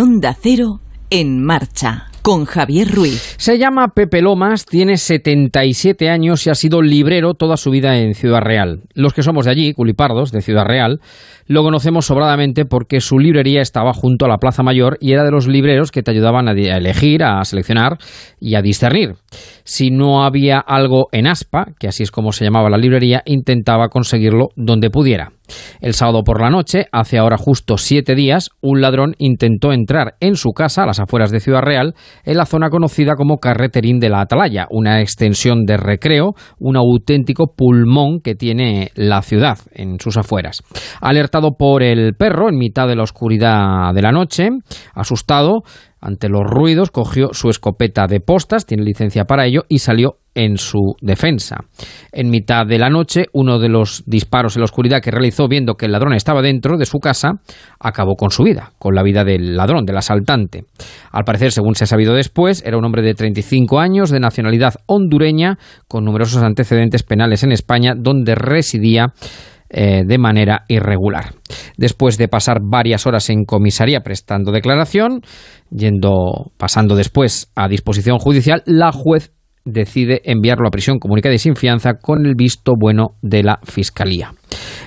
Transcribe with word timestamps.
Onda 0.00 0.34
Cero 0.40 0.80
en 1.10 1.44
marcha 1.44 2.06
con 2.22 2.44
Javier 2.44 2.88
Ruiz. 2.88 3.34
Se 3.36 3.58
llama 3.58 3.88
Pepe 3.88 4.22
Lomas, 4.22 4.64
tiene 4.64 4.96
77 4.96 6.08
años 6.08 6.46
y 6.46 6.50
ha 6.50 6.54
sido 6.54 6.80
librero 6.80 7.34
toda 7.34 7.56
su 7.56 7.70
vida 7.70 7.98
en 7.98 8.14
Ciudad 8.14 8.40
Real. 8.40 8.82
Los 8.94 9.12
que 9.12 9.22
somos 9.22 9.44
de 9.44 9.50
allí, 9.50 9.74
culipardos, 9.74 10.30
de 10.30 10.40
Ciudad 10.40 10.64
Real, 10.64 11.00
lo 11.46 11.62
conocemos 11.62 12.06
sobradamente 12.06 12.64
porque 12.64 13.00
su 13.00 13.18
librería 13.18 13.60
estaba 13.60 13.92
junto 13.92 14.24
a 14.24 14.28
la 14.28 14.38
Plaza 14.38 14.62
Mayor 14.62 14.96
y 15.00 15.12
era 15.12 15.24
de 15.24 15.32
los 15.32 15.48
libreros 15.48 15.90
que 15.90 16.02
te 16.02 16.12
ayudaban 16.12 16.48
a 16.48 16.52
elegir, 16.52 17.24
a 17.24 17.44
seleccionar 17.44 17.98
y 18.40 18.54
a 18.54 18.62
discernir. 18.62 19.16
Si 19.64 19.90
no 19.90 20.24
había 20.24 20.58
algo 20.58 21.08
en 21.12 21.26
Aspa, 21.26 21.66
que 21.78 21.88
así 21.88 22.02
es 22.02 22.10
como 22.10 22.32
se 22.32 22.44
llamaba 22.44 22.70
la 22.70 22.78
librería, 22.78 23.22
intentaba 23.26 23.88
conseguirlo 23.88 24.50
donde 24.56 24.90
pudiera. 24.90 25.32
El 25.80 25.94
sábado 25.94 26.22
por 26.22 26.40
la 26.40 26.50
noche, 26.50 26.86
hace 26.92 27.18
ahora 27.18 27.36
justo 27.36 27.76
siete 27.76 28.14
días, 28.14 28.50
un 28.60 28.80
ladrón 28.80 29.14
intentó 29.18 29.72
entrar 29.72 30.14
en 30.20 30.36
su 30.36 30.50
casa 30.50 30.84
a 30.84 30.86
las 30.86 31.00
afueras 31.00 31.30
de 31.30 31.40
Ciudad 31.40 31.62
Real, 31.62 31.94
en 32.24 32.36
la 32.36 32.46
zona 32.46 32.70
conocida 32.70 33.14
como 33.16 33.38
Carreterín 33.38 33.98
de 33.98 34.08
la 34.08 34.20
Atalaya, 34.20 34.66
una 34.70 35.00
extensión 35.00 35.64
de 35.64 35.76
recreo, 35.76 36.34
un 36.58 36.76
auténtico 36.76 37.54
pulmón 37.56 38.20
que 38.20 38.34
tiene 38.34 38.90
la 38.94 39.22
ciudad 39.22 39.58
en 39.72 39.98
sus 39.98 40.16
afueras. 40.16 40.62
Alertado 41.00 41.56
por 41.58 41.82
el 41.82 42.14
perro 42.14 42.48
en 42.48 42.56
mitad 42.56 42.86
de 42.86 42.96
la 42.96 43.02
oscuridad 43.02 43.92
de 43.94 44.02
la 44.02 44.12
noche, 44.12 44.48
asustado, 44.94 45.62
ante 46.00 46.28
los 46.28 46.42
ruidos, 46.42 46.90
cogió 46.90 47.28
su 47.32 47.48
escopeta 47.48 48.06
de 48.08 48.20
postas, 48.20 48.66
tiene 48.66 48.82
licencia 48.82 49.24
para 49.24 49.46
ello, 49.46 49.62
y 49.68 49.78
salió 49.78 50.16
en 50.34 50.56
su 50.56 50.94
defensa. 51.00 51.56
En 52.10 52.30
mitad 52.30 52.66
de 52.66 52.78
la 52.78 52.88
noche, 52.88 53.26
uno 53.32 53.58
de 53.58 53.68
los 53.68 54.02
disparos 54.06 54.56
en 54.56 54.60
la 54.60 54.64
oscuridad 54.64 55.00
que 55.00 55.10
realizó 55.10 55.48
viendo 55.48 55.74
que 55.74 55.86
el 55.86 55.92
ladrón 55.92 56.14
estaba 56.14 56.42
dentro 56.42 56.78
de 56.78 56.86
su 56.86 56.98
casa, 56.98 57.40
acabó 57.78 58.14
con 58.14 58.30
su 58.30 58.42
vida, 58.42 58.72
con 58.78 58.94
la 58.94 59.02
vida 59.02 59.24
del 59.24 59.56
ladrón, 59.56 59.84
del 59.84 59.96
asaltante. 59.96 60.64
Al 61.10 61.24
parecer, 61.24 61.52
según 61.52 61.74
se 61.74 61.84
ha 61.84 61.86
sabido 61.86 62.14
después, 62.14 62.62
era 62.64 62.78
un 62.78 62.84
hombre 62.84 63.02
de 63.02 63.14
35 63.14 63.78
años, 63.80 64.10
de 64.10 64.20
nacionalidad 64.20 64.74
hondureña, 64.86 65.58
con 65.88 66.04
numerosos 66.04 66.42
antecedentes 66.42 67.02
penales 67.02 67.42
en 67.42 67.52
España, 67.52 67.94
donde 67.96 68.34
residía 68.34 69.12
eh, 69.74 70.02
de 70.06 70.18
manera 70.18 70.64
irregular. 70.68 71.32
Después 71.78 72.18
de 72.18 72.28
pasar 72.28 72.58
varias 72.62 73.06
horas 73.06 73.30
en 73.30 73.44
comisaría 73.44 74.00
prestando 74.00 74.52
declaración, 74.52 75.22
yendo, 75.70 76.52
pasando 76.58 76.94
después 76.94 77.50
a 77.54 77.68
disposición 77.68 78.18
judicial, 78.18 78.62
la 78.66 78.92
juez 78.92 79.32
decide 79.64 80.22
enviarlo 80.24 80.66
a 80.66 80.70
prisión 80.70 80.98
comunicada 80.98 81.34
y 81.34 81.38
sin 81.38 81.56
fianza 81.56 81.94
con 81.94 82.26
el 82.26 82.34
visto 82.34 82.72
bueno 82.78 83.16
de 83.22 83.42
la 83.42 83.60
Fiscalía. 83.62 84.32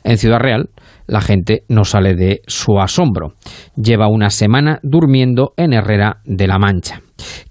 En 0.03 0.17
Ciudad 0.17 0.39
Real, 0.39 0.69
la 1.07 1.21
gente 1.21 1.63
no 1.69 1.85
sale 1.85 2.15
de 2.15 2.41
su 2.47 2.79
asombro. 2.79 3.33
Lleva 3.75 4.07
una 4.07 4.29
semana 4.29 4.79
durmiendo 4.83 5.53
en 5.57 5.73
Herrera 5.73 6.21
de 6.25 6.47
la 6.47 6.57
Mancha. 6.57 7.01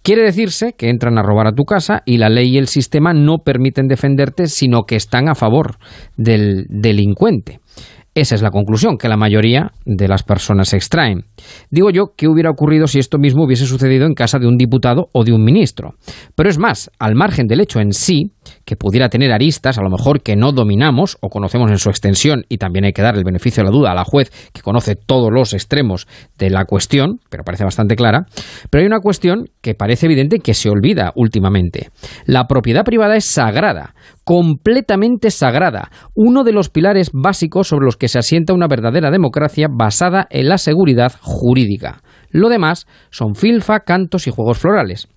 Quiere 0.02 0.22
decirse 0.22 0.74
que 0.76 0.90
entran 0.90 1.18
a 1.18 1.22
robar 1.22 1.46
a 1.46 1.54
tu 1.54 1.64
casa 1.64 2.02
y 2.04 2.18
la 2.18 2.28
ley 2.28 2.54
y 2.54 2.58
el 2.58 2.68
sistema 2.68 3.14
no 3.14 3.38
permiten 3.38 3.86
defenderte, 3.86 4.46
sino 4.46 4.82
que 4.82 4.96
están 4.96 5.28
a 5.28 5.34
favor 5.34 5.76
del 6.16 6.66
delincuente. 6.68 7.60
Esa 8.14 8.36
es 8.36 8.42
la 8.42 8.50
conclusión 8.50 8.96
que 8.96 9.08
la 9.08 9.16
mayoría 9.16 9.72
de 9.84 10.06
las 10.06 10.22
personas 10.22 10.72
extraen. 10.72 11.24
Digo 11.70 11.90
yo, 11.90 12.12
¿qué 12.16 12.28
hubiera 12.28 12.50
ocurrido 12.50 12.86
si 12.86 13.00
esto 13.00 13.18
mismo 13.18 13.44
hubiese 13.44 13.66
sucedido 13.66 14.06
en 14.06 14.14
casa 14.14 14.38
de 14.38 14.46
un 14.46 14.56
diputado 14.56 15.08
o 15.12 15.24
de 15.24 15.32
un 15.32 15.42
ministro? 15.42 15.94
Pero 16.36 16.48
es 16.48 16.56
más, 16.56 16.92
al 17.00 17.16
margen 17.16 17.48
del 17.48 17.60
hecho 17.60 17.80
en 17.80 17.92
sí, 17.92 18.30
que 18.64 18.76
pudiera 18.76 19.08
tener 19.08 19.32
aristas, 19.32 19.78
a 19.78 19.82
lo 19.82 19.90
mejor 19.90 20.22
que 20.22 20.36
no 20.36 20.52
dominamos 20.52 21.16
o 21.20 21.28
conocemos 21.28 21.70
en 21.70 21.78
su 21.78 21.90
extensión, 21.90 22.44
y 22.48 22.58
también 22.58 22.84
hay 22.84 22.92
que 22.92 23.02
dar 23.02 23.16
el 23.16 23.24
beneficio 23.24 23.62
de 23.62 23.70
la 23.70 23.76
duda 23.76 23.92
a 23.92 23.94
la 23.94 24.04
juez 24.04 24.30
que 24.52 24.62
conoce 24.62 24.96
todos 24.96 25.30
los 25.32 25.52
extremos 25.52 26.06
de 26.38 26.50
la 26.50 26.64
cuestión, 26.64 27.20
pero 27.30 27.44
parece 27.44 27.64
bastante 27.64 27.96
clara, 27.96 28.26
pero 28.70 28.82
hay 28.82 28.86
una 28.86 29.00
cuestión 29.00 29.48
que 29.60 29.74
parece 29.74 30.06
evidente 30.06 30.38
que 30.38 30.54
se 30.54 30.68
olvida 30.68 31.12
últimamente. 31.14 31.90
La 32.26 32.46
propiedad 32.46 32.84
privada 32.84 33.16
es 33.16 33.32
sagrada, 33.32 33.94
completamente 34.24 35.30
sagrada, 35.30 35.90
uno 36.14 36.44
de 36.44 36.52
los 36.52 36.70
pilares 36.70 37.10
básicos 37.12 37.68
sobre 37.68 37.86
los 37.86 37.96
que 37.96 38.08
se 38.08 38.18
asienta 38.18 38.54
una 38.54 38.68
verdadera 38.68 39.10
democracia 39.10 39.68
basada 39.70 40.26
en 40.30 40.48
la 40.48 40.58
seguridad 40.58 41.12
jurídica. 41.20 42.02
Lo 42.30 42.48
demás 42.48 42.86
son 43.10 43.34
filfa, 43.34 43.80
cantos 43.80 44.26
y 44.26 44.30
juegos 44.30 44.58
florales 44.58 45.08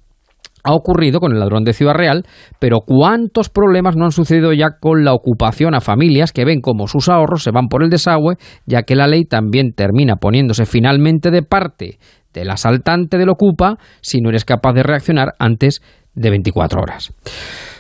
ha 0.68 0.74
ocurrido 0.74 1.22
con 1.22 1.32
el 1.32 1.40
ladrón 1.40 1.64
de 1.64 1.72
Ciudad 1.72 1.94
Real, 1.94 2.26
pero 2.60 2.82
¿cuántos 2.82 3.48
problemas 3.50 3.96
no 3.96 4.04
han 4.04 4.12
sucedido 4.12 4.52
ya 4.52 4.72
con 4.82 5.06
la 5.06 5.14
ocupación 5.14 5.74
a 5.74 5.80
familias 5.80 6.34
que 6.34 6.44
ven 6.44 6.60
como 6.60 6.88
sus 6.88 7.08
ahorros 7.08 7.44
se 7.44 7.52
van 7.52 7.68
por 7.68 7.84
el 7.84 7.90
desagüe, 7.90 8.36
ya 8.66 8.84
que 8.84 8.98
la 8.98 9.08
ley 9.08 9.24
también 9.24 9.72
termina 9.72 10.18
poniéndose 10.18 10.66
finalmente 10.66 11.32
de 11.32 11.42
parte 11.42 12.00
del 12.34 12.50
asaltante 12.50 13.18
del 13.18 13.30
ocupa 13.30 13.78
si 14.02 14.20
no 14.20 14.30
eres 14.30 14.44
capaz 14.44 14.74
de 14.74 14.84
reaccionar 14.84 15.36
antes 15.40 15.82
de 16.14 16.30
24 16.30 16.82
horas? 16.82 17.14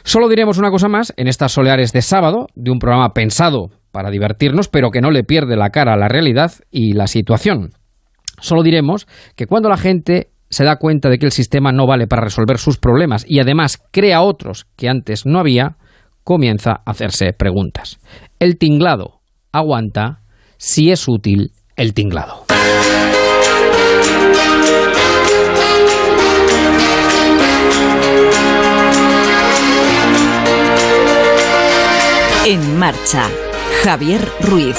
Solo 0.06 0.30
diremos 0.30 0.58
una 0.58 0.72
cosa 0.72 0.88
más 0.88 1.14
en 1.18 1.28
estas 1.28 1.52
soleares 1.52 1.92
de 1.92 2.02
sábado, 2.02 2.48
de 2.56 2.72
un 2.72 2.80
programa 2.80 3.10
pensado 3.10 3.70
para 3.92 4.10
divertirnos, 4.10 4.70
pero 4.70 4.92
que 4.92 5.02
no 5.02 5.12
le 5.12 5.26
pierde 5.26 5.58
la 5.58 5.72
cara 5.72 5.94
a 5.94 5.98
la 5.98 6.08
realidad 6.08 6.54
y 6.72 6.94
la 6.94 7.08
situación. 7.08 7.72
Solo 8.40 8.64
diremos 8.64 9.08
que 9.36 9.46
cuando 9.46 9.68
la 9.68 9.76
gente 9.76 10.30
se 10.50 10.64
da 10.64 10.78
cuenta 10.78 11.10
de 11.10 11.18
que 11.18 11.26
el 11.26 11.32
sistema 11.32 11.72
no 11.72 11.88
vale 11.88 12.08
para 12.08 12.24
resolver 12.24 12.58
sus 12.58 12.78
problemas 12.78 13.26
y 13.28 13.40
además 13.40 13.80
crea 13.92 14.22
otros 14.22 14.66
que 14.76 14.90
antes 14.90 15.26
no 15.26 15.40
había, 15.40 15.78
comienza 16.24 16.72
a 16.86 16.92
hacerse 16.92 17.34
preguntas. 17.34 18.00
El 18.40 18.58
tinglado 18.58 19.22
aguanta 19.52 20.22
si 20.58 20.92
es 20.92 21.08
útil 21.08 21.52
el 21.76 21.94
tinglado. 21.94 22.46
En 32.46 32.80
marcha, 32.80 33.30
Javier 33.84 34.22
Ruiz. 34.42 34.78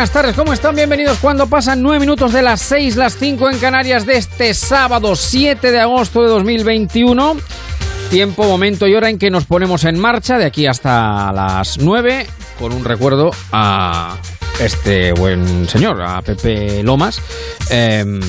Buenas 0.00 0.14
tardes, 0.14 0.34
¿cómo 0.34 0.54
están? 0.54 0.74
Bienvenidos 0.74 1.18
cuando 1.18 1.46
pasan 1.46 1.82
9 1.82 2.00
minutos 2.00 2.32
de 2.32 2.40
las 2.40 2.62
6, 2.62 2.96
las 2.96 3.18
5 3.18 3.50
en 3.50 3.58
Canarias 3.58 4.06
de 4.06 4.16
este 4.16 4.54
sábado 4.54 5.14
7 5.14 5.70
de 5.70 5.78
agosto 5.78 6.22
de 6.22 6.28
2021. 6.28 7.36
Tiempo, 8.08 8.44
momento 8.44 8.88
y 8.88 8.94
hora 8.94 9.10
en 9.10 9.18
que 9.18 9.30
nos 9.30 9.44
ponemos 9.44 9.84
en 9.84 9.98
marcha 9.98 10.38
de 10.38 10.46
aquí 10.46 10.66
hasta 10.66 11.30
las 11.32 11.76
9 11.76 12.26
con 12.58 12.72
un 12.72 12.82
recuerdo 12.82 13.30
a 13.52 14.16
este 14.60 15.12
buen 15.12 15.66
señor, 15.68 16.02
a 16.02 16.20
Pepe 16.20 16.82
Lomas, 16.82 17.20
em, 17.70 18.20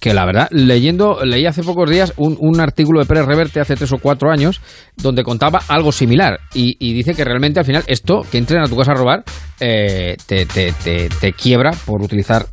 que 0.00 0.12
la 0.12 0.24
verdad, 0.24 0.48
leyendo, 0.50 1.24
leí 1.24 1.46
hace 1.46 1.62
pocos 1.62 1.88
días 1.88 2.12
un, 2.16 2.60
artículo 2.60 3.00
de 3.00 3.06
Pérez 3.06 3.26
Reverte 3.26 3.60
hace 3.60 3.76
tres 3.76 3.92
o 3.92 3.98
cuatro 3.98 4.30
años, 4.30 4.60
donde 4.96 5.22
contaba 5.22 5.60
algo 5.68 5.92
similar. 5.92 6.40
Y, 6.54 6.94
dice 6.94 7.14
que 7.14 7.24
realmente 7.24 7.60
al 7.60 7.66
final 7.66 7.84
esto, 7.86 8.22
que 8.30 8.38
entren 8.38 8.62
a 8.62 8.68
tu 8.68 8.76
casa 8.76 8.92
a 8.92 8.94
robar, 8.94 9.24
eh, 9.60 10.16
te, 10.26 10.46
te, 10.46 10.72
te, 10.72 11.32
quiebra, 11.32 11.70
por 11.84 12.02
utilizar 12.02 12.46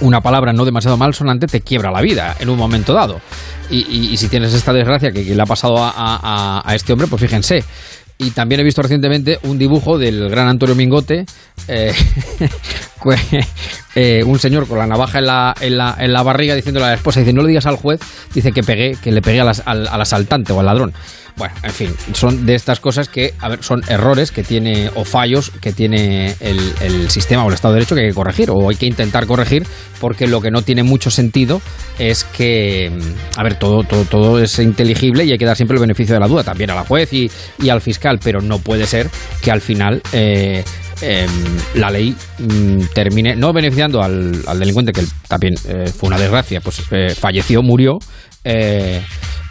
una 0.00 0.20
palabra 0.20 0.52
no 0.52 0.64
demasiado 0.64 0.96
mal 0.96 1.12
sonante, 1.12 1.46
te 1.46 1.60
quiebra 1.60 1.90
la 1.90 2.00
vida 2.00 2.36
en 2.38 2.48
un 2.48 2.56
momento 2.56 2.92
dado. 2.92 3.20
Y, 3.68 4.16
si 4.16 4.28
tienes 4.28 4.54
esta 4.54 4.72
desgracia 4.72 5.10
que, 5.10 5.22
le 5.22 5.42
ha 5.42 5.46
pasado 5.46 5.76
a, 5.78 6.62
a, 6.64 6.74
este 6.74 6.92
hombre, 6.92 7.08
pues 7.08 7.20
fíjense. 7.20 7.64
Y 8.18 8.30
también 8.30 8.60
he 8.60 8.64
visto 8.64 8.80
recientemente 8.80 9.38
un 9.42 9.58
dibujo 9.58 9.98
del 9.98 10.30
gran 10.30 10.48
Antonio 10.48 10.74
Mingote, 10.74 11.26
eh, 11.68 11.92
eh, 13.94 14.24
un 14.24 14.38
señor 14.38 14.66
con 14.66 14.78
la 14.78 14.86
navaja 14.86 15.18
en 15.18 15.26
la, 15.26 15.54
en 15.60 15.76
la, 15.76 15.96
en 15.98 16.12
la 16.12 16.22
barriga 16.22 16.54
diciéndole 16.54 16.86
a 16.86 16.88
la 16.90 16.94
esposa, 16.94 17.20
dice, 17.20 17.34
no 17.34 17.42
le 17.42 17.48
digas 17.48 17.66
al 17.66 17.76
juez, 17.76 18.00
dice 18.32 18.52
que 18.52 18.62
pegué, 18.62 18.96
que 19.02 19.12
le 19.12 19.20
pegué 19.20 19.40
al, 19.40 19.52
al 19.66 20.00
asaltante 20.00 20.52
o 20.54 20.60
al 20.60 20.66
ladrón. 20.66 20.94
Bueno, 21.36 21.54
en 21.62 21.70
fin, 21.70 21.94
son 22.14 22.46
de 22.46 22.54
estas 22.54 22.80
cosas 22.80 23.10
que, 23.10 23.34
a 23.40 23.50
ver, 23.50 23.62
son 23.62 23.82
errores 23.88 24.32
que 24.32 24.42
tiene 24.42 24.90
o 24.94 25.04
fallos 25.04 25.50
que 25.60 25.70
tiene 25.70 26.34
el, 26.40 27.10
sistema 27.10 27.44
o 27.44 27.48
el 27.48 27.54
Estado 27.54 27.74
de 27.74 27.80
Derecho 27.80 27.94
que 27.94 28.00
hay 28.02 28.08
que 28.08 28.14
corregir 28.14 28.48
o 28.50 28.70
hay 28.70 28.76
que 28.76 28.86
intentar 28.86 29.26
corregir 29.26 29.66
porque 30.00 30.26
lo 30.26 30.40
que 30.40 30.50
no 30.50 30.62
tiene 30.62 30.82
mucho 30.82 31.10
sentido 31.10 31.60
es 31.98 32.24
que, 32.24 32.90
a 33.36 33.42
ver, 33.42 33.58
todo, 33.58 33.82
todo, 33.82 34.04
todo 34.06 34.42
es 34.42 34.58
inteligible 34.58 35.26
y 35.26 35.32
hay 35.32 35.38
que 35.38 35.44
dar 35.44 35.56
siempre 35.56 35.74
el 35.74 35.82
beneficio 35.82 36.14
de 36.14 36.20
la 36.20 36.26
duda 36.26 36.42
también 36.42 36.70
a 36.70 36.74
la 36.74 36.84
juez 36.84 37.12
y, 37.12 37.30
al 37.68 37.82
fiscal, 37.82 38.18
pero 38.22 38.40
no 38.40 38.58
puede 38.58 38.86
ser 38.86 39.10
que 39.42 39.50
al 39.50 39.60
final 39.60 40.00
eh, 40.12 40.64
em, 41.02 41.30
la 41.74 41.90
ley 41.90 42.16
mm, 42.38 42.80
termine 42.94 43.36
no 43.36 43.52
beneficiando 43.52 44.02
al, 44.02 44.42
delincuente, 44.58 44.92
que 44.92 45.04
también 45.28 45.54
eh, 45.68 45.86
fue 45.94 46.06
una 46.06 46.18
desgracia, 46.18 46.62
pues 46.62 46.82
eh, 46.90 47.14
falleció, 47.14 47.62
murió 47.62 47.98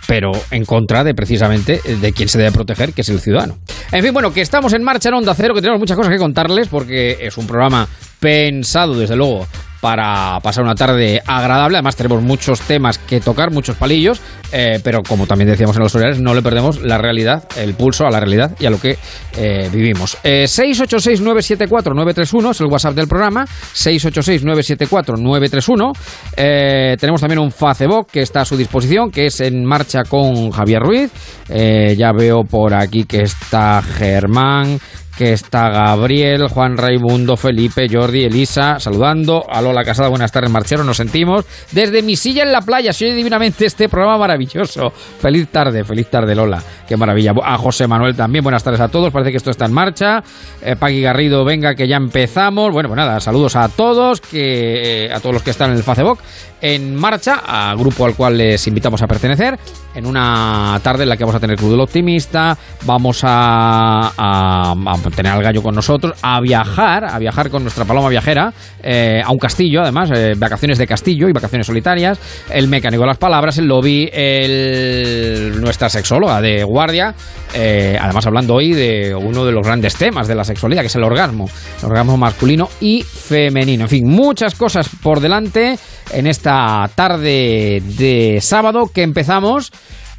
pero 0.08 0.32
en 0.52 0.66
contra 0.66 1.04
de 1.04 1.14
precisamente 1.14 1.82
de 1.84 2.14
quien 2.14 2.30
se 2.30 2.38
debe 2.38 2.52
proteger, 2.52 2.94
que 2.94 3.02
es 3.02 3.10
el 3.10 3.20
ciudadano. 3.20 3.58
En 3.92 4.04
fin, 4.04 4.14
bueno, 4.14 4.34
que 4.34 4.42
estamos 4.42 4.74
en 4.74 4.84
marcha 4.84 5.10
en 5.10 5.16
Onda 5.16 5.34
Cero, 5.36 5.54
que 5.54 5.62
tenemos 5.62 5.80
muchas 5.80 5.98
cosas 5.98 6.12
que 6.12 6.20
contarles, 6.20 6.68
porque 6.68 7.18
es 7.22 7.38
un 7.38 7.48
programa 7.48 7.88
pensado 8.20 8.98
desde 8.98 9.16
luego 9.16 9.48
para 9.86 10.40
pasar 10.40 10.64
una 10.64 10.74
tarde 10.74 11.22
agradable. 11.28 11.78
Además, 11.78 11.96
tenemos 11.96 12.24
muchos 12.24 12.60
temas 12.62 12.98
que 12.98 13.20
tocar, 13.20 13.52
muchos 13.52 13.78
palillos, 13.78 14.20
eh, 14.52 14.80
pero 14.84 15.04
como 15.04 15.28
también 15.28 15.52
decíamos 15.52 15.76
en 15.76 15.84
los 15.84 15.94
horarios, 15.94 16.20
no 16.20 16.34
le 16.34 16.42
perdemos 16.42 16.82
la 16.82 16.98
realidad, 16.98 17.44
el 17.56 17.76
pulso 17.76 18.08
a 18.08 18.10
la 18.10 18.20
realidad 18.20 18.56
y 18.60 18.66
a 18.66 18.72
lo 18.72 18.80
que 18.80 18.98
eh, 19.38 19.70
vivimos. 19.72 20.18
Eh, 20.24 20.46
686-974-931 20.46 22.50
es 22.50 22.62
el 22.62 22.66
WhatsApp 22.66 22.96
del 22.96 23.08
programa. 23.08 23.46
686-974-931. 23.46 25.92
Eh, 26.36 26.98
tenemos 27.00 27.22
también 27.22 27.38
un 27.38 27.52
Facebook 27.52 28.08
que 28.12 28.24
está 28.24 28.42
a 28.42 28.46
su 28.46 28.58
disposición, 28.58 29.12
que 29.12 29.28
es 29.28 29.40
en 29.42 29.64
marcha 29.64 30.02
con 30.04 30.50
Javier 30.50 30.82
Ruiz. 30.82 31.12
Ya 31.48 32.12
veo 32.12 32.44
por 32.44 32.74
aquí 32.74 33.04
que 33.04 33.22
está 33.22 33.84
Germán, 33.84 34.80
que 35.18 35.34
está 35.34 35.70
Gabriel, 35.70 36.48
Juan 36.50 36.78
Raimundo, 36.78 37.38
Felipe, 37.38 37.88
Jordi, 37.92 38.26
Elisa, 38.26 38.80
saludando. 38.80 39.44
A 39.50 39.62
Lola 39.62 39.84
Casada, 39.84 40.10
buenas 40.10 40.32
tardes, 40.32 40.52
Marchero, 40.52 40.84
nos 40.84 40.98
sentimos. 40.98 41.46
Desde 41.72 42.02
mi 42.02 42.16
silla 42.16 42.44
en 42.44 42.52
la 42.52 42.62
playa, 42.62 42.92
soy 42.92 43.14
divinamente 43.14 43.66
este 43.66 43.88
programa 43.88 44.18
maravilloso. 44.18 44.92
Feliz 44.92 45.48
tarde, 45.50 45.84
feliz 45.84 46.10
tarde, 46.10 46.36
Lola. 46.36 46.62
Qué 46.88 46.98
maravilla. 46.98 47.34
A 47.44 47.58
José 47.58 47.88
Manuel 47.88 48.16
también, 48.16 48.44
buenas 48.44 48.64
tardes 48.64 48.82
a 48.82 48.90
todos. 48.90 49.12
Parece 49.12 49.32
que 49.32 49.38
esto 49.38 49.52
está 49.52 49.66
en 49.66 49.74
marcha. 49.74 50.24
Eh, 50.62 50.76
Garrido, 51.02 51.46
venga, 51.46 51.76
que 51.76 51.88
ya 51.88 51.98
empezamos. 51.98 52.72
Bueno, 52.72 52.90
pues 52.90 52.98
nada, 52.98 53.20
saludos 53.20 53.56
a 53.56 53.70
todos, 53.70 54.22
que, 54.22 55.06
eh, 55.06 55.14
a 55.14 55.20
todos 55.20 55.34
los 55.34 55.44
que 55.44 55.52
están 55.52 55.72
en 55.72 55.78
el 55.78 55.84
Facebook 55.84 56.20
en 56.66 56.96
marcha, 56.96 57.42
a 57.46 57.76
grupo 57.76 58.08
al 58.08 58.16
cual 58.16 58.40
les 58.40 58.66
invitamos 58.66 59.00
a 59.04 59.06
pertenecer, 59.06 59.56
en 59.94 60.08
una 60.08 60.80
tarde 60.82 61.04
en 61.04 61.10
la 61.10 61.16
que 61.16 61.24
vamos 61.24 61.36
a 61.36 61.40
tener 61.40 61.58
Club 61.58 61.70
del 61.70 61.80
Optimista, 61.80 62.58
vamos 62.86 63.20
a, 63.24 64.74
tener 65.16 65.32
al 65.32 65.44
gallo 65.44 65.62
con 65.62 65.76
nosotros, 65.76 66.18
a 66.24 66.42
viajar, 66.42 67.06
a 67.06 67.20
viajar 67.20 67.52
con 67.52 67.62
nuestra 67.62 67.86
paloma 67.86 68.10
viajera, 68.10 68.52
eh, 68.82 69.22
a 69.24 69.32
un 69.32 69.38
castillo, 69.38 69.84
además, 69.84 70.10
eh, 70.16 70.34
vacaciones 70.36 70.80
de 70.80 70.88
castillo 70.88 71.30
y 71.30 71.34
vacaciones 71.34 71.68
solitarias, 71.68 72.20
el 72.50 72.68
mecánico 72.68 73.04
de 73.04 73.08
las 73.10 73.18
palabras, 73.20 73.60
el 73.60 73.68
lobby, 73.68 74.10
el, 74.12 75.62
nuestra 75.62 75.88
sexóloga 75.88 76.42
de 76.42 76.64
guardia, 76.64 77.14
eh, 77.54 77.96
además 78.02 78.26
hablando 78.26 78.56
hoy 78.56 78.74
de 78.74 79.14
uno 79.14 79.46
de 79.46 79.52
los 79.52 79.64
grandes 79.64 79.96
temas 79.96 80.28
de 80.28 80.34
la 80.34 80.44
sexualidad, 80.44 80.82
que 80.82 80.88
es 80.88 80.96
el 80.96 81.04
orgasmo, 81.04 81.48
el 81.80 81.86
orgasmo 81.86 82.18
masculino 82.18 82.70
y 82.82 83.04
femenino. 83.04 83.84
En 83.84 83.90
fin, 83.90 84.08
muchas 84.08 84.56
cosas 84.56 84.90
por 85.04 85.20
delante 85.20 85.78
en 86.12 86.28
esta 86.28 86.55
tarde 86.96 87.82
de 87.98 88.40
sábado 88.42 88.90
que 88.94 89.04
empezamos 89.04 89.72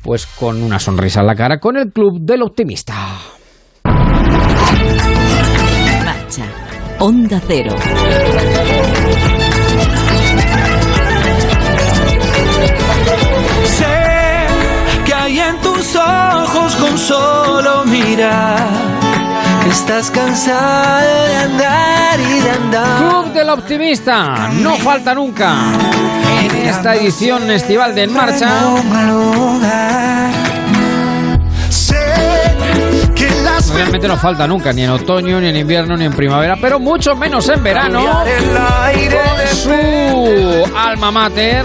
pues 0.02 0.26
con 0.26 0.62
una 0.62 0.78
sonrisa 0.78 1.20
en 1.20 1.26
la 1.26 1.34
cara 1.34 1.58
con 1.58 1.76
el 1.76 1.92
Club 1.92 2.20
del 2.20 2.42
Optimista. 2.42 2.94
Marcha. 6.04 6.44
Onda 6.98 7.40
Cero. 7.46 7.74
Sé 13.64 13.86
que 15.04 15.14
hay 15.14 15.40
en 15.40 15.60
tus 15.60 15.96
ojos 15.96 16.76
con 16.76 16.98
solo 16.98 17.84
mirar. 17.86 18.95
Estás 19.70 20.10
cansado 20.10 21.26
de 21.26 21.36
andar 21.36 22.20
y 22.20 22.40
de 22.40 22.50
andar. 22.50 22.98
Club 22.98 23.32
del 23.32 23.50
Optimista, 23.50 24.48
no 24.52 24.76
falta 24.76 25.14
nunca. 25.14 25.72
En 26.40 26.68
esta 26.68 26.94
edición 26.94 27.50
estival 27.50 27.94
de 27.94 28.04
En 28.04 28.12
Marcha, 28.12 28.48
realmente 33.74 34.08
no 34.08 34.16
falta 34.16 34.46
nunca, 34.46 34.72
ni 34.72 34.84
en 34.84 34.90
otoño, 34.90 35.40
ni 35.40 35.48
en 35.48 35.56
invierno, 35.56 35.96
ni 35.96 36.04
en 36.04 36.12
primavera, 36.12 36.56
pero 36.60 36.78
mucho 36.78 37.14
menos 37.16 37.48
en 37.48 37.62
verano. 37.62 38.24
Su 39.52 40.70
alma 40.76 41.10
mater, 41.10 41.64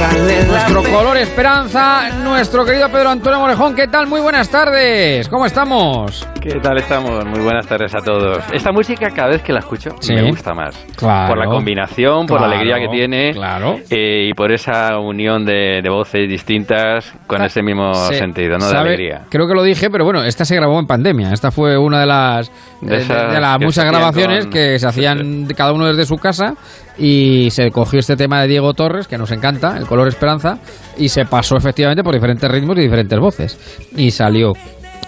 nuestro 0.00 0.82
color 0.82 1.16
esperanza, 1.16 2.10
nuestro 2.22 2.66
querido 2.66 2.86
Pedro 2.90 3.08
Antonio 3.10 3.40
Morejón. 3.40 3.74
¿Qué 3.74 3.88
tal? 3.88 4.06
Muy 4.06 4.20
buenas 4.20 4.50
tardes. 4.50 5.26
¿Cómo 5.28 5.46
estamos? 5.46 6.28
¿Qué 6.38 6.60
tal 6.60 6.76
estamos? 6.76 7.24
Muy 7.24 7.40
buenas 7.40 7.66
tardes 7.66 7.94
a 7.94 8.00
todos. 8.04 8.38
Esta 8.52 8.72
música 8.72 9.08
cada 9.10 9.28
vez 9.30 9.42
que 9.42 9.54
la 9.54 9.60
escucho 9.60 9.90
Sí. 10.00 10.12
me 10.12 10.28
gusta 10.28 10.52
más. 10.52 10.76
Claro. 10.96 11.28
Por 11.28 11.38
la 11.38 11.46
combinación, 11.46 12.26
por 12.26 12.40
la 12.42 12.46
alegría 12.48 12.76
que 12.78 12.88
tiene 12.88 13.32
claro. 13.32 13.78
eh, 13.88 14.28
y 14.28 14.34
por 14.34 14.52
esa 14.52 14.98
unión 14.98 15.46
de, 15.46 15.80
de 15.82 15.88
voces 15.88 16.28
distintas 16.28 17.10
con 17.26 17.42
ese 17.42 17.62
mismo 17.62 17.94
Sí, 17.94 18.16
sentido, 18.16 18.58
¿no? 18.58 18.66
De 18.66 18.70
sabe- 18.72 18.88
alegría. 18.90 19.22
Creo 19.30 19.48
que 19.48 19.54
lo 19.54 19.62
dije, 19.62 19.88
pero 19.88 20.04
bueno, 20.04 20.22
esta 20.24 20.44
se 20.44 20.54
grabó 20.56 20.78
en 20.78 20.86
pandemia. 20.86 21.32
Esta 21.32 21.50
fue 21.50 21.78
una 21.78 22.00
de 22.00 22.06
las 22.06 22.50
De 22.82 22.96
de, 22.96 23.02
esas 23.02 23.32
de 23.32 23.40
las 23.40 23.58
muchas 23.60 23.86
grabaciones 23.86 24.44
con- 24.44 24.52
que 24.52 24.78
se 24.78 24.86
hacían 24.86 25.46
de 25.46 25.54
cada 25.56 25.72
uno 25.72 25.86
desde 25.86 26.04
su 26.04 26.16
casa 26.16 26.52
y 26.98 27.50
se 27.50 27.70
cogió 27.72 27.98
este 27.98 28.16
tema 28.16 28.40
de 28.40 28.48
Diego 28.48 28.72
Torres 28.72 29.06
que 29.06 29.18
nos 29.18 29.30
encanta, 29.30 29.76
el 29.76 29.85
color 29.86 30.08
esperanza, 30.08 30.58
y 30.98 31.08
se 31.08 31.24
pasó 31.24 31.56
efectivamente 31.56 32.02
por 32.02 32.14
diferentes 32.14 32.50
ritmos 32.50 32.76
y 32.78 32.82
diferentes 32.82 33.18
voces 33.18 33.58
y 33.96 34.10
salió 34.10 34.52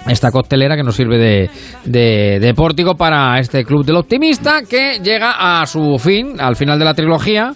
esta 0.06 0.30
coctelera 0.30 0.74
que 0.76 0.82
nos 0.82 0.96
sirve 0.96 1.18
de, 1.18 1.50
de, 1.84 2.38
de 2.40 2.54
pórtico 2.54 2.94
para 2.94 3.38
este 3.38 3.64
club 3.64 3.84
del 3.84 3.96
optimista 3.96 4.62
que 4.68 5.00
llega 5.02 5.60
a 5.60 5.66
su 5.66 5.98
fin, 5.98 6.40
al 6.40 6.56
final 6.56 6.78
de 6.78 6.84
la 6.84 6.94
trilogía, 6.94 7.52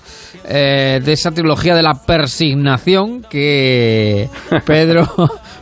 eh, 0.47 1.01
de 1.03 1.13
esa 1.13 1.31
trilogía 1.31 1.75
de 1.75 1.83
la 1.83 1.95
persignación 1.95 3.23
que 3.23 4.29
Pedro, 4.67 5.07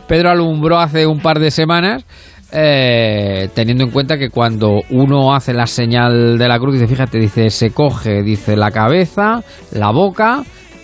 Pedro 0.07 0.31
alumbró 0.31 0.79
hace 0.79 1.05
un 1.05 1.19
par 1.19 1.39
de 1.39 1.51
semanas. 1.51 2.03
eh, 2.51 3.47
teniendo 3.53 3.85
en 3.85 3.91
cuenta 3.91 4.17
que 4.17 4.29
cuando 4.29 4.81
uno 4.89 5.33
hace 5.33 5.53
la 5.53 5.67
señal 5.67 6.37
de 6.37 6.47
la 6.49 6.59
cruz, 6.59 6.73
dice, 6.73 6.87
fíjate, 6.87 7.17
dice, 7.17 7.49
se 7.49 7.71
coge, 7.71 8.21
dice, 8.23 8.57
la 8.57 8.71
cabeza, 8.71 9.41
la 9.71 9.91
boca 9.91 10.43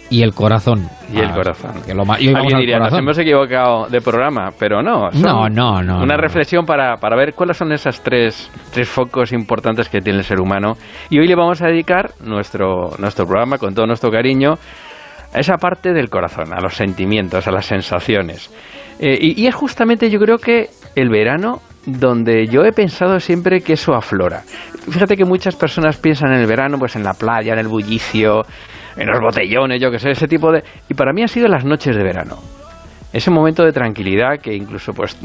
y 0.10 0.22
el 0.24 0.34
corazón. 0.34 0.88
Y 1.14 1.20
el 1.20 1.30
Ah, 1.30 1.34
corazón. 1.36 1.72
que 1.86 1.94
lo 1.94 2.00
vamos 2.06 2.18
Alguien 2.18 2.38
al 2.56 2.60
diría, 2.62 2.80
nos 2.80 2.94
hemos 2.94 3.18
equivocado 3.18 3.88
de 3.88 4.02
programa, 4.02 4.50
pero 4.58 4.82
no. 4.82 5.10
No, 5.12 5.50
no, 5.50 5.82
no, 5.82 5.98
Una 6.02 6.16
no. 6.16 6.22
reflexión 6.22 6.66
para, 6.66 6.98
para 6.98 7.16
ver 7.18 7.34
cuáles 7.34 7.58
son 7.58 7.72
esas 7.72 8.02
tres, 8.02 8.50
tres 8.74 8.88
focos 8.90 9.34
importantes 9.34 9.90
que 9.90 10.00
tiene 10.02 10.20
el 10.20 10.26
ser 10.26 10.40
humano. 10.40 10.74
Y 11.10 11.20
hoy 11.20 11.28
le 11.28 11.36
vamos 11.36 11.62
a 11.62 11.68
dedicar 11.68 12.12
nuestro, 12.24 12.92
nuestro 13.00 13.26
programa, 13.26 13.58
con 13.58 13.74
todo 13.74 13.86
nuestro 13.86 14.10
cariño, 14.12 14.54
a 15.34 15.40
esa 15.40 15.58
parte 15.58 15.92
del 15.94 16.10
corazón, 16.10 16.54
a 16.54 16.62
los 16.62 16.76
sentimientos, 16.76 17.48
a 17.48 17.52
las 17.52 17.66
sensaciones. 17.66 18.50
Eh, 19.00 19.18
y, 19.20 19.44
y 19.44 19.48
es 19.48 19.56
justamente, 19.56 20.10
yo 20.10 20.20
creo 20.20 20.38
que 20.38 20.68
el 20.96 21.10
verano 21.10 21.60
donde 21.86 22.48
yo 22.48 22.64
he 22.66 22.72
pensado 22.74 23.20
siempre 23.20 23.62
que 23.62 23.74
eso 23.74 23.94
aflora. 23.94 24.42
Fíjate 24.90 25.16
que 25.16 25.24
muchas 25.26 25.56
personas 25.56 25.98
piensan 25.98 26.34
en 26.34 26.40
el 26.42 26.48
verano, 26.48 26.78
pues 26.80 26.96
en 26.96 27.04
la 27.04 27.14
playa, 27.14 27.54
en 27.54 27.60
el 27.60 27.68
bullicio, 27.68 28.42
en 28.98 29.08
los 29.08 29.20
botellones, 29.20 29.82
yo 29.82 29.92
que 29.92 30.00
sé, 30.00 30.12
ese 30.12 30.28
tipo 30.28 30.52
de... 30.52 30.64
Y 30.90 30.94
para 30.94 31.14
mí 31.14 31.22
han 31.22 31.28
sido 31.28 31.48
las 31.48 31.64
noches 31.64 31.96
de 31.96 32.04
verano. 32.04 32.38
Ese 33.14 33.32
momento 33.32 33.64
de 33.64 33.72
tranquilidad 33.72 34.40
que 34.42 34.54
incluso 34.54 34.94
pues 34.94 35.18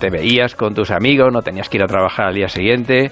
te 0.00 0.10
veías 0.10 0.54
con 0.54 0.74
tus 0.74 0.90
amigos, 0.90 1.32
no 1.32 1.42
tenías 1.42 1.68
que 1.68 1.76
ir 1.76 1.84
a 1.84 1.86
trabajar 1.86 2.28
al 2.28 2.34
día 2.34 2.48
siguiente. 2.48 3.10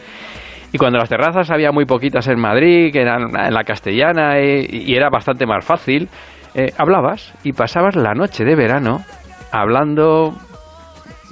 Y 0.73 0.79
cuando 0.79 0.99
las 0.99 1.09
terrazas 1.09 1.51
había 1.51 1.73
muy 1.73 1.87
poquitas 1.87 2.27
en 2.29 2.39
Madrid, 2.39 2.93
que 2.93 3.01
eran 3.01 3.35
en 3.35 3.55
la 3.55 3.65
castellana, 3.65 4.39
eh, 4.39 4.67
y 4.71 4.95
era 4.95 5.09
bastante 5.09 5.47
más 5.47 5.65
fácil, 5.65 6.09
eh, 6.55 6.73
hablabas 6.77 7.33
y 7.45 7.53
pasabas 7.53 7.97
la 7.97 8.15
noche 8.15 8.45
de 8.45 8.55
verano 8.57 9.05
hablando, 9.53 10.35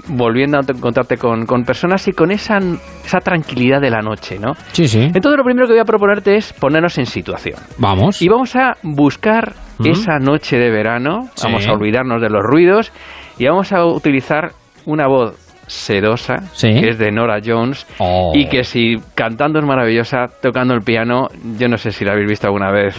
volviendo 0.08 0.58
a 0.58 0.60
encontrarte 0.60 1.16
con, 1.16 1.46
con 1.46 1.64
personas 1.64 2.06
y 2.08 2.12
con 2.12 2.30
esa, 2.30 2.58
esa 3.04 3.20
tranquilidad 3.20 3.80
de 3.80 3.90
la 3.90 4.00
noche, 4.02 4.38
¿no? 4.38 4.52
Sí, 4.72 4.86
sí. 4.88 5.00
Entonces 5.02 5.36
lo 5.36 5.44
primero 5.44 5.66
que 5.66 5.72
voy 5.72 5.80
a 5.80 5.84
proponerte 5.84 6.36
es 6.36 6.52
ponernos 6.52 6.96
en 6.98 7.06
situación. 7.06 7.58
Vamos. 7.78 8.22
Y 8.22 8.28
vamos 8.28 8.54
a 8.56 8.74
buscar 8.82 9.54
esa 9.84 10.18
noche 10.18 10.56
de 10.58 10.70
verano, 10.70 11.28
Sí. 11.34 11.42
vamos 11.46 11.66
a 11.68 11.72
olvidarnos 11.72 12.20
de 12.22 12.30
los 12.30 12.42
ruidos 12.42 12.92
y 13.38 13.46
vamos 13.46 13.72
a 13.72 13.84
utilizar 13.84 14.52
una 14.86 15.06
voz 15.08 15.36
sedosa, 15.66 16.36
Sí. 16.52 16.68
que 16.80 16.90
es 16.90 16.98
de 16.98 17.10
Nora 17.10 17.40
Jones, 17.44 17.86
Oh. 17.98 18.32
y 18.34 18.46
que 18.48 18.62
si 18.64 18.94
cantando 19.14 19.58
es 19.58 19.64
maravillosa, 19.66 20.26
tocando 20.40 20.74
el 20.74 20.82
piano, 20.82 21.26
yo 21.58 21.68
no 21.68 21.76
sé 21.76 21.90
si 21.90 22.04
la 22.04 22.12
habéis 22.12 22.28
visto 22.28 22.46
alguna 22.46 22.70
vez 22.70 22.94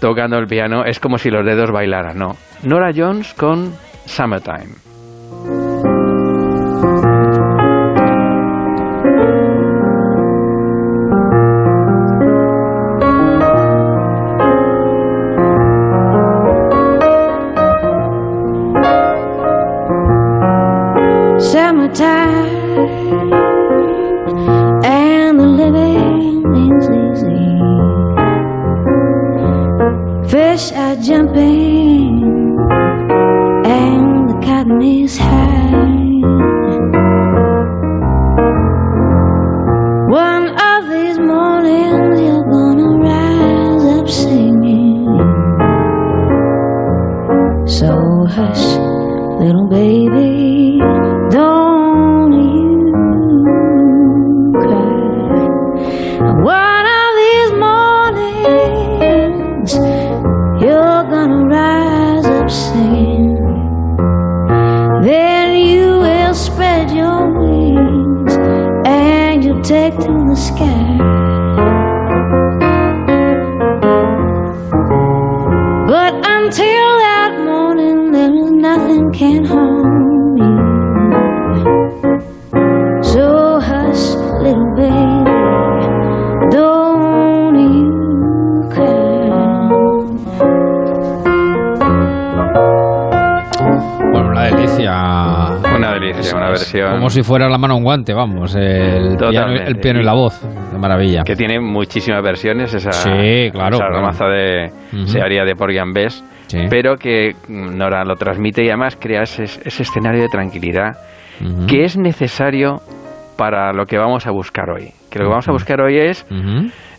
tocando 0.00 0.38
el 0.38 0.46
piano, 0.46 0.84
es 0.84 0.98
como 1.00 1.18
si 1.18 1.28
los 1.30 1.44
dedos 1.44 1.70
bailaran, 1.70 2.16
¿no? 2.18 2.36
Nora 2.62 2.90
Jones 2.96 3.34
con. 3.34 3.72
Summertime 4.06 4.87
Bueno, 93.60 94.28
una 94.30 94.44
delicia. 94.44 94.92
Una 95.76 95.92
delicia, 95.94 96.36
una 96.36 96.48
versión 96.48 96.92
Como 96.92 97.10
si 97.10 97.22
fuera 97.22 97.48
la 97.48 97.58
mano 97.58 97.76
un 97.76 97.82
guante, 97.84 98.14
vamos. 98.14 98.54
El, 98.54 99.16
piano, 99.16 99.16
Totalmente. 99.16 99.68
el 99.70 99.76
piano 99.80 100.00
y 100.00 100.04
la 100.04 100.14
voz. 100.14 100.40
De 100.72 100.78
maravilla. 100.78 101.22
que 101.24 101.34
tiene 101.34 101.58
muchísimas 101.60 102.22
versiones. 102.22 102.72
Esa, 102.74 102.92
Sí, 102.92 103.50
claro, 103.52 103.76
esa 103.76 103.86
claro. 103.88 104.30
de 104.32 104.70
se 105.06 105.20
haría 105.20 105.44
de 105.44 105.54
Porgy 105.56 105.78
and 105.78 105.94
Bess, 105.94 106.24
Sí. 106.46 106.60
pero 106.70 106.96
que 106.96 107.34
mm, 107.48 107.76
Nora 107.76 108.04
lo 108.04 108.14
transmite 108.16 108.64
y 108.64 108.68
además 108.68 108.96
crea 108.98 109.22
ese, 109.22 109.44
ese 109.44 109.82
escenario 109.82 110.22
de 110.22 110.28
tranquilidad 110.28 110.92
que 111.68 111.84
es 111.84 111.96
necesario 111.96 112.80
para 113.36 113.72
lo 113.72 113.84
que 113.86 113.96
vamos 113.98 114.26
a 114.26 114.30
buscar 114.32 114.70
hoy. 114.70 114.90
Que 115.10 115.18
lo 115.20 115.26
que 115.26 115.30
vamos 115.30 115.48
a 115.48 115.52
buscar 115.52 115.80
hoy 115.80 115.96
es 115.98 116.26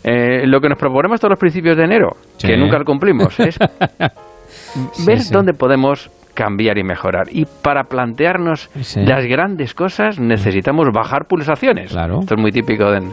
eh, 0.04 0.46
lo 0.46 0.60
que 0.60 0.68
nos 0.68 0.78
proponemos 0.78 1.20
todos 1.20 1.30
los 1.30 1.38
principios 1.38 1.76
de 1.76 1.84
enero, 1.84 2.10
Sí. 2.38 2.46
que 2.48 2.56
nunca 2.56 2.78
lo 2.78 2.84
cumplimos, 2.84 3.38
es 3.40 3.58
ver 5.06 5.18
sí. 5.20 5.32
dónde 5.32 5.52
podemos 5.52 6.10
cambiar 6.40 6.78
y 6.78 6.82
mejorar. 6.84 7.26
Y 7.30 7.44
para 7.62 7.84
plantearnos 7.84 8.70
Sí. 8.80 9.02
las 9.04 9.26
grandes 9.26 9.74
cosas 9.74 10.18
necesitamos 10.18 10.86
bajar 10.92 11.26
pulsaciones. 11.26 11.92
Claro. 11.92 12.20
Esto 12.20 12.34
es 12.34 12.40
muy 12.40 12.50
típico 12.50 12.92
en, 12.94 13.10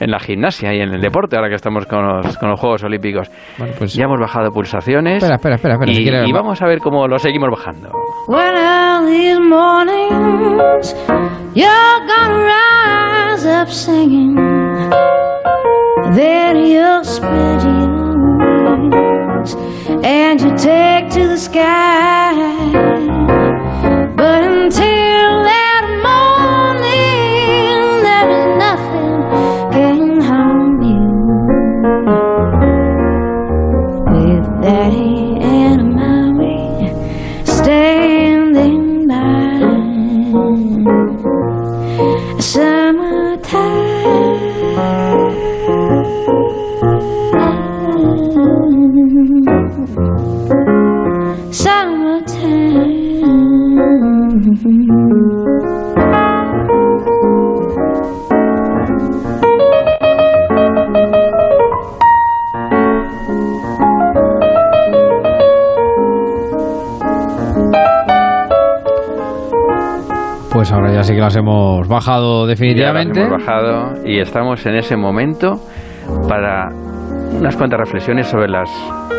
en 0.00 0.10
la 0.10 0.18
gimnasia 0.18 0.74
y 0.74 0.80
en 0.80 0.92
el 0.94 1.00
deporte, 1.00 1.36
ahora 1.36 1.48
que 1.48 1.54
estamos 1.54 1.86
con 1.86 2.06
los, 2.06 2.36
con 2.36 2.50
los 2.50 2.60
Juegos 2.60 2.84
Olímpicos. 2.84 3.30
Bueno, 3.58 3.72
pues. 3.78 3.94
Ya 3.94 4.04
hemos 4.04 4.20
bajado 4.20 4.50
pulsaciones 4.50 5.22
Espera, 5.22 5.36
espera, 5.36 5.54
espera. 5.54 5.74
espera, 5.74 5.92
y, 5.92 5.94
si 5.94 6.02
quieres- 6.02 6.28
y 6.28 6.32
vamos 6.32 6.60
a 6.60 6.66
ver 6.66 6.80
cómo 6.80 7.08
lo 7.08 7.18
seguimos 7.18 7.48
bajando. 7.50 7.90
And 20.04 20.40
you 20.40 20.50
take 20.56 21.10
to 21.10 21.26
the 21.28 21.38
sky. 21.38 22.32
But 24.16 24.44
until 24.44 24.95
Pues 70.66 70.74
ahora 70.74 70.92
ya 70.92 71.04
sí 71.04 71.14
que 71.14 71.20
las 71.20 71.36
hemos 71.36 71.86
bajado 71.86 72.40
Ya 72.44 72.48
las 72.50 72.58
definitivamente. 72.58 73.20
hemos 73.20 73.38
bajado 73.38 74.04
y 74.04 74.18
estamos 74.18 74.66
en 74.66 74.74
ese 74.74 74.96
momento 74.96 75.60
para 76.28 76.70
unas 77.38 77.54
cuantas 77.54 77.78
reflexiones 77.78 78.26
sobre 78.26 78.48
las 78.48 78.68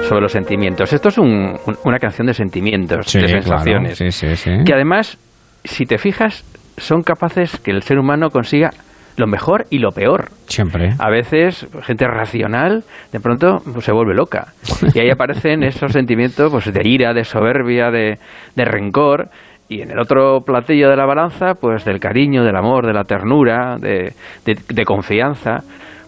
sobre 0.09 0.23
los 0.23 0.31
sentimientos. 0.33 0.91
Esto 0.91 1.07
es 1.07 1.17
un- 1.17 1.55
un- 1.65 1.77
una 1.85 1.99
canción 1.99 2.27
de 2.27 2.33
sentimientos, 2.33 3.05
Sí, 3.07 3.21
de 3.21 3.29
sensaciones, 3.29 3.97
Sí, 3.97 4.11
sí, 4.11 4.35
sí. 4.35 4.51
que 4.65 4.73
además, 4.73 5.17
si 5.63 5.85
te 5.85 5.97
fijas, 5.97 6.43
son 6.75 7.01
capaces 7.01 7.57
que 7.59 7.71
el 7.71 7.81
ser 7.81 7.97
humano 7.97 8.29
consiga 8.29 8.71
lo 9.15 9.25
mejor 9.25 9.67
y 9.69 9.79
lo 9.79 9.91
peor. 9.91 10.25
Siempre. 10.47 10.95
A 10.99 11.09
veces, 11.09 11.65
gente 11.83 12.05
racional, 12.07 12.83
de 13.13 13.19
pronto 13.21 13.59
pues, 13.71 13.85
se 13.85 13.93
vuelve 13.93 14.13
loca. 14.13 14.47
Y 14.93 14.99
ahí 14.99 15.09
aparecen 15.09 15.63
esos 15.63 15.93
sentimientos 15.93 16.51
pues, 16.51 16.73
de 16.73 16.81
ira, 16.83 17.13
de 17.13 17.23
soberbia, 17.23 17.89
de, 17.89 18.17
de 18.53 18.65
rencor. 18.65 19.29
Y 19.69 19.81
en 19.81 19.91
el 19.91 19.99
otro 19.99 20.41
platillo 20.45 20.89
de 20.89 20.95
la 20.95 21.05
balanza, 21.05 21.53
pues 21.59 21.83
del 21.83 21.99
cariño, 21.99 22.43
del 22.43 22.55
amor, 22.55 22.85
de 22.85 22.93
la 22.93 23.03
ternura, 23.03 23.75
de, 23.77 24.13
de- 24.45 24.57
de 24.69 24.85
confianza. 24.85 25.57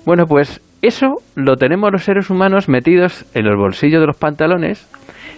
Bueno, 0.05 0.25
pues 0.27 0.61
eso 0.81 1.17
lo 1.35 1.57
tenemos 1.57 1.91
los 1.91 2.03
seres 2.05 2.29
humanos 2.29 2.69
metidos 2.69 3.25
en 3.35 3.45
los 3.45 3.57
bolsillos 3.57 3.99
de 3.99 4.07
los 4.07 4.17
pantalones, 4.17 4.87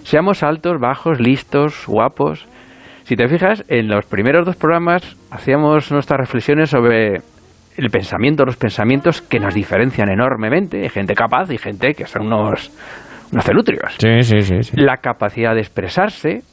seamos 0.03 0.43
altos, 0.43 0.79
bajos, 0.79 1.19
listos, 1.19 1.85
guapos. 1.87 2.45
Si 3.05 3.15
te 3.15 3.27
fijas, 3.27 3.63
en 3.67 3.87
los 3.87 4.05
primeros 4.05 4.45
dos 4.45 4.55
programas 4.55 5.17
hacíamos 5.31 5.91
nuestras 5.91 6.19
reflexiones 6.19 6.69
sobre 6.69 7.21
el 7.77 7.89
pensamiento, 7.89 8.45
los 8.45 8.57
pensamientos 8.57 9.21
que 9.23 9.39
nos 9.39 9.55
diferencian 9.55 10.09
enormemente. 10.09 10.83
Hay 10.83 10.89
gente 10.89 11.15
capaz 11.15 11.51
y 11.51 11.57
gente 11.57 11.95
que 11.95 12.05
son 12.05 12.27
unos, 12.27 12.71
unos 13.31 13.43
celutrios. 13.43 13.95
Sí, 13.97 14.21
sí, 14.21 14.41
sí. 14.43 14.61
sí. 14.63 14.77
La 14.77 14.97
capacidad 14.97 15.55
de 15.55 15.61
expresarse, 15.61 16.43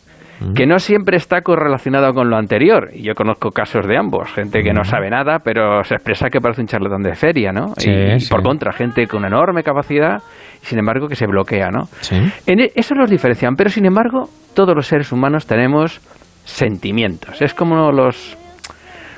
que 0.54 0.66
no 0.66 0.78
siempre 0.78 1.16
está 1.16 1.42
correlacionado 1.42 2.12
con 2.12 2.30
lo 2.30 2.36
anterior. 2.36 2.90
Y 2.92 3.02
yo 3.02 3.14
conozco 3.14 3.50
casos 3.50 3.86
de 3.86 3.96
ambos. 3.96 4.32
Gente 4.32 4.62
que 4.62 4.72
no 4.72 4.84
sabe 4.84 5.10
nada, 5.10 5.40
pero 5.40 5.82
se 5.84 5.94
expresa 5.94 6.30
que 6.30 6.40
parece 6.40 6.60
un 6.60 6.66
charlatán 6.68 7.02
de 7.02 7.14
feria, 7.14 7.52
¿no? 7.52 7.74
Sí, 7.76 7.90
y, 7.90 8.20
sí. 8.20 8.30
por 8.30 8.42
contra, 8.42 8.72
gente 8.72 9.06
con 9.06 9.24
enorme 9.24 9.62
capacidad, 9.62 10.18
sin 10.62 10.78
embargo 10.78 11.08
que 11.08 11.16
se 11.16 11.26
bloquea, 11.26 11.68
¿no? 11.70 11.84
Sí. 12.00 12.16
En 12.46 12.60
e- 12.60 12.70
eso 12.74 12.94
los 12.94 13.10
diferencian, 13.10 13.56
pero 13.56 13.70
sin 13.70 13.86
embargo, 13.86 14.28
todos 14.54 14.74
los 14.74 14.86
seres 14.86 15.12
humanos 15.12 15.46
tenemos 15.46 16.00
sentimientos. 16.44 17.42
Es 17.42 17.54
como 17.54 17.90
los 17.92 18.36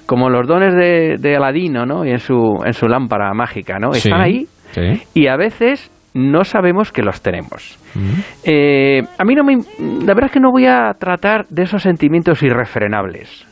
como 0.06 0.28
los 0.28 0.44
dones 0.48 0.74
de, 0.74 1.16
de 1.20 1.36
Aladino, 1.36 1.86
¿no? 1.86 2.04
Y 2.04 2.10
en 2.10 2.18
su 2.18 2.60
en 2.64 2.72
su 2.72 2.88
lámpara 2.88 3.32
mágica, 3.32 3.78
¿no? 3.78 3.92
Están 3.92 4.20
ahí 4.20 4.46
y 5.14 5.26
a 5.26 5.36
veces 5.36 5.90
no 6.14 6.44
sabemos 6.44 6.92
que 6.92 7.02
los 7.02 7.20
tenemos. 7.22 7.78
Mm. 7.94 8.20
Eh, 8.44 9.02
a 9.18 9.24
mí 9.24 9.34
no 9.34 9.44
me, 9.44 9.56
la 9.56 10.14
verdad 10.14 10.26
es 10.26 10.32
que 10.32 10.40
no 10.40 10.50
voy 10.50 10.66
a 10.66 10.92
tratar 10.98 11.46
de 11.48 11.62
esos 11.62 11.82
sentimientos 11.82 12.42
irrefrenables 12.42 13.46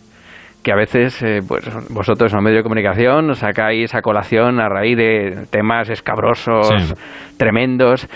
que 0.62 0.72
a 0.72 0.76
veces 0.76 1.22
eh, 1.22 1.38
pues, 1.46 1.64
vosotros 1.88 2.32
en 2.32 2.36
los 2.38 2.44
medios 2.44 2.58
de 2.58 2.62
comunicación 2.64 3.34
sacáis 3.36 3.94
a 3.94 4.02
colación 4.02 4.60
a 4.60 4.68
raíz 4.68 4.96
de 4.96 5.46
temas 5.50 5.88
escabrosos, 5.88 6.66
Sí. 6.68 6.94
tremendos. 7.38 8.08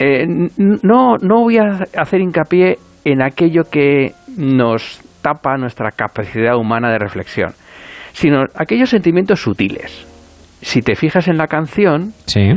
Eh, 0.00 0.26
no, 0.58 1.16
no 1.22 1.40
voy 1.42 1.58
a 1.58 1.78
hacer 1.96 2.20
hincapié 2.20 2.78
en 3.04 3.22
aquello 3.22 3.62
que 3.70 4.12
nos 4.36 5.00
tapa 5.22 5.56
nuestra 5.56 5.92
capacidad 5.92 6.56
humana 6.56 6.90
de 6.90 6.98
reflexión, 6.98 7.52
sino 8.12 8.42
aquellos 8.56 8.90
sentimientos 8.90 9.40
sutiles. 9.40 10.04
Si 10.62 10.82
te 10.82 10.96
fijas 10.96 11.28
en 11.28 11.38
la 11.38 11.46
canción, 11.46 12.12
Sí. 12.26 12.50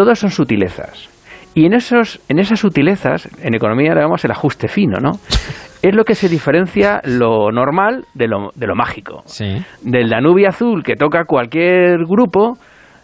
Todos 0.00 0.18
son 0.18 0.30
sutilezas. 0.30 1.10
Y 1.54 1.66
en, 1.66 1.74
esos, 1.74 2.20
en 2.30 2.38
esas 2.38 2.60
sutilezas, 2.60 3.28
en 3.42 3.54
economía 3.54 3.90
le 3.90 3.96
llamamos 3.96 4.24
el 4.24 4.30
ajuste 4.30 4.66
fino, 4.66 4.98
¿no? 4.98 5.12
Es 5.82 5.94
lo 5.94 6.04
que 6.04 6.14
se 6.14 6.28
diferencia 6.28 7.00
lo 7.04 7.50
normal 7.50 8.04
de 8.12 8.28
lo, 8.28 8.50
de 8.54 8.66
lo 8.66 8.74
mágico. 8.74 9.22
Sí. 9.24 9.56
Del 9.82 10.10
Danubio 10.10 10.48
Azul 10.50 10.82
que 10.82 10.94
toca 10.94 11.24
cualquier 11.24 12.04
grupo, 12.06 12.58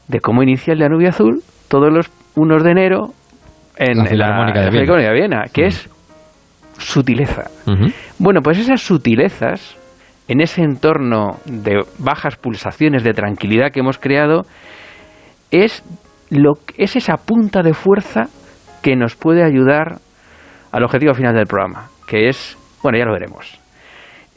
de 0.09 0.21
cómo 0.21 0.43
inicia 0.43 0.75
el 0.75 0.81
Danubio 0.81 1.09
Azul 1.09 1.41
todos 1.69 1.91
los 1.91 2.11
1 2.35 2.63
de 2.63 2.71
enero 2.71 3.09
en 3.79 3.97
La 3.97 4.05
Filarmónica 4.05 4.61
de 4.61 4.71
Viena. 4.71 4.95
De 4.95 5.13
Viena, 5.15 5.45
que 5.51 5.67
es 5.67 5.89
sutileza. 6.77 7.45
Bueno, 8.19 8.43
pues 8.43 8.59
esas 8.59 8.83
sutilezas, 8.83 9.75
en 10.29 10.43
ese 10.43 10.63
entorno 10.63 11.39
de 11.47 11.83
bajas 11.99 12.37
pulsaciones 12.37 13.03
de 13.05 13.15
tranquilidad 13.15 13.71
que 13.71 13.81
hemos 13.81 13.97
creado, 13.97 14.43
es, 15.51 15.83
lo, 16.31 16.55
es 16.77 16.97
esa 16.97 17.17
punta 17.17 17.63
de 17.63 17.75
fuerza 17.75 18.29
que 18.83 18.97
nos 18.97 19.17
puede 19.17 19.45
ayudar 19.45 19.99
al 20.73 20.85
objetivo 20.85 21.15
final 21.15 21.35
del 21.35 21.47
programa, 21.47 21.89
que 22.07 22.29
es 22.29 22.57
Bueno, 22.83 22.99
ya 22.99 23.05
lo 23.05 23.13
veremos. 23.13 23.59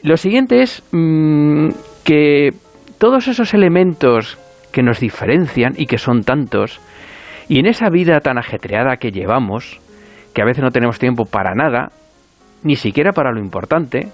Lo 0.02 0.16
siguiente 0.16 0.62
es 0.62 0.82
mm, 0.92 1.68
que 2.04 2.50
todos 2.98 3.28
esos 3.28 3.54
elementos 3.54 4.38
que 4.72 4.82
nos 4.82 5.00
diferencian 5.00 5.74
y 5.76 5.86
que 5.86 5.98
son 5.98 6.22
tantos, 6.22 6.80
y 7.48 7.58
en 7.58 7.66
esa 7.66 7.90
vida 7.90 8.20
tan 8.20 8.38
ajetreada 8.38 8.96
que 8.96 9.10
llevamos, 9.10 9.80
que 10.34 10.42
a 10.42 10.44
veces 10.44 10.62
no 10.62 10.70
tenemos 10.70 10.98
tiempo 10.98 11.24
para 11.24 11.54
nada, 11.54 11.90
ni 12.62 12.76
siquiera 12.76 13.12
para 13.12 13.32
lo 13.32 13.40
importante, 13.40 14.08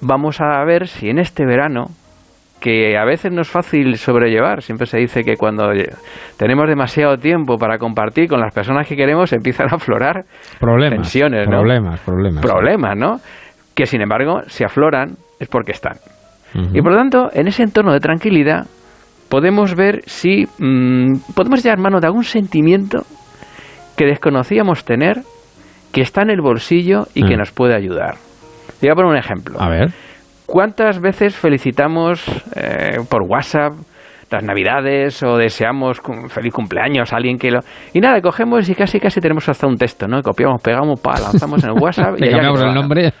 vamos 0.00 0.40
a 0.40 0.64
ver 0.64 0.88
si 0.88 1.08
en 1.08 1.18
este 1.18 1.44
verano, 1.44 1.86
que 2.60 2.96
a 2.98 3.04
veces 3.04 3.32
no 3.32 3.40
es 3.40 3.48
fácil 3.48 3.96
sobrellevar, 3.96 4.62
siempre 4.62 4.86
se 4.86 4.98
dice 4.98 5.22
que 5.24 5.36
cuando 5.36 5.70
tenemos 6.36 6.68
demasiado 6.68 7.16
tiempo 7.16 7.56
para 7.56 7.78
compartir 7.78 8.28
con 8.28 8.40
las 8.40 8.52
personas 8.54 8.86
que 8.86 8.96
queremos 8.96 9.32
empiezan 9.32 9.68
a 9.72 9.76
aflorar 9.76 10.24
Problemas. 10.58 10.96
tensiones, 10.98 11.46
¿no? 11.48 11.58
Problemas, 11.58 12.00
problemas. 12.00 12.44
problemas, 12.44 12.96
¿no? 12.96 13.16
Que 13.74 13.86
sin 13.86 14.02
embargo, 14.02 14.42
si 14.48 14.64
afloran 14.64 15.16
es 15.38 15.48
porque 15.48 15.72
están. 15.72 15.96
Y 16.72 16.82
por 16.82 16.92
lo 16.92 16.98
tanto, 16.98 17.28
en 17.32 17.46
ese 17.46 17.62
entorno 17.62 17.92
de 17.92 18.00
tranquilidad, 18.00 18.66
podemos 19.28 19.76
ver 19.76 20.00
si 20.06 20.46
mm, 20.58 21.32
podemos 21.34 21.60
echar 21.60 21.78
mano 21.78 22.00
de 22.00 22.08
algún 22.08 22.24
sentimiento 22.24 23.04
que 23.96 24.04
desconocíamos 24.06 24.84
tener, 24.84 25.18
que 25.92 26.00
está 26.00 26.22
en 26.22 26.30
el 26.30 26.40
bolsillo 26.40 27.04
y 27.14 27.24
que 27.26 27.36
Mm. 27.36 27.38
nos 27.38 27.52
puede 27.52 27.74
ayudar. 27.76 28.14
Te 28.80 28.86
voy 28.86 28.90
a 28.90 28.94
poner 28.96 29.10
un 29.12 29.16
ejemplo. 29.18 29.60
A 29.60 29.68
ver. 29.68 29.88
¿Cuántas 30.50 31.00
veces 31.00 31.36
felicitamos 31.36 32.26
eh, 32.56 32.98
por 33.08 33.22
WhatsApp 33.22 33.72
las 34.30 34.44
Navidades 34.44 35.22
o 35.22 35.36
deseamos 35.36 36.00
feliz 36.28 36.52
cumpleaños 36.52 37.12
a 37.12 37.16
alguien 37.16 37.36
que 37.36 37.50
lo... 37.50 37.60
Y 37.92 38.00
nada, 38.00 38.20
cogemos 38.20 38.68
y 38.68 38.74
casi 38.74 39.00
casi 39.00 39.20
tenemos 39.20 39.48
hasta 39.48 39.66
un 39.66 39.76
texto, 39.76 40.06
¿no? 40.06 40.22
Copiamos, 40.22 40.62
pegamos, 40.62 41.00
pa, 41.00 41.18
lanzamos 41.20 41.62
en 41.64 41.70
el 41.70 41.76
WhatsApp 41.80 42.14
y 42.18 42.30
cambiamos 42.30 42.62
el 42.62 42.74
nombre. 42.74 43.12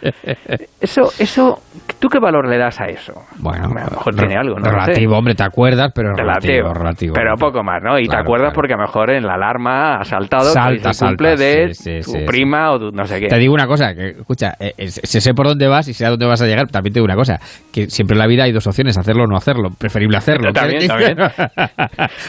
Eso, 0.80 1.02
eso, 1.18 1.58
¿tú 1.98 2.08
qué 2.08 2.18
valor 2.18 2.48
le 2.48 2.58
das 2.58 2.80
a 2.80 2.86
eso? 2.86 3.12
Bueno, 3.38 3.64
a 3.64 3.68
lo 3.68 3.74
mejor 3.74 4.14
tiene 4.14 4.36
algo, 4.36 4.58
no 4.58 4.64
sé. 4.64 4.70
relativo, 4.70 5.16
hombre, 5.16 5.34
te 5.34 5.42
acuerdas, 5.42 5.92
pero 5.94 6.14
relativo, 6.14 6.72
relativo. 6.72 7.14
Pero 7.14 7.34
poco 7.36 7.62
más, 7.62 7.82
¿no? 7.82 7.98
Y 7.98 8.06
te 8.06 8.16
acuerdas 8.16 8.52
claro. 8.52 8.54
porque 8.54 8.74
a 8.74 8.76
lo 8.76 8.82
mejor 8.82 9.10
en 9.10 9.24
la 9.24 9.34
alarma 9.34 9.96
ha 9.96 10.04
saltado 10.04 10.50
Salta, 10.50 10.90
el 10.90 10.96
cumple 10.96 11.36
salta, 11.36 11.44
de 11.44 11.74
sí, 11.74 12.02
sí, 12.02 12.12
tu 12.12 12.18
sí, 12.18 12.24
prima 12.26 12.72
o 12.72 12.78
tu 12.78 12.90
no 12.92 13.04
sé 13.04 13.20
qué. 13.20 13.28
Te 13.28 13.38
digo 13.38 13.52
una 13.52 13.66
cosa, 13.66 13.94
que 13.94 14.10
escucha, 14.10 14.54
eh, 14.58 14.74
eh, 14.76 14.88
sé 14.88 15.20
sé 15.20 15.34
por 15.34 15.46
dónde 15.46 15.66
vas 15.68 15.88
y 15.88 15.94
sé 15.94 16.06
a 16.06 16.10
dónde 16.10 16.26
vas 16.26 16.40
a 16.40 16.46
llegar, 16.46 16.68
también 16.68 16.92
te 16.92 17.00
digo 17.00 17.04
una 17.04 17.16
cosa, 17.16 17.38
que 17.72 17.88
siempre 17.88 18.14
en 18.14 18.18
la 18.20 18.26
vida 18.26 18.44
hay 18.44 18.52
dos 18.52 18.66
opciones, 18.66 18.96
hacerlo 18.96 19.24
o 19.24 19.26
no 19.26 19.36
hacerlo, 19.36 19.70
preferible 19.76 20.16
hacerlo. 20.16 20.52
También, 20.52 20.86
también. 20.86 20.99
pero, 21.16 21.30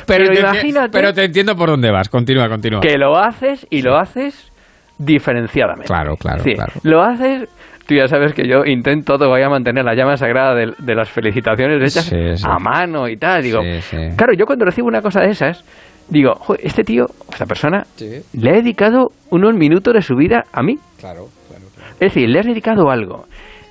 Pero 0.06 0.30
te, 0.30 0.40
imagínate- 0.40 0.92
pero 0.92 1.14
te 1.14 1.24
entiendo 1.26 1.56
por 1.56 1.70
dónde 1.70 1.92
vas, 1.92 2.10
continúa, 2.10 2.48
continúa. 2.50 2.82
que 2.82 2.98
lo 2.98 3.18
haces 3.18 3.66
y 3.70 3.82
lo 3.82 3.98
haces 3.98 4.52
diferenciadamente. 4.98 5.88
Claro, 5.88 6.16
claro, 6.16 6.44
claro. 6.44 6.74
Lo 6.84 7.02
haces, 7.02 7.50
tú 7.88 7.96
ya 7.96 8.08
sabes 8.08 8.34
que 8.34 8.48
yo 8.48 8.64
intento 8.66 9.18
todavía 9.18 9.50
mantener 9.50 9.84
la 9.84 9.96
llama 9.96 10.16
sagrada 10.18 10.54
de, 10.56 10.74
de 10.78 10.96
las 10.96 11.10
felicitaciones 11.10 11.82
hechas 11.82 12.06
Sí, 12.06 12.38
sí. 12.38 12.44
a 12.48 12.60
mano 12.60 13.08
y 13.08 13.18
tal. 13.18 13.42
Digo, 13.44 13.62
Sí, 13.62 13.82
sí. 13.82 13.98
claro, 14.16 14.34
yo 14.34 14.46
cuando 14.46 14.66
recibo 14.66 14.88
una 14.88 15.02
cosa 15.02 15.22
de 15.22 15.32
esas, 15.32 15.64
digo, 16.08 16.36
"Jo, 16.36 16.56
este 16.62 16.84
tío, 16.84 17.08
esta 17.32 17.46
persona, 17.46 17.84
Sí. 17.96 18.22
le 18.34 18.50
ha 18.50 18.54
dedicado 18.54 19.12
unos 19.30 19.56
minutos 19.56 19.94
de 19.94 20.02
su 20.02 20.16
vida 20.16 20.44
a 20.54 20.62
mí. 20.62 20.78
Claro, 21.00 21.30
claro. 21.48 21.66
Es 21.94 22.00
decir, 22.14 22.30
le 22.30 22.40
has 22.40 22.46
dedicado 22.46 22.90
algo. 22.92 23.26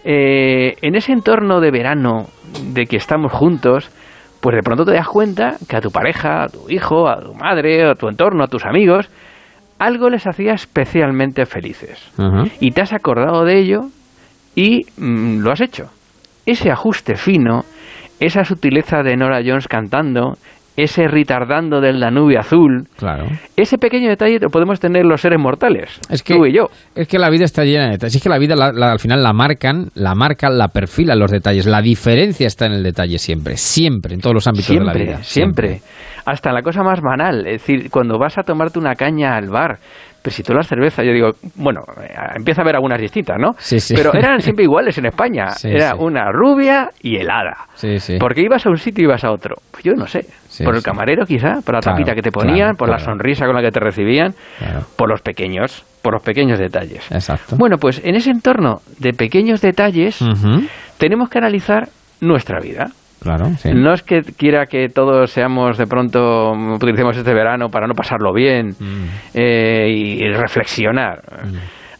Eh, 0.04 0.76
en 0.82 0.94
ese 0.96 1.12
entorno 1.12 1.60
de 1.60 1.70
verano 1.70 2.26
de 2.72 2.86
que 2.86 2.96
estamos 2.96 3.30
juntos, 3.32 3.90
pues 4.40 4.56
de 4.56 4.62
pronto 4.62 4.84
te 4.84 4.92
das 4.92 5.06
cuenta 5.06 5.56
que 5.68 5.76
a 5.76 5.80
tu 5.80 5.90
pareja, 5.90 6.44
a 6.44 6.48
tu 6.48 6.70
hijo, 6.70 7.08
a 7.08 7.20
tu 7.20 7.34
madre, 7.34 7.88
a 7.88 7.94
tu 7.94 8.08
entorno, 8.08 8.44
a 8.44 8.48
tus 8.48 8.64
amigos, 8.64 9.10
algo 9.78 10.10
les 10.10 10.26
hacía 10.26 10.52
especialmente 10.52 11.46
felices. 11.46 12.10
Y 12.60 12.70
te 12.72 12.82
has 12.82 12.92
acordado 12.92 13.44
de 13.44 13.58
ello 13.58 13.80
y 14.54 14.82
mm, 14.98 15.40
lo 15.40 15.52
has 15.52 15.60
hecho. 15.60 15.90
Ese 16.46 16.70
ajuste 16.70 17.16
fino, 17.16 17.64
esa 18.18 18.44
sutileza 18.44 19.02
de 19.02 19.16
Nora 19.16 19.40
Jones 19.44 19.68
cantando, 19.68 20.36
ese 20.82 21.06
retardando 21.08 21.80
del 21.80 22.00
Danubio 22.00 22.40
azul, 22.40 22.86
Claro. 22.96 23.26
ese 23.56 23.78
pequeño 23.78 24.08
detalle 24.08 24.38
lo 24.40 24.48
podemos 24.48 24.80
tener 24.80 25.04
los 25.04 25.20
seres 25.20 25.38
mortales, 25.38 26.00
Es 26.08 26.22
que, 26.22 26.34
tú 26.34 26.46
y 26.46 26.52
yo. 26.54 26.68
es 26.94 27.08
que 27.08 27.18
la 27.18 27.30
vida 27.30 27.44
está 27.44 27.64
llena 27.64 27.84
de 27.86 27.92
detalles. 27.92 28.16
Es 28.16 28.22
que 28.22 28.28
la 28.28 28.38
vida 28.38 28.54
la- 28.56 28.72
la- 28.72 28.92
al 28.92 28.98
final 28.98 29.22
la 29.22 29.32
marcan, 29.32 29.88
la 29.94 30.14
marcan, 30.14 30.56
la 30.58 30.68
perfilan 30.68 31.18
los 31.18 31.30
detalles. 31.30 31.66
La 31.66 31.80
diferencia 31.82 32.46
está 32.46 32.66
en 32.66 32.72
el 32.72 32.82
detalle 32.82 33.18
siempre, 33.18 33.56
siempre, 33.56 34.14
en 34.14 34.20
todos 34.20 34.34
los 34.34 34.46
ámbitos 34.46 34.68
de 34.68 34.84
la 34.84 34.92
Siempre, 34.92 35.04
vida. 35.04 35.22
siempre. 35.22 35.80
Hasta 36.26 36.52
la 36.52 36.62
cosa 36.62 36.82
más 36.82 37.00
banal. 37.00 37.46
Es 37.46 37.62
decir, 37.62 37.90
cuando 37.90 38.18
vas 38.18 38.36
a 38.38 38.42
tomarte 38.42 38.78
una 38.78 38.94
caña 38.94 39.36
al 39.36 39.48
bar, 39.48 39.78
pero 40.22 40.36
si 40.36 40.42
tú 40.42 40.52
la 40.52 40.62
cerveza, 40.62 41.02
yo 41.02 41.12
digo, 41.12 41.30
bueno, 41.56 41.80
eh, 42.02 42.12
empieza 42.36 42.60
a 42.60 42.64
haber 42.64 42.76
algunas 42.76 43.00
distintas, 43.00 43.36
¿no? 43.40 43.52
Sí, 43.58 43.80
sí. 43.80 43.94
Pero 43.96 44.12
eran 44.12 44.38
siempre 44.40 44.64
iguales 44.64 44.96
en 44.98 45.06
España. 45.06 45.50
Sí, 45.52 45.68
Era 45.68 45.94
una 45.96 46.30
rubia 46.30 46.90
y 47.02 47.16
helada. 47.16 47.56
Sí, 47.74 47.98
sí. 47.98 48.16
Porque 48.20 48.42
ibas 48.42 48.66
a 48.66 48.70
un 48.70 48.76
sitio 48.76 49.02
y 49.02 49.04
ibas 49.06 49.24
a 49.24 49.30
otro. 49.32 49.56
Pues 49.70 49.82
yo 49.82 49.94
no 49.94 50.06
sé. 50.06 50.26
Sí, 50.50 50.64
por 50.64 50.74
el 50.74 50.82
camarero 50.82 51.24
quizá, 51.26 51.60
por 51.64 51.74
la 51.74 51.80
Claro, 51.80 51.96
tapita 51.96 52.12
que 52.14 52.22
te 52.22 52.32
ponían, 52.32 52.56
claro, 52.74 52.76
por 52.76 52.88
la 52.88 52.98
sonrisa 52.98 53.46
con 53.46 53.54
la 53.54 53.62
que 53.62 53.70
te 53.70 53.78
recibían, 53.78 54.34
por 54.96 55.08
los 55.08 55.20
pequeños, 55.22 55.84
por 56.02 56.12
los 56.14 56.22
pequeños 56.24 56.58
detalles. 56.58 57.08
Exacto. 57.12 57.54
Bueno, 57.56 57.76
pues 57.78 58.00
en 58.04 58.16
ese 58.16 58.30
entorno 58.30 58.78
de 58.98 59.12
pequeños 59.12 59.60
detalles 59.60 60.18
tenemos 60.98 61.28
que 61.30 61.38
analizar 61.38 61.88
nuestra 62.20 62.58
vida. 62.60 62.88
Claro, 63.22 63.46
sí. 63.58 63.70
No 63.74 63.92
es 63.92 64.02
que 64.02 64.22
quiera 64.22 64.66
que 64.66 64.88
todos 64.88 65.30
seamos 65.30 65.76
de 65.78 65.86
pronto, 65.86 66.52
mm, 66.56 66.72
utilicemos 66.72 67.16
este 67.16 67.32
verano 67.34 67.68
para 67.68 67.86
no 67.86 67.94
pasarlo 67.94 68.32
bien 68.32 68.70
Mm. 68.70 69.04
eh, 69.34 69.88
y 69.90 70.26
reflexionar. 70.32 71.20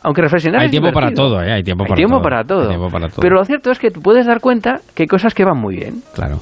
Aunque 0.03 0.23
reflexionar 0.23 0.63
Hay 0.63 0.67
es 0.67 0.71
tiempo 0.71 0.91
para 0.93 1.13
todo, 1.13 1.43
¿eh? 1.43 1.53
Hay 1.53 1.63
tiempo 1.63 1.85
para 1.85 1.95
tiempo 1.95 2.15
todo. 2.17 2.23
para 2.23 2.45
todo. 2.45 2.63
Hay 2.63 2.69
tiempo 2.69 2.89
para 2.89 3.09
todo. 3.09 3.21
Pero 3.21 3.37
lo 3.37 3.45
cierto 3.45 3.71
es 3.71 3.79
que 3.79 3.91
tú 3.91 4.01
puedes 4.01 4.25
dar 4.27 4.41
cuenta 4.41 4.81
que 4.95 5.03
hay 5.03 5.07
cosas 5.07 5.35
que 5.35 5.45
van 5.45 5.59
muy 5.59 5.77
bien 5.77 5.97
Claro. 6.15 6.41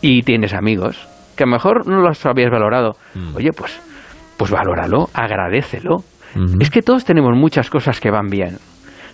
y 0.00 0.22
tienes 0.22 0.54
amigos 0.54 1.08
que 1.40 1.44
a 1.44 1.46
lo 1.46 1.52
mejor 1.52 1.86
no 1.88 2.02
los 2.02 2.26
habías 2.26 2.50
valorado. 2.50 2.92
Mm. 3.14 3.34
Oye, 3.34 3.50
pues, 3.56 3.80
pues 4.36 4.50
valóralo, 4.50 5.08
agradecelo. 5.14 5.96
Ujú. 6.36 6.58
Es 6.60 6.68
que 6.70 6.82
todos 6.82 7.06
tenemos 7.06 7.34
muchas 7.34 7.70
cosas 7.70 7.98
que 7.98 8.10
van 8.10 8.26
bien. 8.26 8.58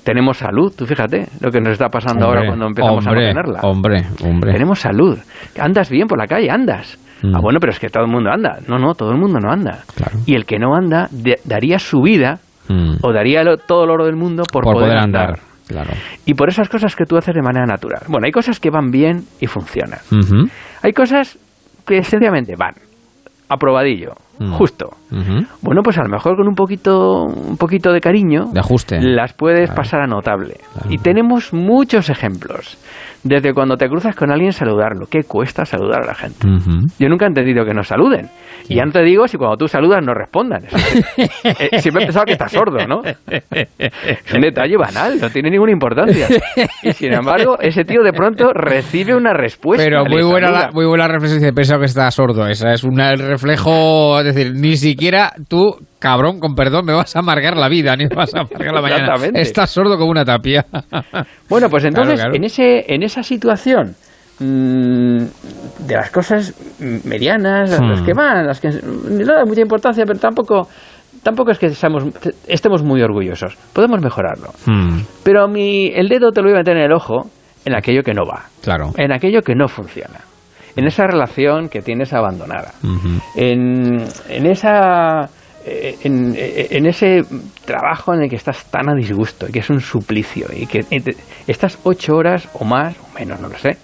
Tenemos 0.03 0.39
salud, 0.39 0.73
tú 0.77 0.87
fíjate 0.87 1.29
lo 1.41 1.53
que 1.53 1.61
nos 1.61 1.73
está 1.75 1.89
pasando 1.89 2.27
ahora 2.27 2.45
cuando 2.47 2.67
empezamos 2.67 3.07
hombre, 3.07 3.27
a 3.27 3.29
tenerla. 3.29 3.61
Hombre, 3.63 4.05
hombre. 4.25 4.53
Tenemos 4.53 4.81
salud. 4.81 5.17
Andas 5.61 5.89
bien 5.89 6.09
por 6.09 6.19
la 6.19 6.27
calle, 6.27 6.51
andas. 6.51 6.99
Mm. 7.23 7.37
Ah, 7.37 7.39
bueno, 7.41 7.61
pero 7.61 7.71
es 7.73 7.79
que 7.79 7.91
todo 7.91 8.05
el 8.05 8.11
mundo 8.11 8.31
anda. 8.33 8.59
No, 8.67 8.77
no, 8.79 8.95
todo 8.95 9.13
el 9.13 9.19
mundo 9.19 9.39
no 9.39 9.53
anda. 9.53 9.85
Claro. 9.95 10.19
Y 10.27 10.35
el 10.35 10.45
que 10.47 10.59
no 10.59 10.75
anda 10.75 11.07
de- 11.13 11.39
daría 11.45 11.79
su 11.79 12.01
vida 12.03 12.41
Mm. 12.69 12.97
o 13.03 13.13
daría 13.13 13.45
lo- 13.45 13.57
todo 13.59 13.85
el 13.85 13.91
oro 13.91 14.05
del 14.07 14.17
mundo 14.17 14.43
por, 14.53 14.65
Por 14.65 14.75
poder 14.75 14.97
andar. 14.99 15.39
Claro. 15.69 15.91
Y 16.25 16.35
por 16.35 16.49
esas 16.49 16.69
cosas 16.69 16.95
que 16.97 17.05
tú 17.07 17.17
haces 17.17 17.35
de 17.35 17.43
manera 17.43 17.67
natural. 17.67 18.03
Bueno, 18.09 18.27
hay 18.27 18.33
cosas 18.33 18.59
que 18.61 18.71
van 18.71 18.91
bien 18.91 19.23
y 19.41 19.47
funcionan. 19.47 19.99
Hay 20.83 20.93
cosas 20.93 21.39
que 21.87 22.03
sencillamente 22.05 22.57
van. 22.57 22.75
Aprobadillo. 23.49 24.15
Mm. 24.39 24.53
Justo. 24.53 24.91
Bueno, 25.63 25.83
pues 25.83 25.97
a 25.99 26.03
lo 26.03 26.09
mejor 26.09 26.37
con 26.37 26.47
un 26.49 26.55
poquito, 26.55 27.25
un 27.25 27.57
poquito 27.57 27.93
de 27.93 28.01
cariño 28.01 28.47
De 28.53 28.61
ajuste. 28.61 29.01
las 29.01 29.33
puedes 29.33 29.67
Claro. 29.71 29.77
pasar 29.77 30.01
a 30.03 30.07
notable. 30.07 30.55
Claro. 30.73 30.89
Y 30.91 30.99
tenemos 30.99 31.53
muchos 31.55 32.11
ejemplos. 32.11 32.77
Desde 33.25 33.53
cuando 33.55 33.77
te 33.77 33.89
cruzas 33.89 34.15
con 34.15 34.31
alguien, 34.31 34.53
saludarlo. 34.53 35.07
¿Qué 35.11 35.23
cuesta 35.25 35.65
saludar 35.65 36.03
a 36.03 36.07
la 36.07 36.15
gente? 36.15 36.47
Yo 36.99 37.09
nunca 37.09 37.25
he 37.25 37.29
entendido 37.29 37.65
que 37.65 37.75
nos 37.75 37.89
saluden. 37.89 38.29
Y 38.69 38.77
ya 38.77 38.85
no 38.85 38.93
te 38.93 39.03
digo 39.03 39.27
si 39.27 39.37
cuando 39.37 39.57
tú 39.57 39.67
saludas 39.69 40.01
no 40.05 40.13
respondan. 40.15 40.63
Eh, 41.59 41.79
siempre 41.81 42.03
he 42.03 42.07
pensado 42.07 42.27
que 42.27 42.33
estás 42.33 42.53
sordo, 42.53 42.87
¿no? 42.87 43.01
Es 43.57 44.33
un 44.35 44.41
detalle 44.41 44.77
banal, 44.77 45.19
no 45.21 45.31
tiene 45.31 45.51
ninguna 45.51 45.73
importancia. 45.73 46.27
Y 46.83 46.93
sin 46.93 47.13
embargo, 47.13 47.57
ese 47.61 47.85
tío 47.85 48.03
de 48.03 48.13
pronto 48.13 48.53
recibe 48.53 49.15
una 49.15 49.33
respuesta. 49.33 49.83
Pero 49.85 50.05
muy 50.05 50.23
buena, 50.23 50.51
la, 50.51 50.71
muy 50.73 50.85
buena 50.87 51.07
reflexión. 51.09 51.41
Dice, 51.41 51.53
Pensaba 51.53 51.81
que 51.81 51.87
está 51.87 52.11
sordo. 52.11 52.47
Esa 52.47 52.73
es 52.73 52.85
un 52.85 52.97
reflejo. 52.99 54.23
Es 54.27 54.35
decir, 54.35 54.53
ni 54.55 54.77
siquiera 54.77 55.33
tú, 55.49 55.77
cabrón, 55.99 56.41
con 56.41 56.55
perdón, 56.55 56.85
me 56.85 56.93
vas 56.95 57.15
a 57.17 57.21
amargar 57.21 57.57
la 57.57 57.69
vida, 57.69 57.97
ni 57.97 58.05
me 58.07 58.15
vas 58.17 58.35
a 58.35 58.41
amargar 58.41 58.75
la 58.75 58.83
mañana. 58.83 59.03
Exactamente. 59.05 59.41
Estás 59.41 59.71
sordo 59.71 59.97
como 59.97 60.11
una 60.11 60.25
tapia. 60.25 60.65
Bueno, 61.49 61.69
pues 61.71 61.85
entonces, 61.85 62.15
Claro, 62.15 62.31
claro. 62.31 62.37
En, 62.37 62.45
ese, 62.45 62.85
en 62.93 63.03
esa 63.03 63.23
situación 63.23 63.95
mm, 64.41 65.87
de 65.87 65.95
las 65.95 66.11
cosas 66.11 66.55
medianas, 67.05 67.81
Hmm. 67.81 67.89
las 67.91 68.03
que 68.03 68.13
van, 68.13 68.47
las 68.47 68.61
que 68.61 68.69
no 68.69 69.33
da 69.35 69.45
mucha 69.45 69.61
importancia, 69.61 70.05
pero 70.07 70.19
tampoco, 70.19 70.69
tampoco 71.23 71.51
es 71.53 71.59
que 71.59 71.71
seamos, 71.71 72.05
estemos 72.47 72.83
muy 72.83 73.01
orgullosos. 73.03 73.57
Podemos 73.73 74.01
mejorarlo. 74.03 74.49
Mm, 74.67 75.01
Pero 75.25 75.49
mí, 75.49 75.91
el 75.95 76.09
dedo 76.09 76.31
te 76.33 76.41
lo 76.41 76.49
voy 76.49 76.55
a 76.55 76.59
meter 76.59 76.77
en 76.77 76.85
el 76.85 76.93
ojo 76.93 77.31
en 77.65 77.75
aquello 77.75 78.03
que 78.03 78.13
no 78.15 78.23
va, 78.25 78.45
claro. 78.63 78.91
en 78.97 79.13
aquello 79.13 79.43
que 79.43 79.55
no 79.55 79.67
funciona, 79.69 80.21
en 80.77 80.87
esa 80.87 81.07
relación 81.07 81.69
que 81.69 81.81
tienes 81.83 82.13
abandonada, 82.13 82.73
en, 83.35 84.05
en 84.29 84.47
esa 84.47 85.23
eh, 85.65 85.97
en, 86.05 86.35
en 86.37 86.87
ese 86.87 87.23
trabajo 87.65 88.15
en 88.15 88.23
el 88.23 88.31
que 88.31 88.37
estás 88.37 88.67
tan 88.67 88.89
a 88.89 88.95
disgusto 88.95 89.49
y 89.49 89.53
que 89.53 89.59
es 89.61 89.71
un 89.71 89.81
suplicio 89.81 90.47
y 90.55 90.67
que 90.67 90.85
y 90.91 91.01
te- 91.01 91.17
estás 91.49 91.79
ocho 91.85 92.15
horas 92.15 92.49
o 92.55 92.65
más 92.65 92.95
o 92.99 93.19
menos, 93.19 93.41
no 93.41 93.49
lo 93.49 93.59
sé, 93.59 93.77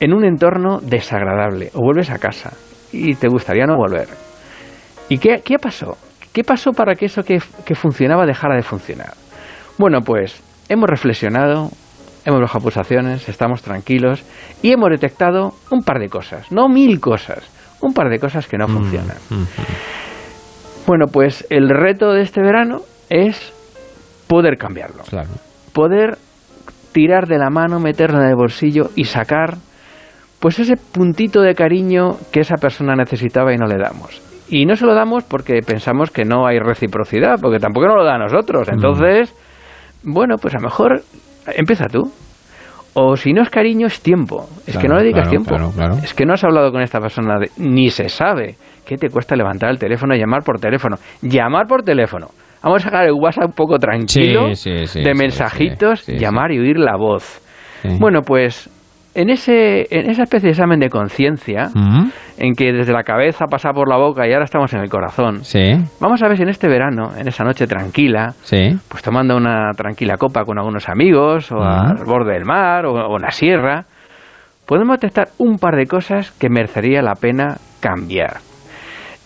en 0.00 0.12
un 0.12 0.24
entorno 0.24 0.78
desagradable 0.80 1.70
o 1.74 1.80
vuelves 1.82 2.10
a 2.10 2.18
casa 2.18 2.52
y 2.92 3.14
te 3.14 3.28
gustaría 3.28 3.66
no 3.66 3.76
volver. 3.76 4.06
¿Y 5.08 5.18
qué, 5.18 5.40
qué 5.44 5.58
pasó? 5.58 5.96
¿Qué 6.32 6.44
pasó 6.44 6.70
para 6.72 6.94
que 6.94 7.06
eso 7.06 7.22
que, 7.22 7.40
que 7.64 7.74
funcionaba 7.74 8.24
dejara 8.26 8.54
de 8.56 8.62
funcionar? 8.62 9.12
Bueno, 9.78 10.00
pues 10.00 10.40
hemos 10.68 10.88
reflexionado, 10.88 11.68
hemos 12.24 12.40
bajado 12.40 12.62
pulsaciones, 12.62 13.28
estamos 13.28 13.62
tranquilos 13.62 14.24
y 14.62 14.72
hemos 14.72 14.90
detectado 14.90 15.52
un 15.70 15.82
par 15.82 15.98
de 15.98 16.08
cosas, 16.08 16.50
no 16.52 16.68
mil 16.68 17.00
cosas, 17.00 17.48
un 17.80 17.92
par 17.92 18.08
de 18.08 18.18
cosas 18.18 18.46
que 18.46 18.56
no 18.56 18.68
funcionan. 18.68 19.16
Bueno, 20.86 21.06
pues 21.12 21.46
el 21.50 21.68
reto 21.68 22.12
de 22.12 22.22
este 22.22 22.40
verano 22.42 22.82
es 23.08 23.52
poder 24.26 24.56
cambiarlo. 24.56 25.02
Claro. 25.08 25.30
Poder 25.72 26.18
tirar 26.92 27.26
de 27.26 27.38
la 27.38 27.50
mano, 27.50 27.80
meterla 27.80 28.20
en 28.22 28.28
el 28.28 28.36
bolsillo 28.36 28.90
y 28.94 29.04
sacar 29.04 29.56
pues 30.40 30.58
ese 30.58 30.76
puntito 30.76 31.40
de 31.40 31.54
cariño 31.54 32.16
que 32.32 32.40
esa 32.40 32.56
persona 32.56 32.96
necesitaba 32.96 33.54
y 33.54 33.56
no 33.56 33.66
le 33.66 33.78
damos. 33.78 34.20
Y 34.48 34.66
no 34.66 34.74
se 34.74 34.84
lo 34.84 34.94
damos 34.94 35.24
porque 35.24 35.60
pensamos 35.64 36.10
que 36.10 36.24
no 36.24 36.46
hay 36.46 36.58
reciprocidad, 36.58 37.36
porque 37.40 37.58
tampoco 37.58 37.86
nos 37.86 37.96
lo 37.96 38.04
da 38.04 38.16
a 38.16 38.18
nosotros. 38.18 38.68
Entonces, 38.68 39.32
bueno, 40.02 40.36
pues 40.36 40.54
a 40.54 40.58
lo 40.58 40.64
mejor 40.64 41.02
empieza 41.46 41.86
tú. 41.86 42.02
O 42.94 43.16
si 43.16 43.32
no 43.32 43.40
es 43.42 43.48
cariño, 43.48 43.86
es 43.86 44.00
tiempo. 44.02 44.46
Es 44.66 44.76
que 44.76 44.86
no 44.86 44.96
le 44.96 45.02
dedicas 45.04 45.28
claro, 45.28 45.44
tiempo. 45.44 45.72
claro. 45.74 45.94
Es 46.02 46.12
que 46.12 46.26
no 46.26 46.34
has 46.34 46.44
hablado 46.44 46.70
con 46.70 46.82
esta 46.82 47.00
persona, 47.00 47.38
de- 47.38 47.50
ni 47.56 47.88
se 47.88 48.08
sabe 48.10 48.56
qué 48.86 48.96
te 48.96 49.08
cuesta 49.08 49.34
levantar 49.34 49.70
el 49.70 49.78
teléfono 49.78 50.14
y 50.14 50.18
llamar 50.18 50.42
por 50.44 50.60
teléfono. 50.60 50.96
Llamar 51.22 51.66
por 51.66 51.82
teléfono. 51.82 52.26
Vamos 52.62 52.82
a 52.82 52.90
sacar 52.90 53.06
el 53.06 53.12
WhatsApp 53.14 53.46
un 53.46 53.52
poco 53.54 53.78
tranquilo, 53.78 54.54
Sí, 54.54 54.84
sí, 54.84 54.86
sí, 54.86 55.02
de 55.02 55.14
mensajitos, 55.14 56.06
llamar 56.06 56.52
y 56.52 56.58
oír 56.58 56.78
la 56.78 56.96
voz. 56.96 57.40
Bueno, 57.98 58.20
pues 58.22 58.68
en, 59.14 59.30
ese, 59.30 59.86
en 59.90 60.10
esa 60.10 60.22
especie 60.24 60.48
de 60.48 60.52
examen 60.52 60.80
de 60.80 60.88
conciencia, 60.88 61.68
Mm, 61.74 62.08
en 62.38 62.54
que 62.54 62.72
desde 62.72 62.92
la 62.92 63.02
cabeza 63.02 63.46
pasa 63.46 63.72
por 63.72 63.88
la 63.88 63.96
boca 63.96 64.26
y 64.26 64.32
ahora 64.32 64.44
estamos 64.44 64.72
en 64.74 64.80
el 64.80 64.88
corazón, 64.88 65.44
Sí, 65.44 65.74
vamos 66.00 66.22
a 66.22 66.28
ver 66.28 66.36
si 66.36 66.42
en 66.42 66.48
este 66.48 66.68
verano, 66.68 67.10
en 67.16 67.28
esa 67.28 67.44
noche 67.44 67.66
tranquila, 67.66 68.30
sí. 68.42 68.70
pues 68.88 69.02
tomando 69.02 69.36
una 69.36 69.70
tranquila 69.76 70.16
copa 70.16 70.44
con 70.44 70.58
algunos 70.58 70.88
amigos, 70.88 71.52
o 71.52 71.62
Ajá. 71.62 71.90
al 71.90 72.04
borde 72.04 72.32
del 72.32 72.44
mar, 72.44 72.86
o, 72.86 72.92
o 72.94 73.16
en 73.16 73.22
la 73.22 73.30
sierra, 73.30 73.84
podemos 74.66 74.98
detectar 74.98 75.28
un 75.38 75.58
par 75.58 75.76
de 75.76 75.86
cosas 75.86 76.30
que 76.32 76.48
merecería 76.48 77.02
la 77.02 77.14
pena 77.14 77.56
cambiar. 77.80 78.38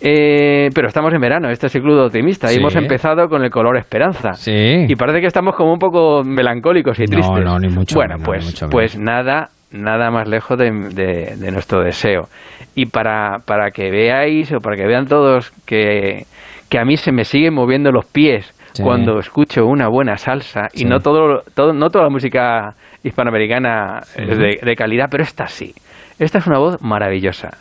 Eh, 0.01 0.69
pero 0.75 0.89
estamos 0.89 1.13
en 1.15 1.21
verano, 1.21 1.49
este 1.49 1.69
es 1.69 1.75
el 1.75 1.81
Club 1.83 1.97
de 1.97 2.07
Optimista, 2.07 2.53
y 2.53 2.57
hemos 2.57 2.77
empezado 2.77 3.29
con 3.29 3.43
el 3.43 3.51
color 3.51 3.79
esperanza. 3.79 4.35
Sí. 4.35 4.85
Y 4.89 4.95
parece 4.95 5.21
que 5.21 5.27
estamos 5.27 5.57
como 5.57 5.73
un 5.73 5.79
poco 5.79 6.23
melancólicos 6.23 6.99
y 6.99 7.05
No, 7.05 7.09
tristes. 7.17 7.45
no, 7.45 7.59
ni 7.59 7.69
mucho 7.69 7.97
Bueno, 7.97 8.15
menos, 8.17 8.27
pues, 8.27 8.41
ni 8.41 8.47
mucho 8.47 8.67
menos. 8.67 8.73
pues 8.73 8.99
nada, 8.99 9.49
nada 9.71 10.11
más 10.11 10.29
lejos 10.29 10.59
de, 10.59 10.71
de- 10.71 11.37
de 11.37 11.51
nuestro 11.53 11.83
deseo. 11.83 12.29
Y 12.75 12.87
para, 12.87 13.39
para 13.45 13.71
que 13.71 13.91
veáis, 13.91 14.53
o 14.53 14.59
para 14.59 14.77
que 14.77 14.87
vean 14.87 15.07
todos 15.07 15.51
que, 15.67 16.25
que 16.69 16.79
a 16.79 16.85
mí 16.85 16.97
se 16.97 17.13
me 17.13 17.25
siguen 17.25 17.55
moviendo 17.55 17.91
los 17.93 18.07
pies 18.07 18.53
Sí. 18.73 18.83
cuando 18.83 19.19
escucho 19.19 19.65
una 19.65 19.89
buena 19.89 20.19
salsa, 20.19 20.69
y 20.75 20.85
no 20.85 21.01
todo, 21.01 21.41
todo, 21.55 21.73
no 21.73 21.89
toda 21.89 22.05
la 22.05 22.11
música 22.11 22.75
hispanoamericana 23.03 24.01
es 24.15 24.37
de, 24.39 24.59
de 24.63 24.77
calidad, 24.77 25.07
pero 25.11 25.23
esta 25.23 25.47
sí. 25.47 25.73
Esta 26.19 26.39
es 26.39 26.47
una 26.47 26.59
voz 26.59 26.77
maravillosa, 26.83 27.57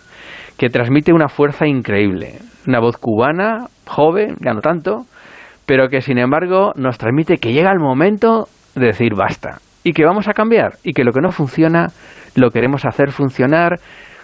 que 0.57 0.67
transmite 0.69 1.13
una 1.13 1.29
fuerza 1.29 1.67
increíble. 1.67 2.33
Una 2.67 2.81
voz 2.81 2.97
cubana, 2.97 3.67
joven, 3.87 4.35
ya 4.41 4.51
no 4.53 4.59
tanto, 4.59 5.05
pero 5.65 5.87
que 5.87 6.01
sin 6.01 6.17
embargo 6.17 6.73
nos 6.75 6.97
transmite 6.97 7.37
que 7.37 7.53
llega 7.53 7.71
el 7.71 7.79
momento 7.79 8.49
de 8.75 8.87
decir 8.87 9.13
basta 9.15 9.59
y 9.85 9.93
que 9.93 10.03
vamos 10.03 10.27
a 10.27 10.33
cambiar 10.33 10.73
y 10.83 10.93
que 10.93 11.03
lo 11.03 11.13
que 11.13 11.21
no 11.21 11.31
funciona 11.31 11.87
lo 12.35 12.49
queremos 12.49 12.85
hacer 12.85 13.11
funcionar 13.11 13.75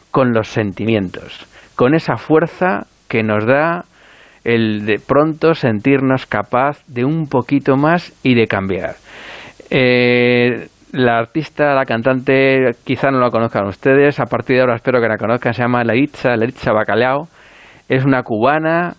con 0.10 0.34
los 0.34 0.48
sentimientos, 0.50 1.46
con 1.76 1.94
esa 1.94 2.18
fuerza 2.18 2.88
que 3.08 3.22
nos 3.22 3.46
da 3.46 3.86
el 4.44 4.88
de 4.88 5.00
pronto 5.00 5.54
sentirnos 5.54 6.26
capaz 6.26 6.84
de 6.88 7.06
un 7.06 7.28
poquito 7.28 7.78
más 7.78 8.12
y 8.24 8.34
de 8.34 8.48
cambiar. 8.48 8.96
Eh, 9.70 10.68
la 10.94 11.20
artista, 11.20 11.76
la 11.76 11.86
cantante, 11.86 12.72
quizá 12.84 13.12
no 13.12 13.20
la 13.20 13.30
conozcan 13.30 13.68
ustedes, 13.68 14.20
a 14.20 14.26
partir 14.26 14.56
de 14.56 14.62
ahora 14.62 14.76
espero 14.76 15.00
que 15.00 15.08
la 15.08 15.18
conozcan, 15.18 15.54
se 15.54 15.62
llama 15.62 15.84
Laritza, 15.84 16.36
Laritza 16.36 16.74
Bacalao, 16.74 17.28
es 17.88 18.04
una 18.04 18.24
cubana 18.24 18.96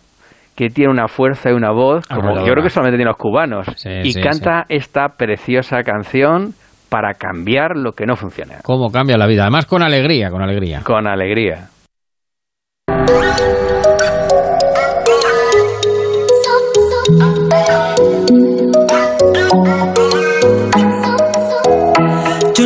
que 0.57 0.69
tiene 0.69 0.91
una 0.91 1.09
fuerza 1.09 1.51
y 1.51 1.53
una 1.55 1.71
voz 1.73 2.07
como 2.07 2.21
Arrolladora. 2.21 2.47
yo 2.47 2.53
creo 2.53 2.65
que 2.65 2.71
solamente 2.71 2.97
tienen 2.99 3.09
los 3.09 3.17
cubanos 3.17 3.67
Sí, 3.77 3.89
y 4.05 4.13
sí, 4.13 4.21
canta 4.21 4.65
esta 4.69 5.09
preciosa 5.17 5.83
canción 5.83 6.53
para 6.91 7.15
cambiar 7.15 7.77
lo 7.77 7.93
que 7.93 8.05
no 8.05 8.17
funciona 8.17 8.57
¿Cómo 8.63 8.91
cambia 8.91 9.17
la 9.17 9.27
vida? 9.27 9.43
Además 9.43 9.67
con 9.67 9.83
alegría, 9.83 10.31
con 10.31 10.43
alegría. 10.43 10.81
con 10.85 11.07
alegría. 11.07 11.69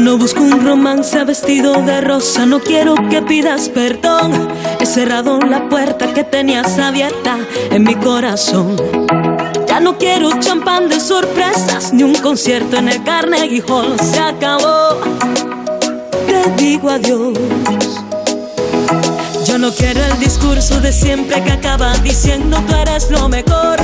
No 0.07 0.19
busco 0.19 0.40
un 0.40 0.64
romance 0.64 1.25
vestido 1.25 1.83
de 1.83 2.01
rosa, 2.01 2.47
no 2.47 2.61
quiero 2.61 2.95
que 3.11 3.23
pidas 3.23 3.69
perdón. 3.69 4.49
He 4.79 4.87
cerrado 4.87 5.40
la 5.40 5.69
puerta 5.69 6.14
que 6.14 6.23
tenías 6.23 6.79
abierta 6.79 7.37
en 7.73 7.83
mi 7.83 7.97
corazón. 7.97 8.77
Ya 9.66 9.81
no 9.81 9.99
quiero 9.99 10.31
champán 10.38 10.88
de 10.88 11.01
sorpresas, 11.01 11.92
ni 11.92 12.05
un 12.05 12.14
concierto 12.14 12.77
en 12.77 12.88
el 12.88 13.03
Carnegie 13.03 13.64
Hall. 13.69 13.99
Se 13.99 14.21
acabó. 14.21 15.01
Te 16.29 16.62
digo 16.62 16.88
adiós. 16.88 17.37
Yo 19.45 19.59
no 19.59 19.73
quiero 19.73 20.01
el 20.05 20.21
discurso 20.21 20.81
de 20.81 20.92
siempre 20.92 21.42
que 21.42 21.51
acaba 21.51 21.92
diciendo 21.99 22.62
tú 22.69 22.77
eres 22.77 23.11
lo 23.11 23.29
mejor. 23.29 23.81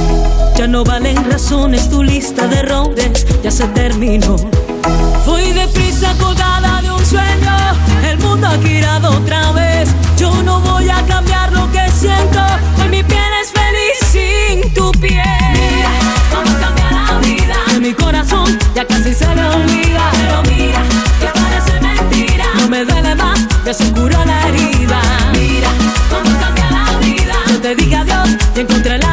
Ya 0.57 0.69
no 0.69 0.85
valen 0.85 1.17
razones, 1.29 1.91
tu 1.91 2.05
lista 2.05 2.47
de 2.47 2.59
errores 2.61 3.27
ya 3.43 3.51
se 3.51 3.65
terminó. 3.65 4.37
Fui 5.25 5.53
deprisa 5.53 6.15
colgada 6.19 6.81
de 6.83 6.91
un 6.91 7.05
sueño, 7.05 7.57
el 8.05 8.19
mundo 8.19 8.47
ha 8.47 8.59
girado 8.59 9.11
otra 9.11 9.53
vez. 9.53 9.89
Yo 10.17 10.31
no 10.43 10.61
voy 10.61 10.89
a 10.89 11.03
cambiar 11.07 11.53
lo 11.53 11.71
que 11.71 11.91
siento, 11.91 12.41
hoy 12.81 12.89
mi 12.89 13.03
piel 13.03 13.33
es 13.43 13.53
feliz 13.53 13.97
sin 14.11 14.75
tu 14.75 14.91
piel. 14.93 15.23
Mira, 15.53 15.91
vamos 16.33 16.55
a 16.55 16.61
cambiar 16.61 16.93
la 16.93 17.19
vida 17.19 17.57
de 17.73 17.81
mi 17.81 17.93
corazón, 17.95 18.59
ya 18.75 18.87
casi 18.87 19.15
se 19.15 19.27
me 19.35 19.49
olvida. 19.49 20.11
Pero 20.13 20.43
mira, 20.55 20.83
que 21.21 21.29
parece 21.41 21.81
mentira, 21.81 22.45
no 22.57 22.69
me 22.69 22.85
duele 22.85 23.15
más, 23.15 23.41
ya 23.65 23.75
se 23.75 23.91
curó 23.93 24.25
la 24.25 24.49
herida. 24.49 25.01
Mira, 25.33 25.69
vamos 26.11 26.35
a 26.35 26.39
cambiar 26.41 26.73
la 26.73 26.99
vida. 26.99 27.35
Yo 27.49 27.61
te 27.61 27.75
dije 27.75 27.97
adiós 27.97 28.29
y 28.57 28.61
encontré 28.61 28.99
la 28.99 29.12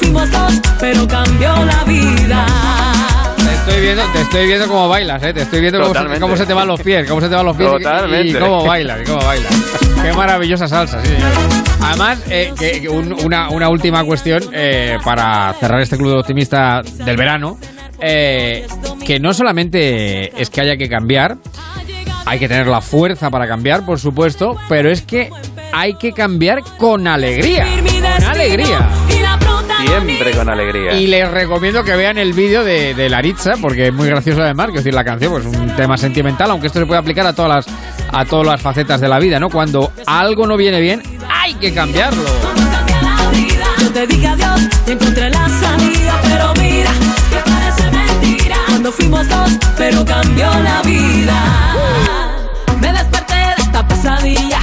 fuimos 0.00 0.30
dos, 0.30 0.60
pero 0.80 1.06
cambió 1.08 1.54
la 1.64 1.84
vida. 1.84 2.46
Te 3.36 3.54
estoy 3.54 3.80
viendo, 3.80 4.02
te 4.12 4.20
estoy 4.22 4.46
viendo 4.46 4.66
cómo 4.68 4.88
bailas, 4.88 5.22
¿eh? 5.22 5.32
Te 5.32 5.42
estoy 5.42 5.60
viendo 5.60 5.78
cómo 5.78 5.88
se, 5.88 5.94
Totalmente. 5.94 6.20
cómo 6.20 6.36
se 6.36 6.46
te 6.46 6.54
van 6.54 6.66
los 6.68 6.80
pies, 6.80 7.08
cómo 7.08 7.20
se 7.20 7.28
te 7.28 7.34
van 7.34 7.46
los 7.46 7.56
pies 7.56 7.68
y- 7.70 7.74
y, 7.76 7.82
Totalmente. 7.82 8.38
cómo 8.38 8.64
bailas, 8.64 8.98
y 9.02 9.04
cómo 9.04 9.24
bailas. 9.24 9.52
Qué 10.02 10.12
maravillosa 10.12 10.68
salsa, 10.68 11.02
sí, 11.02 11.08
señor. 11.08 11.30
Además, 11.82 12.18
eh, 12.30 12.52
que- 12.58 12.80
que 12.82 12.88
un- 12.88 13.12
una, 13.24 13.50
una 13.50 13.68
última 13.68 14.04
cuestión 14.04 14.42
eh, 14.52 14.98
para 15.04 15.52
cerrar 15.60 15.80
este 15.80 15.96
club 15.96 16.10
de 16.12 16.18
optimista 16.18 16.82
del 16.82 17.16
verano, 17.16 17.58
eh, 18.00 18.66
que 19.04 19.18
no 19.20 19.32
solamente 19.34 20.40
es 20.40 20.50
que 20.50 20.60
haya 20.60 20.76
que 20.76 20.88
cambiar, 20.88 21.36
hay 22.24 22.38
que 22.38 22.48
tener 22.48 22.66
la 22.66 22.80
fuerza 22.80 23.30
para 23.30 23.46
cambiar, 23.46 23.84
por 23.86 23.98
supuesto, 24.00 24.56
pero 24.68 24.90
es 24.90 25.02
que 25.02 25.30
hay 25.72 25.94
que 25.94 26.12
cambiar 26.12 26.62
con 26.78 27.06
alegría, 27.06 27.66
con 28.18 28.24
alegría. 28.24 28.88
Siempre 29.86 30.32
con 30.32 30.48
alegría. 30.48 30.94
Y 30.94 31.06
les 31.06 31.30
recomiendo 31.30 31.84
que 31.84 31.96
vean 31.96 32.18
el 32.18 32.32
vídeo 32.32 32.64
de, 32.64 32.94
de 32.94 33.08
Laritza, 33.08 33.54
porque 33.60 33.88
es 33.88 33.92
muy 33.92 34.08
gracioso 34.08 34.42
además, 34.42 34.68
que 34.68 34.78
decir, 34.78 34.94
la 34.94 35.04
canción 35.04 35.32
pues, 35.32 35.46
es 35.46 35.56
un 35.56 35.74
tema 35.76 35.96
sentimental, 35.96 36.50
aunque 36.50 36.66
esto 36.66 36.80
se 36.80 36.86
puede 36.86 37.00
aplicar 37.00 37.26
a 37.26 37.32
todas 37.32 37.66
las 37.66 37.76
a 38.12 38.24
todas 38.24 38.46
las 38.46 38.62
facetas 38.62 39.00
de 39.00 39.08
la 39.08 39.18
vida, 39.18 39.40
¿no? 39.40 39.50
Cuando 39.50 39.92
algo 40.06 40.46
no 40.46 40.56
viene 40.56 40.80
bien, 40.80 41.02
hay 41.28 41.54
que 41.54 41.74
cambiarlo. 41.74 42.22
Yo 43.78 43.92
te 43.92 44.06
dije 44.06 44.26
adiós 44.26 44.60
y 44.86 44.92
encontré 44.92 45.30
la 45.30 45.48
salida, 45.48 46.20
pero 46.22 46.52
mira, 46.54 46.90
que 47.30 47.50
parece 47.50 47.90
mentira. 47.90 48.56
Cuando 48.68 48.92
fuimos 48.92 49.28
dos, 49.28 49.50
pero 49.76 50.04
cambió 50.04 50.46
la 50.62 50.82
vida. 50.82 51.74
Me 52.80 52.92
desperté 52.92 53.34
de 53.34 53.62
esta 53.62 53.86
pesadilla. 53.86 54.60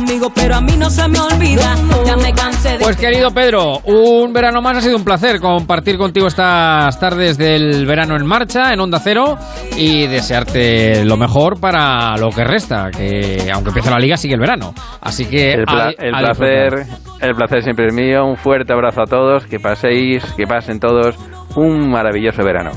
Vaste 0.00 0.12
conmigo, 0.12 0.32
pero 0.34 0.56
a 0.56 0.60
mí 0.60 0.76
no 0.76 0.88
se 0.90 1.06
me 1.08 1.18
olvida. 1.20 1.74
Ya 2.06 2.16
me 2.16 2.32
cansé 2.32 2.78
de. 2.78 2.84
Pues 2.84 2.96
querido 2.96 3.30
Pedro, 3.30 3.78
un 3.84 4.32
verano 4.32 4.60
más 4.62 4.78
ha 4.78 4.80
sido 4.80 4.96
un 4.96 5.04
placer 5.04 5.40
compartir 5.40 5.98
contigo 5.98 6.26
estas 6.26 6.98
tardes 6.98 7.36
del 7.38 7.86
verano 7.86 8.16
en 8.16 8.24
marcha, 8.26 8.72
en 8.72 8.80
Onda 8.80 8.98
Cero, 9.02 9.36
y 9.76 10.06
desearte 10.06 11.04
lo 11.04 11.16
mejor 11.16 11.60
para 11.60 12.16
lo 12.16 12.30
que 12.30 12.44
resta, 12.44 12.90
que 12.90 13.50
aunque 13.52 13.70
empiece 13.70 13.90
la 13.90 13.98
liga 13.98 14.16
sigue 14.16 14.34
el 14.34 14.40
verano. 14.40 14.74
Así 15.00 15.26
que 15.26 15.52
El, 15.54 15.64
pla- 15.64 15.92
el 15.98 16.12
placer, 16.12 16.86
el 17.20 17.34
placer 17.34 17.62
siempre 17.62 17.86
es 17.88 17.94
mío. 17.94 18.24
Un 18.24 18.36
fuerte 18.36 18.72
abrazo 18.72 19.02
a 19.02 19.06
todos. 19.06 19.46
Que 19.46 19.58
paséis, 19.60 20.24
que 20.36 20.46
pasen 20.46 20.80
todos 20.80 21.16
un 21.56 21.90
maravilloso 21.90 22.42
verano. 22.44 22.70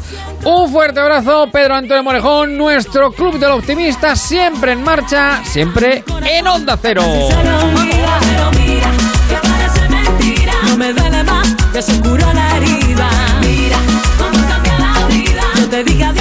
Un 0.45 0.71
fuerte 0.71 0.99
abrazo, 0.99 1.47
Pedro 1.51 1.75
Antonio 1.75 2.03
Morejón, 2.03 2.57
nuestro 2.57 3.12
club 3.12 3.38
del 3.39 3.51
optimista, 3.51 4.15
siempre 4.15 4.73
en 4.73 4.83
marcha, 4.83 5.41
siempre 5.43 6.03
en 6.29 6.47
Onda 6.47 6.77
Cero. 6.81 7.01
Se 7.01 7.36
me 7.43 7.53
olvida, 7.53 8.19
pero 8.19 8.51
mira, 8.51 8.91
que 9.29 9.47
parece 9.47 9.89
mentira. 9.89 10.53
No 10.67 10.77
me 10.77 10.93
duele 10.93 11.23
más, 11.23 11.55
que 11.71 11.81
se 11.81 12.01
curó 12.01 12.33
la 12.33 12.57
herida. 12.57 13.09
Mira 13.41 13.77
cómo 14.17 14.47
cambia 14.47 14.79
la 14.79 15.07
vida. 15.07 15.41
Yo 15.55 15.69
te 15.69 15.83
dije 15.83 16.12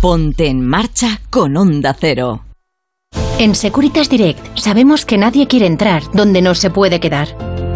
Ponte 0.00 0.46
en 0.46 0.64
marcha 0.64 1.20
con 1.28 1.58
Onda 1.58 1.92
Cero. 1.92 2.46
En 3.38 3.54
Securitas 3.54 4.08
Direct 4.08 4.56
sabemos 4.56 5.04
que 5.04 5.18
nadie 5.18 5.46
quiere 5.46 5.66
entrar 5.66 6.02
donde 6.14 6.40
no 6.40 6.54
se 6.54 6.70
puede 6.70 7.00
quedar. 7.00 7.49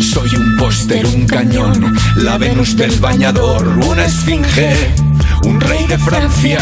Soy 0.00 0.34
un 0.34 0.56
póster, 0.56 1.06
un 1.06 1.26
cañón, 1.26 1.94
la 2.16 2.38
Venus 2.38 2.76
del 2.76 2.98
bañador, 2.98 3.66
una 3.86 4.04
esfinge, 4.06 4.94
un 5.44 5.60
rey 5.60 5.86
de 5.86 5.98
Francia. 5.98 6.60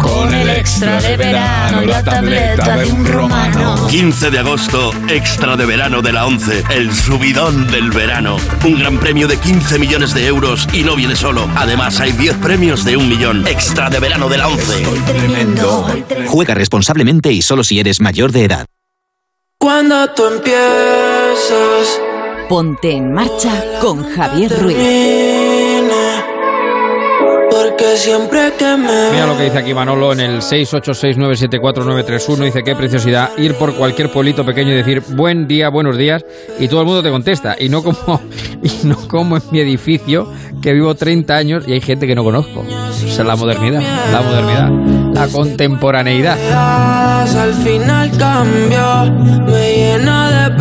Con 0.00 0.32
el 0.32 0.48
extra 0.48 1.00
de 1.00 1.16
verano, 1.16 1.82
la 1.82 2.02
tableta 2.02 2.76
de 2.76 2.86
un 2.86 3.04
romano. 3.04 3.86
15 3.88 4.30
de 4.30 4.38
agosto, 4.38 4.92
extra 5.08 5.56
de 5.56 5.66
verano 5.66 6.00
de 6.00 6.12
la 6.12 6.26
11, 6.26 6.64
el 6.70 6.94
subidón 6.94 7.66
del 7.66 7.90
verano. 7.90 8.36
Un 8.64 8.78
gran 8.78 8.98
premio 8.98 9.28
de 9.28 9.36
15 9.36 9.78
millones 9.78 10.14
de 10.14 10.26
euros 10.26 10.66
y 10.72 10.82
no 10.82 10.96
viene 10.96 11.16
solo. 11.16 11.48
Además, 11.56 12.00
hay 12.00 12.12
10 12.12 12.36
premios 12.36 12.84
de 12.84 12.96
un 12.96 13.08
millón. 13.08 13.46
Extra 13.46 13.90
de 13.90 14.00
verano 14.00 14.28
de 14.28 14.38
la 14.38 14.48
11. 14.48 14.86
Tremendo. 15.06 15.86
Juega 16.28 16.54
responsablemente 16.54 17.32
y 17.32 17.42
solo 17.42 17.62
si 17.64 17.78
eres 17.78 18.00
mayor 18.00 18.32
de 18.32 18.44
edad. 18.44 18.66
Cuando 19.58 20.08
tú 20.14 20.24
empiezas, 20.24 22.00
Ponte 22.50 22.90
en 22.96 23.12
marcha 23.12 23.62
con 23.80 24.02
Javier 24.02 24.50
Ruiz. 24.60 24.76
porque 27.48 27.96
siempre 27.96 28.52
que 28.58 28.76
me 28.76 29.12
Mira 29.12 29.28
lo 29.28 29.36
que 29.36 29.44
dice 29.44 29.58
aquí 29.58 29.72
Manolo 29.72 30.12
en 30.12 30.18
el 30.18 30.40
686974931. 30.40 32.44
Dice 32.46 32.64
qué 32.64 32.74
preciosidad 32.74 33.30
ir 33.38 33.54
por 33.54 33.76
cualquier 33.76 34.10
pueblito 34.10 34.44
pequeño 34.44 34.72
y 34.72 34.78
decir 34.78 35.00
buen 35.10 35.46
día, 35.46 35.68
buenos 35.68 35.96
días 35.96 36.24
y 36.58 36.66
todo 36.66 36.80
el 36.80 36.86
mundo 36.86 37.04
te 37.04 37.10
contesta. 37.10 37.54
Y 37.56 37.68
no 37.68 37.84
como, 37.84 38.20
y 38.64 38.84
no 38.84 38.96
como 39.06 39.36
en 39.36 39.44
mi 39.52 39.60
edificio 39.60 40.26
que 40.60 40.72
vivo 40.72 40.96
30 40.96 41.36
años 41.36 41.68
y 41.68 41.74
hay 41.74 41.80
gente 41.80 42.08
que 42.08 42.16
no 42.16 42.24
conozco. 42.24 42.64
Esa 42.90 43.22
es 43.22 43.28
la 43.28 43.36
modernidad, 43.36 43.80
la 44.10 44.22
modernidad, 44.22 44.70
la 45.14 45.28
contemporaneidad. 45.28 46.36
al 47.22 47.54
final 47.54 48.10
cambió, 48.18 49.04
me 49.46 49.72
llena 49.72 50.48
de 50.48 50.56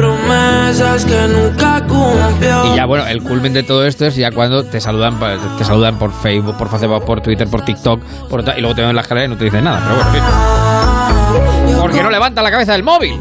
promesas 0.50 1.06
que 1.06 1.28
nunca 1.28 1.82
cumplió. 1.88 2.74
Y 2.74 2.76
ya 2.78 2.86
bueno, 2.86 3.06
el 3.08 3.22
culmen 3.22 3.54
de 3.54 3.64
todo 3.64 3.86
esto 3.86 4.06
es 4.06 4.16
ya 4.16 4.32
cuando 4.32 4.64
te 4.66 4.80
saludan, 4.82 5.20
te 5.58 5.64
saludan 5.64 5.98
por 5.98 6.12
Facebook, 6.12 6.58
por 6.58 6.70
Facebook, 6.70 7.06
por 7.06 7.22
Twitter, 7.22 7.48
por 7.48 7.64
TikTok, 7.64 8.02
por 8.30 8.42
otra- 8.42 8.58
y 8.58 8.62
luego 8.62 8.76
te 8.76 8.82
ven 8.82 8.90
en 8.92 8.96
la 8.96 9.02
escalera 9.02 9.26
y 9.26 9.30
no 9.30 9.38
te 9.38 9.46
dicen 9.46 9.64
nada. 9.64 9.82
Pero 9.84 9.96
bueno, 9.96 10.10
en 10.10 11.66
fin. 11.66 11.78
Porque 11.82 12.04
no 12.04 12.10
levanta 12.10 12.42
la 12.42 12.52
cabeza 12.52 12.74
del 12.74 12.84
móvil. 12.84 13.20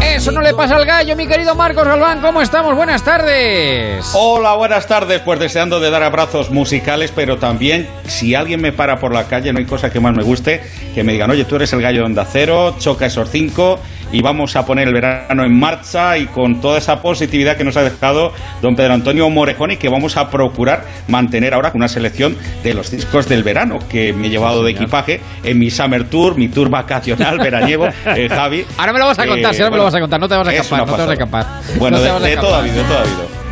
Eso 0.00 0.32
no 0.32 0.40
le 0.42 0.52
pasa 0.52 0.74
al 0.76 0.84
gallo, 0.84 1.14
mi 1.14 1.28
querido 1.28 1.54
Marcos 1.54 1.84
Galván. 1.86 2.20
¿Cómo 2.20 2.42
estamos? 2.42 2.74
Buenas 2.74 3.04
tardes. 3.04 4.04
Hola, 4.14 4.54
buenas 4.54 4.86
tardes. 4.88 5.20
Pues 5.20 5.38
deseando 5.38 5.78
de 5.78 5.90
dar 5.90 6.02
abrazos 6.02 6.50
musicales, 6.50 7.12
pero 7.14 7.38
también 7.38 7.88
si 8.06 8.34
alguien 8.34 8.60
me 8.60 8.72
para 8.72 8.98
por 8.98 9.14
la 9.14 9.24
calle, 9.24 9.52
no 9.52 9.60
hay 9.60 9.64
cosa 9.64 9.90
que 9.92 10.00
más 10.00 10.14
me 10.16 10.24
guste, 10.24 10.60
que 10.94 11.04
me 11.04 11.12
digan, 11.12 11.30
oye, 11.30 11.44
tú 11.44 11.54
eres 11.56 11.72
el 11.72 11.80
gallo 11.80 12.00
de 12.00 12.06
Onda 12.06 12.26
Cero, 12.30 12.74
choca 12.80 13.06
esos 13.06 13.30
cinco 13.30 13.78
y 14.12 14.22
vamos 14.22 14.56
a 14.56 14.64
poner 14.64 14.88
el 14.88 14.94
verano 14.94 15.44
en 15.44 15.58
marcha 15.58 16.16
y 16.18 16.26
con 16.26 16.60
toda 16.60 16.78
esa 16.78 17.00
positividad 17.02 17.56
que 17.56 17.64
nos 17.64 17.76
ha 17.76 17.82
dejado 17.82 18.32
don 18.62 18.74
Pedro 18.76 18.94
Antonio 18.94 19.28
Morejón 19.30 19.72
y 19.72 19.76
que 19.76 19.88
vamos 19.88 20.16
a 20.16 20.30
procurar 20.30 20.84
mantener 21.08 21.54
ahora 21.54 21.70
con 21.72 21.80
una 21.80 21.88
selección 21.88 22.36
de 22.62 22.74
los 22.74 22.90
discos 22.90 23.28
del 23.28 23.42
verano 23.42 23.78
que 23.88 24.12
me 24.12 24.26
he 24.28 24.30
llevado 24.30 24.62
de 24.64 24.72
equipaje 24.72 25.20
en 25.44 25.58
mi 25.58 25.70
Summer 25.70 26.04
Tour, 26.08 26.36
mi 26.36 26.48
tour 26.48 26.68
vacacional 26.70 27.38
veraniego, 27.42 27.86
eh, 28.16 28.28
Javi. 28.28 28.64
Ahora 28.76 28.92
me 28.92 28.98
lo 28.98 29.06
vas 29.06 29.18
a 29.18 29.26
contar, 29.26 29.52
Eh, 29.52 29.54
si 29.54 29.62
ahora 29.62 29.70
me 29.72 29.76
lo 29.78 29.84
vas 29.84 29.94
a 29.94 30.00
contar, 30.00 30.20
no 30.20 30.28
te 30.28 30.36
vas 30.36 30.48
a 30.48 30.52
es 30.54 30.60
escapar, 30.60 30.86
no 30.86 30.94
te 30.94 31.00
vas 31.02 31.08
a 31.08 31.12
escapar. 31.12 31.46
Bueno, 31.78 31.98
No 31.98 32.20
de, 32.20 32.30
de 32.30 32.36
todo 32.36 32.54
ha 32.54 32.58
habido, 32.58 32.76
de 32.76 32.82
todo 32.84 32.98
ha 32.98 33.00
habido. 33.02 33.47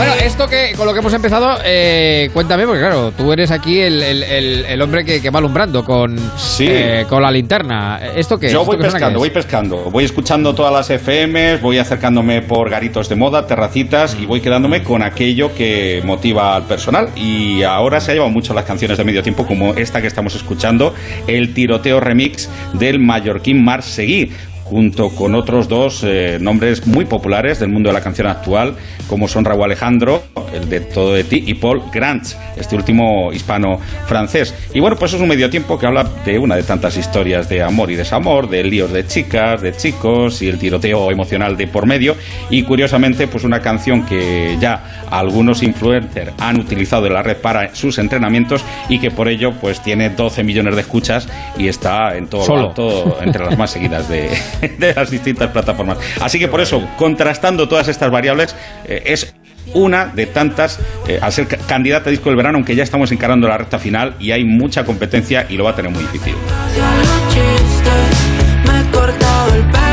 Bueno, 0.00 0.14
esto 0.24 0.48
que 0.48 0.72
con 0.78 0.86
lo 0.86 0.94
que 0.94 1.00
hemos 1.00 1.12
empezado, 1.12 1.58
eh, 1.62 2.30
cuéntame, 2.32 2.64
porque 2.64 2.80
claro, 2.80 3.12
tú 3.12 3.34
eres 3.34 3.50
aquí 3.50 3.80
el, 3.80 4.02
el- 4.02 4.22
el- 4.22 4.64
el 4.64 4.80
hombre 4.82 5.04
que, 5.04 5.20
que 5.20 5.28
va 5.28 5.40
alumbrando 5.40 5.84
con, 5.84 6.16
Sí. 6.38 6.64
eh, 6.66 7.04
con 7.06 7.20
la 7.22 7.30
linterna. 7.30 8.00
¿Esto 8.16 8.38
qué 8.38 8.46
es? 8.46 8.52
Yo 8.52 8.60
¿Esto 8.62 8.72
voy 8.72 8.82
pescando, 8.82 9.18
voy 9.18 9.28
es? 9.28 9.34
pescando. 9.34 9.76
Voy 9.90 10.04
escuchando 10.04 10.54
todas 10.54 10.72
las 10.72 10.88
FMs, 10.88 11.60
voy 11.60 11.76
acercándome 11.76 12.40
por 12.40 12.70
garitos 12.70 13.10
de 13.10 13.16
moda, 13.16 13.46
terracitas 13.46 14.16
y 14.18 14.24
voy 14.24 14.40
quedándome 14.40 14.82
con 14.82 15.02
aquello 15.02 15.54
que 15.54 16.00
motiva 16.02 16.56
al 16.56 16.62
personal. 16.62 17.10
Y 17.14 17.62
ahora 17.62 18.00
se 18.00 18.12
ha 18.12 18.14
llevado 18.14 18.30
mucho 18.30 18.54
las 18.54 18.64
canciones 18.64 18.96
de 18.96 19.04
medio 19.04 19.22
tiempo, 19.22 19.46
como 19.46 19.74
esta 19.74 20.00
que 20.00 20.06
estamos 20.06 20.34
escuchando, 20.34 20.94
el 21.26 21.52
tiroteo 21.52 22.00
remix 22.00 22.48
del 22.72 23.00
mallorquín 23.00 23.62
Mar 23.62 23.82
Seguí 23.82 24.32
junto 24.70 25.10
con 25.10 25.34
otros 25.34 25.66
dos 25.66 26.04
eh, 26.04 26.38
nombres 26.40 26.86
muy 26.86 27.04
populares 27.04 27.58
del 27.58 27.70
mundo 27.70 27.88
de 27.88 27.94
la 27.94 28.00
canción 28.00 28.28
actual, 28.28 28.74
como 29.08 29.26
son 29.26 29.44
Raúl 29.44 29.64
Alejandro, 29.64 30.22
el 30.54 30.68
de 30.68 30.78
Todo 30.78 31.14
de 31.14 31.24
Ti, 31.24 31.42
y 31.44 31.54
Paul 31.54 31.82
Grant, 31.92 32.24
este 32.56 32.76
último 32.76 33.32
hispano-francés. 33.32 34.54
Y 34.72 34.78
bueno, 34.78 34.94
pues 34.96 35.12
es 35.12 35.20
un 35.20 35.26
medio 35.26 35.50
tiempo 35.50 35.76
que 35.76 35.86
habla 35.86 36.04
de 36.24 36.38
una 36.38 36.54
de 36.54 36.62
tantas 36.62 36.96
historias 36.96 37.48
de 37.48 37.64
amor 37.64 37.90
y 37.90 37.96
desamor, 37.96 38.48
de 38.48 38.62
líos 38.62 38.92
de 38.92 39.04
chicas, 39.04 39.60
de 39.60 39.72
chicos 39.72 40.40
y 40.40 40.48
el 40.48 40.58
tiroteo 40.58 41.10
emocional 41.10 41.56
de 41.56 41.66
por 41.66 41.86
medio. 41.86 42.14
Y 42.48 42.62
curiosamente, 42.62 43.26
pues 43.26 43.42
una 43.42 43.60
canción 43.60 44.06
que 44.06 44.56
ya 44.60 45.06
algunos 45.10 45.64
influencers 45.64 46.32
han 46.38 46.60
utilizado 46.60 47.06
en 47.06 47.14
la 47.14 47.22
red 47.22 47.38
para 47.38 47.74
sus 47.74 47.98
entrenamientos 47.98 48.64
y 48.88 49.00
que 49.00 49.10
por 49.10 49.28
ello 49.28 49.52
pues 49.60 49.82
tiene 49.82 50.10
12 50.10 50.44
millones 50.44 50.76
de 50.76 50.82
escuchas 50.82 51.28
y 51.58 51.66
está 51.66 52.16
en 52.16 52.28
todo 52.28 52.44
Solo. 52.44 52.62
lo 52.62 52.68
alto 52.68 53.18
entre 53.20 53.44
las 53.44 53.58
más 53.58 53.70
seguidas 53.70 54.08
de, 54.08 54.30
de 54.78 54.94
las 54.94 55.10
distintas 55.10 55.50
plataformas. 55.50 55.98
Así 56.20 56.38
que 56.38 56.48
por 56.48 56.60
eso, 56.60 56.86
contrastando 56.96 57.68
todas 57.68 57.88
estas 57.88 58.10
variables, 58.10 58.54
eh, 58.86 59.02
es 59.06 59.34
una 59.74 60.06
de 60.06 60.26
tantas, 60.26 60.80
eh, 61.06 61.18
al 61.20 61.32
ser 61.32 61.46
ca- 61.46 61.58
candidata 61.58 62.08
a 62.08 62.10
disco 62.10 62.28
del 62.30 62.36
verano, 62.36 62.56
aunque 62.58 62.74
ya 62.74 62.82
estamos 62.82 63.12
encarando 63.12 63.46
la 63.46 63.56
recta 63.58 63.78
final 63.78 64.14
y 64.18 64.32
hay 64.32 64.44
mucha 64.44 64.84
competencia 64.84 65.46
y 65.48 65.56
lo 65.56 65.64
va 65.64 65.70
a 65.70 65.76
tener 65.76 65.90
muy 65.92 66.02
difícil. 66.02 66.34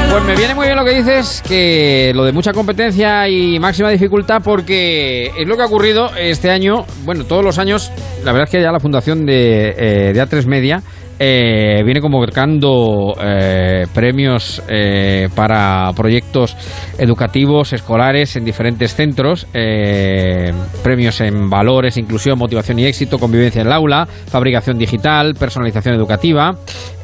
Pues 0.10 0.24
me 0.24 0.36
viene 0.36 0.56
muy 0.56 0.66
bien 0.66 0.78
lo 0.78 0.86
que 0.86 0.96
dices, 0.96 1.44
que 1.48 2.12
lo 2.16 2.24
de 2.26 2.32
mucha 2.32 2.54
competencia 2.54 3.28
y 3.30 3.60
máxima 3.60 3.90
dificultad, 3.92 4.42
porque 4.44 5.32
es 5.38 5.48
lo 5.48 5.56
que 5.58 5.62
ha 5.62 5.66
ocurrido 5.66 6.10
este 6.18 6.50
año. 6.50 6.86
Bueno, 7.04 7.26
todos 7.26 7.44
los 7.44 7.60
años, 7.60 7.92
la 8.24 8.32
verdad 8.32 8.46
es 8.46 8.50
que 8.52 8.62
ya 8.62 8.72
la 8.72 8.80
fundación 8.80 9.26
de, 9.26 9.76
eh, 9.78 10.14
de 10.14 10.22
A3 10.22 10.46
Media 10.48 10.82
eh, 11.20 11.82
viene 11.84 12.00
convocando 12.02 13.14
eh, 13.22 13.86
premios 13.94 14.62
eh, 14.70 15.28
para 15.36 15.92
proyectos 15.96 16.56
educativos, 16.98 17.74
escolares 17.74 18.36
en 18.36 18.46
diferentes 18.46 18.96
centros, 18.96 19.48
eh, 19.54 20.52
premios 20.84 21.20
en 21.22 21.50
valores, 21.50 21.98
inclusión, 21.98 22.38
motivación 22.38 22.80
y 22.80 22.86
éxito, 22.86 23.18
convivencia 23.20 23.62
en 23.62 23.68
el 23.68 23.74
aula, 23.74 24.06
fabricación 24.06 24.78
digital, 24.78 25.34
personalización 25.36 25.96
educativa. 25.96 26.56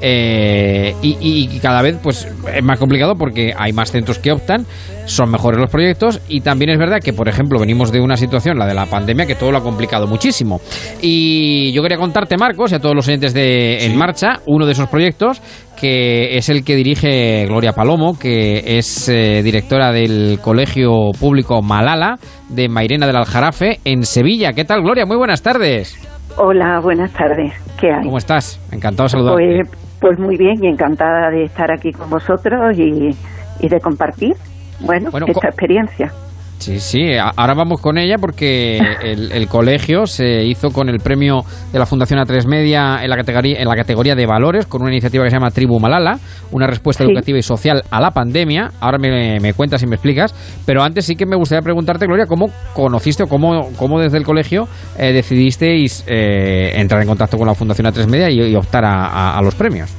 eh, 0.02 0.94
y, 1.02 1.18
y- 1.22 1.60
cada 1.60 1.82
vez 1.82 1.98
pues 2.04 2.28
es 2.54 2.64
más 2.64 2.78
complicado 2.78 3.16
porque 3.16 3.54
hay 3.58 3.72
más 3.72 3.90
centros 3.92 4.20
que 4.20 4.32
optan, 4.34 4.66
son 5.06 5.32
mejores 5.32 5.60
los 5.60 5.70
proyectos 5.70 6.22
y 6.28 6.42
también 6.42 6.72
es 6.72 6.78
verdad 6.78 7.00
que, 7.04 7.14
por 7.14 7.28
ejemplo, 7.28 7.60
venimos 7.60 7.92
de 7.92 8.00
una 8.00 8.16
situación, 8.18 8.58
la 8.58 8.66
de 8.66 8.74
la 8.74 8.86
pandemia, 8.86 9.26
que 9.26 9.36
todo 9.36 9.52
lo 9.52 9.58
ha 9.58 9.64
complicado 9.64 10.08
muchísimo. 10.08 10.60
Y 11.02 11.72
yo 11.74 11.82
quería 11.82 11.98
contarte, 11.98 12.38
Marcos, 12.38 12.72
y 12.72 12.76
a 12.76 12.80
todos 12.80 12.96
los 12.96 13.08
oyentes 13.08 13.34
de 13.34 13.86
En 13.86 13.98
Marcha, 13.98 14.40
uno 14.46 14.66
de 14.66 14.72
esos 14.72 14.90
proyectos 14.90 15.42
que 15.80 16.38
es 16.38 16.48
el 16.50 16.64
que 16.64 16.76
dirige 16.76 17.46
Gloria 17.46 17.74
Palomo, 17.74 18.18
que 18.18 18.78
es 18.78 19.10
eh, 19.10 19.42
directora 19.44 19.92
del 19.92 20.40
Colegio 20.42 20.92
Público 21.20 21.62
Malala 21.62 22.18
de 22.48 22.70
Mairena 22.70 23.06
del 23.06 23.18
Aljarafe 23.18 23.80
en 23.84 24.04
Sevilla. 24.04 24.54
¿Qué 24.54 24.64
tal, 24.64 24.82
Gloria? 24.82 25.06
Muy 25.06 25.18
buenas 25.18 25.42
tardes. 25.42 25.98
Hola, 26.38 26.80
buenas 26.80 27.12
tardes. 27.12 27.54
¿Qué 27.80 27.88
hay? 27.92 28.04
¿Cómo 28.04 28.18
estás? 28.18 28.60
Encantado 28.72 29.06
de 29.06 29.10
saludarte. 29.10 29.44
Pues, 29.44 29.70
pues 30.00 30.20
muy 30.20 30.38
bien 30.38 30.64
y 30.64 30.68
encantada 30.68 31.30
de 31.30 31.44
estar 31.44 31.72
aquí 31.72 31.92
con 31.92 32.10
vosotros 32.10 32.78
y, 32.78 33.10
y 33.60 33.68
de 33.68 33.80
compartir, 33.80 34.36
bueno, 34.84 35.10
Bueno, 35.12 35.26
esta 35.30 35.48
experiencia. 35.48 36.12
Sí, 36.60 36.80
sí, 36.80 37.18
ahora 37.18 37.56
vamos 37.56 37.82
con 37.82 37.98
ella 37.98 38.16
porque 38.18 38.78
el, 39.04 39.34
el 39.34 39.48
colegio 39.50 40.06
se 40.06 40.46
hizo 40.46 40.70
con 40.70 40.88
el 40.88 41.00
premio 41.00 41.42
de 41.74 41.80
la 41.80 41.86
Fundación 41.86 42.20
A3 42.22 42.48
Media 42.48 43.00
en 43.04 43.10
la, 43.10 43.18
categoría, 43.18 43.60
en 43.60 43.68
la 43.68 43.76
categoría 43.76 44.16
de 44.16 44.26
valores 44.26 44.66
con 44.66 44.82
una 44.82 44.92
iniciativa 44.92 45.26
que 45.26 45.30
se 45.30 45.36
llama 45.36 45.52
Tribu 45.52 45.78
Malala, 45.82 46.20
una 46.52 46.66
respuesta 46.68 47.04
Sí. 47.04 47.10
educativa 47.10 47.38
y 47.38 47.42
social 47.42 47.82
a 47.92 48.00
la 48.00 48.12
pandemia. 48.12 48.70
Ahora 48.80 48.98
me, 48.98 49.40
me 49.42 49.54
cuentas 49.54 49.84
y 49.84 49.88
me 49.88 49.96
explicas, 49.96 50.34
pero 50.66 50.84
antes 50.84 51.06
sí 51.06 51.16
que 51.18 51.26
me 51.26 51.36
gustaría 51.36 51.64
preguntarte, 51.64 52.06
Gloria, 52.06 52.28
¿cómo 52.28 52.46
conociste 52.74 53.24
o 53.24 53.28
cómo, 53.28 53.70
cómo 53.76 54.00
desde 54.00 54.18
el 54.20 54.24
colegio 54.24 54.70
eh, 54.98 55.12
decidisteis 55.12 56.06
eh, 56.08 56.72
entrar 56.80 57.02
en 57.02 57.10
contacto 57.10 57.38
con 57.38 57.48
la 57.48 57.56
Fundación 57.56 57.88
A3 57.88 58.08
Media 58.08 58.30
y, 58.30 58.40
y 58.40 58.56
optar 58.56 58.86
a, 58.86 59.08
a- 59.08 59.38
a 59.38 59.42
los 59.42 59.56
premios? 59.56 59.94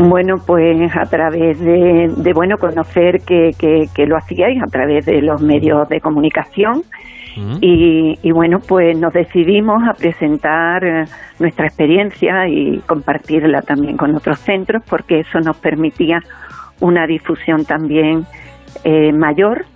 Bueno, 0.00 0.36
pues 0.46 0.90
a 0.96 1.04
través 1.04 1.58
de, 1.60 2.08
de, 2.16 2.32
bueno, 2.32 2.56
conocer 2.56 3.18
que, 3.26 3.50
que, 3.58 3.86
que 3.94 4.06
lo 4.06 4.16
hacíais, 4.16 4.62
a 4.62 4.66
través 4.66 5.06
de 5.06 5.20
los 5.22 5.42
medios 5.42 5.88
de 5.88 6.00
comunicación. 6.00 6.82
Y, 7.60 8.18
y 8.20 8.32
bueno, 8.32 8.58
pues 8.66 8.98
nos 8.98 9.12
decidimos 9.12 9.80
a 9.88 9.92
presentar 9.92 10.84
eh, 10.84 11.04
nuestra 11.38 11.66
experiencia 11.66 12.48
y 12.48 12.80
compartirla 12.80 13.62
también 13.62 13.96
con 13.96 14.12
otros 14.16 14.40
centros 14.40 14.82
porque 14.90 15.20
eso 15.20 15.38
nos 15.38 15.56
permitía 15.58 16.18
una 16.80 17.06
difusión 17.06 17.64
también 17.64 18.24
eh, 18.82 19.12
mayor. 19.12 19.66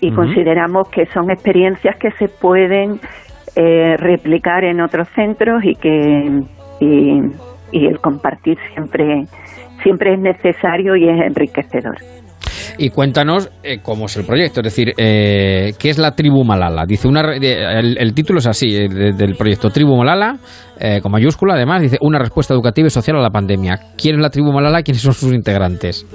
Y 0.00 0.12
consideramos 0.12 0.88
que 0.88 1.06
son 1.06 1.30
experiencias 1.30 1.96
que 1.96 2.10
se 2.12 2.28
pueden 2.28 3.00
eh, 3.56 3.96
replicar 3.98 4.64
en 4.64 4.80
otros 4.80 5.08
centros 5.14 5.62
y 5.64 5.74
que 5.74 6.40
y, 6.80 7.20
y 7.72 7.86
el 7.86 7.98
compartir 8.00 8.56
siempre 8.74 9.24
siempre 9.82 10.12
es 10.14 10.20
necesario 10.20 10.94
y 10.96 11.08
es 11.08 11.20
enriquecedor. 11.26 11.96
Y 12.78 12.90
cuéntanos 12.90 13.50
eh, 13.62 13.78
cómo 13.82 14.06
es 14.06 14.16
el 14.16 14.24
proyecto, 14.24 14.60
es 14.60 14.64
decir, 14.64 14.92
eh, 14.96 15.72
¿qué 15.78 15.90
es 15.90 15.98
la 15.98 16.12
tribu 16.14 16.44
Malala? 16.44 16.84
Dice 16.86 17.08
una, 17.08 17.20
el, 17.34 17.96
el 17.98 18.14
título 18.14 18.38
es 18.38 18.46
así, 18.46 18.74
eh, 18.76 18.88
de- 18.88 19.12
del 19.12 19.34
proyecto 19.36 19.70
Tribu 19.70 19.96
Malala, 19.96 20.36
eh, 20.78 21.00
con 21.02 21.12
mayúscula, 21.12 21.54
además, 21.54 21.82
dice 21.82 21.98
una 22.00 22.18
respuesta 22.18 22.54
educativa 22.54 22.86
y 22.86 22.90
social 22.90 23.16
a 23.16 23.20
la 23.22 23.30
pandemia. 23.30 23.76
¿Quién 24.00 24.16
es 24.16 24.22
la 24.22 24.30
tribu 24.30 24.52
Malala? 24.52 24.82
¿Quiénes 24.82 25.02
son 25.02 25.12
sus 25.12 25.32
integrantes? 25.34 26.06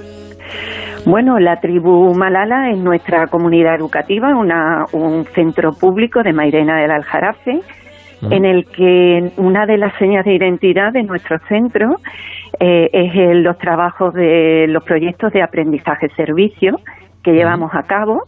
Bueno, 1.04 1.38
la 1.38 1.60
tribu 1.60 2.14
Malala 2.16 2.70
es 2.72 2.78
nuestra 2.78 3.26
comunidad 3.28 3.76
educativa, 3.76 4.28
una, 4.36 4.86
un 4.92 5.24
centro 5.34 5.70
público 5.72 6.22
de 6.24 6.32
Mairena 6.32 6.80
del 6.80 6.90
Aljarafe, 6.90 7.60
en 8.22 8.44
el 8.44 8.66
que 8.66 9.30
una 9.36 9.66
de 9.66 9.76
las 9.76 9.94
señas 9.98 10.24
de 10.24 10.34
identidad 10.34 10.92
de 10.92 11.02
nuestro 11.02 11.38
centro 11.48 11.96
eh, 12.58 12.88
es 12.92 13.36
los 13.36 13.58
trabajos 13.58 14.14
de 14.14 14.66
los 14.68 14.82
proyectos 14.84 15.32
de 15.32 15.42
aprendizaje-servicio 15.42 16.80
que 17.22 17.32
llevamos 17.32 17.74
a 17.74 17.82
cabo. 17.82 18.24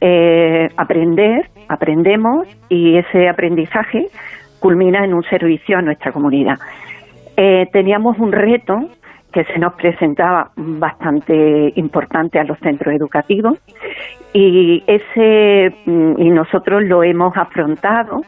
Eh, 0.00 0.68
aprender, 0.76 1.48
aprendemos 1.68 2.48
y 2.68 2.96
ese 2.96 3.28
aprendizaje 3.28 4.08
culmina 4.58 5.04
en 5.04 5.14
un 5.14 5.22
servicio 5.24 5.78
a 5.78 5.82
nuestra 5.82 6.10
comunidad. 6.12 6.58
Eh, 7.36 7.68
teníamos 7.72 8.18
un 8.18 8.32
reto 8.32 8.88
que 9.32 9.44
se 9.44 9.58
nos 9.58 9.74
presentaba 9.74 10.50
bastante 10.56 11.72
importante 11.76 12.38
a 12.38 12.44
los 12.44 12.58
centros 12.58 12.94
educativos 12.94 13.58
y 14.32 14.82
ese 14.86 15.74
mm, 15.86 16.20
y 16.20 16.30
nosotros 16.30 16.82
lo 16.82 17.02
hemos 17.02 17.36
afrontado 17.36 18.22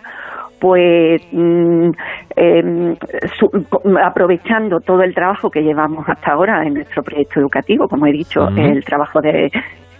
pues 0.64 1.20
mm, 1.30 1.90
em, 2.36 2.96
su- 3.38 3.50
aprovechando 4.02 4.80
todo 4.80 5.02
el 5.02 5.14
trabajo 5.14 5.50
que 5.50 5.60
llevamos 5.60 6.08
hasta 6.08 6.32
ahora 6.32 6.62
en 6.66 6.72
nuestro 6.72 7.02
proyecto 7.02 7.38
educativo, 7.40 7.86
como 7.86 8.06
he 8.06 8.12
dicho, 8.12 8.48
el 8.56 8.82
trabajo 8.82 9.20
de 9.20 9.50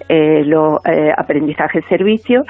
eh, 0.09 0.43
los 0.47 0.79
eh, 0.87 1.13
aprendizajes 1.15 1.85
servicios 1.87 2.47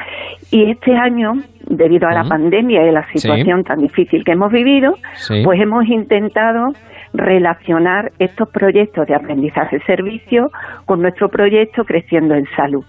y 0.53 0.71
este 0.71 0.95
año, 0.97 1.33
debido 1.67 2.07
a 2.07 2.13
la 2.13 2.23
pandemia 2.23 2.87
y 2.87 2.93
la 2.93 3.03
Sí. 3.09 3.19
situación 3.19 3.65
tan 3.65 3.81
difícil 3.81 4.23
que 4.23 4.31
hemos 4.31 4.53
vivido, 4.53 4.95
Sí. 5.15 5.43
pues 5.45 5.61
hemos 5.61 5.85
intentado 5.89 6.69
relacionar 7.15 8.13
estos 8.21 8.49
proyectos 8.51 9.09
de 9.09 9.17
aprendizaje 9.17 9.81
servicio 9.87 10.51
con 10.87 11.03
nuestro 11.03 11.29
proyecto 11.31 11.83
Creciendo 11.83 12.37
en 12.37 12.45
Salud, 12.55 12.85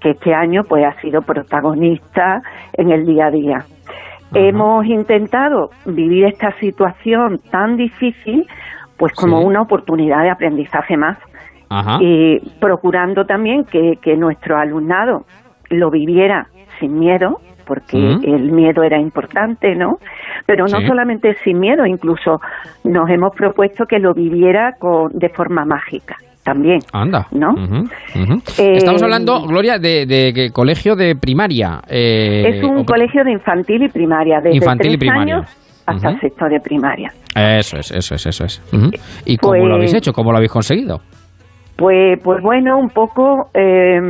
que 0.00 0.10
este 0.10 0.34
año 0.34 0.62
pues 0.68 0.84
ha 0.84 1.00
sido 1.00 1.22
protagonista 1.22 2.40
en 2.72 2.90
el 2.90 3.06
día 3.06 3.26
a 3.26 3.30
día. 3.30 3.58
Hemos 4.38 4.84
intentado 4.86 5.70
vivir 5.86 6.26
esta 6.26 6.52
situación 6.60 7.40
tan 7.50 7.76
difícil 7.76 8.46
pues 8.98 9.12
como 9.14 9.40
Sí. 9.40 9.46
una 9.46 9.62
oportunidad 9.62 10.22
de 10.22 10.30
aprendizaje 10.30 10.96
más 10.96 11.18
Ajá. 11.68 11.98
y 12.00 12.38
procurando 12.60 13.24
también 13.24 13.64
que, 13.64 13.94
que 14.00 14.16
nuestro 14.16 14.56
alumnado 14.58 15.24
lo 15.70 15.90
viviera 15.90 16.46
sin 16.78 16.98
miedo, 16.98 17.40
porque 17.66 17.96
Ujú. 17.96 18.34
el 18.34 18.52
miedo 18.52 18.82
era 18.84 18.98
importante, 18.98 19.74
¿no? 19.74 19.98
Pero 20.46 20.66
no 20.66 20.80
Sí. 20.80 20.86
solamente 20.86 21.34
sin 21.42 21.58
miedo, 21.58 21.84
incluso 21.84 22.40
nos 22.84 23.10
hemos 23.10 23.34
propuesto 23.34 23.86
que 23.86 23.98
lo 23.98 24.14
viviera 24.14 24.74
con, 24.78 25.10
de 25.12 25.28
forma 25.30 25.64
mágica 25.64 26.16
también. 26.46 26.78
Anda. 26.92 27.26
¿No? 27.32 27.50
Ujú. 27.50 27.84
Eh, 28.58 28.76
Estamos 28.78 29.02
hablando, 29.02 29.42
Gloria, 29.46 29.78
de, 29.78 30.48
colegio 30.54 30.94
de 30.96 31.14
primaria. 31.16 31.82
eh, 31.88 32.44
es 32.54 32.62
un 32.64 32.78
o- 32.78 32.84
colegio 32.86 33.22
de 33.24 33.32
infantil 33.32 33.82
y 33.82 33.88
primaria, 33.88 34.36
desde 34.40 34.56
Infantil 34.56 34.92
y 34.94 34.96
tres 34.96 35.10
primaria. 35.10 35.34
años 35.36 35.50
hasta 35.84 36.08
Ujú. 36.10 36.18
sexto 36.20 36.44
de 36.48 36.60
primaria. 36.60 37.12
Eso 37.34 37.76
es, 37.78 37.90
eso 37.90 38.14
es, 38.14 38.26
eso 38.26 38.44
es. 38.44 38.62
¿Y 39.26 39.36
cómo 39.36 39.52
Pues- 39.52 39.64
lo 39.68 39.74
habéis 39.74 39.92
hecho? 39.94 40.12
¿Cómo 40.12 40.30
lo 40.30 40.38
habéis 40.38 40.52
conseguido? 40.52 41.00
Pues, 41.76 42.18
pues 42.24 42.40
bueno, 42.42 42.78
un 42.78 42.88
poco, 42.88 43.50
eh, 43.52 44.00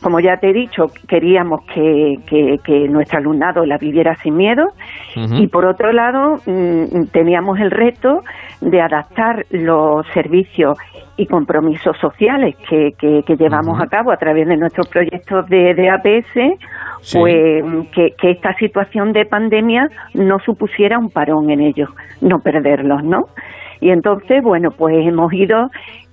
como 0.00 0.20
ya 0.20 0.36
te 0.36 0.50
he 0.50 0.52
dicho, 0.52 0.84
queríamos 1.08 1.62
que, 1.74 2.14
que- 2.28 2.58
que 2.64 2.88
nuestro 2.88 3.18
alumnado 3.18 3.66
la 3.66 3.76
viviera 3.76 4.14
sin 4.22 4.36
miedo 4.36 4.66
y 5.36 5.48
por 5.48 5.66
otro 5.66 5.90
lado 5.92 6.36
mm, 6.46 7.06
teníamos 7.12 7.58
el 7.58 7.72
reto 7.72 8.20
de 8.60 8.80
adaptar 8.80 9.44
los 9.50 10.06
servicios 10.14 10.78
y 11.16 11.26
compromisos 11.26 11.96
sociales 11.98 12.54
que, 12.68 12.90
que- 12.96 13.22
que 13.26 13.34
llevamos 13.34 13.80
a 13.82 13.86
cabo 13.88 14.12
a 14.12 14.16
través 14.16 14.46
de 14.46 14.56
nuestros 14.56 14.86
proyectos 14.88 15.48
de, 15.48 15.74
de 15.74 15.90
APS, 15.90 16.58
Sí. 17.00 17.18
pues 17.18 17.64
que, 17.94 18.10
que 18.16 18.30
esta 18.32 18.52
situación 18.54 19.12
de 19.12 19.24
pandemia 19.24 19.88
no 20.14 20.38
supusiera 20.38 20.98
un 20.98 21.10
parón 21.10 21.50
en 21.50 21.60
ellos, 21.62 21.88
no 22.20 22.38
perderlos, 22.38 23.02
¿no? 23.02 23.22
Y 23.80 23.90
entonces, 23.90 24.42
bueno, 24.42 24.70
pues 24.76 24.96
hemos 25.06 25.32
ido 25.32 25.68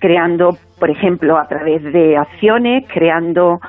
creando, 0.06 0.56
por 0.78 0.92
ejemplo, 0.92 1.36
a 1.36 1.48
través 1.48 1.82
de 1.82 2.16
acciones, 2.16 2.84
creando 2.94 3.60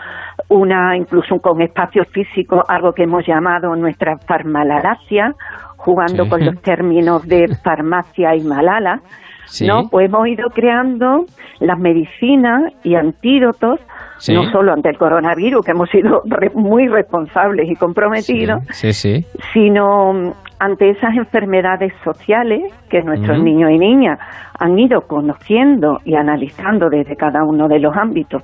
una, 0.50 0.94
incluso 0.94 1.40
con 1.40 1.62
espacios 1.62 2.06
físicos, 2.08 2.62
algo 2.68 2.92
que 2.92 3.04
hemos 3.04 3.26
llamado 3.26 3.74
nuestra 3.74 4.18
farmalalacia, 4.18 5.34
jugando 5.78 6.24
Sí. 6.24 6.28
con 6.30 6.44
los 6.44 6.60
términos 6.60 7.26
de 7.26 7.48
farmacia 7.64 8.36
y 8.36 8.42
malala, 8.42 9.00
Sí. 9.46 9.66
¿no? 9.66 9.88
Pues 9.90 10.06
hemos 10.06 10.28
ido 10.28 10.48
creando 10.50 11.24
las 11.60 11.78
medicinas 11.78 12.72
y 12.84 12.94
antídotos, 12.94 13.80
Sí. 14.18 14.32
no 14.34 14.44
solo 14.50 14.72
ante 14.72 14.88
el 14.90 14.96
coronavirus, 14.98 15.64
que 15.64 15.70
hemos 15.72 15.90
sido 15.90 16.22
re- 16.26 16.50
muy 16.54 16.88
responsables 16.88 17.68
y 17.70 17.74
comprometidos, 17.76 18.62
Sí, 18.70 18.92
sí. 18.92 19.24
sino 19.52 20.12
mm, 20.12 20.32
ante 20.58 20.90
esas 20.90 21.14
enfermedades 21.16 21.92
sociales 22.02 22.62
que 22.88 23.02
nuestros 23.02 23.42
niños 23.42 23.70
y 23.70 23.78
niñas 23.78 24.18
han 24.58 24.78
ido 24.78 25.02
conociendo 25.02 26.00
y 26.04 26.14
analizando 26.14 26.88
desde 26.88 27.14
cada 27.16 27.44
uno 27.44 27.68
de 27.68 27.78
los 27.78 27.94
ámbitos 27.96 28.42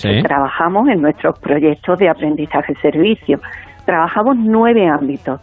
que 0.00 0.22
trabajamos 0.24 0.88
en 0.88 1.00
nuestros 1.00 1.38
proyectos 1.38 1.98
de 2.00 2.08
aprendizaje-servicio. 2.08 3.38
Trabajamos 3.84 4.36
nueve 4.36 4.88
ámbitos. 4.88 5.40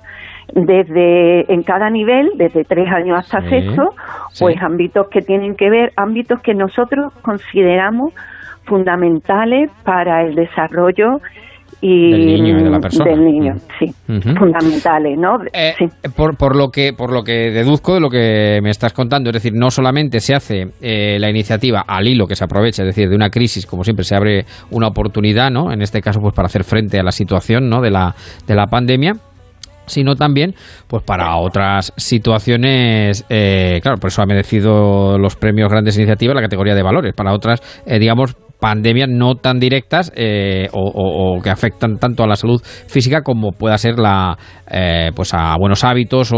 Desde 0.53 1.51
en 1.53 1.63
cada 1.63 1.89
nivel, 1.89 2.29
desde 2.37 2.63
tres 2.63 2.87
años 2.91 3.17
hasta 3.19 3.41
Sí, 3.41 3.49
sexto, 3.49 3.89
sí. 4.31 4.43
pues 4.45 4.55
ámbitos 4.61 5.07
que 5.09 5.21
tienen 5.21 5.55
que 5.55 5.69
ver, 5.69 5.91
ámbitos 5.95 6.41
que 6.41 6.53
nosotros 6.53 7.13
consideramos 7.21 8.13
fundamentales 8.65 9.69
para 9.83 10.23
el 10.23 10.35
desarrollo 10.35 11.17
y 11.81 12.11
Del 12.11 12.25
niño 12.43 12.59
y 12.59 12.63
de 12.63 12.69
la 12.69 12.79
persona. 12.79 13.09
del 13.11 13.23
niño, 13.23 13.53
Mm. 13.53 14.19
sí, 14.19 14.33
fundamentales, 14.37 15.17
¿no? 15.17 15.37
Eh, 15.53 15.73
Sí. 15.77 15.85
por, 16.15 16.35
por 16.35 16.57
lo 16.57 16.69
que 16.71 16.91
por 16.91 17.13
lo 17.13 17.23
que 17.23 17.51
deduzco 17.51 17.93
de 17.93 18.01
lo 18.01 18.09
que 18.09 18.59
me 18.61 18.69
estás 18.69 18.91
contando, 18.91 19.29
es 19.29 19.35
decir, 19.35 19.53
no 19.55 19.71
solamente 19.71 20.19
se 20.19 20.35
hace 20.35 20.65
eh, 20.81 21.17
la 21.19 21.29
iniciativa 21.29 21.83
al 21.87 22.05
hilo 22.07 22.27
que 22.27 22.35
se 22.35 22.43
aprovecha, 22.43 22.83
es 22.83 22.87
decir, 22.87 23.07
de 23.07 23.15
una 23.15 23.29
crisis, 23.29 23.65
como 23.65 23.83
siempre 23.85 24.03
se 24.03 24.13
abre 24.15 24.43
una 24.71 24.87
oportunidad, 24.87 25.51
¿no? 25.51 25.71
En 25.71 25.81
este 25.81 26.01
caso, 26.01 26.19
pues 26.19 26.33
para 26.35 26.47
hacer 26.47 26.65
frente 26.65 26.99
a 26.99 27.03
la 27.03 27.11
situación, 27.11 27.69
¿no? 27.69 27.79
De 27.81 27.91
la 27.91 28.13
de 28.45 28.55
la 28.55 28.65
pandemia 28.67 29.13
sino 29.89 30.15
también 30.15 30.55
pues 30.87 31.03
para 31.03 31.35
otras 31.37 31.93
situaciones 31.97 33.25
eh, 33.29 33.79
claro 33.81 33.97
por 33.97 34.09
eso 34.09 34.21
ha 34.21 34.25
merecido 34.25 35.17
los 35.17 35.35
premios 35.35 35.69
grandes 35.69 35.97
iniciativas 35.97 36.35
la 36.35 36.41
categoría 36.41 36.75
de 36.75 36.83
valores 36.83 37.13
para 37.13 37.33
otras 37.33 37.61
eh, 37.85 37.99
digamos 37.99 38.35
pandemias 38.59 39.07
no 39.09 39.35
tan 39.35 39.59
directas 39.59 40.11
eh, 40.15 40.67
o, 40.73 40.79
o- 40.81 41.37
o 41.37 41.41
que 41.41 41.49
afectan 41.49 41.97
tanto 41.97 42.23
a 42.23 42.27
la 42.27 42.35
salud 42.35 42.61
física 42.87 43.21
como 43.21 43.51
pueda 43.51 43.77
ser 43.77 43.97
la 43.99 44.37
eh, 44.69 45.11
pues 45.15 45.33
a 45.33 45.55
buenos 45.57 45.83
hábitos 45.83 46.31
o, 46.33 46.37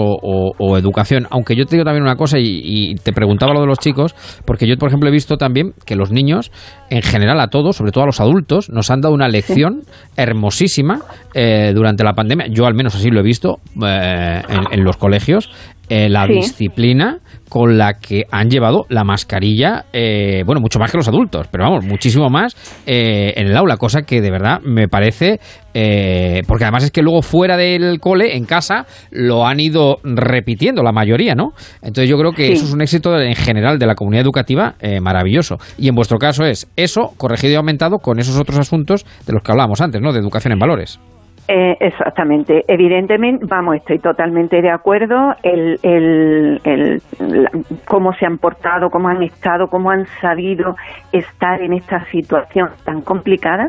o- 0.57 0.77
educación. 0.77 1.27
Aunque 1.31 1.55
yo 1.55 1.65
te 1.65 1.75
digo 1.75 1.83
también 1.85 2.03
una 2.03 2.15
cosa 2.15 2.37
y, 2.39 2.61
y 2.63 2.95
te 2.95 3.11
preguntaba 3.11 3.53
lo 3.53 3.61
de 3.61 3.67
los 3.67 3.79
chicos 3.79 4.15
porque 4.45 4.67
yo 4.67 4.75
por 4.77 4.89
ejemplo 4.89 5.09
he 5.09 5.11
visto 5.11 5.37
también 5.37 5.73
que 5.85 5.95
los 5.95 6.11
niños 6.11 6.51
en 6.89 7.01
general 7.01 7.39
a 7.39 7.47
todos 7.47 7.75
sobre 7.75 7.91
todo 7.91 8.03
a 8.03 8.07
los 8.07 8.19
adultos 8.21 8.69
nos 8.69 8.89
han 8.91 9.01
dado 9.01 9.13
una 9.13 9.27
lección 9.27 9.81
hermosísima 10.15 10.99
eh, 11.33 11.71
durante 11.73 12.03
la 12.03 12.13
pandemia. 12.13 12.47
Yo 12.47 12.65
al 12.65 12.73
menos 12.75 12.95
así 12.95 13.09
lo 13.09 13.19
he 13.19 13.23
visto 13.23 13.57
eh, 13.85 14.41
en, 14.47 14.79
en 14.79 14.83
los 14.83 14.97
colegios 14.97 15.49
eh, 15.91 16.07
la 16.07 16.25
Sí. 16.25 16.33
disciplina 16.35 17.19
con 17.49 17.77
la 17.77 17.95
que 17.99 18.23
han 18.31 18.49
llevado 18.49 18.85
la 18.87 19.03
mascarilla, 19.03 19.83
eh, 19.91 20.41
bueno, 20.45 20.61
mucho 20.61 20.79
más 20.79 20.89
que 20.89 20.95
los 20.95 21.07
adultos, 21.09 21.47
pero 21.51 21.65
vamos, 21.65 21.83
muchísimo 21.83 22.29
más 22.29 22.55
eh, 22.87 23.33
en 23.35 23.47
el 23.47 23.57
aula, 23.57 23.75
cosa 23.75 24.03
que 24.03 24.21
de 24.21 24.31
verdad 24.31 24.61
me 24.63 24.87
parece, 24.87 25.41
eh, 25.73 26.43
porque 26.47 26.63
además 26.63 26.85
es 26.85 26.91
que 26.91 27.01
luego 27.01 27.21
fuera 27.21 27.57
del 27.57 27.99
cole, 27.99 28.37
en 28.37 28.45
casa, 28.45 28.85
lo 29.11 29.45
han 29.45 29.59
ido 29.59 29.97
repitiendo 30.05 30.81
la 30.81 30.93
mayoría, 30.93 31.35
¿no? 31.35 31.51
Entonces 31.81 32.09
yo 32.09 32.17
creo 32.17 32.31
que 32.31 32.47
Sí. 32.47 32.53
eso 32.53 32.65
es 32.67 32.71
un 32.73 32.81
éxito 32.81 33.19
en 33.19 33.35
general 33.35 33.77
de 33.77 33.85
la 33.85 33.95
comunidad 33.95 34.23
educativa 34.23 34.75
eh, 34.79 35.01
maravilloso. 35.01 35.57
Y 35.77 35.89
en 35.89 35.95
vuestro 35.95 36.17
caso 36.19 36.45
es 36.45 36.67
eso 36.77 37.11
corregido 37.17 37.51
y 37.51 37.55
aumentado 37.57 37.97
con 37.97 38.17
esos 38.19 38.37
otros 38.39 38.59
asuntos 38.59 39.05
de 39.27 39.33
los 39.33 39.43
que 39.43 39.51
hablábamos 39.51 39.81
antes, 39.81 39.99
¿no? 40.01 40.13
De 40.13 40.19
educación 40.19 40.53
en 40.53 40.59
valores. 40.59 40.99
Eh, 41.47 41.75
exactamente. 41.79 42.63
Evidentemente, 42.67 43.45
vamos, 43.47 43.75
estoy 43.75 43.99
totalmente 43.99 44.61
de 44.61 44.69
acuerdo. 44.69 45.35
El, 45.43 45.77
el, 45.83 46.61
el- 46.63 47.01
la- 47.19 47.51
cómo 47.85 48.13
se 48.13 48.25
han 48.25 48.37
portado, 48.37 48.89
cómo 48.89 49.09
han 49.09 49.21
estado, 49.23 49.67
cómo 49.67 49.91
han 49.91 50.05
sabido 50.21 50.75
estar 51.11 51.61
en 51.61 51.73
esta 51.73 52.05
situación 52.05 52.69
tan 52.85 53.01
complicada 53.01 53.67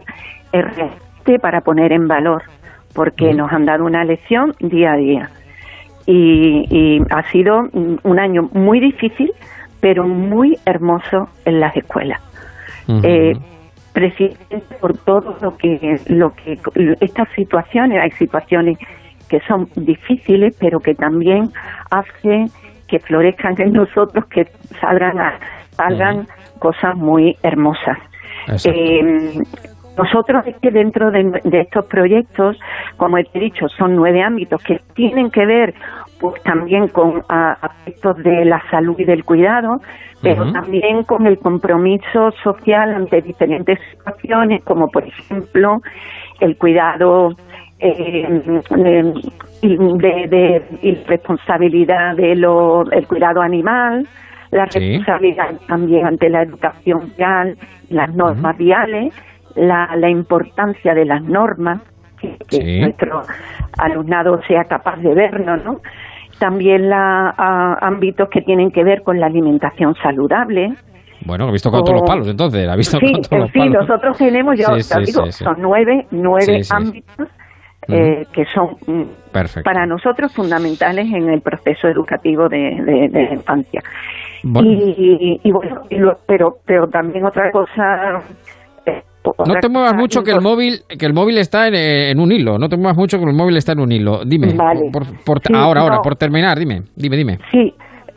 es 0.53 0.65
realmente 0.77 1.39
para 1.41 1.61
poner 1.63 1.93
en 1.93 2.07
valor, 2.07 2.43
porque 2.95 3.33
nos 3.35 3.51
han 3.53 3.65
dado 3.65 3.85
una 3.85 4.05
lección 4.05 4.53
día 4.61 4.93
a 4.93 4.97
día. 4.97 5.31
Y, 6.07 6.67
y 6.71 7.01
ha 7.11 7.23
sido 7.31 7.63
un 7.73 8.19
año 8.21 8.49
muy 8.53 8.81
difícil, 8.81 9.31
pero 9.81 10.07
muy 10.07 10.57
hermoso 10.67 11.29
en 11.45 11.59
las 11.61 11.77
escuelas. 11.77 12.21
Eh, 13.03 13.33
precisamente 13.93 14.75
por 14.81 14.97
todo 14.99 15.37
lo 15.41 15.57
que 15.57 16.01
lo 16.09 16.33
que 16.35 16.59
estas 17.01 17.29
situaciones 17.35 18.01
hay 18.03 18.11
situaciones 18.13 18.79
que 19.29 19.41
son 19.41 19.69
difíciles 19.77 20.57
pero 20.59 20.81
que 20.81 20.95
también 20.95 21.51
hacen 21.91 22.49
que 22.89 22.99
florezcan 23.01 23.55
en 23.61 23.73
nosotros 23.73 24.25
que 24.27 24.47
salgan 24.81 25.19
a- 25.19 25.39
salgan 25.77 26.27
cosas 26.59 26.95
muy 26.97 27.37
hermosas. 27.43 27.99
Eh, 28.71 29.39
nosotros 29.97 30.47
es 30.47 30.57
que 30.59 30.71
dentro 30.71 31.11
de, 31.11 31.25
de 31.45 31.61
estos 31.61 31.85
proyectos, 31.87 32.59
como 32.97 33.19
he 33.19 33.25
dicho, 33.35 33.69
son 33.69 33.95
nueve 33.97 34.23
ámbitos 34.23 34.63
que 34.65 34.81
tienen 34.95 35.31
que 35.31 35.45
ver 35.47 35.75
pues 36.21 36.41
también 36.45 36.89
con 36.89 37.23
a- 37.29 37.53
aspectos 37.61 38.17
de 38.19 38.45
la 38.45 38.63
salud 38.71 38.95
y 38.99 39.05
del 39.05 39.25
cuidado, 39.25 39.81
pero 40.23 40.53
también 40.53 41.03
con 41.03 41.27
el 41.27 41.39
compromiso 41.39 42.31
social 42.45 42.95
ante 42.95 43.21
diferentes 43.23 43.79
situaciones, 43.91 44.63
como 44.65 44.87
por 44.89 45.03
ejemplo 45.05 45.81
el 46.41 46.57
cuidado 46.57 47.31
eh, 47.81 48.53
de, 48.71 49.03
de- 49.99 50.63
de- 50.81 51.05
responsabilidad 51.09 52.15
de 52.17 52.37
lo, 52.37 52.89
el 52.91 53.07
cuidado 53.07 53.41
animal, 53.43 54.07
la 54.53 54.67
Sí. 54.71 54.79
responsabilidad 54.79 55.51
también 55.67 56.07
ante 56.07 56.29
la 56.29 56.43
educación 56.43 57.13
vial, 57.17 57.57
las 57.91 58.15
normas 58.15 58.57
viales, 58.59 59.13
la, 59.57 59.95
la 59.97 60.09
importancia 60.11 60.95
de 60.95 61.05
las 61.05 61.23
normas, 61.23 61.81
que, 62.49 62.81
nuestro 62.81 63.23
alumnado 63.79 64.41
sea 64.47 64.65
capaz 64.65 64.97
de 64.99 65.15
verlo, 65.15 65.57
¿no? 65.57 65.81
También 66.39 66.89
la, 66.89 67.35
a- 67.37 67.79
ámbitos 67.87 68.29
que 68.31 68.43
tienen 68.43 68.71
que 68.71 68.85
ver 68.85 69.03
con 69.03 69.19
la 69.21 69.27
alimentación 69.27 69.95
saludable. 70.03 70.73
Bueno, 71.25 71.47
ha 71.47 71.53
visto 71.53 71.71
con 71.71 71.85
todos 71.85 72.01
los 72.01 72.09
palos 72.09 72.29
entonces, 72.29 72.69
ha 72.69 72.75
visto. 72.77 72.99
Sí, 72.99 73.13
con 73.13 73.23
todos 73.23 73.33
en 73.33 73.41
los 73.41 73.51
fin, 73.53 73.73
palos. 73.73 73.89
nosotros 73.89 74.19
tenemos, 74.19 74.59
yo 74.59 74.67
Sí, 74.81 75.05
digo, 75.07 75.27
son 75.31 75.57
nueve, 75.61 76.07
nueve 76.11 76.63
ámbitos 76.71 77.29
eh, 77.89 78.25
que 78.33 78.45
son 78.47 78.77
Perfecto. 79.33 79.63
para 79.69 79.87
nosotros 79.87 80.33
fundamentales 80.33 81.07
en 81.13 81.29
el 81.29 81.41
proceso 81.43 81.89
educativo 81.89 82.49
de, 82.49 82.59
de- 82.85 83.09
de 83.09 83.23
la 83.25 83.33
infancia. 83.35 83.81
Bueno. 84.45 84.69
Y, 84.71 85.41
y 85.43 85.53
bueno, 85.53 85.83
y 85.91 85.97
lo- 85.99 86.19
pero 86.27 86.57
pero 86.67 86.89
también 86.89 87.25
otra 87.25 87.51
cosa. 87.53 88.21
No 89.25 89.55
te 89.61 89.69
muevas 89.69 89.95
mucho 89.95 90.23
que 90.23 90.33
el 90.33 90.41
móvil 90.41 90.81
que 90.99 91.07
el 91.07 91.13
móvil 91.15 91.39
está 91.39 91.69
en, 91.69 91.75
en 91.75 92.21
un 92.21 92.33
hilo. 92.33 92.59
No 92.59 92.69
te 92.69 92.77
muevas 92.77 92.97
mucho 92.97 93.19
que 93.19 93.25
el 93.25 93.35
móvil 93.35 93.57
está 93.57 93.73
en 93.73 93.81
un 93.81 93.93
hilo. 93.93 94.25
Dime. 94.25 94.53
Vale. 94.55 94.91
Por, 94.93 95.03
por- 95.25 95.41
Sí, 95.47 95.53
ahora, 95.55 95.83
ahora, 95.83 95.99
por 96.03 96.17
terminar, 96.17 96.59
dime, 96.59 96.83
dime, 96.97 97.17
dime. 97.17 97.39
Sí, 97.51 97.73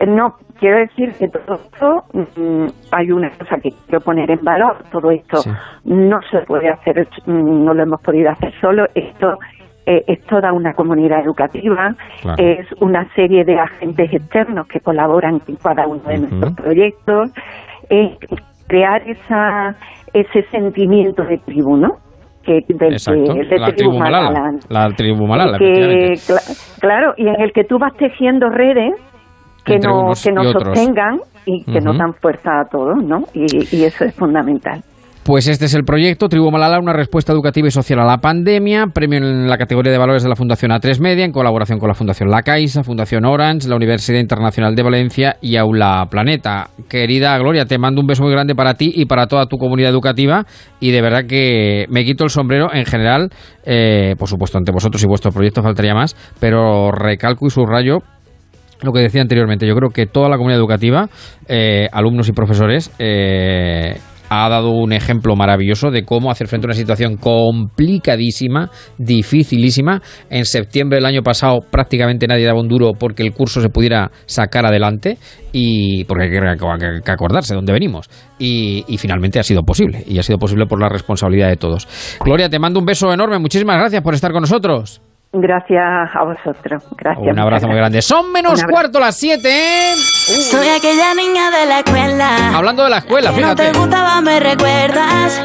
no, 0.08 0.34
quiero 0.60 0.78
decir 0.80 1.12
que 1.18 1.28
todo 1.30 1.56
esto, 1.56 2.04
mm, 2.14 2.66
hay 2.92 3.12
una 3.12 3.30
cosa 3.32 3.56
que 3.62 3.70
quiero 3.86 4.02
poner 4.02 4.30
en 4.32 4.44
valor, 4.44 4.78
todo 4.92 5.10
esto 5.12 5.40
no 5.86 6.20
se 6.32 6.40
puede 6.46 6.70
hacer, 6.70 7.08
mm, 7.26 7.64
no 7.66 7.74
lo 7.74 7.84
hemos 7.84 8.02
podido 8.02 8.30
hacer 8.32 8.52
solo, 8.60 8.86
esto 8.94 9.38
eh, 9.88 10.04
es 10.08 10.20
toda 10.26 10.52
una 10.52 10.74
comunidad 10.74 11.24
educativa, 11.24 11.96
Claro. 12.22 12.44
es 12.44 12.68
una 12.82 13.08
serie 13.14 13.44
de 13.46 13.58
agentes 13.60 14.12
externos 14.14 14.68
que 14.68 14.80
colaboran 14.80 15.40
en 15.48 15.56
cada 15.58 15.88
uno 15.88 16.02
de 16.08 16.18
nuestros 16.20 16.54
proyectos, 16.56 17.30
es 17.90 18.18
crear 18.68 19.02
esa, 19.08 19.76
ese 20.16 20.44
sentimiento 20.50 21.24
de 21.24 21.38
tribu, 21.40 21.78
¿no? 21.78 21.90
Que, 22.44 22.62
del 22.68 22.94
Exacto. 22.94 23.34
de 23.34 23.60
La 23.60 23.72
tribu 23.72 23.98
Malala. 23.98 24.32
Malala. 24.32 24.60
La 24.70 24.90
tribu 24.96 25.28
Malala, 25.28 25.58
que, 25.58 26.14
claro, 26.80 27.14
y 27.18 27.28
en 27.28 27.42
el 27.42 27.52
que 27.52 27.64
tú 27.64 27.78
vas 27.80 27.94
tejiendo 27.98 28.50
redes 28.50 28.94
que 29.66 29.74
Entre 29.76 29.92
no 29.92 30.12
que 30.24 30.32
nos 30.32 30.52
sostengan 30.52 31.20
y 31.46 31.64
que 31.66 31.82
nos 31.82 31.98
dan 31.98 32.14
fuerza 32.14 32.62
a 32.62 32.66
todos, 32.66 33.04
¿no? 33.04 33.24
Y, 33.34 33.46
y 33.76 33.84
eso 33.84 34.06
es 34.06 34.16
fundamental. 34.16 34.82
Pues 35.26 35.48
este 35.48 35.66
es 35.66 35.74
el 35.74 35.86
proyecto 35.86 36.30
Tribu 36.30 36.52
Malala, 36.52 36.78
una 36.78 36.94
respuesta 36.94 37.34
educativa 37.34 37.68
y 37.68 37.72
social 37.72 38.00
a 38.00 38.06
la 38.06 38.20
pandemia, 38.20 38.86
premio 38.94 39.18
en 39.18 39.48
la 39.48 39.58
categoría 39.58 39.92
de 39.92 39.98
valores 39.98 40.22
de 40.22 40.30
la 40.30 40.36
Fundación 40.36 40.70
A3 40.70 41.00
Media, 41.00 41.26
en 41.26 41.32
colaboración 41.32 41.80
con 41.80 41.88
la 41.88 41.96
Fundación 41.96 42.30
La 42.30 42.44
Caixa, 42.44 42.84
Fundación 42.84 43.26
Orange, 43.26 43.68
la 43.68 43.76
Universidad 43.76 44.20
Internacional 44.20 44.76
de 44.76 44.84
Valencia 44.84 45.38
y 45.42 45.56
Aula 45.56 46.06
Planeta. 46.12 46.70
Querida 46.88 47.36
Gloria, 47.40 47.66
te 47.66 47.80
mando 47.80 48.02
un 48.02 48.08
beso 48.08 48.22
muy 48.22 48.34
grande 48.34 48.54
para 48.54 48.76
ti 48.76 48.92
y 48.94 49.06
para 49.06 49.26
toda 49.26 49.48
tu 49.48 49.58
comunidad 49.58 49.90
educativa 49.90 50.46
y 50.80 50.92
de 50.92 51.02
verdad 51.02 51.26
que 51.28 51.88
me 51.90 52.06
quito 52.06 52.24
el 52.24 52.30
sombrero 52.30 52.72
en 52.72 52.86
general, 52.86 53.32
eh, 53.66 54.14
por 54.20 54.30
supuesto, 54.30 54.60
ante 54.60 54.72
vosotros 54.72 55.04
y 55.04 55.08
vuestro 55.08 55.32
proyecto 55.32 55.64
faltaría 55.64 55.96
más, 55.96 56.16
pero 56.40 56.92
recalco 56.92 57.48
y 57.48 57.50
subrayo 57.50 57.98
lo 58.84 58.92
que 58.92 59.00
decía 59.00 59.22
anteriormente, 59.24 59.66
yo 59.66 59.74
creo 59.74 59.90
que 59.90 60.06
toda 60.06 60.30
la 60.30 60.38
comunidad 60.38 60.60
educativa, 60.60 61.10
eh, 61.48 61.88
alumnos 61.92 62.30
y 62.30 62.34
profesores, 62.34 62.92
eh, 63.00 63.96
ha 64.30 64.50
dado 64.50 64.72
un 64.72 64.94
ejemplo 64.94 65.36
maravilloso 65.36 65.92
de 65.92 66.04
cómo 66.04 66.32
hacer 66.32 66.48
frente 66.48 66.66
a 66.66 66.70
una 66.70 66.76
situación 66.76 67.18
complicadísima, 67.18 68.70
dificilísima. 68.98 70.02
En 70.30 70.46
septiembre 70.46 70.98
del 70.98 71.06
año 71.06 71.22
pasado 71.22 71.60
prácticamente 71.70 72.28
nadie 72.28 72.46
daba 72.46 72.60
un 72.60 72.68
duro 72.68 72.92
porque 72.98 73.24
el 73.24 73.34
curso 73.34 73.62
se 73.62 73.70
pudiera 73.70 74.12
sacar 74.26 74.66
adelante 74.66 75.18
y 75.52 76.04
porque 76.06 76.26
hay 76.26 77.02
que, 77.02 77.12
acordarse 77.12 77.54
de 77.54 77.58
dónde 77.58 77.74
venimos. 77.74 78.10
Y, 78.38 78.84
y 78.88 78.98
finalmente 78.98 79.40
ha 79.40 79.44
sido 79.44 79.64
posible 79.64 80.04
y 80.06 80.20
ha 80.20 80.24
sido 80.24 80.38
posible 80.38 80.66
por 80.66 80.80
la 80.80 80.90
responsabilidad 80.90 81.50
de 81.50 81.58
todos. 81.58 81.88
Gloria, 82.24 82.50
te 82.50 82.60
mando 82.60 82.80
un 82.80 82.86
beso 82.86 83.12
enorme. 83.14 83.40
Muchísimas 83.40 83.78
gracias 83.78 84.02
por 84.02 84.14
estar 84.14 84.32
con 84.32 84.42
nosotros. 84.42 85.02
Gracias 85.38 85.84
a 86.14 86.24
vosotros. 86.24 86.84
Gracias. 86.98 87.28
Un 87.34 87.40
abrazo 87.40 87.68
muy 87.68 87.76
grande. 87.76 88.02
Son 88.02 88.32
menos 88.32 88.64
cuarto 88.64 89.00
las 89.02 89.18
7, 89.18 89.42
¿eh? 89.46 89.96
Soy 89.96 90.68
aquella 90.70 91.14
niña 91.14 91.52
de 91.52 91.66
la 91.66 91.80
escuela. 91.80 92.56
Hablando 92.56 92.84
de 92.86 92.90
la 92.90 92.98
escuela, 93.00 93.32
que 93.34 93.42
no 93.42 93.50
fíjate. 93.50 93.72
te 93.72 93.78
gustaba, 93.78 94.22
me 94.22 94.40
recuerdas. 94.40 95.42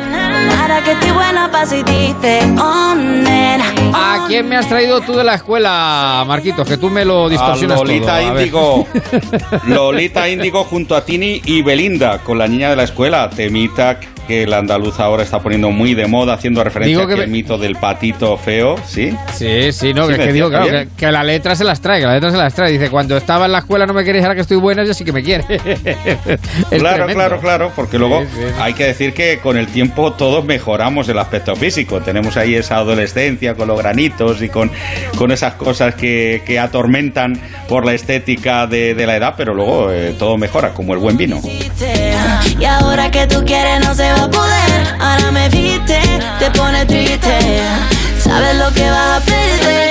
Ahora 0.61 0.81
que 0.85 0.93
estoy 0.93 1.11
buena 1.11 1.51
pa' 1.51 1.67
si 1.67 1.83
dices, 1.83 2.45
oh, 2.61 2.95
nena. 2.95 3.65
¿A 3.93 4.27
quién 4.29 4.49
me 4.49 4.57
has 4.57 4.69
traído 4.69 5.01
tú 5.01 5.15
de 5.15 5.25
la 5.25 5.35
escuela, 5.35 6.25
Marquitos? 6.27 6.69
Que 6.69 6.77
tú 6.77 6.89
me 6.89 7.05
lo 7.05 7.29
distorsionas 7.29 7.81
A 7.81 7.85
Lolita 7.85 8.07
todo. 8.07 8.15
A. 8.15 8.23
Índigo. 8.23 8.87
Lolita 9.67 10.29
Índigo 10.29 10.63
junto 10.65 10.95
a 10.95 11.05
Tini 11.05 11.43
y 11.45 11.63
Belinda 11.63 12.19
con 12.19 12.39
la 12.39 12.47
niña 12.47 12.71
de 12.71 12.77
la 12.77 12.85
escuela. 12.85 13.29
Temita 13.29 13.99
que 14.31 14.45
el 14.45 14.53
andaluz 14.55 15.01
ahora 15.01 15.23
está 15.25 15.41
poniendo 15.41 15.71
muy 15.73 15.95
de 15.95 16.07
moda, 16.07 16.35
haciendo 16.35 16.63
referencia 16.63 16.97
Digo 16.97 17.07
que 17.09 17.15
a 17.15 17.17
aquel 17.17 17.29
me- 17.29 17.37
mito 17.39 17.59
del 17.59 17.75
patito 17.77 18.37
feo, 18.37 18.77
¿sí? 18.87 19.13
Sí, 19.35 19.73
sí, 19.73 19.93
no, 19.93 20.07
Sí, 20.07 20.15
que, 20.15 20.21
es 20.21 20.27
que 20.29 20.33
digo, 20.33 20.49
claro, 20.49 20.67
que, 20.71 20.89
que 20.97 21.11
la 21.11 21.25
letra 21.25 21.57
se 21.57 21.65
las 21.65 21.81
trae, 21.81 22.01
que 22.01 22.07
la 22.07 22.15
letra 22.15 22.31
se 22.31 22.37
las 22.37 22.55
trae. 22.55 22.71
Dice, 22.73 22.89
cuando 22.91 23.17
estaba 23.17 23.47
en 23.47 23.53
la 23.53 23.59
escuela 23.59 23.87
no 23.87 23.93
me 23.93 24.05
queréis, 24.05 24.23
ahora 24.25 24.37
que 24.37 24.43
estoy 24.43 24.57
buena, 24.59 24.85
ya 24.85 24.95
sí 24.95 25.05
que 25.05 25.13
me 25.13 25.23
quiere. 25.23 25.45
Claro, 26.71 26.97
tremendo. 27.05 27.15
claro, 27.15 27.41
claro, 27.41 27.73
porque 27.75 27.99
luego 27.99 28.21
sí, 28.23 28.29
sí. 28.35 28.43
hay 28.61 28.75
que 28.75 28.85
decir 28.85 29.13
que 29.13 29.39
con 29.39 29.57
el 29.57 29.67
tiempo 29.67 30.13
todos 30.13 30.45
mejoramos 30.45 31.09
el 31.09 31.19
aspecto 31.19 31.57
físico. 31.57 32.01
Tenemos 32.01 32.37
ahí 32.37 32.55
esa 32.55 32.77
adolescencia 32.77 33.55
con 33.55 33.69
los 33.69 33.79
granitos 33.79 34.41
y 34.43 34.49
con, 34.49 34.71
con 35.17 35.33
esas 35.33 35.55
cosas 35.55 35.95
que, 35.95 36.43
que 36.47 36.59
atormentan 36.59 37.39
por 37.69 37.85
la 37.85 37.93
estética 37.95 38.67
de, 38.67 38.95
de 38.95 39.07
la 39.07 39.17
edad, 39.17 39.35
pero 39.37 39.53
luego 39.55 39.91
eh, 39.91 40.15
todo 40.19 40.37
mejora, 40.39 40.71
como 40.71 40.95
el 40.95 41.01
buen 41.01 41.17
vino. 41.17 41.41
Y 42.59 42.65
ahora 42.65 43.11
que 43.11 43.27
tú 43.27 43.45
quieres 43.45 43.81
no 43.81 43.95
se 43.95 44.11
va 44.13 44.20
a 44.21 44.31
poder. 44.31 44.97
Ahora 45.01 45.31
me 45.31 45.49
viste, 45.49 45.99
te 46.39 46.51
pone 46.51 46.85
triste. 46.87 47.39
Sabes 48.23 48.57
lo 48.57 48.73
que 48.73 48.91
vas 48.91 49.23
a 49.23 49.25
perder. 49.25 49.90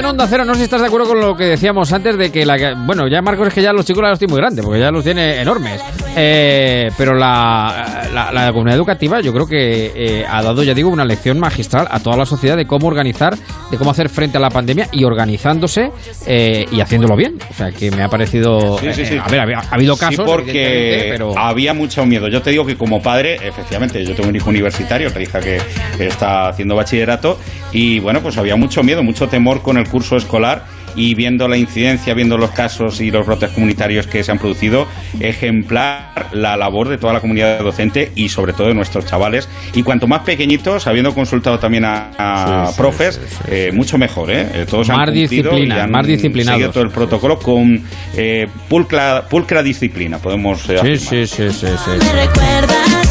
En 0.00 0.06
Onda 0.06 0.26
Cero, 0.26 0.44
no 0.46 0.54
sé 0.54 0.60
si 0.60 0.64
estás 0.64 0.80
de 0.80 0.86
acuerdo 0.86 1.08
con 1.08 1.20
lo 1.20 1.36
que 1.36 1.44
decíamos 1.44 1.92
antes 1.92 2.16
de 2.16 2.32
que 2.32 2.46
la... 2.46 2.74
Bueno, 2.86 3.06
ya 3.06 3.20
Marcos 3.20 3.48
es 3.48 3.54
que 3.54 3.62
ya 3.62 3.72
los 3.72 3.84
chicos 3.84 4.02
los 4.02 4.18
tiene 4.18 4.32
muy 4.32 4.40
grandes, 4.40 4.64
porque 4.64 4.80
ya 4.80 4.90
los 4.90 5.04
tiene 5.04 5.40
enormes. 5.40 5.80
Eh, 6.16 6.90
pero 6.96 7.14
la, 7.14 8.08
la, 8.12 8.32
la 8.32 8.52
comunidad 8.52 8.76
educativa 8.76 9.20
yo 9.20 9.32
creo 9.32 9.46
que 9.46 9.92
eh, 9.94 10.24
ha 10.28 10.42
dado, 10.42 10.62
ya 10.62 10.72
digo, 10.74 10.88
una 10.88 11.04
lección 11.04 11.38
magistral 11.38 11.86
a 11.90 12.00
toda 12.00 12.16
la 12.16 12.24
sociedad 12.24 12.56
de 12.56 12.66
cómo 12.66 12.88
organizar, 12.88 13.36
de 13.70 13.76
cómo 13.76 13.90
hacer 13.90 14.08
frente 14.08 14.38
a 14.38 14.40
la 14.40 14.48
pandemia 14.48 14.88
y 14.90 15.04
organizándose 15.04 15.90
eh, 16.26 16.64
y 16.72 16.80
haciéndolo 16.80 17.14
bien. 17.14 17.38
O 17.50 17.54
sea, 17.54 17.70
que 17.70 17.90
me 17.90 18.02
ha 18.02 18.08
parecido... 18.08 18.78
Sí, 18.78 18.92
sí, 18.94 19.04
sí. 19.04 19.18
a 19.18 19.28
ver, 19.28 19.40
ha, 19.40 19.60
ha 19.60 19.74
habido 19.74 19.96
casos, 19.96 20.24
porque 20.24 21.08
pero... 21.12 21.38
había 21.38 21.74
mucho 21.74 22.06
miedo. 22.06 22.28
Yo 22.28 22.40
te 22.40 22.50
digo 22.50 22.64
que 22.64 22.76
como 22.76 23.02
padre, 23.02 23.34
efectivamente, 23.34 24.02
yo 24.04 24.14
tengo 24.14 24.30
un 24.30 24.36
hijo 24.36 24.48
universitario, 24.48 25.08
otra 25.08 25.22
hija 25.22 25.40
que 25.40 25.60
está 25.98 26.48
haciendo 26.48 26.74
bachillerato, 26.74 27.38
y 27.72 28.00
bueno, 28.00 28.20
pues 28.20 28.38
había 28.38 28.56
mucho 28.56 28.82
miedo, 28.82 29.02
mucho 29.02 29.28
temor 29.28 29.62
con 29.62 29.76
el 29.76 29.89
curso 29.90 30.16
escolar. 30.16 30.64
Y 30.96 31.14
viendo 31.14 31.46
la 31.46 31.56
incidencia, 31.56 32.14
viendo 32.14 32.36
los 32.36 32.50
casos 32.50 33.00
y 33.00 33.12
los 33.12 33.24
brotes 33.24 33.50
comunitarios 33.50 34.08
que 34.08 34.24
se 34.24 34.32
han 34.32 34.38
producido, 34.40 34.88
ejemplar 35.20 36.26
la 36.32 36.56
labor 36.56 36.88
de 36.88 36.98
toda 36.98 37.12
la 37.12 37.20
comunidad 37.20 37.60
docente 37.60 38.10
y 38.16 38.28
sobre 38.28 38.52
todo 38.52 38.66
de 38.66 38.74
nuestros 38.74 39.06
chavales. 39.06 39.48
Y 39.74 39.84
cuanto 39.84 40.08
más 40.08 40.22
pequeñitos, 40.22 40.88
habiendo 40.88 41.14
consultado 41.14 41.60
también 41.60 41.84
a, 41.84 42.10
a 42.18 42.66
Sí, 42.66 42.72
sí, 42.72 42.78
profes, 42.80 43.20
eh, 43.46 43.70
mucho 43.72 43.98
mejor. 43.98 44.32
¿eh? 44.32 44.48
Eh, 44.52 44.66
Todos 44.68 44.90
han 44.90 44.96
Más 44.96 45.06
cumplido 45.10 45.28
disciplina, 45.52 45.76
y 45.76 45.80
han 45.80 45.90
más 45.92 46.06
disciplinados. 46.08 46.54
seguido 46.58 46.72
todo 46.72 46.82
el 46.82 46.90
protocolo 46.90 47.38
con 47.38 47.84
eh, 48.16 48.48
pulcra, 48.68 49.28
pulcra 49.28 49.62
disciplina, 49.62 50.18
podemos 50.18 50.60
eh, 50.68 50.72
Sí, 50.72 50.74
afirmar. 50.74 50.98
sí, 50.98 51.26
sí, 51.26 51.50
sí, 51.50 51.66
sí. 51.68 53.09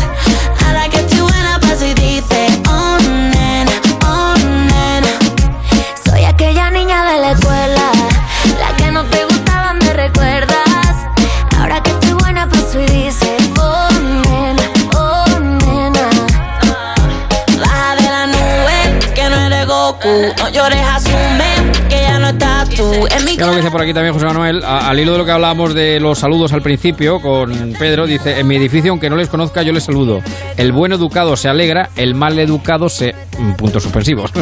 Mira 23.39 23.47
lo 23.51 23.53
que 23.55 23.61
dice 23.61 23.71
por 23.71 23.81
aquí 23.81 23.93
también 23.93 24.13
José 24.13 24.25
Manuel, 24.25 24.61
a- 24.65 24.89
al 24.89 24.99
hilo 24.99 25.13
de 25.13 25.17
lo 25.19 25.23
que 25.25 25.31
hablábamos 25.31 25.73
de 25.73 25.97
los 26.01 26.19
saludos 26.19 26.51
al 26.51 26.61
principio 26.61 27.21
con 27.21 27.71
Pedro, 27.79 28.05
dice, 28.05 28.37
en 28.37 28.45
mi 28.45 28.57
edificio, 28.57 28.91
aunque 28.91 29.09
no 29.09 29.15
les 29.15 29.29
conozca, 29.29 29.61
yo 29.63 29.71
les 29.71 29.85
saludo. 29.85 30.21
El 30.57 30.73
buen 30.73 30.91
educado 30.91 31.37
se 31.37 31.47
alegra, 31.47 31.89
el 31.95 32.15
mal 32.15 32.37
educado 32.37 32.89
se... 32.89 33.15
mm, 33.37 33.53
Puntos 33.53 33.81
suspensivos. 33.83 34.33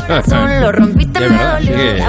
De 1.11 2.01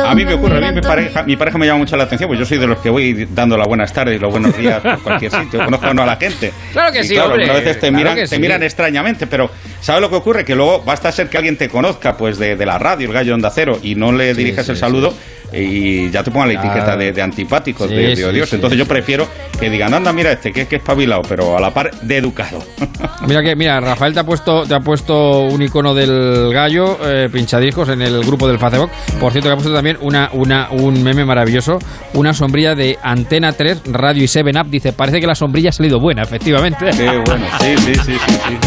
A 0.00 0.14
mí 0.14 0.24
me 0.26 0.34
ocurre, 0.34 0.58
a 0.58 0.60
mí 0.70 0.74
mi 0.74 0.80
pareja, 0.82 1.22
mi 1.22 1.36
pareja 1.36 1.56
me 1.56 1.64
llama 1.66 1.78
mucho 1.78 1.96
la 1.96 2.04
atención, 2.04 2.28
pues 2.28 2.38
yo 2.38 2.44
soy 2.44 2.58
de 2.58 2.66
los 2.66 2.78
que 2.78 2.90
voy 2.90 3.26
dando 3.30 3.56
las 3.56 3.66
buenas 3.66 3.90
tardes 3.92 4.16
y 4.16 4.18
los 4.18 4.30
buenos 4.30 4.54
días 4.56 4.82
por 4.82 5.02
cualquier 5.02 5.30
sitio, 5.30 5.64
conozco 5.64 5.86
a 5.86 5.94
la 5.94 6.16
gente. 6.16 6.52
Claro 6.72 6.92
que 6.92 7.00
Y 7.00 7.04
sí, 7.04 7.14
claro, 7.14 7.30
hombre, 7.30 7.44
algunas 7.44 7.64
veces 7.64 7.80
te, 7.80 7.88
claro 7.88 7.96
miran, 7.96 8.14
te 8.16 8.26
sí. 8.26 8.38
miran 8.38 8.62
extrañamente, 8.62 9.26
pero 9.26 9.50
¿sabes 9.80 10.02
lo 10.02 10.10
que 10.10 10.16
ocurre? 10.16 10.44
Que 10.44 10.54
luego 10.54 10.82
basta 10.84 11.10
ser 11.10 11.28
que 11.30 11.38
alguien 11.38 11.56
te 11.56 11.68
conozca 11.70 12.16
pues 12.18 12.38
de, 12.38 12.54
de 12.56 12.66
la 12.66 12.78
radio, 12.78 13.06
el 13.08 13.14
gallo 13.14 13.32
Onda 13.34 13.50
Cero, 13.50 13.78
y 13.82 13.94
no 13.94 14.12
le 14.12 14.34
dirijas 14.34 14.66
sí, 14.66 14.72
el 14.72 14.76
sí. 14.76 14.80
saludo 14.80 15.14
y 15.52 16.10
ya 16.10 16.22
te 16.22 16.30
pongan 16.30 16.48
la 16.48 16.54
etiqueta 16.60 16.96
de, 16.96 17.12
de 17.12 17.22
antipáticos, 17.22 17.88
Sí, 17.88 17.94
de, 17.94 18.02
de 18.08 18.16
sí, 18.16 18.22
odioso. 18.24 18.50
sí, 18.50 18.56
Entonces 18.56 18.76
sí. 18.78 18.84
yo 18.84 18.88
prefiero 18.88 19.26
que 19.60 19.70
digan, 19.70 19.94
anda, 19.94 20.12
mira 20.12 20.32
este, 20.32 20.52
que, 20.52 20.66
que 20.66 20.76
es 20.76 20.82
espabilado, 20.82 21.22
pero 21.28 21.56
a 21.56 21.60
la 21.60 21.72
par 21.72 21.90
de 22.00 22.16
educado. 22.16 22.58
Mira 23.26 23.42
que, 23.42 23.56
mira, 23.56 23.80
Rafael 23.80 24.12
te 24.12 24.20
ha 24.20 24.24
puesto, 24.24 24.64
te 24.66 24.74
ha 24.74 24.80
puesto 24.80 25.40
un 25.40 25.62
icono 25.62 25.94
del 25.94 26.52
gallo, 26.52 26.98
eh, 27.02 27.28
pinchadiscos 27.32 27.88
en 27.88 28.02
el 28.02 28.20
grupo 28.22 28.46
del 28.46 28.58
Facebook. 28.58 28.90
Por 29.18 29.32
cierto, 29.32 29.48
que 29.48 29.52
ha 29.52 29.56
puesto 29.56 29.72
también 29.72 29.96
una, 30.02 30.28
una, 30.32 30.68
un 30.70 31.02
meme 31.02 31.24
maravilloso, 31.24 31.78
una 32.12 32.34
sombrilla 32.34 32.74
de 32.74 32.98
Antena 33.02 33.52
3, 33.52 33.82
Radio 33.92 34.24
y 34.24 34.28
7 34.28 34.50
Up. 34.60 34.66
Dice, 34.68 34.92
parece 34.92 35.20
que 35.20 35.26
la 35.26 35.34
sombrilla 35.34 35.70
ha 35.70 35.72
salido 35.72 35.98
buena, 36.00 36.20
efectivamente. 36.22 36.90
Qué 36.94 37.06
bueno, 37.24 37.46
sí, 37.60 37.76
sí, 37.78 37.94
sí, 37.94 38.12
sí. 38.18 38.58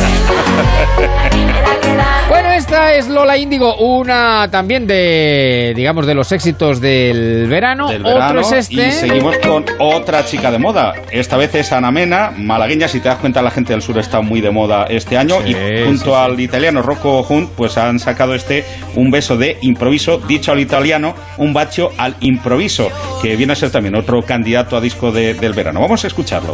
Bueno, 2.29 2.51
esta 2.51 2.93
es 2.93 3.07
Lola 3.07 3.37
Índigo, 3.37 3.77
una 3.77 4.49
también 4.51 4.85
de, 4.85 5.71
digamos, 5.77 6.05
de 6.05 6.13
los 6.13 6.29
éxitos 6.33 6.81
del 6.81 7.47
verano. 7.47 7.87
del 7.87 8.01
Otro 8.05 8.15
verano 8.15 8.41
es 8.41 8.51
este. 8.51 8.87
y 8.87 8.91
seguimos 8.91 9.37
con 9.37 9.63
otra 9.79 10.25
chica 10.25 10.51
de 10.51 10.59
moda. 10.59 10.93
Esta 11.09 11.37
vez 11.37 11.55
es 11.55 11.71
Ana 11.71 11.89
Mena, 11.89 12.33
malagueña. 12.35 12.89
Si 12.89 12.99
te 12.99 13.07
das 13.07 13.19
cuenta, 13.19 13.41
la 13.41 13.49
gente 13.49 13.71
del 13.71 13.81
sur 13.81 13.97
está 13.97 14.19
muy 14.19 14.41
de 14.41 14.51
moda 14.51 14.85
este 14.89 15.17
año. 15.17 15.37
Sí, 15.45 15.51
y 15.51 15.85
junto 15.85 16.03
sí, 16.03 16.09
sí. 16.09 16.15
al 16.15 16.37
italiano 16.41 16.81
Rocco 16.81 17.25
Hunt, 17.29 17.51
pues 17.55 17.77
han 17.77 17.97
sacado 17.97 18.35
este 18.35 18.65
un 18.95 19.09
beso 19.09 19.37
de 19.37 19.57
improviso, 19.61 20.17
dicho 20.17 20.51
al 20.51 20.59
italiano, 20.59 21.15
un 21.37 21.53
bacio 21.53 21.91
al 21.97 22.17
improviso, 22.19 22.89
que 23.21 23.37
viene 23.37 23.53
a 23.53 23.55
ser 23.55 23.71
también 23.71 23.95
otro 23.95 24.21
candidato 24.21 24.75
a 24.75 24.81
disco 24.81 25.13
de- 25.13 25.33
del 25.33 25.53
verano. 25.53 25.79
Vamos 25.79 26.03
a 26.03 26.07
escucharlo. 26.07 26.53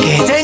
Que 0.00 0.22
te 0.32 0.40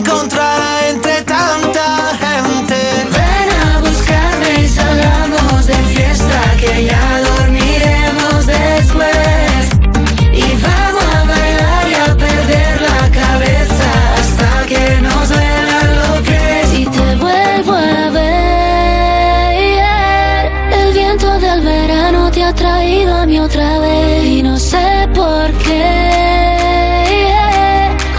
ha 22.48 22.54
traído 22.54 23.14
a 23.14 23.26
mí 23.26 23.38
otra 23.38 23.78
vez. 23.78 24.24
Y 24.24 24.42
no 24.42 24.56
sé 24.58 25.08
por 25.14 25.52
qué. 25.64 27.16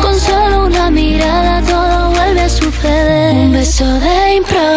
Con 0.02 0.20
solo 0.20 0.66
una 0.68 0.92
mirada 0.92 1.62
todo 1.64 2.12
vuelve 2.12 2.42
a 2.42 2.50
suceder. 2.50 3.36
Un 3.36 3.52
beso 3.54 3.86
de 3.86 4.36
improviso. 4.36 4.69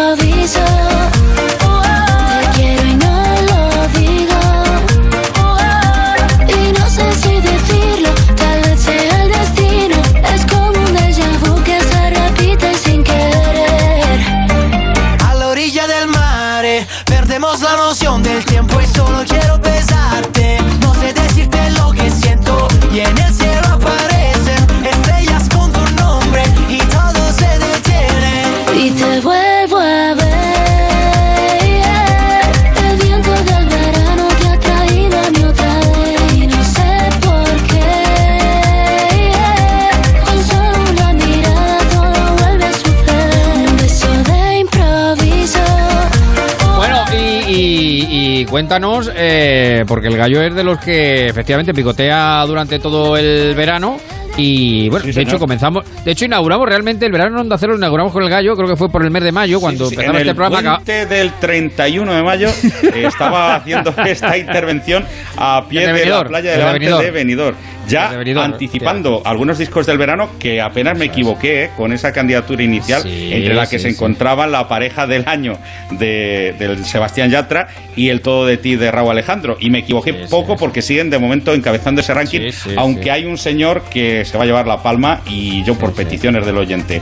Cuéntanos, 48.53 49.11
eh, 49.15 49.83
porque 49.87 50.09
el 50.09 50.15
gallo 50.15 50.39
es 50.43 50.53
de 50.53 50.63
los 50.63 50.77
que 50.77 51.25
efectivamente 51.25 51.73
picotea 51.73 52.43
durante 52.45 52.77
todo 52.77 53.17
el 53.17 53.55
verano 53.55 53.97
Y 54.37 54.89
bueno, 54.89 55.01
Sí, 55.05 55.07
de 55.07 55.13
señor. 55.13 55.29
hecho 55.29 55.39
comenzamos, 55.39 55.83
de 56.05 56.11
hecho 56.11 56.25
inauguramos 56.25 56.67
realmente 56.69 57.03
el 57.07 57.11
verano 57.11 57.35
en 57.35 57.41
Onda 57.41 57.57
Cero, 57.57 57.71
lo 57.73 57.77
inauguramos 57.79 58.13
con 58.13 58.21
el 58.23 58.29
gallo, 58.29 58.55
creo 58.55 58.67
que 58.67 58.75
fue 58.75 58.89
por 58.89 59.03
el 59.03 59.09
mes 59.09 59.23
de 59.23 59.31
mayo, 59.31 59.59
cuando 59.59 59.85
Sí, 59.87 59.95
empezamos 59.95 60.15
en 60.21 60.21
este 60.21 60.29
el 60.29 60.35
programa. 60.35 60.59
acá- 60.59 60.75
puente 60.85 61.05
del 61.07 61.31
31 61.33 62.13
de 62.13 62.21
mayo 62.23 62.47
eh, 62.49 63.03
estaba 63.07 63.55
haciendo 63.55 63.91
esta 64.05 64.37
intervención 64.37 65.03
a 65.37 65.65
pie 65.67 65.81
de 65.91 66.05
la 66.05 66.23
playa 66.25 66.51
de 66.51 66.57
de 67.03 67.11
Benidorm. 67.11 67.55
Ya 67.87 68.11
anticipando 68.43 69.21
algunos 69.25 69.57
discos 69.57 69.85
del 69.85 69.97
verano 69.97 70.29
que 70.39 70.61
apenas 70.61 70.97
me 70.97 71.05
equivoqué 71.05 71.65
eh, 71.65 71.69
con 71.75 71.91
esa 71.93 72.11
candidatura 72.11 72.63
inicial 72.63 73.01
Sí, 73.03 73.29
entre 73.33 73.53
la 73.53 73.63
que 73.67 73.77
sí, 73.77 73.83
se 73.83 73.89
sí. 73.89 73.95
encontraban 73.95 74.51
la 74.51 74.67
pareja 74.67 75.05
del 75.07 75.27
año 75.27 75.57
de, 75.91 76.55
del 76.57 76.83
Sebastián 76.85 77.29
Yatra 77.29 77.67
y 77.95 78.09
el 78.09 78.21
Todo 78.21 78.45
de 78.45 78.57
ti 78.57 78.75
de 78.75 78.89
Raúl 78.91 79.11
Alejandro. 79.11 79.57
Y 79.59 79.69
me 79.69 79.79
equivoqué 79.79 80.13
poco 80.29 80.55
porque 80.55 80.81
siguen 80.81 81.09
de 81.09 81.19
momento 81.19 81.53
encabezando 81.53 82.01
ese 82.01 82.13
ranking, 82.13 82.49
aunque 82.77 83.11
hay 83.11 83.25
un 83.25 83.37
señor 83.37 83.83
que 83.91 84.25
se 84.25 84.37
va 84.37 84.43
a 84.43 84.47
llevar 84.47 84.65
la 84.67 84.81
palma 84.81 85.21
y 85.29 85.63
yo 85.63 85.75
por 85.75 85.93
peticiones 85.93 86.45
del 86.45 86.57
oyente. 86.57 87.01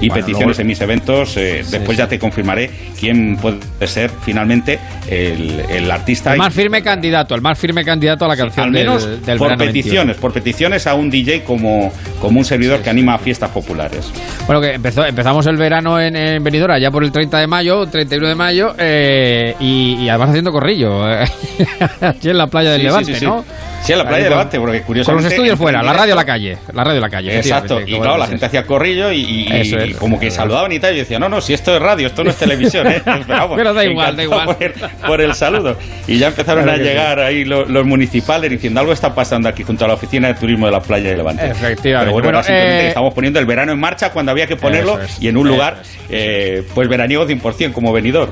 Y 0.00 0.08
Bueno, 0.08 0.14
peticiones 0.26 0.46
luego- 0.56 0.60
en 0.62 0.66
mis 0.66 0.80
eventos, 0.80 1.36
eh, 1.36 1.64
después 1.70 1.96
ya 1.96 2.08
te 2.08 2.18
confirmaré 2.18 2.70
quién 2.98 3.36
puede 3.36 3.58
ser 3.86 4.10
finalmente 4.24 4.78
el, 5.08 5.60
el 5.68 5.90
artista. 5.90 6.32
El 6.32 6.38
más 6.38 6.52
firme 6.52 6.82
candidato, 6.82 7.34
el 7.34 7.40
más 7.40 7.58
firme 7.58 7.84
candidato 7.84 8.24
a 8.24 8.28
la 8.28 8.36
canción 8.36 8.66
al 8.66 8.72
menos 8.72 9.04
del, 9.04 9.24
del 9.24 9.38
por 9.38 9.48
verano 9.50 9.64
peticiones, 9.64 10.16
por 10.22 10.32
peticiones 10.32 10.86
a 10.86 10.94
un 10.94 11.10
DJ 11.10 11.42
como, 11.42 11.92
como 12.20 12.38
un 12.38 12.44
servidor 12.44 12.80
que 12.80 12.88
anima 12.88 13.14
a 13.14 13.18
fiestas 13.18 13.50
populares. 13.50 14.10
21. 14.12 14.46
Bueno, 14.46 14.60
que 14.62 14.74
empezó, 14.74 15.04
empezamos 15.04 15.44
el 15.46 15.56
verano 15.56 16.00
en, 16.00 16.14
en 16.14 16.42
ya 16.80 16.90
por 16.92 17.02
el 17.02 17.10
30 17.10 17.38
de 17.38 17.46
mayo, 17.48 17.86
31 17.86 18.28
de 18.28 18.34
mayo, 18.36 18.74
eh, 18.78 19.56
y, 19.58 19.96
y 20.00 20.08
además 20.08 20.30
haciendo 20.30 20.52
corrillo, 20.52 21.10
eh, 21.10 21.26
aquí 22.00 22.30
en 22.30 22.38
la 22.38 22.46
playa 22.46 22.70
del 22.70 22.80
sí, 22.80 22.86
Levante, 22.86 23.14
sí, 23.14 23.18
sí. 23.18 23.26
¿no? 23.26 23.44
Sí, 23.82 23.92
en 23.92 23.98
la 23.98 24.04
playa 24.04 24.18
de 24.24 24.28
con- 24.30 24.38
Levante, 24.38 24.60
porque 24.60 24.78
Con 24.78 24.86
curiosamente... 24.86 25.24
los 25.24 25.32
estudios 25.32 25.58
fuera, 25.58 25.82
la 25.82 25.92
radio 25.92 26.12
a 26.12 26.16
la 26.16 26.24
calle, 26.24 26.56
la 26.72 26.84
radio 26.84 26.98
a 26.98 27.00
la 27.02 27.10
calle. 27.10 27.36
Exacto, 27.36 27.80
y 27.80 27.98
claro, 27.98 28.16
la 28.16 28.26
gente 28.28 28.46
hacía 28.46 28.64
corrillo 28.64 29.10
y, 29.10 29.20
y- 29.20 29.48
Eso 29.52 29.76
y 29.84 29.90
es. 29.90 29.96
como 29.96 30.20
que 30.20 30.30
saludaban 30.30 30.70
y 30.72 30.78
tal. 30.78 30.94
Y 30.94 30.98
decía, 30.98 31.18
no, 31.18 31.28
no, 31.28 31.40
si 31.40 31.52
esto 31.52 31.74
es 31.74 31.82
radio, 31.82 32.06
esto 32.06 32.22
no 32.22 32.30
es 32.30 32.36
televisión, 32.36 32.86
¿eh? 32.86 33.02
Pero, 33.04 33.24
vamos, 33.26 33.56
Pero 33.56 33.74
da 33.74 33.84
igual, 33.84 34.16
da 34.16 34.22
igual. 34.22 34.46
Por 34.46 34.62
el, 34.62 34.72
por 35.06 35.20
el 35.20 35.34
saludo. 35.34 35.76
Y 36.06 36.18
ya 36.18 36.28
empezaron 36.28 36.62
Claro 36.64 36.80
a 36.80 36.84
llegar 36.84 37.18
ahí 37.20 37.44
lo- 37.44 37.64
los, 37.64 37.84
municipales 37.84 38.50
diciendo, 38.50 38.78
algo 38.80 38.92
está 38.92 39.14
pasando 39.14 39.48
aquí 39.48 39.64
junto 39.64 39.84
a 39.84 39.88
la 39.88 39.94
oficina 39.94 40.28
de 40.28 40.34
turismo 40.34 40.66
de 40.66 40.72
la 40.72 40.80
playa 40.80 41.10
de 41.10 41.16
Levante. 41.16 41.44
Efectivamente. 41.46 41.82
Pero 42.04 42.12
bueno, 42.12 42.26
Bueno, 42.28 42.42
simplemente 42.44 42.84
eh, 42.84 42.88
estamos 42.88 43.12
poniendo 43.14 43.40
el 43.40 43.46
verano 43.46 43.72
en 43.72 43.80
marcha 43.80 44.10
cuando 44.12 44.30
había 44.30 44.46
que 44.46 44.54
ponerlo 44.56 45.00
es, 45.00 45.20
y 45.20 45.26
en 45.28 45.36
un 45.36 45.48
lugar, 45.48 45.82
eh, 46.08 46.62
pues 46.74 46.88
veraniego 46.88 47.26
100%, 47.26 47.72
como 47.72 47.92
venidor. 47.92 48.30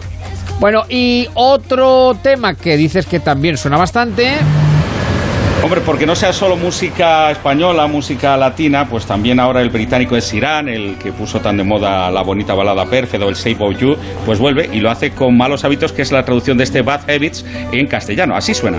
Bueno, 0.61 0.85
y 0.89 1.27
otro 1.35 2.17
tema 2.23 2.55
que 2.55 2.77
dices 2.77 3.07
que 3.07 3.19
también 3.19 3.57
suena 3.57 3.77
bastante. 3.79 4.35
Hombre, 5.63 5.83
porque 5.83 6.07
no 6.07 6.17
sea 6.17 6.33
solo 6.33 6.57
música 6.57 7.31
española, 7.31 7.87
música 7.87 8.37
latina, 8.37 8.89
pues 8.89 9.05
también 9.05 9.39
ahora 9.39 9.61
el 9.61 9.69
británico 9.69 10.17
es 10.17 10.33
Irán, 10.33 10.69
el 10.69 10.97
que 10.97 11.13
puso 11.13 11.41
tan 11.41 11.59
de 11.59 11.65
moda 11.65 12.11
la 12.11 12.23
bonita 12.23 12.55
balada 12.55 12.87
Perfect 12.87 13.23
o 13.23 13.29
el 13.29 13.35
Shape 13.35 13.63
of 13.63 13.79
You, 13.79 13.97
pues 14.25 14.39
vuelve 14.39 14.71
y 14.73 14.81
lo 14.81 14.91
hace 14.91 15.11
con 15.11 15.37
Malos 15.37 15.63
Hábitos, 15.65 15.93
que 15.93 16.03
es 16.03 16.13
la 16.13 16.25
traducción 16.25 16.57
de 16.57 16.65
este 16.65 16.81
Bad 16.81 17.09
Habits 17.11 17.45
en 17.73 17.87
castellano. 17.87 18.35
Así 18.35 18.55
suena. 18.55 18.79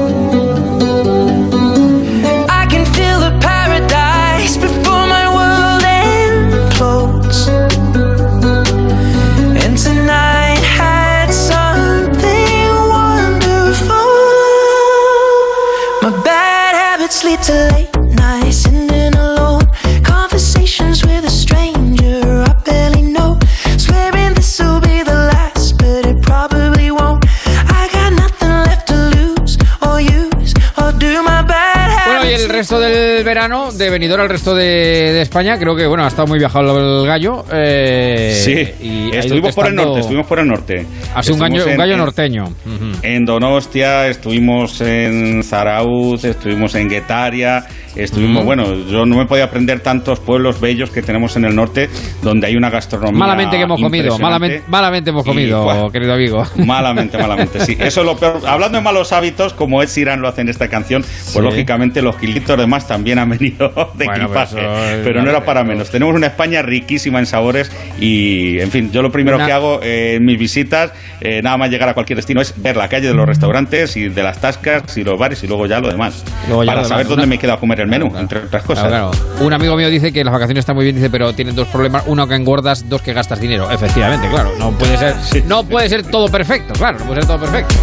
Del 33.21 33.35
verano, 33.35 33.71
de 33.71 33.89
Benidorm 33.91 34.23
al 34.23 34.29
resto 34.29 34.55
de, 34.55 34.63
de 34.63 35.21
España, 35.21 35.57
creo 35.59 35.75
que 35.75 35.85
bueno, 35.85 36.03
ha 36.03 36.07
estado 36.07 36.27
muy 36.27 36.39
viajado 36.39 37.01
el 37.01 37.05
gallo. 37.05 37.45
eh, 37.53 38.33
Sí, 38.43 38.67
y 38.83 39.15
estuvimos 39.15 39.53
por 39.53 39.67
el 39.67 39.75
norte, 39.75 39.99
estuvimos 39.99 40.25
por 40.25 40.39
el 40.39 40.47
norte. 40.47 40.85
Ha 41.13 41.21
sido 41.21 41.35
un 41.35 41.41
gallo, 41.41 41.55
Estuvimos 41.57 41.65
un 41.65 41.71
en- 41.71 41.77
gallo 41.77 41.91
en- 41.93 41.99
norteño. 41.99 42.43
Ujú. 42.45 42.91
En 43.03 43.25
Donostia, 43.25 44.07
estuvimos 44.07 44.81
en 44.81 45.43
Zarauz, 45.43 46.23
estuvimos 46.23 46.73
en 46.75 46.89
Guetaria, 46.89 47.63
estuvimos, 47.95 48.45
bueno, 48.45 48.73
yo 48.87 49.05
no 49.05 49.17
me 49.17 49.25
podía 49.25 49.45
aprender 49.45 49.79
tantos 49.81 50.19
pueblos 50.19 50.59
bellos 50.61 50.89
que 50.91 51.01
tenemos 51.01 51.35
en 51.35 51.45
el 51.45 51.55
norte 51.55 51.89
donde 52.21 52.47
hay 52.47 52.55
una 52.55 52.69
gastronomía 52.69 53.17
Malamente 53.19 53.57
que 53.57 53.63
hemos 53.63 53.81
comido, 53.81 54.17
malamente, 54.19 54.63
malamente 54.67 55.09
hemos 55.09 55.25
Y, 55.25 55.29
comido, 55.29 55.89
querido 55.91 56.13
amigo. 56.13 56.43
Malamente, 56.57 57.17
malamente, 57.17 57.59
sí. 57.65 57.75
Eso 57.79 58.01
es 58.01 58.05
lo 58.05 58.17
peor. 58.17 58.39
Hablando 58.47 58.77
de 58.77 58.83
malos 58.83 59.11
hábitos, 59.13 59.53
como 59.53 59.81
Ed 59.83 59.89
Sheeran 59.89 60.21
lo 60.21 60.27
hace 60.27 60.41
en 60.41 60.49
esta 60.49 60.67
canción, 60.67 61.01
pues 61.01 61.11
Sí. 61.33 61.39
lógicamente 61.41 62.01
los 62.01 62.15
kilitos 62.15 62.57
de 62.57 62.67
más 62.67 62.87
también 62.87 63.19
han 63.19 63.29
venido 63.29 63.69
de 63.95 64.05
Bueno, 64.05 64.25
equipaje. 64.25 64.57
eso 64.59 64.85
es- 64.85 65.03
pero 65.03 65.21
no 65.23 65.29
era 65.29 65.43
para 65.45 65.63
menos. 65.63 65.89
Tenemos 65.89 66.15
una 66.15 66.27
España 66.27 66.61
riquísima 66.61 67.19
en 67.19 67.25
sabores 67.25 67.71
y, 67.99 68.59
en 68.59 68.71
fin, 68.71 68.91
yo 68.91 69.01
lo 69.01 69.11
primero 69.11 69.37
Una- 69.37 69.45
que 69.45 69.51
hago 69.51 69.79
eh, 69.83 70.15
en 70.15 70.25
mis 70.25 70.37
visitas, 70.39 70.91
eh, 71.19 71.41
nada 71.41 71.57
más 71.57 71.69
llegar 71.69 71.89
a 71.89 71.93
cualquier 71.93 72.17
destino, 72.17 72.41
es 72.41 72.53
ver 72.61 72.77
la 72.77 72.87
calle 72.87 73.07
de 73.07 73.13
los 73.13 73.25
restaurantes 73.25 73.95
y 73.97 74.09
de 74.09 74.23
las 74.23 74.39
tascas 74.39 74.97
y 74.97 75.03
los 75.03 75.17
bares 75.19 75.43
y 75.43 75.47
luego 75.47 75.65
ya 75.65 75.79
lo 75.79 75.89
demás. 75.89 76.23
Luego 76.47 76.63
ya 76.63 76.67
para 76.71 76.81
lo 76.81 76.87
saber 76.87 77.05
demás, 77.05 77.09
dónde 77.09 77.23
una- 77.25 77.29
me 77.29 77.37
queda 77.39 77.53
a 77.53 77.57
comer 77.57 77.80
el 77.81 77.87
menú, 77.89 78.11
entre 78.17 78.39
otras 78.39 78.63
cosas. 78.63 78.87
Claro, 78.87 79.11
claro. 79.11 79.45
Un 79.45 79.53
amigo 79.53 79.75
mío 79.75 79.89
dice 79.89 80.11
que 80.13 80.23
las 80.23 80.33
vacaciones 80.33 80.61
están 80.61 80.75
muy 80.75 80.83
bien, 80.85 80.95
dice, 80.95 81.09
pero 81.09 81.33
tienen 81.33 81.55
dos 81.55 81.67
problemas. 81.67 82.03
Uno 82.07 82.27
que 82.27 82.35
engordas, 82.35 82.87
dos 82.89 83.01
que 83.01 83.13
gastas 83.13 83.39
dinero. 83.39 83.69
Efectivamente, 83.71 84.27
claro. 84.29 84.51
No 84.57 84.71
puede 84.71 84.97
ser, 84.97 85.15
no 85.45 85.63
puede 85.63 85.89
ser 85.89 86.03
todo 86.03 86.27
perfecto, 86.29 86.73
claro, 86.73 86.99
no 86.99 87.05
puede 87.05 87.21
ser 87.21 87.27
todo 87.27 87.39
perfecto. 87.39 87.75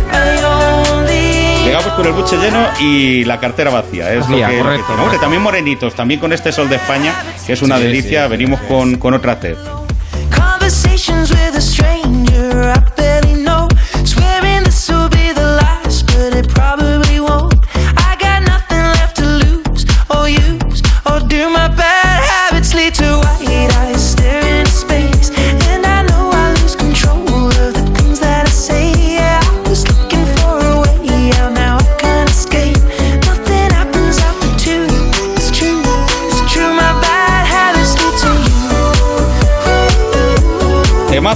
Llegamos 1.65 1.93
con 1.93 2.07
el 2.07 2.13
buche 2.13 2.37
lleno 2.39 2.67
y 2.81 3.25
la 3.25 3.39
cartera 3.39 3.71
vacía, 3.71 4.13
es 4.13 4.21
Vacía, 4.21 4.47
lo 4.49 4.53
que, 4.53 4.57
lo 4.57 4.63
que 4.63 4.63
correcto. 4.63 5.03
Hombre, 5.03 5.19
también 5.19 5.43
morenitos, 5.43 5.95
también 5.95 6.19
con 6.21 6.33
este 6.33 6.51
sol 6.51 6.69
de 6.69 6.77
España, 6.77 7.13
que 7.47 7.53
es 7.53 7.61
una 7.63 7.77
Sí, 7.77 7.83
delicia, 7.85 8.25
sí. 8.25 8.31
venimos 8.31 8.61
con, 8.63 8.97
con 8.97 9.13
otra 9.15 9.39
TED. 9.39 9.57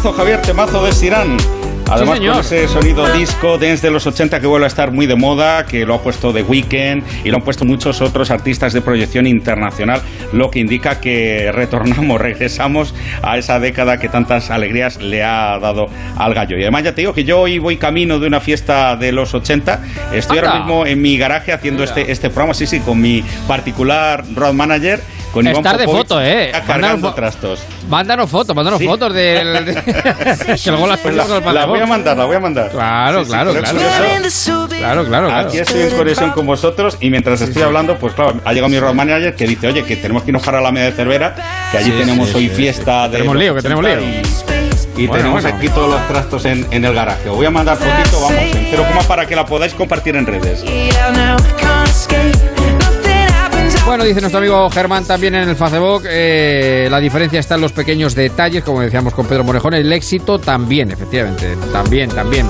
Temazo, 0.02 0.18
Javier, 0.18 0.42
temazo 0.42 0.84
de 0.84 0.90
Sirán. 0.90 1.36
Además, 1.88 2.18
señor. 2.18 2.34
con 2.34 2.40
ese 2.40 2.66
sonido 2.66 3.12
disco 3.12 3.56
desde 3.56 3.88
los 3.88 4.04
80 4.04 4.40
que 4.40 4.48
vuelve 4.48 4.64
a 4.64 4.66
estar 4.66 4.90
muy 4.90 5.06
de 5.06 5.14
moda, 5.14 5.64
que 5.64 5.86
lo 5.86 5.94
ha 5.94 6.02
puesto 6.02 6.32
The 6.32 6.42
Weeknd 6.42 7.04
y 7.22 7.30
lo 7.30 7.36
han 7.36 7.44
puesto 7.44 7.64
muchos 7.64 8.00
otros 8.00 8.32
artistas 8.32 8.72
de 8.72 8.80
proyección 8.80 9.28
internacional, 9.28 10.02
lo 10.32 10.50
que 10.50 10.58
indica 10.58 10.98
que 10.98 11.52
retornamos, 11.52 12.20
regresamos 12.20 12.96
a 13.22 13.38
esa 13.38 13.60
década 13.60 13.98
que 13.98 14.08
tantas 14.08 14.50
alegrías 14.50 15.00
le 15.00 15.22
ha 15.22 15.56
dado 15.60 15.86
al 16.16 16.34
gallo. 16.34 16.58
Y 16.58 16.62
además, 16.62 16.82
ya 16.82 16.96
te 16.96 17.02
digo 17.02 17.14
que 17.14 17.22
yo 17.22 17.38
hoy 17.38 17.60
voy 17.60 17.76
camino 17.76 18.18
de 18.18 18.26
una 18.26 18.40
fiesta 18.40 18.96
de 18.96 19.12
los 19.12 19.34
80. 19.34 19.84
Estoy 20.14 20.38
Anda. 20.38 20.50
ahora 20.50 20.64
mismo 20.64 20.84
en 20.84 21.00
mi 21.00 21.16
garaje 21.16 21.52
haciendo 21.52 21.84
este, 21.84 22.10
este 22.10 22.28
programa, 22.28 22.54
sí, 22.54 22.66
sí, 22.66 22.80
con 22.80 23.00
mi 23.00 23.22
particular 23.46 24.24
road 24.34 24.54
manager, 24.54 25.00
con 25.32 25.44
Iván 25.46 25.56
Estar 25.56 25.78
de 25.78 25.84
foto, 25.86 26.20
eh. 26.22 26.52
cargando 26.66 27.10
fo- 27.10 27.14
trastos. 27.14 27.60
Mándanos 27.88 28.28
fotos, 28.30 28.54
mándanos 28.54 28.78
Sí. 28.80 28.86
fotos 28.86 29.12
del. 29.14 29.64
de- 29.64 29.74
que 30.62 30.70
luego 30.70 30.86
las 30.86 31.00
Pues 31.00 31.14
la, 31.16 31.24
al 31.24 31.54
la 31.54 31.66
voy 31.66 31.80
a 31.80 31.86
mandar, 31.86 32.16
la 32.16 32.24
voy 32.26 32.36
a 32.36 32.40
mandar. 32.40 32.70
Claro, 32.70 33.24
Sí, 33.24 33.30
claro, 33.30 33.52
claro. 33.52 33.78
Claro, 33.78 35.04
claro, 35.06 35.28
claro. 35.28 35.48
Aquí 35.48 35.58
estoy 35.58 35.82
en 35.82 35.90
conexión 35.96 36.30
con 36.32 36.46
vosotros 36.46 36.96
y 37.00 37.10
mientras 37.10 37.40
estoy 37.40 37.62
hablando, 37.62 37.96
pues 37.96 38.14
claro, 38.14 38.40
ha 38.44 38.52
llegado 38.52 38.68
mi 38.68 38.78
road 38.78 38.94
manager 38.94 39.34
que 39.34 39.46
dice, 39.46 39.68
oye, 39.68 39.84
que 39.84 39.96
tenemos 39.96 40.22
que 40.22 40.30
irnos 40.30 40.42
para 40.42 40.60
la 40.60 40.70
media 40.70 40.90
de 40.90 40.96
Cervera, 40.96 41.34
que 41.70 41.78
allí 41.78 41.90
Sí, 41.92 41.96
tenemos 41.98 42.28
sí, 42.28 42.34
hoy 42.36 42.48
sí, 42.48 42.54
fiesta 42.54 43.08
de... 43.08 43.18
Tenemos 43.18 43.36
lío, 43.36 43.54
que 43.54 43.62
tenemos 43.62 43.84
80 43.84 44.00
lío. 44.00 44.20
y- 44.20 44.22
y 44.94 45.06
Bueno, 45.06 45.22
tenemos 45.22 45.42
bueno. 45.42 45.56
aquí 45.56 45.68
todos 45.70 45.90
los 45.90 46.06
trastos 46.08 46.44
en, 46.44 46.66
en 46.70 46.84
el 46.84 46.92
garaje. 46.94 47.28
Os 47.30 47.36
voy 47.36 47.46
a 47.46 47.50
mandar 47.50 47.78
fotito, 47.78 48.20
vamos, 48.20 48.32
en 48.38 48.66
cero 48.70 48.84
coma 48.86 49.02
para 49.08 49.24
que 49.26 49.34
la 49.34 49.46
podáis 49.46 49.72
compartir 49.72 50.14
en 50.16 50.26
redes. 50.26 50.62
Bueno, 53.92 54.04
dice 54.06 54.22
nuestro 54.22 54.38
amigo 54.38 54.70
Germán 54.70 55.04
también 55.04 55.34
en 55.34 55.50
el 55.50 55.54
Facebook, 55.54 56.04
eh, 56.08 56.88
la 56.90 56.98
diferencia 56.98 57.38
está 57.38 57.56
en 57.56 57.60
los 57.60 57.72
pequeños 57.72 58.14
detalles, 58.14 58.64
como 58.64 58.80
decíamos 58.80 59.12
con 59.12 59.26
Pedro 59.26 59.44
Morejón, 59.44 59.74
el 59.74 59.92
éxito 59.92 60.38
también, 60.38 60.90
efectivamente, 60.90 61.58
también, 61.74 62.08
también. 62.08 62.46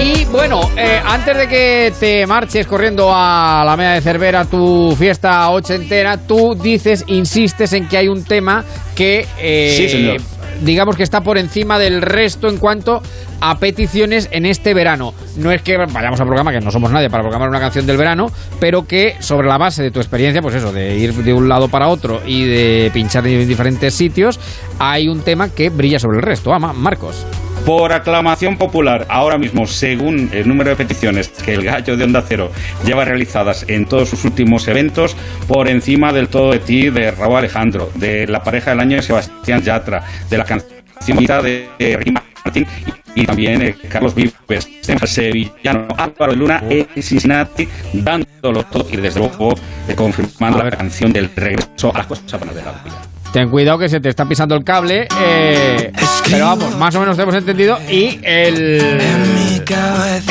Y 0.00 0.24
bueno, 0.26 0.60
eh, 0.76 1.00
antes 1.04 1.36
de 1.36 1.48
que 1.48 1.92
te 1.98 2.24
marches 2.28 2.64
corriendo 2.68 3.10
a 3.12 3.64
la 3.66 3.76
media 3.76 3.94
de 3.94 4.00
Cervera, 4.02 4.44
tu 4.44 4.94
fiesta 4.96 5.50
ochentera, 5.50 6.16
tú 6.16 6.54
dices, 6.54 7.02
insistes 7.08 7.72
en 7.72 7.88
que 7.88 7.96
hay 7.96 8.06
un 8.06 8.22
tema 8.22 8.64
que... 8.94 9.26
eh, 9.36 9.74
Sí, 9.76 9.88
señor. 9.88 10.20
Digamos 10.62 10.96
que 10.96 11.02
está 11.02 11.20
por 11.22 11.38
encima 11.38 11.78
del 11.78 12.02
resto 12.02 12.48
en 12.48 12.58
cuanto 12.58 13.02
a 13.40 13.58
peticiones 13.58 14.28
en 14.32 14.46
este 14.46 14.74
verano. 14.74 15.14
No 15.36 15.52
es 15.52 15.62
que 15.62 15.76
vayamos 15.76 16.20
a 16.20 16.24
programa, 16.24 16.50
que 16.52 16.60
no 16.60 16.70
somos 16.70 16.90
nadie 16.90 17.08
para 17.10 17.22
programar 17.22 17.48
una 17.48 17.60
canción 17.60 17.86
del 17.86 17.96
verano, 17.96 18.30
pero 18.60 18.86
que 18.86 19.16
sobre 19.20 19.46
la 19.48 19.58
base 19.58 19.82
de 19.82 19.90
tu 19.90 20.00
experiencia, 20.00 20.42
pues 20.42 20.54
eso, 20.56 20.72
de 20.72 20.96
ir 20.96 21.14
de 21.14 21.32
un 21.32 21.48
lado 21.48 21.68
para 21.68 21.88
otro 21.88 22.20
y 22.26 22.44
de 22.46 22.90
pinchar 22.92 23.26
en 23.26 23.46
diferentes 23.48 23.94
sitios, 23.94 24.40
hay 24.78 25.08
un 25.08 25.20
tema 25.20 25.48
que 25.50 25.70
brilla 25.70 25.98
sobre 25.98 26.16
el 26.18 26.22
resto. 26.22 26.52
Ah, 26.52 26.58
Ma- 26.58 26.72
Marcos. 26.72 27.24
Por 27.68 27.92
aclamación 27.92 28.56
popular, 28.56 29.04
ahora 29.10 29.36
mismo, 29.36 29.66
según 29.66 30.30
el 30.32 30.48
número 30.48 30.70
de 30.70 30.76
peticiones 30.76 31.28
que 31.28 31.52
el 31.52 31.64
gallo 31.64 31.98
de 31.98 32.04
Onda 32.04 32.24
Cero 32.26 32.50
lleva 32.82 33.04
realizadas 33.04 33.66
en 33.68 33.84
todos 33.84 34.08
sus 34.08 34.24
últimos 34.24 34.66
eventos, 34.68 35.14
por 35.46 35.68
encima 35.68 36.10
del 36.14 36.28
todo 36.28 36.52
de 36.52 36.60
ti 36.60 36.88
de 36.88 37.10
Raúl 37.10 37.36
Alejandro, 37.36 37.90
de 37.94 38.26
la 38.26 38.42
pareja 38.42 38.70
del 38.70 38.80
año 38.80 38.96
de 38.96 39.02
Sebastián 39.02 39.60
Yatra, 39.60 40.02
de 40.30 40.38
la 40.38 40.44
canción 40.46 41.18
de 41.18 41.68
eh, 41.78 41.96
Ricky 41.98 42.10
Martin 42.10 42.66
y, 43.14 43.26
también 43.26 43.60
eh, 43.60 43.76
Carlos 43.86 44.14
Vives, 44.14 44.66
sevillano 45.04 45.88
Álvaro 45.94 46.32
de 46.32 46.38
Luna 46.38 46.62
en 46.70 47.02
Cincinnati, 47.02 47.68
dándolo 47.92 48.64
todo 48.64 48.86
y 48.90 48.96
desde 48.96 49.20
luego 49.20 49.54
confirmando 49.94 50.64
la 50.64 50.70
canción 50.70 51.12
del 51.12 51.28
regreso 51.36 51.94
a 51.94 51.98
las 51.98 52.06
cosas 52.06 52.40
buenas 52.40 52.54
de 52.54 52.62
la 52.62 52.72
vida. 52.82 53.17
Ten 53.32 53.50
cuidado 53.50 53.78
que 53.78 53.88
se 53.88 54.00
te 54.00 54.08
está 54.08 54.24
pisando 54.24 54.54
el 54.54 54.64
cable. 54.64 55.06
eh, 55.20 55.92
pero 56.30 56.46
vamos, 56.46 56.76
más 56.76 56.94
o 56.94 57.00
menos 57.00 57.16
te 57.16 57.22
hemos 57.22 57.34
entendido. 57.34 57.78
Y 57.90 58.18
el, 58.22 59.00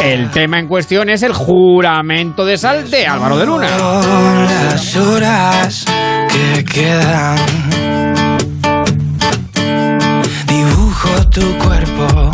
el 0.04 0.32
tema 0.32 0.60
en 0.60 0.68
cuestión 0.68 1.10
es 1.10 1.24
el 1.24 1.34
juramento 1.34 2.46
de 2.46 2.58
sal 2.58 2.90
de 2.90 3.06
Álvaro 3.08 3.38
de 3.38 3.46
Luna. 3.46 3.68
las 3.68 4.96
horas 4.96 5.86
que 6.32 6.64
quedan. 6.66 7.38
Dibujo 10.48 11.30
tu 11.30 11.58
cuerpo 11.58 12.32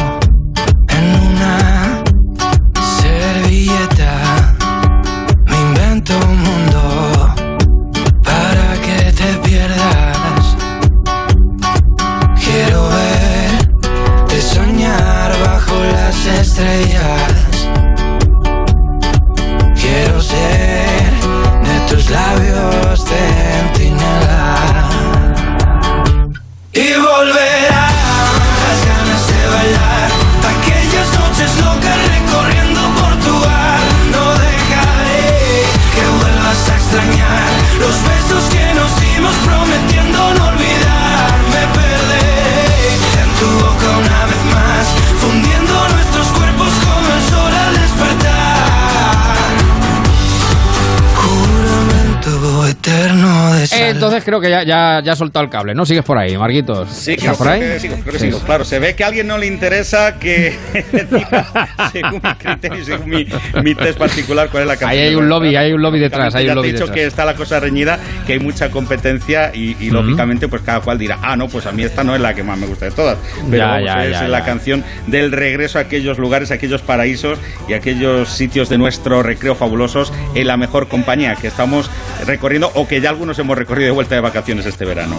Entonces 53.72 54.24
creo 54.24 54.40
que 54.42 54.50
ya, 54.50 54.64
ya, 54.64 55.02
ya 55.04 55.12
ha 55.14 55.16
soltado 55.16 55.44
el 55.46 55.50
cable, 55.52 55.74
¿no? 55.74 55.86
Sigues 55.86 56.04
por 56.04 56.18
ahí, 56.18 56.38
Marquitos. 56.38 56.90
Sí, 56.90 57.12
¿Estás 57.14 57.26
creo, 57.26 57.38
por 57.38 57.48
ahí? 57.48 57.60
que 57.62 57.80
sigo, 57.80 57.96
creo 58.02 58.14
que 58.14 58.20
sigo. 58.20 58.40
Claro, 58.40 58.66
se 58.66 58.80
ve 58.80 58.96
que 58.96 59.04
a 59.04 59.08
alguien 59.08 59.28
no 59.28 59.38
le 59.38 59.48
interesa 59.48 60.20
que 60.20 60.56
diga, 61.12 61.92
según 61.92 62.22
mi 62.24 62.34
criterio, 62.36 62.86
según 62.86 63.10
mi, 63.10 63.28
mi 63.64 63.76
test 63.76 63.98
particular, 63.98 64.50
cuál 64.50 64.64
es 64.64 64.68
la 64.68 64.74
canción. 64.78 64.90
Ahí 64.92 65.08
hay 65.08 65.16
un 65.16 65.30
lobby, 65.30 65.56
hay 65.56 65.74
un 65.74 65.82
lobby 65.82 66.00
detrás, 66.00 66.36
hay 66.36 66.46
ya 66.46 66.52
un 66.52 66.56
lobby 66.58 66.68
te 66.68 66.70
he 66.70 66.74
dicho 66.74 66.86
detrás. 66.86 67.00
que 67.02 67.06
está 67.08 67.26
la 67.26 67.36
cosa 67.36 67.60
reñida, 67.60 68.00
que 68.26 68.34
hay 68.34 68.40
mucha 68.40 68.70
competencia 68.70 69.52
y, 69.54 69.76
y, 69.80 69.90
lógicamente 69.90 70.48
pues 70.48 70.62
cada 70.64 70.82
cual 70.82 70.98
dirá, 70.98 71.20
ah, 71.22 71.36
no, 71.36 71.48
pues 71.48 71.66
a 71.66 71.72
mí 71.72 71.84
esta 71.84 72.04
no 72.04 72.16
es 72.16 72.22
la 72.22 72.34
que 72.34 72.44
más 72.44 72.58
me 72.58 72.68
gusta 72.68 72.86
de 72.86 72.92
todas. 72.92 73.18
Pero 73.50 73.58
Ya, 73.58 73.68
vamos, 73.68 73.86
ya, 73.86 74.06
es 74.06 74.12
ya, 74.12 74.28
la 74.28 74.40
ya. 74.40 74.46
canción 74.46 74.84
del 75.08 75.32
regreso 75.32 75.78
a 75.78 75.82
aquellos 75.82 76.18
lugares, 76.18 76.52
a 76.52 76.56
aquellos 76.56 76.82
paraísos 76.82 77.40
y 77.68 77.74
a 77.74 77.78
aquellos 77.78 78.30
sitios 78.30 78.70
de 78.70 78.78
nuestro 78.78 79.24
recreo 79.24 79.56
fabulosos 79.56 80.12
en 80.36 80.48
la 80.48 80.58
mejor 80.58 80.88
compañía 80.88 81.36
que 81.36 81.48
estamos 81.48 81.90
recorriendo 82.26 82.72
o 82.76 82.88
que 82.88 83.02
ya 83.02 83.10
algunos 83.10 83.38
hemos 83.40 83.53
recorrido 83.56 83.88
de 83.88 83.92
vuelta 83.92 84.16
de 84.16 84.22
vacaciones 84.22 84.66
este 84.66 84.86
verano. 84.86 85.18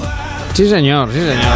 Sí, 0.52 0.68
señor, 0.68 1.12
sí, 1.12 1.18
señor. 1.18 1.52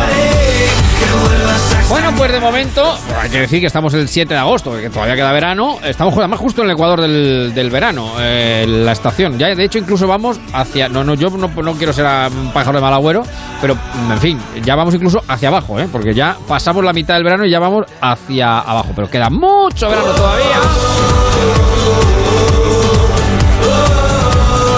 Bueno, 1.89 2.13
pues 2.17 2.31
de 2.31 2.39
momento, 2.39 2.99
hay 3.19 3.31
que 3.31 3.41
decir 3.41 3.61
que 3.61 3.67
estamos 3.67 3.95
el 3.95 4.09
7 4.09 4.35
de 4.35 4.41
agosto, 4.41 4.77
que 4.77 4.91
todavía 4.91 5.15
queda 5.15 5.33
verano. 5.33 5.79
Estamos 5.83 6.17
además 6.19 6.39
justo 6.39 6.61
en 6.61 6.69
el 6.69 6.75
ecuador 6.75 7.01
del, 7.01 7.53
del 7.55 7.71
verano, 7.71 8.13
eh, 8.21 8.67
la 8.69 8.93
estación. 8.93 9.39
Ya, 9.39 9.55
de 9.55 9.65
hecho, 9.65 9.79
incluso 9.79 10.07
vamos 10.07 10.39
hacia. 10.53 10.91
No, 10.91 11.03
no, 11.03 11.15
yo 11.15 11.31
no, 11.31 11.49
no 11.49 11.73
quiero 11.75 11.95
ser 11.95 12.05
un 12.31 12.53
pájaro 12.53 12.79
de 12.79 12.83
mal 12.83 12.93
agüero, 12.93 13.23
pero 13.63 13.75
en 14.11 14.19
fin, 14.19 14.39
ya 14.63 14.75
vamos 14.75 14.95
incluso 14.95 15.23
hacia 15.29 15.49
abajo, 15.49 15.81
¿eh? 15.81 15.89
porque 15.91 16.13
ya 16.13 16.37
pasamos 16.47 16.85
la 16.85 16.93
mitad 16.93 17.15
del 17.15 17.25
verano 17.25 17.47
y 17.47 17.51
ya 17.51 17.59
vamos 17.59 17.87
hacia 18.03 18.59
abajo. 18.59 18.91
Pero 18.95 19.09
queda 19.09 19.31
mucho 19.31 19.89
verano 19.89 20.11
todavía. 20.11 20.61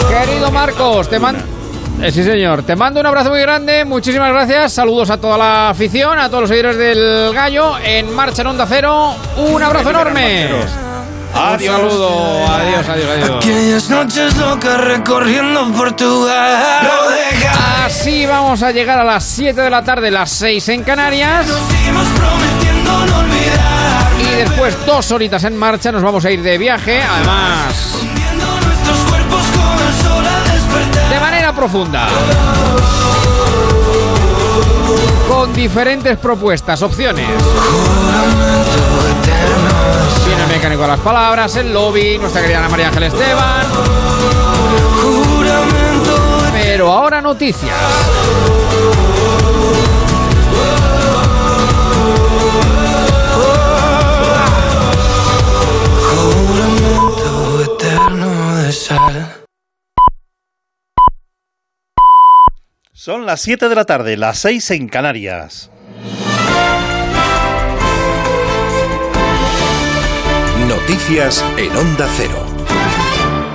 Querido 0.09 0.53
Marcos, 0.53 1.09
te 1.09 1.18
mando. 1.18 1.59
Eh, 2.03 2.11
sí, 2.11 2.24
señor. 2.24 2.62
Te 2.62 2.76
mando 2.76 3.01
un 3.01 3.07
abrazo 3.07 3.30
muy 3.30 3.40
grande. 3.40 3.84
Muchísimas 3.84 4.32
gracias. 4.32 4.72
Saludos 4.72 5.11
a 5.11 5.18
toda 5.18 5.36
la 5.36 5.70
afición, 5.70 6.18
a 6.18 6.28
todos 6.28 6.42
los 6.42 6.48
seguidores 6.48 6.78
del 6.78 7.32
Gallo. 7.34 7.78
En 7.78 8.14
marcha 8.14 8.40
en 8.42 8.48
Onda 8.48 8.66
Cero. 8.66 9.14
Un 9.36 9.62
abrazo 9.62 9.90
enorme. 9.90 10.48
Adiós. 11.34 11.74
Un 11.74 11.90
saludo. 11.90 12.46
Adiós, 12.48 12.88
adiós, 12.88 13.11
adiós. 13.11 13.30
Aquellas 13.36 13.90
noches 13.90 14.36
locas 14.36 14.80
recorriendo 14.80 15.72
Portugal 15.72 16.90
Así 17.84 18.26
vamos 18.26 18.62
a 18.62 18.72
llegar 18.72 18.98
a 18.98 19.05
las 19.05 19.24
7 19.24 19.61
de 19.61 19.70
la 19.70 19.84
tarde, 19.84 20.11
las 20.11 20.30
6 20.30 20.68
en 20.70 20.82
Canarias. 20.82 21.46
Seguimos 21.46 22.07
prometiendo 22.09 23.07
no 23.07 23.18
olvidar 23.18 24.12
Y 24.20 24.36
después, 24.36 24.86
dos 24.86 25.11
horitas 25.12 25.44
en 25.44 25.57
marcha, 25.57 25.92
nos 25.92 26.03
vamos 26.03 26.24
a 26.24 26.30
ir 26.30 26.42
de 26.42 26.57
viaje. 26.57 27.03
Además, 27.03 27.96
de 31.51 31.57
profunda. 31.57 32.09
Con 35.28 35.53
diferentes 35.53 36.16
propuestas, 36.18 36.82
opciones. 36.82 37.26
Viene 40.26 40.42
el 40.42 40.48
mecánico 40.48 40.84
a 40.84 40.88
las 40.88 41.01
palabras, 41.01 41.57
el 41.57 41.72
lobby, 41.72 42.18
nuestra 42.18 42.42
querida 42.42 42.59
Ana 42.59 42.68
María 42.68 42.88
Ángel 42.88 43.05
Esteban. 43.05 43.66
Pero 46.53 46.92
ahora 46.92 47.20
noticias. 47.20 47.76
Son 63.11 63.26
las 63.26 63.40
7 63.40 63.68
de 63.68 63.74
la 63.74 63.86
tarde, 63.86 64.16
las 64.16 64.38
6 64.38 64.70
en 64.70 64.88
Canarias. 64.88 65.68
Noticias 70.68 71.44
en 71.56 71.76
Onda 71.76 72.08
Cero. 72.16 72.49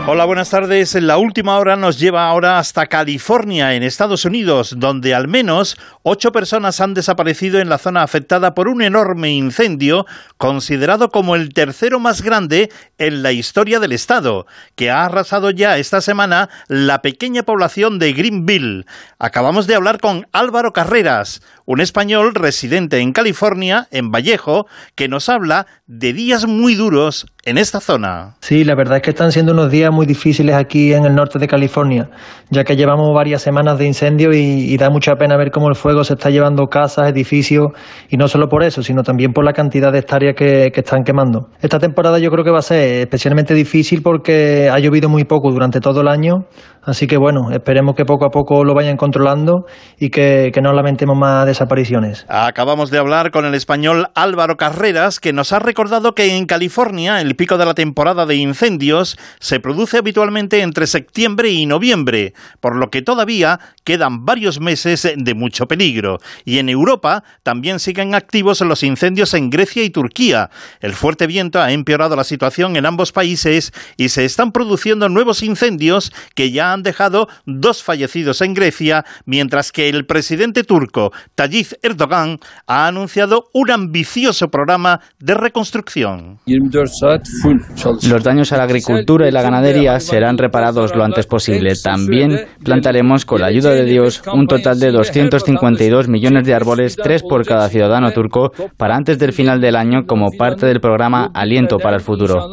Hola, 0.08 0.26
buenas 0.26 0.52
tardes. 0.52 0.94
La 0.94 1.18
última 1.18 1.58
hora 1.58 1.76
nos 1.76 1.98
lleva 2.00 2.28
ahora 2.28 2.60
hasta 2.60 2.86
California, 2.86 3.74
en 3.74 3.82
Estados 3.82 4.24
Unidos, 4.24 4.76
donde 4.78 5.16
al 5.16 5.28
menos 5.28 5.78
ocho 6.04 6.32
personas 6.32 6.80
han 6.80 6.94
desaparecido 6.94 7.60
en 7.60 7.70
la 7.70 7.80
zona 7.80 8.04
afectada 8.04 8.54
por 8.54 8.68
un 8.68 8.84
enorme 8.84 9.32
incendio 9.32 10.06
considerado 10.38 11.10
como 11.10 11.36
el 11.36 11.56
tercero 11.56 12.00
más 12.00 12.22
grande 12.22 12.70
en 13.00 13.24
la 13.24 13.32
historia 13.32 13.80
del 13.80 13.94
estado, 13.94 14.46
que 14.76 14.92
ha 14.92 15.06
arrasado 15.06 15.50
ya 15.50 15.80
esta 15.80 16.02
semana 16.02 16.50
la 16.68 17.02
pequeña 17.02 17.42
población 17.42 17.98
de 17.98 18.14
Greenville. 18.14 18.86
Acabamos 19.18 19.66
de 19.66 19.74
hablar 19.74 20.00
con 20.00 20.28
Álvaro 20.34 20.72
Carreras, 20.72 21.42
un 21.66 21.82
español 21.82 22.36
residente 22.36 23.00
en 23.00 23.12
California, 23.12 23.88
en 23.90 24.12
Vallejo, 24.12 24.68
que 24.94 25.08
nos 25.08 25.30
habla 25.30 25.66
de 25.88 26.14
días 26.14 26.46
muy 26.46 26.76
duros 26.76 27.26
en 27.44 27.58
esta 27.58 27.80
zona. 27.80 28.36
Sí, 28.42 28.64
la 28.64 28.76
verdad 28.76 28.98
es 28.98 29.04
que 29.04 29.12
están 29.12 29.32
siendo 29.32 29.54
unos 29.54 29.72
días 29.72 29.92
muy 29.96 30.06
difíciles 30.06 30.56
aquí 30.56 30.94
en 30.94 31.06
el 31.06 31.16
norte 31.16 31.40
de 31.40 31.48
California, 31.48 32.10
ya 32.50 32.64
que 32.64 32.76
llevamos 32.76 33.10
varias 33.14 33.42
semanas 33.42 33.80
de 33.80 33.86
incendio 33.86 34.32
y, 34.34 34.76
da 34.78 34.90
mucha 34.90 35.16
pena 35.16 35.38
ver 35.38 35.52
cómo 35.52 35.70
el 35.70 35.76
fuego 35.76 36.04
se 36.04 36.14
está 36.14 36.30
llevando 36.30 36.68
casas, 36.68 37.10
edificios, 37.10 37.68
y 38.10 38.18
no 38.18 38.28
solo 38.28 38.50
por 38.50 38.64
eso, 38.64 38.84
sino 38.84 39.04
también 39.04 39.32
por 39.32 39.46
la 39.46 39.54
cantidad 39.54 39.92
de 39.92 40.00
hectáreas 40.00 40.36
que, 40.36 40.72
están 40.76 41.04
quemando. 41.04 41.48
Esta 41.62 41.80
temporada 41.80 42.20
yo 42.20 42.30
creo 42.30 42.44
que 42.44 42.52
va 42.52 42.60
a 42.60 42.62
ser 42.62 43.00
especialmente 43.00 43.54
difícil 43.54 44.02
porque 44.04 44.70
ha 44.70 44.78
llovido 44.80 45.08
muy 45.08 45.24
poco 45.24 45.50
durante 45.52 45.80
todo 45.80 46.02
el 46.02 46.10
año, 46.10 46.46
así 46.84 47.08
que 47.08 47.18
bueno, 47.18 47.50
esperemos 47.52 47.96
que 47.96 48.04
poco 48.04 48.26
a 48.26 48.30
poco 48.30 48.64
lo 48.66 48.76
vayan 48.76 48.98
controlando 48.98 49.66
y 49.98 50.10
que 50.10 50.52
no 50.62 50.74
lamentemos 50.74 51.18
más 51.18 51.46
desapariciones. 51.46 52.26
Acabamos 52.28 52.92
de 52.92 52.98
hablar 52.98 53.32
con 53.32 53.46
el 53.46 53.56
español 53.56 54.08
Álvaro 54.14 54.58
Carreras, 54.58 55.20
que 55.20 55.32
nos 55.32 55.54
ha 55.54 55.60
recordado 55.60 56.14
que 56.14 56.36
en 56.36 56.46
California 56.46 57.22
el 57.22 57.36
pico 57.36 57.58
de 57.58 57.66
la 57.66 57.74
temporada 57.74 58.26
de 58.26 58.36
incendios 58.36 59.18
se 59.40 59.60
produce 59.60 59.85
habitualmente 59.94 60.62
entre 60.62 60.88
septiembre 60.88 61.50
y 61.52 61.66
noviembre, 61.66 62.34
por 62.60 62.76
lo 62.76 62.90
que 62.90 63.02
todavía 63.02 63.60
quedan 63.84 64.26
varios 64.26 64.60
meses 64.60 65.08
de 65.16 65.34
mucho 65.34 65.68
peligro. 65.68 66.20
Y 66.44 66.58
en 66.58 66.70
Europa 66.70 67.24
también 67.44 67.80
siguen 67.80 68.16
activos 68.16 68.62
los 68.62 68.84
incendios 68.84 69.34
en 69.34 69.50
Grecia 69.50 69.84
y 69.84 69.90
Turquía. 69.90 70.50
El 70.82 70.94
fuerte 70.94 71.28
viento 71.28 71.62
ha 71.62 71.72
empeorado 71.72 72.16
la 72.16 72.24
situación 72.24 72.76
en 72.76 72.86
ambos 72.86 73.12
países 73.12 73.72
y 73.98 74.10
se 74.10 74.26
están 74.26 74.52
produciendo 74.52 75.10
nuevos 75.10 75.44
incendios 75.44 76.12
que 76.34 76.52
ya 76.52 76.74
han 76.74 76.84
dejado 76.84 77.28
dos 77.46 77.84
fallecidos 77.84 78.42
en 78.42 78.54
Grecia, 78.54 79.06
mientras 79.26 79.72
que 79.72 79.90
el 79.90 80.06
presidente 80.06 80.64
turco 80.64 81.12
Tayyip 81.36 81.74
Erdogan 81.82 82.40
ha 82.68 82.88
anunciado 82.88 83.50
un 83.54 83.72
ambicioso 83.72 84.50
programa 84.50 85.02
de 85.20 85.34
reconstrucción. 85.34 86.40
Los 86.46 88.24
daños 88.24 88.52
a 88.52 88.58
la 88.58 88.64
agricultura 88.64 89.28
y 89.28 89.32
la 89.32 89.42
ganadería 89.42 89.75
serán 90.00 90.38
reparados 90.38 90.96
lo 90.96 91.04
antes 91.04 91.28
posible. 91.28 91.74
También 91.82 92.48
plantaremos 92.64 93.26
con 93.26 93.42
la 93.42 93.48
ayuda 93.48 93.72
de 93.72 93.86
Dios 93.86 94.22
un 94.34 94.48
total 94.48 94.80
de 94.80 94.92
252 94.92 96.08
millones 96.08 96.46
de 96.46 96.54
árboles, 96.54 96.96
tres 96.96 97.24
por 97.24 97.46
cada 97.46 97.70
ciudadano 97.70 98.12
turco, 98.12 98.52
para 98.78 98.96
antes 98.96 99.20
del 99.20 99.34
final 99.34 99.62
del 99.62 99.76
año 99.76 100.06
como 100.06 100.32
parte 100.38 100.66
del 100.66 100.80
programa 100.80 101.30
Aliento 101.34 101.78
para 101.78 101.98
el 101.98 102.02
Futuro. 102.02 102.48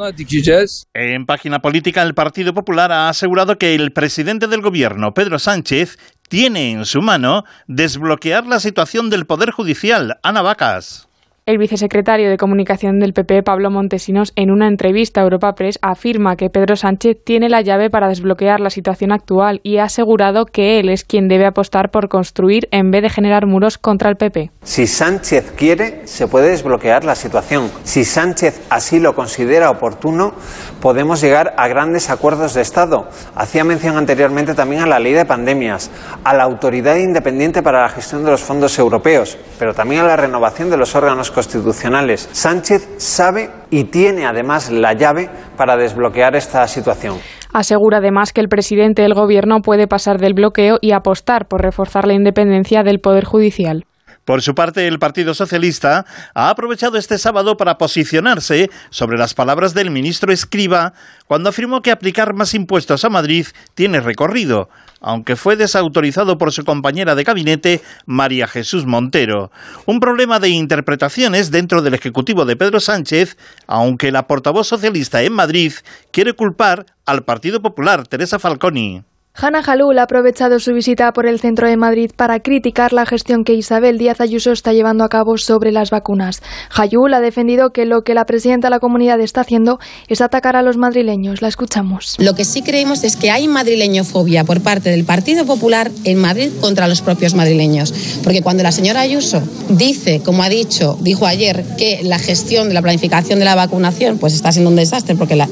En 0.94 1.26
página 1.26 1.60
política, 1.60 2.02
el 2.02 2.14
Partido 2.14 2.54
Popular 2.54 2.92
ha 2.92 3.08
asegurado 3.08 3.56
que 3.56 3.74
el 3.74 3.92
presidente 3.92 4.46
del 4.46 4.60
gobierno, 4.60 5.12
Pedro 5.14 5.38
Sánchez, 5.38 5.98
tiene 6.28 6.70
en 6.70 6.84
su 6.86 7.02
mano 7.02 7.44
desbloquear 7.66 8.46
la 8.46 8.58
situación 8.58 9.10
del 9.10 9.26
Poder 9.26 9.50
Judicial. 9.50 10.18
Ana 10.22 10.42
Vacas. 10.42 11.08
El 11.44 11.58
vicesecretario 11.58 12.30
de 12.30 12.36
Comunicación 12.36 13.00
del 13.00 13.14
PP, 13.14 13.42
Pablo 13.42 13.68
Montesinos, 13.68 14.32
en 14.36 14.52
una 14.52 14.68
entrevista 14.68 15.20
a 15.20 15.24
Europa 15.24 15.56
Press 15.56 15.76
afirma 15.82 16.36
que 16.36 16.50
Pedro 16.50 16.76
Sánchez 16.76 17.16
tiene 17.24 17.48
la 17.48 17.62
llave 17.62 17.90
para 17.90 18.06
desbloquear 18.06 18.60
la 18.60 18.70
situación 18.70 19.10
actual 19.10 19.60
y 19.64 19.78
ha 19.78 19.84
asegurado 19.84 20.46
que 20.46 20.78
él 20.78 20.88
es 20.88 21.02
quien 21.02 21.26
debe 21.26 21.44
apostar 21.44 21.90
por 21.90 22.08
construir 22.08 22.68
en 22.70 22.92
vez 22.92 23.02
de 23.02 23.10
generar 23.10 23.46
muros 23.46 23.76
contra 23.76 24.08
el 24.08 24.14
PP. 24.14 24.52
Si 24.62 24.86
Sánchez 24.86 25.52
quiere, 25.56 26.06
se 26.06 26.28
puede 26.28 26.50
desbloquear 26.50 27.02
la 27.02 27.16
situación. 27.16 27.72
Si 27.82 28.04
Sánchez 28.04 28.60
así 28.70 29.00
lo 29.00 29.16
considera 29.16 29.68
oportuno, 29.68 30.34
podemos 30.82 31.20
llegar 31.20 31.54
a 31.56 31.68
grandes 31.68 32.10
acuerdos 32.10 32.54
de 32.54 32.60
Estado. 32.60 33.06
Hacía 33.36 33.62
mención 33.62 33.96
anteriormente 33.96 34.52
también 34.52 34.82
a 34.82 34.86
la 34.86 34.98
ley 34.98 35.12
de 35.12 35.24
pandemias, 35.24 35.92
a 36.24 36.34
la 36.34 36.42
autoridad 36.42 36.96
independiente 36.96 37.62
para 37.62 37.82
la 37.82 37.88
gestión 37.88 38.24
de 38.24 38.32
los 38.32 38.42
fondos 38.42 38.76
europeos, 38.80 39.38
pero 39.60 39.72
también 39.72 40.02
a 40.02 40.08
la 40.08 40.16
renovación 40.16 40.68
de 40.70 40.76
los 40.76 40.96
órganos 40.96 41.30
constitucionales. 41.30 42.28
Sánchez 42.32 42.88
sabe 42.96 43.48
y 43.70 43.84
tiene 43.84 44.26
además 44.26 44.70
la 44.70 44.92
llave 44.92 45.30
para 45.56 45.76
desbloquear 45.76 46.34
esta 46.34 46.66
situación. 46.66 47.16
Asegura 47.52 47.98
además 47.98 48.32
que 48.32 48.40
el 48.40 48.48
presidente 48.48 49.02
del 49.02 49.14
Gobierno 49.14 49.60
puede 49.60 49.86
pasar 49.86 50.18
del 50.18 50.34
bloqueo 50.34 50.78
y 50.80 50.92
apostar 50.92 51.46
por 51.46 51.62
reforzar 51.62 52.08
la 52.08 52.14
independencia 52.14 52.82
del 52.82 52.98
Poder 52.98 53.24
Judicial. 53.24 53.84
Por 54.24 54.40
su 54.40 54.54
parte, 54.54 54.86
el 54.86 55.00
Partido 55.00 55.34
Socialista 55.34 56.06
ha 56.34 56.48
aprovechado 56.48 56.96
este 56.96 57.18
sábado 57.18 57.56
para 57.56 57.76
posicionarse 57.76 58.70
sobre 58.90 59.18
las 59.18 59.34
palabras 59.34 59.74
del 59.74 59.90
ministro 59.90 60.32
Escriba 60.32 60.92
cuando 61.26 61.48
afirmó 61.48 61.82
que 61.82 61.90
aplicar 61.90 62.32
más 62.32 62.54
impuestos 62.54 63.04
a 63.04 63.08
Madrid 63.08 63.46
tiene 63.74 64.00
recorrido, 64.00 64.68
aunque 65.00 65.34
fue 65.34 65.56
desautorizado 65.56 66.38
por 66.38 66.52
su 66.52 66.64
compañera 66.64 67.16
de 67.16 67.24
gabinete, 67.24 67.82
María 68.06 68.46
Jesús 68.46 68.86
Montero. 68.86 69.50
Un 69.86 69.98
problema 69.98 70.38
de 70.38 70.50
interpretaciones 70.50 71.50
dentro 71.50 71.82
del 71.82 71.94
Ejecutivo 71.94 72.44
de 72.44 72.56
Pedro 72.56 72.78
Sánchez, 72.78 73.36
aunque 73.66 74.12
la 74.12 74.28
portavoz 74.28 74.68
socialista 74.68 75.22
en 75.22 75.32
Madrid 75.32 75.72
quiere 76.12 76.34
culpar 76.34 76.86
al 77.06 77.24
Partido 77.24 77.60
Popular, 77.60 78.06
Teresa 78.06 78.38
Falconi. 78.38 79.02
Hanna 79.34 79.62
Jalul 79.62 79.98
ha 79.98 80.02
aprovechado 80.02 80.60
su 80.60 80.74
visita 80.74 81.10
por 81.14 81.26
el 81.26 81.40
centro 81.40 81.66
de 81.66 81.78
Madrid 81.78 82.10
para 82.14 82.40
criticar 82.40 82.92
la 82.92 83.06
gestión 83.06 83.44
que 83.44 83.54
Isabel 83.54 83.96
Díaz 83.96 84.20
Ayuso 84.20 84.52
está 84.52 84.74
llevando 84.74 85.04
a 85.04 85.08
cabo 85.08 85.38
sobre 85.38 85.72
las 85.72 85.88
vacunas. 85.88 86.42
Jalul 86.68 87.14
ha 87.14 87.20
defendido 87.20 87.70
que 87.70 87.86
lo 87.86 88.02
que 88.02 88.12
la 88.12 88.26
presidenta 88.26 88.66
de 88.66 88.72
la 88.72 88.78
comunidad 88.78 89.18
está 89.20 89.40
haciendo 89.40 89.78
es 90.08 90.20
atacar 90.20 90.54
a 90.54 90.62
los 90.62 90.76
madrileños. 90.76 91.40
La 91.40 91.48
escuchamos. 91.48 92.16
Lo 92.18 92.34
que 92.34 92.44
sí 92.44 92.60
creemos 92.60 93.04
es 93.04 93.16
que 93.16 93.30
hay 93.30 93.48
madrileñofobia 93.48 94.44
por 94.44 94.60
parte 94.60 94.90
del 94.90 95.04
Partido 95.04 95.46
Popular 95.46 95.90
en 96.04 96.18
Madrid 96.18 96.50
contra 96.60 96.86
los 96.86 97.00
propios 97.00 97.34
madrileños. 97.34 97.94
Porque 98.22 98.42
cuando 98.42 98.62
la 98.62 98.70
señora 98.70 99.00
Ayuso 99.00 99.42
dice, 99.70 100.20
como 100.22 100.42
ha 100.42 100.50
dicho, 100.50 100.98
dijo 101.00 101.26
ayer, 101.26 101.64
que 101.78 102.02
la 102.02 102.18
gestión 102.18 102.68
de 102.68 102.74
la 102.74 102.82
planificación 102.82 103.38
de 103.38 103.46
la 103.46 103.54
vacunación 103.54 104.18
pues 104.18 104.34
está 104.34 104.52
siendo 104.52 104.68
un 104.68 104.76
desastre 104.76 105.16
porque 105.16 105.36
la, 105.36 105.46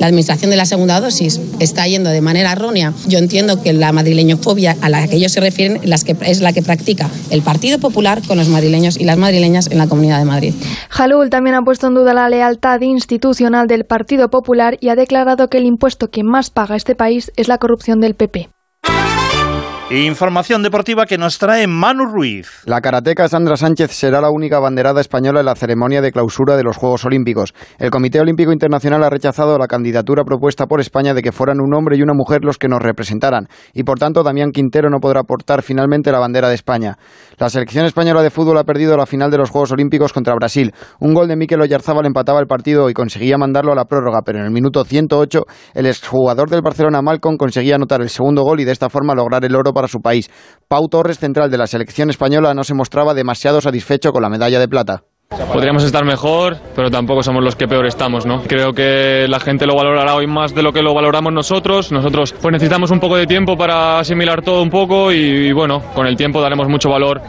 administración 0.00 0.52
de 0.52 0.56
la 0.56 0.66
segunda 0.66 1.00
dosis 1.00 1.40
está 1.58 1.86
yendo 1.88 2.10
de 2.10 2.20
manera 2.20 2.52
errónea 2.52 2.94
yo 3.08 3.18
entiendo 3.18 3.62
que 3.62 3.72
la 3.72 3.92
madrileñofobia 3.92 4.76
a 4.80 4.88
la 4.88 5.06
que 5.08 5.16
ellos 5.16 5.32
se 5.32 5.40
refieren 5.40 5.80
es 5.82 6.40
la 6.40 6.52
que 6.52 6.62
practica 6.62 7.10
el 7.30 7.42
Partido 7.42 7.78
Popular 7.78 8.22
con 8.26 8.38
los 8.38 8.48
madrileños 8.48 8.98
y 8.98 9.04
las 9.04 9.18
madrileñas 9.18 9.70
en 9.70 9.78
la 9.78 9.86
Comunidad 9.86 10.18
de 10.18 10.24
Madrid. 10.24 10.54
Jalul 10.90 11.30
también 11.30 11.56
ha 11.56 11.62
puesto 11.62 11.86
en 11.86 11.94
duda 11.94 12.14
la 12.14 12.28
lealtad 12.28 12.80
institucional 12.80 13.66
del 13.66 13.84
Partido 13.84 14.30
Popular 14.30 14.76
y 14.80 14.88
ha 14.88 14.96
declarado 14.96 15.48
que 15.48 15.58
el 15.58 15.64
impuesto 15.64 16.08
que 16.08 16.22
más 16.22 16.50
paga 16.50 16.76
este 16.76 16.94
país 16.94 17.32
es 17.36 17.48
la 17.48 17.58
corrupción 17.58 18.00
del 18.00 18.14
PP. 18.14 18.48
Información 19.90 20.62
deportiva 20.62 21.06
que 21.06 21.16
nos 21.16 21.38
trae 21.38 21.66
Manu 21.66 22.04
Ruiz. 22.04 22.60
La 22.66 22.82
karateca 22.82 23.26
Sandra 23.26 23.56
Sánchez 23.56 23.90
será 23.90 24.20
la 24.20 24.28
única 24.28 24.58
banderada 24.58 25.00
española 25.00 25.40
en 25.40 25.46
la 25.46 25.54
ceremonia 25.54 26.02
de 26.02 26.12
clausura 26.12 26.58
de 26.58 26.62
los 26.62 26.76
Juegos 26.76 27.06
Olímpicos. 27.06 27.54
El 27.78 27.90
Comité 27.90 28.20
Olímpico 28.20 28.52
Internacional 28.52 29.02
ha 29.02 29.08
rechazado 29.08 29.56
la 29.56 29.66
candidatura 29.66 30.24
propuesta 30.24 30.66
por 30.66 30.82
España 30.82 31.14
de 31.14 31.22
que 31.22 31.32
fueran 31.32 31.62
un 31.62 31.72
hombre 31.72 31.96
y 31.96 32.02
una 32.02 32.12
mujer 32.12 32.40
los 32.44 32.58
que 32.58 32.68
nos 32.68 32.82
representaran 32.82 33.48
y 33.72 33.84
por 33.84 33.98
tanto 33.98 34.22
Damián 34.22 34.50
Quintero 34.50 34.90
no 34.90 34.98
podrá 35.00 35.22
portar 35.22 35.62
finalmente 35.62 36.12
la 36.12 36.18
bandera 36.18 36.50
de 36.50 36.56
España. 36.56 36.98
La 37.38 37.48
selección 37.48 37.86
española 37.86 38.20
de 38.20 38.30
fútbol 38.30 38.58
ha 38.58 38.64
perdido 38.64 38.96
la 38.96 39.06
final 39.06 39.30
de 39.30 39.38
los 39.38 39.50
Juegos 39.50 39.70
Olímpicos 39.70 40.12
contra 40.12 40.34
Brasil. 40.34 40.74
Un 40.98 41.14
gol 41.14 41.28
de 41.28 41.36
Mikel 41.36 41.60
Oyarzábal 41.60 42.04
empataba 42.04 42.40
el 42.40 42.48
partido 42.48 42.90
y 42.90 42.94
conseguía 42.94 43.38
mandarlo 43.38 43.70
a 43.70 43.76
la 43.76 43.84
prórroga, 43.84 44.22
pero 44.24 44.40
en 44.40 44.44
el 44.44 44.50
minuto 44.50 44.84
108 44.84 45.44
el 45.74 45.86
exjugador 45.86 46.50
del 46.50 46.62
Barcelona 46.62 47.00
Malcolm 47.00 47.36
conseguía 47.36 47.76
anotar 47.76 48.00
el 48.00 48.08
segundo 48.08 48.42
gol 48.42 48.58
y 48.58 48.64
de 48.64 48.72
esta 48.72 48.90
forma 48.90 49.14
lograr 49.14 49.44
el 49.44 49.54
oro 49.54 49.72
para 49.72 49.86
su 49.86 50.00
país. 50.00 50.28
Pau 50.66 50.88
Torres, 50.88 51.20
central 51.20 51.48
de 51.48 51.58
la 51.58 51.68
selección 51.68 52.10
española, 52.10 52.54
no 52.54 52.64
se 52.64 52.74
mostraba 52.74 53.14
demasiado 53.14 53.60
satisfecho 53.60 54.10
con 54.10 54.22
la 54.22 54.30
medalla 54.30 54.58
de 54.58 54.66
plata. 54.66 55.04
Podríamos 55.52 55.84
estar 55.84 56.04
mejor, 56.04 56.56
pero 56.74 56.90
tampoco 56.90 57.22
somos 57.22 57.44
los 57.44 57.54
que 57.54 57.68
peor 57.68 57.86
estamos, 57.86 58.24
¿no? 58.24 58.42
Creo 58.42 58.72
que 58.72 59.26
la 59.28 59.38
gente 59.38 59.66
lo 59.66 59.76
valorará 59.76 60.14
hoy 60.14 60.26
más 60.26 60.54
de 60.54 60.62
lo 60.62 60.72
que 60.72 60.82
lo 60.82 60.94
valoramos 60.94 61.32
nosotros. 61.32 61.92
Nosotros 61.92 62.34
pues 62.40 62.52
necesitamos 62.52 62.90
un 62.90 62.98
poco 62.98 63.16
de 63.16 63.26
tiempo 63.26 63.56
para 63.56 63.98
asimilar 63.98 64.42
todo 64.42 64.62
un 64.62 64.70
poco 64.70 65.12
y, 65.12 65.52
bueno, 65.52 65.82
con 65.94 66.06
el 66.06 66.16
tiempo 66.16 66.40
daremos 66.40 66.68
mucho 66.68 66.90
valor 66.90 67.20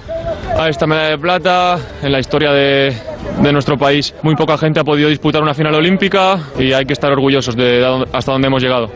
a 0.58 0.70
esta 0.70 0.88
medalla 0.88 1.10
de 1.10 1.18
plata 1.18 1.80
en 2.02 2.12
la 2.12 2.20
historia 2.20 2.52
de, 2.52 2.96
de 3.42 3.54
nuestro 3.54 3.78
país. 3.78 4.16
Muy 4.22 4.36
poca 4.36 4.58
gente 4.58 4.80
ha 4.80 4.84
podido 4.84 5.10
disputar 5.10 5.42
una 5.42 5.54
final 5.54 5.76
olímpica 5.76 6.40
y 6.58 6.72
hay 6.74 6.86
que 6.86 6.94
estar 6.94 7.12
orgullosos 7.12 7.56
de 7.56 8.06
hasta 8.14 8.32
dónde 8.32 8.48
hemos 8.48 8.64
llegado. 8.64 8.90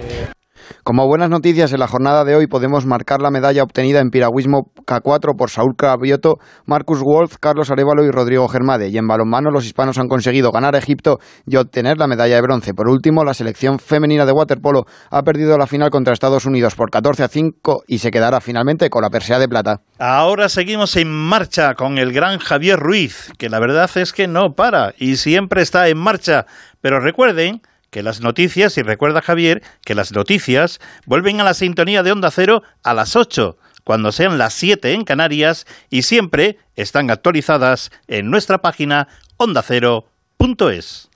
Como 0.84 1.08
buenas 1.08 1.30
noticias, 1.30 1.72
en 1.72 1.80
la 1.80 1.88
jornada 1.88 2.26
de 2.26 2.36
hoy 2.36 2.48
podemos 2.48 2.86
marcar 2.86 3.22
la 3.22 3.32
medalla 3.32 3.64
obtenida 3.64 4.02
en 4.02 4.10
piragüismo 4.10 4.74
K4 4.86 5.38
por 5.38 5.50
Saúl 5.50 5.78
Cravioto, 5.78 6.40
Marcus 6.66 7.00
Wolf, 7.00 7.38
Carlos 7.40 7.72
Arevalo 7.72 8.04
y 8.04 8.12
Rodrigo 8.12 8.50
Germade. 8.50 8.90
Y 8.90 8.98
en 8.98 9.08
balonmano 9.08 9.50
los 9.50 9.66
hispanos 9.66 9.98
han 9.98 10.10
conseguido 10.10 10.52
ganar 10.52 10.76
Egipto 10.76 11.20
y 11.48 11.56
obtener 11.56 11.98
la 11.98 12.08
medalla 12.08 12.36
de 12.36 12.42
bronce. 12.42 12.74
Por 12.74 12.90
último, 12.90 13.24
la 13.24 13.34
selección 13.34 13.80
femenina 13.80 14.26
de 14.26 14.34
waterpolo 14.34 14.84
ha 15.10 15.22
perdido 15.24 15.58
la 15.58 15.68
final 15.68 15.90
contra 15.90 16.12
Estados 16.12 16.46
Unidos 16.46 16.76
por 16.76 16.92
14 16.92 17.24
a 17.24 17.28
5 17.30 17.84
y 17.88 18.00
se 18.00 18.12
quedará 18.12 18.42
finalmente 18.42 18.90
con 18.90 19.04
la 19.04 19.10
persea 19.10 19.40
de 19.40 19.48
plata. 19.48 19.80
Ahora 20.00 20.50
seguimos 20.50 20.98
en 20.98 21.10
marcha 21.10 21.76
con 21.76 21.98
el 21.98 22.12
gran 22.12 22.40
Javier 22.40 22.78
Ruiz, 22.78 23.32
que 23.38 23.48
la 23.48 23.62
verdad 23.62 23.90
es 23.96 24.12
que 24.12 24.28
no 24.28 24.50
para 24.54 24.94
y 24.98 25.16
siempre 25.16 25.62
está 25.62 25.88
en 25.88 25.98
marcha. 25.98 26.46
Pero 26.82 27.00
recuerden 27.00 27.62
que 27.94 28.04
las 28.04 28.20
noticias, 28.22 28.78
y 28.78 28.82
recuerda 28.82 29.22
Javier, 29.22 29.62
que 29.86 29.94
las 29.94 30.12
noticias 30.12 30.82
vuelven 31.06 31.39
a 31.39 31.44
la 31.44 31.54
sintonía 31.54 32.02
de 32.02 32.12
Onda 32.12 32.32
Cero 32.32 32.64
a 32.84 32.94
las 32.96 33.16
8, 33.16 33.56
cuando 33.84 34.12
sean 34.12 34.39
las 34.39 34.56
7 34.56 34.94
en 34.94 35.06
Canarias, 35.06 35.68
y 35.91 36.02
siempre 36.02 36.58
están 36.76 37.12
actualizadas 37.12 37.91
en 38.08 38.32
nuestra 38.32 38.58
página 38.58 39.08
ondacero.es. 39.38 41.10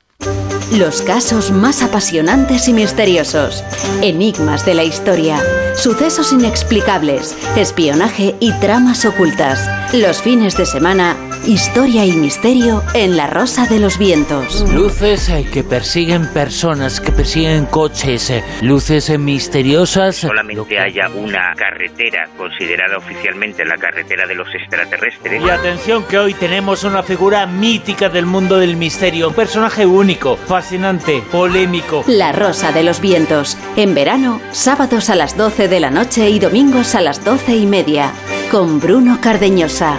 Los 0.77 1.01
casos 1.01 1.49
más 1.49 1.81
apasionantes 1.81 2.67
y 2.67 2.73
misteriosos, 2.73 3.63
enigmas 4.01 4.65
de 4.65 4.75
la 4.75 4.83
historia, 4.83 5.41
sucesos 5.75 6.31
inexplicables, 6.31 7.35
espionaje 7.55 8.35
y 8.39 8.51
tramas 8.59 9.05
ocultas. 9.05 9.67
Los 9.93 10.21
fines 10.21 10.57
de 10.57 10.65
semana, 10.65 11.15
historia 11.47 12.05
y 12.05 12.11
misterio 12.11 12.83
en 12.93 13.15
La 13.15 13.27
Rosa 13.27 13.65
de 13.67 13.79
los 13.79 13.97
Vientos. 13.97 14.69
Luces 14.73 15.29
eh, 15.29 15.45
que 15.51 15.63
persiguen 15.63 16.27
personas, 16.33 16.99
que 16.99 17.11
persiguen 17.11 17.65
coches, 17.65 18.29
eh, 18.29 18.43
luces 18.61 19.09
eh, 19.09 19.17
misteriosas. 19.17 20.17
Solamente 20.17 20.77
haya 20.77 21.09
una 21.09 21.53
carretera 21.55 22.27
considerada 22.37 22.97
oficialmente 22.97 23.63
la 23.63 23.77
carretera 23.77 24.27
de 24.27 24.35
los 24.35 24.53
extraterrestres. 24.53 25.41
Y 25.41 25.49
atención 25.49 26.03
que 26.03 26.19
hoy 26.19 26.33
tenemos 26.33 26.83
una 26.83 27.01
figura 27.01 27.45
mítica 27.45 28.09
del 28.09 28.25
mundo 28.25 28.57
del 28.57 28.75
misterio, 28.75 29.29
un 29.29 29.33
personaje 29.33 29.85
único, 29.85 30.35
fascinante, 30.35 31.23
polémico. 31.31 32.03
La 32.07 32.33
Rosa 32.33 32.73
de 32.73 32.83
los 32.83 32.99
Vientos. 32.99 33.57
En 33.77 33.95
verano, 33.95 34.41
sábados 34.51 35.09
a 35.09 35.15
las 35.15 35.37
12 35.37 35.69
de 35.69 35.79
la 35.79 35.91
noche 35.91 36.29
y 36.29 36.39
domingos 36.39 36.93
a 36.93 37.01
las 37.01 37.23
12 37.23 37.55
y 37.55 37.65
media. 37.65 38.11
Con 38.51 38.81
Bruno 38.81 39.19
Cardeñosa. 39.21 39.97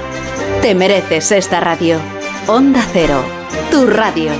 Te 0.62 0.74
mereces 0.74 1.30
esta 1.30 1.61
radio. 1.61 2.00
Onda 2.48 2.84
Cero. 2.92 3.22
Tu 3.70 3.86
radio. 3.86 4.32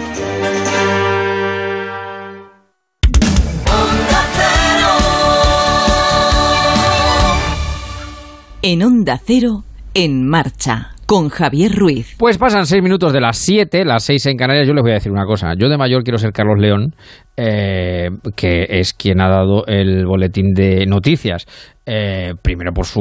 En 8.63 8.83
Onda 8.83 9.21
Cero, 9.25 9.63
en 9.95 10.29
marcha, 10.29 10.97
con 11.09 11.31
Javier 11.31 11.75
Ruiz. 11.75 12.17
Pues 12.19 12.37
pasan 12.37 12.67
seis 12.67 12.83
minutos 12.83 13.15
de 13.15 13.23
las 13.23 13.39
siete, 13.39 13.83
las 13.87 14.05
seis 14.05 14.27
en 14.27 14.37
Canarias. 14.37 14.69
Yo 14.69 14.75
les 14.75 14.83
voy 14.83 14.91
a 14.91 14.97
decir 14.97 15.11
una 15.11 15.25
cosa. 15.25 15.55
Yo 15.59 15.71
de 15.71 15.79
mayor 15.79 16.03
quiero 16.03 16.19
ser 16.19 16.33
Carlos 16.33 16.59
León, 16.61 16.95
eh, 17.35 18.11
que 18.37 18.67
es 18.69 18.93
quien 18.93 19.23
ha 19.23 19.31
dado 19.31 19.65
el 19.67 20.05
boletín 20.05 20.53
de 20.53 20.85
noticias. 20.85 21.47
Eh, 21.87 22.35
primero 22.43 22.73
por 22.75 22.85
su, 22.85 23.01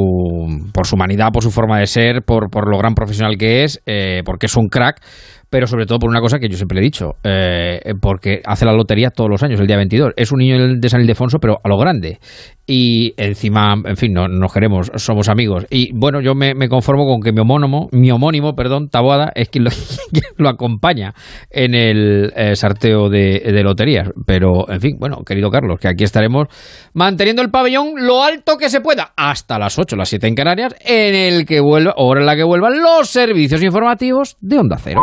por 0.74 0.88
su 0.88 0.96
humanidad, 0.96 1.32
por 1.34 1.44
su 1.44 1.52
forma 1.52 1.80
de 1.80 1.86
ser, 1.86 2.22
por, 2.22 2.50
por 2.50 2.72
lo 2.72 2.78
gran 2.78 2.96
profesional 2.96 3.36
que 3.38 3.66
es, 3.66 3.82
eh, 3.86 4.22
porque 4.24 4.46
es 4.46 4.56
un 4.56 4.70
crack 4.70 5.02
pero 5.50 5.68
sobre 5.68 5.86
todo 5.86 6.00
por 6.00 6.10
una 6.10 6.20
cosa 6.20 6.40
que 6.40 6.50
yo 6.50 6.58
siempre 6.58 6.80
he 6.80 6.84
dicho, 6.84 7.16
eh, 7.24 7.94
porque 8.02 8.42
hace 8.46 8.66
la 8.66 8.74
lotería 8.74 9.10
todos 9.10 9.30
los 9.30 9.44
años, 9.44 9.60
el 9.60 9.68
día 9.68 9.78
22. 9.78 10.14
Es 10.16 10.32
un 10.32 10.40
niño 10.40 10.76
de 10.76 10.90
San 10.90 11.02
Ildefonso, 11.02 11.40
pero 11.40 11.60
a 11.64 11.70
lo 11.70 11.78
grande. 11.78 12.20
Y 12.70 13.14
encima, 13.16 13.76
en 13.86 13.96
fin, 13.96 14.12
no 14.12 14.28
nos 14.28 14.52
queremos, 14.52 14.92
somos 14.96 15.30
amigos. 15.30 15.66
Y 15.70 15.94
bueno, 15.94 16.20
yo 16.20 16.36
me, 16.36 16.54
conformo 16.68 17.06
con 17.06 17.22
que 17.22 17.32
mi 17.32 17.40
homónimo, 17.40 17.88
mi 17.94 18.12
homónimo, 18.12 18.56
perdón, 18.56 18.90
Taboada, 18.90 19.32
es 19.36 19.48
quien 19.48 19.64
lo, 19.64 20.50
acompaña 20.50 21.14
en 21.50 21.74
el 21.74 22.34
eh, 22.36 22.56
sorteo 22.58 23.10
de, 23.10 23.40
de 23.40 23.64
loterías. 23.64 24.10
Pero, 24.26 24.70
en 24.70 24.82
fin, 24.82 24.98
bueno, 25.00 25.24
querido 25.26 25.50
Carlos, 25.50 25.80
que 25.80 25.88
aquí 25.88 26.04
estaremos 26.04 26.48
manteniendo 26.94 27.42
el 27.42 27.52
pabellón 27.52 27.94
lo 27.96 28.22
alto 28.22 28.58
que 28.58 28.70
se 28.70 28.82
pueda, 28.82 29.14
hasta 29.16 29.58
las 29.58 29.80
8, 29.80 29.96
las 29.96 30.10
7 30.10 30.28
en 30.28 30.36
Canarias, 30.36 30.76
en 30.82 31.16
el 31.16 31.46
que 31.46 31.62
vuelva, 31.62 31.94
hora 31.96 32.20
en 32.20 32.26
la 32.26 32.36
que 32.36 32.44
vuelvan 32.44 32.82
los 32.82 33.10
servicios 33.10 33.64
informativos 33.64 34.36
de 34.42 34.60
Onda 34.60 34.78
Cero. 34.78 35.02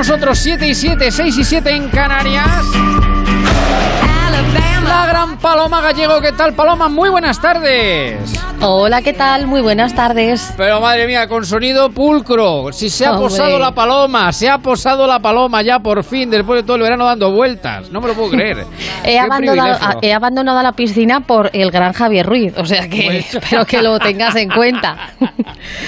Nosotros 0.00 0.38
7 0.38 0.66
y 0.66 0.74
7, 0.74 1.12
6 1.12 1.36
y 1.36 1.44
7 1.44 1.70
en 1.72 1.90
Canarias. 1.90 2.64
La 4.82 5.06
gran 5.20 5.38
Paloma 5.38 5.82
Gallego, 5.82 6.20
¿qué 6.20 6.32
tal 6.32 6.54
Paloma? 6.54 6.88
Muy 6.88 7.10
buenas 7.10 7.40
tardes. 7.40 8.16
Hola, 8.62 9.02
¿qué 9.02 9.12
tal? 9.12 9.46
Muy 9.46 9.60
buenas 9.60 9.94
tardes. 9.94 10.52
Pero 10.56 10.80
madre 10.80 11.06
mía, 11.06 11.28
con 11.28 11.44
sonido 11.44 11.90
pulcro. 11.90 12.72
Si 12.72 12.88
se 12.88 13.04
ha 13.04 13.12
Hombre. 13.12 13.28
posado 13.28 13.58
la 13.58 13.72
paloma, 13.72 14.32
se 14.32 14.48
ha 14.48 14.58
posado 14.58 15.06
la 15.06 15.18
paloma 15.18 15.60
ya 15.62 15.78
por 15.78 16.04
fin, 16.04 16.30
después 16.30 16.60
de 16.60 16.62
todo 16.66 16.76
el 16.76 16.82
verano 16.82 17.04
dando 17.04 17.32
vueltas. 17.32 17.90
No 17.90 18.00
me 18.00 18.08
lo 18.08 18.14
puedo 18.14 18.30
creer. 18.30 18.64
He 19.04 19.18
abandonado, 19.18 19.78
privilegio. 19.78 19.98
he 20.02 20.12
abandonado 20.12 20.62
la 20.62 20.72
piscina 20.72 21.20
por 21.20 21.50
el 21.52 21.70
gran 21.70 21.92
Javier 21.92 22.26
Ruiz, 22.26 22.54
o 22.56 22.64
sea 22.64 22.88
que 22.88 23.18
espero 23.18 23.64
que 23.66 23.82
lo 23.82 23.98
tengas 23.98 24.34
en 24.36 24.48
cuenta. 24.50 24.96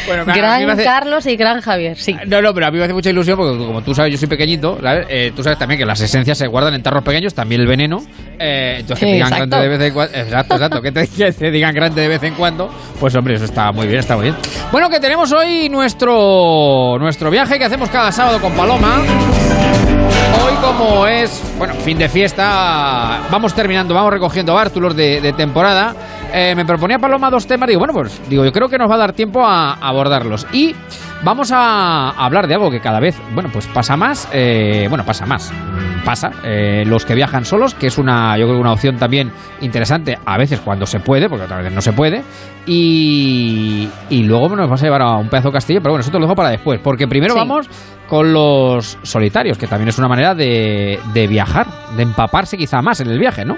Bueno, 0.07 0.24
gran 0.26 0.68
hace- 0.68 0.85
Carlos 0.85 1.26
y 1.26 1.37
gran 1.37 1.61
Javier, 1.61 1.97
sí. 1.97 2.14
No, 2.26 2.43
no, 2.43 2.53
pero 2.53 2.66
a 2.66 2.70
mí 2.70 2.78
me 2.78 2.85
hace 2.85 2.93
mucha 2.93 3.11
ilusión 3.11 3.39
porque 3.39 3.57
como 3.57 3.83
tú 3.83 3.95
sabes, 3.95 4.12
yo 4.12 4.18
soy 4.18 4.28
pequeñito, 4.28 4.78
¿sabes? 4.83 5.07
Eh, 5.09 5.33
tú 5.35 5.43
sabes 5.43 5.59
también 5.59 5.78
que 5.78 5.87
las 5.87 6.01
esencias 6.01 6.37
se 6.37 6.47
guardan 6.47 6.74
en 6.74 6.83
tarros 6.83 7.03
pequeños, 7.03 7.35
también 7.35 7.61
el 7.61 7.66
veneno. 7.66 8.03
Eh, 8.39 8.76
entonces 8.80 9.09
te 9.09 9.21
digan 9.24 9.32
Exacto. 9.32 9.56
grande 9.56 9.68
de 9.68 9.78
vez 9.78 9.88
en 9.88 9.94
cuando. 9.94 10.18
Exacto, 10.18 10.54
exacto. 10.54 10.82
Que 10.82 10.92
te, 10.92 11.08
que 11.16 11.32
te 11.32 11.50
digan 11.50 11.74
grande 11.74 12.02
de 12.02 12.08
vez 12.08 12.22
en 12.22 12.34
cuando. 12.34 12.70
Pues 12.98 13.14
hombre, 13.14 13.34
eso 13.34 13.44
está 13.44 13.72
muy 13.72 13.86
bien, 13.86 14.00
está 14.00 14.16
muy 14.16 14.24
bien. 14.24 14.36
Bueno, 14.70 14.88
que 14.88 15.00
tenemos 15.00 15.32
hoy 15.32 15.68
nuestro, 15.68 16.96
nuestro 16.98 17.30
viaje 17.30 17.58
que 17.58 17.64
hacemos 17.64 17.88
cada 17.90 18.12
sábado 18.12 18.40
con 18.40 18.52
Paloma. 18.52 19.00
Hoy 20.44 20.54
como 20.60 21.06
es, 21.06 21.42
bueno, 21.58 21.74
fin 21.74 21.98
de 21.98 22.08
fiesta, 22.08 23.20
vamos 23.30 23.54
terminando, 23.54 23.94
vamos 23.94 24.12
recogiendo 24.12 24.54
bártulos 24.54 24.96
de, 24.96 25.20
de 25.20 25.32
temporada. 25.32 25.94
Eh, 26.32 26.54
me 26.56 26.64
proponía 26.64 26.98
Paloma 26.98 27.30
dos 27.30 27.46
temas, 27.46 27.68
digo, 27.68 27.78
bueno, 27.80 27.92
pues 27.92 28.20
digo, 28.28 28.44
yo 28.44 28.52
creo 28.52 28.68
que 28.68 28.78
nos 28.78 28.90
va 28.90 28.94
a 28.94 28.98
dar 28.98 29.12
tiempo 29.12 29.44
a, 29.44 29.74
a 29.74 29.88
abordarlos. 29.88 30.46
Y 30.52 30.74
vamos 31.24 31.50
a 31.52 32.10
hablar 32.10 32.46
de 32.46 32.54
algo 32.54 32.70
que 32.70 32.80
cada 32.80 33.00
vez, 33.00 33.20
bueno, 33.34 33.50
pues 33.52 33.66
pasa 33.68 33.96
más, 33.96 34.28
eh, 34.32 34.86
bueno, 34.88 35.04
pasa 35.04 35.26
más, 35.26 35.52
pasa, 36.04 36.30
eh, 36.44 36.84
los 36.86 37.04
que 37.04 37.14
viajan 37.14 37.44
solos, 37.44 37.74
que 37.74 37.86
es 37.86 37.98
una, 37.98 38.36
yo 38.38 38.46
creo 38.46 38.58
una 38.58 38.72
opción 38.72 38.96
también 38.96 39.30
interesante, 39.60 40.18
a 40.24 40.36
veces 40.38 40.60
cuando 40.60 40.86
se 40.86 41.00
puede, 41.00 41.28
porque 41.28 41.44
otras 41.44 41.60
veces 41.60 41.74
no 41.74 41.80
se 41.80 41.92
puede. 41.92 42.22
Y, 42.66 43.88
y 44.10 44.22
luego 44.22 44.48
nos 44.56 44.68
vas 44.70 44.80
a 44.82 44.86
llevar 44.86 45.02
a 45.02 45.16
un 45.16 45.28
pedazo 45.28 45.48
de 45.48 45.54
castillo, 45.54 45.80
pero 45.80 45.92
bueno, 45.92 46.02
eso 46.02 46.10
te 46.10 46.18
lo 46.18 46.24
dejo 46.26 46.34
para 46.36 46.50
después, 46.50 46.80
porque 46.82 47.06
primero 47.08 47.34
Sí. 47.34 47.38
vamos 47.38 47.68
con 48.08 48.32
los 48.32 48.98
solitarios, 49.02 49.56
que 49.58 49.66
también 49.66 49.88
es 49.88 49.98
una 49.98 50.08
manera 50.08 50.34
de, 50.34 50.98
de 51.14 51.26
viajar, 51.26 51.66
de 51.96 52.02
empaparse 52.02 52.56
quizá 52.58 52.82
más 52.82 53.00
en 53.00 53.08
el 53.08 53.18
viaje, 53.18 53.44
¿no? 53.44 53.56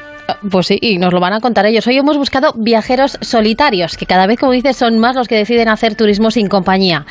Pues 0.50 0.68
sí, 0.68 0.78
y 0.80 0.96
nos 0.98 1.12
lo 1.12 1.20
van 1.20 1.32
a 1.34 1.40
contar 1.40 1.66
ellos. 1.66 1.86
Hoy 1.86 1.98
hemos 1.98 2.16
buscado 2.16 2.52
viajeros 2.56 3.18
solitarios, 3.20 3.96
que 3.96 4.06
cada 4.06 4.26
vez, 4.26 4.38
como 4.38 4.52
dices, 4.52 4.76
son 4.76 4.98
más 4.98 5.16
los 5.16 5.28
que 5.28 5.34
deciden 5.36 5.68
hacer 5.68 5.96
turismo 5.96 6.30
sin 6.30 6.48
compañía. 6.48 7.04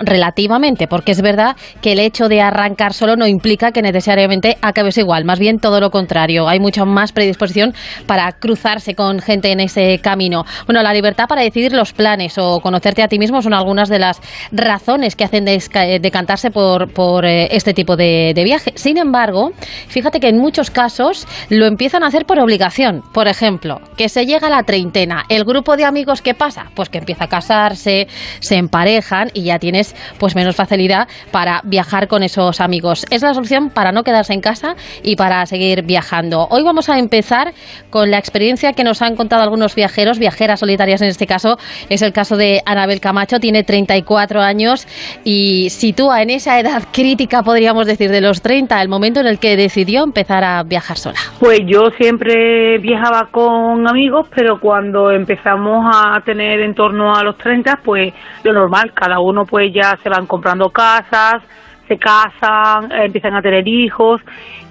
Relativamente, 0.00 0.86
porque 0.88 1.12
es 1.12 1.22
verdad 1.22 1.56
que 1.80 1.92
el 1.92 1.98
hecho 1.98 2.28
de 2.28 2.40
arrancar 2.40 2.92
solo 2.92 3.16
no 3.16 3.26
implica 3.26 3.72
que 3.72 3.82
necesariamente 3.82 4.56
acabes 4.62 4.98
igual, 4.98 5.24
más 5.24 5.38
bien 5.38 5.58
todo 5.58 5.80
lo 5.80 5.90
contrario. 5.90 6.48
Hay 6.48 6.60
mucha 6.60 6.84
más 6.84 7.12
predisposición 7.12 7.74
para 8.06 8.32
cruzarse 8.32 8.94
con 8.94 9.20
gente 9.20 9.50
en 9.52 9.60
ese 9.60 9.98
camino. 10.02 10.44
Bueno, 10.66 10.82
la 10.82 10.92
libertad 10.92 11.26
para 11.28 11.42
decidir 11.42 11.72
los 11.72 11.92
planes 11.92 12.38
o 12.38 12.60
conocerte 12.60 13.02
a 13.02 13.08
ti 13.08 13.18
mismo 13.18 13.42
son 13.42 13.54
algunas 13.54 13.88
de 13.88 13.98
las 13.98 14.20
razones 14.52 15.16
que 15.16 15.24
hacen 15.24 15.46
desca- 15.46 16.00
decantarse 16.00 16.50
por, 16.50 16.92
por 16.92 17.24
eh, 17.24 17.48
este 17.50 17.74
tipo 17.74 17.96
de, 17.96 18.32
de 18.34 18.44
viaje. 18.44 18.72
Sin 18.74 18.98
embargo, 18.98 19.50
fíjate 19.88 20.20
que 20.20 20.28
en 20.28 20.38
muchos 20.38 20.70
casos 20.70 21.26
lo 21.48 21.66
empiezan 21.66 22.02
a 22.02 22.06
hacer 22.06 22.26
por 22.26 22.38
obligación. 22.38 23.02
Por 23.12 23.28
ejemplo, 23.28 23.80
que 23.96 24.08
se 24.08 24.26
llega 24.26 24.46
a 24.46 24.50
la 24.50 24.62
treintena, 24.62 25.24
el 25.28 25.44
grupo 25.44 25.76
de 25.76 25.84
amigos 25.84 26.22
que 26.22 26.34
pasa, 26.34 26.66
pues 26.74 26.88
que 26.88 26.98
empieza 26.98 27.24
a 27.24 27.28
casarse, 27.28 28.06
se 28.40 28.56
emparejan 28.56 29.30
y 29.34 29.44
ya 29.44 29.58
tienes 29.58 29.81
pues 30.18 30.34
menos 30.34 30.56
facilidad 30.56 31.08
para 31.30 31.60
viajar 31.64 32.08
con 32.08 32.22
esos 32.22 32.60
amigos. 32.60 33.04
Es 33.10 33.22
la 33.22 33.34
solución 33.34 33.70
para 33.70 33.92
no 33.92 34.02
quedarse 34.02 34.32
en 34.32 34.40
casa 34.40 34.74
y 35.02 35.16
para 35.16 35.44
seguir 35.46 35.82
viajando. 35.84 36.46
Hoy 36.50 36.62
vamos 36.62 36.88
a 36.88 36.98
empezar 36.98 37.52
con 37.90 38.10
la 38.10 38.18
experiencia 38.18 38.72
que 38.72 38.84
nos 38.84 39.02
han 39.02 39.16
contado 39.16 39.42
algunos 39.42 39.74
viajeros, 39.74 40.18
viajeras 40.18 40.60
solitarias 40.60 41.02
en 41.02 41.08
este 41.08 41.26
caso. 41.26 41.56
Es 41.88 42.02
el 42.02 42.12
caso 42.12 42.36
de 42.36 42.60
Anabel 42.66 43.00
Camacho, 43.00 43.38
tiene 43.38 43.64
34 43.64 44.40
años 44.40 44.86
y 45.24 45.70
sitúa 45.70 46.22
en 46.22 46.30
esa 46.30 46.58
edad 46.58 46.82
crítica, 46.92 47.42
podríamos 47.42 47.86
decir, 47.86 48.10
de 48.10 48.20
los 48.20 48.42
30, 48.42 48.80
el 48.80 48.88
momento 48.88 49.20
en 49.20 49.26
el 49.26 49.38
que 49.38 49.56
decidió 49.56 50.04
empezar 50.04 50.44
a 50.44 50.62
viajar 50.62 50.96
sola. 50.96 51.18
Pues 51.38 51.60
yo 51.66 51.90
siempre 51.98 52.78
viajaba 52.78 53.28
con 53.30 53.88
amigos, 53.88 54.28
pero 54.34 54.60
cuando 54.60 55.10
empezamos 55.10 55.84
a 55.94 56.20
tener 56.20 56.60
en 56.60 56.74
torno 56.74 57.14
a 57.14 57.22
los 57.22 57.36
30, 57.38 57.80
pues 57.84 58.12
lo 58.44 58.52
normal, 58.52 58.92
cada 58.94 59.20
uno 59.20 59.44
pues 59.44 59.71
ya 59.72 59.98
se 60.02 60.08
van 60.08 60.26
comprando 60.26 60.70
casas, 60.70 61.42
se 61.88 61.98
casan, 61.98 62.92
empiezan 62.92 63.34
a 63.34 63.42
tener 63.42 63.66
hijos 63.66 64.20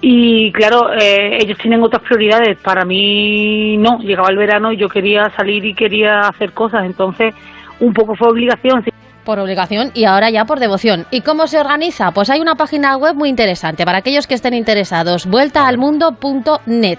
y 0.00 0.50
claro, 0.52 0.92
eh, 0.92 1.38
ellos 1.40 1.58
tienen 1.58 1.82
otras 1.82 2.02
prioridades. 2.02 2.58
Para 2.58 2.84
mí 2.84 3.76
no, 3.78 3.98
llegaba 3.98 4.30
el 4.30 4.36
verano 4.36 4.72
y 4.72 4.76
yo 4.76 4.88
quería 4.88 5.30
salir 5.36 5.64
y 5.64 5.74
quería 5.74 6.20
hacer 6.20 6.52
cosas, 6.52 6.84
entonces 6.84 7.34
un 7.80 7.92
poco 7.92 8.14
fue 8.16 8.28
obligación. 8.28 8.84
Por 9.24 9.38
obligación 9.38 9.92
y 9.94 10.04
ahora 10.04 10.30
ya 10.30 10.44
por 10.44 10.58
devoción. 10.58 11.06
¿Y 11.10 11.20
cómo 11.20 11.46
se 11.46 11.58
organiza? 11.58 12.10
Pues 12.10 12.28
hay 12.30 12.40
una 12.40 12.56
página 12.56 12.96
web 12.96 13.14
muy 13.14 13.28
interesante 13.28 13.84
para 13.84 13.98
aquellos 13.98 14.26
que 14.26 14.34
estén 14.34 14.54
interesados, 14.54 15.26
vueltaalmundo.net. 15.26 16.98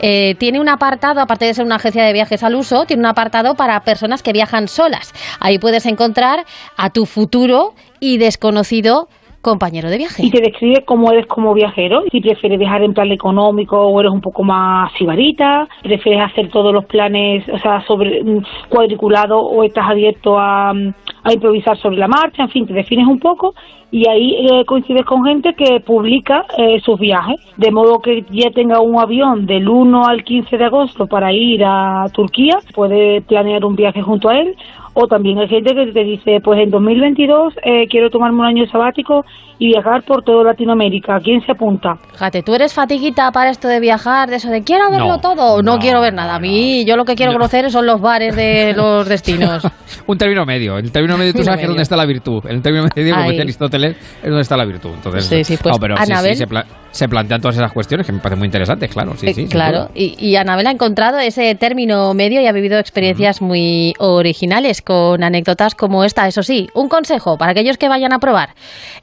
Eh, 0.00 0.34
tiene 0.38 0.60
un 0.60 0.68
apartado, 0.68 1.20
aparte 1.20 1.46
de 1.46 1.54
ser 1.54 1.64
una 1.64 1.76
agencia 1.76 2.04
de 2.04 2.12
viajes 2.12 2.42
al 2.42 2.54
uso, 2.54 2.84
tiene 2.84 3.00
un 3.00 3.06
apartado 3.06 3.54
para 3.54 3.80
personas 3.80 4.22
que 4.22 4.32
viajan 4.32 4.68
solas. 4.68 5.12
Ahí 5.40 5.58
puedes 5.58 5.86
encontrar 5.86 6.44
a 6.76 6.90
tu 6.90 7.06
futuro 7.06 7.74
y 7.98 8.18
desconocido 8.18 9.08
compañero 9.44 9.88
de 9.88 9.98
viaje. 9.98 10.26
Y 10.26 10.30
te 10.30 10.40
describe 10.40 10.84
cómo 10.84 11.12
eres 11.12 11.26
como 11.26 11.54
viajero, 11.54 12.02
si 12.10 12.20
prefieres 12.20 12.58
viajar 12.58 12.82
en 12.82 12.94
plan 12.94 13.12
económico 13.12 13.78
o 13.78 14.00
eres 14.00 14.10
un 14.10 14.20
poco 14.20 14.42
más 14.42 14.90
sibarita, 14.98 15.68
prefieres 15.82 16.22
hacer 16.22 16.50
todos 16.50 16.72
los 16.72 16.86
planes, 16.86 17.44
o 17.48 17.58
sea, 17.58 17.84
sobre 17.86 18.22
un 18.22 18.44
cuadriculado 18.68 19.38
o 19.38 19.62
estás 19.62 19.88
abierto 19.88 20.38
a, 20.38 20.70
a 20.70 21.32
improvisar 21.32 21.76
sobre 21.78 21.98
la 21.98 22.08
marcha, 22.08 22.42
en 22.42 22.48
fin, 22.48 22.66
te 22.66 22.72
defines 22.72 23.06
un 23.06 23.20
poco 23.20 23.54
y 23.94 24.08
ahí 24.08 24.46
eh, 24.50 24.64
coincides 24.64 25.04
con 25.04 25.24
gente 25.24 25.54
que 25.54 25.78
publica 25.78 26.44
eh, 26.58 26.80
sus 26.80 26.98
viajes, 26.98 27.40
de 27.56 27.70
modo 27.70 28.00
que 28.00 28.24
ya 28.28 28.50
tenga 28.50 28.80
un 28.80 28.98
avión 28.98 29.46
del 29.46 29.68
1 29.68 30.06
al 30.06 30.24
15 30.24 30.56
de 30.56 30.64
agosto 30.64 31.06
para 31.06 31.32
ir 31.32 31.62
a 31.64 32.06
Turquía, 32.12 32.58
puede 32.74 33.22
planear 33.22 33.64
un 33.64 33.76
viaje 33.76 34.02
junto 34.02 34.30
a 34.30 34.38
él 34.38 34.56
o 34.94 35.06
también 35.06 35.38
hay 35.38 35.48
gente 35.48 35.74
que 35.74 35.92
te 35.92 36.04
dice, 36.04 36.40
pues 36.42 36.60
en 36.60 36.70
2022 36.70 37.54
eh, 37.64 37.86
quiero 37.88 38.10
tomarme 38.10 38.40
un 38.40 38.46
año 38.46 38.66
sabático 38.70 39.24
y 39.58 39.68
viajar 39.68 40.02
por 40.02 40.24
toda 40.24 40.42
Latinoamérica. 40.44 41.20
¿Quién 41.20 41.40
se 41.46 41.52
apunta? 41.52 41.96
Fíjate, 42.12 42.42
¿tú 42.42 42.54
eres 42.54 42.74
fatiguita 42.74 43.30
para 43.30 43.50
esto 43.50 43.68
de 43.68 43.78
viajar, 43.78 44.28
de 44.28 44.36
eso 44.36 44.50
de 44.50 44.62
quiero 44.64 44.90
verlo 44.90 45.06
No, 45.06 45.20
todo? 45.20 45.62
No, 45.62 45.74
no, 45.74 45.78
quiero 45.78 46.00
ver 46.00 46.12
nada. 46.12 46.34
A 46.34 46.40
mí, 46.40 46.84
yo 46.84 46.96
lo 46.96 47.04
que 47.04 47.14
quiero 47.14 47.32
conocer 47.32 47.70
son 47.70 47.86
los 47.86 48.00
bares 48.00 48.34
de 48.34 48.72
los 48.76 49.08
destinos. 49.08 49.62
Un 50.06 50.18
término 50.18 50.44
medio. 50.44 50.76
En 50.78 50.86
el 50.86 50.92
término 50.92 51.16
medio 51.16 51.32
tú 51.32 51.44
sabes 51.44 51.58
que 51.58 51.64
es 51.64 51.68
donde 51.68 51.82
está 51.84 51.96
la 51.96 52.04
virtud. 52.06 52.42
En 52.46 52.56
el 52.56 52.62
término 52.62 52.88
medio, 52.94 53.14
como 53.14 53.28
decía 53.28 53.42
Aristóteles, 53.42 53.96
es 54.22 54.28
donde 54.28 54.42
está 54.42 54.56
la 54.56 54.64
virtud. 54.64 54.90
Entonces, 54.94 55.24
Sí, 55.26 55.44
sí, 55.44 55.56
pues, 55.62 55.72
no, 55.74 55.78
pero 55.80 55.96
sí, 55.98 56.04
sí, 56.06 56.12
Anabel- 56.12 56.34
se, 56.34 56.46
pla- 56.48 56.66
se 56.90 57.08
plantean 57.08 57.40
todas 57.40 57.56
esas 57.56 57.72
cuestiones 57.72 58.06
que 58.06 58.12
me 58.12 58.18
parecen 58.18 58.40
muy 58.40 58.46
interesantes, 58.46 58.90
claro. 58.90 59.12
Sí, 59.16 59.28
Eh, 59.28 59.34
sí, 59.34 59.46
claro, 59.46 59.88
y, 59.94 60.16
y 60.18 60.34
Anabel 60.36 60.66
ha 60.66 60.72
encontrado 60.72 61.18
ese 61.18 61.54
término 61.54 62.12
medio 62.14 62.40
y 62.40 62.46
ha 62.46 62.52
vivido 62.52 62.78
experiencias 62.78 63.40
muy 63.40 63.92
originales 63.98 64.82
con 64.84 65.22
anécdotas 65.22 65.74
como 65.74 66.04
esta. 66.04 66.26
Eso 66.26 66.42
sí, 66.42 66.68
un 66.74 66.88
consejo 66.88 67.36
para 67.38 67.52
aquellos 67.52 67.78
que 67.78 67.88
vayan 67.88 68.12
a 68.12 68.18
probar: 68.18 68.50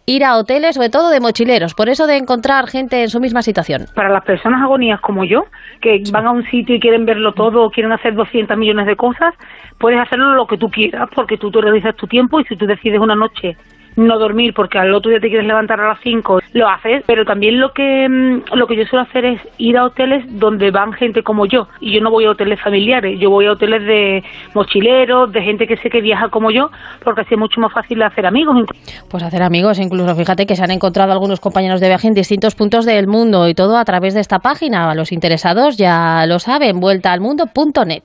ir 0.06 0.24
a 0.24 0.38
hoteles, 0.38 0.76
sobre 0.76 0.90
todo 0.90 1.10
de 1.10 1.20
mochileros, 1.20 1.74
por 1.74 1.90
eso 1.90 2.08
de 2.08 2.18
encontrar 2.18 2.68
gente 2.68 3.02
en 3.02 3.10
su 3.10 3.20
misma 3.20 3.42
situación. 3.42 3.86
Para 3.96 4.10
las 4.10 4.24
personas 4.24 4.62
agonías 4.62 5.02
como 5.02 5.24
yo, 5.26 5.46
que 5.82 6.02
van 6.12 6.28
a 6.28 6.32
un 6.32 6.44
sitio 6.50 6.76
y 6.76 6.80
quieren 6.80 7.06
verlo 7.06 7.34
todo 7.34 7.64
o 7.64 7.70
quieren 7.72 7.92
hacer 7.92 8.14
200 8.14 8.58
millones 8.58 8.86
de 8.86 8.96
cosas, 8.96 9.34
puedes 9.80 10.00
hacerlo 10.00 10.36
lo 10.36 10.48
que 10.48 10.58
tú 10.58 10.70
quieras, 10.70 11.10
porque 11.16 11.38
tú 11.38 11.52
te 11.52 11.62
realizas 11.62 11.96
tu 11.96 12.08
tiempo 12.08 12.40
y 12.40 12.46
si 12.46 12.56
tú 12.56 12.66
decides 12.66 13.00
una 13.00 13.16
noche 13.16 13.58
no 13.96 14.20
dormir 14.20 14.54
porque 14.54 14.80
al 14.80 14.94
otro 14.94 15.12
día 15.12 15.20
te 15.20 15.30
quieres 15.30 15.48
levantar 15.48 15.80
a 15.80 15.90
las 15.90 16.00
5, 16.02 16.40
lo 16.54 16.68
haces, 16.68 17.04
pero 17.06 17.26
también 17.26 17.60
lo 17.60 17.74
que 17.74 18.08
mm, 18.08 18.56
lo 18.56 18.68
que 18.68 18.76
yo 18.76 18.86
suelo 18.86 19.04
hacer 19.04 19.26
es 19.26 19.42
ir 19.58 19.78
a 19.78 19.86
hoteles 19.86 20.26
donde 20.40 20.72
van 20.72 20.94
gente 20.94 21.24
como 21.24 21.46
yo, 21.46 21.68
y 21.80 21.94
yo 21.94 22.02
no 22.02 22.12
voy 22.12 22.26
a 22.26 22.32
hoteles 22.32 22.62
familiares, 22.62 23.20
yo 23.20 23.30
voy 23.30 23.46
a 23.46 23.54
hoteles 23.54 23.86
de 23.86 24.24
mochileros, 24.54 25.32
de 25.32 25.42
gente 25.42 25.68
que 25.68 25.78
sé 25.78 25.90
que 25.90 26.02
viaja 26.02 26.30
como 26.30 26.52
yo, 26.52 26.70
porque 27.04 27.22
así 27.22 27.34
es 27.34 27.40
mucho 27.40 27.60
más 27.62 27.74
fácil 27.74 28.02
hacer 28.02 28.26
amigos. 28.26 28.66
Pues 29.10 29.24
hacer 29.24 29.44
amigos, 29.44 29.80
incluso 29.80 30.16
fíjate 30.16 30.46
que 30.46 30.56
se 30.56 30.64
han 30.64 30.72
encontrado 30.72 31.12
algunos 31.12 31.40
compañeros 31.40 31.80
de 31.80 31.88
viaje 31.88 32.08
en 32.08 32.14
distintos 32.14 32.56
puntos 32.56 32.86
del 32.86 33.08
mundo 33.08 33.48
y 33.48 33.54
todo 33.54 33.78
a 33.78 33.86
través 33.86 34.14
de 34.14 34.22
esta 34.22 34.40
página. 34.40 34.94
Los 34.96 35.12
interesados 35.12 35.78
ya 35.78 36.26
lo 36.28 36.40
saben, 36.40 36.80
vueltaalmundo.net. 36.80 38.04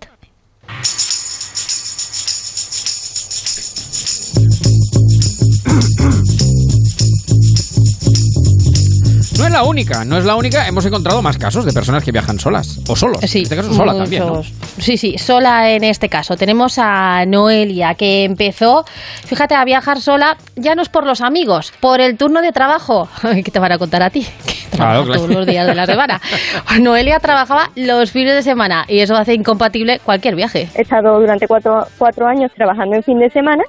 No 9.38 9.44
es 9.44 9.52
la 9.52 9.64
única, 9.64 10.04
no 10.04 10.16
es 10.16 10.24
la 10.24 10.34
única. 10.34 10.66
Hemos 10.66 10.84
encontrado 10.86 11.20
más 11.20 11.36
casos 11.36 11.64
de 11.64 11.72
personas 11.72 12.02
que 12.02 12.12
viajan 12.12 12.38
solas 12.38 12.80
o 12.88 12.96
solos. 12.96 13.18
Sí, 13.26 13.38
en 13.38 13.42
este 13.44 13.56
caso 13.56 13.72
sola 13.72 13.92
muchos. 13.92 14.04
también, 14.04 14.26
¿no? 14.26 14.42
Sí, 14.78 14.96
sí, 14.96 15.18
sola 15.18 15.70
en 15.70 15.84
este 15.84 16.08
caso. 16.08 16.36
Tenemos 16.36 16.78
a 16.78 17.24
Noelia 17.26 17.94
que 17.94 18.24
empezó, 18.24 18.84
fíjate, 19.24 19.54
a 19.54 19.64
viajar 19.64 20.00
sola, 20.00 20.38
ya 20.56 20.74
no 20.74 20.82
es 20.82 20.88
por 20.88 21.06
los 21.06 21.20
amigos, 21.20 21.72
por 21.80 22.00
el 22.00 22.16
turno 22.16 22.40
de 22.40 22.52
trabajo. 22.52 23.08
¿Qué 23.22 23.50
te 23.50 23.58
van 23.58 23.72
a 23.72 23.78
contar 23.78 24.02
a 24.02 24.10
ti? 24.10 24.26
Que 24.70 24.76
Claro, 24.76 25.04
todos 25.04 25.28
los 25.28 25.46
días 25.46 25.66
de 25.66 25.74
la 25.74 25.86
semana. 25.86 26.20
Noelia 26.80 27.18
trabajaba 27.18 27.70
los 27.76 28.10
fines 28.10 28.34
de 28.34 28.42
semana 28.42 28.84
y 28.88 29.00
eso 29.00 29.14
hace 29.14 29.34
incompatible 29.34 29.98
cualquier 30.04 30.34
viaje. 30.34 30.68
He 30.76 30.82
estado 30.82 31.18
durante 31.18 31.46
cuatro, 31.46 31.84
cuatro 31.98 32.26
años 32.26 32.50
trabajando 32.54 32.96
en 32.96 33.02
fin 33.02 33.18
de 33.18 33.30
semana 33.30 33.64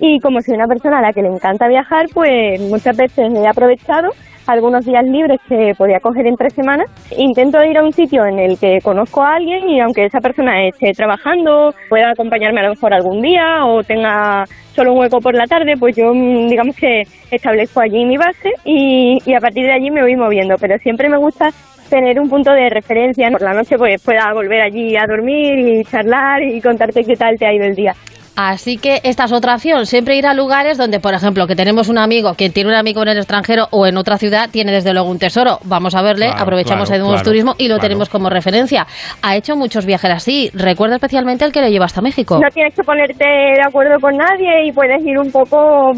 y 0.00 0.20
como 0.20 0.40
soy 0.40 0.54
una 0.54 0.66
persona 0.66 0.98
a 0.98 1.02
la 1.02 1.12
que 1.12 1.22
le 1.22 1.28
encanta 1.28 1.68
viajar, 1.68 2.06
pues 2.12 2.60
muchas 2.60 2.96
veces 2.96 3.32
he 3.34 3.46
aprovechado 3.48 4.10
algunos 4.48 4.84
días 4.84 5.04
libres 5.04 5.38
que 5.48 5.72
podía 5.76 6.00
coger 6.00 6.26
entre 6.26 6.50
semanas. 6.50 6.86
Intento 7.16 7.62
ir 7.62 7.76
a 7.76 7.84
un 7.84 7.92
sitio 7.92 8.24
en 8.24 8.38
el 8.38 8.58
que 8.58 8.78
conozco 8.82 9.22
a 9.22 9.36
alguien 9.36 9.68
y 9.68 9.80
aunque 9.80 10.06
esa 10.06 10.20
persona 10.20 10.66
esté 10.66 10.92
trabajando, 10.92 11.74
pueda 11.88 12.10
acompañarme 12.10 12.60
a 12.60 12.64
lo 12.64 12.70
mejor 12.70 12.94
algún 12.94 13.20
día 13.20 13.64
o 13.64 13.82
tenga 13.82 14.44
solo 14.74 14.92
un 14.92 15.00
hueco 15.00 15.18
por 15.18 15.34
la 15.34 15.44
tarde, 15.44 15.74
pues 15.78 15.96
yo 15.96 16.14
mm, 16.14 16.48
digamos 16.48 16.76
que 16.76 17.02
establezco 17.30 17.80
allí 17.80 18.04
mi 18.04 18.16
base 18.16 18.52
y, 18.64 19.18
y 19.26 19.34
a 19.34 19.40
partir 19.40 19.64
de 19.64 19.72
allí 19.72 19.90
me 19.90 20.02
voy 20.02 20.16
moviendo. 20.16 20.37
Pero 20.60 20.78
siempre 20.78 21.08
me 21.08 21.18
gusta 21.18 21.48
tener 21.88 22.20
un 22.20 22.28
punto 22.28 22.52
de 22.52 22.68
referencia. 22.70 23.30
Por 23.30 23.42
la 23.42 23.54
noche 23.54 23.76
pues 23.76 24.02
pueda 24.02 24.32
volver 24.34 24.60
allí 24.60 24.96
a 24.96 25.06
dormir 25.08 25.58
y 25.58 25.84
charlar 25.84 26.42
y 26.42 26.60
contarte 26.60 27.02
qué 27.04 27.14
tal 27.14 27.36
te 27.38 27.46
ha 27.46 27.52
ido 27.54 27.64
el 27.64 27.74
día. 27.74 27.94
Así 28.40 28.76
que 28.76 29.00
esta 29.02 29.24
es 29.24 29.32
otra 29.32 29.56
opción, 29.56 29.84
siempre 29.84 30.14
ir 30.14 30.24
a 30.24 30.32
lugares 30.32 30.78
donde, 30.78 31.00
por 31.00 31.12
ejemplo, 31.12 31.48
que 31.48 31.56
tenemos 31.56 31.88
un 31.88 31.98
amigo, 31.98 32.34
que 32.34 32.48
tiene 32.50 32.70
un 32.70 32.76
amigo 32.76 33.02
en 33.02 33.08
el 33.08 33.18
extranjero 33.18 33.64
o 33.72 33.84
en 33.84 33.96
otra 33.96 34.16
ciudad, 34.16 34.48
tiene 34.48 34.70
desde 34.70 34.92
luego 34.92 35.10
un 35.10 35.18
tesoro. 35.18 35.58
Vamos 35.64 35.96
a 35.96 36.02
verle, 36.02 36.26
Claro, 36.26 36.42
aprovechamos 36.44 36.88
claro, 36.88 37.02
el 37.06 37.10
claro, 37.10 37.24
turismo 37.24 37.54
y 37.58 37.64
lo 37.64 37.74
claro. 37.74 37.82
tenemos 37.82 38.08
como 38.08 38.30
referencia. 38.30 38.86
Ha 39.22 39.34
hecho 39.34 39.56
muchos 39.56 39.86
viajes 39.86 40.12
así. 40.12 40.50
Recuerda 40.54 40.94
especialmente 40.94 41.44
el 41.44 41.50
que 41.50 41.62
le 41.62 41.72
lleva 41.72 41.86
hasta 41.86 42.00
México. 42.00 42.38
No 42.40 42.48
tienes 42.50 42.76
que 42.76 42.84
ponerte 42.84 43.24
de 43.24 43.60
acuerdo 43.66 43.98
con 44.00 44.16
nadie 44.16 44.68
y 44.68 44.70
puedes 44.72 45.04
ir 45.04 45.18
un 45.18 45.32
poco 45.32 45.90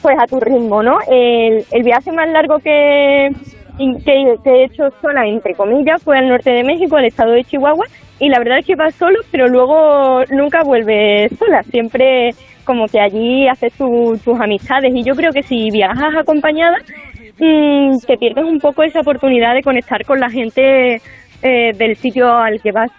pues 0.00 0.16
a 0.16 0.26
tu 0.28 0.38
ritmo, 0.38 0.84
¿no? 0.84 0.96
El, 1.10 1.64
el 1.72 1.82
viaje 1.82 2.12
más 2.12 2.28
largo 2.30 2.58
que, 2.62 3.30
que, 4.04 4.34
que 4.44 4.50
he 4.50 4.64
hecho 4.64 4.90
sola, 5.00 5.26
entre 5.26 5.54
comillas, 5.54 6.02
fue 6.02 6.18
al 6.18 6.28
norte 6.28 6.50
de 6.50 6.64
México, 6.64 6.96
al 6.96 7.04
estado 7.06 7.32
de 7.32 7.44
Chihuahua, 7.44 7.86
y 8.18 8.28
la 8.28 8.38
verdad 8.38 8.58
es 8.58 8.66
que 8.66 8.74
vas 8.76 8.94
solo, 8.94 9.18
pero 9.30 9.48
luego 9.48 10.22
nunca 10.30 10.62
vuelves 10.62 11.32
sola, 11.38 11.62
siempre 11.64 12.30
como 12.64 12.86
que 12.86 13.00
allí 13.00 13.48
haces 13.48 13.72
tu- 13.72 14.18
tus 14.24 14.38
amistades, 14.40 14.94
y 14.94 15.02
yo 15.02 15.14
creo 15.14 15.32
que 15.32 15.42
si 15.42 15.70
viajas 15.70 16.14
acompañada, 16.16 16.76
mm, 17.38 17.96
te 18.06 18.16
pierdes 18.18 18.44
un 18.44 18.58
poco 18.60 18.82
esa 18.82 19.00
oportunidad 19.00 19.54
de 19.54 19.62
conectar 19.62 20.04
con 20.04 20.20
la 20.20 20.28
gente 20.30 21.00
eh, 21.42 21.72
del 21.74 21.96
sitio 21.96 22.30
al 22.30 22.60
que 22.60 22.70
vas. 22.70 22.90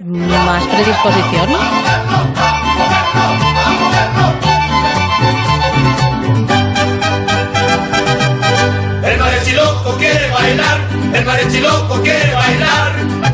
Más 0.00 0.66
predisposición. 0.66 1.48
El 11.16 11.24
mariachi 11.24 11.60
loco 11.60 12.02
quiere 12.02 12.34
bailar. 12.34 13.25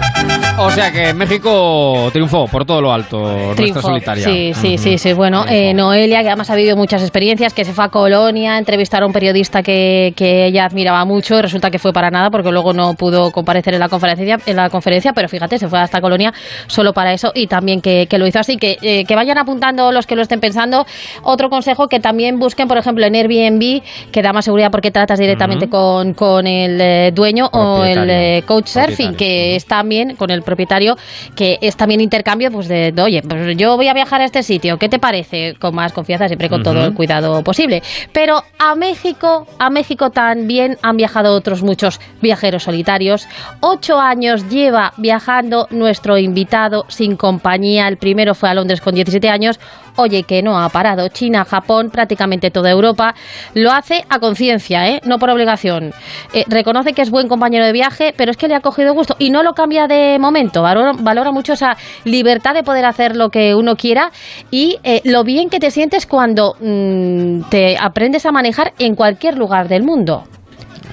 O 0.59 0.71
sea 0.71 0.93
que 0.93 1.13
México 1.15 2.11
triunfó 2.13 2.47
por 2.47 2.65
todo 2.65 2.81
lo 2.81 2.93
alto 2.93 3.19
nuestra 3.21 3.55
Triunfo. 3.57 3.81
solitaria. 3.83 4.25
Sí, 4.25 4.53
sí, 4.55 4.79
sí, 4.79 4.99
sí. 4.99 5.13
Bueno, 5.13 5.45
eh, 5.49 5.73
Noelia, 5.75 6.21
que 6.23 6.29
además 6.29 6.51
ha 6.51 6.55
vivido 6.55 6.77
muchas 6.77 7.03
experiencias, 7.03 7.53
que 7.55 7.65
se 7.65 7.73
fue 7.73 7.85
a 7.85 7.89
Colonia 7.89 8.55
a 8.55 8.59
entrevistar 8.59 9.03
a 9.03 9.07
un 9.07 9.13
periodista 9.13 9.63
que, 9.63 10.13
que 10.15 10.47
ella 10.47 10.65
admiraba 10.65 11.05
mucho 11.05 11.39
y 11.39 11.43
resulta 11.43 11.71
que 11.71 11.79
fue 11.79 11.93
para 11.93 12.11
nada 12.11 12.31
porque 12.31 12.51
luego 12.51 12.73
no 12.73 12.95
pudo 12.95 13.31
comparecer 13.33 13.75
en 13.75 13.81
la 13.81 13.89
conferencia, 13.89 14.39
en 14.47 14.57
la 14.57 14.69
conferencia 14.71 15.13
pero 15.13 15.29
fíjate, 15.29 15.59
se 15.59 15.69
fue 15.69 15.81
hasta 15.81 16.01
Colonia 16.01 16.33
solo 16.67 16.93
para 16.93 17.13
eso 17.13 17.33
y 17.35 17.47
también 17.47 17.81
que, 17.81 18.07
que 18.07 18.19
lo 18.19 18.27
hizo 18.27 18.39
así. 18.39 18.57
Que, 18.57 18.77
eh, 18.83 19.05
que 19.05 19.17
vayan 19.17 19.39
apuntando 19.39 19.91
los 19.91 20.07
que 20.07 20.17
lo 20.17 20.23
estén 20.23 20.41
pensando. 20.41 20.87
Otro 21.23 21.49
consejo, 21.49 21.89
que 21.89 21.99
también 21.99 22.39
busquen, 22.39 22.69
por 22.69 22.77
ejemplo, 22.77 23.05
en 23.07 23.15
Airbnb, 23.15 23.83
que 24.13 24.23
da 24.23 24.33
más 24.33 24.45
seguridad 24.45 24.71
porque 24.71 24.91
tratas 24.91 25.19
directamente 25.19 25.69
con, 25.69 26.15
con 26.15 26.47
el 26.47 26.81
eh, 26.81 27.11
dueño 27.13 27.47
o 27.53 27.85
el 27.85 28.09
eh, 28.11 28.43
coach 28.47 28.67
surfing, 28.67 29.15
que 29.17 29.57
es 29.57 29.67
también 29.67 30.15
con 30.17 30.31
el 30.31 30.42
propietario, 30.43 30.97
que 31.35 31.59
es 31.61 31.77
también 31.77 32.01
intercambio, 32.01 32.51
pues 32.51 32.69
de, 32.69 32.93
de, 32.93 33.03
oye, 33.03 33.23
pues 33.23 33.57
yo 33.57 33.77
voy 33.77 33.89
a 33.89 33.95
viajar 33.95 34.21
a 34.21 34.25
este 34.25 34.43
sitio, 34.43 34.79
¿qué 34.79 34.89
te 34.89 34.99
parece? 34.99 35.55
Con 35.59 35.75
más 35.75 35.93
confianza, 35.93 36.29
siempre 36.29 36.49
con 36.49 36.63
todo 36.63 36.85
el 36.85 36.95
cuidado 36.95 37.43
posible. 37.43 37.83
Pero 38.13 38.43
a 38.59 38.75
México, 38.75 39.47
a 39.59 39.71
México 39.71 40.11
también 40.11 40.79
han 40.83 40.97
viajado 40.97 41.35
otros 41.35 41.63
muchos 41.63 42.01
viajeros 42.21 42.65
solitarios. 42.65 43.27
Ocho 43.61 43.99
años 43.99 44.49
lleva 44.49 44.93
viajando 44.97 45.67
nuestro 45.71 46.19
invitado 46.19 46.85
sin 46.89 47.17
compañía. 47.17 47.89
El 47.89 47.97
primero 47.97 48.35
fue 48.35 48.49
a 48.49 48.55
Londres 48.55 48.81
con 48.81 48.95
17 48.95 49.29
años. 49.29 49.59
Oye, 49.97 50.23
que 50.23 50.43
no 50.43 50.59
ha 50.59 50.69
parado. 50.69 51.09
China, 51.09 51.45
Japón, 51.45 51.91
prácticamente 51.91 52.51
toda 52.51 52.71
Europa. 52.71 53.15
Lo 53.55 53.71
hace 53.73 54.05
a 54.09 54.19
conciencia, 54.19 54.89
¿eh? 54.89 55.01
no 55.05 55.19
por 55.19 55.31
obligación. 55.31 55.93
Eh, 56.33 56.45
reconoce 56.49 56.93
que 56.93 57.03
es 57.03 57.11
buen 57.11 57.29
compañero 57.29 57.65
de 57.65 57.73
viaje, 57.73 58.15
pero 58.17 58.31
es 58.31 58.37
que 58.37 58.49
le 58.49 58.55
ha 58.55 58.61
cogido 58.61 58.95
gusto 58.95 59.17
y 59.19 59.31
no 59.31 59.43
lo 59.43 59.53
cambia 59.53 59.87
de 59.87 60.19
momento. 60.19 60.63
Valora, 60.63 60.93
valora 60.99 61.33
mucho 61.33 61.53
esa 61.53 61.77
libertad 62.05 62.55
de 62.55 62.63
poder 62.63 62.85
hacer 62.85 63.17
lo 63.17 63.29
que 63.31 63.55
uno 63.55 63.77
quiera 63.77 64.11
y 64.51 64.79
eh, 64.83 65.01
lo 65.05 65.25
bien 65.25 65.51
que 65.51 65.61
te 65.61 65.71
sientes 65.71 66.07
cuando 66.07 66.57
mm, 66.61 67.43
te 67.51 67.77
aprendes 67.79 68.27
a 68.27 68.33
manejar 68.33 68.73
en 68.79 68.95
cualquier 68.95 69.37
lugar 69.37 69.69
del 69.69 69.83
mundo. 69.83 70.25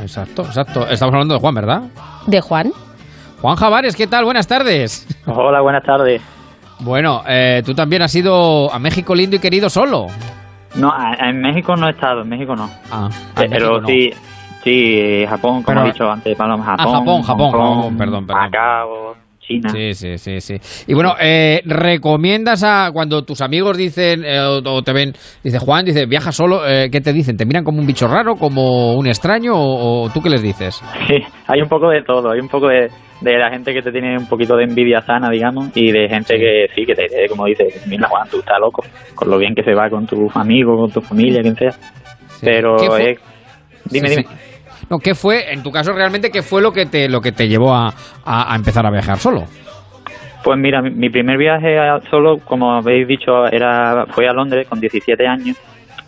Exacto, 0.01 0.43
exacto. 0.43 0.87
Estamos 0.87 1.13
hablando 1.13 1.33
de 1.33 1.39
Juan, 1.39 1.55
¿verdad? 1.55 1.81
¿De 2.27 2.41
Juan? 2.41 2.71
Juan 3.41 3.55
Javares, 3.55 3.95
¿qué 3.95 4.07
tal? 4.07 4.25
Buenas 4.25 4.47
tardes. 4.47 5.07
Hola, 5.25 5.61
buenas 5.61 5.83
tardes. 5.83 6.21
Bueno, 6.81 7.21
eh, 7.27 7.61
tú 7.65 7.73
también 7.73 8.01
has 8.01 8.15
ido 8.15 8.71
a 8.73 8.79
México 8.79 9.13
lindo 9.13 9.35
y 9.35 9.39
querido 9.39 9.69
solo. 9.69 10.07
No, 10.75 10.91
en 11.19 11.41
México 11.41 11.75
no 11.75 11.87
he 11.87 11.91
estado, 11.91 12.21
en 12.21 12.29
México 12.29 12.55
no. 12.55 12.69
Ah, 12.91 13.09
pero 13.35 13.49
México 13.49 13.81
no. 13.81 13.87
sí, 13.87 14.09
sí, 14.63 15.25
Japón, 15.27 15.63
como 15.63 15.65
Pero- 15.65 15.81
he 15.81 15.91
dicho 15.91 16.09
antes, 16.09 16.37
Paloma, 16.37 16.63
Ah, 16.67 16.75
Japón, 16.77 16.93
Japón, 16.93 17.23
Japón, 17.23 17.51
Japón, 17.51 17.97
perdón, 17.97 18.27
perdón. 18.27 18.43
Macao, 18.43 19.15
China. 19.41 19.69
Sí, 19.71 19.93
sí, 19.95 20.17
sí, 20.19 20.39
sí. 20.39 20.83
Y 20.87 20.93
bueno, 20.93 21.15
eh, 21.19 21.61
¿recomiendas 21.65 22.63
a 22.63 22.91
cuando 22.93 23.23
tus 23.23 23.41
amigos 23.41 23.75
dicen 23.77 24.23
eh, 24.23 24.39
o, 24.39 24.61
o 24.63 24.81
te 24.83 24.93
ven, 24.93 25.11
dice 25.43 25.57
Juan, 25.57 25.83
dice, 25.85 26.05
viaja 26.05 26.31
solo, 26.31 26.61
eh, 26.67 26.89
¿qué 26.91 27.01
te 27.01 27.11
dicen? 27.11 27.35
¿Te 27.35 27.45
miran 27.47 27.63
como 27.63 27.79
un 27.79 27.87
bicho 27.87 28.07
raro, 28.07 28.35
como 28.35 28.93
un 28.93 29.07
extraño 29.07 29.53
o, 29.55 30.03
o 30.03 30.09
tú 30.11 30.21
qué 30.21 30.29
les 30.29 30.43
dices? 30.43 30.81
Sí, 31.07 31.15
hay 31.47 31.61
un 31.61 31.67
poco 31.67 31.89
de 31.89 32.03
todo, 32.03 32.29
hay 32.31 32.39
un 32.39 32.47
poco 32.47 32.67
de, 32.67 32.89
de 33.21 33.37
la 33.37 33.49
gente 33.49 33.73
que 33.73 33.81
te 33.81 33.91
tiene 33.91 34.17
un 34.17 34.27
poquito 34.27 34.55
de 34.55 34.63
envidia 34.63 35.01
sana, 35.01 35.29
digamos, 35.29 35.69
y 35.75 35.91
de 35.91 36.07
gente 36.07 36.37
que 36.37 36.67
sí, 36.73 36.85
que 36.85 36.95
te 36.95 37.27
como 37.27 37.45
dice, 37.45 37.67
mira 37.87 38.07
Juan, 38.07 38.27
tú 38.29 38.39
estás 38.39 38.59
loco, 38.59 38.83
con 39.15 39.29
lo 39.29 39.37
bien 39.37 39.53
que 39.55 39.63
se 39.63 39.73
va 39.73 39.89
con 39.89 40.07
tus 40.07 40.33
amigos, 40.35 40.79
con 40.79 40.91
tu 40.91 41.01
familia, 41.01 41.41
quien 41.41 41.55
sea. 41.55 41.73
Pero. 42.41 42.77
Dime, 42.79 43.17
Sí, 43.89 43.99
dime. 43.99 44.09
sí. 44.09 44.25
No, 44.89 44.99
¿qué 44.99 45.13
fue, 45.15 45.51
en 45.51 45.61
tu 45.63 45.71
caso 45.71 45.91
realmente, 45.93 46.31
qué 46.31 46.41
fue 46.41 46.61
lo 46.61 46.71
que 46.71 46.85
te, 46.85 47.09
lo 47.09 47.21
que 47.21 47.31
te 47.31 47.47
llevó 47.47 47.73
a, 47.75 47.93
a- 48.25 48.53
a 48.53 48.55
empezar 48.55 48.85
a 48.85 48.91
viajar 48.91 49.17
solo? 49.17 49.43
Pues 50.43 50.57
mira, 50.57 50.81
mi, 50.81 50.89
mi 50.91 51.09
primer 51.09 51.37
viaje 51.37 51.77
a- 51.77 51.99
solo, 52.09 52.37
como 52.39 52.73
habéis 52.73 53.07
dicho, 53.07 53.45
era 53.47 54.05
fue 54.09 54.27
a 54.27 54.33
Londres 54.33 54.67
con 54.67 54.79
17 54.79 55.27
años 55.27 55.57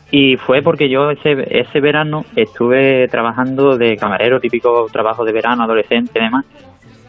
y 0.09 0.37
fue 0.37 0.61
porque 0.61 0.89
yo 0.89 1.11
ese, 1.11 1.35
ese 1.49 1.79
verano 1.81 2.25
estuve 2.35 3.07
trabajando 3.09 3.77
de 3.77 3.97
camarero, 3.97 4.39
típico 4.39 4.87
trabajo 4.91 5.25
de 5.25 5.33
verano, 5.33 5.63
adolescente 5.63 6.11
y 6.19 6.23
demás, 6.23 6.45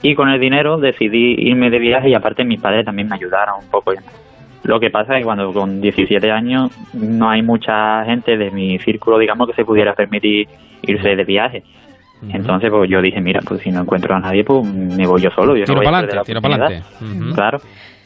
y 0.03 0.15
con 0.15 0.29
el 0.29 0.41
dinero 0.41 0.79
decidí 0.79 1.35
irme 1.39 1.71
de 1.71 1.79
viaje 1.79 2.09
y 2.09 2.15
aparte 2.15 2.45
mis 2.45 2.61
padres 2.61 2.85
también 2.85 3.09
me 3.09 3.17
ayudaron 3.17 3.63
un 3.63 3.71
poco. 3.71 3.93
Lo 4.65 4.79
que 4.79 4.91
pasa 4.91 5.15
es 5.15 5.21
que 5.21 5.25
cuando 5.25 5.53
con 5.53 5.81
17 5.81 6.31
años 6.31 6.71
no 6.93 7.31
hay 7.31 7.43
mucha 7.43 8.05
gente 8.05 8.37
de 8.37 8.51
mi 8.51 8.79
círculo, 8.79 9.19
digamos, 9.19 9.49
que 9.49 9.55
se 9.55 9.65
pudiera 9.65 9.95
permitir 9.95 10.49
irse 10.83 11.17
de 11.17 11.25
viaje. 11.25 11.63
Entonces, 12.29 12.71
pues 12.71 12.89
yo 12.89 13.03
dije, 13.03 13.21
mira, 13.21 13.41
pues 13.45 13.63
si 13.63 13.71
no 13.71 13.81
encuentro 13.81 14.15
a 14.15 14.21
nadie, 14.21 14.45
pues 14.45 14.65
me 14.65 15.07
voy 15.07 15.21
yo 15.21 15.31
solo. 15.31 15.57
Yo 15.57 15.65
Tiro 15.65 15.75
no 15.75 15.81
voy 15.81 15.87
a 15.87 15.91
pa'lante, 15.91 16.07
perder 16.07 16.17
la 16.17 16.25
tiro 16.25 16.41
pa'lante. 16.41 16.83
Ujú. 17.01 17.35
Claro. 17.35 17.59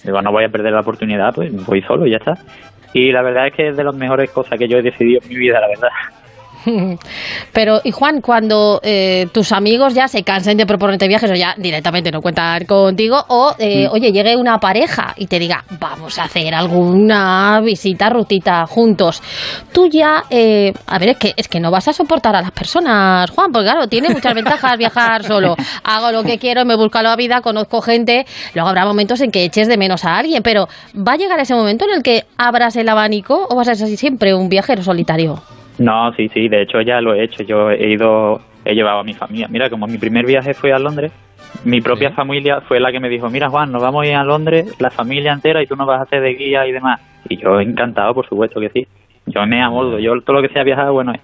Digo, 0.02 0.22
no 0.22 0.32
voy 0.32 0.44
a 0.44 0.48
perder 0.48 0.72
la 0.72 0.80
oportunidad, 0.80 1.34
pues 1.34 1.52
voy 1.66 1.82
solo 1.82 2.06
y 2.06 2.12
ya 2.12 2.16
está. 2.16 2.34
Y 2.94 3.12
la 3.12 3.20
verdad 3.20 3.48
es 3.48 3.52
que 3.52 3.68
es 3.68 3.76
de 3.76 3.84
las 3.84 3.94
mejores 3.94 4.30
cosas 4.30 4.58
que 4.58 4.68
yo 4.68 4.78
he 4.78 4.82
decidido 4.82 5.20
en 5.22 5.28
mi 5.28 5.36
vida, 5.36 5.60
la 5.60 5.68
verdad. 5.68 5.88
Pero, 7.52 7.80
y 7.84 7.90
Juan, 7.90 8.20
cuando 8.20 8.80
eh, 8.82 9.28
tus 9.32 9.52
amigos 9.52 9.94
ya 9.94 10.08
se 10.08 10.22
cansen 10.22 10.56
de 10.56 10.66
proponerte 10.66 11.08
viajes 11.08 11.30
o 11.30 11.34
ya 11.34 11.54
directamente 11.56 12.10
no 12.10 12.20
cuentan 12.20 12.64
contigo, 12.64 13.24
o 13.28 13.54
eh, 13.58 13.86
Mm. 13.86 13.92
oye, 13.92 14.12
llegue 14.12 14.36
una 14.36 14.58
pareja 14.58 15.14
y 15.16 15.26
te 15.26 15.38
diga, 15.38 15.64
vamos 15.78 16.18
a 16.18 16.24
hacer 16.24 16.54
alguna 16.54 17.60
visita, 17.62 18.08
rutita 18.08 18.66
juntos, 18.66 19.22
tú 19.72 19.88
ya, 19.88 20.24
eh, 20.30 20.72
a 20.86 20.98
ver, 20.98 21.10
es 21.10 21.16
que, 21.18 21.34
es 21.36 21.48
que 21.48 21.60
no 21.60 21.70
vas 21.70 21.88
a 21.88 21.92
soportar 21.92 22.34
a 22.36 22.40
las 22.42 22.50
personas, 22.52 23.30
Juan, 23.30 23.52
porque 23.52 23.68
claro, 23.68 23.86
tiene 23.86 24.08
muchas 24.10 24.34
ventajas 24.34 24.76
viajar 24.78 25.24
solo. 25.24 25.56
Hago 25.84 26.10
lo 26.12 26.22
que 26.24 26.38
quiero, 26.38 26.64
me 26.64 26.76
busco 26.76 27.00
la 27.02 27.16
vida, 27.16 27.40
conozco 27.40 27.80
gente, 27.80 28.26
luego 28.54 28.68
habrá 28.68 28.84
momentos 28.84 29.20
en 29.20 29.30
que 29.30 29.44
eches 29.44 29.68
de 29.68 29.76
menos 29.76 30.04
a 30.04 30.16
alguien, 30.16 30.42
pero 30.42 30.66
¿va 30.96 31.12
a 31.12 31.16
llegar 31.16 31.38
ese 31.40 31.54
momento 31.54 31.84
en 31.84 31.96
el 31.96 32.02
que 32.02 32.24
abras 32.38 32.76
el 32.76 32.88
abanico 32.88 33.46
o 33.48 33.54
vas 33.56 33.68
a 33.68 33.74
ser 33.74 33.88
siempre 33.96 34.34
un 34.34 34.48
viajero 34.48 34.82
solitario? 34.82 35.42
No, 35.78 36.12
sí, 36.14 36.28
sí, 36.28 36.48
de 36.48 36.62
hecho 36.62 36.80
ya 36.80 37.00
lo 37.00 37.14
he 37.14 37.24
hecho. 37.24 37.42
Yo 37.42 37.70
he 37.70 37.90
ido, 37.90 38.40
he 38.64 38.74
llevado 38.74 39.00
a 39.00 39.04
mi 39.04 39.14
familia. 39.14 39.48
Mira, 39.48 39.68
como 39.68 39.86
mi 39.86 39.98
primer 39.98 40.24
viaje 40.24 40.54
fue 40.54 40.72
a 40.72 40.78
Londres, 40.78 41.12
mi 41.64 41.80
propia 41.80 42.12
familia 42.12 42.60
fue 42.62 42.80
la 42.80 42.92
que 42.92 43.00
me 43.00 43.08
dijo, 43.08 43.28
mira 43.28 43.48
Juan, 43.48 43.72
nos 43.72 43.82
vamos 43.82 44.04
a 44.04 44.06
ir 44.06 44.14
a 44.14 44.24
Londres, 44.24 44.74
la 44.78 44.90
familia 44.90 45.32
entera, 45.32 45.62
y 45.62 45.66
tú 45.66 45.76
nos 45.76 45.86
vas 45.86 46.00
a 46.00 46.04
hacer 46.04 46.22
de 46.22 46.34
guía 46.34 46.66
y 46.66 46.72
demás. 46.72 47.00
Y 47.28 47.36
yo 47.36 47.60
encantado, 47.60 48.14
por 48.14 48.28
supuesto 48.28 48.60
que 48.60 48.70
sí. 48.70 48.86
Yo 49.26 49.44
me 49.46 49.60
amoldo, 49.60 49.98
yo 49.98 50.20
todo 50.22 50.40
lo 50.40 50.42
que 50.46 50.52
sea 50.52 50.62
viajar, 50.62 50.90
bueno 50.90 51.12
es. 51.12 51.20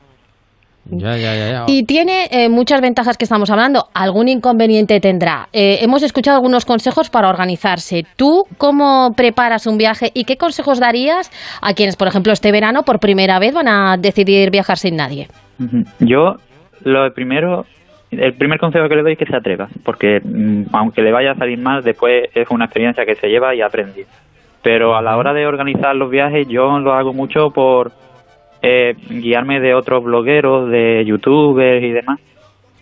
Ya, 0.91 1.17
ya, 1.17 1.35
ya. 1.35 1.51
ya. 1.51 1.65
Y 1.69 1.85
tiene 1.85 2.27
eh, 2.31 2.49
muchas 2.49 2.81
ventajas 2.81 3.17
que 3.17 3.25
estamos 3.25 3.51
hablando. 3.51 3.87
Algún 3.95 4.29
inconveniente 4.29 5.01
tendrá. 5.01 5.49
Eh, 5.53 5.79
hemos 5.81 6.03
escuchado 6.03 6.37
algunos 6.37 6.65
consejos 6.65 7.09
para 7.09 7.29
organizarse. 7.29 8.05
¿Tú 8.17 8.45
cómo 8.59 9.13
preparas 9.17 9.67
un 9.67 9.79
viaje 9.79 10.11
y 10.15 10.25
qué 10.25 10.37
consejos 10.37 10.81
darías 10.81 11.31
a 11.61 11.75
quienes, 11.75 11.97
por 11.97 12.09
ejemplo, 12.09 12.33
este 12.33 12.51
verano 12.51 12.83
por 12.83 12.99
primera 12.99 13.39
vez 13.39 13.55
van 13.55 13.69
a 13.69 13.97
decidir 13.97 14.51
viajar 14.51 14.77
sin 14.77 14.97
nadie? 14.97 15.29
Yo, 16.01 16.37
lo 16.83 17.13
primero, 17.15 17.65
el 18.11 18.35
primer 18.35 18.59
consejo 18.59 18.89
que 18.89 18.97
le 18.97 19.03
doy 19.03 19.13
es 19.13 19.19
que 19.19 19.27
se 19.27 19.37
atreva, 19.37 19.69
porque 19.85 20.21
mm, 20.23 20.75
aunque 20.75 21.03
le 21.03 21.13
vaya 21.13 21.33
a 21.33 21.37
salir 21.37 21.59
mal, 21.59 21.83
después 21.83 22.25
es 22.35 22.51
una 22.51 22.65
experiencia 22.65 23.07
que 23.07 23.15
se 23.15 23.29
lleva 23.29 23.55
y 23.55 23.61
aprende. 23.61 24.07
Pero 24.63 24.97
a 24.97 25.03
la 25.03 25.17
hora 25.17 25.33
de 25.33 25.47
organizar 25.47 25.95
los 25.95 26.11
viajes, 26.11 26.47
yo 26.49 26.79
lo 26.79 26.93
hago 26.93 27.13
mucho 27.13 27.51
por 27.51 27.93
eh, 28.63 28.95
guiarme 29.11 29.61
de 29.61 29.75
otros 29.75 30.05
blogueros, 30.05 30.71
de 30.71 31.05
youtubers 31.05 31.83
y 31.83 31.91
demás. 31.91 32.19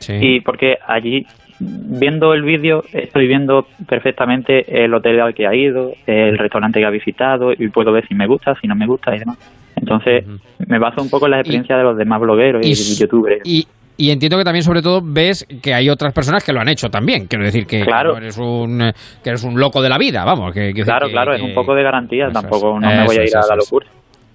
Y 0.08 0.40
porque 0.40 0.76
allí, 0.86 1.26
viendo 1.60 2.32
el 2.32 2.42
vídeo, 2.42 2.82
estoy 2.92 3.26
viendo 3.26 3.66
perfectamente 3.88 4.82
el 4.84 4.94
hotel 4.94 5.20
al 5.20 5.34
que 5.34 5.46
ha 5.46 5.54
ido, 5.54 5.92
el 6.06 6.38
restaurante 6.38 6.80
que 6.80 6.86
ha 6.86 6.90
visitado 6.90 7.52
y 7.52 7.68
puedo 7.68 7.92
ver 7.92 8.06
si 8.08 8.14
me 8.14 8.26
gusta, 8.26 8.54
si 8.60 8.66
no 8.66 8.74
me 8.74 8.86
gusta 8.86 9.14
y 9.14 9.18
demás. 9.18 9.38
Entonces, 9.76 10.24
me 10.66 10.78
baso 10.78 11.02
un 11.02 11.10
poco 11.10 11.26
en 11.26 11.32
la 11.32 11.38
experiencia 11.38 11.76
de 11.76 11.82
los 11.82 11.96
demás 11.96 12.20
blogueros 12.20 12.66
y, 12.66 12.74
youtubers. 13.00 13.40
Y, 13.44 13.66
y 13.96 14.10
entiendo 14.10 14.38
que 14.38 14.44
también, 14.44 14.62
sobre 14.62 14.80
todo, 14.82 15.00
ves 15.04 15.46
que 15.62 15.74
hay 15.74 15.88
otras 15.90 16.12
personas 16.14 16.44
que 16.44 16.52
lo 16.52 16.60
han 16.60 16.68
hecho 16.68 16.88
también. 16.88 17.26
Quiero 17.26 17.44
decir 17.44 17.66
que, 17.66 17.82
Claro. 17.82 18.12
no 18.12 18.18
eres 18.18 18.38
un, 18.38 18.80
eh, 18.80 18.92
que 19.22 19.30
eres 19.30 19.44
un 19.44 19.58
loco 19.60 19.82
de 19.82 19.88
la 19.90 19.98
vida, 19.98 20.24
vamos. 20.24 20.52
Que, 20.54 20.72
que- 20.72 20.82
Claro, 20.82 21.06
que- 21.06 21.12
claro, 21.12 21.34
es 21.34 21.42
un 21.42 21.54
poco 21.54 21.74
de 21.74 21.82
garantía, 21.82 22.28
tampoco 22.32 22.76
es. 22.76 22.82
no 22.82 22.88
me 22.88 23.04
voy 23.06 23.16
a 23.16 23.22
ir 23.22 23.26
es, 23.28 23.34
a 23.34 23.46
la 23.48 23.56
locura. 23.56 23.86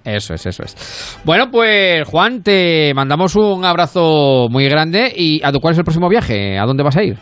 Eso 0.06 0.34
es, 0.36 0.46
eso 0.46 0.64
es. 0.64 1.20
Bueno, 1.26 1.50
pues 1.52 2.08
Juan, 2.08 2.44
te 2.44 2.94
mandamos 2.94 3.36
un 3.36 3.66
abrazo 3.66 4.48
muy 4.50 4.68
grande. 4.70 5.12
¿Y 5.16 5.42
a 5.44 5.52
tu 5.52 5.60
cuál 5.60 5.72
es 5.74 5.78
el 5.80 5.84
próximo 5.84 6.08
viaje? 6.10 6.58
¿A 6.60 6.66
dónde 6.66 6.84
vas 6.84 6.96
a 6.98 7.04
ir? 7.04 7.18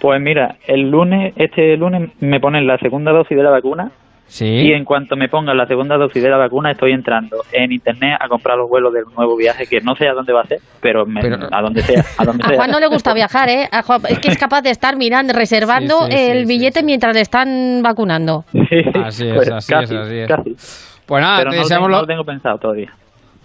Pues 0.00 0.20
mira, 0.20 0.56
el 0.66 0.90
lunes, 0.90 1.32
este 1.36 1.76
lunes 1.76 2.10
me 2.20 2.40
ponen 2.40 2.66
la 2.66 2.78
segunda 2.78 3.12
dosis 3.12 3.36
de 3.36 3.42
la 3.44 3.50
vacuna 3.50 3.92
Sí. 4.26 4.46
y 4.46 4.72
en 4.72 4.84
cuanto 4.86 5.14
me 5.14 5.28
pongan 5.28 5.58
la 5.58 5.66
segunda 5.66 5.98
dosis 5.98 6.22
de 6.22 6.30
la 6.30 6.38
vacuna 6.38 6.70
estoy 6.70 6.92
entrando 6.92 7.36
en 7.52 7.70
internet 7.70 8.16
a 8.18 8.28
comprar 8.28 8.56
los 8.56 8.66
vuelos 8.68 8.94
del 8.94 9.04
nuevo 9.14 9.36
viaje 9.36 9.66
que 9.66 9.80
no 9.82 9.94
sé 9.94 10.08
a 10.08 10.14
dónde 10.14 10.32
va 10.32 10.40
a 10.40 10.46
ser, 10.46 10.58
pero, 10.80 11.04
me- 11.04 11.20
a 11.20 11.60
donde 11.60 11.82
sea, 11.82 12.02
a 12.16 12.24
donde 12.24 12.42
A 12.42 12.48
sea. 12.48 12.56
Juan 12.56 12.70
no 12.70 12.80
le 12.80 12.86
gusta 12.86 13.12
viajar, 13.14 13.50
¿eh? 13.50 13.68
A 13.70 13.82
Juan- 13.82 14.00
es 14.08 14.18
que 14.20 14.28
es 14.28 14.38
capaz 14.38 14.62
de 14.62 14.70
estar 14.70 14.96
mirando, 14.96 15.34
reservando 15.34 16.06
Sí, 16.06 16.12
sí, 16.12 16.16
sí, 16.18 16.24
el 16.30 16.46
billete 16.46 16.82
mientras 16.82 17.14
le 17.14 17.20
están 17.20 17.82
vacunando. 17.82 18.44
Así 19.04 19.28
es, 19.28 19.34
Pues 19.34 19.50
así 19.50 19.70
casi, 19.72 19.94
es, 19.94 20.00
así 20.00 20.16
es. 20.16 20.28
casi. 20.28 20.91
Pues 21.12 21.22
nada, 21.22 21.38
Pero 21.40 21.50
te, 21.50 21.56
no 21.56 21.62
lo, 21.62 21.68
tengo, 21.68 21.88
lo, 21.88 21.94
no 21.96 22.00
lo 22.00 22.06
tengo 22.06 22.24
pensado 22.24 22.56
todavía. 22.56 22.90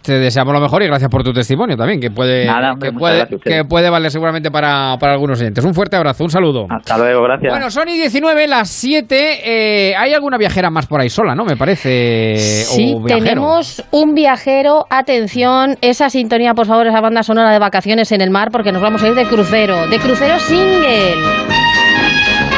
te 0.02 0.14
deseamos 0.14 0.54
lo 0.54 0.62
mejor 0.62 0.82
y 0.84 0.88
gracias 0.88 1.10
por 1.12 1.22
tu 1.22 1.34
testimonio 1.34 1.76
también, 1.76 2.00
que 2.00 2.10
puede, 2.12 2.46
Nada, 2.46 2.72
hombre, 2.72 2.92
que 2.92 2.98
puede, 2.98 3.28
que 3.44 3.66
puede 3.66 3.90
valer 3.90 4.10
seguramente 4.10 4.50
para, 4.50 4.96
para 4.98 5.12
algunos 5.12 5.38
oyentes. 5.42 5.66
Un 5.66 5.74
fuerte 5.74 5.98
abrazo, 5.98 6.24
un 6.24 6.30
saludo. 6.30 6.66
Hasta 6.70 6.98
luego, 6.98 7.24
gracias. 7.24 7.52
Bueno, 7.52 7.70
Sony 7.70 7.92
19, 7.96 8.48
las 8.48 8.70
7. 8.70 9.90
eh, 9.90 9.96
¿Hay 9.98 10.14
alguna 10.14 10.38
viajera 10.38 10.70
más 10.70 10.88
por 10.88 11.02
ahí 11.02 11.10
sola, 11.10 11.36
no? 11.36 11.44
Me 11.44 11.58
parece. 11.58 12.38
Sí, 12.38 12.96
o 12.98 13.04
tenemos 13.06 13.84
un 13.92 14.14
viajero. 14.14 14.86
Atención, 14.90 15.76
esa 15.82 16.10
sintonía, 16.10 16.54
por 16.54 16.68
favor, 16.68 16.88
esa 16.88 17.02
banda 17.02 17.22
sonora 17.22 17.52
de 17.52 17.60
vacaciones 17.60 18.10
en 18.14 18.22
el 18.22 18.30
mar, 18.30 18.48
porque 18.50 18.72
nos 18.72 18.82
vamos 18.82 19.04
a 19.04 19.10
ir 19.10 19.14
de 19.14 19.26
crucero. 19.26 19.88
De 19.88 20.00
crucero 20.00 20.40
single. 20.40 21.16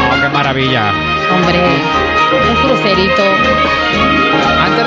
Oh, 0.02 0.22
qué 0.22 0.30
maravilla. 0.32 0.92
Hombre, 1.34 1.58
un 2.48 2.56
crucerito. 2.68 3.79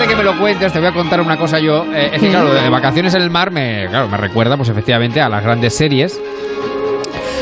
Que 0.08 0.16
me 0.16 0.24
lo 0.24 0.36
cuentes, 0.36 0.72
te 0.72 0.78
voy 0.78 0.88
a 0.88 0.92
contar 0.92 1.20
una 1.20 1.36
cosa 1.36 1.58
yo. 1.58 1.86
Eh, 1.94 2.10
es 2.12 2.20
que, 2.20 2.28
claro, 2.28 2.52
de 2.52 2.68
vacaciones 2.68 3.14
en 3.14 3.22
el 3.22 3.30
mar 3.30 3.50
me, 3.50 3.86
claro, 3.88 4.08
me 4.08 4.16
recuerda, 4.16 4.56
pues 4.56 4.68
efectivamente, 4.68 5.20
a 5.20 5.28
las 5.28 5.42
grandes 5.42 5.74
series. 5.74 6.20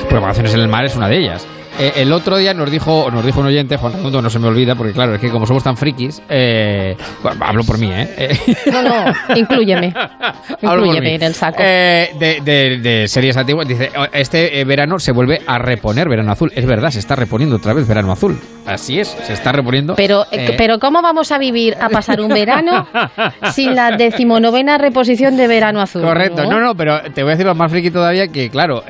Pues 0.09 0.21
vacaciones 0.21 0.55
en 0.55 0.61
el 0.61 0.69
mar 0.69 0.85
es 0.85 0.95
una 0.95 1.09
de 1.09 1.19
ellas. 1.19 1.47
Eh, 1.81 1.93
el 1.97 2.13
otro 2.13 2.37
día 2.37 2.53
nos 2.55 2.71
dijo, 2.71 3.11
nos 3.11 3.25
dijo 3.25 3.41
un 3.41 3.47
oyente, 3.47 3.77
Juan 3.77 3.93
Raimundo, 3.95 4.21
no 4.23 4.29
se 4.31 4.39
me 4.39 4.49
olvida, 4.49 4.75
porque 4.75 4.93
claro, 4.93 5.15
es 5.15 5.21
que 5.21 5.31
como 5.31 5.47
somos 5.47 5.65
tan 5.65 5.77
frikis, 5.77 6.21
eh, 6.29 6.97
bueno, 7.23 7.45
hablo 7.45 7.65
por 7.65 7.79
mí, 7.79 7.89
¿eh? 7.93 8.37
No, 8.71 8.83
no, 8.83 9.05
inclúyeme. 9.37 9.95
inclúyeme 10.63 11.15
en 11.15 11.23
el 11.23 11.35
saco. 11.35 11.59
Eh, 11.61 12.11
de, 12.19 12.41
de- 12.43 12.79
de 12.79 13.09
series 13.09 13.37
antiguas, 13.37 13.67
dice, 13.67 13.91
"Oh, 13.97 14.05
este 14.13 14.65
verano 14.65 14.99
se 14.99 15.13
vuelve 15.13 15.41
a 15.47 15.59
reponer 15.59 16.09
Verano 16.09 16.33
Azul. 16.33 16.53
Es 16.55 16.67
verdad, 16.67 16.91
se 16.91 16.99
está 16.99 17.17
reponiendo 17.17 17.57
otra 17.57 17.73
vez 17.73 17.87
Verano 17.89 18.13
Azul. 18.13 18.39
Así 18.67 19.01
es, 19.01 19.09
se 19.09 19.33
está 19.33 19.53
reponiendo. 19.53 19.95
Pero, 19.97 20.25
pero 20.59 20.79
¿cómo 20.79 21.01
vamos 21.03 21.33
a 21.33 21.39
vivir, 21.39 21.77
a 21.81 21.89
pasar 21.89 22.21
un 22.21 22.29
verano 22.29 22.87
sin 23.53 23.75
la 23.75 23.97
decimonovena 23.97 24.79
reposición 24.79 25.37
de 25.37 25.47
Verano 25.49 25.81
Azul? 25.81 26.03
Correcto, 26.03 26.45
no, 26.45 26.61
no, 26.61 26.75
pero 26.75 27.01
te 27.15 27.23
voy 27.23 27.31
a 27.31 27.35
decir 27.35 27.47
lo 27.47 27.55
más 27.55 27.71
friki 27.71 27.91
todavía 27.91 28.29
que, 28.29 28.51
claro, 28.51 28.85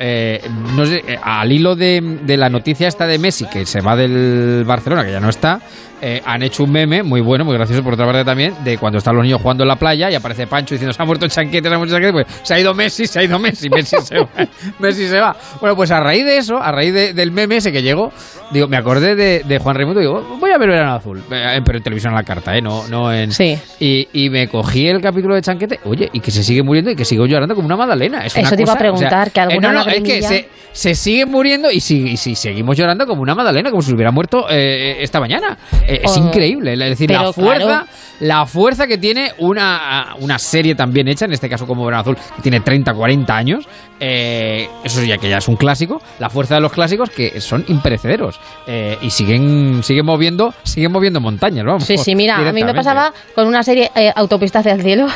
no 0.75 0.85
sé, 0.85 1.03
al 1.23 1.51
hilo 1.51 1.75
de, 1.75 2.01
de 2.23 2.37
la 2.37 2.49
noticia 2.49 2.80
esta 2.87 3.05
de 3.07 3.17
Messi, 3.19 3.45
que 3.45 3.65
se 3.65 3.81
va 3.81 3.95
del 3.95 4.63
Barcelona, 4.65 5.03
que 5.05 5.11
ya 5.11 5.19
no 5.19 5.29
está, 5.29 5.59
eh, 6.01 6.19
han 6.25 6.41
hecho 6.41 6.63
un 6.63 6.71
meme 6.71 7.03
muy 7.03 7.21
bueno, 7.21 7.45
muy 7.45 7.55
gracioso 7.55 7.83
por 7.83 7.93
otra 7.93 8.05
parte 8.07 8.25
también, 8.25 8.55
de 8.63 8.77
cuando 8.77 8.97
están 8.97 9.15
los 9.15 9.23
niños 9.23 9.39
jugando 9.41 9.63
en 9.63 9.67
la 9.67 9.75
playa 9.75 10.09
y 10.09 10.15
aparece 10.15 10.47
Pancho 10.47 10.73
diciendo 10.73 10.93
se 10.93 11.01
ha 11.01 11.05
muerto 11.05 11.25
el 11.25 11.31
chanquete, 11.31 11.69
se 11.69 11.75
ha 11.75 11.77
muerto 11.77 11.95
el 11.95 12.01
chanquete, 12.03 12.23
pues 12.25 12.39
se 12.47 12.53
ha 12.55 12.59
ido 12.59 12.73
Messi, 12.73 13.05
se 13.05 13.19
ha 13.19 13.23
ido 13.23 13.37
Messi, 13.37 13.69
Messi 13.69 13.97
se 14.03 14.17
va, 14.19 14.27
Messi 14.79 15.07
se 15.07 15.19
va. 15.19 15.35
Bueno, 15.59 15.75
pues 15.75 15.91
a 15.91 15.99
raíz 15.99 16.25
de 16.25 16.37
eso, 16.37 16.57
a 16.57 16.71
raíz 16.71 16.91
de- 16.93 17.13
del 17.13 17.31
meme 17.31 17.57
ese 17.57 17.71
que 17.71 17.83
llegó, 17.83 18.11
digo, 18.51 18.67
me 18.67 18.77
acordé 18.77 19.15
de, 19.15 19.43
de 19.45 19.59
Juan 19.59 19.75
Raimundo 19.75 19.99
y 20.01 20.05
digo, 20.05 20.37
voy 20.39 20.49
a 20.51 20.57
ver 20.57 20.69
Verano 20.69 20.95
Azul, 20.95 21.21
Eh, 21.31 21.61
pero 21.63 21.77
en 21.77 21.83
televisión 21.83 22.13
a 22.13 22.17
la 22.17 22.23
carta, 22.23 22.55
¿eh? 22.57 22.61
No, 22.61 22.87
no 22.87 23.13
en... 23.13 23.31
Sí. 23.31 23.55
Y, 23.79 24.07
y 24.11 24.29
me 24.31 24.47
cogí 24.47 24.87
el 24.87 25.01
capítulo 25.01 25.35
de 25.35 25.41
Chanquete, 25.43 25.79
oye, 25.85 26.09
y 26.11 26.19
que 26.19 26.31
se 26.31 26.43
sigue 26.43 26.63
muriendo 26.63 26.89
y 26.91 26.95
que 26.95 27.05
sigo 27.05 27.27
llorando 27.27 27.53
como 27.53 27.67
una 27.67 27.77
magdalena. 27.77 28.25
Es 28.25 28.33
una 28.35 28.47
Eso 28.47 28.55
te 28.55 28.63
iba 28.63 28.73
a 28.73 28.75
cosa, 28.75 28.91
o 28.91 28.97
sea, 28.97 29.07
preguntar, 29.07 29.31
que 29.31 29.39
alguna 29.39 29.69
eh, 29.69 29.73
no, 29.73 29.83
no, 29.85 29.91
es 29.91 30.01
que 30.03 30.21
se, 30.23 30.49
se 30.71 30.95
sigue 30.95 31.25
muriendo 31.27 31.69
y 31.69 31.79
si, 31.79 32.07
y 32.11 32.17
si 32.17 32.33
seguimos 32.61 32.77
llorando 32.77 33.07
como 33.07 33.23
una 33.23 33.33
magdalena, 33.33 33.71
como 33.71 33.81
si 33.81 33.91
hubiera 33.93 34.11
muerto 34.11 34.45
eh, 34.49 34.97
esta 34.99 35.19
mañana. 35.19 35.57
Eh, 35.87 36.01
es 36.03 36.11
Oh, 36.11 36.19
increíble, 36.19 36.73
es 36.73 36.79
decir, 36.79 37.09
la 37.09 37.33
fuerza, 37.33 37.65
claro. 37.65 37.85
la 38.19 38.45
fuerza 38.45 38.85
que 38.85 38.97
tiene 38.99 39.31
una, 39.39 40.15
una 40.19 40.37
serie 40.37 40.75
tan 40.75 40.93
bien 40.93 41.07
hecha, 41.07 41.25
en 41.25 41.33
este 41.33 41.49
caso 41.49 41.65
como 41.65 41.83
Verano 41.85 42.01
Azul, 42.01 42.17
que 42.35 42.41
tiene 42.43 42.59
30, 42.59 42.93
40 42.93 43.35
años, 43.35 43.67
eh, 43.99 44.67
eso 44.83 45.01
ya 45.03 45.17
que 45.17 45.29
ya 45.29 45.37
es 45.37 45.47
un 45.47 45.55
clásico, 45.55 46.01
la 46.19 46.29
fuerza 46.29 46.55
de 46.55 46.61
los 46.61 46.71
clásicos 46.71 47.09
que 47.09 47.41
son 47.41 47.63
imperecederos 47.67 48.39
eh, 48.67 48.97
y 49.01 49.09
siguen, 49.09 49.81
siguen 49.83 50.05
moviendo, 50.05 50.53
siguen 50.63 50.91
moviendo 50.91 51.19
montañas, 51.19 51.65
vamos. 51.65 51.83
Sí, 51.85 51.97
sí, 51.97 52.15
mira, 52.15 52.37
a 52.37 52.53
mí 52.53 52.63
me 52.63 52.73
pasaba 52.75 53.11
con 53.33 53.47
una 53.47 53.63
serie 53.63 53.89
eh, 53.95 54.11
Autopista 54.15 54.59
hacia 54.59 54.73
el 54.73 54.83
cielo, 54.83 55.07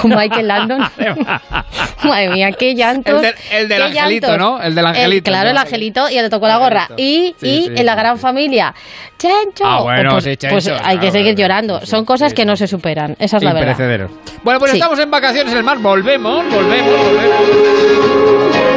con 0.00 0.10
Michael 0.14 0.46
Landon. 0.48 0.78
Madre 2.04 2.28
mía, 2.30 2.52
qué 2.52 2.74
llantos. 2.74 3.22
El 3.50 3.68
del- 3.68 3.82
el 3.82 3.82
angelito, 3.96 4.26
llantos. 4.28 4.38
¿no? 4.38 4.62
El 4.62 4.74
del 4.74 4.86
angelito, 4.86 5.30
claro, 5.30 5.44
¿no? 5.46 5.50
el 5.50 5.56
angelito 5.58 6.08
y 6.10 6.14
le 6.14 6.30
tocó 6.30 6.46
la 6.48 6.58
gorra. 6.58 6.88
Y, 6.96 7.34
Sí, 7.38 7.46
y 7.48 7.62
sí, 7.66 7.72
en 7.76 7.86
la 7.86 7.94
gran 7.94 8.18
familia, 8.18 8.74
Chencho. 9.18 9.64
Ah, 9.64 9.80
bueno, 9.82 10.10
pues, 10.12 10.24
sí, 10.24 10.36
Chencho, 10.36 10.54
pues 10.54 10.68
hay 10.68 10.76
claro, 10.78 11.00
que 11.00 11.10
seguir 11.10 11.34
claro, 11.34 11.48
llorando. 11.48 11.86
Son 11.86 12.04
cosas 12.04 12.34
que 12.34 12.44
no 12.44 12.56
se 12.56 12.66
superan, 12.66 13.16
esa 13.18 13.36
es 13.38 13.42
la 13.42 13.52
verdad. 13.52 14.08
Bueno, 14.42 14.58
pues 14.60 14.74
estamos 14.74 14.98
en 14.98 15.10
vacaciones 15.10 15.52
en 15.52 15.58
el 15.58 15.64
mar. 15.64 15.78
Volvemos, 15.78 16.44
volvemos, 16.50 16.96
volvemos. 16.96 18.75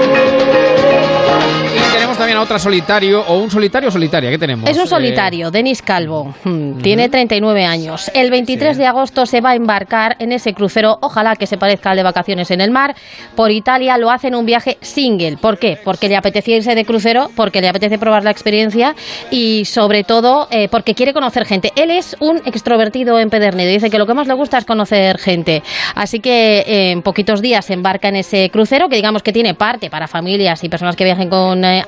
También 2.29 2.41
a 2.41 2.43
otra 2.43 2.59
solitario, 2.59 3.21
o 3.27 3.39
un 3.39 3.49
solitario 3.49 3.89
o 3.89 3.91
solitaria. 3.91 4.29
¿Qué 4.29 4.37
tenemos? 4.37 4.69
Es 4.69 4.77
un 4.77 4.83
Eh, 4.83 4.87
solitario, 4.87 5.49
Denis 5.49 5.81
Calvo. 5.81 6.35
Hmm, 6.43 6.79
Tiene 6.79 7.09
39 7.09 7.65
años. 7.65 8.11
El 8.13 8.29
23 8.29 8.77
de 8.77 8.85
agosto 8.85 9.25
se 9.25 9.41
va 9.41 9.49
a 9.51 9.55
embarcar 9.55 10.15
en 10.19 10.31
ese 10.31 10.53
crucero, 10.53 10.99
ojalá 11.01 11.35
que 11.35 11.47
se 11.47 11.57
parezca 11.57 11.89
al 11.89 11.97
de 11.97 12.03
vacaciones 12.03 12.51
en 12.51 12.61
el 12.61 12.69
mar, 12.69 12.93
por 13.35 13.49
Italia. 13.49 13.97
Lo 13.97 14.11
hace 14.11 14.27
en 14.27 14.35
un 14.35 14.45
viaje 14.45 14.77
single. 14.81 15.37
¿Por 15.37 15.57
qué? 15.57 15.79
Porque 15.83 16.07
le 16.07 16.17
apetecía 16.17 16.57
irse 16.57 16.75
de 16.75 16.85
crucero, 16.85 17.31
porque 17.35 17.61
le 17.61 17.67
apetece 17.69 17.97
probar 17.97 18.23
la 18.23 18.29
experiencia 18.29 18.93
y 19.31 19.65
sobre 19.65 20.03
todo 20.03 20.47
eh, 20.51 20.67
porque 20.69 20.93
quiere 20.93 21.13
conocer 21.13 21.45
gente. 21.45 21.73
Él 21.75 21.89
es 21.89 22.15
un 22.19 22.43
extrovertido 22.45 23.17
empedernido. 23.17 23.71
Dice 23.71 23.89
que 23.89 23.97
lo 23.97 24.05
que 24.05 24.13
más 24.13 24.27
le 24.27 24.35
gusta 24.35 24.59
es 24.59 24.65
conocer 24.65 25.17
gente. 25.17 25.63
Así 25.95 26.19
que 26.19 26.59
eh, 26.59 26.91
en 26.91 27.01
poquitos 27.01 27.41
días 27.41 27.65
se 27.65 27.73
embarca 27.73 28.07
en 28.09 28.17
ese 28.17 28.51
crucero, 28.51 28.87
que 28.87 28.97
digamos 28.97 29.23
que 29.23 29.33
tiene 29.33 29.55
parte 29.55 29.89
para 29.89 30.07
familias 30.07 30.63
y 30.63 30.69
personas 30.69 30.95
que 30.95 31.05
viajen 31.05 31.27
con 31.27 31.65
eh, 31.65 31.83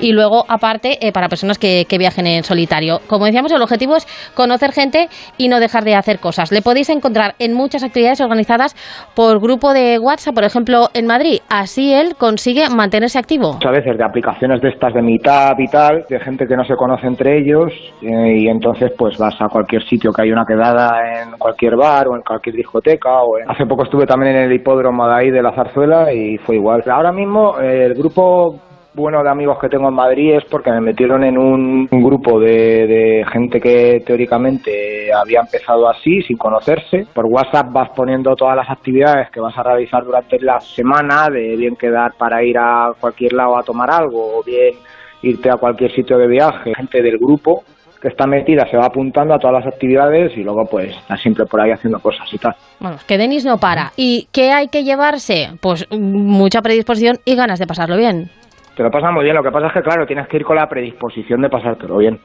y 0.00 0.12
luego 0.12 0.44
aparte 0.48 1.06
eh, 1.06 1.12
para 1.12 1.28
personas 1.28 1.58
que, 1.58 1.86
viajen 1.98 2.28
en 2.28 2.44
solitario. 2.44 3.00
Como 3.08 3.24
decíamos, 3.24 3.50
el 3.50 3.60
objetivo 3.60 3.96
es 3.96 4.06
conocer 4.34 4.70
gente 4.70 5.08
y 5.36 5.48
no 5.48 5.58
dejar 5.58 5.82
de 5.82 5.96
hacer 5.96 6.20
cosas. 6.20 6.52
Le 6.52 6.62
podéis 6.62 6.90
encontrar 6.90 7.34
en 7.40 7.54
muchas 7.54 7.82
actividades 7.82 8.20
organizadas 8.20 8.76
por 9.16 9.40
grupo 9.40 9.72
de 9.72 9.98
WhatsApp, 9.98 10.34
por 10.34 10.44
ejemplo, 10.44 10.90
en 10.94 11.06
Madrid. 11.06 11.40
Así 11.48 11.92
él 11.92 12.14
consigue 12.16 12.68
mantenerse 12.70 13.18
activo. 13.18 13.58
a 13.64 13.70
veces 13.70 13.98
de 13.98 14.04
aplicaciones 14.04 14.60
de 14.60 14.68
estas 14.68 14.94
de 14.94 15.02
mitad 15.02 15.58
y 15.58 15.66
tal, 15.66 16.04
de 16.08 16.20
gente 16.20 16.46
que 16.46 16.54
no 16.54 16.64
se 16.64 16.76
conoce 16.76 17.08
entre 17.08 17.38
ellos 17.38 17.72
eh, 18.00 18.38
y 18.38 18.48
entonces 18.48 18.92
pues 18.96 19.18
vas 19.18 19.34
a 19.40 19.48
cualquier 19.48 19.82
sitio 19.88 20.12
que 20.12 20.22
hay 20.22 20.30
una 20.30 20.44
quedada 20.46 21.20
en 21.20 21.32
cualquier 21.36 21.74
bar 21.76 22.06
o 22.08 22.14
en 22.14 22.22
cualquier 22.22 22.54
discoteca 22.54 23.08
hace 23.46 23.66
poco 23.66 23.84
estuve 23.84 24.06
también 24.06 24.36
en 24.36 24.42
el 24.44 24.52
hipódromo 24.52 25.06
de 25.06 25.14
ahí 25.14 25.30
de 25.30 25.42
la 25.42 25.52
Zarzuela 25.52 26.12
y 26.12 26.38
fue 26.38 26.56
igual. 26.56 26.82
Ahora 26.90 27.12
mismo 27.12 27.58
el 27.58 27.94
grupo 27.94 28.58
bueno 28.98 29.22
de 29.22 29.30
amigos 29.30 29.58
que 29.60 29.68
tengo 29.68 29.88
en 29.88 29.94
Madrid 29.94 30.34
es 30.34 30.44
porque 30.44 30.72
me 30.72 30.80
metieron 30.80 31.22
en 31.22 31.38
un, 31.38 31.86
grupo 31.86 32.40
de, 32.40 32.86
de 32.86 33.24
gente 33.32 33.60
que 33.60 34.02
teóricamente 34.04 35.12
había 35.12 35.40
empezado 35.40 35.88
así, 35.88 36.20
sin 36.22 36.36
conocerse. 36.36 37.06
Por 37.14 37.26
WhatsApp 37.26 37.72
vas 37.72 37.90
poniendo 37.94 38.34
todas 38.34 38.56
las 38.56 38.68
actividades 38.68 39.30
que 39.30 39.40
vas 39.40 39.56
a 39.56 39.62
realizar 39.62 40.04
durante 40.04 40.40
la 40.40 40.58
semana, 40.60 41.28
de 41.30 41.56
bien 41.56 41.76
quedar 41.76 42.12
para 42.18 42.42
ir 42.42 42.58
a 42.58 42.92
cualquier 43.00 43.34
lado 43.34 43.56
a 43.56 43.62
tomar 43.62 43.90
algo 43.90 44.38
o 44.38 44.42
bien 44.42 44.74
irte 45.22 45.48
a 45.48 45.56
cualquier 45.56 45.92
sitio 45.92 46.18
de 46.18 46.26
viaje. 46.26 46.72
Gente 46.74 47.00
del 47.00 47.18
grupo 47.18 47.62
que 48.00 48.08
está 48.08 48.26
metida 48.26 48.66
se 48.70 48.76
va 48.76 48.86
apuntando 48.86 49.34
a 49.34 49.38
todas 49.38 49.64
las 49.64 49.74
actividades 49.74 50.36
y 50.36 50.42
luego 50.42 50.64
pues 50.70 50.96
está 50.96 51.16
siempre 51.16 51.46
por 51.46 51.60
ahí 51.60 51.70
haciendo 51.70 51.98
cosas 52.00 52.26
y 52.32 52.38
tal. 52.38 52.54
Bueno, 52.80 52.96
que 53.06 53.18
Denis 53.18 53.44
no 53.44 53.58
para. 53.58 53.92
¿Y 53.96 54.28
qué 54.32 54.50
hay 54.50 54.68
que 54.68 54.84
llevarse? 54.84 55.50
Pues 55.60 55.86
mm, 55.90 55.96
mucha 55.96 56.62
predisposición 56.62 57.18
y 57.24 57.34
ganas 57.36 57.58
de 57.58 57.66
pasarlo 57.66 57.96
bien. 57.96 58.30
Te 58.78 58.84
lo 58.84 58.92
pasas 58.92 59.12
muy 59.12 59.24
bien, 59.24 59.34
lo 59.34 59.42
que 59.42 59.50
pasa 59.50 59.66
es 59.66 59.72
que 59.72 59.82
claro, 59.82 60.06
tienes 60.06 60.28
que 60.28 60.36
ir 60.36 60.44
con 60.44 60.54
la 60.54 60.68
predisposición 60.68 61.42
de 61.42 61.48
pasártelo 61.48 61.96
bien. 61.96 62.20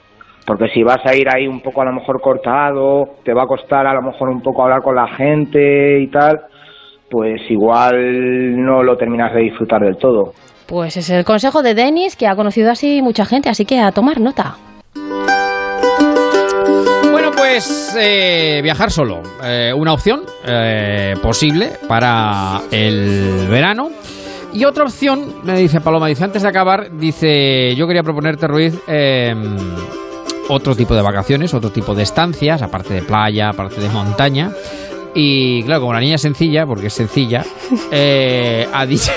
Porque 0.46 0.68
si 0.68 0.84
vas 0.84 1.04
a 1.04 1.16
ir 1.16 1.28
ahí 1.28 1.48
un 1.48 1.62
poco 1.62 1.82
a 1.82 1.86
lo 1.86 1.94
mejor 1.94 2.22
cortado, 2.22 3.16
te 3.26 3.34
va 3.34 3.42
a 3.42 3.48
costar 3.48 3.88
a 3.88 3.94
lo 3.96 4.04
mejor 4.04 4.30
un 4.30 4.40
poco 4.40 4.62
hablar 4.62 4.84
con 4.84 4.94
la 4.94 5.08
gente 5.08 6.00
y 6.00 6.12
tal, 6.12 6.42
pues 7.10 7.42
igual 7.50 8.64
no 8.64 8.84
lo 8.84 8.96
terminas 8.96 9.34
de 9.34 9.42
disfrutar 9.42 9.82
del 9.82 9.98
todo. 9.98 10.34
Pues 10.68 10.96
es 10.96 11.10
el 11.10 11.26
consejo 11.26 11.64
de 11.64 11.74
Denis, 11.74 12.16
que 12.16 12.28
ha 12.28 12.36
conocido 12.36 12.70
así 12.70 13.02
mucha 13.02 13.26
gente, 13.26 13.50
así 13.50 13.66
que 13.66 13.80
a 13.80 13.92
tomar 13.92 14.20
nota. 14.20 14.54
Bueno, 17.12 17.32
pues 17.36 17.98
eh, 18.00 18.60
viajar 18.62 18.92
solo. 18.92 19.24
Eh, 19.44 19.74
una 19.76 19.94
opción 19.94 20.22
eh, 20.48 21.16
posible 21.20 21.70
para 21.88 22.60
el 22.72 23.48
verano. 23.50 23.90
Y 24.54 24.66
otra 24.66 24.84
opción, 24.84 25.36
me 25.44 25.58
dice 25.58 25.82
Paloma, 25.82 26.08
dice 26.08 26.24
antes 26.24 26.44
de 26.44 26.48
acabar, 26.48 26.92
dice, 26.96 27.76
yo 27.76 27.88
quería 27.88 28.04
proponerte, 28.04 28.48
Ruiz, 28.48 28.76
eh, 28.88 29.34
otro 30.48 30.76
tipo 30.76 30.94
de 30.96 31.02
vacaciones, 31.02 31.54
otro 31.54 31.72
tipo 31.72 31.96
de 31.96 32.04
estancias, 32.04 32.62
aparte 32.62 32.94
de 32.94 33.02
playa, 33.02 33.50
aparte 33.50 33.82
de 33.82 33.90
montaña. 33.90 34.52
Y 35.16 35.64
claro, 35.64 35.82
como 35.82 35.94
la 35.94 36.00
niña 36.00 36.16
es 36.16 36.22
sencilla, 36.22 36.66
porque 36.66 36.88
es 36.88 36.94
sencilla, 36.94 37.44
eh, 37.92 38.68
ha 38.72 38.86
dicho, 38.86 39.12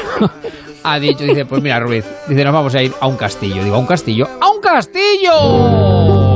ha 0.82 0.98
dicho, 0.98 1.24
dice, 1.24 1.44
pues 1.44 1.62
mira, 1.62 1.80
Ruiz, 1.80 2.04
dice, 2.28 2.44
nos 2.44 2.54
vamos 2.54 2.74
a 2.74 2.82
ir 2.82 2.92
a 2.98 3.06
un 3.06 3.16
castillo. 3.16 3.62
Digo, 3.62 3.76
¿a 3.76 3.78
un 3.78 3.86
castillo? 3.86 4.26
¡A 4.40 4.50
un 4.50 4.60
castillo! 4.60 6.35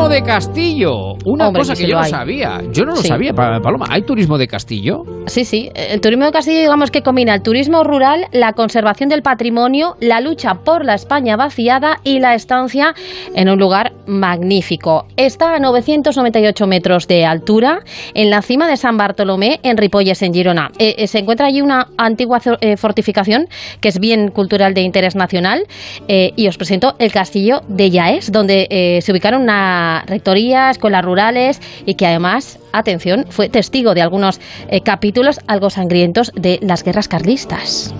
Turismo 0.00 0.14
de 0.14 0.22
castillo. 0.22 0.92
Una 1.26 1.48
Hombre, 1.48 1.60
cosa 1.60 1.74
que 1.74 1.86
yo 1.86 1.96
no 1.96 2.00
hay. 2.02 2.10
sabía. 2.10 2.62
Yo 2.72 2.86
no 2.86 2.92
lo 2.92 3.02
Sí. 3.02 3.08
sabía, 3.08 3.34
Pa- 3.34 3.60
Paloma. 3.60 3.84
¿Hay 3.90 4.00
turismo 4.00 4.38
de 4.38 4.46
castillo? 4.48 5.02
Sí, 5.26 5.44
sí. 5.44 5.68
El 5.74 6.00
turismo 6.00 6.24
de 6.24 6.32
castillo, 6.32 6.58
digamos 6.58 6.90
que 6.90 7.02
combina 7.02 7.34
el 7.34 7.42
turismo 7.42 7.84
rural, 7.84 8.24
la 8.32 8.54
conservación 8.54 9.10
del 9.10 9.20
patrimonio, 9.20 9.96
la 10.00 10.22
lucha 10.22 10.54
por 10.54 10.86
la 10.86 10.94
España 10.94 11.36
vaciada 11.36 11.98
y 12.02 12.18
la 12.18 12.34
estancia 12.34 12.94
en 13.34 13.50
un 13.50 13.58
lugar 13.58 13.92
magnífico. 14.06 15.04
Está 15.18 15.54
a 15.54 15.58
998 15.58 16.66
metros 16.66 17.06
de 17.06 17.26
altura, 17.26 17.80
en 18.14 18.30
la 18.30 18.40
cima 18.40 18.66
de 18.68 18.78
San 18.78 18.96
Bartolomé, 18.96 19.60
en 19.62 19.76
Ripolles, 19.76 20.22
en 20.22 20.32
Girona. 20.32 20.70
Eh, 20.78 20.94
eh, 20.96 21.06
se 21.08 21.18
encuentra 21.18 21.46
allí 21.48 21.60
una 21.60 21.88
antigua 21.98 22.40
eh, 22.62 22.78
fortificación 22.78 23.48
que 23.82 23.88
es 23.90 23.98
bien 24.00 24.30
cultural 24.30 24.72
de 24.72 24.80
interés 24.80 25.14
nacional. 25.14 25.64
eh, 26.08 26.32
y 26.36 26.48
os 26.48 26.56
presento 26.56 26.94
el 26.98 27.12
castillo 27.12 27.60
de 27.68 27.90
Yaes, 27.90 28.32
donde 28.32 28.98
se 29.02 29.12
ubicaron 29.12 29.42
una 29.42 29.89
rectoría, 30.06 30.70
escuelas 30.70 31.04
rurales 31.04 31.60
y 31.86 31.94
que 31.94 32.06
además, 32.06 32.58
atención, 32.72 33.26
fue 33.28 33.48
testigo 33.48 33.94
de 33.94 34.02
algunos 34.02 34.40
eh, 34.68 34.80
capítulos 34.82 35.40
algo 35.46 35.70
sangrientos 35.70 36.32
de 36.34 36.58
las 36.62 36.84
guerras 36.84 37.08
carlistas. 37.08 37.94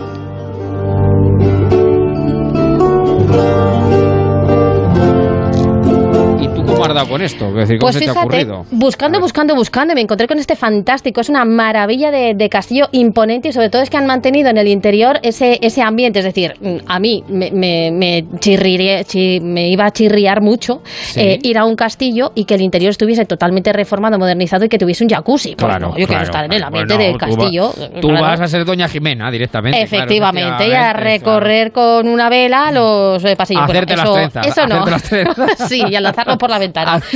Tú 6.60 6.72
cómo 6.72 6.84
has 6.84 6.88
has 6.90 6.94
dado 6.94 7.08
con 7.08 7.22
esto? 7.22 7.48
Es 7.48 7.54
decir, 7.54 7.78
¿cómo 7.78 7.86
Pues 7.92 7.94
se 7.96 8.00
te 8.00 8.10
ha 8.10 8.12
fíjate, 8.14 8.26
ocurrido? 8.26 8.64
buscando, 8.70 9.20
buscando, 9.20 9.54
buscando, 9.54 9.94
me 9.94 10.00
encontré 10.00 10.26
con 10.26 10.38
este 10.38 10.56
fantástico, 10.56 11.20
es 11.20 11.28
una 11.28 11.44
maravilla 11.44 12.10
de, 12.10 12.34
de 12.34 12.48
castillo 12.48 12.86
imponente 12.92 13.48
y 13.48 13.52
sobre 13.52 13.70
todo 13.70 13.82
es 13.82 13.90
que 13.90 13.96
han 13.96 14.06
mantenido 14.06 14.50
en 14.50 14.56
el 14.58 14.68
interior 14.68 15.18
ese, 15.22 15.58
ese 15.62 15.82
ambiente, 15.82 16.18
es 16.20 16.24
decir, 16.24 16.54
mm, 16.60 16.76
a 16.86 16.98
mí 16.98 17.22
me, 17.28 17.50
me, 17.50 17.90
me, 17.92 19.68
iba 19.68 19.86
a 19.86 19.90
chirriar 19.90 20.40
mucho 20.42 20.80
Sí. 20.84 21.20
eh, 21.20 21.38
ir 21.42 21.58
a 21.58 21.64
un 21.64 21.74
castillo 21.76 22.32
y 22.34 22.44
que 22.44 22.54
el 22.54 22.60
interior 22.60 22.90
estuviese 22.90 23.24
totalmente 23.24 23.72
reformado, 23.72 24.18
modernizado 24.18 24.64
y 24.64 24.68
que 24.68 24.78
tuviese 24.78 25.04
un 25.04 25.10
jacuzzi. 25.10 25.54
Pues 25.56 25.66
Claro, 25.70 25.88
no, 25.90 25.96
yo 25.98 26.06
quiero 26.06 26.22
estar 26.22 26.44
en 26.44 26.52
el 26.52 26.62
ambiente 26.62 26.94
Bueno, 26.94 27.10
del 27.10 27.18
tú 27.18 27.26
va- 27.26 27.36
castillo. 27.36 27.72
Tú 28.00 28.08
claro. 28.08 28.22
vas 28.22 28.40
a 28.40 28.46
ser 28.46 28.64
Doña 28.64 28.88
Jimena 28.88 29.30
directamente. 29.30 29.80
Efectivamente, 29.82 30.68
y 30.68 30.72
a 30.72 30.92
recorrer 30.92 31.72
con 31.72 32.08
una 32.08 32.28
vela 32.28 32.70
los 32.72 33.24
eh, 33.24 33.36
pasillos. 33.36 33.62
Bueno, 33.66 33.78
Hacerte 33.80 33.96
las 33.96 34.04
eso, 34.04 34.14
trenzas, 34.14 34.46
eso 34.46 34.66
no. 34.66 34.74
hacerte 34.82 34.90
las 34.90 35.02
trenzas. 35.36 35.68
sí, 35.68 35.82
y 35.88 35.94
a 35.94 36.00
lanzarlo 36.00 36.36
por 36.38 36.49
la 36.50 36.58
ventana. 36.58 37.00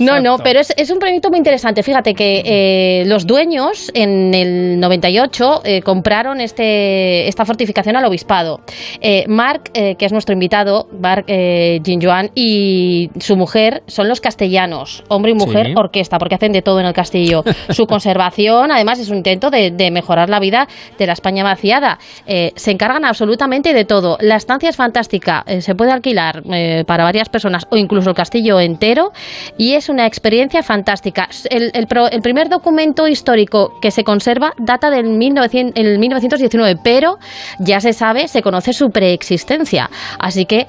No, 0.00 0.20
no, 0.20 0.38
pero 0.38 0.60
es, 0.60 0.72
es 0.76 0.90
un 0.90 0.98
proyecto 0.98 1.28
muy 1.30 1.38
interesante. 1.38 1.82
Fíjate 1.82 2.14
que 2.14 2.42
eh, 2.44 3.04
los 3.06 3.26
dueños 3.26 3.90
en 3.94 4.32
el 4.34 4.78
98 4.80 5.62
eh, 5.64 5.82
compraron 5.82 6.40
este, 6.40 7.28
esta 7.28 7.44
fortificación 7.44 7.96
al 7.96 8.04
obispado. 8.04 8.60
Eh, 9.00 9.24
Marc, 9.28 9.70
eh, 9.74 9.96
que 9.96 10.06
es 10.06 10.12
nuestro 10.12 10.32
invitado, 10.32 10.86
Marc 10.98 11.24
eh, 11.28 11.80
Jinjuan, 11.84 12.30
y 12.34 13.10
su 13.18 13.36
mujer 13.36 13.82
son 13.86 14.08
los 14.08 14.20
castellanos, 14.20 15.02
hombre 15.08 15.32
y 15.32 15.34
mujer, 15.34 15.66
Sí. 15.66 15.72
orquesta, 15.76 16.18
porque 16.18 16.36
hacen 16.36 16.52
de 16.52 16.62
todo 16.62 16.80
en 16.80 16.86
el 16.86 16.92
castillo. 16.92 17.42
Su 17.70 17.86
conservación, 17.86 18.70
además, 18.70 18.98
es 18.98 19.10
un 19.10 19.18
intento 19.18 19.50
de, 19.50 19.70
de 19.70 19.90
mejorar 19.90 20.28
la 20.30 20.40
vida 20.40 20.66
de 20.98 21.06
la 21.06 21.12
España 21.12 21.44
vaciada. 21.44 21.98
Se 22.26 22.70
encargan 22.70 23.04
absolutamente 23.04 23.72
de 23.74 23.84
todo. 23.84 24.16
La 24.20 24.36
estancia 24.36 24.68
es 24.68 24.76
fantástica, 24.76 25.44
se 25.60 25.74
puede 25.74 25.92
alquilar 25.92 26.42
para 26.86 27.04
varias 27.04 27.28
personas 27.28 27.66
o 27.70 27.76
incluso 27.76 28.10
el 28.10 28.16
castillo 28.16 28.49
entero 28.58 29.12
y 29.58 29.74
es 29.74 29.88
una 29.88 30.06
experiencia 30.06 30.62
fantástica. 30.62 31.28
El, 31.50 31.70
el 31.74 31.86
pro- 31.86 32.08
el 32.10 32.22
primer 32.22 32.48
documento 32.48 33.06
histórico 33.06 33.78
que 33.80 33.90
se 33.90 34.02
conserva 34.02 34.54
data 34.58 34.90
del 34.90 35.04
1900 35.10 35.74
el 35.76 35.98
1919, 35.98 36.80
pero 36.82 37.18
ya 37.58 37.80
se 37.80 37.92
sabe, 37.92 38.26
se 38.26 38.42
conoce 38.42 38.72
su 38.72 38.88
preexistencia. 38.90 39.90
Así 40.18 40.46
que 40.46 40.66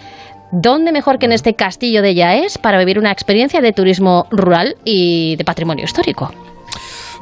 ¿Dónde 0.53 0.91
mejor 0.91 1.17
que 1.17 1.27
en 1.27 1.31
este 1.31 1.53
castillo 1.53 2.01
de 2.01 2.13
Yaes 2.13 2.57
para 2.57 2.77
vivir 2.77 2.99
una 2.99 3.09
experiencia 3.09 3.61
de 3.61 3.71
turismo 3.71 4.27
rural 4.31 4.75
y 4.83 5.37
de 5.37 5.45
patrimonio 5.45 5.85
histórico? 5.85 6.29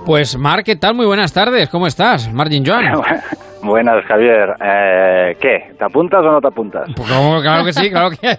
Pues 0.03 0.35
Mar, 0.35 0.63
¿qué 0.63 0.75
tal? 0.75 0.95
Muy 0.95 1.05
buenas 1.05 1.31
tardes. 1.31 1.69
¿Cómo 1.69 1.85
estás? 1.85 2.33
Margin 2.33 2.65
Joan. 2.65 2.85
Buenas, 3.61 4.05
Javier. 4.05 4.55
Eh, 4.63 5.35
¿Qué? 5.39 5.73
¿Te 5.77 5.85
apuntas 5.85 6.21
o 6.21 6.31
no 6.31 6.39
te 6.39 6.47
apuntas? 6.47 6.89
Pues 6.95 7.09
claro 7.09 7.65
que 7.65 7.73
sí, 7.73 7.89
claro 7.89 8.09
que, 8.09 8.37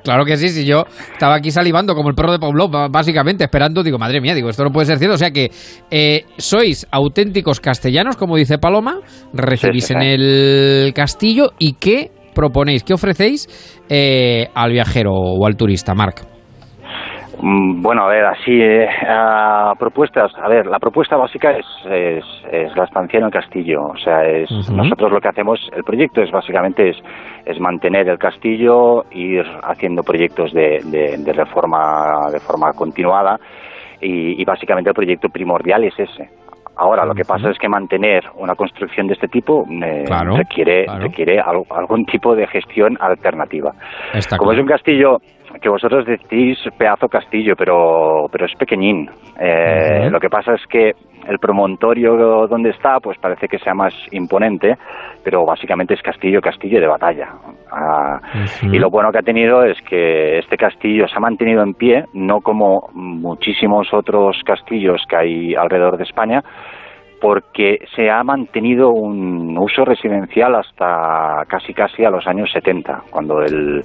claro 0.04 0.24
que 0.24 0.36
sí. 0.36 0.48
Si 0.48 0.66
yo 0.66 0.84
estaba 1.12 1.36
aquí 1.36 1.50
salivando 1.50 1.94
como 1.94 2.08
el 2.08 2.14
perro 2.14 2.32
de 2.32 2.38
Pablo, 2.38 2.68
básicamente 2.68 3.44
esperando, 3.44 3.82
digo, 3.82 3.98
madre 3.98 4.20
mía, 4.20 4.34
digo, 4.34 4.48
esto 4.48 4.64
no 4.64 4.70
puede 4.70 4.86
ser 4.86 4.98
cierto. 4.98 5.14
O 5.14 5.18
sea 5.18 5.30
que 5.30 5.50
eh, 5.90 6.24
sois 6.38 6.86
auténticos 6.90 7.60
castellanos, 7.60 8.16
como 8.16 8.36
dice 8.36 8.58
Paloma, 8.58 8.96
recibís 9.32 9.86
Sí, 9.86 9.94
sí, 9.94 9.94
en 9.94 10.02
el 10.02 10.92
castillo 10.94 11.52
y 11.58 11.74
qué 11.74 12.10
proponéis, 12.34 12.82
qué 12.82 12.94
ofrecéis 12.94 13.48
eh, 13.88 14.48
al 14.54 14.72
viajero 14.72 15.12
o 15.12 15.46
al 15.46 15.56
turista, 15.56 15.94
Marc. 15.94 16.31
Mm, 17.40 17.82
Bueno, 17.82 18.04
a 18.04 18.08
ver, 18.08 18.24
así, 18.24 18.60
eh, 18.60 18.88
propuestas. 19.78 20.32
A 20.38 20.48
ver, 20.48 20.66
la 20.66 20.78
propuesta 20.78 21.16
básica 21.16 21.50
es, 21.52 21.66
es, 21.90 22.24
es 22.50 22.76
la 22.76 22.84
estancia 22.84 23.18
en 23.18 23.24
el 23.26 23.30
castillo. 23.30 23.82
O 23.86 23.96
sea, 23.96 24.24
es 24.24 24.50
nosotros 24.70 25.10
lo 25.12 25.20
que 25.20 25.28
hacemos, 25.28 25.58
el 25.74 25.82
proyecto 25.84 26.22
es 26.22 26.30
básicamente 26.30 26.90
es, 26.90 26.96
es 27.46 27.58
mantener 27.60 28.08
el 28.08 28.18
castillo, 28.18 29.04
ir 29.12 29.44
haciendo 29.62 30.02
proyectos 30.02 30.52
de, 30.52 30.80
de, 30.84 31.16
de 31.18 31.32
reforma 31.32 32.28
de 32.30 32.40
forma 32.40 32.72
continuada 32.72 33.38
y, 34.00 34.40
y 34.40 34.44
básicamente 34.44 34.90
el 34.90 34.94
proyecto 34.94 35.28
primordial 35.28 35.84
es 35.84 35.98
ese. 35.98 36.28
Ahora, 36.74 37.04
lo 37.04 37.14
que 37.14 37.24
pasa 37.24 37.50
es 37.50 37.58
que 37.58 37.68
mantener 37.68 38.24
una 38.36 38.54
construcción 38.54 39.06
de 39.06 39.12
este 39.12 39.28
tipo 39.28 39.66
eh, 39.70 40.04
Claro, 40.06 40.36
requiere, 40.36 40.84
claro. 40.86 41.02
requiere 41.02 41.38
al- 41.38 41.64
algún 41.68 42.06
tipo 42.06 42.34
de 42.34 42.46
gestión 42.46 42.96
alternativa. 42.98 43.72
Está 44.14 44.38
Como 44.38 44.52
claro. 44.52 44.62
es 44.62 44.62
un 44.64 44.68
castillo 44.72 45.18
que 45.62 45.68
vosotros 45.68 46.04
decís 46.04 46.58
pedazo 46.76 47.08
castillo, 47.08 47.54
pero, 47.56 48.26
pero 48.30 48.46
es 48.46 48.54
pequeñín. 48.56 49.08
Eh. 49.40 50.10
Lo 50.10 50.20
que 50.20 50.28
pasa 50.28 50.54
es 50.54 50.66
que 50.66 50.92
el 51.26 51.38
promontorio 51.38 52.46
donde 52.48 52.70
está, 52.70 52.98
pues 53.00 53.16
parece 53.18 53.48
que 53.48 53.58
sea 53.58 53.74
más 53.74 53.94
imponente, 54.10 54.76
pero 55.24 55.46
básicamente 55.46 55.94
es 55.94 56.02
castillo, 56.02 56.40
castillo 56.40 56.80
de 56.80 56.86
batalla. 56.86 57.28
Ah. 57.70 58.20
Y 58.62 58.78
lo 58.78 58.90
bueno 58.90 59.10
que 59.12 59.18
ha 59.18 59.22
tenido 59.22 59.64
es 59.64 59.80
que 59.82 60.38
este 60.38 60.56
castillo 60.56 61.06
se 61.08 61.16
ha 61.16 61.20
mantenido 61.20 61.62
en 61.62 61.74
pie, 61.74 62.04
no 62.12 62.40
como 62.40 62.88
muchísimos 62.92 63.92
otros 63.92 64.40
castillos 64.44 65.02
que 65.08 65.16
hay 65.16 65.54
alrededor 65.54 65.96
de 65.96 66.04
España, 66.04 66.42
porque 67.22 67.78
se 67.94 68.10
ha 68.10 68.24
mantenido 68.24 68.90
un 68.90 69.56
uso 69.56 69.84
residencial 69.84 70.56
hasta 70.56 71.44
casi 71.46 71.72
casi 71.72 72.04
a 72.04 72.10
los 72.10 72.26
años 72.26 72.50
70, 72.52 73.04
cuando 73.12 73.40
él 73.42 73.80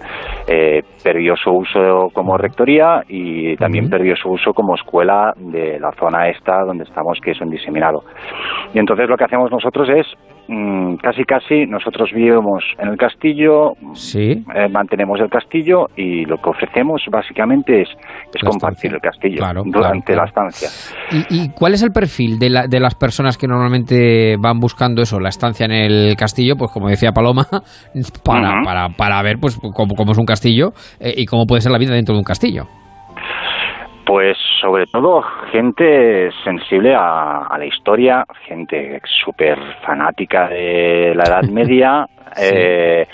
eh, 0.47 0.81
perdió 1.03 1.35
su 1.35 1.51
uso 1.51 2.09
como 2.11 2.35
rectoría 2.35 3.03
y 3.07 3.55
también 3.57 3.91
perdió 3.91 4.15
su 4.15 4.29
uso 4.29 4.53
como 4.53 4.73
escuela 4.73 5.33
de 5.37 5.79
la 5.79 5.91
zona 5.99 6.29
esta 6.29 6.63
donde 6.65 6.85
estamos, 6.85 7.19
que 7.23 7.29
es 7.31 7.39
un 7.39 7.51
diseminado. 7.51 8.01
Y 8.73 8.79
entonces 8.79 9.07
lo 9.07 9.15
que 9.15 9.25
hacemos 9.25 9.51
nosotros 9.51 9.87
es 9.87 10.07
mm, 10.47 10.95
casi 10.97 11.23
casi 11.23 11.65
nosotros 11.65 12.09
vivimos 12.13 12.63
en 12.79 12.89
el 12.89 12.97
castillo, 12.97 13.73
Sí. 13.93 14.43
eh, 14.55 14.67
mantenemos 14.69 15.19
el 15.19 15.29
castillo 15.29 15.87
y 15.95 16.25
lo 16.25 16.37
que 16.37 16.49
ofrecemos 16.49 17.01
básicamente 17.11 17.81
es, 17.81 17.89
compartir 18.43 18.93
el 18.93 18.99
castillo 19.01 19.37
Claro, 19.37 19.63
durante 19.65 20.13
claro, 20.13 20.21
la 20.23 20.27
estancia. 20.27 20.69
¿Y, 21.29 21.43
y 21.43 21.49
cuál 21.49 21.73
es 21.73 21.83
el 21.83 21.91
perfil 21.91 22.39
de, 22.39 22.49
la- 22.49 22.67
de 22.67 22.79
las 22.79 22.95
personas 22.95 23.37
que 23.37 23.47
normalmente 23.47 24.35
van 24.39 24.59
buscando 24.59 25.01
eso, 25.01 25.19
la 25.19 25.29
estancia 25.29 25.65
en 25.65 25.71
el 25.71 26.15
castillo? 26.15 26.55
Pues 26.57 26.71
como 26.71 26.87
decía 26.89 27.11
Paloma, 27.11 27.45
para, 28.23 28.61
para, 28.63 28.89
para 28.89 29.21
ver 29.23 29.37
pues 29.39 29.59
cómo, 29.73 29.95
cómo 29.95 30.11
es 30.11 30.17
un 30.17 30.25
castillo 30.25 30.71
eh, 30.99 31.13
y 31.17 31.25
cómo 31.25 31.45
puede 31.45 31.61
ser 31.61 31.71
la 31.71 31.77
vida 31.77 31.93
dentro 31.93 32.13
de 32.13 32.19
un 32.19 32.23
castillo. 32.25 32.63
Pues 34.05 34.37
sobre 34.59 34.85
todo 34.87 35.21
gente 35.51 36.29
sensible 36.43 36.93
a, 36.95 37.45
a 37.47 37.57
la 37.57 37.65
historia, 37.65 38.25
gente 38.47 38.99
súper 39.23 39.57
fanática 39.85 40.47
de 40.47 41.13
la 41.15 41.23
Edad 41.25 41.43
Media, 41.51 42.05
eh, 42.41 43.05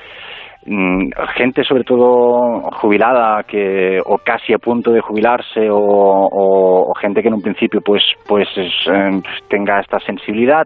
mm, 0.65 1.09
gente 1.35 1.63
sobre 1.63 1.83
todo 1.83 2.61
jubilada 2.81 3.43
que 3.43 3.99
o 4.05 4.17
casi 4.17 4.53
a 4.53 4.57
punto 4.59 4.91
de 4.91 5.01
jubilarse 5.01 5.69
o, 5.69 5.77
o- 5.77 6.91
o 6.91 6.93
gente 6.95 7.21
que 7.21 7.27
en 7.27 7.33
un 7.35 7.41
principio 7.41 7.81
pues 7.81 8.03
pues 8.27 8.47
es, 8.55 8.71
eh, 8.87 9.21
tenga 9.49 9.79
esta 9.79 9.99
sensibilidad 9.99 10.65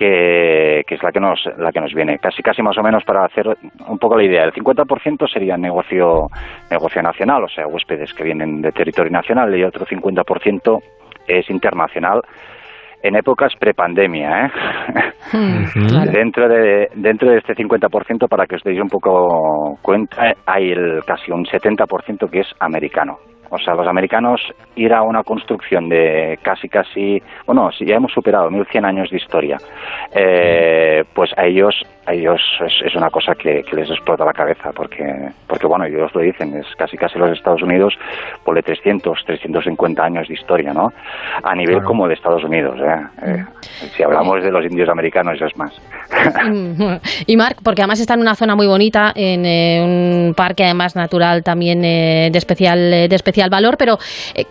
que, 0.00 0.82
que 0.86 0.94
es 0.94 1.02
la 1.02 1.12
que 1.12 1.20
nos 1.20 1.44
la 1.58 1.70
que 1.70 1.80
nos 1.80 1.92
viene. 1.92 2.18
Casi 2.18 2.42
casi 2.42 2.62
más 2.62 2.78
o 2.78 2.82
menos 2.82 3.04
para 3.04 3.26
hacer 3.26 3.46
un 3.86 3.98
poco 3.98 4.16
la 4.16 4.24
idea. 4.24 4.44
El 4.44 4.52
50% 4.52 5.30
sería 5.30 5.58
negocio 5.58 6.28
negocio 6.70 7.02
nacional 7.02 7.44
o 7.44 7.48
sea 7.48 7.66
huéspedes 7.66 8.14
que 8.14 8.24
vienen 8.24 8.62
de 8.62 8.72
territorio 8.72 9.12
nacional 9.12 9.54
y 9.54 9.62
otro 9.62 9.84
50% 9.84 10.82
es 11.28 11.50
internacional 11.50 12.22
en 13.02 13.16
épocas 13.16 13.52
prepandemia 13.58 14.46
¿eh? 14.46 14.50
dentro 16.12 16.48
de 16.48 16.88
dentro 16.94 17.30
de 17.30 17.38
este 17.38 17.54
50% 17.54 18.26
para 18.26 18.46
que 18.46 18.56
os 18.56 18.62
deis 18.62 18.80
un 18.80 18.88
poco 18.88 19.78
cuenta 19.82 20.32
hay 20.46 20.70
el 20.70 21.02
casi 21.04 21.30
un 21.30 21.44
70% 21.44 22.30
que 22.30 22.40
es 22.40 22.48
americano 22.58 23.18
o 23.50 23.58
sea, 23.58 23.74
los 23.74 23.86
americanos 23.86 24.40
ir 24.76 24.92
a 24.94 25.02
una 25.02 25.22
construcción 25.22 25.88
de 25.88 26.38
casi, 26.42 26.68
casi, 26.68 27.22
bueno, 27.46 27.70
si 27.72 27.84
ya 27.84 27.96
hemos 27.96 28.12
superado 28.12 28.50
1100 28.50 28.84
años 28.84 29.10
de 29.10 29.16
historia, 29.16 29.58
eh, 30.14 31.04
pues 31.12 31.30
a 31.36 31.46
ellos, 31.46 31.74
a 32.06 32.12
ellos 32.14 32.40
es, 32.64 32.72
es 32.86 32.94
una 32.94 33.10
cosa 33.10 33.34
que, 33.34 33.62
que 33.62 33.76
les 33.76 33.90
explota 33.90 34.24
la 34.24 34.32
cabeza, 34.32 34.70
porque, 34.74 35.04
porque 35.46 35.66
bueno, 35.66 35.84
ellos 35.84 36.10
lo 36.14 36.20
dicen, 36.20 36.56
es 36.56 36.66
casi, 36.76 36.96
casi 36.96 37.18
los 37.18 37.30
Estados 37.30 37.62
Unidos, 37.62 37.94
por 38.44 38.60
300, 38.60 39.24
350 39.24 40.02
años 40.02 40.28
de 40.28 40.34
historia, 40.34 40.72
¿no? 40.72 40.92
A 41.42 41.54
nivel 41.54 41.76
Claro. 41.76 41.86
como 41.88 42.08
de 42.08 42.14
Estados 42.14 42.44
Unidos, 42.44 42.78
¿eh? 42.80 43.26
Eh, 43.26 43.44
si 43.96 44.02
hablamos 44.02 44.42
de 44.42 44.50
los 44.50 44.64
indios 44.64 44.88
americanos 44.88 45.40
es 45.40 45.56
más. 45.56 45.72
Y 47.26 47.36
Marc, 47.36 47.58
porque 47.62 47.82
además 47.82 48.00
está 48.00 48.14
en 48.14 48.20
una 48.20 48.34
zona 48.34 48.54
muy 48.56 48.66
bonita, 48.66 49.12
en 49.14 49.44
eh, 49.44 49.82
un 49.82 50.34
parque 50.34 50.64
además 50.64 50.96
natural 50.96 51.42
también 51.42 51.84
eh, 51.84 52.28
de 52.32 52.38
especial 52.38 52.78
de 53.08 53.14
especial 53.14 53.50
valor, 53.50 53.76
pero 53.78 53.98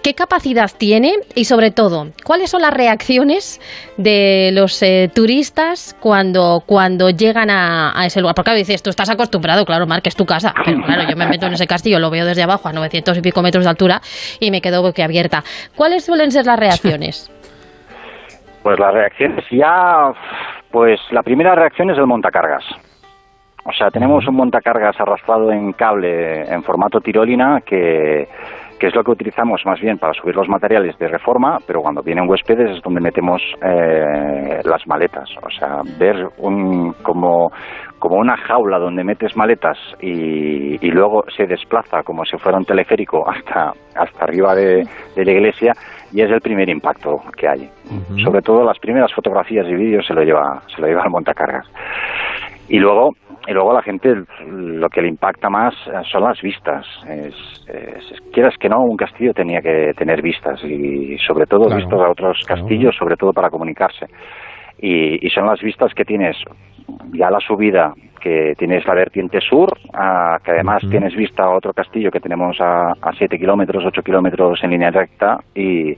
¿qué 0.03 0.13
capacidad 0.13 0.69
tiene 0.77 1.13
y 1.35 1.45
sobre 1.45 1.71
todo 1.71 2.07
cuáles 2.23 2.49
son 2.49 2.61
las 2.61 2.73
reacciones 2.73 3.59
de 3.97 4.51
los 4.53 4.81
eh, 4.81 5.09
turistas 5.13 5.95
cuando 5.99 6.63
cuando 6.65 7.09
llegan 7.09 7.38
a, 7.49 7.91
a 7.95 8.05
ese 8.05 8.21
lugar? 8.21 8.33
Porque 8.33 8.49
claro, 8.49 8.57
dices, 8.57 8.81
tú 8.81 8.89
estás 8.89 9.09
acostumbrado, 9.09 9.65
claro, 9.65 9.85
Marc, 9.85 10.07
es 10.07 10.15
tu 10.15 10.25
casa, 10.25 10.53
pero 10.65 10.81
claro, 10.81 11.03
yo 11.07 11.15
me 11.15 11.27
meto 11.27 11.45
en 11.45 11.53
ese 11.53 11.67
castillo, 11.67 11.99
lo 11.99 12.09
veo 12.09 12.25
desde 12.25 12.41
abajo 12.41 12.67
a 12.67 12.73
900 12.73 13.17
y 13.19 13.21
pico 13.21 13.41
metros 13.41 13.65
de 13.65 13.69
altura 13.69 14.01
y 14.39 14.49
me 14.49 14.61
quedo 14.61 14.81
boquiabierta. 14.81 15.43
¿Cuáles 15.75 16.05
suelen 16.05 16.31
ser 16.31 16.45
las 16.45 16.59
reacciones? 16.59 17.31
Pues 18.61 18.77
las 18.77 18.93
reacciones 18.93 19.45
ya, 19.49 20.11
pues 20.69 20.99
la 21.11 21.23
primera 21.23 21.55
reacción 21.55 21.91
es 21.91 21.97
el 21.97 22.05
montacargas. 22.05 22.65
O 23.63 23.71
sea, 23.71 23.89
tenemos 23.89 24.27
un 24.27 24.35
montacargas 24.35 24.99
arrastrado 24.99 25.51
en 25.51 25.71
cable 25.73 26.41
en 26.41 26.61
formato 26.63 26.99
tirolina 26.99 27.61
que, 27.61 28.27
que 28.79 28.87
es 28.87 28.95
lo 28.95 29.03
que 29.03 29.11
utilizamos 29.11 29.61
más 29.65 29.79
bien 29.79 29.97
para 29.97 30.13
subir 30.13 30.35
los 30.35 30.47
materiales 30.47 30.97
de 30.97 31.07
reforma, 31.07 31.57
pero 31.67 31.81
cuando 31.81 32.01
vienen 32.01 32.29
huéspedes 32.29 32.77
es 32.77 32.81
donde 32.81 33.01
metemos 33.01 33.41
eh, 33.61 34.61
las 34.63 34.87
maletas. 34.87 35.29
O 35.43 35.49
sea, 35.49 35.81
ver 35.99 36.27
un, 36.37 36.93
como, 37.03 37.51
como 37.99 38.15
una 38.15 38.37
jaula 38.37 38.79
donde 38.79 39.03
metes 39.03 39.35
maletas 39.35 39.77
y, 40.01 40.83
y 40.85 40.91
luego 40.91 41.23
se 41.35 41.45
desplaza 41.45 42.03
como 42.03 42.23
si 42.23 42.37
fuera 42.37 42.57
un 42.57 42.65
teleférico 42.65 43.29
hasta, 43.29 43.73
hasta 43.95 44.23
arriba 44.23 44.55
de, 44.55 44.87
de 45.15 45.25
la 45.25 45.31
iglesia 45.31 45.73
y 46.11 46.21
es 46.21 46.31
el 46.31 46.41
primer 46.41 46.69
impacto 46.69 47.17
que 47.37 47.47
hay. 47.47 47.69
Sobre 48.23 48.41
todo 48.41 48.63
las 48.63 48.79
primeras 48.79 49.13
fotografías 49.13 49.67
y 49.67 49.75
vídeos 49.75 50.05
se 50.07 50.13
lo 50.13 50.23
lleva, 50.23 50.61
se 50.73 50.81
lo 50.81 50.87
lleva 50.87 51.03
al 51.03 51.09
montacargas. 51.09 51.67
Y 52.67 52.77
luego, 52.77 53.11
y 53.47 53.51
luego 53.53 53.71
a 53.71 53.75
la 53.75 53.81
gente 53.81 54.13
lo 54.47 54.89
que 54.89 55.01
le 55.01 55.07
impacta 55.07 55.49
más 55.49 55.73
son 56.11 56.23
las 56.23 56.41
vistas. 56.41 56.85
Es, 57.07 57.35
es- 57.67 58.21
quieras 58.31 58.55
que 58.59 58.69
no, 58.69 58.79
un 58.83 58.97
castillo 58.97 59.33
tenía 59.33 59.61
que 59.61 59.93
tener 59.97 60.21
vistas 60.21 60.63
y 60.63 61.17
sobre 61.19 61.45
todo 61.45 61.65
Claro. 61.65 61.77
vistas 61.77 61.99
a 61.99 62.09
otros 62.11 62.37
castillos, 62.47 62.95
sobre 62.95 63.15
todo 63.15 63.33
para 63.33 63.49
comunicarse. 63.49 64.05
Y, 64.81 65.25
y 65.25 65.29
son 65.31 65.45
las 65.47 65.59
vistas 65.61 65.93
que 65.93 66.05
tienes 66.05 66.37
ya 67.13 67.29
la 67.29 67.39
subida, 67.39 67.93
que 68.21 68.53
tienes 68.57 68.85
la 68.85 68.93
vertiente 68.93 69.39
sur, 69.41 69.77
ah, 69.93 70.37
que 70.43 70.51
además 70.51 70.81
tienes 70.89 71.15
vista 71.15 71.43
a 71.43 71.55
otro 71.55 71.73
castillo 71.73 72.11
que 72.11 72.19
tenemos 72.19 72.59
a, 72.61 72.91
a 73.01 73.13
7 73.17 73.37
kilómetros, 73.37 73.83
8 73.85 74.01
kilómetros 74.03 74.63
en 74.63 74.69
línea 74.71 74.91
recta 74.91 75.37
y, 75.55 75.95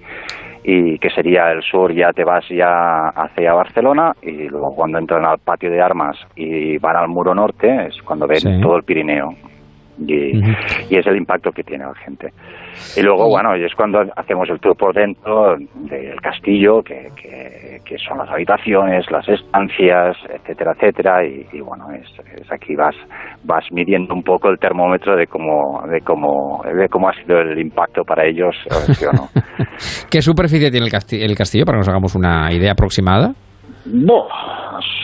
y 0.63 0.99
que 0.99 1.09
sería 1.09 1.51
el 1.51 1.61
sur, 1.63 1.91
ya 1.93 2.13
te 2.13 2.23
vas 2.23 2.47
ya 2.49 3.09
hacia 3.09 3.53
Barcelona 3.53 4.13
y 4.21 4.47
luego 4.47 4.75
cuando 4.75 4.97
entran 4.99 5.25
al 5.25 5.39
patio 5.39 5.71
de 5.71 5.81
armas 5.81 6.17
y 6.35 6.77
van 6.77 6.95
al 6.97 7.07
muro 7.07 7.33
norte 7.33 7.88
es 7.88 8.01
cuando 8.03 8.27
ven 8.27 8.39
Sí. 8.39 8.61
todo 8.61 8.75
el 8.77 8.83
Pirineo. 8.83 9.33
Y, 10.07 10.40
y 10.90 10.98
es 10.98 11.06
el 11.06 11.18
impacto 11.18 11.52
que 11.52 11.64
tiene 11.64 11.86
la 11.86 11.94
gente. 11.95 12.30
Y 12.98 13.02
luego, 13.02 13.28
bueno, 13.30 13.56
y 13.56 13.64
es 13.64 13.73
cuando 13.76 13.99
hacemos 14.15 14.49
el 14.49 14.60
tour 14.60 14.76
por 14.76 14.94
dentro 14.95 15.56
del 15.76 16.19
castillo, 16.22 16.82
que, 16.82 17.10
que, 17.22 17.78
que 17.86 17.98
son 17.98 18.18
las 18.18 18.30
habitaciones, 18.30 19.06
las 19.11 19.28
estancias, 19.30 20.18
etcétera, 20.30 20.72
etcétera. 20.76 21.26
Y, 21.26 21.45
y 21.53 21.61
bueno, 21.61 21.86
es, 21.91 22.07
es 22.41 22.52
aquí 22.52 22.76
vas 22.76 22.95
vas 23.44 23.65
midiendo 23.72 24.14
un 24.14 24.23
poco 24.23 24.49
el 24.49 24.57
termómetro 24.57 25.15
de 25.15 25.28
cómo 25.28 25.84
de 25.88 25.99
cómo 26.02 26.64
de 26.64 26.88
cómo 26.90 27.10
ha 27.10 27.14
sido 27.14 27.40
el 27.40 27.60
impacto 27.60 28.03
para 28.03 28.26
ellos, 28.26 28.56
sí 28.98 29.06
o 29.06 29.11
no. 29.11 29.28
¿Qué 30.10 30.22
superficie 30.22 30.72
tiene 30.72 30.86
el, 30.88 30.91
casti- 30.91 31.22
el 31.22 31.36
castillo 31.36 31.65
para 31.65 31.76
que 31.78 31.80
nos 31.82 31.90
hagamos 31.90 32.15
una 32.15 32.52
idea 32.52 32.72
aproximada? 32.72 33.34
Buh, 33.86 34.28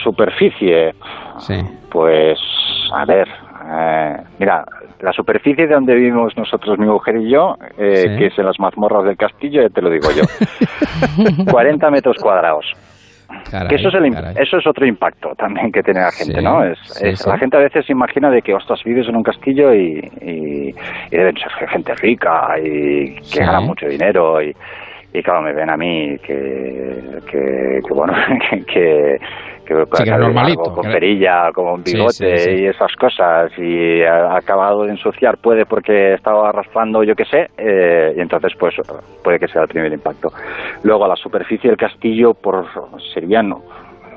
superficie. 0.02 0.92
Pues, 1.90 2.38
a 2.94 3.04
ver, 3.04 3.26
eh, 3.28 4.16
mira, 4.38 4.64
la 5.00 5.12
superficie 5.12 5.66
de 5.66 5.74
donde 5.74 5.94
vivimos 5.94 6.36
nosotros, 6.36 6.78
mi 6.78 6.86
mujer 6.86 7.16
y 7.16 7.30
yo, 7.30 7.56
eh, 7.78 7.96
Sí. 8.08 8.18
que 8.18 8.26
es 8.26 8.38
en 8.38 8.46
las 8.46 8.58
mazmorras 8.58 9.04
del 9.04 9.16
castillo, 9.16 9.62
ya 9.62 9.68
te 9.68 9.80
lo 9.82 9.90
digo 9.90 10.08
yo, 10.10 10.24
40 11.50 11.90
metros 11.90 12.16
cuadrados. 12.20 12.66
Caray, 13.50 13.68
que 13.68 13.74
eso 13.76 13.88
es, 13.88 13.94
el, 13.94 14.06
eso 14.40 14.56
es 14.56 14.66
otro 14.66 14.86
impacto 14.86 15.34
también 15.36 15.70
que 15.70 15.82
tiene 15.82 16.00
la 16.00 16.10
gente, 16.10 16.38
Sí, 16.38 16.42
¿no? 16.44 16.64
Es, 16.64 16.78
sí, 16.82 17.08
es- 17.08 17.18
sí. 17.20 17.28
La 17.28 17.36
gente 17.38 17.56
a 17.58 17.60
veces 17.60 17.84
se 17.84 17.92
imagina 17.92 18.30
de 18.30 18.40
que, 18.40 18.54
ostras, 18.54 18.82
vives 18.84 19.06
en 19.08 19.16
un 19.16 19.22
castillo 19.22 19.74
y, 19.74 20.00
y- 20.22 20.68
y 21.10 21.16
deben 21.16 21.36
ser 21.36 21.68
gente 21.68 21.94
rica 21.96 22.54
y 22.58 23.16
que 23.30 23.40
gana 23.40 23.60
mucho 23.60 23.86
dinero 23.86 24.40
y, 24.42 24.54
y 25.12 25.22
claro, 25.22 25.42
me 25.42 25.52
ven 25.52 25.68
a 25.70 25.76
mí 25.76 26.16
que, 26.26 27.20
que, 27.30 27.80
que 27.86 27.94
bueno, 27.94 28.14
que... 28.50 28.64
que 28.64 29.18
que 29.74 29.96
Sí, 29.98 30.04
que 30.04 30.10
normalito, 30.10 30.60
largo, 30.62 30.74
con 30.74 30.82
que 30.82 30.88
era- 30.88 30.98
perilla, 30.98 31.52
con 31.52 31.66
un 31.68 31.82
bigote 31.84 32.38
sí, 32.38 32.44
sí. 32.44 32.50
y 32.62 32.66
esas 32.66 32.90
cosas 32.96 33.52
y 33.58 34.02
ha 34.02 34.36
acabado 34.36 34.84
de 34.84 34.90
ensuciar 34.92 35.36
puede 35.38 35.66
porque 35.66 36.14
estaba 36.14 36.48
arrastrando 36.48 37.02
yo 37.04 37.14
qué 37.14 37.24
sé 37.26 37.50
eh, 37.58 38.14
y 38.16 38.20
entonces 38.20 38.52
pues 38.58 38.74
puede 39.22 39.38
que 39.38 39.48
sea 39.48 39.62
el 39.62 39.68
primer 39.68 39.92
impacto. 39.92 40.32
Luego 40.82 41.06
la 41.06 41.16
superficie 41.16 41.68
del 41.70 41.76
castillo 41.78 42.34
por 42.34 42.64
serían 43.14 43.52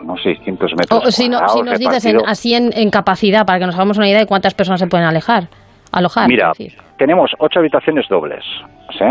unos 0.01 0.23
600 0.23 0.71
metros 0.75 1.05
O 1.05 1.11
si, 1.11 1.29
no, 1.29 1.47
si 1.49 1.61
nos 1.61 1.77
dices 1.77 2.05
en- 2.05 2.25
así 2.25 2.55
en, 2.55 2.71
en 2.73 2.89
capacidad, 2.89 3.45
para 3.45 3.59
que 3.59 3.65
nos 3.65 3.75
hagamos 3.75 3.97
una 3.97 4.07
idea 4.07 4.19
de 4.19 4.25
cuántas 4.25 4.53
personas 4.55 4.79
se 4.79 4.87
pueden 4.87 5.05
alejar, 5.05 5.43
alojar. 5.91 6.27
Mira, 6.27 6.51
tenemos 6.97 7.31
ocho 7.39 7.59
habitaciones 7.59 8.07
dobles. 8.09 8.43
¿Sí? 8.97 9.05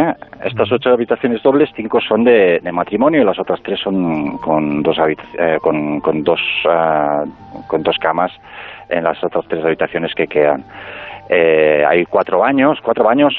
Estas 0.44 0.70
ocho 0.72 0.90
habitaciones 0.90 1.42
dobles, 1.42 1.70
cinco 1.74 1.98
son 2.00 2.24
de, 2.24 2.60
de 2.62 2.72
matrimonio 2.72 3.22
y 3.22 3.24
las 3.24 3.38
otras 3.38 3.60
tres 3.62 3.80
son 3.80 4.36
con 4.38 4.82
dos 4.82 4.96
eh, 5.38 5.56
con, 5.60 6.00
con 6.00 6.22
dos 6.22 6.40
ah, 6.68 7.22
con 7.68 7.82
dos 7.82 7.96
camas 8.00 8.32
en 8.88 9.04
las 9.04 9.22
otras 9.22 9.44
tres 9.48 9.64
habitaciones 9.64 10.12
que 10.14 10.26
quedan. 10.26 10.64
Eh, 11.28 11.84
hay 11.88 12.04
cuatro 12.06 12.40
baños, 12.40 12.78
cuatro 12.82 13.04
baños 13.04 13.32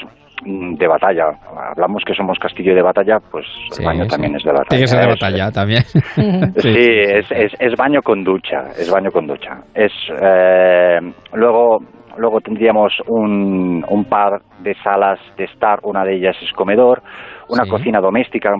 mm, 0.46 0.74
de 0.76 0.86
batalla. 0.86 1.24
Hablamos 1.72 2.02
que 2.06 2.14
somos 2.14 2.38
castillo 2.38 2.74
de 2.74 2.82
batalla, 2.82 3.18
pues 3.30 3.44
el 3.78 3.84
baño 3.84 4.04
sí. 4.04 4.10
también 4.10 4.34
es 4.36 4.42
de 4.44 4.50
batalla. 4.52 4.68
Tiene 4.68 4.82
que 4.84 4.88
ser 4.88 5.00
de 5.00 5.12
Es- 5.12 5.20
batalla 5.20 5.50
también. 5.50 5.82
Sí, 6.56 6.76
es, 6.78 7.26
es, 7.30 7.52
es 7.58 7.76
baño 7.76 8.00
con 8.02 8.24
ducha, 8.24 8.68
es 8.78 8.90
baño 8.90 9.10
con 9.10 9.26
ducha. 9.26 9.58
Es 9.74 9.92
eh, 10.22 10.98
luego 11.34 11.78
luego 12.18 12.40
tendríamos 12.40 12.92
un, 13.06 13.84
un 13.88 14.04
par 14.04 14.40
de 14.60 14.74
salas 14.82 15.18
de 15.36 15.44
estar, 15.44 15.78
una 15.82 16.04
de 16.04 16.14
ellas 16.16 16.36
es 16.42 16.52
comedor, 16.52 17.02
una 17.48 17.64
Sí. 17.64 17.70
cocina 17.70 18.00
doméstica 18.00 18.54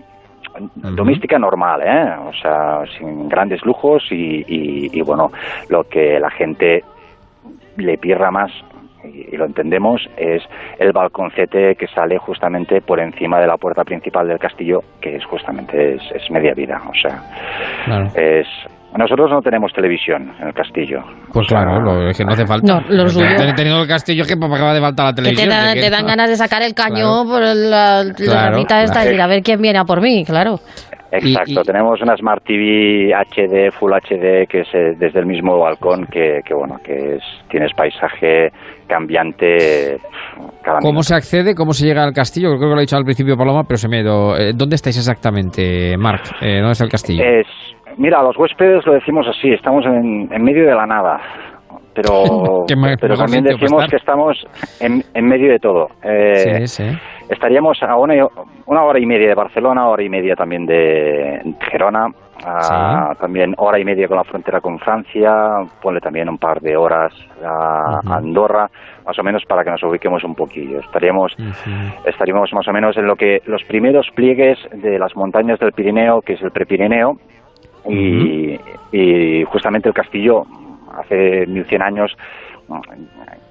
doméstica 0.74 1.39
normal, 1.39 1.81
¿eh? 1.83 2.15
o 2.29 2.33
sea, 2.35 2.83
sin 2.99 3.27
grandes 3.29 3.65
lujos 3.65 4.03
y, 4.11 4.41
y, 4.47 4.91
y, 4.93 5.01
bueno, 5.03 5.31
lo 5.70 5.85
que 5.85 6.20
la 6.20 6.29
gente 6.31 6.83
le 7.79 7.97
pierda 7.97 8.31
más 8.31 8.51
y, 9.05 9.35
y 9.35 9.37
lo 9.39 9.47
entendemos 9.47 10.07
es 10.16 10.43
el 10.79 10.93
balconcete 10.93 11.74
que 11.77 11.87
sale 11.87 12.19
justamente 12.19 12.83
por 12.83 13.01
encima 13.01 13.41
de 13.41 13.47
la 13.47 13.57
puerta 13.57 13.83
principal 13.83 14.29
del 14.29 14.39
castillo 14.39 14.81
que 15.01 15.16
es 15.16 15.24
justamente 15.24 15.95
es, 15.95 16.03
es 16.15 16.31
media 16.31 16.53
vida 16.55 16.81
o 16.87 16.95
sea 16.95 17.23
Claro. 17.87 18.07
es 18.15 18.47
nosotros 18.98 19.31
no 19.31 19.40
tenemos 19.40 19.73
televisión 19.73 20.32
en 20.40 20.48
el 20.48 20.55
castillo 20.55 21.02
Pues 21.32 21.47
claro, 21.48 21.81
lo, 21.81 22.09
es 22.09 22.16
que 22.19 22.24
no 22.24 22.32
hace 22.32 22.47
falta. 22.47 22.81
No, 22.81 22.81
lo 22.89 23.09
suyo. 23.09 23.27
Ten- 23.36 23.55
Teniendo 23.55 23.82
el 23.82 23.89
castillo 23.89 24.24
que 24.27 24.36
para 24.36 24.56
qué 24.56 24.62
va 24.62 24.74
de 24.74 24.81
falta 24.81 25.05
la 25.05 25.10
Que 25.10 25.16
te, 25.16 25.23
televisión. 25.23 25.48
da- 25.51 25.74
Que- 25.74 25.81
te 25.81 25.90
dan 25.90 26.06
ganas 26.06 26.28
de 26.28 26.36
sacar 26.36 26.62
el 26.62 26.74
cañón 26.74 27.27
por 27.28 27.40
la, 27.40 28.05
la 28.05 28.14
Claro, 28.14 28.51
ramita 28.52 28.82
esta 28.82 28.93
y 29.01 29.02
claro. 29.02 29.06
decir, 29.09 29.20
a 29.23 29.27
ver 29.27 29.43
quién 29.43 29.60
viene 29.62 29.78
a 29.78 29.85
por 29.85 30.01
mí, 30.01 30.24
claro. 30.24 30.59
Exacto, 31.14 31.62
tenemos 31.62 32.01
una 32.01 32.16
Smart 32.16 32.43
TV 32.43 33.12
HD, 33.12 33.70
Full 33.73 33.93
HD, 33.93 34.47
que 34.48 34.60
es 34.60 34.69
eh, 34.73 34.94
desde 34.98 35.20
el 35.20 35.27
mismo 35.27 35.59
balcón, 35.59 36.06
que, 36.06 36.40
que 36.43 36.55
bueno, 36.55 36.77
que 36.82 37.16
es, 37.16 37.23
tienes 37.51 37.70
paisaje 37.74 38.51
cambiante 38.89 39.98
cada 40.62 40.78
¿Cómo 40.81 41.02
se 41.02 41.14
accede? 41.14 41.55
¿Cómo 41.55 41.73
se 41.74 41.86
llega 41.86 42.02
al 42.05 42.12
castillo? 42.14 42.48
Creo 42.56 42.60
que 42.60 42.66
lo 42.74 42.78
he 42.78 42.81
dicho 42.82 42.97
al 42.97 43.05
principio 43.05 43.36
Paloma, 43.36 43.64
pero 43.64 43.77
se 43.78 43.89
me 43.89 43.98
ha 43.98 44.01
ido. 44.01 44.36
Eh, 44.39 44.52
¿Dónde 44.55 44.77
estáis 44.77 44.97
exactamente, 44.97 45.97
Marc? 45.98 46.24
Eh, 46.40 46.56
¿Dónde 46.59 46.73
está 46.73 46.85
el 46.85 46.90
castillo? 46.90 47.23
Es, 47.23 47.47
mira, 47.97 48.20
a 48.20 48.23
los 48.23 48.36
huéspedes 48.36 48.85
lo 48.86 48.93
decimos 48.94 49.27
así, 49.28 49.51
estamos 49.52 49.85
en, 49.86 50.28
en 50.32 50.43
medio 50.43 50.66
de 50.66 50.74
la 50.74 50.86
nada, 50.86 51.20
pero, 51.94 52.64
pero 53.01 53.14
también 53.16 53.44
decimos 53.60 53.82
que 53.90 53.97
estamos 53.97 54.47
en, 54.81 55.02
en 55.14 55.27
medio 55.27 55.51
de 55.51 55.59
todo. 55.59 55.89
Eh, 56.02 56.66
sí, 56.66 56.85
sí. 56.85 56.98
Estaríamos 57.28 57.82
a 57.82 57.97
una, 57.97 58.14
una 58.66 58.82
hora 58.85 58.98
y 58.98 59.06
media 59.06 59.28
de 59.28 59.35
Barcelona, 59.35 59.89
hora 59.89 60.02
y 60.02 60.09
media 60.09 60.35
también 60.35 60.66
de 60.66 61.40
Gerona, 61.70 62.09
a- 62.44 63.14
también 63.20 63.55
hora 63.59 63.78
y 63.78 63.85
media 63.85 64.09
con 64.09 64.16
la 64.19 64.24
frontera 64.24 64.60
con 64.60 64.78
Francia, 64.78 65.32
ponle 65.81 66.01
también 66.01 66.28
un 66.28 66.36
par 66.39 66.60
de 66.60 66.77
horas 66.77 67.12
a 67.43 68.01
a 68.06 68.16
Andorra, 68.16 68.69
más 69.06 69.19
o 69.19 69.23
menos 69.23 69.44
para 69.48 69.62
que 69.64 69.70
nos 69.70 69.82
ubiquemos 69.82 70.24
un 70.24 70.35
poquillo. 70.35 70.81
Estaríamos 70.81 71.35
estaríamos 72.05 72.52
más 72.52 72.66
o 72.69 72.73
menos 72.73 72.97
en 72.97 73.06
lo 73.06 73.16
que 73.16 73.40
los 73.47 73.62
primeros 73.64 74.09
pliegues 74.14 74.59
de 74.73 74.98
las 74.98 75.14
montañas 75.16 75.59
del 75.60 75.73
Pirineo, 75.73 76.20
que 76.20 76.35
es 76.35 76.43
el 76.43 76.51
Prepirineo, 76.51 77.16
y, 77.88 78.59
y 78.92 79.44
justamente 79.44 79.88
el 79.88 79.94
castillo 79.94 80.46
hace 80.94 81.46
1100 81.46 81.82
años 81.82 82.16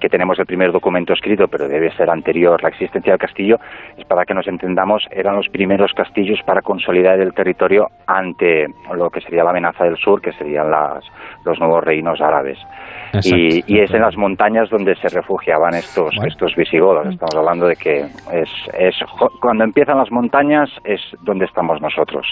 que 0.00 0.08
tenemos 0.08 0.38
el 0.38 0.46
primer 0.46 0.72
documento 0.72 1.12
escrito, 1.12 1.46
pero 1.48 1.68
debe 1.68 1.94
ser 1.96 2.10
anterior. 2.10 2.62
La 2.62 2.70
existencia 2.70 3.12
del 3.12 3.20
castillo, 3.20 3.56
es 3.96 4.04
para 4.06 4.24
que 4.24 4.34
nos 4.34 4.48
entendamos, 4.48 5.04
eran 5.10 5.36
los 5.36 5.48
primeros 5.48 5.92
castillos 5.92 6.40
para 6.46 6.62
consolidar 6.62 7.20
el 7.20 7.34
territorio 7.34 7.86
ante 8.06 8.66
lo 8.94 9.10
que 9.10 9.20
sería 9.20 9.44
la 9.44 9.50
amenaza 9.50 9.84
del 9.84 9.96
sur, 9.96 10.20
que 10.20 10.32
serían 10.32 10.70
las, 10.70 11.04
los 11.44 11.58
nuevos 11.58 11.84
reinos 11.84 12.20
árabes. 12.20 12.58
Exacto, 13.12 13.36
y, 13.36 13.62
y 13.66 13.80
es 13.80 13.92
en 13.92 14.00
las 14.00 14.16
montañas 14.16 14.70
donde 14.70 14.94
se 14.96 15.08
refugiaban 15.08 15.74
estos, 15.74 16.14
estos 16.26 16.54
visigodos. 16.56 17.08
Estamos 17.08 17.34
hablando 17.36 17.66
de 17.66 17.76
que 17.76 17.98
es, 18.00 18.50
es 18.78 18.94
cuando 19.40 19.64
empiezan 19.64 19.98
las 19.98 20.10
montañas 20.10 20.70
es 20.84 21.00
donde 21.22 21.44
estamos 21.44 21.80
nosotros. 21.82 22.26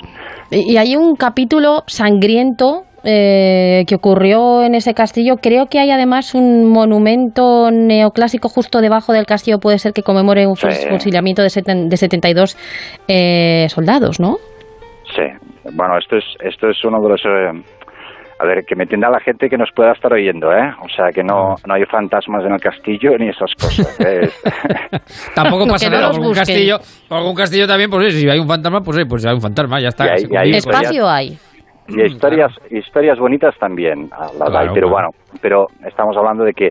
Y 0.50 0.70
y 0.70 0.76
hay 0.76 0.94
un 0.94 1.16
capítulo 1.16 1.82
sangriento 1.88 2.84
eh, 3.04 3.84
que 3.86 3.94
ocurrió 3.94 4.62
en 4.62 4.74
ese 4.74 4.94
castillo. 4.94 5.36
Creo 5.42 5.66
que 5.66 5.78
hay 5.78 5.90
además 5.90 6.34
un 6.34 6.68
monumento 6.70 7.70
neoclásico 7.70 8.48
justo 8.48 8.80
debajo 8.80 9.12
del 9.12 9.26
castillo, 9.26 9.58
puede 9.58 9.78
ser 9.78 9.92
que 9.92 10.02
conmemore 10.02 10.46
un 10.46 10.56
Sí. 10.56 10.68
fusilamiento 10.88 11.42
de, 11.42 11.48
seten- 11.48 11.88
de 11.88 11.96
72 11.96 12.56
eh, 13.08 13.66
soldados, 13.68 14.20
¿no? 14.20 14.36
Sí, 15.14 15.22
bueno, 15.74 15.98
esto 15.98 16.16
es, 16.16 16.24
esto 16.40 16.68
es 16.70 16.84
uno 16.84 17.00
de 17.02 17.08
los... 17.08 17.20
eh, 17.24 17.62
A 18.38 18.46
ver, 18.46 18.64
que 18.64 18.74
me 18.74 18.84
entienda 18.84 19.10
la 19.10 19.20
gente 19.20 19.48
que 19.50 19.58
nos 19.58 19.68
pueda 19.74 19.92
estar 19.92 20.10
oyendo, 20.12 20.50
¿eh? 20.52 20.70
O 20.82 20.88
sea, 20.94 21.10
que 21.12 21.22
no, 21.22 21.56
no 21.66 21.74
hay 21.74 21.84
fantasmas 21.84 22.42
en 22.46 22.52
el 22.52 22.60
castillo 22.60 23.10
ni 23.18 23.28
esas 23.28 23.52
cosas. 23.60 24.00
¿eh? 24.00 24.30
Tampoco 25.34 25.66
pasa 25.66 25.90
no 25.90 25.96
nada, 26.00 26.10
un 26.18 26.32
castillo, 26.32 26.78
un 27.10 27.34
castillo 27.34 27.66
también, 27.66 27.90
pues 27.90 28.14
sí, 28.14 28.20
si 28.22 28.28
hay 28.30 28.38
un 28.38 28.48
fantasma, 28.48 28.80
pues 28.80 28.96
sí, 28.96 29.04
pues 29.04 29.26
hay 29.26 29.34
un 29.34 29.42
fantasma, 29.42 29.78
ya 29.80 29.88
está. 29.88 30.06
Y 30.06 30.08
hay- 30.08 30.18
se 30.20 30.24
y 30.24 30.36
hay 30.36 30.42
convive. 30.42 30.56
Espacio 30.58 31.08
hay. 31.08 31.38
Y 31.90 32.02
historias, 32.02 32.52
historias 32.70 33.18
bonitas 33.18 33.56
también 33.58 34.10
las 34.10 34.32
Claro, 34.32 34.58
hay, 34.58 34.68
pero 34.74 34.88
bueno, 34.88 35.10
pero 35.40 35.66
estamos 35.86 36.16
hablando 36.16 36.44
de 36.44 36.52
que 36.52 36.70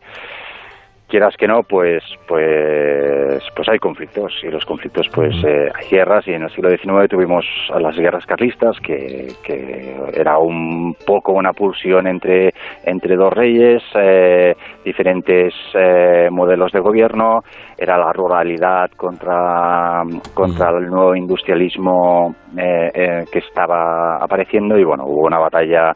quieras 1.09 1.35
que 1.37 1.47
no, 1.47 1.63
pues, 1.63 2.03
pues, 2.27 3.43
pues 3.55 3.69
hay 3.69 3.79
conflictos 3.79 4.33
y 4.43 4.47
los 4.47 4.63
conflictos, 4.65 5.07
pues, 5.13 5.35
eh, 5.43 5.69
hay 5.75 5.87
guerras 5.89 6.27
y 6.27 6.31
en 6.31 6.43
el 6.43 6.49
siglo 6.51 6.69
XIX 6.69 7.09
tuvimos 7.09 7.45
las 7.79 7.95
guerras 7.97 8.25
carlistas 8.25 8.79
que, 8.79 9.27
que 9.43 9.95
era 10.13 10.37
un 10.37 10.95
poco 11.05 11.33
una 11.33 11.51
pulsión 11.53 12.07
entre 12.07 12.53
entre 12.85 13.15
dos 13.15 13.33
reyes, 13.33 13.83
eh, 13.95 14.55
diferentes 14.85 15.53
eh, 15.73 16.29
modelos 16.31 16.71
de 16.71 16.79
gobierno, 16.79 17.41
era 17.77 17.97
la 17.97 18.11
ruralidad 18.13 18.91
contra 18.91 20.03
contra 20.33 20.69
el 20.77 20.87
nuevo 20.87 21.15
industrialismo 21.15 22.35
eh, 22.57 22.91
eh, 22.93 23.25
que 23.31 23.39
estaba 23.39 24.17
apareciendo 24.17 24.77
y 24.77 24.83
bueno, 24.83 25.05
hubo 25.05 25.27
una 25.27 25.39
batalla 25.39 25.95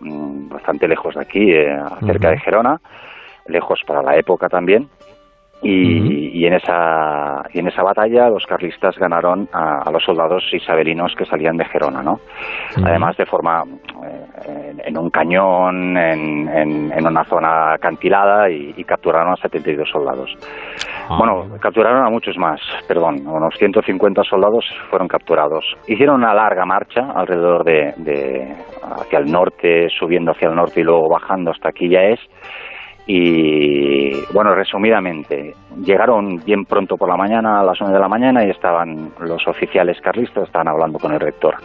mm, 0.00 0.48
bastante 0.48 0.88
lejos 0.88 1.14
de 1.14 1.20
aquí, 1.20 1.52
eh, 1.52 1.76
cerca 2.04 2.30
de 2.30 2.38
Gerona, 2.38 2.80
lejos 3.46 3.80
para 3.86 4.02
la 4.02 4.16
época 4.16 4.48
también. 4.48 4.88
Y, 5.64 6.40
y 6.40 6.44
en 6.46 6.54
esa 6.54 7.44
y 7.54 7.60
en 7.60 7.68
esa 7.68 7.84
batalla 7.84 8.28
los 8.28 8.44
carlistas 8.46 8.98
ganaron 8.98 9.48
a, 9.52 9.82
a 9.86 9.92
los 9.92 10.02
soldados 10.02 10.42
isabelinos 10.52 11.14
que 11.16 11.24
salían 11.24 11.56
de 11.56 11.64
Gerona, 11.66 12.02
¿no? 12.02 12.16
Además 12.84 13.16
de 13.16 13.24
forma 13.26 13.62
eh, 14.04 14.26
en, 14.48 14.80
en 14.84 14.98
un 14.98 15.08
cañón, 15.10 15.96
en, 15.96 16.48
en- 16.48 16.92
en 16.92 17.06
una 17.06 17.22
zona 17.26 17.74
acantilada 17.74 18.50
y, 18.50 18.74
y 18.76 18.82
capturaron 18.82 19.34
a 19.34 19.36
72 19.36 19.88
soldados. 19.88 20.34
Bueno, 21.16 21.46
capturaron 21.60 22.06
a 22.06 22.10
muchos 22.10 22.36
más, 22.38 22.60
perdón, 22.88 23.24
unos 23.24 23.54
150 23.56 24.24
soldados 24.24 24.64
fueron 24.90 25.06
capturados. 25.06 25.64
Hicieron 25.86 26.16
una 26.24 26.34
larga 26.34 26.64
marcha 26.66 27.02
alrededor 27.14 27.62
de, 27.62 27.94
de 27.98 28.52
hacia 28.98 29.20
el 29.20 29.30
norte, 29.30 29.86
subiendo 29.96 30.32
hacia 30.32 30.48
el 30.48 30.56
norte 30.56 30.80
y 30.80 30.84
luego 30.84 31.08
bajando 31.08 31.52
hasta 31.52 31.68
aquí 31.68 31.88
ya 31.88 32.00
es. 32.02 32.18
Y 33.06 34.24
bueno, 34.32 34.54
resumidamente, 34.54 35.54
llegaron 35.84 36.38
bien 36.44 36.64
pronto 36.64 36.96
por 36.96 37.08
la 37.08 37.16
mañana, 37.16 37.60
a 37.60 37.64
las 37.64 37.80
9 37.80 37.94
de 37.94 38.00
la 38.00 38.08
mañana, 38.08 38.44
y 38.44 38.50
estaban 38.50 39.12
los 39.20 39.46
oficiales 39.48 40.00
carlistas, 40.00 40.44
estaban 40.44 40.68
hablando 40.68 40.98
con 40.98 41.12
el 41.12 41.20
rector. 41.20 41.56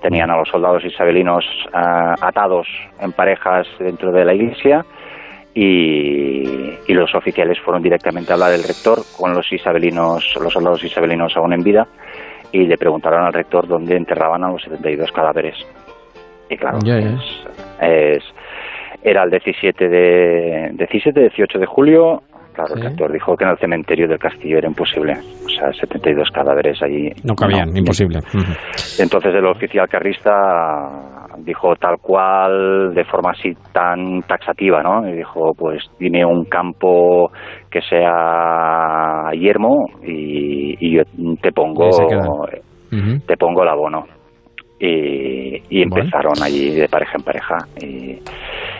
Tenían 0.00 0.30
a 0.30 0.36
los 0.36 0.48
soldados 0.48 0.84
isabelinos 0.84 1.44
ah, 1.72 2.14
atados 2.20 2.66
en 3.00 3.12
parejas 3.12 3.66
dentro 3.78 4.10
de 4.10 4.24
la 4.24 4.34
iglesia 4.34 4.84
y, 5.54 6.74
y 6.86 6.94
los 6.94 7.14
oficiales 7.14 7.60
fueron 7.60 7.82
directamente 7.82 8.32
a 8.32 8.34
hablar 8.34 8.52
del 8.52 8.64
rector 8.64 8.98
con 9.16 9.34
los 9.34 9.52
isabelinos, 9.52 10.34
los 10.40 10.52
soldados 10.52 10.82
isabelinos 10.82 11.36
aún 11.36 11.52
en 11.52 11.62
vida 11.62 11.86
y 12.52 12.66
le 12.66 12.76
preguntaron 12.76 13.24
al 13.24 13.32
rector 13.32 13.66
dónde 13.66 13.96
enterraban 13.96 14.44
a 14.44 14.50
los 14.50 14.62
72 14.62 15.10
cadáveres. 15.10 15.56
Y 16.50 16.56
claro, 16.56 16.78
es, 17.80 18.22
era 19.02 19.24
el 19.24 19.30
17 19.30 19.88
de 19.88 20.70
17 20.74 21.20
18 21.20 21.58
de 21.58 21.66
julio. 21.66 22.22
Claro 22.54 22.74
el 22.76 22.82
rector 22.82 23.10
dijo 23.10 23.34
que 23.34 23.44
en 23.44 23.50
el 23.50 23.58
cementerio 23.58 24.06
del 24.06 24.18
castillo 24.18 24.58
era 24.58 24.68
imposible. 24.68 25.12
O 25.12 25.48
sea 25.48 25.72
72 25.72 26.28
cadáveres 26.30 26.82
allí 26.82 27.10
No 27.24 27.34
cabían, 27.34 27.74
imposible. 27.74 28.18
Entonces 28.98 29.34
el 29.34 29.46
oficial 29.46 29.88
carrista 29.88 30.30
dijo 31.38 31.74
tal 31.76 31.96
cual 32.00 32.94
de 32.94 33.04
forma 33.04 33.30
así 33.30 33.54
tan 33.72 34.20
taxativa 34.22 34.82
no 34.82 35.08
y 35.08 35.16
dijo 35.16 35.54
pues 35.56 35.82
dime 35.98 36.24
un 36.26 36.44
campo 36.44 37.32
que 37.70 37.80
sea 37.80 39.30
yermo 39.32 39.86
y, 40.02 40.76
y 40.78 40.96
yo 40.96 41.02
te 41.40 41.52
pongo 41.52 41.88
te 43.26 43.36
pongo 43.38 43.62
el 43.62 43.68
abono 43.68 44.04
y, 44.78 45.62
y 45.70 45.82
empezaron 45.82 46.34
allí 46.42 46.70
de 46.70 46.88
pareja 46.88 47.12
en 47.16 47.24
pareja. 47.24 47.56
Y, 47.80 48.18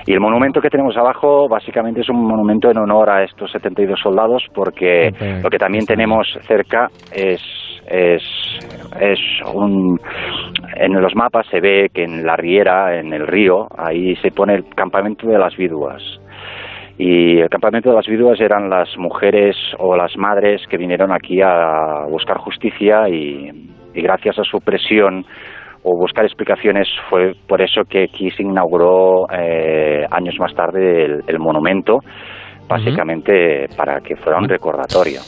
y 0.06 0.12
el 0.12 0.20
monumento 0.20 0.60
que 0.60 0.70
tenemos 0.70 0.96
abajo 0.96 1.48
básicamente 1.48 2.00
es 2.00 2.08
un 2.08 2.24
monumento 2.24 2.70
en 2.70 2.78
honor 2.78 3.10
a 3.10 3.24
estos 3.24 3.50
72 3.52 4.00
soldados 4.00 4.44
porque 4.54 5.10
lo 5.42 5.50
que 5.50 5.58
también 5.58 5.86
tenemos 5.86 6.26
cerca 6.46 6.88
es 7.12 7.40
es 7.86 8.22
es 9.00 9.18
un 9.52 9.98
en 10.76 11.00
los 11.00 11.14
mapas 11.14 11.46
se 11.50 11.60
ve 11.60 11.90
que 11.92 12.04
en 12.04 12.24
la 12.24 12.36
riera 12.36 12.98
en 12.98 13.12
el 13.12 13.26
río 13.26 13.66
ahí 13.76 14.16
se 14.16 14.30
pone 14.30 14.54
el 14.54 14.64
campamento 14.74 15.26
de 15.26 15.38
las 15.38 15.56
viduas 15.56 16.02
y 16.98 17.40
el 17.40 17.48
campamento 17.48 17.90
de 17.90 17.96
las 17.96 18.06
viudas 18.06 18.40
eran 18.40 18.68
las 18.68 18.96
mujeres 18.98 19.56
o 19.78 19.96
las 19.96 20.16
madres 20.16 20.62
que 20.68 20.76
vinieron 20.76 21.10
aquí 21.10 21.40
a 21.40 22.06
buscar 22.08 22.36
justicia 22.38 23.08
y, 23.08 23.50
y 23.94 24.02
gracias 24.02 24.38
a 24.38 24.44
su 24.44 24.60
presión 24.60 25.24
o 25.84 25.96
buscar 25.98 26.24
explicaciones 26.24 26.88
fue 27.10 27.32
por 27.48 27.60
eso 27.62 27.82
que 27.88 28.04
aquí 28.04 28.30
se 28.30 28.42
inauguró 28.42 29.26
eh, 29.32 30.04
años 30.10 30.34
más 30.38 30.54
tarde 30.54 31.04
el, 31.04 31.20
el 31.26 31.38
monumento 31.38 31.98
básicamente 32.68 33.66
para 33.76 34.00
que 34.00 34.16
fuera 34.16 34.38
un 34.38 34.48
recordatorio 34.48 35.20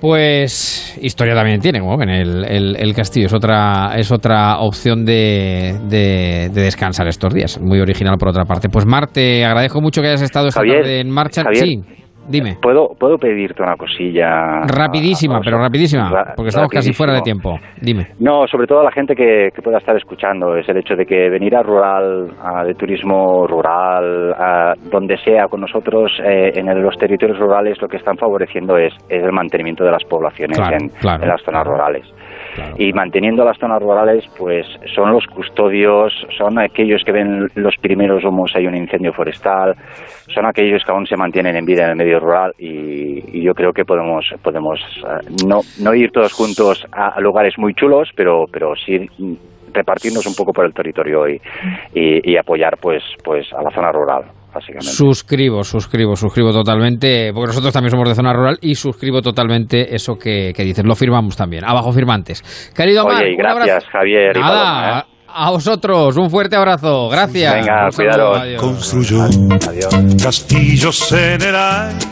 Pues 0.00 0.96
historia 1.02 1.34
también 1.34 1.60
tiene, 1.60 1.80
ven, 1.80 2.08
el, 2.10 2.44
el- 2.44 2.76
el 2.76 2.94
castillo 2.94 3.26
es 3.26 3.34
otra, 3.34 3.92
es 3.96 4.12
otra 4.12 4.58
opción 4.60 5.04
de, 5.04 5.74
de- 5.88 6.48
de 6.52 6.60
descansar 6.62 7.08
estos 7.08 7.32
días. 7.34 7.58
Muy 7.60 7.80
original 7.80 8.16
por 8.18 8.28
otra 8.28 8.44
parte. 8.44 8.68
Pues 8.68 8.86
Mar, 8.86 9.06
te 9.08 9.44
agradezco 9.44 9.80
mucho 9.80 10.02
que 10.02 10.08
hayas 10.08 10.22
estado 10.22 10.48
esta 10.48 10.60
Javier, 10.60 10.82
tarde 10.82 11.00
en 11.00 11.10
marcha. 11.10 11.42
Javier, 11.42 11.64
sí, 11.64 11.80
dime. 12.28 12.56
¿Puedo, 12.60 12.88
¿Puedo 12.98 13.18
pedirte 13.18 13.62
una 13.62 13.76
cosilla? 13.76 14.62
Rapidísima, 14.66 15.36
a- 15.36 15.38
a- 15.38 15.40
pero 15.44 15.58
rapidísima, 15.58 16.10
Ra- 16.10 16.32
porque 16.36 16.48
estamos 16.48 16.70
casi 16.70 16.92
fuera 16.92 17.14
de 17.14 17.22
tiempo. 17.22 17.58
Dime. 17.80 18.08
No, 18.20 18.46
sobre 18.46 18.66
todo 18.66 18.80
a 18.80 18.84
la 18.84 18.92
gente 18.92 19.14
que, 19.14 19.50
que 19.54 19.62
pueda 19.62 19.78
estar 19.78 19.96
escuchando, 19.96 20.56
es 20.56 20.68
el 20.68 20.78
hecho 20.78 20.94
de 20.96 21.04
que 21.06 21.28
venir 21.30 21.54
a 21.56 21.62
rural, 21.62 22.28
a- 22.42 22.64
de 22.64 22.74
turismo 22.74 23.46
rural, 23.46 24.32
a 24.38 24.74
donde 24.90 25.16
sea 25.18 25.46
con 25.48 25.60
nosotros, 25.60 26.12
eh, 26.24 26.52
en 26.54 26.68
el- 26.68 26.80
los 26.82 26.96
territorios 26.98 27.38
rurales 27.38 27.80
lo 27.80 27.88
que 27.88 27.96
están 27.96 28.16
favoreciendo 28.16 28.76
es, 28.76 28.92
es 29.08 29.22
el 29.22 29.32
mantenimiento 29.32 29.84
de 29.84 29.90
las 29.90 30.04
poblaciones 30.04 30.56
Claro, 30.58 30.76
en, 30.80 30.88
claro. 30.90 31.22
en 31.22 31.28
las 31.28 31.42
zonas 31.42 31.66
rurales. 31.66 32.06
Y 32.78 32.92
manteniendo 32.92 33.44
las 33.44 33.58
zonas 33.58 33.82
rurales, 33.82 34.24
pues 34.38 34.66
son 34.94 35.12
los 35.12 35.26
custodios, 35.26 36.12
son 36.36 36.58
aquellos 36.58 37.02
que 37.04 37.12
ven 37.12 37.48
los 37.54 37.76
primeros 37.80 38.24
humos 38.24 38.52
hay 38.54 38.66
un 38.66 38.76
incendio 38.76 39.12
forestal, 39.12 39.74
son 40.28 40.46
aquellos 40.46 40.82
que 40.84 40.92
aún 40.92 41.06
se 41.06 41.16
mantienen 41.16 41.56
en 41.56 41.64
vida 41.64 41.84
en 41.84 41.90
el 41.90 41.96
medio 41.96 42.20
rural 42.20 42.52
y, 42.58 43.38
y 43.38 43.42
yo 43.42 43.54
creo 43.54 43.72
que 43.72 43.84
podemos 43.84 44.26
podemos 44.42 44.80
eh, 44.80 45.46
no, 45.46 45.60
no 45.80 45.94
ir 45.94 46.10
todos 46.10 46.32
juntos 46.32 46.86
a, 46.92 47.20
lugares 47.20 47.54
muy 47.58 47.74
chulos, 47.74 48.10
pero 48.14 48.44
pero 48.50 48.74
sí 48.76 49.08
repartirnos 49.72 50.26
un 50.26 50.34
poco 50.34 50.52
por 50.52 50.64
el 50.64 50.72
territorio 50.72 51.28
y, 51.28 51.40
y, 51.94 52.32
y 52.32 52.36
apoyar 52.36 52.76
pues 52.80 53.02
pues 53.22 53.52
a 53.52 53.62
la 53.62 53.70
zona 53.70 53.92
rural 53.92 54.24
básicamente. 54.56 54.86
Suscribo, 54.92 55.62
suscribo, 55.62 56.16
suscribo 56.16 56.52
totalmente, 56.52 57.30
porque 57.32 57.48
nosotros 57.48 57.72
también 57.72 57.90
somos 57.90 58.08
de 58.08 58.14
zona 58.14 58.32
rural 58.32 58.58
y 58.60 58.74
suscribo 58.74 59.22
totalmente 59.22 59.94
eso 59.94 60.14
que, 60.16 60.52
que 60.54 60.64
dices. 60.64 60.84
Lo 60.84 60.94
firmamos 60.94 61.36
también. 61.36 61.64
Abajo 61.64 61.92
firmantes. 61.92 62.42
Querido 62.74 63.04
Mar, 63.04 63.22
Oye, 63.22 63.32
y 63.32 63.34
un 63.34 63.46
abrazo. 63.46 63.66
gracias 63.66 63.90
Javier 63.90 64.36
y 64.36 64.40
Nada, 64.40 64.54
Paloma, 64.54 64.98
¿eh? 65.00 65.15
A 65.36 65.50
vosotros, 65.50 66.16
un 66.16 66.30
fuerte 66.30 66.56
abrazo. 66.56 67.08
Gracias. 67.08 67.54
Venga, 67.54 67.88
cuidaros. 67.94 68.38
adiós. 68.40 68.60
Construyó 68.60 69.28
castillos 70.22 71.12
en 71.12 71.42
el 71.42 71.54
aire. 71.54 72.06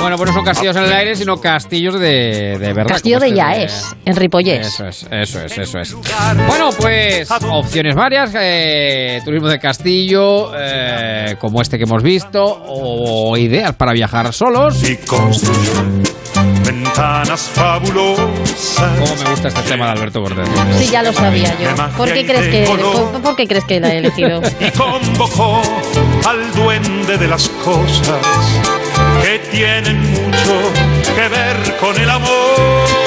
Bueno, 0.00 0.16
pues 0.16 0.30
no 0.30 0.34
son 0.34 0.44
castillos 0.44 0.74
en 0.76 0.84
el 0.84 0.92
aire, 0.92 1.14
sino 1.14 1.36
castillos 1.36 1.94
de, 1.94 2.56
de 2.58 2.72
verdad. 2.72 2.88
Castillo 2.88 3.18
como 3.18 3.30
de 3.30 3.38
este 3.38 3.38
Yaes, 3.38 3.96
en 4.04 4.16
Ripollés. 4.16 4.66
Eso 4.66 4.86
es, 4.86 5.06
eso 5.10 5.40
es, 5.44 5.58
eso 5.58 5.78
es. 5.78 5.96
Bueno, 6.48 6.70
pues 6.76 7.30
opciones 7.30 7.94
varias, 7.94 8.32
eh, 8.34 9.20
turismo 9.24 9.48
de 9.48 9.60
castillo, 9.60 10.50
eh, 10.58 11.36
como 11.38 11.60
este 11.62 11.78
que 11.78 11.84
hemos 11.84 12.02
visto, 12.02 12.42
o 12.66 13.36
ideas 13.36 13.74
para 13.76 13.92
viajar 13.92 14.32
solos. 14.32 14.82
Y 14.88 14.96
construyó 14.96 15.72
ventanas 16.72 17.50
fabulosas. 17.54 18.98
Cómo 18.98 19.16
me 19.16 19.30
gusta 19.30 19.48
este 19.48 19.62
tema 19.62 19.86
de 19.86 19.92
Alberto 19.92 20.22
Cortés. 20.22 20.48
Sí, 20.78 20.86
ya 20.90 21.02
lo 21.02 21.12
sabía 21.12 21.56
yo. 21.58 21.68
¿Por 21.96 22.12
qué 22.12 22.24
crees 22.24 22.48
que, 22.48 22.64
por, 22.66 23.22
por 23.22 23.36
qué 23.36 23.46
crees 23.46 23.64
que 23.64 23.80
la 23.80 23.92
he 23.92 23.98
elegido? 23.98 24.40
y 24.60 24.70
convocó 24.70 25.60
al 26.26 26.52
duende 26.52 27.18
de 27.18 27.28
las 27.28 27.48
cosas 27.48 28.22
que 29.22 29.38
tienen 29.50 30.00
mucho 30.00 30.72
que 31.14 31.28
ver 31.28 31.76
con 31.78 32.00
el 32.00 32.10
amor. 32.10 33.01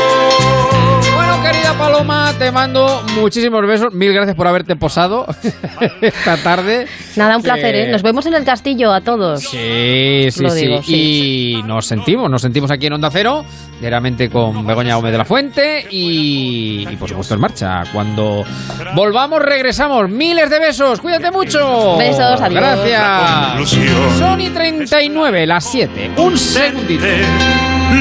Querida 1.65 1.79
Paloma, 1.79 2.31
te 2.37 2.51
mando 2.51 3.03
muchísimos 3.19 3.65
besos. 3.65 3.91
Mil 3.91 4.13
gracias 4.13 4.35
por 4.35 4.45
haberte 4.45 4.75
posado 4.75 5.25
esta 6.01 6.37
tarde. 6.37 6.85
Nada, 7.15 7.37
un 7.37 7.41
placer, 7.41 7.73
¿eh? 7.73 7.87
Nos 7.91 8.03
vemos 8.03 8.23
en 8.27 8.35
el 8.35 8.43
castillo 8.43 8.93
a 8.93 9.01
todos. 9.01 9.41
Sí, 9.41 10.27
sí, 10.29 10.47
sí. 10.47 10.61
digo, 10.67 10.83
sí. 10.83 11.55
Y 11.57 11.63
nos 11.63 11.87
sentimos, 11.87 12.29
nos 12.29 12.43
sentimos 12.43 12.69
aquí 12.69 12.85
en 12.85 12.93
Onda 12.93 13.09
Cero, 13.09 13.43
diariamente 13.81 14.29
con 14.29 14.63
Begoña 14.63 14.95
Gómez 14.95 15.11
de 15.11 15.17
la 15.17 15.25
Fuente 15.25 15.87
y, 15.89 16.87
y, 16.87 16.95
por 16.97 17.09
supuesto 17.09 17.33
en 17.33 17.39
marcha. 17.39 17.83
Cuando 17.91 18.45
volvamos, 18.93 19.41
regresamos. 19.41 20.07
Miles 20.07 20.51
de 20.51 20.59
besos, 20.59 21.01
cuídate 21.01 21.31
mucho. 21.31 21.97
Besos, 21.97 22.41
adiós. 22.41 22.61
Gracias. 22.61 24.19
Son 24.19 24.39
y 24.39 24.51
39, 24.51 25.47
las 25.47 25.65
7. 25.65 26.11
Un 26.17 26.37
segundito. 26.37 27.05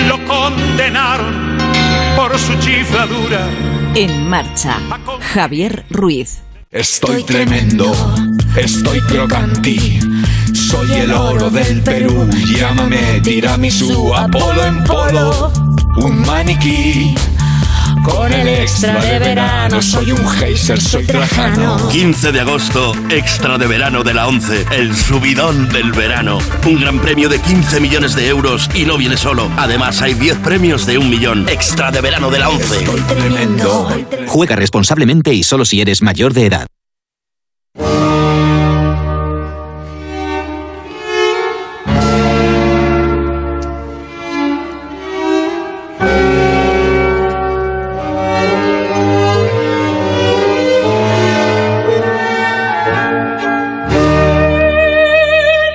Lo 0.06 0.22
condenaron 0.26 1.63
por 2.16 2.38
su 2.38 2.54
chifladura. 2.58 3.48
En 3.94 4.28
marcha, 4.28 4.78
Javier 5.32 5.84
Ruiz. 5.90 6.42
Estoy 6.70 7.22
tremendo, 7.22 7.92
estoy 8.56 9.00
crocanti. 9.02 10.00
Soy 10.52 10.90
el 10.92 11.12
oro 11.12 11.50
del 11.50 11.82
Perú. 11.82 12.28
Llámame 12.46 13.20
tiramisú, 13.22 14.14
Apolo 14.14 14.64
en 14.64 14.84
polo. 14.84 15.52
Un 15.98 16.20
maniquí. 16.26 17.14
Con 18.04 18.32
el 18.32 18.46
extra 18.46 19.00
de 19.00 19.18
verano 19.18 19.80
soy 19.80 20.12
un 20.12 20.28
geyser, 20.28 20.80
soy 20.80 21.04
trajano. 21.06 21.88
15 21.88 22.32
de 22.32 22.40
agosto, 22.40 22.92
extra 23.08 23.56
de 23.56 23.66
verano 23.66 24.04
de 24.04 24.12
la 24.12 24.28
11, 24.28 24.66
el 24.72 24.94
subidón 24.94 25.68
del 25.70 25.90
verano. 25.92 26.38
Un 26.66 26.80
gran 26.80 27.00
premio 27.00 27.28
de 27.28 27.40
15 27.40 27.80
millones 27.80 28.14
de 28.14 28.28
euros 28.28 28.68
y 28.74 28.84
no 28.84 28.98
viene 28.98 29.16
solo. 29.16 29.50
Además, 29.56 30.02
hay 30.02 30.12
10 30.12 30.38
premios 30.38 30.84
de 30.84 30.98
un 30.98 31.08
millón. 31.08 31.48
Extra 31.48 31.90
de 31.90 32.02
verano 32.02 32.30
de 32.30 32.38
la 32.38 32.50
11. 32.50 32.84
Tremendo. 33.08 33.88
Juega 34.26 34.54
responsablemente 34.54 35.32
y 35.32 35.42
solo 35.42 35.64
si 35.64 35.80
eres 35.80 36.02
mayor 36.02 36.34
de 36.34 36.46
edad. 36.46 36.66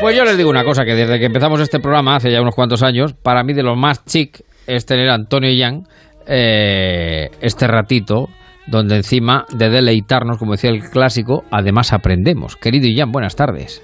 Pues 0.10 0.18
yo 0.18 0.26
les 0.26 0.38
digo 0.38 0.50
una 0.50 0.64
cosa, 0.64 0.86
que 0.86 0.96
desde 0.96 1.20
que 1.20 1.26
empezamos 1.28 1.62
este 1.62 1.80
programa, 1.80 2.16
hace 2.16 2.32
ya 2.32 2.42
unos 2.42 2.56
cuantos 2.56 2.82
años, 2.82 3.14
para 3.14 3.44
mí 3.44 3.54
de 3.54 3.62
lo 3.62 3.76
más 3.76 4.04
chic 4.06 4.42
es 4.66 4.88
tener 4.88 5.08
a 5.08 5.14
Antonio 5.14 5.52
Yang 5.52 5.84
eh, 6.26 7.30
este 7.42 7.68
ratito, 7.68 8.28
donde 8.66 8.96
encima 8.96 9.46
de 9.56 9.70
deleitarnos, 9.70 10.40
como 10.40 10.54
decía 10.54 10.72
el 10.72 10.82
clásico, 10.82 11.44
además 11.52 11.94
aprendemos. 11.94 12.56
Querido 12.56 12.88
Ian, 12.88 13.12
buenas 13.12 13.36
tardes. 13.36 13.84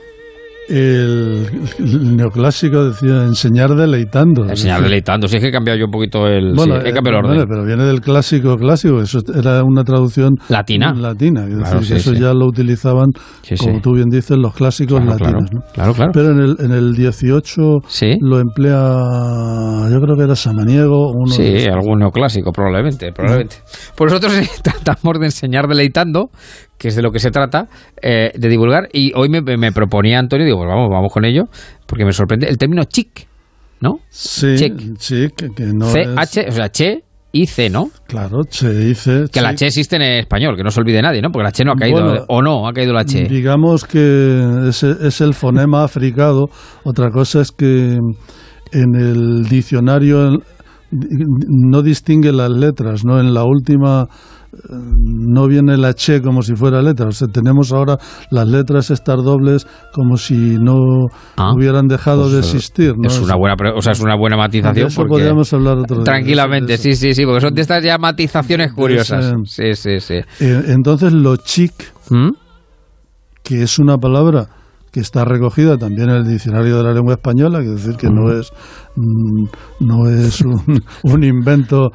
El, 0.67 1.45
el 1.79 2.15
neoclásico 2.17 2.85
decía 2.85 3.23
enseñar 3.23 3.69
deleitando. 3.75 4.45
Enseñar 4.49 4.81
deleitando, 4.81 5.27
si 5.27 5.35
es 5.37 5.41
que 5.43 5.49
he 5.49 5.51
cambiado 5.51 5.79
yo 5.79 5.85
un 5.85 5.91
poquito 5.91 6.25
el, 6.27 6.53
Bueno, 6.55 6.75
sí, 6.75 6.87
he 6.87 6.89
eh, 6.89 6.93
cambiado 6.93 7.19
el 7.19 7.25
orden. 7.25 7.37
bueno, 7.37 7.45
pero 7.47 7.65
viene 7.65 7.83
del 7.85 8.01
clásico 8.01 8.55
clásico, 8.57 8.99
eso 9.01 9.19
era 9.37 9.63
una 9.63 9.83
traducción 9.83 10.33
Latina. 10.49 10.93
latina, 10.93 11.45
es 11.47 11.55
Claro, 11.55 11.79
decir, 11.79 11.95
que 11.95 12.01
sí, 12.01 12.09
eso 12.09 12.15
sí. 12.15 12.21
ya 12.21 12.33
lo 12.33 12.47
utilizaban, 12.47 13.07
como 13.59 13.79
tú 13.81 13.93
bien 13.93 14.09
dices, 14.09 14.37
los 14.37 14.53
clásicos 14.55 14.99
Claro, 15.01 15.17
claro. 15.17 15.39
latinos. 15.39 15.49
¿no? 15.53 15.73
Claro, 15.73 15.93
claro. 15.93 16.11
Pero 16.13 16.31
en 16.31 16.39
el, 16.39 16.55
en 16.59 16.71
el 16.71 16.93
18 16.95 17.61
lo 18.21 18.39
emplea, 18.39 19.89
yo 19.91 19.99
creo 20.01 20.15
que 20.17 20.23
era 20.23 20.35
Samaniego, 20.35 21.11
uno 21.11 21.29
de 21.29 21.35
Sí, 21.35 21.55
esos. 21.57 21.73
algún 21.73 21.99
neoclásico, 21.99 22.51
probablemente, 22.51 23.11
probablemente. 23.11 23.57
Pues 23.95 24.11
nosotros 24.11 24.33
tratamos 24.63 25.19
de 25.19 25.25
enseñar 25.27 25.67
deleitando, 25.67 26.29
que 26.77 26.89
es 26.89 26.95
de 26.95 27.01
lo 27.01 27.11
que 27.11 27.19
se 27.19 27.31
trata, 27.31 27.67
eh, 28.01 28.31
de 28.35 28.49
divulgar. 28.49 28.87
Y 28.93 29.11
hoy 29.15 29.29
me, 29.29 29.41
me 29.41 29.71
proponía 29.71 30.19
Antonio, 30.19 30.45
digo, 30.45 30.57
pues 30.57 30.69
vamos, 30.69 30.89
vamos 30.91 31.11
con 31.13 31.25
ello, 31.25 31.43
porque 31.87 32.05
me 32.05 32.11
sorprende 32.13 32.47
el 32.47 32.57
término 32.57 32.83
chic, 32.85 33.27
¿no? 33.81 33.99
Sí, 34.09 34.55
Chic. 34.57 34.97
chic, 34.97 35.53
que 35.55 35.65
no 35.73 35.85
C, 35.87 36.01
es- 36.01 36.07
H, 36.17 36.45
o 36.49 36.51
sea, 36.51 36.69
che 36.69 37.03
y 37.31 37.47
C, 37.47 37.69
¿no? 37.69 37.89
Claro, 38.07 38.43
che 38.49 38.69
dice. 38.73 39.25
Que 39.31 39.41
la 39.41 39.53
che 39.55 39.67
existe 39.67 39.97
en 39.97 40.03
español, 40.03 40.55
que 40.55 40.63
no 40.63 40.71
se 40.71 40.79
olvide 40.79 41.01
nadie, 41.01 41.21
¿no? 41.21 41.31
Porque 41.31 41.43
la 41.43 41.51
che 41.51 41.65
no 41.65 41.73
ha 41.73 41.75
caído, 41.75 42.01
Bueno, 42.01 42.25
o 42.29 42.41
no, 42.41 42.65
ha 42.67 42.71
caído 42.71 42.93
la 42.93 43.03
che. 43.03 43.25
Digamos 43.25 43.83
que 43.83 44.67
es, 44.69 44.83
es 44.83 45.19
el 45.21 45.33
fonema 45.33 45.83
africado. 45.83 46.45
Otra 46.85 47.09
cosa 47.11 47.41
es 47.41 47.51
que 47.51 47.97
en 48.71 48.95
el 48.95 49.43
diccionario 49.49 50.37
no 50.91 51.81
distingue 51.81 52.31
las 52.31 52.49
letras, 52.51 53.03
¿no? 53.03 53.19
En 53.19 53.33
la 53.33 53.43
última 53.43 54.07
no 54.69 55.47
viene 55.47 55.77
la 55.77 55.93
che 55.93 56.21
como 56.21 56.41
si 56.41 56.55
fuera 56.55 56.81
letra. 56.81 57.07
O 57.07 57.11
sea, 57.11 57.27
tenemos 57.27 57.71
ahora 57.73 57.97
las 58.31 58.47
letras 58.47 58.91
estas 58.91 59.23
dobles 59.23 59.67
como 59.91 60.17
si 60.17 60.57
no 60.57 60.75
hubieran 61.55 61.87
dejado 61.87 62.29
de 62.29 62.39
Pues, 62.39 62.53
eh, 62.53 62.57
existir. 62.57 62.93
¿no? 62.97 63.07
Es 63.07 63.19
una 63.19 63.35
buena, 63.35 63.55
o 63.75 63.81
sea, 63.81 63.93
es 63.93 64.01
una 64.01 64.15
buena 64.15 64.35
De 64.35 64.41
matización. 64.43 64.87
eso 64.87 65.01
porque- 65.01 65.09
podríamos 65.11 65.53
hablar 65.53 65.77
otro 65.77 65.97
día. 65.97 66.03
Tranquilamente, 66.05 66.77
sí, 66.77 66.95
sí, 66.95 67.13
sí, 67.13 67.25
porque 67.25 67.41
son 67.41 67.53
de 67.53 67.61
estas 67.61 67.83
ya 67.83 67.97
matizaciones 67.97 68.73
curiosas. 68.73 69.33
Sí, 69.45 69.73
sí, 69.75 69.99
sí. 69.99 70.15
Eh, 70.39 70.63
entonces, 70.67 71.11
lo 71.13 71.35
chic, 71.37 71.73
que 73.43 73.61
es 73.63 73.79
una 73.79 73.97
palabra 73.97 74.47
que 74.91 75.01
está 75.01 75.25
recogida 75.25 75.77
también 75.77 76.09
en 76.09 76.15
el 76.17 76.23
diccionario 76.27 76.77
de 76.77 76.83
la 76.83 76.93
lengua 76.93 77.13
española, 77.15 77.59
que 77.59 77.65
es 77.73 77.83
decir, 77.85 77.97
que 77.97 78.07
no 78.09 78.31
es 78.31 78.51
mm, 78.95 79.45
no 79.81 80.07
es 80.09 80.41
un, 80.41 80.55
un 81.03 81.23
invento 81.23 81.89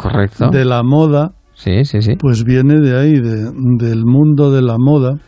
de 0.52 0.64
la 0.66 0.82
moda, 0.82 1.32
sí, 1.62 1.84
sí, 1.84 2.02
sí. 2.02 2.12
pues 2.18 2.44
viene 2.44 2.80
de 2.80 2.98
ahí, 2.98 3.20
de- 3.20 3.50
del 3.78 4.04
mundo 4.04 4.50
de 4.50 4.62
la 4.62 4.76
moda. 4.78 5.18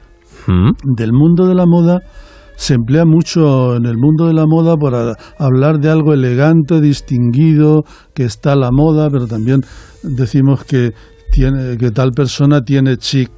Del 0.97 1.13
mundo 1.13 1.47
de 1.47 1.55
la 1.55 1.67
moda 1.67 2.01
se 2.57 2.75
emplea 2.75 3.05
mucho 3.05 3.77
en 3.77 3.87
el 3.87 3.97
mundo 3.97 4.27
de 4.27 4.35
la 4.35 4.45
moda 4.47 4.77
para 4.77 5.15
hablar 5.39 5.79
de 5.79 5.89
algo 5.89 6.13
elegante, 6.13 6.81
distinguido, 6.81 7.85
que 8.15 8.25
está 8.25 8.53
a 8.53 8.57
la 8.57 8.71
moda, 8.73 9.09
pero 9.11 9.27
también 9.27 9.61
decimos 10.03 10.65
que 10.65 10.93
tiene 11.31 11.77
que 11.79 11.91
tal 11.93 12.11
persona 12.11 12.61
tiene 12.63 12.97
chic, 12.97 13.31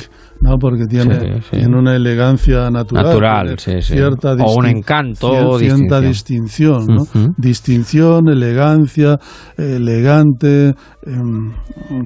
¿no? 0.45 0.59
Porque 0.59 0.85
tiene, 0.87 1.19
Sí, 1.19 1.27
sí. 1.41 1.57
tiene 1.57 1.79
una 1.79 1.97
elegancia 1.97 2.71
natural, 2.71 3.05
Natural, 3.07 3.59
sí, 3.59 3.81
sí. 3.81 3.95
cierta 3.95 4.35
O 4.35 4.59
un 4.59 4.66
encanto, 4.66 5.59
cierta 5.59 6.01
distinción. 6.03 6.87
¿no? 6.87 7.05
Distinción, 7.39 8.29
elegancia, 8.29 9.19
elegante, 9.57 10.75
em, 11.07 11.53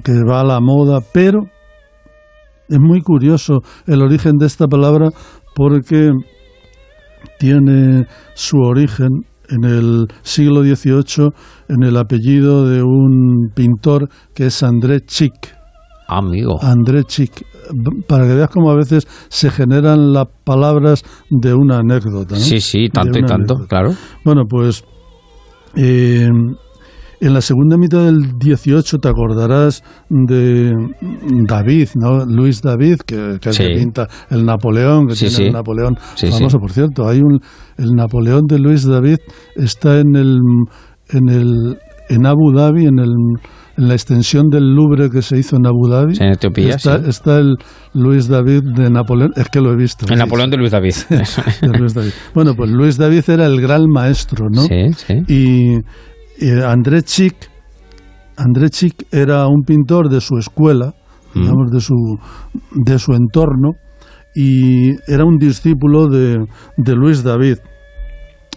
que 0.03 0.13
va 0.23 0.39
a 0.39 0.45
la 0.45 0.59
moda, 0.61 0.99
pero 1.13 1.41
es 2.69 2.79
muy 2.79 3.01
curioso 3.01 3.59
el 3.87 4.01
origen 4.01 4.37
de 4.37 4.45
esta 4.45 4.67
palabra 4.67 5.09
porque 5.53 6.11
tiene 7.39 8.05
su 8.35 8.57
origen 8.57 9.09
en 9.49 9.65
el 9.65 10.07
siglo 10.21 10.61
XVIII 10.63 11.29
en 11.67 11.83
el 11.83 11.97
apellido 11.97 12.67
de 12.69 12.83
un 12.83 13.49
pintor 13.53 14.07
que 14.33 14.45
es 14.45 14.63
André 14.63 15.01
Chic. 15.01 15.58
Amigo. 16.09 16.57
André 16.61 17.03
Chic. 17.05 17.31
Para 18.07 18.25
que 18.27 18.33
veas 18.33 18.49
cómo 18.49 18.71
a 18.71 18.75
veces 18.75 19.07
se 19.29 19.49
generan 19.51 20.11
las 20.11 20.25
palabras 20.43 21.03
de 21.29 21.53
una 21.53 21.77
anécdota. 21.77 22.35
¿no? 22.35 22.41
Sí, 22.41 22.59
sí, 22.59 22.89
tanto 22.89 23.19
y 23.19 23.21
tanto, 23.21 23.53
anécdota. 23.53 23.65
claro. 23.67 23.91
Bueno, 24.25 24.43
pues 24.49 24.83
eh, 25.75 26.29
en 27.21 27.33
la 27.33 27.41
segunda 27.41 27.77
mitad 27.77 28.05
del 28.05 28.39
18 28.39 28.97
te 28.97 29.09
acordarás 29.09 29.83
de 30.09 30.73
David, 31.47 31.89
¿no? 31.95 32.25
Luis 32.25 32.61
David, 32.61 32.97
que, 33.05 33.37
que 33.41 33.51
Sí. 33.53 33.65
pinta 33.75 34.07
el 34.29 34.45
Napoleón, 34.45 35.07
que 35.07 35.15
Sí, 35.15 35.25
tiene 35.25 35.35
sí. 35.35 35.43
el 35.47 35.53
Napoleón 35.53 35.95
famoso, 36.31 36.59
por 36.59 36.71
cierto. 36.71 37.07
Hay 37.07 37.19
un 37.19 37.39
el 37.77 37.91
Napoleón 37.91 38.45
de 38.47 38.57
Luis 38.59 38.85
David 38.85 39.17
está 39.55 39.99
en 39.99 40.15
el 40.15 40.39
en 41.09 41.29
el 41.29 41.77
en 42.09 42.25
Abu 42.25 42.51
Dhabi, 42.53 42.85
en 42.87 42.99
el 42.99 43.13
en 43.79 43.87
la 43.87 43.93
extensión 43.93 44.49
del 44.49 44.75
Louvre 44.75 45.09
que 45.09 45.21
se 45.21 45.37
hizo 45.37 45.55
en 45.55 45.65
Abu 45.65 45.87
Dhabi. 45.87 46.15
Sí, 46.15 46.23
en 46.23 46.33
Etiopía, 46.33 46.75
está, 46.75 46.99
sí. 46.99 47.09
está 47.09 47.37
el 47.39 47.55
Luis 47.93 48.27
David 48.27 48.61
de 48.75 48.89
Napoleón, 48.89 49.31
es 49.35 49.47
que 49.49 49.61
lo 49.61 49.71
he 49.71 49.75
visto. 49.75 50.05
El 50.05 50.13
sí, 50.13 50.19
Napoleón 50.19 50.49
de 50.49 50.57
Luis 50.57 50.71
David. 50.71 50.93
de 51.61 51.79
Luis 51.79 51.93
David. 51.93 52.11
Bueno, 52.35 52.53
pues 52.55 52.69
Luis 52.69 52.97
David 52.97 53.23
era 53.29 53.45
el 53.45 53.59
gran 53.61 53.85
maestro, 53.87 54.47
¿no? 54.51 54.61
Sí, 54.63 54.91
sí. 54.95 55.13
Y, 55.27 56.45
y 56.45 56.49
André 56.63 57.01
Chic, 57.03 57.35
André 58.37 58.69
Chic 58.69 59.05
era 59.11 59.47
un 59.47 59.63
pintor 59.65 60.09
de 60.09 60.21
su 60.21 60.37
escuela, 60.37 60.93
Mm. 61.33 61.41
digamos, 61.41 61.71
de 61.71 61.79
su, 61.79 61.95
de 62.73 62.97
su 62.97 63.13
entorno, 63.13 63.73
y 64.35 64.91
era 65.11 65.25
un 65.25 65.37
discípulo 65.37 66.07
de, 66.07 66.37
de 66.77 66.95
Luis 66.95 67.23
David. 67.23 67.57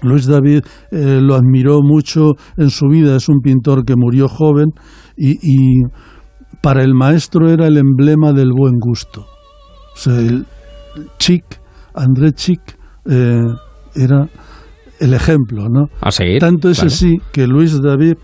Luis 0.02 0.26
David 0.26 0.62
eh, 0.90 1.20
lo 1.20 1.34
admiró 1.34 1.80
mucho 1.82 2.30
en 2.56 2.70
su 2.70 2.88
vida, 2.88 3.16
es 3.16 3.28
un 3.28 3.40
pintor 3.40 3.84
que 3.84 3.94
murió 3.96 4.26
joven 4.28 4.70
y, 5.16 5.38
y 5.42 5.82
para 6.62 6.82
el 6.82 6.94
maestro 6.94 7.50
era 7.50 7.66
el 7.66 7.76
emblema 7.76 8.32
del 8.32 8.52
buen 8.52 8.78
gusto. 8.78 9.22
O 9.22 9.96
sea, 9.96 10.16
el 10.18 10.46
Chic, 11.18 11.44
André 11.94 12.32
Chic, 12.32 12.60
eh, 13.08 13.40
era 13.94 14.28
el 15.00 15.14
ejemplo, 15.14 15.68
¿no? 15.68 15.86
A 16.00 16.10
seguir. 16.10 16.38
Tanto 16.38 16.70
es 16.70 16.78
claro. 16.78 16.92
así 16.92 17.18
que 17.32 17.46
Luis 17.46 17.80
David 17.80 18.14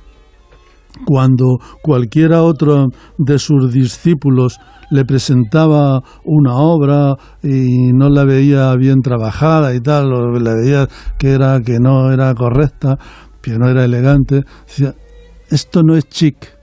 cuando 1.05 1.59
cualquiera 1.83 2.43
otro 2.43 2.87
de 3.19 3.39
sus 3.39 3.73
discípulos 3.73 4.59
le 4.91 5.05
presentaba 5.05 6.01
una 6.25 6.57
obra 6.57 7.15
y 7.43 7.93
no 7.93 8.09
la 8.09 8.25
veía 8.25 8.75
bien 8.77 9.01
trabajada 9.03 9.75
y 9.75 9.81
tal, 9.81 10.13
o 10.13 10.39
le 10.39 10.55
veía 10.55 10.89
que 11.19 11.33
era 11.33 11.61
que 11.61 11.79
no 11.79 12.11
era 12.11 12.35
correcta, 12.35 12.97
que 13.43 13.59
no 13.59 13.69
era 13.69 13.85
elegante, 13.85 14.43
decía, 14.67 14.95
esto 15.51 15.83
no 15.83 15.95
es 15.95 16.09
chic. 16.09 16.58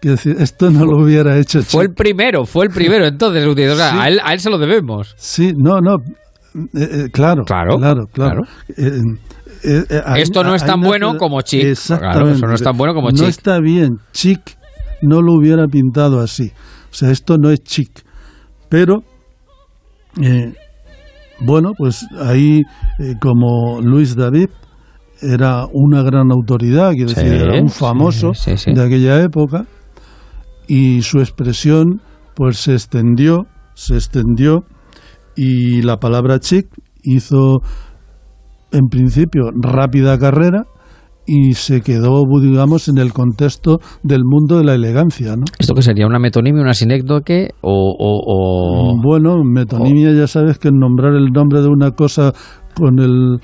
Quiero 0.00 0.16
decir, 0.16 0.36
esto 0.38 0.70
no 0.70 0.84
lo 0.84 1.02
hubiera 1.04 1.38
hecho. 1.38 1.62
Fue 1.62 1.84
el 1.84 1.94
primero, 1.94 2.44
fue 2.44 2.66
el 2.66 2.70
primero, 2.72 3.06
entonces, 3.06 3.44
o 3.46 3.54
sea, 3.76 3.90
Sí. 3.92 3.96
a, 3.98 4.08
él, 4.08 4.20
a 4.22 4.32
él 4.34 4.40
se 4.40 4.50
lo 4.50 4.58
debemos. 4.58 5.14
Sí, 5.16 5.52
no, 5.56 5.80
no, 5.80 5.94
eh, 6.74 6.88
eh, 7.06 7.08
claro, 7.12 7.44
Claro, 7.44 7.76
claro, 7.78 8.06
claro. 8.12 8.42
Eh, 8.76 9.00
eh, 9.64 9.84
eh, 9.88 10.02
ahí- 10.04 10.22
Esto 10.22 10.44
no 10.44 10.54
es 10.54 10.64
tan 10.64 10.80
bueno 10.80 11.16
como 11.16 11.40
chic. 11.40 11.64
Exactamente. 11.64 12.18
Claro, 12.20 12.36
eso 12.36 12.46
no 12.46 12.54
es 12.54 12.62
tan 12.62 12.76
bueno 12.76 12.94
como 12.94 13.08
No 13.10 13.16
chic. 13.16 13.28
está 13.28 13.58
bien. 13.60 13.96
Chic 14.12 14.40
no 15.02 15.22
lo 15.22 15.32
hubiera 15.34 15.66
pintado 15.66 16.20
así. 16.20 16.52
O 16.90 16.94
sea, 16.94 17.10
esto 17.10 17.36
no 17.38 17.50
es 17.50 17.60
chic. 17.62 17.90
Pero, 18.68 19.02
eh, 20.22 20.52
bueno, 21.40 21.72
pues 21.76 22.06
ahí, 22.20 22.60
eh, 22.98 23.14
como 23.20 23.80
Luis 23.82 24.14
David 24.16 24.48
era 25.22 25.64
una 25.72 26.02
gran 26.02 26.30
autoridad, 26.30 26.92
quiero 26.92 27.08
Sí, 27.08 27.16
decir, 27.16 27.32
era 27.42 27.60
un 27.60 27.68
famoso 27.70 28.34
sí, 28.34 28.56
sí. 28.56 28.72
de 28.72 28.82
aquella 28.84 29.22
época, 29.22 29.64
y 30.68 31.02
su 31.02 31.18
expresión 31.18 32.00
pues 32.34 32.58
se 32.58 32.72
extendió, 32.72 33.46
se 33.74 33.94
extendió, 33.94 34.64
y 35.36 35.82
la 35.82 35.96
palabra 35.98 36.38
chic 36.38 36.66
hizo 37.02 37.60
en 38.72 38.88
principio 38.90 39.50
rápida 39.54 40.18
carrera 40.18 40.64
y 41.26 41.54
se 41.54 41.80
quedó, 41.80 42.22
digamos, 42.40 42.88
en 42.88 42.98
el 42.98 43.12
contexto 43.12 43.78
del 44.02 44.22
mundo 44.24 44.58
de 44.58 44.64
la 44.64 44.74
elegancia, 44.74 45.34
¿no? 45.36 45.44
¿Esto 45.58 45.74
qué 45.74 45.82
sería? 45.82 46.06
¿Una 46.06 46.18
metonimia, 46.20 46.62
una 46.62 46.74
sinécdoque 46.74 47.50
o...? 47.62 47.94
o, 47.98 48.92
o- 48.92 49.00
Bueno, 49.02 49.42
metonimia 49.44 50.12
ya 50.12 50.26
sabes 50.28 50.58
que 50.58 50.70
nombrar 50.70 51.14
el 51.14 51.32
nombre 51.32 51.62
de 51.62 51.68
una 51.68 51.90
cosa 51.92 52.32
con 52.76 52.98
el 53.00 53.38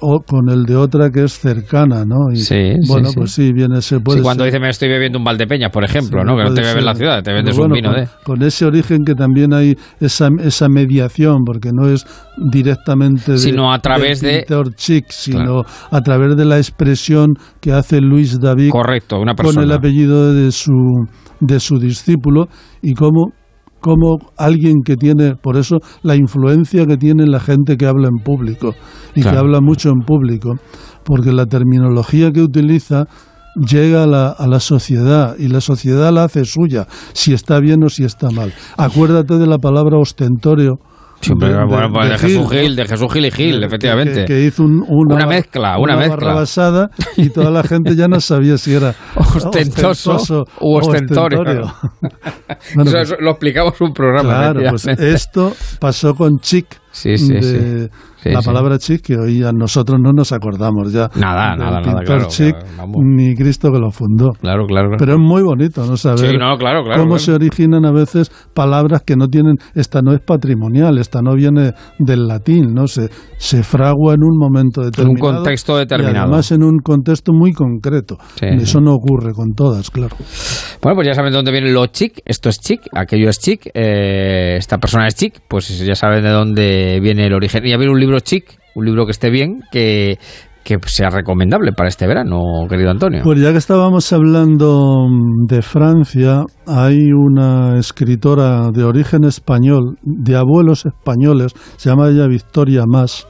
o 0.00 0.20
con 0.20 0.48
el 0.48 0.64
de 0.64 0.76
otra 0.76 1.10
que 1.10 1.24
es 1.24 1.32
cercana, 1.38 2.04
¿no? 2.04 2.30
Y, 2.32 2.36
Sí, 2.36 2.74
bueno, 2.88 3.08
sí. 3.08 3.14
pues 3.16 3.32
sí, 3.32 3.52
viene, 3.52 3.80
se 3.82 3.98
puede 4.00 4.18
Sí, 4.18 4.22
cuando 4.22 4.44
ser. 4.44 4.52
dice 4.52 4.60
me 4.60 4.68
estoy 4.68 4.88
bebiendo 4.88 5.18
un 5.18 5.24
Valdepeñas, 5.24 5.70
por 5.72 5.84
ejemplo, 5.84 6.20
Sí, 6.20 6.26
¿no? 6.26 6.36
Que 6.36 6.44
no 6.44 6.54
te 6.54 6.60
bebes 6.60 6.76
en 6.76 6.84
la 6.84 6.94
ciudad, 6.94 7.22
te 7.22 7.32
vendes 7.32 7.58
un 7.58 7.70
vino 7.72 7.90
con, 7.90 8.00
de... 8.00 8.08
con 8.24 8.42
ese 8.42 8.64
origen 8.66 9.04
que 9.04 9.14
también 9.14 9.52
hay 9.52 9.74
esa, 10.00 10.28
esa 10.40 10.68
mediación, 10.68 11.38
porque 11.44 11.70
no 11.72 11.88
es 11.88 12.06
directamente 12.52 13.32
de, 13.32 13.38
Sino 13.38 13.72
a 13.72 13.78
través 13.80 14.20
de- 14.20 14.38
pintor 14.46 14.74
chic, 14.74 15.06
sino 15.10 15.62
a 15.90 16.00
través 16.00 16.36
de 16.36 16.44
la 16.44 16.56
expresión 16.58 17.34
que 17.60 17.72
hace 17.72 18.00
Luis 18.00 18.38
David 18.40 18.70
Correcto, 18.70 19.16
una 19.20 19.34
con 19.34 19.46
el 19.46 19.54
persona. 19.54 19.74
apellido 19.74 20.32
de 20.32 20.50
su, 20.52 20.72
de 21.40 21.60
su 21.60 21.78
discípulo 21.78 22.46
y 22.82 22.94
cómo 22.94 23.32
como 23.80 24.18
alguien 24.36 24.82
que 24.84 24.96
tiene, 24.96 25.34
por 25.36 25.56
eso 25.56 25.78
la 26.02 26.16
influencia 26.16 26.86
que 26.86 26.96
tiene 26.96 27.26
la 27.26 27.40
gente 27.40 27.76
que 27.76 27.86
habla 27.86 28.08
en 28.08 28.22
público 28.22 28.74
y 29.14 29.22
que 29.22 29.28
habla 29.28 29.60
mucho 29.60 29.90
en 29.90 30.04
público, 30.04 30.54
porque 31.04 31.32
la 31.32 31.46
terminología 31.46 32.30
que 32.30 32.42
utiliza 32.42 33.06
llega 33.56 34.04
a 34.04 34.06
la, 34.06 34.28
a 34.28 34.46
la 34.46 34.60
sociedad 34.60 35.36
y 35.38 35.48
la 35.48 35.60
sociedad 35.60 36.12
la 36.12 36.24
hace 36.24 36.44
suya, 36.44 36.86
si 37.12 37.32
está 37.32 37.60
bien 37.60 37.82
o 37.84 37.88
si 37.88 38.04
está 38.04 38.30
mal. 38.30 38.52
Acuérdate 38.76 39.38
de 39.38 39.46
la 39.46 39.58
palabra 39.58 39.98
ostentorio. 39.98 40.78
De- 41.20 41.34
de- 41.48 41.64
bueno, 41.64 41.92
pues 41.92 42.06
de, 42.06 42.12
de 42.12 42.18
Jesús 42.18 42.48
Gil, 42.50 42.60
Gil, 42.60 42.76
de 42.76 42.84
Jesús 42.86 43.12
Gil 43.12 43.24
y 43.26 43.30
Gil, 43.30 43.58
que- 43.60 43.66
efectivamente. 43.66 44.20
Que, 44.20 44.24
que 44.26 44.44
hizo 44.44 44.62
un- 44.62 44.84
una, 44.88 45.14
Una 45.16 45.26
mezcla, 45.26 45.78
una 45.78 45.96
mezcla. 45.96 46.16
barrabasada 46.16 46.90
y 47.16 47.30
toda 47.30 47.50
la 47.50 47.62
gente 47.64 47.96
ya 47.96 48.06
no 48.08 48.20
sabía 48.20 48.56
si 48.56 48.74
era 48.74 48.94
Ostentoso 49.16 50.44
u 50.60 50.74
o 50.74 50.78
ostentorio. 50.78 51.40
Bueno, 52.74 52.90
Eso- 52.90 52.92
pues- 52.92 52.94
eso 53.10 53.16
lo 53.20 53.30
explicamos 53.32 53.80
un 53.80 53.92
programa. 53.92 54.52
Claro, 54.52 54.60
pues 54.70 54.86
esto 54.86 55.54
pasó 55.80 56.14
con 56.14 56.38
chic. 56.40 56.66
Sí, 56.98 57.16
sí, 57.16 57.32
de 57.32 57.42
sí. 57.42 57.88
Sí, 58.22 58.30
la 58.30 58.42
palabra 58.42 58.78
chic 58.78 59.00
que 59.02 59.16
hoy 59.16 59.44
a 59.44 59.52
nosotros 59.52 60.00
no 60.02 60.10
nos 60.12 60.32
acordamos 60.32 60.92
ya. 60.92 61.08
Nada, 61.14 61.54
nada, 61.54 61.80
nada, 61.80 62.02
claro, 62.02 62.26
chic, 62.28 62.56
claro, 62.58 62.90
ni 62.96 63.36
Cristo 63.36 63.70
que 63.70 63.78
lo 63.78 63.92
fundó. 63.92 64.30
Claro, 64.40 64.66
claro. 64.66 64.90
Pero 64.98 65.12
es 65.12 65.18
muy 65.20 65.42
bonito, 65.42 65.86
¿no? 65.86 65.96
Saber 65.96 66.36
no, 66.36 66.56
claro, 66.58 66.82
cómo 66.96 67.18
se 67.20 67.32
originan 67.32 67.84
a 67.86 67.92
veces 67.92 68.32
palabras 68.54 69.02
que 69.06 69.14
no 69.14 69.28
tienen, 69.28 69.54
esta 69.76 70.02
no 70.02 70.12
es 70.12 70.20
patrimonial, 70.20 70.98
esta 70.98 71.22
no 71.22 71.36
viene 71.36 71.74
del 72.00 72.26
latín, 72.26 72.74
¿no? 72.74 72.88
Se, 72.88 73.08
se 73.36 73.62
fragua 73.62 74.14
en 74.14 74.24
un 74.24 74.36
momento 74.36 74.82
determinado. 74.82 75.36
contexto 75.36 75.76
Y 75.76 75.78
determinado. 75.80 76.24
además 76.24 76.50
en 76.50 76.64
un 76.64 76.78
contexto 76.82 77.32
muy 77.32 77.52
concreto. 77.52 78.16
Eso 78.40 78.80
no 78.80 78.94
ocurre 78.94 79.32
con 79.32 79.52
todas, 79.54 79.90
claro. 79.90 80.16
Bueno, 80.82 80.96
pues 80.96 81.06
ya 81.06 81.14
saben 81.14 81.30
de 81.30 81.36
dónde 81.36 81.52
viene 81.52 81.70
lo 81.70 81.86
chic. 81.86 82.20
Esto 82.24 82.48
es 82.48 82.58
chic, 82.58 82.80
aquello 82.92 83.28
es 83.28 83.38
chic, 83.38 83.66
eh, 83.74 84.56
esta 84.58 84.78
persona 84.78 85.06
es 85.06 85.14
chic, 85.14 85.34
pues 85.46 85.78
ya 85.86 85.94
saben 85.94 86.24
de 86.24 86.30
dónde 86.30 86.87
viene 87.00 87.26
el 87.26 87.34
origen. 87.34 87.64
Y 87.66 87.72
a 87.72 87.78
ver 87.78 87.88
un 87.88 88.00
libro 88.00 88.20
chic, 88.20 88.58
un 88.74 88.84
libro 88.84 89.04
que 89.04 89.12
esté 89.12 89.30
bien, 89.30 89.60
que, 89.70 90.18
que 90.68 90.78
sea 90.86 91.08
recomendable 91.08 91.72
para 91.72 91.88
este 91.88 92.06
verano, 92.06 92.42
querido 92.68 92.90
Antonio. 92.90 93.22
Pues 93.24 93.40
ya 93.40 93.52
que 93.52 93.58
estábamos 93.58 94.12
hablando 94.12 95.06
mm, 95.08 95.46
de 95.46 95.62
Francia, 95.62 96.42
hay 96.66 97.10
una 97.12 97.78
escritora 97.78 98.68
de 98.70 98.84
origen 98.84 99.24
español, 99.24 99.96
de 100.02 100.36
abuelos 100.36 100.84
españoles, 100.84 101.54
se 101.76 101.88
llama 101.88 102.08
ella 102.08 102.26
Victoria 102.26 102.84
Más, 102.86 103.26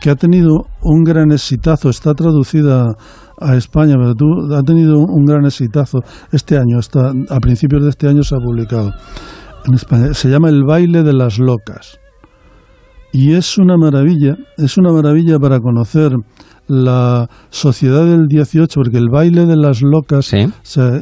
que 0.00 0.10
ha 0.10 0.16
tenido 0.16 0.66
un 0.82 1.04
gran 1.04 1.30
exitazo, 1.30 1.88
está 1.88 2.14
traducida 2.14 2.96
a 3.40 3.54
España, 3.54 3.94
pero 3.96 4.14
tú 4.14 4.26
ha 4.52 4.62
tenido 4.62 4.98
un 4.98 5.24
gran 5.24 5.44
exitazo 5.44 6.00
este 6.32 6.56
año, 6.56 6.80
está, 6.80 7.12
a 7.30 7.38
principios 7.38 7.84
de 7.84 7.90
este 7.90 8.08
año 8.08 8.22
se 8.22 8.34
ha 8.34 8.38
publicado 8.38 8.92
en 9.66 9.74
España. 9.74 10.14
Se 10.14 10.28
llama 10.28 10.48
El 10.48 10.64
baile 10.64 11.02
de 11.02 11.12
las 11.12 11.38
locas. 11.38 12.00
Y 13.12 13.32
es 13.34 13.56
una 13.58 13.76
maravilla, 13.76 14.36
es 14.58 14.76
una 14.76 14.92
maravilla 14.92 15.38
para 15.38 15.58
conocer 15.60 16.12
la 16.68 17.28
sociedad 17.50 18.04
del 18.04 18.26
18, 18.28 18.80
porque 18.80 18.98
el 18.98 19.08
baile 19.10 19.46
de 19.46 19.56
las 19.56 19.80
locas, 19.82 20.26
o 20.46 20.50
sea, 20.62 21.00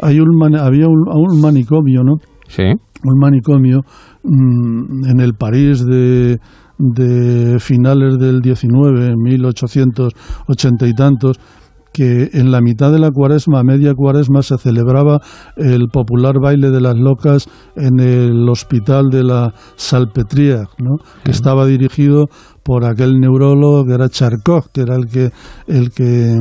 hay 0.00 0.20
un 0.20 0.36
man- 0.38 0.54
había 0.56 0.86
un, 0.86 1.04
un 1.08 1.40
manicomio, 1.40 2.02
¿no? 2.04 2.14
Sí. 2.48 2.62
Un 3.02 3.18
manicomio 3.18 3.80
mm, 4.22 5.04
en 5.10 5.20
el 5.20 5.34
París 5.34 5.84
de, 5.84 6.38
de 6.78 7.58
finales 7.58 8.18
del 8.18 8.40
19, 8.40 9.14
1880 9.16 10.86
y 10.86 10.92
tantos, 10.94 11.36
que 11.92 12.30
en 12.34 12.50
la 12.52 12.60
mitad 12.60 12.92
de 12.92 12.98
la 12.98 13.10
cuaresma, 13.10 13.60
a 13.60 13.64
media 13.64 13.94
cuaresma, 13.94 14.42
se 14.42 14.56
celebraba 14.58 15.18
el 15.56 15.88
popular 15.88 16.34
baile 16.40 16.70
de 16.70 16.80
las 16.80 16.96
locas 16.96 17.48
en 17.76 17.98
el 18.00 18.48
hospital 18.48 19.10
de 19.10 19.24
la 19.24 19.52
Salpêtrière, 19.76 20.68
¿no? 20.78 20.96
que 21.24 21.30
estaba 21.32 21.66
dirigido 21.66 22.26
por 22.62 22.84
aquel 22.84 23.18
neurólogo 23.18 23.84
que 23.86 23.94
era 23.94 24.08
Charcot, 24.08 24.70
que 24.72 24.82
era 24.82 24.94
el 24.96 25.06
que, 25.06 25.30
el 25.66 25.90
que 25.90 26.36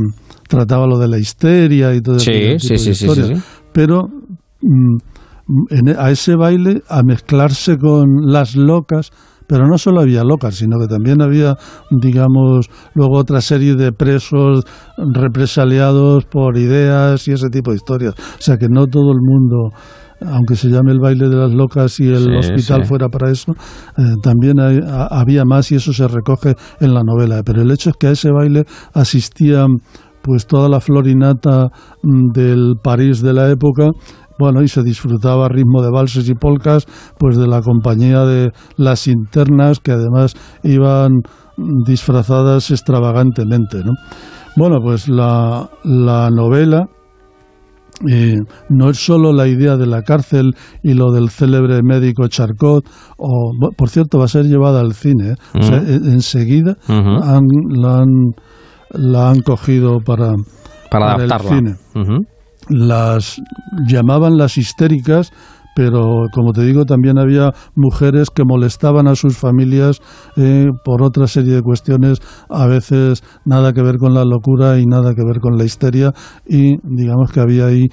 trataba 0.47 0.85
lo 0.85 0.97
de 0.99 1.07
la 1.07 1.17
histeria 1.17 1.93
y 1.95 2.01
todo 2.01 2.19
Sí, 2.19 2.31
ese 2.31 2.57
tipo 2.57 2.59
sí, 2.59 2.69
de 2.73 2.77
sí, 2.79 2.93
sí, 2.93 3.05
historias. 3.05 3.27
sí, 3.27 3.35
sí. 3.35 3.41
Pero 3.73 4.03
mm, 4.61 4.97
en- 5.71 5.97
a 5.99 6.11
ese 6.11 6.35
baile, 6.35 6.81
a 6.89 7.01
mezclarse 7.03 7.77
con 7.77 8.31
las 8.31 8.55
locas, 8.55 9.11
pero 9.49 9.67
no 9.67 9.77
solo 9.79 10.01
había 10.01 10.23
locas, 10.23 10.55
sino 10.55 10.77
que 10.79 10.85
también 10.87 11.21
había, 11.21 11.55
digamos, 11.89 12.69
luego 12.93 13.17
otra 13.17 13.41
serie 13.41 13.75
de 13.75 13.91
presos 13.91 14.63
represaliados 14.97 16.25
por 16.25 16.57
ideas 16.57 17.27
y 17.27 17.31
ese 17.31 17.49
tipo 17.49 17.71
de 17.71 17.77
historias. 17.77 18.13
O 18.17 18.41
sea 18.41 18.57
que 18.57 18.67
no 18.69 18.85
todo 18.85 19.11
el 19.11 19.19
mundo, 19.21 19.71
aunque 20.25 20.55
se 20.55 20.69
llame 20.69 20.91
el 20.91 20.99
baile 20.99 21.29
de 21.29 21.35
las 21.35 21.51
locas 21.51 21.99
y 21.99 22.07
el 22.07 22.23
Sí, 22.25 22.35
hospital 22.37 22.83
sí. 22.83 22.87
fuera 22.89 23.09
para 23.09 23.31
eso, 23.31 23.53
eh, 23.97 24.03
también 24.21 24.59
hay- 24.59 24.79
a- 24.87 25.07
había 25.19 25.43
más 25.45 25.71
y 25.71 25.75
eso 25.75 25.93
se 25.93 26.07
recoge 26.07 26.55
en 26.79 26.93
la 26.93 27.01
novela. 27.03 27.41
Pero 27.43 27.61
el 27.61 27.71
hecho 27.71 27.89
es 27.89 27.95
que 27.99 28.07
a 28.07 28.11
ese 28.11 28.31
baile 28.31 28.65
asistían 28.93 29.77
pues 30.21 30.45
toda 30.45 30.67
la 30.67 30.81
florinata 30.81 31.69
mm, 32.03 32.31
del 32.33 32.73
París 32.83 33.21
de 33.21 33.33
la 33.33 33.49
época 33.49 33.87
bueno, 34.39 34.61
y 34.63 34.67
se 34.69 34.81
disfrutaba 34.83 35.45
a 35.45 35.49
ritmo 35.49 35.81
de 35.83 35.91
valses 35.91 36.29
y 36.29 36.33
polcas, 36.33 36.85
pues 37.19 37.37
de 37.37 37.45
la 37.47 37.61
compañía 37.61 38.23
de 38.25 38.51
las 38.77 39.07
internas, 39.07 39.79
que 39.79 39.91
además 39.91 40.33
iban 40.63 41.11
disfrazadas 41.85 42.71
extravagantemente, 42.71 43.79
¿no? 43.83 43.91
Bueno, 44.55 44.77
pues 44.81 45.07
la, 45.09 45.69
la 45.83 46.29
novela 46.31 46.85
eh, 48.09 48.37
no 48.69 48.89
es 48.89 48.97
solo 48.97 49.33
la 49.33 49.47
idea 49.47 49.75
de 49.75 49.85
la 49.85 50.03
cárcel 50.03 50.53
y 50.83 50.93
lo 50.93 51.11
del 51.11 51.29
célebre 51.29 51.81
médico 51.83 52.27
Charcot, 52.29 52.85
o, 53.17 53.51
por 53.75 53.89
cierto, 53.89 54.17
va 54.19 54.25
a 54.25 54.29
ser 54.29 54.45
llevada 54.45 54.79
al 54.79 54.93
cine, 54.93 55.31
¿eh? 55.31 55.35
O 55.59 55.61
sea, 55.63 55.77
en- 55.79 56.05
enseguida 56.13 56.77
han- 56.87 57.47
la, 57.69 57.97
han, 57.99 58.31
la 58.91 59.29
han 59.31 59.41
cogido 59.41 59.97
para, 59.99 60.33
Para 60.89 61.15
el 61.15 61.29
adaptarla. 61.31 61.49
cine 61.57 61.75
Ujú. 61.95 62.25
Las 62.69 63.41
llamaban 63.87 64.37
las 64.37 64.57
histéricas, 64.57 65.31
pero 65.75 66.25
como 66.33 66.51
te 66.51 66.63
digo, 66.63 66.85
también 66.85 67.17
había 67.17 67.51
mujeres 67.75 68.29
que 68.29 68.43
molestaban 68.45 69.07
a 69.07 69.15
sus 69.15 69.37
familias 69.37 70.01
eh, 70.35 70.67
por 70.83 71.03
otra 71.03 71.27
serie 71.27 71.55
de 71.55 71.61
cuestiones, 71.61 72.19
a 72.49 72.67
veces 72.67 73.23
nada 73.45 73.73
que 73.73 73.81
ver 73.81 73.97
con 73.97 74.13
la 74.13 74.25
locura 74.25 74.79
y 74.79 74.85
nada 74.85 75.13
que 75.15 75.23
ver 75.23 75.39
con 75.39 75.57
la 75.57 75.63
histeria, 75.63 76.11
y 76.45 76.77
digamos 76.83 77.31
que 77.31 77.39
había 77.39 77.67
ahí 77.67 77.87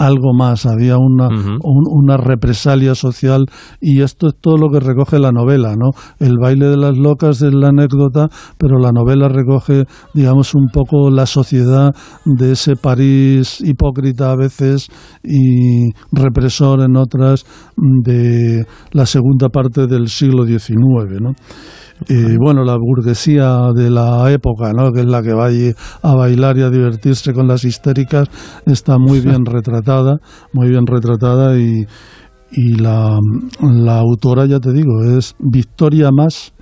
algo 0.00 0.32
más, 0.32 0.64
había 0.64 0.96
una, 0.96 1.28
una 1.62 2.16
represalia 2.16 2.94
social 2.94 3.44
y 3.82 4.00
esto 4.00 4.28
es 4.28 4.34
todo 4.40 4.56
lo 4.56 4.70
que 4.70 4.80
recoge 4.80 5.18
la 5.18 5.30
novela, 5.30 5.76
¿no? 5.76 5.90
El 6.18 6.38
baile 6.38 6.68
de 6.68 6.78
las 6.78 6.96
locas 6.96 7.42
es 7.42 7.52
la 7.52 7.68
anécdota, 7.68 8.28
pero 8.56 8.78
la 8.78 8.92
novela 8.92 9.28
recoge, 9.28 9.84
digamos, 10.14 10.54
un 10.54 10.68
poco 10.72 11.10
la 11.10 11.26
sociedad 11.26 11.94
de 12.24 12.52
ese 12.52 12.76
París 12.76 13.60
hipócrita 13.60 14.32
a 14.32 14.36
veces 14.36 14.88
y 15.22 15.90
represor 16.12 16.80
en 16.80 16.96
otras 16.96 17.44
de 17.76 18.64
la 18.92 19.04
segunda 19.04 19.50
parte 19.50 19.86
del 19.86 20.08
siglo 20.08 20.46
XIX, 20.46 21.20
¿no? 21.20 21.32
Y 22.08 22.36
bueno, 22.36 22.64
la 22.64 22.76
burguesía 22.76 23.72
de 23.74 23.90
la 23.90 24.30
época, 24.30 24.72
¿no? 24.72 24.92
que 24.92 25.00
es 25.00 25.06
la 25.06 25.22
que 25.22 25.34
va 25.34 25.46
allí 25.46 25.72
a 26.02 26.14
bailar 26.14 26.56
y 26.56 26.62
a 26.62 26.70
divertirse 26.70 27.32
con 27.32 27.46
las 27.46 27.64
histéricas, 27.64 28.28
está 28.66 28.98
muy 28.98 29.20
bien 29.24 29.44
retratada, 29.44 30.18
muy 30.52 30.68
bien 30.68 30.86
retratada 30.86 31.58
y, 31.58 31.86
y 32.52 32.74
la, 32.74 33.18
la 33.60 33.98
autora, 33.98 34.46
ya 34.46 34.60
te 34.60 34.72
digo, 34.72 35.02
es 35.02 35.34
Victoria 35.38 36.10
Más 36.10 36.52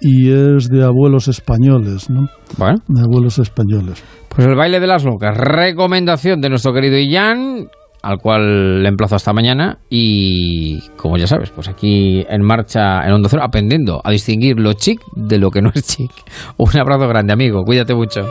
y 0.00 0.30
es 0.30 0.68
de 0.68 0.84
abuelos 0.84 1.28
españoles, 1.28 2.08
¿no? 2.08 2.28
Bueno. 2.56 2.76
De 2.86 3.00
abuelos 3.00 3.38
españoles. 3.38 4.02
Pues 4.28 4.46
el 4.46 4.54
baile 4.54 4.78
de 4.78 4.86
las 4.86 5.04
locas, 5.04 5.36
recomendación 5.36 6.40
de 6.40 6.48
nuestro 6.48 6.72
querido 6.72 6.96
Ian, 6.98 7.68
al 8.02 8.18
cual 8.18 8.82
le 8.82 8.88
emplazo 8.88 9.16
hasta 9.16 9.32
mañana 9.32 9.78
y 9.90 10.80
como 10.96 11.16
ya 11.16 11.26
sabes, 11.26 11.50
pues 11.50 11.68
aquí 11.68 12.24
en 12.28 12.42
marcha 12.42 13.04
en 13.06 13.12
Onda 13.12 13.28
Cero 13.28 13.42
aprendiendo 13.44 14.00
a 14.04 14.10
distinguir 14.10 14.58
lo 14.58 14.72
chic 14.72 15.00
de 15.14 15.38
lo 15.38 15.50
que 15.50 15.62
no 15.62 15.70
es 15.74 15.84
chic. 15.86 16.10
Un 16.56 16.78
abrazo 16.78 17.08
grande 17.08 17.32
amigo, 17.32 17.62
cuídate 17.64 17.94
mucho. 17.94 18.26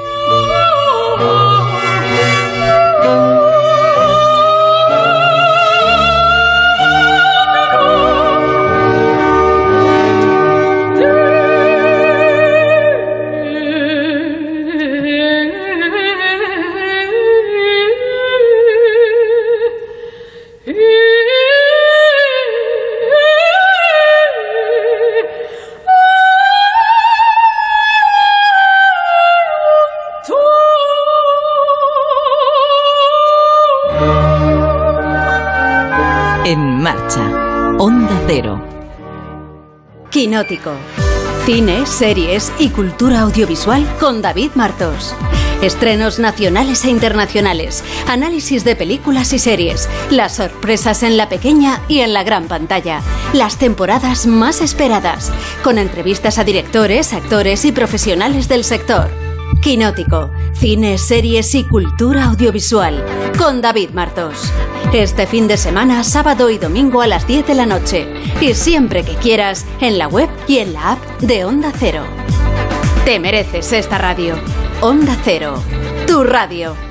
Cine, 41.45 41.88
series 41.88 42.51
y 42.59 42.69
cultura 42.69 43.22
audiovisual 43.22 43.84
con 43.99 44.22
David 44.22 44.51
Martos. 44.53 45.15
Estrenos 45.64 46.19
nacionales 46.19 46.85
e 46.85 46.91
internacionales, 46.91 47.84
análisis 48.07 48.64
de 48.64 48.76
películas 48.76 49.34
y 49.34 49.39
series, 49.39 49.89
las 50.11 50.35
sorpresas 50.35 51.01
en 51.01 51.18
la 51.18 51.27
pequeña 51.27 51.81
y 51.88 52.01
en 52.01 52.14
la 52.14 52.23
gran 52.23 52.47
pantalla, 52.47 53.01
las 53.34 53.57
temporadas 53.57 54.27
más 54.27 54.61
esperadas, 54.61 55.31
con 55.64 55.80
entrevistas 55.80 56.38
a 56.38 56.43
directores, 56.43 57.14
actores 57.14 57.65
y 57.65 57.72
profesionales 57.72 58.47
del 58.47 58.64
sector. 58.64 59.26
Quinótico, 59.68 60.31
cine, 60.53 60.98
series 60.98 61.53
y 61.53 61.65
cultura 61.65 62.23
audiovisual 62.27 63.03
con 63.38 63.60
David 63.60 63.89
Martos. 63.89 64.49
Este 64.94 65.27
fin 65.27 65.45
de 65.49 65.57
semana, 65.57 66.06
sábado 66.06 66.49
y 66.49 66.57
domingo 66.57 67.02
a 67.02 67.07
las 67.07 67.27
10 67.27 67.48
de 67.48 67.53
la 67.53 67.65
noche 67.65 68.07
y 68.39 68.53
siempre 68.53 69.03
que 69.03 69.15
quieras 69.15 69.65
en 69.81 69.98
la 69.98 70.07
web 70.07 70.30
y 70.48 70.60
en 70.60 70.72
la 70.72 70.94
app 70.94 71.19
de 71.19 71.44
Onda 71.44 71.73
Cero. 71.77 72.06
Te 73.03 73.19
mereces 73.19 73.73
esta 73.73 73.98
radio. 73.98 74.35
Onda 74.80 75.18
Cero, 75.26 75.61
tu 76.07 76.23
radio. 76.23 76.86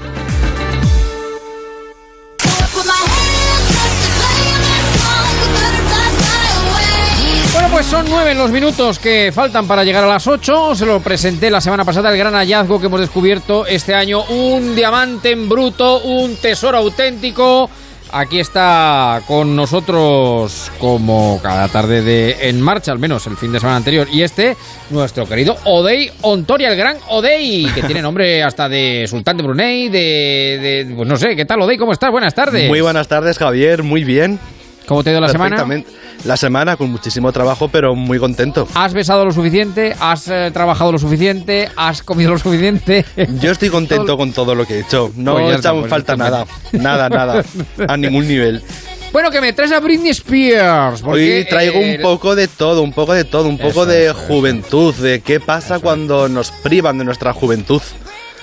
Pues 7.76 7.88
son 7.88 8.06
nueve 8.08 8.34
los 8.34 8.50
minutos 8.50 8.98
que 8.98 9.30
faltan 9.34 9.68
para 9.68 9.84
llegar 9.84 10.02
a 10.02 10.06
las 10.06 10.26
ocho. 10.26 10.74
Se 10.74 10.86
lo 10.86 11.00
presenté 11.00 11.50
la 11.50 11.60
semana 11.60 11.84
pasada, 11.84 12.10
el 12.10 12.16
gran 12.16 12.32
hallazgo 12.32 12.80
que 12.80 12.86
hemos 12.86 13.00
descubierto 13.00 13.66
este 13.66 13.94
año. 13.94 14.24
Un 14.30 14.74
diamante 14.74 15.32
en 15.32 15.46
bruto, 15.46 16.00
un 16.00 16.36
tesoro 16.36 16.78
auténtico. 16.78 17.68
Aquí 18.12 18.40
está 18.40 19.20
con 19.26 19.54
nosotros 19.54 20.72
como 20.78 21.38
cada 21.42 21.68
tarde 21.68 22.00
de 22.00 22.48
En 22.48 22.62
Marcha, 22.62 22.92
al 22.92 22.98
menos 22.98 23.26
el 23.26 23.36
fin 23.36 23.52
de 23.52 23.60
semana 23.60 23.76
anterior. 23.76 24.08
Y 24.10 24.22
este, 24.22 24.56
nuestro 24.88 25.26
querido 25.26 25.58
Odey 25.64 26.10
Ontoria, 26.22 26.70
el 26.70 26.76
gran 26.78 26.96
Odey, 27.10 27.66
que 27.74 27.82
tiene 27.82 28.00
nombre 28.00 28.42
hasta 28.42 28.70
de 28.70 29.04
Sultán 29.06 29.36
de 29.36 29.42
Brunei, 29.42 29.90
de, 29.90 30.86
de- 30.88 30.94
Pues 30.96 31.06
no 31.06 31.18
sé, 31.18 31.36
¿qué 31.36 31.44
tal 31.44 31.60
Odey? 31.60 31.76
¿Cómo 31.76 31.92
estás? 31.92 32.10
Buenas 32.10 32.34
tardes. 32.34 32.70
Muy 32.70 32.80
buenas 32.80 33.06
tardes, 33.06 33.36
Javier. 33.36 33.82
Muy 33.82 34.02
bien. 34.02 34.40
¿Cómo 34.86 35.02
te 35.02 35.10
ha 35.10 35.12
ido 35.14 35.20
la 35.20 35.28
semana? 35.28 35.64
La 36.24 36.36
semana 36.36 36.76
con 36.76 36.90
muchísimo 36.90 37.32
trabajo, 37.32 37.68
pero 37.68 37.94
muy 37.94 38.18
contento. 38.18 38.66
¿Has 38.74 38.94
besado 38.94 39.24
lo 39.24 39.32
suficiente? 39.32 39.94
¿Has 40.00 40.28
eh, 40.28 40.50
trabajado 40.52 40.92
lo 40.92 40.98
suficiente? 40.98 41.68
¿Has 41.76 42.02
comido 42.02 42.32
lo 42.32 42.38
suficiente? 42.38 43.04
Yo 43.40 43.50
estoy 43.50 43.68
contento 43.68 44.16
con 44.16 44.32
todo 44.32 44.54
lo 44.54 44.64
que 44.64 44.74
he 44.76 44.80
hecho. 44.80 45.10
No 45.16 45.34
Pues 45.34 45.56
he 45.56 45.58
echado 45.58 45.76
en 45.76 45.80
pues 45.82 45.90
falta 45.90 46.16
nada. 46.16 46.46
Nada, 46.72 47.08
nada. 47.08 47.44
A 47.88 47.96
ningún 47.96 48.26
nivel. 48.28 48.62
Bueno, 49.12 49.30
que 49.30 49.40
me 49.40 49.52
traes 49.52 49.72
a 49.72 49.80
Britney 49.80 50.10
Spears. 50.10 51.02
porque, 51.02 51.38
Hoy 51.38 51.46
traigo 51.48 51.78
eh, 51.80 51.96
un 51.96 52.02
poco 52.02 52.34
de 52.36 52.48
todo, 52.48 52.82
un 52.82 52.92
poco 52.92 53.14
de 53.14 53.24
todo, 53.24 53.48
un 53.48 53.56
poco 53.56 53.82
Eso, 53.82 53.86
de 53.86 54.06
eso, 54.06 54.18
eso. 54.18 54.26
juventud, 54.26 54.94
de 54.96 55.20
qué 55.20 55.40
pasa 55.40 55.78
cuando 55.78 56.28
nos 56.28 56.50
privan 56.50 56.98
de 56.98 57.04
nuestra 57.04 57.32
juventud. 57.32 57.80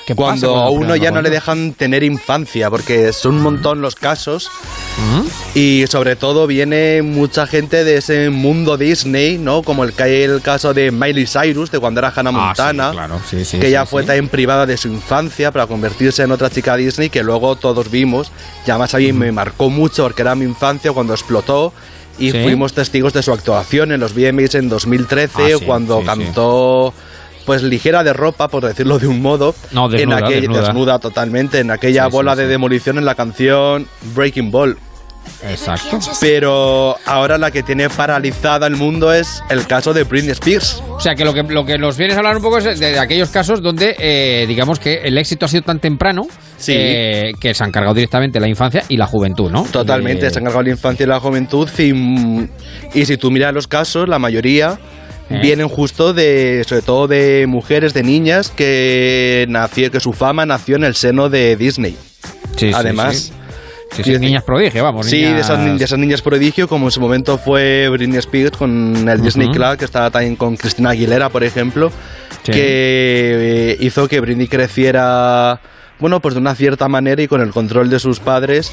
¿Qué 0.06 0.16
pasa 0.16 0.48
Cuando 0.48 0.56
a 0.58 0.70
uno 0.70 0.96
ya 0.96 1.12
no 1.12 1.22
le 1.22 1.30
dejan 1.30 1.74
tener 1.74 2.04
infancia, 2.04 2.70
porque 2.70 3.14
son 3.14 3.36
un 3.36 3.42
montón 3.42 3.82
los 3.82 3.96
casos. 3.96 4.50
¿Mm? 4.98 5.58
Y 5.58 5.86
sobre 5.90 6.16
todo 6.16 6.46
viene 6.46 7.02
mucha 7.02 7.48
gente 7.48 7.84
de 7.84 7.98
ese 7.98 8.30
mundo 8.30 8.78
Disney, 8.78 9.38
¿no? 9.38 9.64
Como 9.64 9.84
el 9.86 9.94
que 9.94 10.04
hay 10.04 10.22
el 10.24 10.42
caso 10.42 10.74
de 10.74 10.92
Miley 10.92 11.26
Cyrus, 11.26 11.72
de 11.72 11.80
cuando 11.80 12.00
era 12.00 12.12
Hannah 12.16 12.30
Ah, 12.30 12.34
Montana, 12.34 12.90
sí, 12.90 12.96
claro, 12.96 13.20
sí, 13.30 13.46
sí, 13.46 13.60
que 13.60 13.72
ya 13.72 13.86
fue 13.86 14.04
también 14.04 14.28
privada 14.28 14.66
de 14.66 14.76
su 14.78 14.88
infancia 14.90 15.52
para 15.52 15.68
convertirse 15.68 16.24
en 16.24 16.32
otra 16.32 16.50
chica 16.50 16.76
Disney 16.76 17.10
que 17.10 17.24
luego 17.24 17.56
todos 17.56 17.90
vimos. 17.90 18.32
Y 18.68 18.72
además 18.72 18.94
a 18.94 18.98
mí 18.98 19.14
me 19.14 19.32
marcó 19.32 19.70
mucho 19.70 20.04
porque 20.04 20.22
era 20.22 20.36
mi 20.36 20.46
infancia 20.46 20.92
cuando 20.92 21.14
explotó. 21.14 21.74
Y 22.20 22.32
fuimos 22.32 22.74
testigos 22.74 23.12
de 23.14 23.24
su 23.24 23.32
actuación 23.34 23.92
en 23.92 24.00
los 24.00 24.14
VMAs 24.14 24.54
en 24.56 24.70
2013, 24.70 25.54
Ah, 25.54 25.58
cuando 25.66 26.04
cantó 26.04 26.94
pues 27.46 27.62
ligera 27.64 28.04
de 28.04 28.14
ropa, 28.14 28.48
por 28.48 28.66
decirlo 28.66 29.00
de 29.00 29.08
un 29.08 29.22
modo, 29.22 29.54
No, 29.72 29.90
desnuda, 29.90 30.18
en 30.20 30.24
aquella, 30.26 30.60
desnuda. 30.62 31.00
totalmente, 31.00 31.60
en 31.60 31.72
aquella 31.72 32.06
Sí, 32.06 32.12
bola 32.12 32.34
sí. 32.36 32.42
de 32.42 32.48
demolición 32.48 32.98
en 32.98 33.06
la 33.06 33.16
canción 33.16 33.88
Breaking 34.16 34.52
Ball. 34.52 34.78
Exacto. 35.50 36.00
Pero 36.20 36.98
ahora 37.06 37.38
la 37.38 37.50
que 37.50 37.64
tiene 37.64 37.90
paralizada 37.90 38.68
el 38.68 38.76
mundo 38.76 39.14
es 39.14 39.42
el 39.50 39.66
caso 39.68 39.94
de 39.94 40.04
Britney 40.04 40.32
Spears. 40.32 40.84
O 40.90 41.00
sea, 41.00 41.16
que 41.16 41.24
lo 41.24 41.34
que, 41.34 41.44
lo 41.44 41.66
que 41.66 41.78
nos 41.78 41.96
vienes 41.98 42.16
a 42.18 42.20
hablar 42.20 42.36
un 42.38 42.44
poco 42.44 42.58
es 42.58 42.66
de, 42.66 42.76
de 42.92 43.00
aquellos 43.00 43.30
casos 43.30 43.62
donde, 43.62 43.96
eh, 44.00 44.46
digamos 44.50 44.80
que 44.80 44.96
el 45.04 45.18
éxito 45.18 45.46
ha 45.46 45.50
sido 45.50 45.64
tan 45.64 45.80
temprano 45.80 46.28
Sí. 46.58 46.74
eh, 46.76 47.32
que 47.40 47.54
se 47.54 47.64
han 47.64 47.72
cargado 47.72 47.94
directamente 47.96 48.40
la 48.40 48.48
infancia 48.50 48.84
y 48.90 48.98
la 48.98 49.06
juventud, 49.08 49.50
¿no? 49.50 49.64
Totalmente, 49.64 50.26
De- 50.26 50.32
se 50.32 50.40
han 50.40 50.44
cargado 50.46 50.64
la 50.64 50.70
infancia 50.72 51.04
y 51.06 51.08
la 51.08 51.20
juventud 51.22 51.70
y, 51.78 52.50
y 52.94 53.06
si 53.06 53.18
tú 53.18 53.32
miras 53.32 53.54
los 53.54 53.68
casos, 53.68 54.08
la 54.10 54.20
mayoría 54.20 54.78
Eh. 55.34 55.40
vienen 55.42 55.68
justo 55.70 56.14
de, 56.14 56.64
sobre 56.68 56.82
todo 56.82 57.08
de 57.08 57.46
mujeres, 57.48 57.94
de 57.94 58.04
niñas 58.04 58.50
que 58.50 59.46
nació, 59.50 59.90
que 59.92 60.00
su 60.00 60.14
fama 60.14 60.46
nació 60.46 60.76
en 60.76 60.84
el 60.84 60.96
seno 60.96 61.30
de 61.30 61.56
Disney. 61.56 61.98
Sí, 62.56 62.72
Además, 62.74 63.18
sí. 63.18 63.34
Sí, 63.96 64.04
sí, 64.04 64.18
niñas 64.18 64.44
prodigio, 64.44 64.84
vamos. 64.84 65.06
Sí, 65.06 65.18
niñas- 65.22 65.34
de 65.36 65.42
esas, 65.42 65.80
de 65.80 65.86
esas 65.86 66.00
niñas 66.00 66.22
prodigio, 66.24 66.68
como 66.68 66.88
en 66.88 66.92
su 66.92 67.00
momento 67.00 67.38
fue 67.38 67.90
Britney 67.90 68.18
Spears 68.18 68.58
con 68.58 69.08
el 69.08 69.22
Disney. 69.22 69.52
Club, 69.52 69.78
que 69.78 69.86
estaba 69.86 70.10
también 70.10 70.36
con 70.36 70.58
Cristina 70.58 70.90
Aguilera, 70.92 71.30
por 71.30 71.44
ejemplo, 71.44 71.92
Sí. 72.44 72.52
que 72.52 73.72
eh, 73.72 73.78
hizo 73.80 74.08
que 74.08 74.20
Britney 74.20 74.48
creciera, 74.48 75.62
bueno, 76.00 76.20
pues 76.22 76.34
de 76.34 76.40
una 76.42 76.56
cierta 76.56 76.88
manera 76.90 77.22
y 77.22 77.28
con 77.28 77.42
el 77.42 77.52
control 77.52 77.90
de 77.92 78.00
sus 78.00 78.20
padres. 78.20 78.72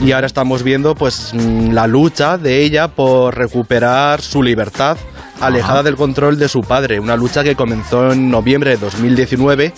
Y 0.00 0.12
ahora 0.12 0.28
estamos 0.28 0.62
viendo, 0.62 0.94
pues, 0.94 1.32
mm, 1.34 1.72
la 1.72 1.88
lucha 1.88 2.38
de 2.38 2.62
ella 2.62 2.86
por 2.88 3.36
recuperar 3.36 4.22
su 4.22 4.42
libertad, 4.44 4.96
alejada 5.42 5.82
del 5.82 5.96
control 5.96 6.38
de 6.38 6.48
su 6.48 6.60
padre. 6.60 7.00
Una 7.00 7.16
lucha 7.16 7.42
que 7.44 7.54
comenzó 7.54 8.12
en 8.12 8.30
noviembre 8.30 8.70
de 8.70 8.76
2019 8.78 9.72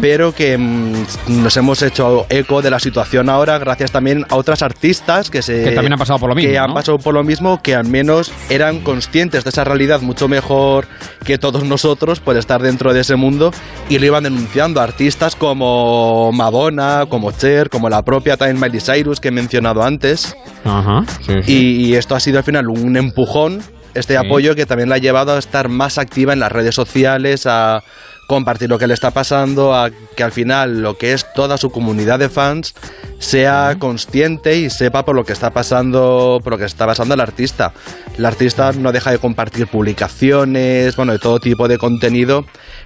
pero 0.00 0.32
que 0.34 0.58
mm, 0.58 1.42
nos 1.42 1.56
hemos 1.56 1.82
hecho 1.82 2.26
eco 2.28 2.62
de 2.62 2.70
la 2.70 2.78
situación 2.78 3.28
ahora 3.28 3.58
gracias 3.58 3.92
también 3.92 4.24
a 4.28 4.36
otras 4.36 4.62
artistas 4.62 5.30
que 5.30 5.42
se 5.42 5.62
Que 5.64 5.70
también 5.72 5.92
han 5.92 5.98
pasado 5.98 6.18
por 6.18 6.28
lo 6.28 6.34
mismo, 6.34 6.50
que 6.50 6.58
¿no? 6.58 6.64
han 6.64 6.74
pasado 6.74 6.98
por 6.98 7.14
lo 7.14 7.22
mismo, 7.22 7.62
que 7.62 7.74
al 7.74 7.86
menos 7.86 8.32
eran 8.48 8.80
conscientes 8.80 9.44
de 9.44 9.50
esa 9.50 9.64
realidad 9.64 10.00
mucho 10.00 10.28
mejor 10.28 10.86
que 11.24 11.38
todos 11.38 11.64
nosotros 11.64 12.20
por 12.20 12.36
estar 12.36 12.62
dentro 12.62 12.92
de 12.92 13.00
ese 13.00 13.16
mundo 13.16 13.52
y 13.88 13.98
lo 13.98 14.06
iban 14.06 14.24
denunciando. 14.24 14.80
Artistas 14.80 15.36
como 15.36 16.32
Madonna, 16.32 17.06
como 17.08 17.32
Cher, 17.32 17.70
como 17.70 17.88
la 17.88 18.02
propia 18.02 18.36
también 18.36 18.60
Miley 18.60 18.80
Cyrus 18.80 19.20
que 19.20 19.28
he 19.28 19.32
mencionado 19.32 19.82
antes. 19.82 20.36
Ajá. 20.64 21.04
sí, 21.20 21.32
sí. 21.42 21.52
Y, 21.52 21.86
y 21.86 21.94
esto 21.94 22.14
ha 22.14 22.20
sido 22.20 22.38
al 22.38 22.44
final 22.44 22.68
un 22.68 22.96
empujón, 22.96 23.62
este 23.94 24.16
apoyo 24.16 24.54
que 24.54 24.66
también 24.66 24.88
la 24.88 24.96
ha 24.96 24.98
llevado 24.98 25.34
a 25.34 25.38
estar 25.38 25.68
más 25.68 25.98
activa 25.98 26.32
en 26.32 26.40
las 26.40 26.52
redes 26.52 26.74
sociales, 26.74 27.46
a 27.46 27.82
compartir 28.26 28.70
lo 28.70 28.78
que 28.78 28.86
le 28.86 28.94
está 28.94 29.10
pasando, 29.10 29.74
a 29.74 29.90
que 29.90 30.22
al 30.22 30.30
final 30.30 30.82
lo 30.82 30.96
que 30.96 31.12
es 31.12 31.26
toda 31.34 31.58
su 31.58 31.70
comunidad 31.70 32.20
de 32.20 32.28
fans 32.28 32.74
sea 33.18 33.74
consciente 33.80 34.56
y 34.56 34.70
sepa 34.70 35.04
por 35.04 35.16
lo 35.16 35.24
que 35.24 35.32
está 35.32 35.50
pasando, 35.50 36.38
por 36.42 36.52
lo 36.52 36.58
que 36.58 36.64
está 36.64 36.86
pasando 36.86 37.14
el 37.14 37.20
artista. 37.20 37.72
El 38.16 38.24
artista 38.24 38.70
no 38.72 38.92
deja 38.92 39.10
de 39.10 39.18
compartir 39.18 39.66
publicaciones, 39.66 40.94
bueno, 40.94 41.12
de 41.12 41.18
todo 41.18 41.40
tipo 41.40 41.66
de 41.66 41.78
contenido, 41.78 42.44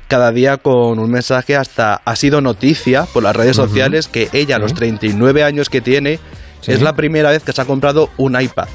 cada 0.09 0.33
día 0.33 0.57
con 0.57 0.99
un 0.99 1.11
mensaje 1.11 1.57
hasta 1.57 2.01
ha 2.05 2.17
sido 2.17 2.41
noticia 2.41 3.05
por 3.13 3.23
las 3.23 3.37
redes 3.37 3.57
sociales 3.57 4.09
que 4.09 4.31
ella 4.33 4.57
a 4.57 4.59
los 4.59 4.73
39 4.73 5.45
años 5.45 5.69
que 5.69 5.81
tiene 5.81 6.19
Sí. 6.65 6.73
es 6.73 6.81
la 6.81 6.95
primera 6.95 7.31
vez 7.31 7.45
que 7.45 7.53
se 7.53 7.61
ha 7.61 7.67
comprado 7.67 8.09
un 8.17 8.41
iPad. 8.41 8.69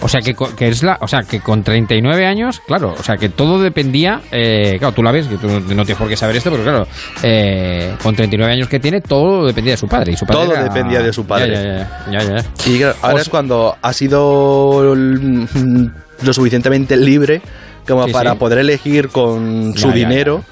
O 0.00 0.08
sea, 0.08 0.20
que, 0.20 0.34
que 0.56 0.68
es 0.68 0.82
la, 0.82 0.98
o 1.00 1.08
sea, 1.08 1.22
que 1.22 1.40
con 1.40 1.62
39 1.62 2.26
años, 2.26 2.60
claro, 2.66 2.94
o 2.98 3.02
sea, 3.02 3.16
que 3.16 3.28
todo 3.28 3.60
dependía, 3.60 4.20
eh, 4.30 4.76
claro, 4.78 4.94
tú 4.94 5.02
la 5.02 5.10
ves, 5.12 5.26
que 5.26 5.36
tú 5.36 5.48
no 5.48 5.60
tienes 5.84 5.96
por 5.96 6.08
qué 6.08 6.16
saber 6.16 6.36
esto, 6.36 6.50
pero 6.50 6.62
claro, 6.62 6.86
eh, 7.22 7.94
con 8.02 8.14
39 8.14 8.52
años 8.52 8.68
que 8.68 8.78
tiene, 8.80 9.00
todo 9.00 9.46
dependía 9.46 9.72
de 9.74 9.76
su 9.78 9.88
padre. 9.88 10.12
Y 10.12 10.16
su 10.16 10.24
padre 10.26 10.42
Todo 10.44 10.52
era- 10.54 10.64
dependía 10.64 11.02
de 11.02 11.12
su 11.12 11.26
padre. 11.26 11.52
Ya, 11.52 12.20
ya, 12.20 12.22
ya. 12.22 12.44
Y 12.66 12.78
claro, 12.78 12.94
ahora 13.02 13.22
es 13.22 13.28
cuando 13.28 13.76
ha 13.82 13.92
sido 13.92 14.94
mm, 14.96 15.86
lo 16.22 16.32
suficientemente 16.32 16.96
libre 16.96 17.40
como 17.86 18.06
Sí, 18.06 18.12
para 18.12 18.32
sí. 18.32 18.38
poder 18.38 18.58
elegir 18.58 19.08
con 19.08 19.74
su 19.76 19.90
dinero 19.92 20.44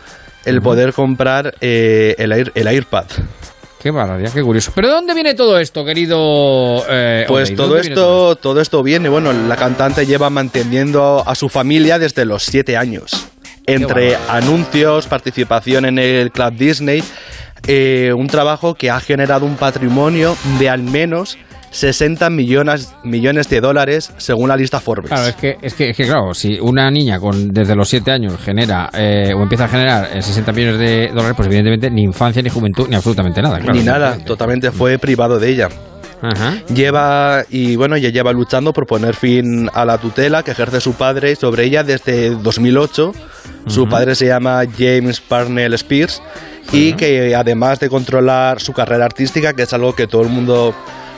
el 0.44 0.62
poder 0.62 0.93
comprar 0.93 1.55
eh, 1.60 2.14
el, 2.18 2.32
Air- 2.32 2.52
el 2.55 2.66
AirPad. 2.68 3.05
Qué 3.86 3.92
barbaridad, 3.92 4.32
qué 4.32 4.42
curioso. 4.42 4.72
¿Pero 4.74 4.88
de 4.88 4.94
dónde 4.94 5.14
viene 5.14 5.34
todo 5.34 5.60
esto, 5.60 5.84
querido? 5.84 6.84
eh, 6.88 7.24
Pues 7.28 7.54
todo 7.54 7.78
esto, 7.78 8.34
todo 8.34 8.60
esto 8.60 8.82
viene, 8.82 9.08
bueno, 9.08 9.32
la 9.32 9.54
cantante 9.54 10.04
lleva 10.04 10.28
manteniendo 10.28 11.22
a 11.24 11.36
su 11.36 11.48
familia 11.48 11.96
desde 12.00 12.24
los 12.24 12.42
siete 12.42 12.76
años. 12.76 13.28
Entre 13.64 14.16
anuncios, 14.28 15.06
participación 15.06 15.84
en 15.84 16.00
el 16.00 16.32
Club 16.32 16.54
Disney, 16.56 17.04
eh, 17.68 18.12
un 18.12 18.26
trabajo 18.26 18.74
que 18.74 18.90
ha 18.90 18.98
generado 18.98 19.46
un 19.46 19.54
patrimonio 19.54 20.36
de 20.58 20.68
al 20.68 20.82
menos 20.82 21.38
60 21.70 22.30
millones, 22.30 22.94
millones 23.05 23.48
de 23.48 23.60
dólares 23.60 24.12
según 24.16 24.48
la 24.48 24.56
lista 24.56 24.80
Forbes. 24.80 25.10
Claro, 25.10 25.26
es 25.26 25.36
que, 25.36 25.56
es 25.60 25.74
que, 25.74 25.90
es 25.90 25.97
que, 25.97 26.05
claro, 26.05 26.32
si 26.34 26.59
una 26.60 26.90
niña 26.90 27.18
con 27.18 27.48
desde 27.48 27.74
los 27.74 27.88
7 27.88 28.10
años 28.10 28.34
genera 28.43 28.90
eh, 28.94 29.32
o 29.36 29.43
empieza 29.43 29.64
a 29.64 29.68
generar 29.68 30.09
eh, 30.16 30.22
60 30.22 30.52
millones 30.52 30.78
de 30.78 31.09
dólares, 31.09 31.34
pues 31.36 31.47
evidentemente 31.47 31.90
ni 31.90 32.02
infancia, 32.02 32.43
ni 32.43 32.48
juventud, 32.48 32.86
ni 32.88 32.97
absolutamente 32.97 33.43
nada. 33.43 33.59
Claro, 33.59 33.74
Ni 33.74 33.82
nada, 33.84 34.18
totalmente 34.24 34.70
fue 34.70 34.98
privado 34.98 35.38
de 35.38 35.48
ella. 35.51 35.68
Lleva, 36.74 37.44
y 37.51 37.76
bueno, 37.76 37.94
ella 37.97 38.09
lleva 38.09 38.32
luchando 38.32 38.72
por 38.72 38.86
poner 38.86 39.14
fin 39.14 39.68
a 39.72 39.84
la 39.84 39.98
tutela 39.98 40.43
que 40.43 40.52
ejerce 40.52 40.80
su 40.80 40.94
padre 40.94 41.36
sobre 41.36 41.64
ella 41.64 41.84
desde 41.84 42.30
2008. 42.30 43.12
Su 43.68 43.82
Ujú. 43.82 43.90
padre 43.90 44.14
se 44.14 44.26
llama 44.26 44.62
James 44.76 45.20
Parnell 45.20 45.74
Spears 45.74 46.22
y 46.72 46.94
que 46.94 47.34
además 47.34 47.80
de 47.80 47.88
controlar 47.88 48.60
su 48.60 48.72
carrera 48.72 49.05
artística, 49.05 49.52
que 49.52 49.62
es 49.62 49.72
algo 49.72 49.94
que 49.94 50.06
todo 50.06 50.22
el 50.22 50.28
mundo 50.28 50.74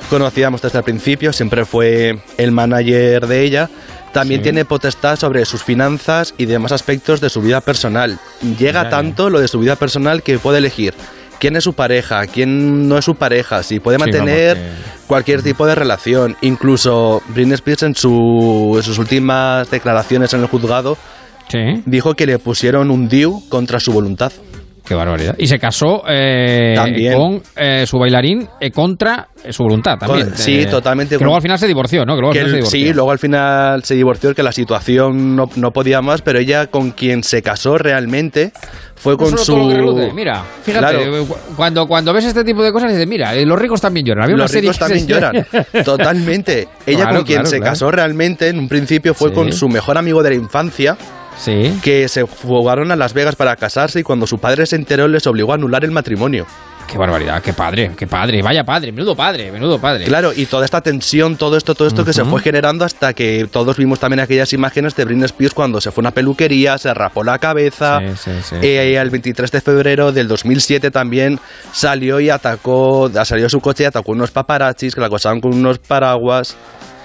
conocíamos 0.08 0.62
desde 0.62 0.78
el 0.78 0.84
principio, 0.84 1.32
siempre 1.32 1.64
fue 1.64 2.18
el 2.36 2.52
manager 2.52 3.26
de 3.26 3.42
ella, 3.42 3.70
también 4.12 4.40
Sí. 4.40 4.44
tiene 4.44 4.64
potestad 4.64 5.16
sobre 5.18 5.44
sus 5.44 5.62
finanzas 5.62 6.34
y 6.38 6.46
demás 6.46 6.72
aspectos 6.72 7.20
de 7.20 7.28
su 7.30 7.40
vida 7.42 7.60
personal. 7.60 8.18
Llega 8.58 8.88
tanto 8.88 9.30
lo 9.30 9.40
de 9.40 9.48
su 9.48 9.58
vida 9.58 9.76
personal 9.76 10.22
que 10.22 10.38
puede 10.38 10.58
elegir 10.58 10.94
quién 11.38 11.56
es 11.56 11.64
su 11.64 11.74
pareja, 11.74 12.26
quién 12.26 12.88
no 12.88 12.98
es 12.98 13.04
su 13.04 13.14
pareja, 13.14 13.62
si 13.62 13.78
puede 13.80 13.96
Sí, 13.98 14.02
vamos, 14.02 14.16
mantener 14.16 14.56
que- 14.56 14.62
cualquier 15.06 15.42
tipo 15.42 15.66
de 15.66 15.74
relación. 15.74 16.36
Incluso 16.40 17.22
Britney 17.28 17.54
Spears 17.54 17.82
en, 17.84 17.94
su- 17.94 18.74
en 18.76 18.82
sus 18.82 18.98
últimas 18.98 19.70
declaraciones 19.70 20.32
en 20.34 20.40
el 20.40 20.46
juzgado 20.46 20.96
dijo 21.86 22.14
que 22.14 22.26
le 22.26 22.38
pusieron 22.38 22.90
un 22.90 23.08
DIU 23.08 23.42
contra 23.48 23.78
su 23.80 23.92
voluntad. 23.92 24.32
Qué 24.88 24.94
barbaridad. 24.94 25.34
Y 25.38 25.46
se 25.46 25.58
casó 25.58 26.02
eh, 26.08 26.74
con 27.14 27.42
eh, 27.56 27.84
su 27.86 27.98
bailarín 27.98 28.48
eh, 28.58 28.70
contra 28.70 29.28
eh, 29.44 29.52
su 29.52 29.62
voluntad 29.64 29.98
también. 29.98 30.28
Con- 30.30 30.38
sí, 30.38 30.60
Eh, 30.60 30.66
totalmente. 30.66 31.18
Que 31.18 31.22
luego 31.24 31.36
al 31.36 31.42
final 31.42 31.58
se 31.58 31.66
divorció, 31.66 32.06
¿no? 32.06 32.14
Que 32.14 32.20
luego 32.22 32.28
al 32.30 32.32
Que 32.32 32.38
final 32.40 32.50
se 32.50 32.56
divorció. 32.56 32.80
sí, 32.88 32.92
luego 32.94 33.10
al 33.10 33.18
final 33.18 33.84
se 33.84 33.94
divorció, 33.94 34.34
que 34.34 34.42
la 34.42 34.52
situación 34.52 35.36
no, 35.36 35.50
no 35.56 35.70
podía 35.72 36.00
más, 36.00 36.22
pero 36.22 36.38
ella 36.38 36.68
con 36.68 36.92
quien 36.92 37.22
se 37.22 37.42
casó 37.42 37.76
realmente 37.76 38.52
fue 38.96 39.12
No 39.12 39.18
con 39.18 39.38
su... 39.38 39.56
Mira, 40.14 40.42
fíjate, 40.62 40.80
Claro. 40.96 41.16
eh, 41.22 41.24
cu- 41.26 41.36
cuando, 41.54 41.86
cuando 41.86 42.12
ves 42.14 42.24
este 42.24 42.42
tipo 42.42 42.62
de 42.64 42.72
cosas 42.72 42.90
dices, 42.90 43.06
mira, 43.06 43.34
los 43.34 43.58
ricos 43.58 43.80
también 43.80 44.06
lloran. 44.06 44.24
Había 44.24 44.36
Los 44.38 44.52
ricos 44.52 44.78
también 44.78 45.06
se- 45.06 45.12
lloran. 45.12 45.46
Totalmente. 45.84 46.68
Ella 46.86 46.98
Claro, 47.04 47.16
con 47.18 47.24
quien 47.26 47.40
claro, 47.40 47.50
se 47.50 47.60
casó 47.60 47.90
realmente 47.90 48.48
en 48.48 48.58
un 48.58 48.68
principio 48.68 49.14
fue 49.14 49.28
Sí. 49.28 49.34
con 49.34 49.52
su 49.52 49.68
mejor 49.68 49.98
amigo 49.98 50.22
de 50.22 50.30
la 50.30 50.36
infancia. 50.36 50.96
Sí. 51.38 51.78
Que 51.82 52.08
se 52.08 52.26
fugaron 52.26 52.90
a 52.90 52.96
Las 52.96 53.14
Vegas 53.14 53.36
para 53.36 53.56
casarse 53.56 54.00
y 54.00 54.02
cuando 54.02 54.26
su 54.26 54.38
padre 54.38 54.66
se 54.66 54.76
enteró 54.76 55.08
les 55.08 55.26
obligó 55.26 55.52
a 55.52 55.54
anular 55.54 55.84
el 55.84 55.90
matrimonio. 55.90 56.46
Qué 56.88 56.96
barbaridad, 56.96 57.42
qué 57.42 57.52
padre, 57.52 57.90
qué 57.98 58.06
padre, 58.06 58.40
vaya 58.40 58.64
padre, 58.64 58.92
menudo 58.92 59.14
padre, 59.14 59.52
menudo 59.52 59.78
padre. 59.78 60.06
Claro, 60.06 60.32
y 60.34 60.46
toda 60.46 60.64
esta 60.64 60.80
tensión, 60.80 61.36
todo 61.36 61.58
esto, 61.58 61.74
todo 61.74 61.86
esto 61.86 62.02
que 62.02 62.14
se 62.14 62.24
fue 62.24 62.40
generando 62.40 62.82
hasta 62.82 63.12
que 63.12 63.46
todos 63.52 63.76
vimos 63.76 64.00
también 64.00 64.20
aquellas 64.20 64.54
imágenes 64.54 64.96
de 64.96 65.04
Britney 65.04 65.26
Spears 65.26 65.52
cuando 65.52 65.82
se 65.82 65.90
fue 65.90 66.00
a 66.00 66.04
una 66.04 66.10
peluquería, 66.12 66.78
se 66.78 66.94
rapó 66.94 67.22
la 67.24 67.38
cabeza. 67.38 67.98
Sí, 68.00 68.16
sí, 68.16 68.30
sí. 68.42 68.56
Eh, 68.62 68.96
el 68.98 69.10
23 69.10 69.50
de 69.52 69.60
febrero 69.60 70.12
del 70.12 70.28
2007 70.28 70.90
también 70.90 71.38
salió 71.72 72.20
y 72.20 72.30
atacó, 72.30 73.10
salió 73.22 73.50
su 73.50 73.60
coche 73.60 73.82
y 73.82 73.86
atacó 73.86 74.12
unos 74.12 74.30
paparazzis 74.30 74.94
que 74.94 75.02
la 75.02 75.08
acosaban 75.08 75.40
con 75.40 75.52
unos 75.52 75.78
paraguas. 75.78 76.56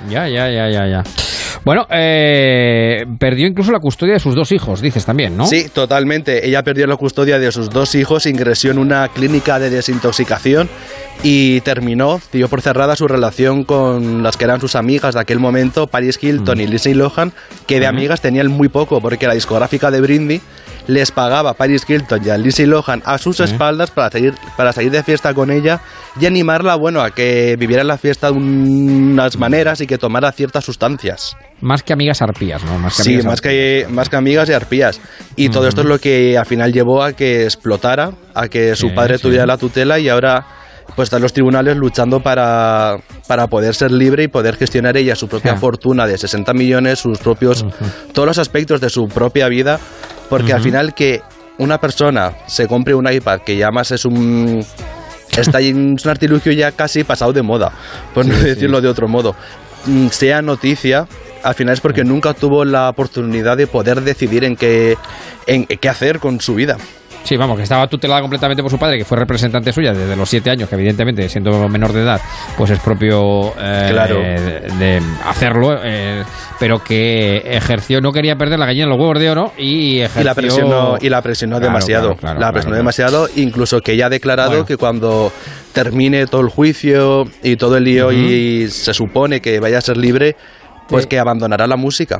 Ya, 0.09 0.29
ya, 0.29 0.49
ya, 0.49 0.69
ya, 0.69 0.87
ya. 0.87 1.03
Bueno, 1.65 1.87
eh, 1.89 3.05
perdió 3.19 3.47
incluso 3.47 3.71
la 3.71 3.79
custodia 3.79 4.13
de 4.13 4.19
sus 4.19 4.35
dos 4.35 4.51
hijos, 4.51 4.81
dices 4.81 5.05
también, 5.05 5.37
¿no? 5.37 5.45
Sí, 5.45 5.67
totalmente. 5.73 6.45
Ella 6.45 6.61
perdió 6.63 6.87
la 6.87 6.97
custodia 6.97 7.39
de 7.39 7.51
sus 7.51 7.69
dos 7.69 7.95
hijos, 7.95 8.25
ingresó 8.25 8.69
en 8.69 8.79
una 8.79 9.07
clínica 9.07 9.59
de 9.59 9.69
desintoxicación 9.69 10.69
y 11.23 11.61
terminó, 11.61 12.19
dio 12.33 12.49
por 12.49 12.61
cerrada 12.61 12.97
su 12.97 13.07
relación 13.07 13.63
con 13.63 14.23
las 14.23 14.35
que 14.35 14.43
eran 14.43 14.59
sus 14.59 14.75
amigas 14.75 15.13
de 15.13 15.21
aquel 15.21 15.39
momento, 15.39 15.87
Paris 15.87 16.19
Hilton 16.21 16.59
y 16.59 16.67
Lindsay 16.67 16.93
Lohan, 16.93 17.31
que 17.65 17.79
de 17.79 17.87
amigas 17.87 18.19
tenían 18.19 18.47
muy 18.47 18.67
poco, 18.67 18.99
porque 18.99 19.27
la 19.27 19.33
discográfica 19.33 19.89
de 19.89 20.01
Brindy 20.01 20.41
les 20.87 21.11
pagaba 21.11 21.51
a 21.51 21.53
Paris 21.53 21.85
Hilton 21.87 22.21
y 22.25 22.29
a 22.29 22.37
Lindsay 22.37 22.65
Lohan 22.65 23.01
a 23.05 23.17
sus 23.17 23.39
espaldas 23.39 23.91
para 23.91 24.09
salir, 24.11 24.33
para 24.57 24.73
salir 24.73 24.91
de 24.91 25.01
fiesta 25.03 25.33
con 25.33 25.49
ella 25.51 25.79
y 26.19 26.25
animarla, 26.25 26.75
bueno, 26.75 27.01
a 27.01 27.11
que 27.11 27.55
viviera 27.57 27.83
la 27.83 27.97
fiesta 27.97 28.27
de 28.27 28.33
unas 28.33 29.37
maneras 29.37 29.81
y 29.81 29.87
que 29.87 29.97
tomara 29.97 30.31
ciertas 30.31 30.65
sustancias. 30.65 31.35
Más 31.61 31.83
que 31.83 31.93
amigas 31.93 32.21
arpías, 32.21 32.63
¿no? 32.65 32.77
Más 32.77 32.97
que 32.97 33.03
Sí, 33.03 33.09
amigas 33.11 33.25
más 33.25 33.41
que, 33.41 33.87
más 33.89 34.09
que 34.09 34.15
amigas 34.17 34.49
y 34.49 34.53
arpías. 34.53 34.99
Y 35.35 35.49
todo 35.49 35.67
esto 35.67 35.81
es 35.81 35.87
lo 35.87 35.99
que 35.99 36.37
al 36.37 36.45
final 36.45 36.73
llevó 36.73 37.01
a 37.03 37.13
que 37.13 37.43
explotara, 37.45 38.11
a 38.35 38.47
que 38.49 38.75
su 38.75 38.89
Sí, 38.89 38.93
padre 38.95 39.17
sí. 39.17 39.23
tuviera 39.23 39.45
la 39.45 39.57
tutela 39.57 39.97
y 39.99 40.09
ahora 40.09 40.45
pues 40.95 41.07
están 41.07 41.21
los 41.21 41.33
tribunales 41.33 41.75
luchando 41.77 42.19
para, 42.21 42.97
para 43.27 43.47
poder 43.47 43.73
ser 43.75 43.91
libre 43.91 44.23
y 44.23 44.27
poder 44.27 44.55
gestionar 44.57 44.95
ella 44.97 45.15
su 45.15 45.27
propia 45.27 45.53
Ja. 45.53 45.57
fortuna 45.59 46.05
de 46.07 46.17
60 46.17 46.53
millones, 46.53 46.99
sus 46.99 47.17
propios, 47.19 47.65
todos 48.13 48.27
los 48.27 48.37
aspectos 48.37 48.79
de 48.81 48.89
su 48.89 49.07
propia 49.07 49.47
vida, 49.47 49.79
porque 50.29 50.53
al 50.53 50.59
Ujú. 50.59 50.65
final 50.69 50.93
que 50.93 51.21
una 51.57 51.77
persona 51.79 52.33
se 52.47 52.67
compre 52.67 52.93
un 52.95 53.11
iPad, 53.11 53.39
que 53.45 53.55
ya 53.57 53.69
más 53.71 53.91
es 53.91 54.05
un... 54.05 54.65
Está 55.35 55.61
es 55.61 55.73
un 55.73 55.97
artilugio 56.05 56.51
ya 56.51 56.71
casi 56.73 57.03
pasado 57.03 57.33
de 57.33 57.41
moda, 57.41 57.71
por 58.13 58.23
no 58.23 58.35
Sí, 58.35 58.41
sí. 58.41 58.47
decirlo 58.49 58.81
de 58.81 58.87
otro 58.87 59.07
modo, 59.07 59.35
mm, 59.87 60.07
sea 60.09 60.43
noticia, 60.43 61.07
al 61.41 61.55
final 61.55 61.73
es 61.73 61.81
porque 61.81 62.03
nunca 62.03 62.35
tuvo 62.35 62.63
la 62.63 62.87
oportunidad 62.89 63.57
de 63.57 63.65
poder 63.65 64.01
decidir 64.01 64.43
en 64.43 64.55
qué, 64.55 64.95
en 65.47 65.65
qué 65.65 65.89
hacer 65.89 66.19
con 66.19 66.39
su 66.39 66.53
vida. 66.53 66.77
Sí, 67.23 67.37
vamos, 67.37 67.55
que 67.55 67.63
estaba 67.63 67.87
tutelada 67.87 68.19
completamente 68.19 68.61
por 68.61 68.69
su 68.69 68.77
padre, 68.77 68.97
que 68.97 69.05
fue 69.05 69.17
representante 69.17 69.71
suya 69.71 69.93
desde 69.93 70.15
los 70.15 70.29
siete 70.29 70.49
años, 70.49 70.67
que 70.67 70.75
evidentemente, 70.75 71.29
siendo 71.29 71.69
menor 71.69 71.93
de 71.93 72.01
edad, 72.01 72.19
pues 72.57 72.71
es 72.71 72.79
propio 72.79 73.53
eh, 73.57 73.87
Claro. 73.91 74.15
de, 74.19 74.59
de 74.77 75.01
hacerlo, 75.25 75.79
eh, 75.83 76.23
pero 76.59 76.79
que 76.83 77.37
ejerció, 77.45 78.01
no 78.01 78.11
quería 78.11 78.35
perder 78.35 78.59
la 78.59 78.65
gallina 78.65 78.83
en 78.83 78.89
los 78.89 78.99
huevos 78.99 79.19
de 79.19 79.29
oro 79.29 79.53
y 79.57 79.99
ejerció... 79.99 80.21
Y 80.21 80.25
la 80.25 80.35
presionó, 80.35 80.95
y 80.99 81.09
la 81.09 81.21
presionó 81.21 81.55
Claro, 81.59 81.67
demasiado. 81.71 82.15
claro, 82.15 82.39
la 82.41 82.51
presionó 82.51 82.75
demasiado, 82.75 83.29
incluso 83.37 83.79
que 83.79 83.93
ella 83.93 84.07
ha 84.07 84.09
declarado 84.09 84.49
Bueno. 84.51 84.65
que 84.65 84.75
cuando 84.75 85.31
termine 85.71 86.27
todo 86.27 86.41
el 86.41 86.49
juicio 86.49 87.23
y 87.41 87.55
todo 87.55 87.77
el 87.77 87.85
lío 87.85 88.11
y 88.11 88.67
se 88.69 88.93
supone 88.93 89.39
que 89.39 89.61
vaya 89.61 89.77
a 89.77 89.81
ser 89.81 89.95
libre, 89.95 90.35
pues 90.89 91.07
que 91.07 91.17
abandonará 91.19 91.67
la 91.67 91.77
música. 91.77 92.19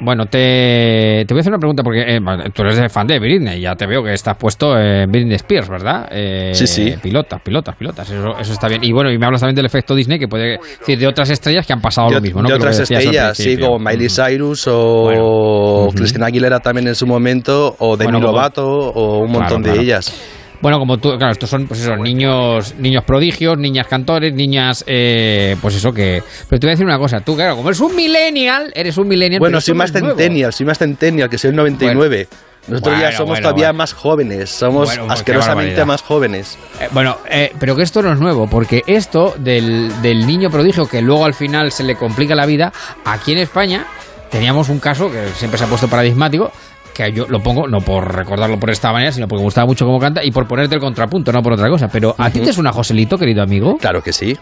Bueno, 0.00 0.26
te, 0.26 1.24
te 1.26 1.32
voy 1.32 1.38
a 1.38 1.40
hacer 1.42 1.52
una 1.52 1.58
pregunta 1.60 1.82
porque 1.84 2.16
eh, 2.16 2.20
tú 2.52 2.62
eres 2.62 2.92
fan 2.92 3.06
de 3.06 3.20
Britney, 3.20 3.60
ya 3.60 3.76
te 3.76 3.86
veo 3.86 4.02
que 4.02 4.12
estás 4.12 4.36
puesto 4.36 4.76
en 4.76 5.10
Britney 5.10 5.36
Spears, 5.36 5.68
¿verdad? 5.68 6.08
Eh, 6.10 6.50
Sí, 6.54 6.66
sí. 6.66 6.94
Pilotas, 7.00 7.40
pilotas, 7.40 7.76
pilotas, 7.76 8.10
eso, 8.10 8.36
eso 8.38 8.52
está 8.52 8.66
bien. 8.68 8.82
Y 8.82 8.90
bueno, 8.92 9.10
y 9.12 9.18
me 9.18 9.26
hablas 9.26 9.40
también 9.42 9.54
del 9.54 9.66
efecto 9.66 9.94
Disney, 9.94 10.18
que 10.18 10.26
puede 10.28 10.58
decir 10.80 10.98
de 10.98 11.06
otras 11.06 11.30
estrellas 11.30 11.66
que 11.66 11.72
han 11.72 11.80
pasado 11.80 12.08
de, 12.08 12.14
lo 12.16 12.20
mismo, 12.20 12.42
¿no? 12.42 12.48
de 12.48 12.54
otras 12.54 12.78
estrellas, 12.80 13.36
sí, 13.36 13.56
como 13.56 13.78
Miley 13.78 14.08
Cyrus 14.08 14.64
o 14.68 15.88
Cristina 15.94 16.26
Aguilera 16.26 16.58
también 16.60 16.88
en 16.88 16.94
su 16.94 17.06
momento, 17.06 17.76
o 17.78 17.96
Demi 17.96 18.12
Bueno, 18.12 18.26
Lovato, 18.26 18.66
o 18.68 19.18
un 19.18 19.30
montón 19.32 19.62
Claro, 19.62 19.62
de 19.62 19.70
claro. 19.70 19.82
ellas. 19.82 20.41
Bueno, 20.62 20.78
como 20.78 20.96
tú, 20.96 21.18
claro, 21.18 21.32
estos 21.32 21.50
son, 21.50 21.66
pues 21.66 21.80
eso, 21.80 21.96
niños, 21.96 22.76
niños 22.78 23.02
prodigios, 23.02 23.58
niñas 23.58 23.88
cantores, 23.88 24.32
niñas, 24.32 24.84
eh, 24.86 25.56
pues 25.60 25.74
eso 25.74 25.92
que. 25.92 26.22
Pero 26.48 26.60
te 26.60 26.66
voy 26.66 26.70
a 26.70 26.74
decir 26.74 26.86
una 26.86 26.98
cosa, 26.98 27.20
tú, 27.20 27.34
claro, 27.34 27.56
como 27.56 27.68
eres 27.68 27.80
un 27.80 27.96
millennial, 27.96 28.72
eres 28.76 28.96
un 28.96 29.08
millennial. 29.08 29.40
Bueno, 29.40 29.60
soy 29.60 29.74
más 29.74 29.90
centennial, 29.90 30.52
soy 30.52 30.64
más 30.64 30.78
centennial, 30.78 31.28
que 31.28 31.36
soy 31.36 31.50
el 31.50 31.56
99. 31.56 32.28
Nosotros 32.68 32.94
ya 32.94 33.00
Bueno, 33.00 33.16
somos 33.16 33.28
bueno, 33.30 33.42
todavía 33.42 33.66
bueno. 33.66 33.78
más 33.78 33.92
jóvenes, 33.92 34.50
somos 34.50 34.86
Bueno, 34.86 35.06
qué 35.08 35.12
asquerosamente 35.14 35.84
más 35.84 36.00
jóvenes. 36.00 36.56
Eh, 36.80 36.88
bueno, 36.92 37.18
eh, 37.28 37.52
pero 37.58 37.74
que 37.74 37.82
esto 37.82 38.00
no 38.02 38.12
es 38.12 38.20
nuevo, 38.20 38.48
porque 38.48 38.84
esto 38.86 39.34
del, 39.36 39.90
del 40.00 40.24
niño 40.28 40.48
prodigio 40.48 40.86
que 40.86 41.02
luego 41.02 41.24
al 41.24 41.34
final 41.34 41.72
se 41.72 41.82
le 41.82 41.96
complica 41.96 42.36
la 42.36 42.46
vida, 42.46 42.72
aquí 43.04 43.32
en 43.32 43.38
España 43.38 43.84
teníamos 44.30 44.68
un 44.68 44.78
caso 44.78 45.10
que 45.10 45.28
siempre 45.34 45.58
se 45.58 45.64
ha 45.64 45.66
puesto 45.66 45.88
paradigmático, 45.88 46.52
que 46.94 47.12
yo 47.12 47.26
lo 47.28 47.42
pongo 47.42 47.66
no 47.68 47.80
por 47.80 48.14
recordarlo 48.14 48.58
por 48.58 48.70
esta 48.70 48.92
manera, 48.92 49.12
sino 49.12 49.28
porque 49.28 49.40
me 49.40 49.46
gustaba 49.46 49.66
mucho 49.66 49.84
cómo 49.86 49.98
canta 49.98 50.24
y 50.24 50.30
por 50.30 50.46
ponerte 50.46 50.74
el 50.74 50.80
contrapunto, 50.80 51.32
no 51.32 51.42
por 51.42 51.54
otra 51.54 51.68
cosa. 51.68 51.88
Pero 51.88 52.14
¿a 52.18 52.30
ti 52.30 52.40
te 52.40 52.52
suena 52.52 52.72
Joselito, 52.72 53.18
querido 53.18 53.42
amigo? 53.42 53.76
Claro 53.78 54.02
que 54.02 54.12
sí. 54.12 54.36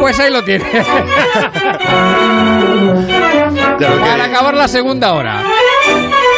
Pues 0.00 0.18
ahí 0.18 0.32
lo 0.32 0.42
tienes. 0.42 0.86
Para 3.78 4.24
acabar 4.24 4.54
la 4.54 4.68
segunda 4.68 5.12
hora. 5.12 5.42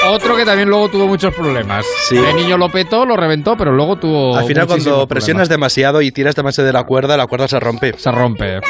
Otro 0.09 0.37
que 0.37 0.45
también 0.45 0.69
luego 0.69 0.89
tuvo 0.89 1.07
muchos 1.07 1.33
problemas. 1.33 1.87
El 2.11 2.37
niño 2.37 2.59
lo 2.59 2.69
petó, 2.71 3.07
lo 3.07 3.17
reventó, 3.17 3.57
pero 3.57 3.73
luego 3.73 3.97
tuvo. 3.97 4.37
Al 4.37 4.45
final, 4.45 4.67
cuando 4.67 5.07
presionas 5.07 5.49
demasiado 5.49 6.03
y 6.03 6.11
tiras 6.11 6.35
demasiado 6.35 6.67
de 6.67 6.73
la 6.73 6.85
cuerda, 6.85 7.17
la 7.17 7.27
cuerda 7.27 7.49
se 7.49 7.61
rompe. 7.61 7.95
Se 7.97 8.11
rompe. 8.11 8.61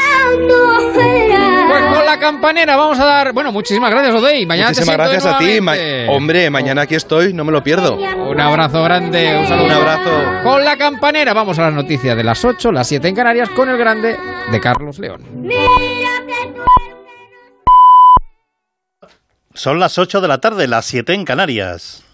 Campanera 2.23 2.77
vamos 2.77 2.99
a 3.01 3.05
dar. 3.05 3.33
Bueno, 3.33 3.51
muchísimas 3.53 3.91
gracias, 3.91 4.15
Odey. 4.15 4.47
Mañana 4.47 4.69
Muchísimas 4.71 4.97
te 4.97 5.03
gracias 5.03 5.27
a 5.27 5.39
ti. 5.39 5.61
Ma- 5.61 5.75
hombre, 6.09 6.49
mañana 6.51 6.83
aquí 6.83 6.95
estoy, 6.95 7.35
no 7.35 7.45
me 7.45 7.51
lo 7.53 7.63
pierdo. 7.65 7.97
Un 7.97 8.41
abrazo 8.41 8.83
grande, 8.83 9.37
un 9.39 9.47
saludo. 9.47 9.67
Un 9.67 9.73
abrazo. 9.73 10.11
Con 10.45 10.65
la 10.65 10.77
campanera 10.77 11.35
vamos 11.35 11.59
a 11.59 11.63
las 11.63 11.75
noticias 11.75 12.17
de 12.17 12.23
las 12.25 12.45
8, 12.45 12.71
las 12.73 12.87
7 12.87 13.09
en 13.09 13.15
Canarias, 13.17 13.49
con 13.51 13.69
el 13.69 13.77
grande 13.77 14.17
de 14.51 14.61
Carlos 14.61 14.99
León. 15.01 15.21
Son 19.55 19.79
las 19.81 19.99
8 19.99 20.21
de 20.21 20.29
la 20.29 20.39
tarde, 20.39 20.67
las 20.69 20.87
7 20.87 21.13
en 21.15 21.25
Canarias. 21.25 22.05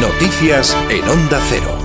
Noticias 0.00 0.76
en 0.90 1.08
Onda 1.08 1.40
Cero. 1.48 1.77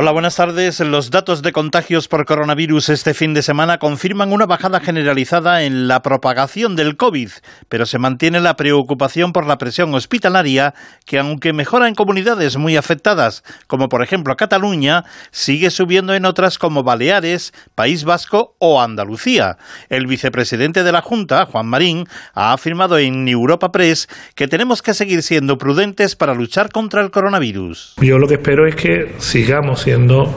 Hola, 0.00 0.12
buenas 0.12 0.36
tardes. 0.36 0.78
Los 0.78 1.10
datos 1.10 1.42
de 1.42 1.50
contagios 1.50 2.06
por 2.06 2.24
coronavirus 2.24 2.90
este 2.90 3.14
fin 3.14 3.34
de 3.34 3.42
semana 3.42 3.78
confirman 3.78 4.32
una 4.32 4.46
bajada 4.46 4.78
generalizada 4.78 5.64
en 5.64 5.88
la 5.88 6.02
propagación 6.02 6.76
del 6.76 6.96
COVID, 6.96 7.30
pero 7.68 7.84
se 7.84 7.98
mantiene 7.98 8.38
la 8.38 8.54
preocupación 8.54 9.32
por 9.32 9.44
la 9.44 9.58
presión 9.58 9.92
hospitalaria 9.92 10.72
que, 11.04 11.18
aunque 11.18 11.52
mejora 11.52 11.88
en 11.88 11.96
comunidades 11.96 12.56
muy 12.58 12.76
afectadas, 12.76 13.42
como 13.66 13.88
por 13.88 14.04
ejemplo 14.04 14.36
Cataluña, 14.36 15.02
sigue 15.32 15.68
subiendo 15.68 16.14
en 16.14 16.26
otras 16.26 16.58
como 16.58 16.84
Baleares, 16.84 17.52
País 17.74 18.04
Vasco 18.04 18.54
o 18.60 18.80
Andalucía. 18.80 19.58
El 19.88 20.06
vicepresidente 20.06 20.84
de 20.84 20.92
la 20.92 21.02
Junta, 21.02 21.44
Juan 21.46 21.66
Marín, 21.66 22.04
ha 22.34 22.52
afirmado 22.52 22.98
en 22.98 23.26
Europa 23.26 23.72
Press 23.72 24.08
que 24.36 24.46
tenemos 24.46 24.80
que 24.80 24.94
seguir 24.94 25.24
siendo 25.24 25.58
prudentes 25.58 26.14
para 26.14 26.34
luchar 26.34 26.70
contra 26.70 27.02
el 27.02 27.10
coronavirus. 27.10 27.94
Yo 28.00 28.20
lo 28.20 28.28
que 28.28 28.34
espero 28.34 28.64
es 28.64 28.76
que 28.76 29.16
sigamos 29.18 29.87
siendo 29.88 30.30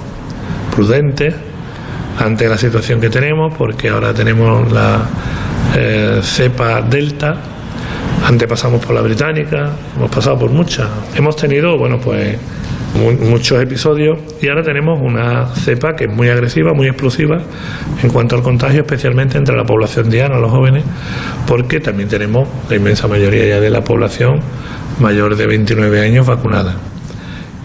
prudentes 0.73 1.35
ante 2.17 2.47
la 2.47 2.57
situación 2.57 3.01
que 3.01 3.09
tenemos, 3.09 3.53
porque 3.57 3.89
ahora 3.89 4.13
tenemos 4.13 4.71
la 4.71 4.99
eh, 5.75 6.19
cepa 6.23 6.81
delta, 6.81 7.35
antes 8.25 8.47
pasamos 8.47 8.85
por 8.85 8.95
la 8.95 9.01
británica, 9.01 9.71
hemos 9.97 10.09
pasado 10.09 10.39
por 10.39 10.51
muchas. 10.51 10.87
Hemos 11.15 11.35
tenido, 11.35 11.77
bueno, 11.77 11.99
pues 11.99 12.37
mu- 12.97 13.29
muchos 13.29 13.61
episodios 13.61 14.19
y 14.41 14.47
ahora 14.47 14.63
tenemos 14.63 15.01
una 15.01 15.47
cepa 15.47 15.95
que 15.97 16.05
es 16.05 16.09
muy 16.13 16.29
agresiva, 16.29 16.73
muy 16.73 16.87
explosiva 16.87 17.39
en 18.01 18.09
cuanto 18.09 18.37
al 18.37 18.41
contagio, 18.43 18.81
especialmente 18.83 19.37
entre 19.37 19.57
la 19.57 19.65
población 19.65 20.09
diana, 20.09 20.37
los 20.37 20.49
jóvenes, 20.51 20.85
porque 21.45 21.81
también 21.81 22.07
tenemos 22.07 22.47
la 22.69 22.77
inmensa 22.77 23.09
mayoría 23.09 23.45
ya 23.47 23.59
de 23.59 23.69
la 23.69 23.83
población 23.83 24.39
mayor 25.01 25.35
de 25.35 25.45
29 25.45 25.99
años 26.05 26.25
vacunada. 26.25 26.75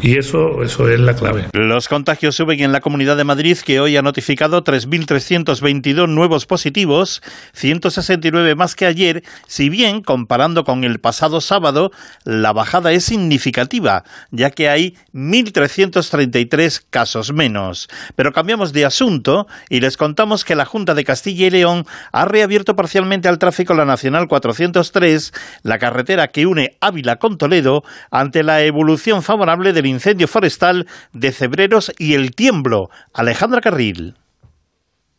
Y 0.02 0.18
eso, 0.18 0.62
eso 0.62 0.88
es 0.90 1.00
la 1.00 1.14
clave. 1.14 1.46
Los 1.54 1.88
contagios 1.88 2.36
suben 2.36 2.60
en 2.60 2.70
la 2.70 2.82
Comunidad 2.82 3.16
de 3.16 3.24
Madrid, 3.24 3.56
que 3.64 3.80
hoy 3.80 3.96
ha 3.96 4.02
notificado 4.02 4.62
3.322 4.62 6.06
nuevos 6.06 6.44
positivos, 6.44 7.22
169 7.54 8.54
más 8.54 8.76
que 8.76 8.84
ayer, 8.84 9.22
si 9.46 9.70
bien, 9.70 10.02
comparando 10.02 10.64
con 10.64 10.84
el 10.84 11.00
pasado 11.00 11.40
sábado, 11.40 11.92
la 12.24 12.52
bajada 12.52 12.92
es 12.92 13.04
significativa, 13.04 14.04
ya 14.30 14.50
que 14.50 14.68
hay 14.68 14.96
1.333 15.14 16.82
casos 16.90 17.32
menos. 17.32 17.88
Pero 18.16 18.32
cambiamos 18.32 18.74
de 18.74 18.84
asunto 18.84 19.46
y 19.70 19.80
les 19.80 19.96
contamos 19.96 20.44
que 20.44 20.56
la 20.56 20.66
Junta 20.66 20.94
de 20.94 21.04
Castilla 21.04 21.46
y 21.46 21.50
León 21.50 21.86
ha 22.12 22.26
reabierto 22.26 22.76
parcialmente 22.76 23.28
al 23.28 23.38
tráfico 23.38 23.72
la 23.72 23.86
Nacional 23.86 24.28
403, 24.28 25.32
la 25.62 25.78
carretera 25.78 26.28
que 26.28 26.46
une 26.46 26.76
Ávila 26.80 27.16
con 27.16 27.38
Toledo, 27.38 27.82
ante 28.10 28.42
la 28.42 28.62
evolución 28.62 29.22
favorable 29.22 29.72
del 29.72 29.85
incendio 29.86 30.28
forestal 30.28 30.86
de 31.12 31.32
Cebreros 31.32 31.92
y 31.98 32.14
el 32.14 32.34
Tiemblo. 32.34 32.90
Alejandra 33.12 33.60
Carril. 33.60 34.16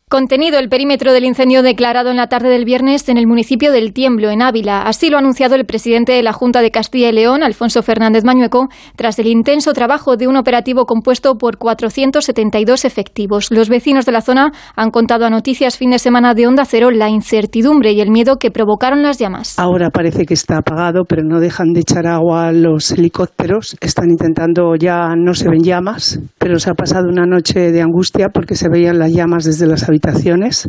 Contenido 0.09 0.57
el 0.57 0.69
perímetro 0.69 1.11
del 1.11 1.25
incendio 1.25 1.61
declarado 1.61 2.09
en 2.09 2.15
la 2.15 2.27
tarde 2.27 2.47
del 2.47 2.63
viernes 2.63 3.09
en 3.09 3.17
el 3.17 3.27
municipio 3.27 3.73
del 3.73 3.91
Tiemblo, 3.91 4.29
en 4.29 4.41
Ávila. 4.41 4.83
Así 4.83 5.09
lo 5.09 5.17
ha 5.17 5.19
anunciado 5.19 5.55
el 5.55 5.65
presidente 5.65 6.13
de 6.13 6.23
la 6.23 6.31
Junta 6.31 6.61
de 6.61 6.71
Castilla 6.71 7.09
y 7.09 7.11
León, 7.11 7.43
Alfonso 7.43 7.83
Fernández 7.83 8.23
Mañueco, 8.23 8.69
tras 8.95 9.19
el 9.19 9.27
intenso 9.27 9.73
trabajo 9.73 10.15
de 10.15 10.27
un 10.27 10.37
operativo 10.37 10.85
compuesto 10.85 11.35
por 11.35 11.57
472 11.57 12.85
efectivos. 12.85 13.51
Los 13.51 13.67
vecinos 13.67 14.05
de 14.05 14.13
la 14.13 14.21
zona 14.21 14.53
han 14.77 14.91
contado 14.91 15.25
a 15.25 15.29
Noticias 15.29 15.77
fin 15.77 15.89
de 15.89 15.99
semana 15.99 16.33
de 16.33 16.47
Onda 16.47 16.63
Cero 16.63 16.89
la 16.89 17.09
incertidumbre 17.09 17.91
y 17.91 17.99
el 17.99 18.09
miedo 18.09 18.37
que 18.37 18.49
provocaron 18.49 19.03
las 19.03 19.19
llamas. 19.19 19.59
Ahora 19.59 19.89
parece 19.89 20.23
que 20.23 20.35
está 20.35 20.59
apagado, 20.59 21.03
pero 21.03 21.23
no 21.23 21.41
dejan 21.41 21.73
de 21.73 21.81
echar 21.81 22.07
agua 22.07 22.53
los 22.53 22.91
helicópteros. 22.91 23.75
Están 23.81 24.09
intentando, 24.09 24.73
ya 24.79 25.09
no 25.17 25.33
se 25.33 25.49
ven 25.49 25.63
llamas, 25.63 26.17
pero 26.37 26.59
se 26.59 26.69
ha 26.69 26.75
pasado 26.75 27.09
una 27.09 27.25
noche 27.25 27.73
de 27.73 27.81
angustia 27.81 28.29
porque 28.33 28.55
se 28.55 28.69
veían 28.69 28.99
las 28.99 29.11
llamas 29.11 29.43
desde 29.43 29.67
las 29.67 29.83
habitaciones. 29.83 29.96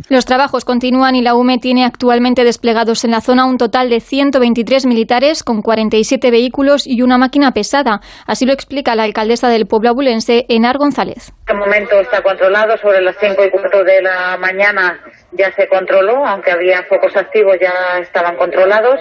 Los 0.09 0.25
trabajos 0.25 0.65
continúan 0.65 1.15
y 1.15 1.21
la 1.21 1.35
UME 1.35 1.57
tiene 1.57 1.85
actualmente 1.85 2.43
desplegados 2.43 3.03
en 3.03 3.11
la 3.11 3.21
zona 3.21 3.45
un 3.45 3.57
total 3.57 3.89
de 3.89 3.99
123 3.99 4.85
militares 4.85 5.43
con 5.43 5.61
47 5.61 6.31
vehículos 6.31 6.85
y 6.85 7.01
una 7.01 7.17
máquina 7.17 7.51
pesada. 7.51 8.01
Así 8.25 8.45
lo 8.45 8.53
explica 8.53 8.95
la 8.95 9.03
alcaldesa 9.03 9.49
del 9.49 9.67
pueblo 9.67 9.89
abulense, 9.89 10.45
Enar 10.49 10.77
González. 10.77 11.31
este 11.39 11.53
momento 11.53 11.99
está 11.99 12.21
controlado. 12.21 12.77
Sobre 12.77 13.01
las 13.01 13.15
5 13.19 13.43
y 13.45 13.49
cuarto 13.49 13.83
de 13.83 14.01
la 14.01 14.37
mañana 14.37 14.99
ya 15.31 15.51
se 15.53 15.67
controló, 15.67 16.25
aunque 16.25 16.51
había 16.51 16.83
focos 16.83 17.15
activos 17.15 17.57
ya 17.59 17.99
estaban 17.99 18.35
controlados 18.37 18.99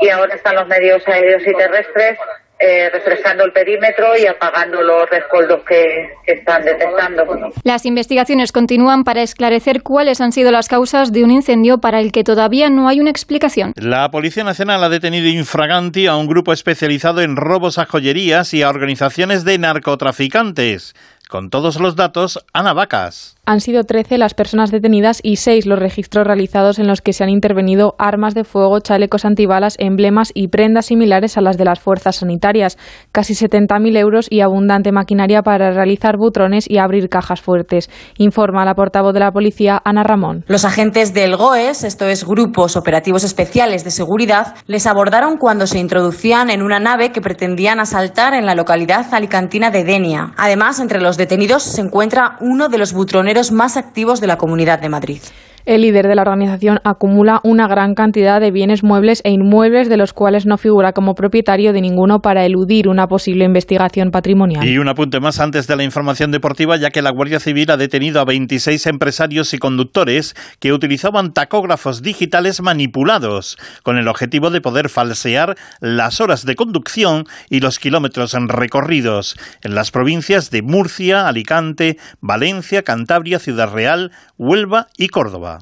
y 0.00 0.08
ahora 0.08 0.34
están 0.34 0.56
los 0.56 0.66
medios 0.68 1.06
aéreos 1.06 1.42
y 1.46 1.54
terrestres 1.54 2.18
eh, 2.58 2.88
refrescando 2.90 3.44
el 3.44 3.52
perímetro 3.52 4.16
y 4.16 4.26
apagando 4.26 4.80
los 4.80 5.08
rescoldos 5.10 5.60
que, 5.68 6.14
que 6.24 6.32
están 6.32 6.64
detectando. 6.64 7.52
Las 7.64 7.84
investigaciones 7.84 8.50
continúan 8.50 9.04
para 9.04 9.22
esclarecer 9.22 9.82
cuáles 9.82 10.20
han 10.20 10.32
sido 10.32 10.50
las 10.50 10.68
causas 10.68 11.12
de 11.12 11.22
un 11.22 11.30
incendio 11.30 11.78
para 11.78 12.00
el 12.00 12.12
que 12.12 12.24
todavía 12.24 12.70
no 12.70 12.88
hay 12.88 13.00
una 13.00 13.10
explicación. 13.10 13.72
La 13.76 14.10
Policía 14.10 14.42
Nacional 14.42 14.82
ha 14.82 14.88
detenido 14.88 15.28
infraganti 15.28 16.06
a 16.06 16.16
un 16.16 16.26
grupo 16.26 16.52
especializado 16.52 17.20
en 17.20 17.36
robos 17.36 17.78
a 17.78 17.84
joyerías 17.84 18.54
y 18.54 18.62
a 18.62 18.70
organizaciones 18.70 19.44
de 19.44 19.58
narcotraficantes. 19.58 20.94
Con 21.28 21.50
todos 21.50 21.78
los 21.80 21.96
datos, 21.96 22.44
Ana 22.52 22.72
Vacas. 22.72 23.35
Han 23.48 23.60
sido 23.60 23.84
13 23.84 24.18
las 24.18 24.34
personas 24.34 24.72
detenidas 24.72 25.20
y 25.22 25.36
6 25.36 25.66
los 25.66 25.78
registros 25.78 26.26
realizados 26.26 26.80
en 26.80 26.88
los 26.88 27.00
que 27.00 27.12
se 27.12 27.22
han 27.22 27.30
intervenido 27.30 27.94
armas 27.96 28.34
de 28.34 28.42
fuego, 28.42 28.80
chalecos 28.80 29.24
antibalas, 29.24 29.76
emblemas 29.78 30.32
y 30.34 30.48
prendas 30.48 30.86
similares 30.86 31.38
a 31.38 31.40
las 31.40 31.56
de 31.56 31.64
las 31.64 31.78
fuerzas 31.78 32.16
sanitarias. 32.16 32.76
Casi 33.12 33.34
70.000 33.34 33.98
euros 33.98 34.26
y 34.30 34.40
abundante 34.40 34.90
maquinaria 34.90 35.42
para 35.42 35.70
realizar 35.70 36.16
butrones 36.16 36.68
y 36.68 36.78
abrir 36.78 37.08
cajas 37.08 37.40
fuertes. 37.40 37.88
Informa 38.18 38.64
la 38.64 38.74
portavoz 38.74 39.14
de 39.14 39.20
la 39.20 39.30
policía, 39.30 39.80
Ana 39.84 40.02
Ramón. 40.02 40.44
Los 40.48 40.64
agentes 40.64 41.14
del 41.14 41.36
GOES, 41.36 41.84
esto 41.84 42.06
es 42.06 42.24
Grupos 42.24 42.76
Operativos 42.76 43.22
Especiales 43.22 43.84
de 43.84 43.92
Seguridad, 43.92 44.56
les 44.66 44.88
abordaron 44.88 45.36
cuando 45.36 45.68
se 45.68 45.78
introducían 45.78 46.50
en 46.50 46.62
una 46.62 46.80
nave 46.80 47.12
que 47.12 47.20
pretendían 47.20 47.78
asaltar 47.78 48.34
en 48.34 48.44
la 48.44 48.56
localidad 48.56 49.06
alicantina 49.12 49.70
de 49.70 49.84
Denia. 49.84 50.32
Además, 50.36 50.80
entre 50.80 51.00
los 51.00 51.16
detenidos 51.16 51.62
se 51.62 51.80
encuentra 51.80 52.38
uno 52.40 52.68
de 52.68 52.78
los 52.78 52.92
butroneros 52.92 53.35
más 53.52 53.76
activos 53.76 54.20
de 54.20 54.26
la 54.26 54.38
Comunidad 54.38 54.78
de 54.78 54.88
Madrid. 54.88 55.20
El 55.66 55.80
líder 55.80 56.06
de 56.06 56.14
la 56.14 56.22
organización 56.22 56.78
acumula 56.84 57.40
una 57.42 57.66
gran 57.66 57.96
cantidad 57.96 58.40
de 58.40 58.52
bienes 58.52 58.84
muebles 58.84 59.20
e 59.24 59.32
inmuebles 59.32 59.88
de 59.88 59.96
los 59.96 60.12
cuales 60.12 60.46
no 60.46 60.58
figura 60.58 60.92
como 60.92 61.16
propietario 61.16 61.72
de 61.72 61.80
ninguno 61.80 62.20
para 62.20 62.46
eludir 62.46 62.86
una 62.86 63.08
posible 63.08 63.44
investigación 63.44 64.12
patrimonial. 64.12 64.64
Y 64.64 64.78
un 64.78 64.86
apunte 64.86 65.18
más 65.18 65.40
antes 65.40 65.66
de 65.66 65.74
la 65.74 65.82
información 65.82 66.30
deportiva, 66.30 66.76
ya 66.76 66.90
que 66.90 67.02
la 67.02 67.10
Guardia 67.10 67.40
Civil 67.40 67.68
ha 67.72 67.76
detenido 67.76 68.20
a 68.20 68.24
26 68.24 68.86
empresarios 68.86 69.52
y 69.54 69.58
conductores 69.58 70.36
que 70.60 70.72
utilizaban 70.72 71.32
tacógrafos 71.32 72.00
digitales 72.00 72.62
manipulados, 72.62 73.58
con 73.82 73.98
el 73.98 74.06
objetivo 74.06 74.50
de 74.50 74.60
poder 74.60 74.88
falsear 74.88 75.56
las 75.80 76.20
horas 76.20 76.46
de 76.46 76.54
conducción 76.54 77.24
y 77.50 77.58
los 77.58 77.80
kilómetros 77.80 78.36
recorridos 78.46 79.36
en 79.62 79.74
las 79.74 79.90
provincias 79.90 80.52
de 80.52 80.62
Murcia, 80.62 81.26
Alicante, 81.26 81.96
Valencia, 82.20 82.82
Cantabria, 82.82 83.40
Ciudad 83.40 83.72
Real, 83.72 84.12
Huelva 84.38 84.86
y 84.96 85.08
Córdoba. 85.08 85.55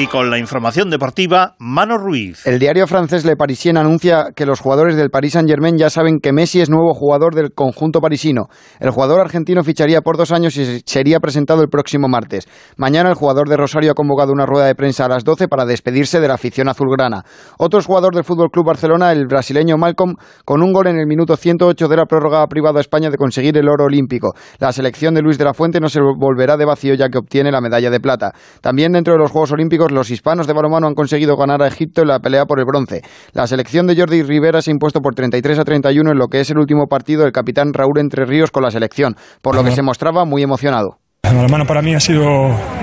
Y 0.00 0.06
con 0.06 0.30
la 0.30 0.38
información 0.38 0.88
deportiva, 0.88 1.56
Mano 1.58 1.98
Ruiz. 1.98 2.46
El 2.46 2.58
diario 2.58 2.86
francés 2.86 3.26
Le 3.26 3.36
Parisien 3.36 3.76
anuncia 3.76 4.28
que 4.34 4.46
los 4.46 4.58
jugadores 4.58 4.96
del 4.96 5.10
Paris 5.10 5.34
Saint-Germain 5.34 5.76
ya 5.76 5.90
saben 5.90 6.20
que 6.20 6.32
Messi 6.32 6.62
es 6.62 6.70
nuevo 6.70 6.94
jugador 6.94 7.34
del 7.34 7.52
conjunto 7.52 8.00
parisino. 8.00 8.46
El 8.78 8.92
jugador 8.92 9.20
argentino 9.20 9.62
ficharía 9.62 10.00
por 10.00 10.16
dos 10.16 10.32
años 10.32 10.56
y 10.56 10.80
sería 10.86 11.20
presentado 11.20 11.60
el 11.60 11.68
próximo 11.68 12.08
martes. 12.08 12.48
Mañana 12.78 13.10
el 13.10 13.14
jugador 13.14 13.46
de 13.50 13.58
Rosario 13.58 13.90
ha 13.90 13.94
convocado 13.94 14.32
una 14.32 14.46
rueda 14.46 14.64
de 14.64 14.74
prensa 14.74 15.04
a 15.04 15.08
las 15.10 15.22
12 15.22 15.48
para 15.48 15.66
despedirse 15.66 16.18
de 16.18 16.28
la 16.28 16.34
afición 16.34 16.70
azulgrana. 16.70 17.22
Otro 17.58 17.82
jugador 17.82 18.14
del 18.14 18.24
Fútbol 18.24 18.48
Club 18.50 18.68
Barcelona, 18.68 19.12
el 19.12 19.26
brasileño 19.26 19.76
Malcolm, 19.76 20.14
con 20.46 20.62
un 20.62 20.72
gol 20.72 20.86
en 20.86 20.98
el 20.98 21.06
minuto 21.06 21.36
108 21.36 21.88
de 21.88 21.96
la 21.96 22.06
prórroga 22.06 22.40
ha 22.42 22.46
privado 22.46 22.78
a 22.78 22.80
España 22.80 23.10
de 23.10 23.18
conseguir 23.18 23.58
el 23.58 23.68
oro 23.68 23.84
olímpico. 23.84 24.32
La 24.60 24.72
selección 24.72 25.12
de 25.12 25.20
Luis 25.20 25.36
de 25.36 25.44
la 25.44 25.52
Fuente 25.52 25.78
no 25.78 25.90
se 25.90 26.00
volverá 26.00 26.56
de 26.56 26.64
vacío 26.64 26.94
ya 26.94 27.10
que 27.10 27.18
obtiene 27.18 27.52
la 27.52 27.60
medalla 27.60 27.90
de 27.90 28.00
plata. 28.00 28.32
También 28.62 28.92
dentro 28.92 29.12
de 29.12 29.18
los 29.18 29.30
Juegos 29.30 29.52
Olímpicos 29.52 29.89
los 29.90 30.10
hispanos 30.10 30.46
de 30.46 30.52
balonmano 30.52 30.86
han 30.86 30.94
conseguido 30.94 31.36
ganar 31.36 31.62
a 31.62 31.68
Egipto 31.68 32.02
en 32.02 32.08
la 32.08 32.20
pelea 32.20 32.44
por 32.44 32.58
el 32.58 32.64
bronce. 32.64 33.02
La 33.32 33.46
selección 33.46 33.86
de 33.86 33.96
Jordi 33.96 34.22
Rivera 34.22 34.62
se 34.62 34.70
ha 34.70 34.74
impuesto 34.74 35.00
por 35.00 35.14
33 35.14 35.58
a 35.58 35.64
31 35.64 36.12
en 36.12 36.18
lo 36.18 36.28
que 36.28 36.40
es 36.40 36.50
el 36.50 36.58
último 36.58 36.86
partido 36.86 37.22
del 37.22 37.32
capitán 37.32 37.72
Raúl 37.72 37.98
Entre 37.98 38.24
Ríos 38.24 38.50
con 38.50 38.62
la 38.62 38.70
selección, 38.70 39.16
por 39.42 39.54
lo 39.54 39.64
que 39.64 39.72
se 39.72 39.82
mostraba 39.82 40.24
muy 40.24 40.42
emocionado. 40.42 40.98
El 41.22 41.36
balonmano 41.36 41.66
para 41.66 41.82
mí 41.82 41.94
ha 41.94 42.00
sido 42.00 42.24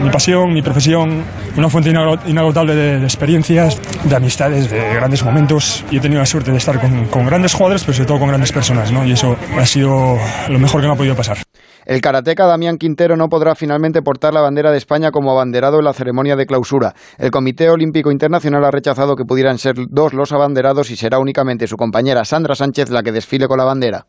mi 0.02 0.10
pasión, 0.12 0.54
mi 0.54 0.62
profesión, 0.62 1.24
una 1.58 1.70
fuente 1.70 1.90
inagotable 1.90 2.76
de, 2.76 3.04
experiencias, 3.04 3.82
de 4.04 4.16
amistades, 4.16 4.70
de 4.70 4.94
grandes 4.94 5.24
momentos 5.24 5.84
y 5.90 5.98
he 5.98 6.00
tenido 6.00 6.22
la 6.22 6.26
suerte 6.26 6.52
de 6.52 6.58
estar 6.58 6.80
con, 6.80 7.06
con 7.06 7.26
grandes 7.26 7.54
jugadores, 7.54 7.84
pero 7.84 7.94
sobre 7.94 8.08
todo 8.08 8.20
con 8.20 8.28
grandes 8.30 8.52
personas, 8.52 8.92
¿no? 8.92 9.06
Y 9.06 9.12
eso 9.12 9.36
ha 9.58 9.66
sido 9.66 10.18
lo 10.50 10.60
mejor 10.60 10.82
que 10.82 10.88
me 10.88 10.94
ha 10.94 10.98
podido 10.98 11.16
pasar. 11.16 11.40
El 11.88 12.02
karateca 12.02 12.46
Damián 12.46 12.78
Quintero 12.78 13.16
no 13.16 13.30
podrá 13.30 13.56
finalmente 13.56 14.02
portar 14.02 14.34
la 14.34 14.42
bandera 14.42 14.72
de 14.72 14.78
España 14.78 15.12
como 15.12 15.32
abanderado 15.32 15.80
en 15.80 15.86
la 15.86 15.94
ceremonia 15.94 16.36
de 16.36 16.46
clausura. 16.46 16.94
El 17.18 17.32
Comité 17.32 17.70
Olímpico 17.70 18.12
Internacional 18.12 18.66
ha 18.66 18.72
rechazado 18.72 19.16
que 19.16 19.24
pudieran 19.24 19.58
ser 19.58 19.76
dos 19.88 20.14
los 20.14 20.34
abanderados 20.34 20.92
y 20.92 20.98
será 20.98 21.18
únicamente 21.18 21.66
su 21.66 21.78
compañera 21.78 22.26
Sandra 22.26 22.56
Sánchez 22.56 22.90
la 22.90 23.04
que 23.04 23.14
desfile 23.14 23.48
con 23.48 23.58
la 23.58 23.64
bandera. 23.64 24.06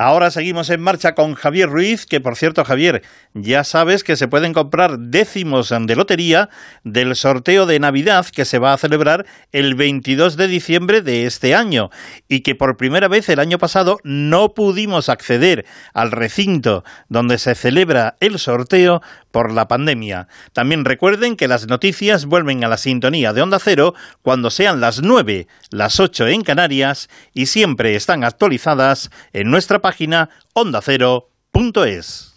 Ahora 0.00 0.30
seguimos 0.30 0.70
en 0.70 0.80
marcha 0.80 1.16
con 1.16 1.34
Javier 1.34 1.68
Ruiz, 1.68 2.06
que 2.06 2.20
por 2.20 2.36
cierto, 2.36 2.64
Javier, 2.64 3.02
ya 3.34 3.64
sabes 3.64 4.04
que 4.04 4.14
se 4.14 4.28
pueden 4.28 4.52
comprar 4.52 4.96
décimos 4.96 5.74
de 5.76 5.96
lotería 5.96 6.50
del 6.84 7.16
sorteo 7.16 7.66
de 7.66 7.80
Navidad 7.80 8.24
que 8.26 8.44
se 8.44 8.60
va 8.60 8.72
a 8.72 8.78
celebrar 8.78 9.26
el 9.50 9.74
22 9.74 10.36
de 10.36 10.46
diciembre 10.46 11.02
de 11.02 11.26
este 11.26 11.56
año 11.56 11.90
y 12.28 12.42
que 12.42 12.54
por 12.54 12.76
primera 12.76 13.08
vez 13.08 13.28
el 13.28 13.40
año 13.40 13.58
pasado 13.58 13.98
no 14.04 14.54
pudimos 14.54 15.08
acceder 15.08 15.66
al 15.94 16.12
recinto 16.12 16.84
donde 17.08 17.36
se 17.38 17.56
celebra 17.56 18.14
el 18.20 18.38
sorteo 18.38 19.02
por 19.38 19.52
la 19.52 19.68
pandemia. 19.68 20.26
También 20.52 20.84
recuerden 20.84 21.36
que 21.36 21.46
las 21.46 21.68
noticias 21.68 22.24
vuelven 22.24 22.64
a 22.64 22.68
la 22.68 22.76
sintonía 22.76 23.32
de 23.32 23.40
Onda 23.40 23.60
Cero 23.60 23.94
cuando 24.20 24.50
sean 24.50 24.80
las 24.80 25.00
9, 25.00 25.46
las 25.70 26.00
8 26.00 26.26
en 26.26 26.42
Canarias 26.42 27.08
y 27.34 27.46
siempre 27.46 27.94
están 27.94 28.24
actualizadas 28.24 29.12
en 29.32 29.48
nuestra 29.48 29.78
página 29.78 30.28
ondacero.es. 30.54 32.34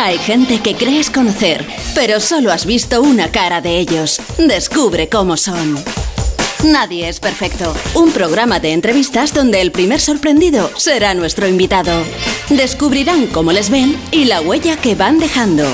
Hay 0.00 0.16
gente 0.16 0.62
que 0.62 0.74
crees 0.74 1.10
conocer, 1.10 1.66
pero 1.94 2.18
solo 2.18 2.50
has 2.50 2.64
visto 2.64 3.02
una 3.02 3.30
cara 3.30 3.60
de 3.60 3.78
ellos. 3.78 4.18
Descubre 4.38 5.10
cómo 5.10 5.36
son. 5.36 5.76
Nadie 6.64 7.08
es 7.08 7.20
perfecto. 7.20 7.74
Un 7.94 8.12
programa 8.12 8.60
de 8.60 8.72
entrevistas 8.72 9.32
donde 9.34 9.60
el 9.60 9.72
primer 9.72 10.00
sorprendido 10.00 10.70
será 10.76 11.14
nuestro 11.14 11.46
invitado. 11.46 11.92
Descubrirán 12.48 13.26
cómo 13.28 13.52
les 13.52 13.70
ven 13.70 13.96
y 14.10 14.24
la 14.24 14.40
huella 14.40 14.76
que 14.76 14.94
van 14.94 15.18
dejando. 15.18 15.64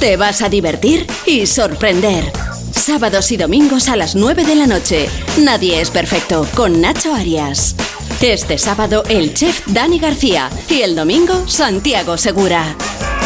Te 0.00 0.16
vas 0.16 0.42
a 0.42 0.48
divertir 0.48 1.06
y 1.24 1.46
sorprender. 1.46 2.30
Sábados 2.72 3.32
y 3.32 3.36
domingos 3.36 3.88
a 3.88 3.96
las 3.96 4.14
9 4.14 4.44
de 4.44 4.54
la 4.54 4.66
noche. 4.66 5.08
Nadie 5.38 5.80
es 5.80 5.90
perfecto 5.90 6.46
con 6.54 6.80
Nacho 6.80 7.14
Arias. 7.14 7.74
Este 8.20 8.58
sábado 8.58 9.02
el 9.08 9.34
chef 9.34 9.66
Dani 9.66 9.98
García 9.98 10.50
y 10.68 10.82
el 10.82 10.94
domingo 10.94 11.46
Santiago 11.48 12.16
Segura. 12.16 12.76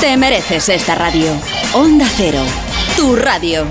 Te 0.00 0.16
mereces 0.16 0.68
esta 0.68 0.94
radio. 0.94 1.30
Onda 1.74 2.06
Cero, 2.16 2.42
tu 2.96 3.16
radio. 3.16 3.66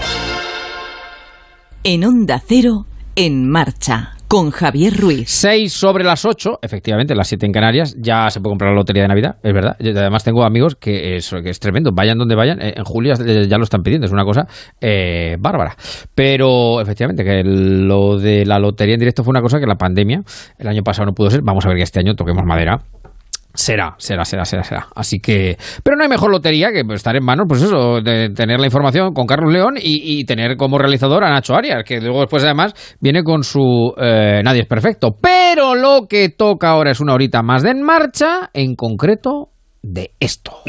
En 1.84 2.06
Onda 2.06 2.44
Cero, 2.46 2.86
en 3.20 3.50
marcha 3.50 4.14
con 4.30 4.50
Javier 4.50 4.96
Ruiz. 4.96 5.30
6 5.30 5.74
sobre 5.74 6.06
las 6.06 6.24
8, 6.24 6.60
efectivamente, 6.62 7.14
las 7.16 7.28
7 7.28 7.48
en 7.48 7.52
Canarias, 7.52 7.98
ya 8.00 8.30
se 8.30 8.40
puede 8.40 8.52
comprar 8.52 8.72
la 8.72 8.78
lotería 8.78 9.02
de 9.02 9.10
Navidad, 9.10 9.36
es 9.44 9.54
verdad. 9.54 9.76
Yo 9.78 9.92
además 9.92 10.24
tengo 10.24 10.46
amigos 10.46 10.76
que 10.76 11.18
es, 11.18 11.30
que 11.30 11.52
tremendo, 11.60 11.92
vayan 11.94 12.18
donde 12.18 12.36
vayan, 12.36 12.62
eh, 12.62 12.76
en 12.78 12.84
julio 12.86 13.14
ya 13.16 13.58
lo 13.58 13.64
están 13.66 13.82
pidiendo, 13.82 14.06
es 14.06 14.14
una 14.14 14.24
cosa 14.24 14.48
eh, 14.80 15.36
bárbara. 15.38 15.76
Pero 16.16 16.80
efectivamente, 16.80 17.26
que 17.26 17.44
lo 17.44 18.18
de 18.18 18.46
la 18.46 18.58
lotería 18.58 18.94
en 18.94 19.02
directo 19.02 19.26
fue 19.26 19.32
una 19.32 19.42
cosa 19.42 19.60
que 19.60 19.66
la 19.66 19.76
pandemia 19.76 20.22
el 20.58 20.68
año 20.70 20.84
pasado 20.84 21.08
no 21.08 21.14
pudo 21.14 21.30
ser. 21.30 21.42
Vamos 21.44 21.66
a 21.66 21.70
ver 21.70 21.78
que 21.78 21.84
este 21.84 22.00
año 22.00 22.16
toquemos 22.16 22.46
madera 22.46 22.84
Será, 23.54 23.96
será, 23.98 24.26
será, 24.26 24.46
será, 24.46 24.64
será. 24.64 24.88
Así 24.96 25.20
que. 25.20 25.58
Pero 25.84 25.98
no 25.98 26.04
hay 26.04 26.10
mejor 26.10 26.32
lotería 26.32 26.72
que 26.72 26.84
estar 26.94 27.16
en 27.16 27.26
manos, 27.26 27.46
pues 27.50 27.64
eso, 27.64 28.00
de 28.00 28.30
tener 28.30 28.60
la 28.60 28.68
información 28.68 29.14
con 29.14 29.26
Carlos 29.26 29.52
León 29.52 29.76
y, 29.82 30.24
tener 30.26 30.56
como 30.56 30.78
realizador 30.78 31.24
a 31.24 31.30
Nacho 31.30 31.56
Arias, 31.56 31.84
que 31.84 32.00
luego 32.00 32.22
después 32.22 32.44
además 32.44 32.74
viene 33.02 33.24
con 33.24 33.44
su 33.44 33.94
eh, 33.98 34.42
Nadie 34.44 34.62
es 34.62 34.68
perfecto. 34.68 35.16
Pero 35.20 35.76
lo 35.76 36.08
que 36.08 36.30
toca 36.30 36.70
ahora 36.70 36.92
es 36.92 37.00
una 37.00 37.14
horita 37.14 37.42
más 37.42 37.64
de 37.64 37.72
en 37.72 37.82
marcha, 37.82 38.50
en 38.54 38.76
concreto 38.76 39.50
de 39.82 40.12
esto. 40.20 40.62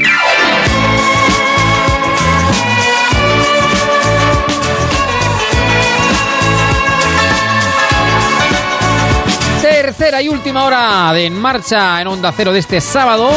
Tercera 10.01 10.21
y 10.23 10.29
última 10.29 10.63
hora 10.63 11.13
de 11.13 11.27
En 11.27 11.39
Marcha 11.39 12.01
en 12.01 12.07
Onda 12.07 12.33
Cero 12.35 12.51
de 12.51 12.57
este 12.57 12.81
sábado, 12.81 13.29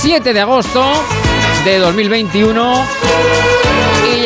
7 0.00 0.32
de 0.32 0.40
agosto 0.40 0.90
de 1.62 1.78
2021. 1.78 3.75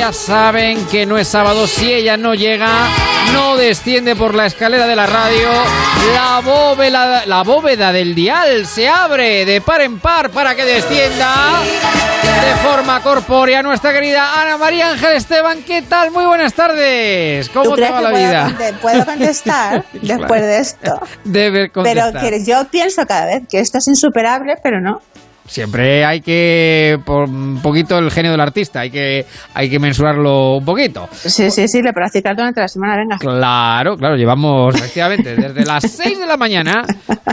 Ya 0.00 0.14
saben 0.14 0.86
que 0.86 1.04
no 1.04 1.18
es 1.18 1.28
sábado 1.28 1.66
si 1.66 1.92
ella 1.92 2.16
no 2.16 2.32
llega, 2.32 2.88
no 3.34 3.58
desciende 3.58 4.16
por 4.16 4.34
la 4.34 4.46
escalera 4.46 4.86
de 4.86 4.96
la 4.96 5.04
radio. 5.04 5.50
La 6.14 6.40
bóveda, 6.40 7.26
la 7.26 7.42
bóveda 7.42 7.92
del 7.92 8.14
dial 8.14 8.64
se 8.64 8.88
abre 8.88 9.44
de 9.44 9.60
par 9.60 9.82
en 9.82 9.98
par 9.98 10.30
para 10.30 10.54
que 10.54 10.64
descienda 10.64 11.60
de 12.22 12.54
forma 12.66 13.02
corpórea 13.02 13.62
nuestra 13.62 13.92
querida 13.92 14.40
Ana 14.40 14.56
María 14.56 14.92
Ángel 14.92 15.16
Esteban. 15.16 15.62
¿Qué 15.64 15.82
tal? 15.82 16.10
Muy 16.12 16.24
buenas 16.24 16.54
tardes. 16.54 17.50
¿Cómo 17.50 17.76
te 17.76 17.90
va 17.90 18.00
la 18.00 18.10
vida? 18.10 18.76
Puedo, 18.80 19.04
contestar 19.04 19.84
después 19.92 20.40
de 20.40 20.60
esto. 20.60 20.98
Debe 21.24 21.68
contestar. 21.70 22.12
Pero 22.22 22.38
que 22.38 22.42
yo 22.42 22.64
pienso 22.70 23.04
cada 23.04 23.26
vez 23.26 23.42
que 23.50 23.60
esto 23.60 23.76
es 23.76 23.86
insuperable, 23.86 24.54
pero 24.62 24.80
no. 24.80 25.02
Siempre 25.46 26.04
hay 26.04 26.20
que, 26.20 27.00
por 27.04 27.28
un 27.28 27.60
poquito 27.60 27.98
el 27.98 28.10
genio 28.12 28.30
del 28.30 28.40
artista, 28.40 28.80
hay 28.80 28.90
que, 28.90 29.26
hay 29.52 29.68
que 29.68 29.80
mensurarlo 29.80 30.56
un 30.58 30.64
poquito. 30.64 31.08
Sí, 31.12 31.50
sí, 31.50 31.66
sí, 31.66 31.82
le 31.82 31.92
practicar 31.92 32.36
durante 32.36 32.60
la 32.60 32.68
semana, 32.68 32.96
venga. 32.96 33.18
Claro, 33.18 33.96
claro, 33.96 34.16
llevamos 34.16 34.74
efectivamente 34.76 35.34
desde 35.34 35.64
las 35.64 35.82
6 35.90 36.20
de 36.20 36.26
la 36.26 36.36
mañana 36.36 36.84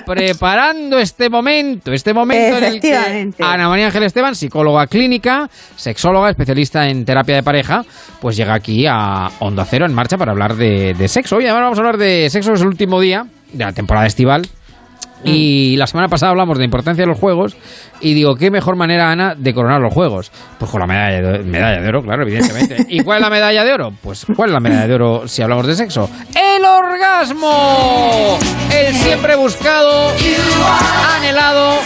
preparando 0.05 0.97
este 0.97 1.29
momento, 1.29 1.91
este 1.91 2.13
momento 2.13 2.57
en 2.57 2.63
el 2.63 2.79
que. 2.81 2.97
Ana 3.39 3.69
María 3.69 3.87
Ángel 3.87 4.03
Esteban, 4.03 4.35
psicóloga 4.35 4.87
clínica, 4.87 5.47
sexóloga, 5.75 6.29
especialista 6.29 6.89
en 6.89 7.05
terapia 7.05 7.35
de 7.35 7.43
pareja, 7.43 7.85
pues 8.19 8.35
llega 8.35 8.55
aquí 8.55 8.85
a 8.87 9.29
Onda 9.39 9.65
Cero 9.65 9.85
en 9.85 9.93
marcha 9.93 10.17
para 10.17 10.31
hablar 10.31 10.55
de, 10.55 10.95
de 10.95 11.07
sexo. 11.07 11.35
Hoy 11.35 11.43
además 11.45 11.63
vamos 11.63 11.77
a 11.77 11.81
hablar 11.81 11.97
de 11.97 12.29
sexo, 12.31 12.53
es 12.53 12.61
el 12.61 12.67
último 12.67 12.99
día 12.99 13.27
de 13.53 13.63
la 13.63 13.73
temporada 13.73 14.07
estival. 14.07 14.47
Y 15.23 15.75
la 15.77 15.87
semana 15.87 16.07
pasada 16.07 16.31
hablamos 16.31 16.59
de 16.59 16.65
importancia 16.65 17.01
de 17.01 17.07
los 17.07 17.19
juegos 17.19 17.57
y 18.01 18.13
digo, 18.13 18.35
¿qué 18.35 18.51
mejor 18.51 18.75
manera, 18.75 19.11
Ana, 19.11 19.35
de 19.35 19.53
coronar 19.53 19.81
los 19.81 19.93
juegos? 19.93 20.31
Pues 20.59 20.69
con 20.71 20.79
la 20.79 20.87
medalla 20.87 21.31
de, 21.31 21.43
medalla 21.43 21.81
de 21.81 21.87
oro, 21.87 22.03
claro, 22.03 22.23
evidentemente. 22.23 22.85
¿Y 22.89 23.01
cuál 23.01 23.17
es 23.17 23.21
la 23.23 23.29
medalla 23.29 23.63
de 23.63 23.73
oro? 23.73 23.93
Pues 24.01 24.25
¿cuál 24.35 24.49
es 24.49 24.53
la 24.53 24.59
medalla 24.59 24.87
de 24.87 24.93
oro 24.95 25.27
si 25.27 25.41
hablamos 25.41 25.67
de 25.67 25.75
sexo? 25.75 26.09
¡El 26.35 26.63
orgasmo! 26.65 28.37
El 28.73 28.93
siempre 28.95 29.35
buscado, 29.35 30.11
anhelado 31.15 31.77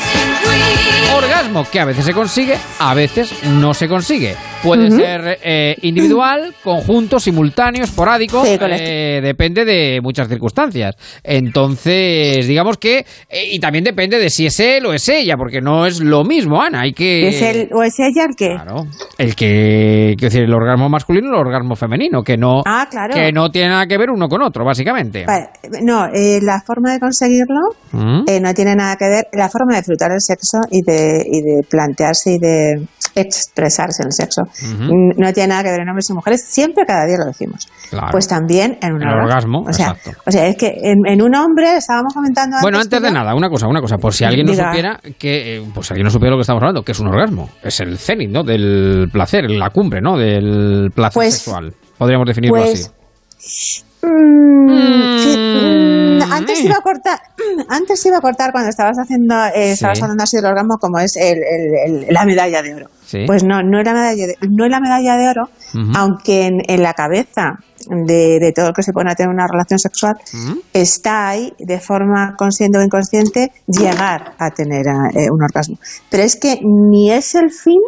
orgasmo, 1.15 1.65
que 1.69 1.79
a 1.79 1.85
veces 1.85 2.05
se 2.05 2.13
consigue, 2.13 2.55
a 2.79 2.93
veces 2.93 3.31
no 3.43 3.73
se 3.73 3.87
consigue. 3.87 4.35
Puede 4.63 4.91
ser 4.91 5.39
eh, 5.43 5.75
individual, 5.81 6.53
conjunto, 6.63 7.19
simultáneo, 7.19 7.83
esporádico, 7.83 8.45
Sí, 8.45 8.57
eh, 8.59 9.19
depende 9.23 9.65
de 9.65 9.99
muchas 10.01 10.27
circunstancias. 10.27 10.95
Entonces, 11.23 12.47
digamos 12.47 12.77
que, 12.77 13.05
eh, 13.29 13.43
y 13.51 13.59
también 13.59 13.83
depende 13.83 14.19
de 14.19 14.29
si 14.29 14.45
es 14.45 14.59
él 14.59 14.85
o 14.85 14.93
es 14.93 15.07
ella, 15.09 15.35
porque 15.35 15.61
no 15.61 15.85
es 15.85 16.00
lo 16.01 16.23
mismo, 16.23 16.61
Ana, 16.61 16.81
hay 16.81 16.93
que... 16.93 17.27
¿Es 17.29 17.41
él 17.41 17.69
o 17.73 17.83
es 17.83 17.99
ella 17.99 18.25
el 18.29 18.35
que? 18.35 18.49
Claro. 18.49 18.85
El 19.17 19.35
que, 19.35 20.15
quiero 20.17 20.29
decir, 20.31 20.43
el 20.43 20.53
orgasmo 20.53 20.89
masculino 20.89 21.27
y 21.27 21.29
el 21.29 21.35
orgasmo 21.35 21.75
femenino, 21.75 22.23
que 22.23 22.37
no, 22.37 22.61
Ah, 22.65 22.87
claro. 22.89 23.13
que 23.13 23.31
no 23.31 23.49
tiene 23.49 23.69
nada 23.69 23.85
que 23.87 23.97
ver 23.97 24.09
uno 24.09 24.27
con 24.27 24.41
otro, 24.41 24.65
básicamente. 24.65 25.25
Vale, 25.25 25.49
No, 25.83 26.05
eh, 26.13 26.39
la 26.41 26.61
forma 26.65 26.91
de 26.93 26.99
conseguirlo 26.99 27.59
¿Mm? 27.91 28.23
eh, 28.27 28.39
no 28.41 28.53
tiene 28.53 28.75
nada 28.75 28.95
que 28.95 29.07
ver. 29.07 29.27
La 29.33 29.49
forma 29.49 29.73
de 29.73 29.79
disfrutar 29.81 30.09
del 30.11 30.21
sexo 30.21 30.59
y 30.69 30.81
de, 30.83 31.23
y 31.25 31.41
de 31.41 31.61
plantearse 31.69 32.31
y 32.33 32.39
de 32.39 32.85
expresarse 33.13 34.03
en 34.03 34.07
el 34.07 34.13
sexo 34.13 34.41
mm, 34.43 35.19
no 35.21 35.33
tiene 35.33 35.49
nada 35.49 35.63
que 35.63 35.71
ver 35.71 35.81
en 35.81 35.89
hombres 35.89 36.09
y 36.09 36.13
mujeres. 36.13 36.45
Siempre, 36.47 36.85
cada 36.85 37.05
día 37.05 37.17
lo 37.17 37.25
decimos. 37.25 37.67
Claro. 37.89 38.07
Pues 38.11 38.27
también 38.27 38.77
en 38.81 38.93
un 38.93 39.01
El 39.01 39.09
orgasmo, 39.09 39.63
O 39.67 39.73
sea, 39.73 39.95
o 40.25 40.31
sea, 40.31 40.47
es 40.47 40.55
que 40.55 40.67
en, 40.81 40.99
en 41.05 41.21
un 41.21 41.35
hombre 41.35 41.75
estábamos 41.77 42.13
comentando 42.13 42.57
Bueno, 42.61 42.77
antes. 42.77 42.93
antes 42.97 43.09
de 43.09 43.13
nada, 43.13 43.35
una 43.35 43.49
cosa, 43.49 43.67
una 43.67 43.81
cosa, 43.81 43.97
por 43.97 44.13
si 44.13 44.23
alguien 44.23 44.45
no 44.45 44.53
Diga. 44.53 44.69
supiera 44.69 44.99
que, 45.19 45.57
eh, 45.57 45.61
pues 45.73 45.90
si 45.91 45.93
alguien 45.93 46.05
no 46.05 46.11
supiera 46.11 46.31
lo 46.31 46.37
que 46.37 46.41
estamos 46.41 46.61
hablando, 46.61 46.83
que 46.83 46.91
es 46.93 46.99
un 46.99 47.07
orgasmo, 47.07 47.49
es 47.63 47.79
el 47.79 47.97
cenit, 47.97 48.29
¿no? 48.31 48.43
Del 48.43 49.09
placer, 49.11 49.49
la 49.51 49.69
cumbre, 49.69 50.01
¿no? 50.01 50.17
Del 50.17 50.89
placer 50.95 51.13
Pues- 51.13 51.33
sexual. 51.35 51.73
Podríamos 51.97 52.25
definirlo 52.27 52.57
pues, 52.57 52.91
así. 53.37 53.83
Mm, 54.03 55.17
sí, 55.19 55.37
mm, 55.37 56.31
antes 56.31 56.63
iba 56.65 56.75
a 56.75 56.81
cortar, 56.81 57.19
antes 57.69 58.03
iba 58.05 58.17
a 58.17 58.21
cortar 58.21 58.51
cuando 58.51 58.69
estabas 58.69 58.97
haciendo, 58.97 59.35
eh, 59.55 59.71
estabas 59.73 59.97
Sí. 59.99 60.03
hablando 60.03 60.23
así 60.23 60.37
del 60.37 60.45
orgasmo 60.47 60.77
como 60.79 60.97
es 60.99 61.15
el- 61.17 61.37
el- 61.37 62.03
el- 62.07 62.13
la 62.13 62.25
medalla 62.25 62.61
de 62.63 62.73
oro. 62.75 62.87
Sí. 63.05 63.23
Pues 63.27 63.43
no, 63.43 63.61
no 63.61 63.79
es 63.79 63.85
la 63.85 63.93
medalla 63.93 64.27
de, 64.27 64.35
no 64.49 64.65
es 64.65 64.71
la 64.71 64.79
medalla 64.79 65.17
de 65.17 65.27
oro, 65.29 65.49
aunque 65.95 66.47
en, 66.47 66.57
en 66.67 66.81
la 66.81 66.93
cabeza 66.93 67.51
de, 67.89 68.39
de 68.39 68.51
todo 68.55 68.67
el 68.67 68.73
que 68.73 68.83
se 68.83 68.91
pone 68.93 69.11
a 69.11 69.15
tener 69.15 69.29
una 69.33 69.47
relación 69.47 69.79
sexual 69.79 70.13
Ujú. 70.33 70.61
está 70.73 71.29
ahí 71.29 71.51
de 71.59 71.79
forma 71.79 72.35
consciente 72.37 72.77
o 72.77 72.81
inconsciente 72.83 73.51
llegar 73.67 74.33
a 74.39 74.49
tener 74.51 74.85
eh, 75.15 75.27
un 75.31 75.41
orgasmo. 75.43 75.77
Pero 76.09 76.23
es 76.23 76.35
que 76.35 76.59
ni 76.63 77.11
es 77.11 77.35
el 77.35 77.51
fin 77.51 77.79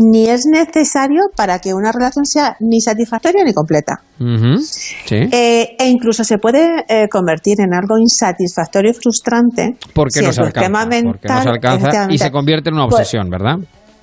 ni 0.00 0.28
es 0.28 0.44
necesario 0.46 1.22
para 1.34 1.58
que 1.58 1.74
una 1.74 1.90
relación 1.90 2.24
sea 2.24 2.56
ni 2.60 2.80
satisfactoria 2.80 3.42
ni 3.44 3.52
completa. 3.52 3.94
Sí. 4.60 5.16
Eh, 5.32 5.74
e 5.76 5.88
incluso 5.88 6.22
se 6.22 6.38
puede 6.38 6.84
eh, 6.88 7.08
convertir 7.10 7.60
en 7.60 7.74
algo 7.74 7.98
insatisfactorio 7.98 8.92
y 8.92 8.94
frustrante. 8.94 9.76
porque 9.94 10.20
si 10.20 10.24
no 10.24 10.32
se 10.32 10.40
alcanza. 10.42 10.60
esquema 10.60 10.82
porque 10.84 11.02
no 11.02 11.10
mental, 11.10 11.42
se 11.42 11.48
alcanza 11.48 12.06
y 12.12 12.18
se 12.18 12.30
convierte 12.30 12.68
en 12.68 12.74
una 12.76 12.84
pues, 12.86 12.94
obsesión, 13.00 13.28
¿verdad? 13.28 13.56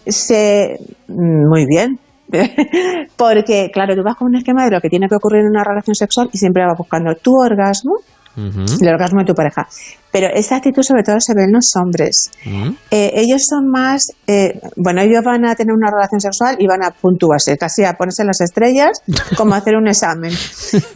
se- 0.05 0.77
mm, 1.07 1.47
muy 1.49 1.65
bien. 1.65 1.97
Porque, 3.17 3.69
claro, 3.71 3.95
tú 3.95 4.03
vas 4.03 4.15
con 4.15 4.27
un 4.27 4.35
esquema 4.35 4.65
de 4.65 4.71
lo 4.71 4.81
que 4.81 4.89
tiene 4.89 5.07
que 5.07 5.15
ocurrir 5.15 5.41
en 5.41 5.49
una 5.49 5.63
relación 5.63 5.95
sexual 5.95 6.29
y 6.31 6.37
siempre 6.37 6.65
vas 6.65 6.77
buscando 6.77 7.15
tu 7.15 7.35
orgasmo, 7.35 7.95
El 8.37 8.87
orgasmo 8.89 9.19
de 9.19 9.25
tu 9.25 9.33
pareja. 9.33 9.67
Pero 10.11 10.27
esa 10.33 10.57
actitud 10.57 10.81
sobre 10.81 11.03
todo 11.03 11.17
se 11.19 11.33
ve 11.33 11.43
en 11.43 11.51
los 11.53 11.71
hombres. 11.75 12.31
ujú. 12.45 12.75
Eh, 12.91 13.11
ellos 13.15 13.41
son 13.49 13.67
más, 13.69 14.01
eh, 14.27 14.59
bueno, 14.77 15.01
ellos 15.01 15.21
van 15.25 15.45
a 15.45 15.55
tener 15.55 15.73
una 15.73 15.89
relación 15.91 16.19
sexual 16.21 16.55
y 16.59 16.67
van 16.67 16.83
a 16.83 16.91
puntuarse, 16.91 17.57
casi 17.57 17.83
a 17.83 17.93
ponerse 17.93 18.23
las 18.23 18.39
estrellas, 18.41 19.01
como 19.37 19.55
hacer 19.55 19.75
un 19.75 19.87
examen. 19.87 20.31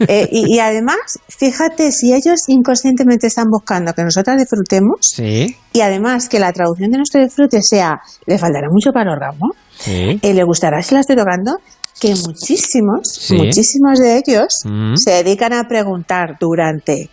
Eh, 0.08 0.28
y, 0.30 0.54
y 0.54 0.58
además, 0.60 0.96
fíjate, 1.28 1.92
si 1.92 2.12
ellos 2.14 2.40
inconscientemente 2.48 3.26
están 3.26 3.46
buscando 3.50 3.92
que 3.92 4.02
nosotras 4.04 4.38
disfrutemos, 4.38 4.96
Sí, 5.02 5.54
y 5.72 5.80
además 5.82 6.28
que 6.28 6.38
la 6.38 6.52
traducción 6.52 6.90
de 6.90 6.96
nuestro 6.98 7.22
disfrute 7.22 7.60
sea, 7.62 8.00
le 8.26 8.38
faltará 8.38 8.68
mucho 8.70 8.90
para 8.92 9.10
el 9.12 9.16
orgasmo, 9.18 9.50
sí. 9.78 10.18
le 10.22 10.44
gustará 10.44 10.82
si 10.82 10.94
la 10.94 11.00
estoy 11.00 11.16
tocando, 11.16 11.56
que 12.00 12.14
muchísimos, 12.14 13.00
Sí. 13.12 13.36
muchísimos 13.36 13.98
de 13.98 14.16
ellos 14.16 14.62
Mm. 14.64 14.94
se 14.96 15.10
dedican 15.22 15.52
a 15.52 15.64
preguntar 15.68 16.36
durante, 16.40 17.10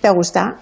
¿te 0.00 0.10
gusta? 0.10 0.56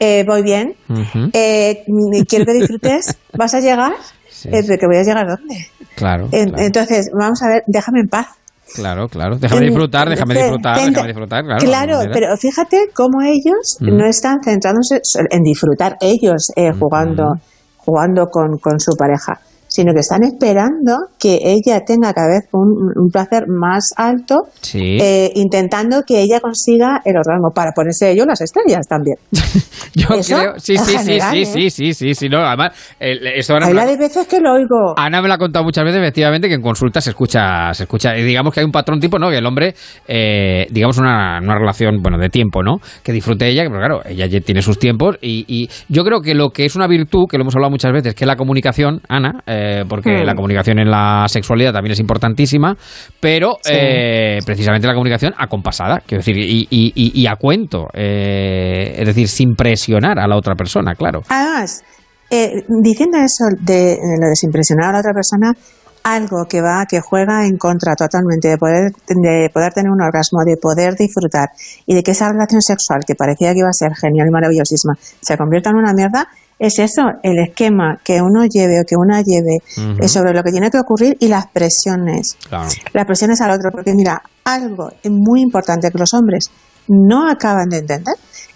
Eh, 0.00 0.24
¿Voy 0.26 0.42
bien? 0.42 0.74
Ujú, 0.88 1.30
Eh, 1.32 1.84
mm, 1.86 2.22
quiero 2.28 2.44
que 2.46 2.52
disfrutes. 2.54 3.16
¿Vas 3.38 3.54
a 3.54 3.60
llegar? 3.60 3.92
Sí. 4.28 4.48
Eh, 4.52 4.62
¿pero 4.66 4.78
que 4.78 4.86
voy 4.86 4.96
a 4.96 5.02
llegar 5.02 5.26
dónde? 5.26 5.66
Claro, 5.94 6.28
En- 6.32 6.48
claro, 6.50 6.64
Entonces, 6.66 7.10
vamos 7.18 7.40
a 7.42 7.48
ver, 7.48 7.62
déjame 7.68 8.00
en 8.00 8.08
paz. 8.08 8.26
claro, 8.74 9.08
claro. 9.08 9.36
Déjame 9.38 9.66
disfrutar, 9.66 10.08
déjame 10.08 10.34
disfrutar, 10.34 10.76
déjame 10.76 11.06
disfrutar, 11.08 11.44
claro. 11.60 11.98
Pero 12.12 12.36
fíjate 12.36 12.88
cómo 12.92 13.22
ellos 13.22 13.76
Mm. 13.80 13.96
no 13.96 14.06
están 14.06 14.38
centrándose 14.42 15.00
en 15.30 15.42
disfrutar 15.42 15.96
ellos 16.00 16.50
eh, 16.56 16.72
jugando, 16.72 17.34
jugando 17.76 18.26
con, 18.26 18.58
con 18.58 18.80
su 18.80 18.96
pareja, 18.96 19.38
sino 19.74 19.92
que 19.92 20.00
están 20.00 20.22
esperando 20.22 21.08
que 21.18 21.40
ella 21.42 21.80
tenga 21.84 22.12
cada 22.12 22.28
vez 22.28 22.48
un, 22.52 22.92
un 22.94 23.08
placer 23.10 23.44
más 23.48 23.90
alto, 23.96 24.42
Sí. 24.60 24.98
eh, 25.00 25.32
intentando 25.34 26.02
que 26.06 26.20
ella 26.20 26.38
consiga 26.38 27.00
el 27.04 27.16
orgasmo 27.16 27.50
para 27.52 27.72
ponerse 27.72 28.12
ellos 28.12 28.24
las 28.26 28.40
estrellas 28.40 28.86
también. 28.86 29.16
Yo 29.96 30.14
Eso, 30.14 30.36
creo, 30.36 30.52
sí, 30.58 30.76
sí, 30.76 30.84
sí, 30.84 30.98
general, 30.98 31.32
sí, 31.32 31.40
¿eh? 31.42 31.46
sí, 31.46 31.70
sí, 31.70 31.92
sí, 31.94 32.14
sí, 32.14 32.28
no, 32.28 32.38
además, 32.38 32.72
esto 33.00 33.58
lo- 33.58 33.66
de 33.66 33.96
veces 33.96 34.26
que 34.28 34.40
lo 34.40 34.52
oigo. 34.54 34.94
Ana 34.96 35.20
me 35.20 35.26
lo 35.28 35.34
ha 35.34 35.38
contado 35.38 35.64
muchas 35.64 35.84
veces, 35.84 36.00
efectivamente, 36.00 36.48
que 36.48 36.54
en 36.54 36.62
consulta 36.62 37.00
se 37.00 37.10
escucha, 37.10 37.72
se 37.74 37.82
escucha, 37.84 38.16
y 38.16 38.22
digamos 38.22 38.54
que 38.54 38.60
hay 38.60 38.66
un 38.66 38.72
patrón 38.72 39.00
tipo, 39.00 39.18
¿no? 39.18 39.28
Que 39.30 39.38
el 39.38 39.46
hombre, 39.46 39.74
eh, 40.06 40.66
digamos, 40.70 40.98
una, 40.98 41.40
una 41.42 41.58
relación, 41.58 42.00
bueno, 42.02 42.18
de 42.18 42.28
tiempo, 42.28 42.62
¿no? 42.62 42.76
Que 43.02 43.12
disfrute 43.12 43.48
ella, 43.48 43.64
pero 43.66 43.78
claro, 43.78 44.00
ella 44.04 44.26
ya 44.26 44.40
tiene 44.40 44.62
sus 44.62 44.78
tiempos, 44.78 45.16
y, 45.20 45.44
y 45.48 45.68
yo 45.88 46.04
creo 46.04 46.20
que 46.20 46.34
lo 46.34 46.50
que 46.50 46.64
es 46.64 46.76
una 46.76 46.86
virtud, 46.86 47.26
que 47.28 47.38
lo 47.38 47.42
hemos 47.42 47.54
hablado 47.54 47.70
muchas 47.70 47.92
veces, 47.92 48.14
que 48.14 48.24
es 48.24 48.28
la 48.28 48.36
comunicación, 48.36 49.00
Ana, 49.08 49.42
eh, 49.46 49.63
porque 49.88 50.22
Hmm. 50.22 50.26
la 50.26 50.34
comunicación 50.34 50.78
en 50.78 50.90
la 50.90 51.26
sexualidad 51.28 51.72
también 51.72 51.92
es 51.92 52.00
importantísima, 52.00 52.76
pero 53.20 53.56
Sí. 53.62 53.72
eh, 53.74 54.38
precisamente 54.44 54.86
la 54.86 54.94
comunicación 54.94 55.34
acompasada, 55.36 56.00
quiero 56.06 56.20
decir, 56.20 56.36
y, 56.38 56.66
y, 56.70 56.92
y- 56.94 57.20
y 57.22 57.26
a 57.26 57.36
cuento, 57.36 57.88
eh, 57.92 58.94
es 58.98 59.06
decir, 59.06 59.28
sin 59.28 59.54
presionar 59.54 60.18
a 60.18 60.26
la 60.26 60.36
otra 60.36 60.54
persona, 60.54 60.94
claro. 60.94 61.22
Además, 61.28 61.82
eh, 62.30 62.64
diciendo 62.82 63.18
eso 63.18 63.44
de 63.60 63.92
eh, 63.92 63.98
lo 64.20 64.26
de 64.26 64.34
impresionar 64.42 64.90
a 64.90 64.92
la 64.94 64.98
otra 65.00 65.12
persona, 65.12 65.52
algo 66.02 66.44
que 66.46 66.60
va, 66.60 66.84
que 66.86 67.00
juega 67.00 67.46
en 67.46 67.56
contra 67.56 67.94
totalmente 67.94 68.48
de 68.48 68.58
poder, 68.58 68.92
de 69.08 69.48
poder 69.52 69.72
tener 69.72 69.90
un 69.90 70.02
orgasmo, 70.02 70.40
de 70.44 70.56
poder 70.60 70.94
disfrutar 70.96 71.48
y 71.86 71.94
de 71.94 72.02
que 72.02 72.10
esa 72.10 72.30
relación 72.30 72.60
sexual 72.60 73.00
que 73.06 73.14
parecía 73.14 73.52
que 73.54 73.60
iba 73.60 73.68
a 73.70 73.72
ser 73.72 73.94
genial 73.94 74.26
y 74.28 74.30
maravillosísima 74.30 74.92
se 75.00 75.36
convierta 75.38 75.70
en 75.70 75.76
una 75.76 75.94
mierda, 75.94 76.28
es 76.66 76.78
eso, 76.78 77.02
el 77.22 77.38
esquema 77.38 77.98
que 78.02 78.20
uno 78.22 78.46
lleve 78.46 78.80
o 78.80 78.84
que 78.84 78.96
una 78.96 79.22
lleve 79.22 79.58
sobre 80.08 80.32
lo 80.32 80.42
que 80.42 80.50
tiene 80.50 80.70
que 80.70 80.78
ocurrir 80.78 81.16
y 81.20 81.28
las 81.28 81.46
presiones. 81.48 82.36
Claro. 82.48 82.68
Las 82.92 83.06
presiones 83.06 83.40
al 83.40 83.50
otro, 83.50 83.70
porque 83.70 83.92
mira, 83.94 84.22
algo 84.44 84.90
muy 85.10 85.42
importante 85.42 85.90
que 85.90 85.98
los 85.98 86.14
hombres 86.14 86.50
no 86.88 87.28
acaban 87.28 87.68
de 87.68 87.78
entender 87.78 88.14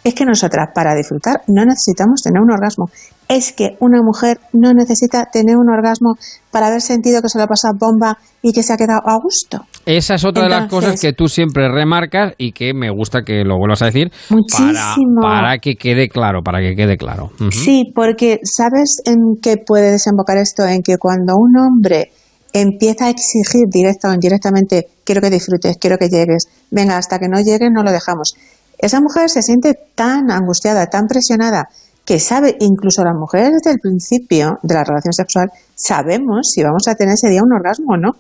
es 0.09 0.15
que 0.15 0.25
nosotras 0.25 0.69
para 0.75 0.95
disfrutar 0.95 1.43
no 1.49 1.65
necesitamos 1.65 2.23
tener 2.23 2.41
un 2.41 2.51
orgasmo. 2.51 2.87
Es 3.29 3.53
que 3.53 3.77
una 3.81 4.01
mujer 4.03 4.39
no 4.53 4.73
necesita 4.73 5.27
tener 5.31 5.57
un 5.57 5.69
orgasmo 5.69 6.15
para 6.51 6.69
haber 6.69 6.81
sentido 6.81 7.21
que 7.21 7.29
se 7.29 7.39
le 7.39 7.47
pasa 7.47 7.71
bomba 7.79 8.17
y 8.43 8.53
que 8.53 8.63
se 8.63 8.73
ha 8.73 8.77
quedado 8.77 9.01
a 9.05 9.19
gusto. 9.23 9.67
Esa 9.85 10.15
es 10.15 10.25
otra 10.25 10.45
de 10.45 10.49
las 10.49 10.69
cosas 10.71 11.01
que 11.01 11.13
tú 11.13 11.29
siempre 11.29 11.69
remarcas 11.69 12.33
y 12.39 12.53
que 12.53 12.73
me 12.73 12.91
gusta 12.91 13.23
que 13.23 13.45
lo 13.45 13.59
vuelvas 13.59 13.83
a 13.83 13.87
decir 13.87 14.11
Muchísimo. 14.31 15.21
para 15.21 15.59
que 15.59 15.75
quede 15.75 16.09
claro, 16.09 16.43
para 16.43 16.61
que 16.61 16.75
quede 16.75 16.97
claro. 16.97 17.31
Sí, 17.51 17.93
porque 17.95 18.41
¿sabes 18.45 19.03
en 19.05 19.41
qué 19.43 19.57
puede 19.65 19.93
desembocar 19.93 20.39
esto? 20.39 20.67
En 20.67 20.83
que 20.83 20.97
cuando 20.97 21.35
un 21.37 21.59
hombre 21.59 22.13
empieza 22.53 23.07
a 23.07 23.11
exigir 23.11 23.67
directa 23.71 24.09
o 24.09 24.15
indirectamente, 24.15 24.87
quiero 25.05 25.21
que 25.21 25.31
disfrutes, 25.31 25.77
quiero 25.79 25.99
que 25.99 26.09
llegues, 26.09 26.45
venga, 26.71 26.97
hasta 26.97 27.19
que 27.19 27.29
no 27.29 27.41
llegues 27.41 27.69
no 27.73 27.83
lo 27.83 27.93
dejamos. 27.93 28.35
Esa 28.79 29.01
mujer 29.01 29.29
se 29.29 29.43
siente 29.43 29.75
tan 29.95 30.31
angustiada, 30.31 30.87
tan 30.87 31.07
presionada, 31.07 31.69
que 32.09 32.19
sabe, 32.19 32.57
incluso 32.61 33.05
las 33.05 33.15
mujeres 33.15 33.51
desde 33.53 33.73
el 33.73 33.81
principio 33.81 34.57
de 34.63 34.75
la 34.75 34.83
relación 34.83 35.13
sexual, 35.13 35.51
sabemos 35.75 36.51
si 36.55 36.63
vamos 36.63 36.89
a 36.89 36.95
tener 36.95 37.13
ese 37.13 37.29
día 37.29 37.43
un 37.43 37.53
orgasmo 37.53 37.93
o 37.93 37.97
no. 37.99 38.13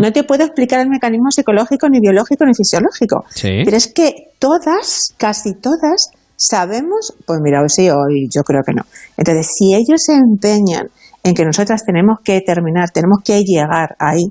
No 0.00 0.10
te 0.12 0.24
puedo 0.24 0.44
explicar 0.44 0.80
el 0.80 0.88
mecanismo 0.88 1.30
psicológico, 1.30 1.90
ni 1.90 2.00
biológico, 2.00 2.46
ni 2.46 2.54
fisiológico. 2.54 3.24
Sí. 3.34 3.60
Pero 3.66 3.76
es 3.76 3.92
que 3.92 4.14
todas, 4.38 5.12
casi 5.18 5.52
todas, 5.52 6.08
sabemos, 6.36 7.12
pues 7.26 7.40
mira, 7.42 7.60
hoy 7.60 7.68
sí, 7.68 7.90
hoy 7.90 8.28
yo 8.34 8.42
creo 8.44 8.62
que 8.64 8.72
no. 8.72 8.84
Entonces, 9.18 9.46
si 9.58 9.74
ellos 9.74 10.00
se 10.02 10.14
empeñan 10.14 10.88
en 11.22 11.34
que 11.34 11.44
nosotras 11.44 11.84
tenemos 11.84 12.20
que 12.24 12.40
terminar, 12.40 12.88
tenemos 12.90 13.18
que 13.22 13.42
llegar 13.42 13.94
ahí, 13.98 14.24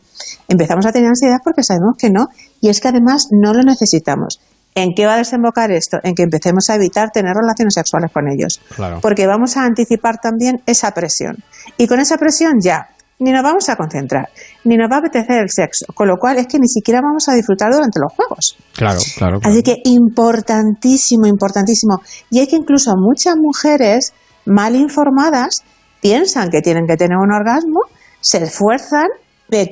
empezamos 0.48 0.88
a 0.88 0.91
tener 0.91 1.10
ansiedad 1.10 1.38
porque 1.44 1.61
sabemos 1.61 1.95
que 1.99 2.10
no, 2.10 2.30
y 2.61 2.69
es 2.69 2.81
que 2.81 2.88
además 2.88 3.27
no 3.30 3.53
lo 3.53 3.61
necesitamos. 3.61 4.39
¿En 4.77 4.93
qué 4.93 5.07
va 5.07 5.15
a 5.15 5.17
desembocar 5.17 5.71
esto? 5.71 5.97
En 6.03 6.13
que 6.13 6.21
empecemos 6.21 6.69
a 6.69 6.75
evitar 6.75 7.09
tener 7.09 7.33
relaciones 7.33 7.73
sexuales 7.73 8.11
con 8.13 8.27
ellos. 8.29 8.61
Claro. 8.75 8.99
Porque 9.01 9.25
vamos 9.25 9.57
a 9.57 9.63
anticipar 9.63 10.17
también 10.21 10.61
esa 10.67 10.91
presión. 10.91 11.37
Y 11.79 11.87
con 11.87 11.99
esa 11.99 12.15
presión 12.17 12.59
ya, 12.61 12.87
ni 13.17 13.31
nos 13.31 13.41
vamos 13.41 13.67
a 13.69 13.75
concentrar, 13.75 14.29
ni 14.65 14.77
nos 14.77 14.87
va 14.91 14.97
a 14.97 14.99
apetecer 14.99 15.41
el 15.41 15.49
sexo. 15.49 15.87
Con 15.95 16.07
lo 16.07 16.17
cual 16.17 16.37
es 16.37 16.45
que 16.45 16.59
ni 16.59 16.67
siquiera 16.67 17.01
vamos 17.01 17.27
a 17.27 17.33
disfrutar 17.33 17.73
durante 17.73 17.99
los 17.99 18.13
juegos. 18.13 18.55
Claro, 18.75 18.99
claro. 19.17 19.39
claro. 19.39 19.51
Así 19.51 19.63
que 19.63 19.77
importantísimo, 19.83 21.25
importantísimo. 21.25 22.01
Y 22.29 22.41
es 22.41 22.47
que 22.47 22.57
incluso 22.57 22.93
muchas 22.97 23.35
mujeres 23.35 24.13
mal 24.45 24.75
informadas 24.75 25.63
piensan 26.01 26.51
que 26.51 26.61
tienen 26.61 26.85
que 26.85 26.97
tener 26.97 27.17
un 27.17 27.33
orgasmo, 27.33 27.79
se 28.21 28.43
esfuerzan, 28.43 29.07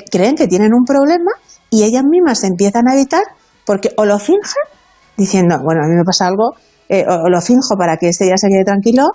creen 0.10 0.34
que 0.34 0.48
tienen 0.48 0.74
un 0.74 0.84
problema 0.84 1.32
y 1.70 1.84
ellas 1.84 2.04
mismas 2.10 2.40
se 2.40 2.48
empiezan 2.48 2.88
a 2.88 2.96
evitar 2.96 3.22
porque 3.66 3.92
o 3.98 4.06
lo 4.06 4.18
fingen 4.18 4.42
diciendo, 5.18 5.58
bueno, 5.64 5.82
a 5.84 5.88
mí 5.88 5.96
me 5.96 6.04
pasa 6.04 6.28
algo, 6.28 6.54
eh, 6.90 7.04
o, 7.08 7.24
o 7.26 7.30
lo 7.30 7.42
finjo 7.42 7.76
para 7.78 7.98
que 7.98 8.10
este 8.10 8.28
ya 8.28 8.38
se 8.38 8.48
quede 8.48 8.64
tranquilo 8.64 9.08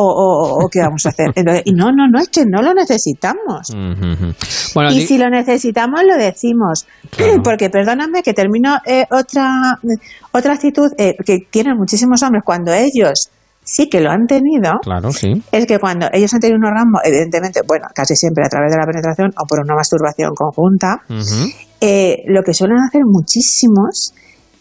o, 0.00 0.04
o- 0.04 0.64
o 0.64 0.68
qué 0.68 0.80
vamos 0.80 1.04
a 1.06 1.08
hacer. 1.08 1.32
Entonces, 1.34 1.62
y 1.66 1.72
no, 1.72 1.86
no, 1.90 2.06
no, 2.08 2.20
es 2.20 2.28
que 2.28 2.44
no 2.46 2.62
lo 2.62 2.72
necesitamos. 2.72 3.74
Bueno, 4.74 4.90
y 4.92 5.00
si 5.06 5.18
lo 5.18 5.28
necesitamos, 5.28 6.00
lo 6.08 6.16
decimos. 6.16 6.86
Porque 7.44 7.68
perdóname 7.68 8.22
que 8.22 8.32
termino 8.32 8.76
eh, 8.86 9.04
otra, 9.10 9.78
otra 10.32 10.54
actitud 10.54 10.88
eh, 10.98 11.14
que 11.24 11.38
tienen 11.50 11.76
muchísimos 11.76 12.22
hombres 12.22 12.42
cuando 12.46 12.72
ellos 12.72 13.28
sí 13.64 13.88
que 13.90 14.00
lo 14.00 14.10
han 14.10 14.26
tenido. 14.26 14.72
Claro, 14.82 15.10
sí. 15.12 15.42
Es 15.52 15.66
que 15.66 15.78
cuando 15.78 16.06
ellos 16.12 16.32
han 16.32 16.40
tenido 16.40 16.58
un 16.58 16.64
orgasmo, 16.66 17.00
evidentemente, 17.04 17.60
bueno, 17.66 17.86
casi 17.94 18.14
siempre 18.16 18.44
a 18.46 18.48
través 18.48 18.70
de 18.72 18.78
la 18.78 18.86
penetración 18.86 19.30
o 19.36 19.46
por 19.46 19.60
una 19.60 19.74
masturbación 19.74 20.30
conjunta, 20.34 21.02
eh, 21.80 22.18
lo 22.28 22.42
que 22.42 22.54
suelen 22.54 22.78
hacer 22.78 23.02
muchísimos 23.04 24.12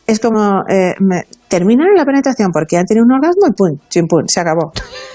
es 0.07 0.19
como 0.19 0.61
eh, 0.69 0.93
me- 0.99 1.23
terminan 1.47 1.87
la 1.95 2.05
penetración 2.05 2.49
porque 2.51 2.77
han 2.77 2.85
tenido 2.85 3.05
un 3.05 3.11
orgasmo 3.13 3.47
y 3.47 3.51
pum, 3.53 3.79
chim, 3.89 4.07
pum, 4.07 4.23
se 4.27 4.39
acabó. 4.39 4.71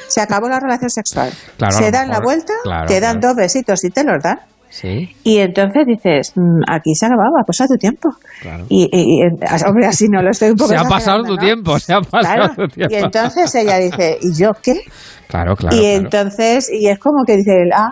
Se 0.09 0.21
acabó 0.21 0.49
la 0.49 0.61
relación 0.61 0.91
sexual. 0.91 1.31
Claro, 1.57 1.73
se 1.77 1.91
dan 1.91 2.09
la 2.09 2.19
mejor, 2.21 2.25
vuelta, 2.25 2.53
claro, 2.63 2.87
te 2.87 3.01
dan 3.01 3.19
claro. 3.19 3.29
dos 3.29 3.37
besitos 3.37 3.83
y 3.85 3.91
te 3.91 4.05
los 4.05 4.23
dan. 4.23 4.39
Sí. 4.69 5.15
Y 5.23 5.37
entonces 5.39 5.85
dices, 5.87 6.33
"Mm, 6.35 6.63
aquí 6.67 6.95
se 6.95 7.05
acababa, 7.05 7.43
pues 7.45 7.61
a 7.61 7.67
tu 7.67 7.77
tiempo. 7.77 8.09
Claro. 8.41 8.65
Y, 8.71 8.85
y- 8.91 9.21
y, 9.21 9.67
hombre, 9.69 9.87
así 9.87 10.07
no 10.09 10.23
lo 10.23 10.31
estoy 10.31 10.51
un 10.51 10.57
poco 10.57 10.71
Se 10.71 10.77
ha 10.79 10.85
pasado 10.85 11.23
tu 11.25 11.33
¿no? 11.35 11.37
tiempo, 11.37 11.79
se 11.79 11.93
ha 11.93 12.01
pasado 12.01 12.35
Claro. 12.37 12.55
tu 12.57 12.69
tiempo. 12.69 12.95
Y 12.95 12.99
entonces 12.99 13.55
ella 13.55 13.77
dice, 13.79 14.17
¿y 14.23 14.35
yo 14.35 14.53
qué? 14.63 14.81
Claro, 15.29 15.57
claro. 15.57 15.77
y 15.77 15.81
claro. 15.81 15.97
entonces, 16.05 16.71
y 16.73 16.89
es 16.89 16.99
como 16.99 17.25
que 17.27 17.37
dice, 17.37 17.53
ah, 17.75 17.91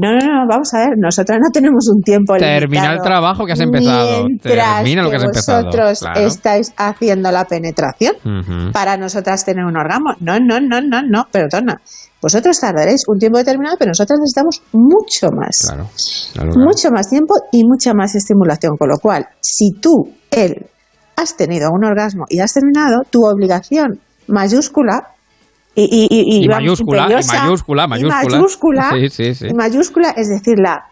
no, 0.00 0.12
no, 0.12 0.18
no, 0.18 0.46
vamos 0.48 0.72
a 0.74 0.78
ver, 0.78 0.90
nosotras 0.96 1.38
no 1.42 1.50
tenemos 1.52 1.86
un 1.94 2.00
tiempo 2.02 2.34
Termina 2.36 2.94
el 2.94 3.00
trabajo 3.02 3.44
que 3.44 3.52
has 3.52 3.60
empezado. 3.60 4.24
Mientras 4.26 4.76
Termina 4.76 5.02
lo 5.02 5.10
que 5.10 5.16
has 5.16 5.24
empezado. 5.24 5.64
vosotros 5.64 5.98
Claro. 6.00 6.20
estáis 6.20 6.72
haciendo 6.76 7.30
la 7.30 7.44
penetración 7.44 8.14
para 8.72 8.96
nosotras 8.96 9.44
tener 9.44 9.64
un 9.64 9.76
orgasmo. 9.76 10.14
No, 10.20 10.38
no, 10.40 10.60
no, 10.60 10.80
no, 10.80 11.02
no, 11.02 11.26
perdona. 11.30 11.80
Vosotros 12.22 12.58
tardaréis 12.60 13.02
un 13.08 13.18
tiempo 13.18 13.38
determinado, 13.38 13.76
pero 13.78 13.90
nosotros 13.90 14.18
necesitamos 14.20 14.62
mucho 14.72 15.28
más. 15.34 15.56
Claro, 15.66 15.88
claro. 16.34 16.50
Mucho 16.56 16.90
más 16.90 17.08
tiempo 17.08 17.34
y 17.52 17.64
mucha 17.64 17.94
más 17.94 18.14
estimulación. 18.14 18.76
Con 18.76 18.88
lo 18.88 18.98
cual, 18.98 19.26
si 19.40 19.70
tú, 19.80 20.12
él, 20.30 20.66
has 21.16 21.36
tenido 21.36 21.70
un 21.72 21.84
orgasmo 21.84 22.24
y 22.28 22.40
has 22.40 22.52
terminado, 22.52 23.02
tu 23.10 23.24
obligación 23.24 24.00
mayúscula 24.26 25.08
y, 25.74 25.82
y, 25.84 26.08
y, 26.10 26.44
Y 26.44 26.48
vamos, 26.48 26.62
mayúscula, 26.62 27.02
imperiosa, 27.02 27.42
mayúscula, 27.44 27.86
mayúscula. 27.86 28.36
mayúscula, 28.38 28.90
Sí, 28.92 29.08
sí, 29.08 29.34
sí. 29.34 29.46
y 29.50 29.54
mayúscula 29.54 30.10
es 30.16 30.28
decirla, 30.28 30.84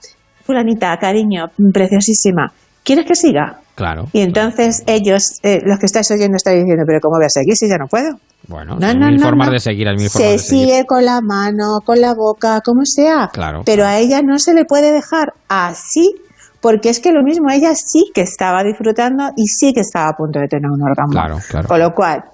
fulanita, 0.45 0.97
cariño, 0.99 1.47
preciosísima, 1.73 2.53
¿quieres 2.85 3.05
que 3.07 3.15
siga? 3.15 3.59
Claro. 3.75 4.07
Y 4.13 4.21
entonces 4.21 4.83
ellos, 4.87 5.39
eh, 5.45 5.61
los 5.65 5.79
que 5.79 5.87
estáis 5.87 6.11
oyendo, 6.11 6.37
estáis 6.37 6.59
diciendo, 6.61 6.83
pero 6.87 6.99
¿cómo 7.01 7.17
voy 7.19 7.27
a 7.27 7.29
seguir 7.29 7.55
si 7.55 7.69
ya 7.69 7.77
no 7.77 7.87
puedo? 7.87 8.17
Bueno, 8.49 8.77
No, 8.81 8.87
hay 8.87 8.97
no, 8.97 9.07
mil 9.07 9.17
no, 9.19 9.23
formas 9.27 9.49
no. 9.49 9.53
de 9.53 9.61
seguir, 9.61 9.87
hay 9.89 9.97
mil 9.97 10.09
Se 10.09 10.19
formas 10.19 10.33
de 10.33 10.39
seguir. 10.39 10.67
sigue 10.67 10.85
con 10.87 11.05
la 11.05 11.21
mano, 11.23 11.79
con 11.85 12.01
la 12.01 12.15
boca, 12.15 12.61
como 12.65 12.81
sea. 12.85 13.29
Claro, 13.33 13.63
Pero 13.65 13.85
a 13.85 13.99
ella 13.99 14.21
no 14.23 14.39
se 14.39 14.53
le 14.55 14.65
puede 14.65 14.91
dejar 14.93 15.33
así, 15.49 16.13
porque 16.61 16.89
es 16.89 16.99
que 16.99 17.13
lo 17.13 17.23
mismo, 17.23 17.51
ella 17.51 17.73
sí 17.77 18.11
que 18.13 18.23
estaba 18.23 18.65
disfrutando 18.65 19.29
y 19.37 19.47
sí 19.47 19.73
que 19.73 19.81
estaba 19.81 20.09
a 20.09 20.17
punto 20.17 20.41
de 20.41 20.49
tener 20.49 20.69
un 20.69 20.83
orgasmo. 20.83 21.13
Claro, 21.13 21.37
claro. 21.49 21.69
Con 21.69 21.79
lo 21.79 21.91
cual, 21.95 22.25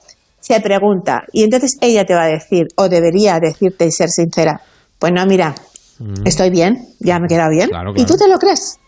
se 0.47 0.61
pregunta, 0.61 1.25
y 1.33 1.43
entonces 1.43 1.79
ella 1.81 2.05
te 2.05 2.15
va 2.15 2.25
a 2.25 2.27
decir, 2.29 2.67
o 2.77 2.89
debería 2.89 3.41
decirte 3.41 3.87
y 3.87 3.91
ser 3.91 4.11
sincera, 4.11 4.61
pues 4.99 5.11
no, 5.13 5.25
mira, 5.27 5.55
Mm. 5.99 6.27
estoy 6.27 6.51
bien, 6.51 6.89
ya 6.99 7.19
me 7.21 7.27
he 7.27 7.29
quedado 7.29 7.51
bien, 7.51 7.69
Claro, 7.69 7.93
y 7.95 8.05
tú 8.05 8.17
te 8.17 8.29
lo 8.29 8.37
crees. 8.39 8.79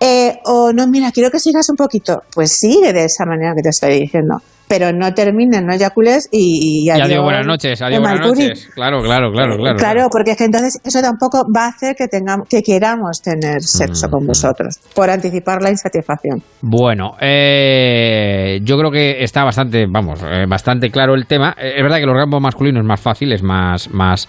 Eh, 0.00 0.38
o 0.46 0.72
no, 0.72 0.86
mira, 0.86 1.12
quiero 1.12 1.30
que 1.30 1.38
sigas 1.38 1.68
un 1.68 1.76
poquito. 1.76 2.22
Pues 2.34 2.52
sigue 2.58 2.92
de 2.92 3.04
esa 3.04 3.24
manera 3.26 3.52
que 3.54 3.62
te 3.62 3.68
estoy 3.68 4.00
diciendo. 4.00 4.40
Pero 4.68 4.92
no 4.92 5.14
termines, 5.14 5.62
no 5.62 5.72
eyacules 5.72 6.28
y, 6.32 6.82
y 6.82 6.86
Y 6.86 6.90
adiós. 6.90 7.06
adiós, 7.06 7.22
buenas 7.22 7.46
noches, 7.46 7.80
adiós, 7.82 8.00
buenas 8.00 8.26
noches. 8.26 8.68
Claro, 8.74 9.00
claro, 9.00 9.30
claro, 9.32 9.56
claro. 9.56 9.76
Claro, 9.78 10.08
porque 10.10 10.32
es 10.32 10.36
que 10.36 10.44
entonces 10.44 10.80
eso 10.84 11.00
tampoco 11.00 11.44
va 11.56 11.66
a 11.66 11.68
hacer 11.68 11.94
que 11.94 12.08
tengamos, 12.08 12.48
que 12.48 12.62
queramos 12.62 13.22
tener 13.22 13.62
sexo 13.62 14.08
Mm, 14.08 14.10
con 14.10 14.26
vosotros, 14.26 14.78
por 14.94 15.08
anticipar 15.08 15.62
la 15.62 15.70
insatisfacción. 15.70 16.42
Bueno, 16.62 17.12
eh, 17.20 18.60
yo 18.64 18.76
creo 18.76 18.90
que 18.90 19.22
está 19.22 19.44
bastante, 19.44 19.86
vamos, 19.88 20.20
eh, 20.22 20.46
bastante 20.48 20.90
claro 20.90 21.14
el 21.14 21.26
tema. 21.26 21.54
Eh, 21.58 21.74
es 21.76 21.82
verdad 21.82 21.98
que 21.98 22.02
el 22.04 22.10
orgasmo 22.10 22.40
masculino 22.40 22.80
es 22.80 22.86
más 22.86 23.00
fácil, 23.00 23.32
es 23.32 23.42
más, 23.42 23.88
más. 23.92 24.28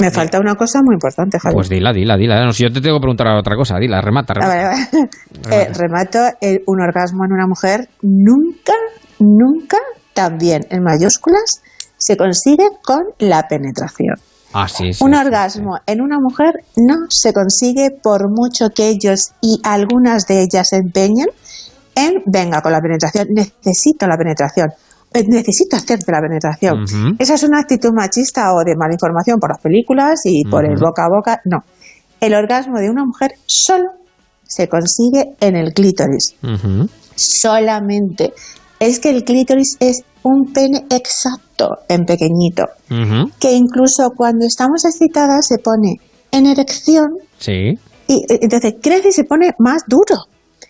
Me 0.00 0.10
falta 0.10 0.40
una 0.40 0.54
cosa 0.54 0.80
muy 0.82 0.94
importante, 0.94 1.38
Javier. 1.38 1.54
Pues 1.54 1.68
dila, 1.68 1.92
dila, 1.92 2.16
dila. 2.16 2.42
No, 2.44 2.52
si 2.52 2.62
yo 2.62 2.72
te 2.72 2.80
tengo 2.80 2.96
que 2.96 3.02
preguntar 3.02 3.26
otra 3.36 3.54
cosa, 3.54 3.76
dila, 3.78 4.00
remata, 4.00 4.32
A 4.32 4.36
remata. 4.36 4.54
ver, 4.56 4.64
a 4.64 5.56
ver. 5.56 5.68
Eh, 5.68 5.72
remato, 5.78 6.18
eh, 6.40 6.60
un 6.66 6.80
orgasmo 6.80 7.24
en 7.26 7.32
una 7.32 7.46
mujer 7.46 7.88
nunca, 8.02 8.72
nunca, 9.18 9.78
también 10.12 10.66
en 10.70 10.82
mayúsculas, 10.82 11.62
se 11.96 12.16
consigue 12.16 12.68
con 12.82 13.02
la 13.18 13.46
penetración. 13.48 14.16
Ah, 14.52 14.68
sí, 14.68 14.92
sí. 14.92 15.02
un 15.02 15.14
orgasmo 15.14 15.78
en 15.84 16.00
una 16.00 16.18
mujer 16.20 16.52
no 16.76 16.94
se 17.08 17.32
consigue 17.32 17.90
por 17.90 18.30
mucho 18.30 18.70
que 18.72 18.88
ellos 18.88 19.32
y 19.40 19.60
algunas 19.64 20.28
de 20.28 20.42
ellas 20.42 20.68
se 20.68 20.76
empeñen 20.76 21.26
en, 21.96 22.22
venga, 22.26 22.60
con 22.62 22.70
la 22.70 22.80
penetración, 22.80 23.26
necesito 23.34 24.06
la 24.06 24.16
penetración, 24.16 24.68
eh, 25.12 25.24
necesito 25.26 25.76
hacerte 25.76 26.12
la 26.12 26.20
penetración. 26.20 27.16
Esa 27.18 27.34
es 27.34 27.42
una 27.42 27.60
actitud 27.60 27.90
machista 27.92 28.52
o 28.52 28.64
de 28.64 28.76
mala 28.76 28.94
información 28.94 29.38
por 29.40 29.50
las 29.50 29.60
películas 29.60 30.20
y 30.24 30.44
por 30.44 30.64
el 30.64 30.76
boca 30.76 31.04
a 31.04 31.08
boca. 31.08 31.40
No. 31.44 31.58
El 32.20 32.34
orgasmo 32.34 32.78
de 32.78 32.90
una 32.90 33.04
mujer 33.04 33.32
solo 33.46 33.90
se 34.42 34.68
consigue 34.68 35.34
en 35.40 35.56
el 35.56 35.72
clítoris 35.72 36.36
solamente. 37.16 38.32
Es 38.80 38.98
que 38.98 39.10
el 39.10 39.24
clítoris 39.24 39.76
es 39.80 40.02
un 40.22 40.52
pene 40.52 40.84
exacto 40.90 41.68
en 41.88 42.04
pequeñito, 42.04 42.64
que 43.38 43.52
incluso 43.52 44.10
cuando 44.16 44.46
estamos 44.46 44.84
excitadas 44.84 45.46
se 45.46 45.58
pone 45.58 45.96
en 46.30 46.46
erección 46.46 47.06
Sí, 47.38 47.78
y 48.08 48.14
eh, 48.28 48.38
entonces 48.42 48.74
crece 48.82 49.08
y 49.08 49.12
se 49.12 49.24
pone 49.24 49.50
más 49.58 49.82
duro. 49.86 50.16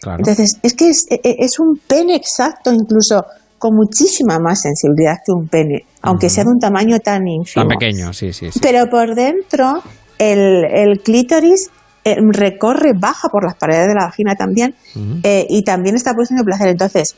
claro. 0.01 0.19
Entonces 0.19 0.59
es 0.63 0.75
que 0.75 0.89
es, 0.89 1.07
eh, 1.11 1.21
es 1.23 1.59
un 1.59 1.79
pene 1.87 2.15
exacto 2.17 2.73
incluso 2.73 3.25
con 3.59 3.75
muchísima 3.77 4.39
más 4.39 4.61
sensibilidad 4.61 5.15
que 5.25 5.33
un 5.33 5.49
pene, 5.49 5.87
aunque 6.03 6.29
sea 6.29 6.45
de 6.45 6.51
un 6.51 6.59
tamaño 6.59 6.99
tan 6.99 7.27
ínfimo. 7.27 7.67
Tan 7.67 7.79
pequeño, 7.79 8.13
sí, 8.13 8.33
sí, 8.33 8.51
sí. 8.53 8.61
Pero 8.61 8.91
por 8.91 9.15
dentro, 9.15 9.83
el, 10.19 10.65
el 10.65 11.01
clítoris 11.01 11.71
eh, 12.05 12.17
recorre, 12.21 12.93
baja 12.95 13.29
por 13.31 13.45
las 13.45 13.55
paredes 13.55 13.87
de 13.89 13.95
la 13.95 14.05
vagina 14.05 14.35
también, 14.35 14.75
eh, 15.23 15.47
y 15.49 15.63
también 15.65 15.97
está 15.97 16.11
el 16.11 16.45
placer. 16.45 16.69
Entonces, 16.69 17.17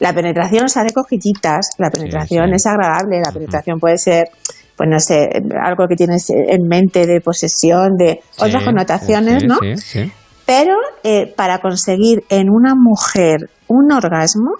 la 0.00 0.12
penetración 0.12 0.68
se 0.68 0.80
hace 0.80 0.92
cosquillitas, 0.92 1.70
la 1.78 1.90
penetración 1.90 2.52
es 2.52 2.66
agradable, 2.66 3.20
la 3.24 3.32
penetración 3.32 3.78
puede 3.78 3.98
ser, 3.98 4.28
pues 4.76 4.88
no 4.90 4.98
sé, 4.98 5.28
algo 5.62 5.86
que 5.88 5.94
tienes 5.94 6.30
en 6.30 6.66
mente 6.66 7.06
de 7.06 7.20
posesión, 7.20 7.96
de 7.96 8.20
otras 8.38 8.64
connotaciones, 8.64 9.44
¿no? 9.44 9.56
Sí, 9.60 9.76
sí. 9.76 10.12
Pero 10.46 10.74
eh, 11.04 11.32
para 11.36 11.58
conseguir 11.58 12.24
en 12.28 12.48
una 12.50 12.74
mujer 12.74 13.50
un 13.68 13.92
orgasmo, 13.92 14.52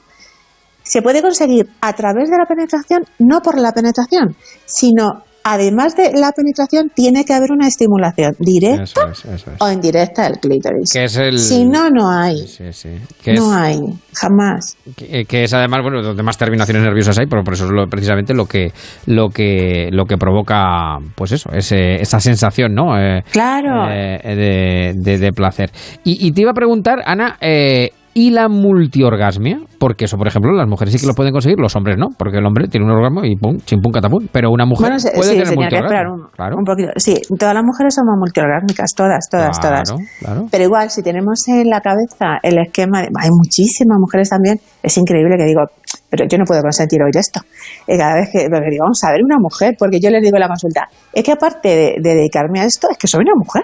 se 0.83 1.03
puede 1.03 1.23
conseguir 1.23 1.69
a 1.81 1.93
través 1.95 2.31
de 2.31 2.37
la 2.37 2.47
penetración, 2.47 3.05
no 3.19 3.41
por 3.41 3.59
la 3.59 3.73
penetración, 3.73 4.37
sino 4.67 5.25
además 5.45 5.97
de 5.97 6.13
la 6.13 6.33
penetración, 6.33 6.91
tiene 6.95 7.25
que 7.25 7.33
haber 7.33 7.53
una 7.53 7.67
estimulación 7.69 8.35
directa 8.39 8.83
Eso 8.83 9.09
es, 9.11 9.25
eso 9.25 9.51
es. 9.53 9.57
o 9.61 9.71
indirecta 9.71 10.25
del 10.25 10.39
clítoris. 10.39 10.93
Que 10.93 11.05
es 11.05 11.17
el... 11.17 11.39
Si 11.39 11.65
no, 11.65 11.91
no 11.91 12.11
hay. 12.11 12.47
Sí, 12.47 12.73
sí. 12.73 12.91
Que 13.23 13.35
no 13.35 13.51
es- 13.53 13.57
hay, 13.61 13.81
jamás. 14.15 14.77
que, 14.97 15.25
que 15.25 15.45
es 15.45 15.55
además 15.55 15.81
bueno 15.83 16.03
donde 16.03 16.23
más 16.23 16.37
terminaciones 16.39 16.83
nerviosas 16.83 17.19
hay 17.19 17.27
pero 17.27 17.43
por 17.45 17.55
eso 17.55 17.65
es 17.67 17.71
lo- 17.71 17.87
precisamente 17.89 18.35
lo 18.35 18.47
que 18.47 18.73
lo 19.07 19.29
que 19.29 19.89
lo 19.93 20.05
que 20.05 20.17
provoca 20.17 20.99
pues 21.15 21.33
eso 21.33 21.51
ese, 21.53 21.97
esa 22.01 22.21
sensación 22.21 22.75
no 22.75 22.99
Eh, 22.99 23.23
Claro. 23.31 23.89
eh, 23.91 24.21
de, 24.25 24.93
de- 24.97 25.19
de 25.19 25.33
placer 25.33 25.71
y, 26.05 26.27
y 26.27 26.33
te 26.33 26.43
iba 26.43 26.51
a 26.51 26.55
preguntar 26.55 26.99
Ana 27.07 27.37
eh, 27.41 27.91
¿Y 28.13 28.31
la 28.31 28.49
multiorgasmia? 28.49 29.61
Porque 29.79 30.07
eso, 30.07 30.17
por 30.17 30.27
ejemplo, 30.27 30.53
las 30.53 30.69
mujeres 30.69 30.93
sí 30.93 31.01
que 31.01 31.07
lo 31.07 31.15
pueden 31.15 31.33
conseguir, 31.33 31.59
los 31.59 31.77
hombres 31.77 31.97
no, 31.97 32.09
porque 32.19 32.39
el 32.39 32.47
hombre 32.47 32.67
tiene 32.67 32.85
un 32.85 32.93
orgasmo 32.93 33.25
y 33.25 33.37
pum, 33.37 33.59
chimpum, 33.59 33.93
catapum. 33.93 34.27
Pero 34.33 34.51
una 34.51 34.67
mujer 34.67 34.91
Bueno, 34.91 35.11
puede 35.15 35.31
sí, 35.31 35.39
tener 35.39 35.57
multiorgasmo. 35.57 36.15
un, 36.15 36.31
Claro, 36.35 36.57
un 36.59 36.65
poquito. 36.65 36.91
Sí, 36.97 37.15
todas 37.39 37.55
las 37.55 37.65
mujeres 37.65 37.95
somos 37.95 38.17
multiorgásmicas, 38.19 38.91
todas, 38.97 39.29
todas, 39.31 39.59
claro, 39.61 39.83
todas. 39.85 40.19
claro. 40.19 40.47
Pero 40.51 40.65
igual, 40.65 40.91
si 40.91 41.03
tenemos 41.03 41.47
en 41.49 41.71
la 41.71 41.81
cabeza 41.81 42.39
el 42.43 42.59
esquema, 42.59 43.03
de, 43.03 43.09
hay 43.17 43.31
muchísimas 43.31 43.99
mujeres 44.01 44.29
también, 44.29 44.59
es 44.83 44.99
increíble 44.99 45.37
que 45.39 45.45
digo, 45.45 45.63
pero 46.11 46.27
yo 46.27 46.37
no 46.37 46.45
puedo 46.45 46.63
consentir 46.63 47.01
oír 47.03 47.17
esto. 47.17 47.41
Y 47.87 47.97
cada 47.97 48.15
vez 48.17 48.29
que, 48.33 48.39
digo, 48.41 48.85
vamos 48.85 49.01
a 49.05 49.13
ver, 49.13 49.23
una 49.25 49.37
mujer, 49.39 49.77
porque 49.79 50.01
yo 50.03 50.11
les 50.11 50.21
digo 50.21 50.37
en 50.37 50.41
la 50.41 50.49
consulta, 50.49 50.89
es 51.13 51.23
que 51.23 51.33
aparte 51.33 51.69
de, 51.69 51.95
de 52.03 52.15
dedicarme 52.17 52.61
a 52.61 52.65
esto, 52.65 52.89
es 52.91 52.99
que 52.99 53.07
soy 53.07 53.21
una 53.23 53.35
mujer. 53.37 53.63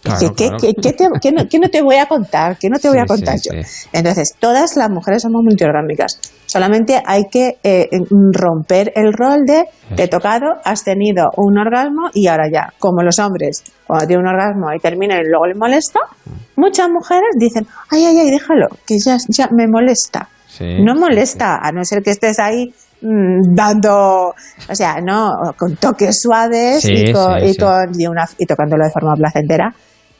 Claro, 0.00 0.20
¿Qué, 0.20 0.30
qué- 0.34 0.44
claro. 0.48 0.58
qué- 0.60 0.74
qué 0.80 0.92
te, 0.92 1.04
qué 1.20 1.32
no, 1.32 1.42
qué 1.50 1.58
no 1.58 1.68
te 1.68 1.82
voy 1.82 1.96
a 1.96 2.06
contar? 2.06 2.56
¿Qué 2.58 2.68
no 2.70 2.78
te 2.78 2.88
voy 2.88 2.98
a 2.98 3.04
contar 3.06 3.36
sí, 3.38 3.50
yo? 3.52 3.62
sí. 3.64 3.88
Entonces, 3.92 4.32
todas 4.38 4.76
las 4.76 4.88
mujeres 4.90 5.22
somos 5.22 5.42
multiorgásmicas. 5.42 6.20
Solamente 6.46 7.02
hay 7.04 7.24
que 7.30 7.58
eh, 7.64 7.88
romper 8.32 8.92
el 8.94 9.12
rol 9.12 9.44
de 9.44 9.64
te 9.96 10.04
he 10.04 10.08
tocado, 10.08 10.46
has 10.64 10.84
tenido 10.84 11.26
un 11.36 11.58
orgasmo 11.58 12.10
y 12.14 12.26
ahora 12.28 12.44
ya, 12.52 12.72
como 12.78 13.02
los 13.02 13.18
hombres, 13.18 13.62
cuando 13.86 14.06
tienen 14.06 14.24
un 14.26 14.32
orgasmo 14.34 14.72
y 14.72 14.78
terminan 14.78 15.18
y 15.18 15.28
luego 15.28 15.46
les 15.46 15.56
molesta, 15.56 16.00
muchas 16.56 16.88
mujeres 16.88 17.30
dicen, 17.38 17.66
ay, 17.90 18.04
ay, 18.06 18.18
ay, 18.18 18.30
déjalo, 18.30 18.66
que 18.86 18.96
ya, 19.04 19.16
ya 19.28 19.48
me 19.52 19.66
molesta. 19.66 20.28
No 20.84 20.94
molesta, 20.94 21.56
a 21.62 21.70
no 21.72 21.84
ser 21.84 22.02
que 22.02 22.10
estés 22.10 22.38
ahí 22.38 22.72
mm, 23.02 23.54
dando, 23.54 24.28
o 24.68 24.74
sea, 24.74 24.96
no, 25.04 25.30
con 25.56 25.76
toques 25.76 26.18
suaves 26.20 26.80
Sí, 26.82 26.92
y, 27.08 27.12
con, 27.12 27.38
sí, 27.40 27.46
y, 27.46 27.52
sí. 27.52 27.58
con- 27.60 27.90
y 28.00 28.06
una, 28.06 28.24
y 28.38 28.46
tocándolo 28.46 28.84
de 28.84 28.90
forma 28.90 29.14
placentera. 29.14 29.72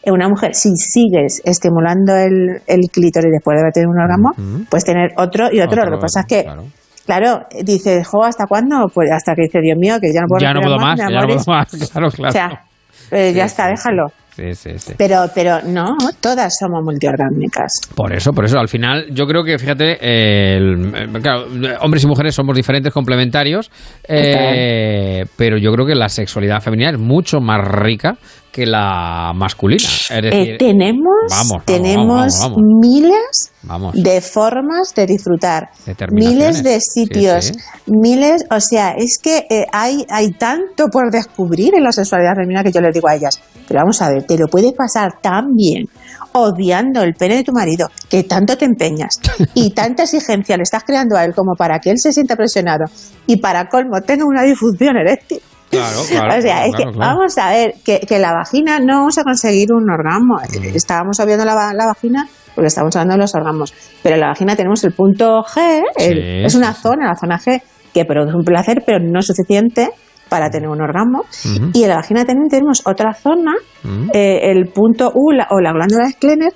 Una 0.06 0.28
mujer, 0.28 0.54
si 0.54 0.70
sigues 0.76 1.42
estimulando 1.44 2.16
el, 2.16 2.60
el 2.66 2.80
clítoris 2.90 3.30
después 3.32 3.56
de 3.56 3.60
haber 3.60 3.72
tenido 3.72 3.90
un 3.90 4.00
orgasmo, 4.00 4.64
puedes 4.70 4.84
tener 4.84 5.10
otro 5.16 5.48
y 5.52 5.60
otro. 5.60 5.84
Lo 5.84 5.96
que 5.98 6.00
pasa 6.02 6.20
es 6.20 6.26
que, 6.26 6.42
claro. 6.44 6.64
claro, 7.04 7.40
dices, 7.64 8.06
jo, 8.06 8.22
¿hasta 8.24 8.46
cuándo? 8.46 8.86
Pues 8.94 9.10
hasta 9.12 9.34
que 9.34 9.42
dice, 9.42 9.60
Dios 9.60 9.76
mío, 9.78 9.96
que 10.00 10.12
ya 10.12 10.20
no 10.22 10.26
puedo 10.28 10.40
ya 10.40 10.54
no 10.54 10.60
puedo 10.60 10.78
más, 10.78 10.98
ya 10.98 11.08
no 11.10 11.26
puedo 11.26 11.42
más, 11.46 11.68
claro, 11.92 12.10
claro. 12.10 12.28
O 12.30 12.32
sea, 12.32 12.62
eh, 13.10 13.32
ya 13.34 13.44
está, 13.44 13.66
déjalo. 13.68 14.06
Sí, 14.34 14.54
sí, 14.54 14.70
sí. 14.78 14.92
Pero, 14.96 15.24
pero 15.34 15.58
no, 15.66 15.96
todas 16.20 16.56
somos 16.56 16.84
multiorgásmicas. 16.84 17.72
Por 17.96 18.12
eso, 18.12 18.32
por 18.32 18.44
eso, 18.44 18.60
al 18.60 18.68
final 18.68 19.06
yo 19.10 19.26
creo 19.26 19.42
que, 19.42 19.58
fíjate, 19.58 19.98
eh, 20.00 20.56
el- 20.58 20.94
eh, 20.94 21.20
claro, 21.20 21.46
hombres 21.80 22.04
y 22.04 22.06
mujeres 22.06 22.36
somos 22.36 22.54
diferentes, 22.54 22.92
complementarios, 22.92 23.68
eh, 24.08 25.24
pero 25.36 25.58
yo 25.58 25.72
creo 25.72 25.84
que 25.86 25.96
la 25.96 26.08
sexualidad 26.08 26.60
femenina 26.60 26.90
es 26.90 26.98
mucho 26.98 27.40
más 27.40 27.66
rica 27.66 28.16
que 28.58 28.66
la 28.66 29.32
masculina. 29.34 29.82
Es 29.82 30.10
Eh, 30.10 30.56
tenemos 30.58 31.14
vamos, 31.30 31.64
tenemos 31.64 32.06
vamos, 32.06 32.40
vamos, 32.40 32.56
vamos. 32.56 33.94
miles 33.94 34.02
de 34.02 34.20
formas 34.20 34.94
de 34.94 35.06
disfrutar, 35.06 35.70
miles 36.12 36.62
de 36.62 36.80
Sí, 36.80 37.04
sitios, 37.04 37.46
sí. 37.46 37.52
miles, 37.86 38.44
o 38.50 38.60
sea, 38.60 38.92
es 38.96 39.18
que 39.22 39.46
eh, 39.50 39.66
hay, 39.72 40.04
hay 40.10 40.30
tanto 40.32 40.86
por 40.90 41.10
descubrir 41.10 41.74
en 41.74 41.84
la 41.84 41.92
sexualidad 41.92 42.34
femenina 42.34 42.62
que 42.62 42.72
yo 42.72 42.80
les 42.80 42.92
digo 42.94 43.08
a 43.08 43.14
ellas, 43.14 43.40
pero 43.66 43.80
vamos 43.80 44.00
a 44.02 44.10
ver, 44.10 44.24
te 44.24 44.36
lo 44.38 44.46
puedes 44.48 44.72
pasar 44.72 45.20
tan 45.22 45.54
bien 45.54 45.86
odiando 46.32 47.02
el 47.02 47.14
pene 47.14 47.36
de 47.36 47.44
tu 47.44 47.52
marido, 47.52 47.88
que 48.08 48.22
tanto 48.24 48.56
te 48.56 48.64
empeñas 48.64 49.18
y 49.54 49.70
tanta 49.74 50.02
exigencia 50.04 50.56
le 50.56 50.62
estás 50.62 50.84
creando 50.84 51.16
a 51.16 51.24
él 51.24 51.32
como 51.34 51.54
para 51.56 51.78
que 51.78 51.90
él 51.90 51.96
se 51.98 52.12
sienta 52.12 52.36
presionado 52.36 52.84
y 53.26 53.38
para 53.38 53.68
colmo 53.68 54.00
tenga 54.06 54.24
una 54.26 54.42
disfunción 54.42 54.96
eréctil. 54.96 55.40
Claro, 55.70 56.00
claro, 56.08 56.38
o 56.38 56.40
sea, 56.42 56.66
es 56.66 56.74
que 56.74 56.82
claro, 56.84 56.98
vamos 56.98 57.38
a 57.38 57.50
ver, 57.50 57.74
que, 57.84 58.00
que 58.00 58.18
la 58.18 58.32
vagina 58.32 58.78
no 58.80 58.98
vamos 59.00 59.18
a 59.18 59.24
conseguir 59.24 59.68
un 59.72 59.88
orgasmo. 59.90 60.36
Eh, 60.40 60.72
Estábamos 60.74 61.18
obviando 61.20 61.44
la, 61.44 61.72
la 61.74 61.86
vagina 61.86 62.26
porque 62.54 62.68
estamos 62.68 62.94
hablando 62.96 63.14
de 63.14 63.20
los 63.20 63.34
orgasmos. 63.34 63.74
Pero 64.02 64.14
en 64.16 64.20
la 64.22 64.28
vagina 64.28 64.56
tenemos 64.56 64.82
el 64.84 64.92
punto 64.92 65.42
G, 65.44 65.82
el- 65.96 66.14
Sí, 66.14 66.44
es 66.46 66.54
una 66.54 66.72
zona, 66.74 67.06
la 67.08 67.14
zona 67.16 67.38
G, 67.38 67.60
que 67.94 68.04
produce 68.04 68.34
un 68.34 68.44
placer, 68.44 68.82
pero 68.84 68.98
no 68.98 69.20
es 69.20 69.26
suficiente 69.26 69.90
para 70.28 70.50
tener 70.50 70.68
un 70.68 70.80
orgasmo. 70.80 71.24
Y 71.72 71.82
en 71.84 71.88
la 71.88 71.96
vagina 71.96 72.24
también 72.24 72.48
tenemos 72.48 72.82
otra 72.86 73.14
zona, 73.14 73.52
Mm. 73.84 74.10
eh, 74.12 74.50
el 74.50 74.66
punto 74.72 75.10
U 75.14 75.30
la- 75.32 75.46
o 75.50 75.60
la 75.60 75.72
glándula 75.72 76.04
de 76.06 76.12
Sklener, 76.12 76.52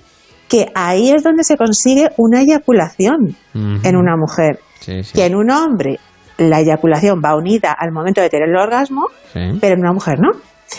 que 0.48 0.66
ahí 0.74 1.10
es 1.10 1.22
donde 1.22 1.44
se 1.44 1.56
consigue 1.56 2.08
una 2.18 2.40
eyaculación 2.42 3.36
en 3.54 3.96
una 3.96 4.16
mujer. 4.16 4.58
Sí, 4.80 5.02
sí, 5.04 5.12
Que 5.14 5.26
en 5.26 5.36
un 5.36 5.50
hombre 5.50 5.98
la 6.50 6.60
eyaculación 6.60 7.20
va 7.24 7.36
unida 7.36 7.74
al 7.78 7.92
momento 7.92 8.20
de 8.20 8.28
tener 8.28 8.48
el 8.48 8.56
orgasmo, 8.56 9.06
sí. 9.32 9.40
pero 9.60 9.74
en 9.74 9.80
una 9.80 9.92
mujer 9.92 10.18
no. 10.20 10.30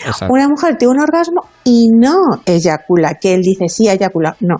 Exacto. 0.05 0.33
Una 0.33 0.47
mujer 0.47 0.75
tiene 0.77 0.93
un 0.93 1.01
orgasmo 1.01 1.41
y 1.63 1.87
no 1.95 2.15
eyacula, 2.45 3.15
que 3.21 3.35
él 3.35 3.41
dice 3.41 3.67
sí 3.67 3.87
eyacula. 3.87 4.35
No. 4.39 4.55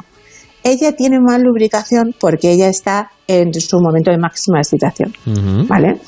Ella 0.64 0.94
tiene 0.94 1.20
más 1.20 1.42
lubricación 1.42 2.14
porque 2.20 2.52
ella 2.52 2.70
está 2.70 3.10
en 3.28 3.54
su 3.54 3.80
momento 3.80 4.12
de 4.12 4.18
máxima 4.18 4.60
excitación. 4.60 5.14
¿Vale? 5.68 6.00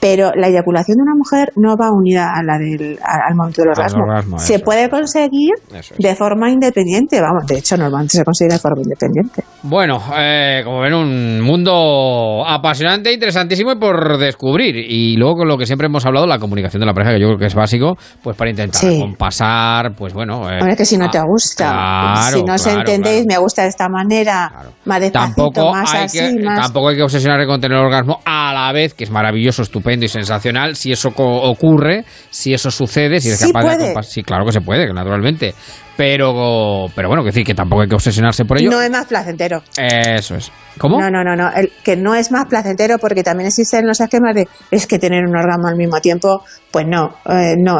Pero 0.00 0.30
la 0.36 0.46
eyaculación 0.48 0.96
de 0.98 1.02
una 1.02 1.14
mujer 1.16 1.50
no 1.56 1.76
va 1.76 1.90
unida 1.92 2.30
a 2.32 2.42
la 2.44 2.56
del, 2.56 2.98
al 3.02 3.34
momento 3.34 3.62
del 3.62 3.70
orgasmo. 3.70 4.04
orgasmo, 4.04 4.38
se 4.38 4.60
puede 4.60 4.88
conseguir 4.88 5.50
es. 5.74 5.92
de 5.98 6.14
forma 6.14 6.50
independiente. 6.50 7.20
Vamos, 7.20 7.44
de 7.46 7.58
hecho, 7.58 7.76
normalmente 7.76 8.16
se 8.18 8.24
consigue 8.24 8.52
de 8.52 8.58
forma 8.60 8.80
independiente. 8.82 9.42
Bueno, 9.64 10.00
eh, 10.16 10.62
como 10.64 10.80
ven, 10.82 10.94
un 10.94 11.40
mundo 11.40 12.44
apasionante, 12.46 13.12
interesantísimo 13.12 13.72
y 13.72 13.76
por 13.76 14.18
descubrir. 14.18 14.76
Y 14.76 15.16
luego 15.16 15.38
con 15.38 15.48
lo 15.48 15.58
que 15.58 15.66
siempre 15.66 15.86
hemos 15.86 16.06
hablado, 16.06 16.26
la 16.28 16.38
comunicación 16.38 16.78
de 16.78 16.86
la 16.86 16.94
pareja, 16.94 17.14
que 17.14 17.20
yo 17.20 17.26
creo 17.26 17.38
que 17.38 17.46
es 17.46 17.54
básico, 17.56 17.96
pues 18.22 18.36
para 18.36 18.50
intentar 18.50 18.78
Sí. 18.80 19.00
compasar, 19.00 19.94
pues 19.96 20.14
bueno. 20.14 20.48
eh, 20.48 20.58
Hombre, 20.60 20.76
que 20.76 20.84
si 20.84 20.96
no 20.96 21.06
ah, 21.06 21.10
te 21.10 21.20
gusta, 21.26 21.68
claro, 21.72 22.36
si 22.36 22.44
no 22.44 22.56
se 22.56 22.70
claro, 22.70 22.80
entendéis, 22.80 23.26
me 23.26 23.36
gusta 23.38 23.62
de 23.62 23.68
esta 23.68 23.88
manera, 23.88 24.52
más 24.84 25.00
despacito, 25.00 25.42
Tampoco 25.50 25.72
más 25.72 25.92
hay, 25.92 26.04
así, 26.04 26.18
que, 26.36 26.44
más... 26.44 26.60
tampoco 26.62 26.88
hay 26.90 26.96
que 26.96 27.02
obsesionarse 27.02 27.46
con 27.48 27.60
tener 27.60 27.78
orgasmo 27.78 28.20
a 28.24 28.52
la 28.54 28.72
vez, 28.72 28.94
que 28.94 29.02
es 29.02 29.10
maravilloso, 29.10 29.62
estupendo 29.62 29.87
y 30.06 30.08
sensacional. 30.08 30.76
Si 30.76 30.92
eso 30.92 31.08
ocurre, 31.16 32.04
si 32.30 32.52
eso 32.54 32.70
sucede, 32.70 33.20
si 33.20 33.28
eres 33.28 33.40
Sí 33.40 33.52
capaz 33.52 33.70
de 33.70 33.76
puede. 33.76 33.94
acompa- 33.94 34.02
Sí, 34.02 34.22
claro 34.22 34.44
que 34.44 34.52
se 34.52 34.60
puede, 34.60 34.92
naturalmente. 34.92 35.54
Pero, 35.96 36.86
pero 36.94 37.08
bueno, 37.08 37.24
que 37.24 37.30
decir 37.30 37.44
que 37.44 37.54
tampoco 37.56 37.82
hay 37.82 37.88
que 37.88 37.96
obsesionarse 37.96 38.44
por 38.44 38.58
ello. 38.58 38.70
No 38.70 38.80
es 38.80 38.88
más 38.88 39.06
placentero. 39.06 39.62
Eso 39.76 40.36
es. 40.36 40.52
¿Cómo? 40.78 41.00
No, 41.00 41.10
no, 41.10 41.24
no, 41.24 41.34
no. 41.34 41.50
El, 41.52 41.72
que 41.82 41.96
no 41.96 42.14
es 42.14 42.30
más 42.30 42.46
placentero 42.46 42.98
porque 42.98 43.24
también 43.24 43.48
existen 43.48 43.84
los 43.84 44.00
esquemas 44.00 44.32
de 44.36 44.46
es 44.70 44.86
que 44.86 45.00
tener 45.00 45.24
un 45.26 45.36
orgasmo 45.36 45.66
al 45.66 45.74
mismo 45.74 46.00
tiempo, 46.00 46.44
pues 46.70 46.86
no, 46.86 47.16
eh, 47.28 47.56
no. 47.58 47.78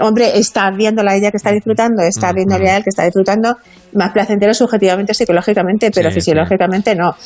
Hombre, 0.00 0.38
estás 0.38 0.76
viéndola 0.76 1.10
a 1.10 1.16
ella 1.16 1.32
que 1.32 1.38
está 1.38 1.50
disfrutando, 1.50 2.04
estás 2.04 2.32
viéndole 2.34 2.70
a 2.70 2.76
él 2.76 2.84
que 2.84 2.90
está 2.90 3.02
disfrutando, 3.02 3.56
más 3.94 4.12
placentero 4.12 4.54
subjetivamente, 4.54 5.12
psicológicamente, 5.12 5.90
pero 5.92 6.10
Sí, 6.10 6.14
fisiológicamente 6.14 6.94
no. 6.94 7.16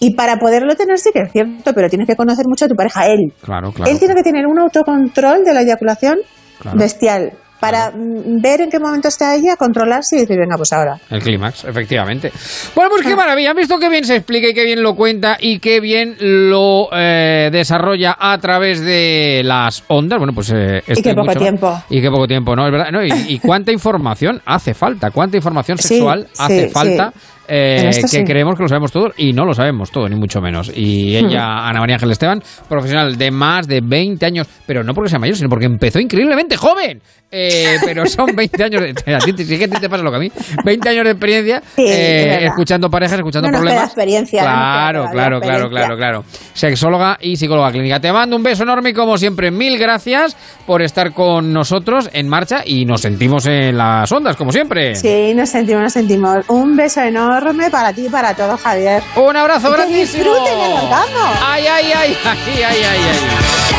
Y 0.00 0.14
para 0.14 0.36
poderlo 0.36 0.74
tener 0.74 0.98
sí 0.98 1.10
que 1.12 1.20
es 1.20 1.30
cierto, 1.32 1.72
pero 1.74 1.88
tienes 1.88 2.08
que 2.08 2.16
conocer 2.16 2.46
mucho 2.48 2.64
a 2.64 2.68
tu 2.68 2.74
pareja, 2.74 3.06
él. 3.06 3.32
Claro, 3.44 3.70
claro. 3.70 3.90
Él 3.90 3.98
tiene 3.98 4.14
que 4.14 4.22
tener 4.22 4.46
un 4.46 4.58
autocontrol 4.58 5.44
de 5.44 5.54
la 5.54 5.60
eyaculación 5.62 6.16
Claro. 6.58 6.78
bestial 6.78 7.32
para 7.60 7.90
mm, 7.90 8.40
ver 8.42 8.62
en 8.62 8.70
qué 8.70 8.78
momento 8.78 9.08
está 9.08 9.34
ella, 9.34 9.54
controlarse 9.56 10.16
y 10.16 10.20
decir, 10.20 10.38
venga, 10.38 10.56
pues 10.56 10.72
ahora. 10.72 10.96
El 11.10 11.22
clímax, 11.22 11.64
efectivamente. 11.64 12.32
Bueno, 12.74 12.90
pues 12.90 13.06
qué 13.06 13.14
maravilla. 13.14 13.50
¿Han 13.50 13.56
visto 13.56 13.78
qué 13.78 13.90
bien 13.90 14.04
se 14.04 14.16
explica 14.16 14.48
y 14.48 14.54
qué 14.54 14.64
bien 14.64 14.82
lo 14.82 14.94
cuenta 14.94 15.36
y 15.38 15.58
qué 15.58 15.80
bien 15.80 16.16
lo 16.20 16.88
eh, 16.92 17.50
desarrolla 17.52 18.16
a 18.18 18.38
través 18.38 18.80
de 18.80 19.42
las 19.44 19.84
ondas? 19.88 20.18
Bueno, 20.18 20.32
pues... 20.34 20.50
eh, 20.52 20.78
esto 20.86 21.02
qué 21.02 21.10
y 21.10 21.12
poco 21.14 21.26
mucho 21.26 21.34
más. 21.34 21.42
tiempo. 21.42 21.82
Y 21.90 22.00
qué 22.00 22.08
poco 22.10 22.26
tiempo, 22.26 22.56
¿no? 22.56 22.64
Es 22.66 22.72
verdad. 22.72 22.90
¿no? 22.92 23.04
Y, 23.04 23.10
y 23.28 23.38
cuánta 23.38 23.72
información 23.72 24.40
hace 24.46 24.72
falta, 24.72 25.10
cuánta 25.10 25.36
información 25.36 25.76
sexual 25.76 26.28
sí, 26.32 26.42
hace 26.42 26.68
sí. 26.68 26.70
falta. 26.72 27.12
Eh, 27.50 27.80
En 27.80 27.88
esto 27.88 28.02
que 28.02 28.18
sí. 28.18 28.24
creemos 28.24 28.54
que 28.56 28.62
lo 28.62 28.68
sabemos 28.68 28.92
todo 28.92 29.10
y 29.16 29.32
no 29.32 29.44
lo 29.44 29.52
sabemos 29.52 29.90
todo, 29.90 30.08
ni 30.08 30.16
mucho 30.16 30.40
menos. 30.40 30.70
Y 30.74 31.16
ella, 31.16 31.44
Hmm. 31.44 31.68
Ana 31.70 31.80
María 31.80 31.96
Ángel 31.96 32.10
Esteban, 32.12 32.42
profesional 32.68 33.16
de 33.18 33.30
más 33.30 33.66
de 33.66 33.80
20 33.84 34.24
años, 34.24 34.46
pero 34.66 34.82
no 34.84 34.94
porque 34.94 35.10
sea 35.10 35.18
mayor, 35.18 35.36
sino 35.36 35.48
porque 35.48 35.66
empezó 35.66 35.98
increíblemente 36.00 36.56
joven. 36.56 37.00
Eh, 37.32 37.76
pero 37.84 38.06
son 38.06 38.34
20 38.34 38.64
años 38.64 38.80
de. 38.82 39.14
A 39.14 39.18
ti, 39.18 39.32
te- 39.32 39.44
sí 39.44 39.56
que 39.58 39.68
te 39.68 39.88
pasa 39.88 40.02
lo 40.02 40.10
que 40.10 40.16
a 40.16 40.20
mí. 40.20 40.32
20 40.64 40.88
años 40.88 41.04
de 41.04 41.10
experiencia 41.10 41.62
Sí, 41.76 41.84
eh, 41.86 42.46
escuchando 42.46 42.88
parejas, 42.90 43.18
escuchando 43.18 43.48
No 43.48 43.56
problemas. 43.58 43.84
experiencia, 43.86 44.42
no 44.42 44.48
Claro, 44.48 45.04
claro, 45.12 45.40
claro, 45.40 45.68
claro, 45.70 45.96
claro. 45.96 46.24
Sexóloga 46.54 47.18
y 47.20 47.36
psicóloga 47.36 47.70
clínica. 47.70 48.00
Te 48.00 48.12
mando 48.12 48.36
un 48.36 48.42
beso 48.42 48.62
enorme 48.64 48.90
y 48.90 48.92
como 48.94 49.16
siempre, 49.16 49.50
mil 49.50 49.78
gracias 49.78 50.36
por 50.66 50.82
estar 50.82 51.12
con 51.12 51.52
nosotros 51.52 52.10
en 52.12 52.28
marcha 52.28 52.62
y 52.66 52.84
nos 52.84 53.00
sentimos 53.02 53.46
en 53.46 53.76
las 53.78 54.10
ondas, 54.12 54.36
como 54.36 54.50
siempre. 54.52 54.94
Sí, 54.96 55.32
nos 55.34 55.48
sentimos, 55.50 55.82
nos 55.82 55.92
sentimos. 55.92 56.38
Un 56.48 56.76
beso 56.76 57.00
enorme 57.00 57.39
para 57.70 57.92
ti 57.92 58.06
y 58.06 58.08
para 58.08 58.34
todos, 58.34 58.60
Javier. 58.60 59.02
Un 59.16 59.36
abrazo 59.36 59.70
que 59.70 59.76
grandísimo. 59.76 60.24
disfruten 60.24 60.58
el 60.60 60.72
orgasmo. 60.72 61.32
Ay, 61.42 61.66
ay, 61.66 61.92
ay, 61.92 62.18
ay, 62.24 62.62
ay, 62.62 62.62
ay, 62.64 62.84
ay. 62.84 63.69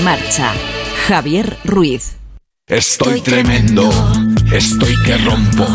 Marcha. 0.00 0.52
Javier 1.08 1.56
Ruiz. 1.64 2.16
Estoy 2.66 3.20
tremendo, 3.20 3.90
estoy 4.52 4.94
que 5.04 5.16
rompo. 5.18 5.66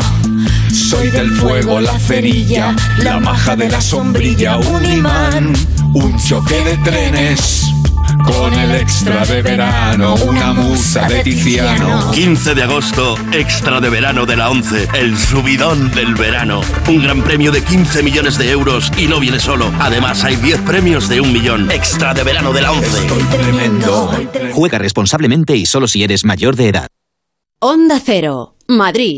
Soy 0.71 1.09
del 1.09 1.29
fuego, 1.31 1.79
la 1.81 1.97
cerilla, 1.99 2.75
la 2.99 3.19
maja 3.19 3.55
de 3.55 3.69
la 3.69 3.81
sombrilla, 3.81 4.57
un 4.57 4.85
imán, 4.85 5.53
un 5.93 6.17
choque 6.17 6.55
de 6.63 6.77
trenes. 6.77 7.65
Con 8.23 8.53
el 8.53 8.75
extra 8.75 9.25
de 9.25 9.41
verano, 9.41 10.15
una 10.15 10.53
musa 10.53 11.07
de 11.07 11.23
Tiziano. 11.23 12.11
15 12.11 12.55
de 12.55 12.63
agosto, 12.63 13.15
extra 13.31 13.81
de 13.81 13.89
verano 13.89 14.25
de 14.25 14.35
la 14.35 14.49
11, 14.49 14.87
el 14.93 15.17
subidón 15.17 15.91
del 15.91 16.15
verano. 16.15 16.61
Un 16.87 17.03
gran 17.03 17.21
premio 17.23 17.51
de 17.51 17.63
15 17.63 18.03
millones 18.03 18.37
de 18.37 18.49
euros 18.51 18.91
y 18.97 19.07
no 19.07 19.19
viene 19.19 19.39
solo. 19.39 19.71
Además, 19.79 20.23
hay 20.23 20.35
10 20.35 20.61
premios 20.61 21.09
de 21.09 21.21
un 21.21 21.33
millón. 21.33 21.69
Extra 21.71 22.13
de 22.13 22.23
verano 22.23 22.53
de 22.53 22.61
la 22.61 22.71
11. 22.71 23.07
tremendo. 23.37 24.11
Juega 24.53 24.77
responsablemente 24.77 25.55
y 25.55 25.65
solo 25.65 25.87
si 25.87 26.03
eres 26.03 26.25
mayor 26.25 26.55
de 26.55 26.69
edad. 26.69 26.87
Onda 27.59 27.99
Cero, 28.03 28.55
Madrid. 28.67 29.17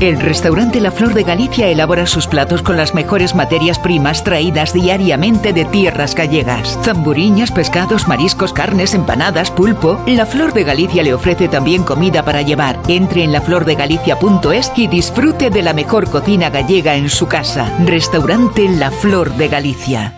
El 0.00 0.20
restaurante 0.20 0.80
La 0.80 0.92
Flor 0.92 1.12
de 1.12 1.24
Galicia 1.24 1.66
elabora 1.66 2.06
sus 2.06 2.28
platos 2.28 2.62
con 2.62 2.76
las 2.76 2.94
mejores 2.94 3.34
materias 3.34 3.80
primas 3.80 4.22
traídas 4.22 4.72
diariamente 4.72 5.52
de 5.52 5.64
tierras 5.64 6.14
gallegas. 6.14 6.78
Zamburiñas, 6.84 7.50
pescados, 7.50 8.06
mariscos, 8.06 8.52
carnes, 8.52 8.94
empanadas, 8.94 9.50
pulpo. 9.50 10.00
La 10.06 10.24
Flor 10.24 10.52
de 10.52 10.62
Galicia 10.62 11.02
le 11.02 11.14
ofrece 11.14 11.48
también 11.48 11.82
comida 11.82 12.24
para 12.24 12.42
llevar. 12.42 12.78
Entre 12.86 13.24
en 13.24 13.32
laflordegalicia.es 13.32 14.72
y 14.76 14.86
disfrute 14.86 15.50
de 15.50 15.62
la 15.62 15.72
mejor 15.72 16.08
cocina 16.08 16.48
gallega 16.48 16.94
en 16.94 17.08
su 17.08 17.26
casa. 17.26 17.68
Restaurante 17.84 18.68
La 18.68 18.92
Flor 18.92 19.34
de 19.34 19.48
Galicia. 19.48 20.17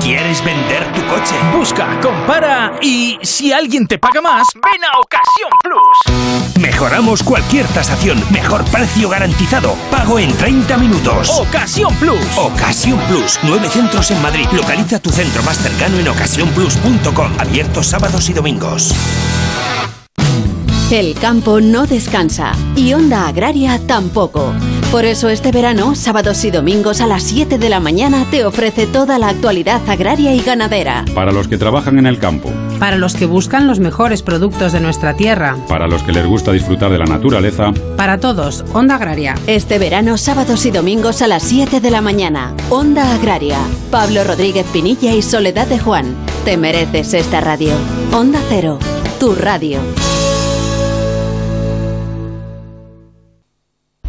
¿Quieres 0.00 0.44
vender 0.44 0.92
tu 0.92 1.04
coche? 1.06 1.34
Busca, 1.56 1.98
compara 2.00 2.78
y 2.80 3.18
si 3.22 3.52
alguien 3.52 3.86
te 3.86 3.98
paga 3.98 4.20
más, 4.20 4.46
ven 4.54 4.84
a 4.84 4.98
Ocasión 4.98 5.50
Plus. 5.62 6.60
Mejoramos 6.60 7.22
cualquier 7.22 7.66
tasación, 7.68 8.22
mejor 8.30 8.64
precio 8.66 9.08
garantizado, 9.08 9.74
pago 9.90 10.18
en 10.18 10.36
30 10.36 10.76
minutos. 10.78 11.30
Ocasión 11.40 11.94
Plus. 11.96 12.18
Ocasión 12.36 12.98
Plus, 13.08 13.38
nueve 13.42 13.68
centros 13.68 14.10
en 14.10 14.22
Madrid. 14.22 14.46
Localiza 14.52 14.98
tu 15.00 15.10
centro 15.10 15.42
más 15.42 15.58
cercano 15.58 15.98
en 15.98 16.08
ocasiónplus.com, 16.08 17.32
abierto 17.38 17.82
sábados 17.82 18.28
y 18.28 18.32
domingos. 18.32 18.94
El 20.90 21.14
campo 21.14 21.60
no 21.60 21.86
descansa 21.86 22.52
y 22.76 22.92
Onda 22.92 23.26
Agraria 23.26 23.80
tampoco. 23.88 24.52
Por 24.90 25.04
eso 25.04 25.28
este 25.28 25.50
verano, 25.52 25.94
sábados 25.94 26.44
y 26.44 26.50
domingos 26.50 27.00
a 27.00 27.06
las 27.06 27.24
7 27.24 27.58
de 27.58 27.68
la 27.68 27.80
mañana 27.80 28.24
te 28.30 28.44
ofrece 28.44 28.86
toda 28.86 29.18
la 29.18 29.28
actualidad 29.28 29.80
agraria 29.88 30.34
y 30.34 30.40
ganadera. 30.40 31.04
Para 31.14 31.32
los 31.32 31.48
que 31.48 31.58
trabajan 31.58 31.98
en 31.98 32.06
el 32.06 32.18
campo. 32.18 32.50
Para 32.78 32.96
los 32.96 33.14
que 33.14 33.26
buscan 33.26 33.66
los 33.66 33.80
mejores 33.80 34.22
productos 34.22 34.72
de 34.72 34.80
nuestra 34.80 35.14
tierra. 35.14 35.56
Para 35.68 35.88
los 35.88 36.02
que 36.02 36.12
les 36.12 36.24
gusta 36.24 36.52
disfrutar 36.52 36.90
de 36.90 36.98
la 36.98 37.04
naturaleza. 37.04 37.72
Para 37.96 38.20
todos, 38.20 38.64
Onda 38.72 38.94
Agraria. 38.94 39.34
Este 39.46 39.78
verano, 39.78 40.16
sábados 40.16 40.64
y 40.64 40.70
domingos 40.70 41.20
a 41.20 41.26
las 41.26 41.42
7 41.42 41.80
de 41.80 41.90
la 41.90 42.00
mañana. 42.00 42.54
Onda 42.70 43.12
Agraria. 43.12 43.58
Pablo 43.90 44.24
Rodríguez 44.24 44.66
Pinilla 44.72 45.14
y 45.14 45.20
Soledad 45.20 45.66
de 45.66 45.78
Juan. 45.78 46.14
Te 46.44 46.56
mereces 46.56 47.12
esta 47.12 47.40
radio. 47.40 47.72
Onda 48.12 48.38
Cero, 48.48 48.78
tu 49.18 49.34
radio. 49.34 49.80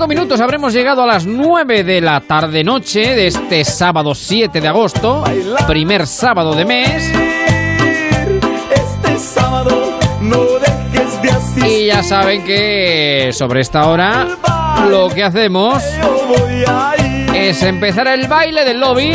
35 0.00 0.08
minutos 0.08 0.40
habremos 0.40 0.72
llegado 0.72 1.02
a 1.02 1.06
las 1.06 1.26
9 1.26 1.84
de 1.84 2.00
la 2.00 2.20
tarde-noche 2.20 3.00
de 3.14 3.26
este 3.26 3.64
sábado 3.66 4.14
7 4.14 4.58
de 4.58 4.66
agosto, 4.66 5.24
primer 5.66 6.06
sábado 6.06 6.54
de 6.54 6.64
mes. 6.64 7.12
Este 8.72 9.18
sábado 9.18 9.98
no 10.22 10.42
dejes 10.58 11.22
de 11.22 11.30
asistir. 11.30 11.64
Y 11.64 11.86
ya 11.86 12.02
saben 12.02 12.44
que 12.44 13.30
sobre 13.34 13.60
esta 13.60 13.88
hora 13.88 14.26
lo 14.88 15.10
que 15.10 15.22
hacemos 15.22 15.82
es 17.34 17.62
empezar 17.62 18.08
el 18.08 18.26
baile 18.26 18.64
del 18.64 18.80
lobby 18.80 19.14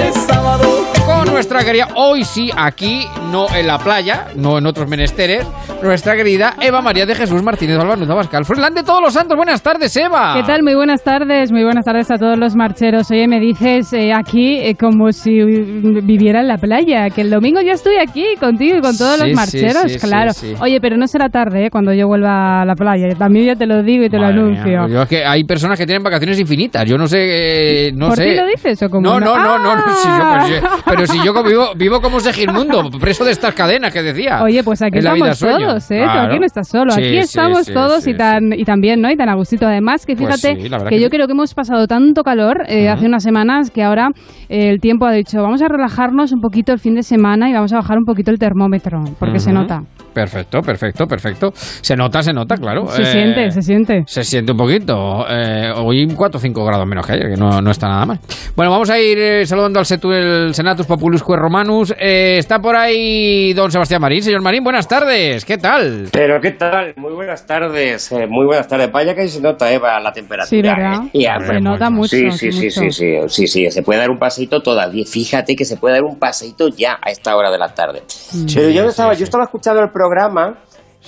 con 1.05 1.25
nuestra 1.31 1.63
querida, 1.63 1.87
hoy 1.95 2.23
sí, 2.23 2.49
aquí, 2.55 3.05
no 3.31 3.47
en 3.55 3.67
la 3.67 3.77
playa, 3.77 4.27
no 4.35 4.57
en 4.57 4.65
otros 4.65 4.87
menesteres, 4.89 5.45
nuestra 5.83 6.15
querida 6.15 6.55
Eva 6.59 6.81
María 6.81 7.05
de 7.05 7.13
Jesús 7.13 7.43
Martínez 7.43 7.77
Alba 7.77 7.95
Pascal. 8.15 8.43
Froilán 8.45 8.73
de 8.73 8.83
todos 8.83 9.01
los 9.01 9.13
santos, 9.13 9.37
buenas 9.37 9.61
tardes, 9.61 9.95
Eva. 9.97 10.33
¿Qué 10.35 10.43
tal? 10.43 10.63
Muy 10.63 10.73
buenas 10.73 11.03
tardes, 11.03 11.51
muy 11.51 11.63
buenas 11.63 11.85
tardes 11.85 12.09
a 12.09 12.17
todos 12.17 12.37
los 12.39 12.55
marcheros. 12.55 13.11
Oye, 13.11 13.27
me 13.27 13.39
dices 13.39 13.91
eh, 13.93 14.13
aquí 14.13 14.57
eh, 14.59 14.75
como 14.75 15.11
si 15.11 15.43
viviera 15.43 16.41
en 16.41 16.47
la 16.47 16.57
playa, 16.57 17.09
que 17.09 17.21
el 17.21 17.29
domingo 17.29 17.61
ya 17.61 17.73
estoy 17.73 17.97
aquí 17.97 18.25
contigo 18.39 18.77
y 18.77 18.81
con 18.81 18.97
todos 18.97 19.19
Sí, 19.19 19.27
los 19.27 19.35
marcheros, 19.35 19.83
sí, 19.83 19.99
sí, 19.99 20.07
claro. 20.07 20.31
Oye, 20.61 20.79
pero 20.81 20.97
no 20.97 21.07
será 21.07 21.29
tarde 21.29 21.67
eh, 21.67 21.69
cuando 21.69 21.93
yo 21.93 22.07
vuelva 22.07 22.61
a 22.61 22.65
la 22.65 22.75
playa. 22.75 23.07
También 23.17 23.45
ya 23.47 23.55
te 23.55 23.67
lo 23.67 23.83
digo 23.83 24.05
y 24.05 24.09
te 24.09 24.17
Madre 24.17 24.35
lo 24.37 24.43
mía, 24.45 24.61
anuncio. 24.61 24.87
yo 24.87 25.01
es 25.03 25.09
que 25.09 25.23
hay 25.25 25.43
personas 25.43 25.77
que 25.77 25.85
tienen 25.85 26.03
vacaciones 26.03 26.39
infinitas. 26.39 26.83
Yo 26.85 26.97
no 26.97 27.07
sé, 27.07 27.87
eh, 27.89 27.91
no 27.93 28.07
¿Por 28.07 28.17
sé. 28.17 28.25
ti 28.25 28.35
lo 28.35 28.45
dices 28.47 28.81
o 28.81 28.89
como 28.89 29.01
No, 29.07 29.19
no, 29.19 29.37
no, 29.37 29.59
no, 29.59 29.75
no, 29.75 29.81
sí, 29.95 30.07
yo- 30.07 30.23
pero, 30.33 30.45
si- 30.47 30.53
¡Ah! 30.65 30.94
Pero 30.95 31.07
si 31.07 31.23
yo 31.23 31.43
vivo, 31.43 31.67
vivo 31.75 32.01
como 32.01 32.19
Segismundo, 32.19 32.89
preso 32.99 33.25
de 33.25 33.31
estas 33.31 33.53
cadenas 33.53 33.93
que 33.93 34.01
decía. 34.01 34.41
Oye, 34.43 34.63
pues 34.63 34.81
aquí 34.81 34.99
estamos 34.99 35.39
todos, 35.39 35.91
¿eh? 35.91 36.01
Claro. 36.03 36.27
aquí 36.29 36.39
no 36.39 36.45
estás 36.45 36.67
solo. 36.67 36.91
Sí, 36.91 37.01
aquí 37.01 37.17
estamos 37.17 37.65
sí, 37.65 37.73
todos 37.73 38.03
sí, 38.03 38.11
y 38.11 38.17
tan 38.17 38.53
y 38.53 38.63
también, 38.63 39.01
¿no? 39.01 39.11
Y 39.11 39.17
tan 39.17 39.29
a 39.29 39.35
gustito. 39.35 39.65
Además, 39.67 40.05
que 40.05 40.15
Pues 40.15 40.41
fíjate 40.41 40.57
que 40.63 40.95
que 40.95 41.01
yo 41.01 41.09
creo 41.09 41.27
que 41.27 41.33
hemos 41.33 41.53
pasado 41.53 41.87
tanto 41.87 42.23
calor 42.23 42.63
eh, 42.67 42.89
hace 42.89 43.05
unas 43.05 43.23
semanas 43.23 43.71
que 43.71 43.83
ahora 43.83 44.09
eh, 44.49 44.69
el 44.69 44.79
tiempo 44.79 45.05
ha 45.05 45.11
dicho, 45.11 45.41
vamos 45.41 45.61
a 45.61 45.67
relajarnos 45.67 46.31
un 46.31 46.41
poquito 46.41 46.71
el 46.71 46.79
fin 46.79 46.95
de 46.95 47.03
semana 47.03 47.49
y 47.49 47.53
vamos 47.53 47.73
a 47.73 47.77
bajar 47.77 47.97
un 47.97 48.05
poquito 48.05 48.31
el 48.31 48.39
termómetro, 48.39 49.03
porque 49.19 49.39
se 49.39 49.51
nota. 49.51 49.81
Perfecto, 50.15 50.61
perfecto, 50.61 51.05
perfecto. 51.07 51.51
Se 51.55 51.93
nota, 51.95 52.23
se 52.23 52.31
nota, 52.31 52.55
claro. 52.55 52.87
Se 52.87 53.01
Eh, 53.01 53.05
siente, 53.05 53.51
se 53.51 53.61
siente. 53.61 54.03
Se 54.07 54.23
siente 54.23 54.53
un 54.53 54.57
poquito. 54.57 55.25
Eh, 55.29 55.73
hoy 55.75 56.07
4 56.07 56.37
o 56.37 56.41
5 56.41 56.65
grados 56.65 56.87
menos 56.87 57.05
que 57.05 57.11
ayer, 57.13 57.31
que 57.31 57.35
no, 57.35 57.61
no 57.61 57.69
está 57.69 57.89
nada 57.89 58.05
mal. 58.05 58.19
Bueno, 58.55 58.71
vamos 58.71 58.89
a 58.89 58.97
ir 58.97 59.17
eh, 59.19 59.45
saludando 59.45 59.77
al 59.79 59.85
setu, 59.85 60.13
el 60.13 60.53
Senatus 60.53 60.85
Populusque 60.87 61.35
Romanus. 61.35 61.93
Eh, 61.99 62.37
está 62.37 62.59
por 62.59 62.77
ahí 62.77 63.51
don 63.53 63.69
Sebastián 63.73 64.01
Marín. 64.01 64.23
Señor 64.23 64.41
Marín, 64.41 64.63
buenas 64.63 64.87
tardes. 64.87 65.43
¿Qué 65.43 65.57
tal? 65.57 66.07
Pero 66.13 66.39
qué 66.39 66.51
tal, 66.51 66.93
muy 66.95 67.11
buenas 67.11 67.45
tardes, 67.45 68.09
eh, 68.13 68.25
muy 68.29 68.45
buenas 68.45 68.69
tardes. 68.69 68.89
Vaya 68.89 69.13
que 69.13 69.27
se 69.27 69.41
nota, 69.41 69.69
Eva, 69.69 69.99
la 69.99 70.13
temperatura. 70.13 70.47
Sí, 70.47 70.61
¿verdad? 70.61 71.03
¿eh? 71.07 71.09
Y 71.11 71.25
a- 71.25 71.39
Se 71.41 71.59
nota 71.59 71.89
mucho, 71.89 72.15
Sí, 72.15 72.31
sí, 72.31 72.51
sí, 72.53 72.71
sí, 72.71 72.79
mucho. 72.85 72.91
sí, 72.93 73.11
sí, 73.27 73.27
sí, 73.27 73.47
sí, 73.47 73.69
se 73.71 73.83
puede 73.83 73.99
dar 73.99 74.09
un 74.09 74.17
paseito 74.17 74.61
todavía. 74.61 75.03
Fíjate 75.05 75.57
que 75.57 75.65
se 75.65 75.75
puede 75.75 75.95
dar 75.95 76.03
un 76.05 76.17
paseito 76.17 76.69
ya 76.69 76.97
a 77.01 77.11
esta 77.11 77.35
hora 77.35 77.51
de 77.51 77.57
la 77.57 77.73
tarde. 77.73 78.03
Mm. 78.33 78.45
Pero 78.55 78.69
yo 78.69 78.83
Sí, 78.83 78.89
estaba, 78.91 79.13
sí, 79.13 79.19
yo 79.19 79.23
estaba 79.25 79.43
escuchando 79.43 79.81
el 79.81 79.89
programa 79.89 80.04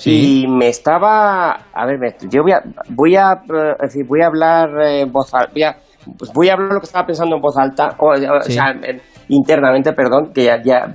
y 0.05 0.45
me 0.47 0.67
estaba, 0.67 1.51
a 1.73 1.85
ver, 1.85 2.15
yo 2.29 2.43
voy 2.43 2.51
a, 2.51 2.61
voy 2.89 3.15
a, 3.15 3.31
eh, 3.33 3.75
decir, 3.81 4.05
voy 4.07 4.21
a 4.21 4.27
hablar 4.27 4.69
eh, 4.81 5.01
en 5.01 5.11
voz 5.11 5.33
alta, 5.33 5.51
voy 5.53 5.63
a, 5.63 5.75
pues 6.17 6.31
voy 6.33 6.49
a 6.49 6.53
hablar 6.53 6.73
lo 6.73 6.79
que 6.79 6.85
estaba 6.85 7.05
pensando 7.07 7.35
en 7.35 7.41
voz 7.41 7.57
alta, 7.57 7.95
o, 7.99 8.11
o 8.11 8.41
Sí. 8.41 8.53
sea, 8.53 8.71
en- 8.71 9.01
internamente, 9.29 9.91
perdón, 9.93 10.31
que 10.33 10.43
ya, 10.43 10.61
ya 10.63 10.93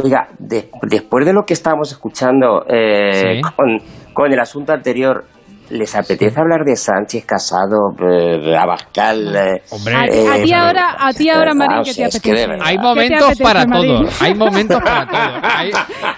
Oiga, 0.00 0.28
de- 0.38 0.70
después 0.82 1.26
de 1.26 1.32
lo 1.32 1.42
que 1.44 1.54
estábamos 1.54 1.90
escuchando 1.90 2.64
eh, 2.68 3.40
Sí. 3.40 3.40
con, 3.56 3.78
con 4.14 4.32
el 4.32 4.38
asunto 4.38 4.72
anterior, 4.72 5.24
¿Les 5.70 5.94
apetece 5.94 6.40
hablar 6.40 6.64
de 6.64 6.74
Sánchez, 6.76 7.26
Casado, 7.26 7.94
eh, 8.00 8.56
Abascal? 8.56 9.36
eh, 9.36 9.62
A, 9.94 10.00
a 10.02 10.06
eh, 10.06 10.42
ti 10.42 10.52
ahora, 10.54 10.96
a 10.98 11.12
ti 11.12 11.28
ahora, 11.28 11.52
Marín, 11.54 11.78
o 11.80 11.82
¿qué 11.84 11.90
te 11.92 12.20
que 12.20 12.32
de 12.32 12.44
apetece? 12.44 12.62
Hay 12.62 12.76
¿Qué 12.76 12.80
te 12.80 12.82
momentos 12.82 13.22
apetece, 13.22 13.44
para 13.44 13.66
Marín? 13.66 13.96
todos. 13.98 14.22
Hay 14.22 14.34
momentos 14.34 14.80
para 14.82 15.06
todos. 15.06 15.40
Hay, 15.42 15.70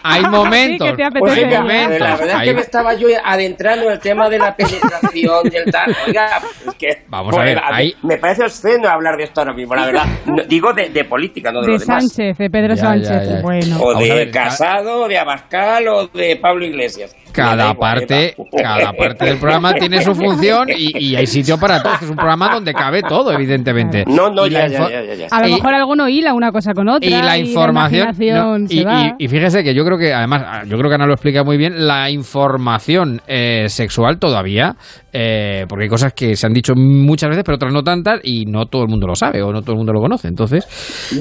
hay 0.05 0.23
momentos. 0.23 0.87
Sí, 0.87 0.91
que 0.93 0.97
te 0.97 1.05
apetece. 1.05 1.47
Pues 1.47 1.59
momentos. 1.59 1.99
la 2.01 2.17
verdad 2.17 2.37
es 2.43 2.49
que 2.49 2.55
me 2.55 2.61
estaba 2.61 2.95
yo 2.95 3.09
adentrando 3.25 3.87
en 3.87 3.93
el 3.93 3.99
tema 4.01 4.29
de 4.29 4.39
la 4.39 4.55
penetración 4.55 5.49
del 5.51 5.65
tal. 5.73 5.97
Oiga, 6.07 6.41
es 6.69 6.75
que 6.77 6.89
Vamos 7.09 7.37
a 7.37 7.43
ver, 7.43 7.57
mí 7.57 7.63
hay- 7.73 7.95
me 8.03 8.19
parece 8.19 8.45
obsceno 8.45 8.89
hablar 8.89 9.17
de 9.17 9.25
esto 9.25 9.41
ahora 9.41 9.53
mismo, 9.53 9.75
la 9.75 9.87
verdad. 9.87 10.05
No, 10.27 10.45
digo 10.45 10.73
de, 10.73 10.91
de 10.91 11.05
política, 11.05 11.51
no 11.51 11.61
de, 11.61 11.67
De 11.67 11.73
lo 11.73 11.79
demás. 11.81 12.05
Sánchez, 12.07 12.39
de 12.39 12.51
Pedro 12.51 12.75
Ya, 12.75 12.83
Sánchez. 12.83 13.09
ya, 13.11 13.35
ya. 13.37 13.43
Bueno. 13.43 13.79
O 13.83 13.95
de 13.99 14.09
ver, 14.15 14.31
Casado, 14.31 15.09
de 15.09 15.19
Abascal 15.19 15.89
o 15.89 16.07
de 16.07 16.37
Pablo 16.37 16.65
Iglesias. 16.65 17.17
Cada 17.33 17.75
parte, 17.75 18.35
cada 18.57 18.93
parte 18.99 19.25
del 19.25 19.39
programa 19.41 19.73
tiene 19.75 20.03
su 20.03 20.15
función 20.15 20.69
y, 20.77 20.93
y 21.13 21.17
hay 21.17 21.27
sitio 21.27 21.59
para 21.59 21.83
todo. 21.83 21.93
Este 21.95 22.05
es 22.05 22.11
un 22.11 22.17
programa 22.17 22.51
donde 22.53 22.73
cabe 22.73 23.03
todo, 23.03 23.33
evidentemente. 23.33 24.05
No, 24.07 24.31
no, 24.31 24.47
ya, 24.47 24.67
ya, 24.69 24.89
ya, 24.89 25.03
ya, 25.03 25.15
ya. 25.15 25.27
A 25.31 25.41
lo 25.43 25.49
Y- 25.49 25.53
mejor 25.55 25.75
alguno 25.75 26.09
hila 26.09 26.35
una 26.35 26.53
cosa 26.53 26.73
con 26.75 26.89
otra. 26.89 27.09
y 27.09 27.11
la 27.11 27.39
información 27.39 28.03
imaginación 28.09 28.63
no, 28.63 28.69
se 28.69 28.75
y, 28.75 28.85
va. 28.85 29.15
y- 29.19 29.25
y 29.25 29.29
fíjese 29.29 29.63
que 29.65 29.75
yo 29.75 29.85
creo 29.85 29.99
que 29.99 30.13
además 30.15 30.67
yo 30.69 30.77
creo 30.79 30.89
que 30.91 30.95
Ana 30.95 31.07
lo 31.07 31.15
explica 31.15 31.43
muy 31.45 31.57
bien 31.57 31.87
la 31.87 32.11
información 32.11 33.21
eh, 33.27 33.65
sexual 33.69 34.19
todavía 34.19 34.77
eh, 35.13 35.65
porque 35.69 35.85
hay 35.85 35.89
cosas 35.89 36.13
que 36.15 36.37
se 36.37 36.47
han 36.47 36.53
dicho 36.53 36.75
muchas 36.77 37.31
veces 37.31 37.43
pero 37.45 37.57
otras 37.57 37.73
no 37.73 37.83
tantas 37.83 38.21
y 38.23 38.45
no 38.47 38.67
todo 38.67 38.83
el 38.83 38.89
mundo 38.89 39.07
lo 39.07 39.15
sabe 39.15 39.43
o 39.43 39.53
no 39.53 39.63
todo 39.63 39.73
el 39.73 39.79
mundo 39.79 39.93
lo 39.93 40.01
conoce 40.01 40.29
entonces 40.29 40.67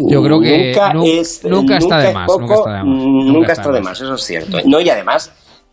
yo 0.10 0.22
creo 0.22 0.40
que 0.40 0.68
nunca, 0.74 0.94
nu- 0.94 1.06
es, 1.06 1.42
nunca 1.46 1.78
está 1.78 1.98
de 2.00 2.14
más 2.14 2.28
poco, 2.28 2.42
nunca 2.42 2.54
está 2.56 2.72
de 2.74 2.84
más 2.84 3.00
Nunca 3.30 3.52
está 3.54 3.72
de 3.72 3.82
más, 3.82 4.02
eso 4.02 4.14
es 4.16 4.22
cierto. 4.24 4.58
No, 4.66 4.82
y 4.82 4.90
además, 4.90 5.32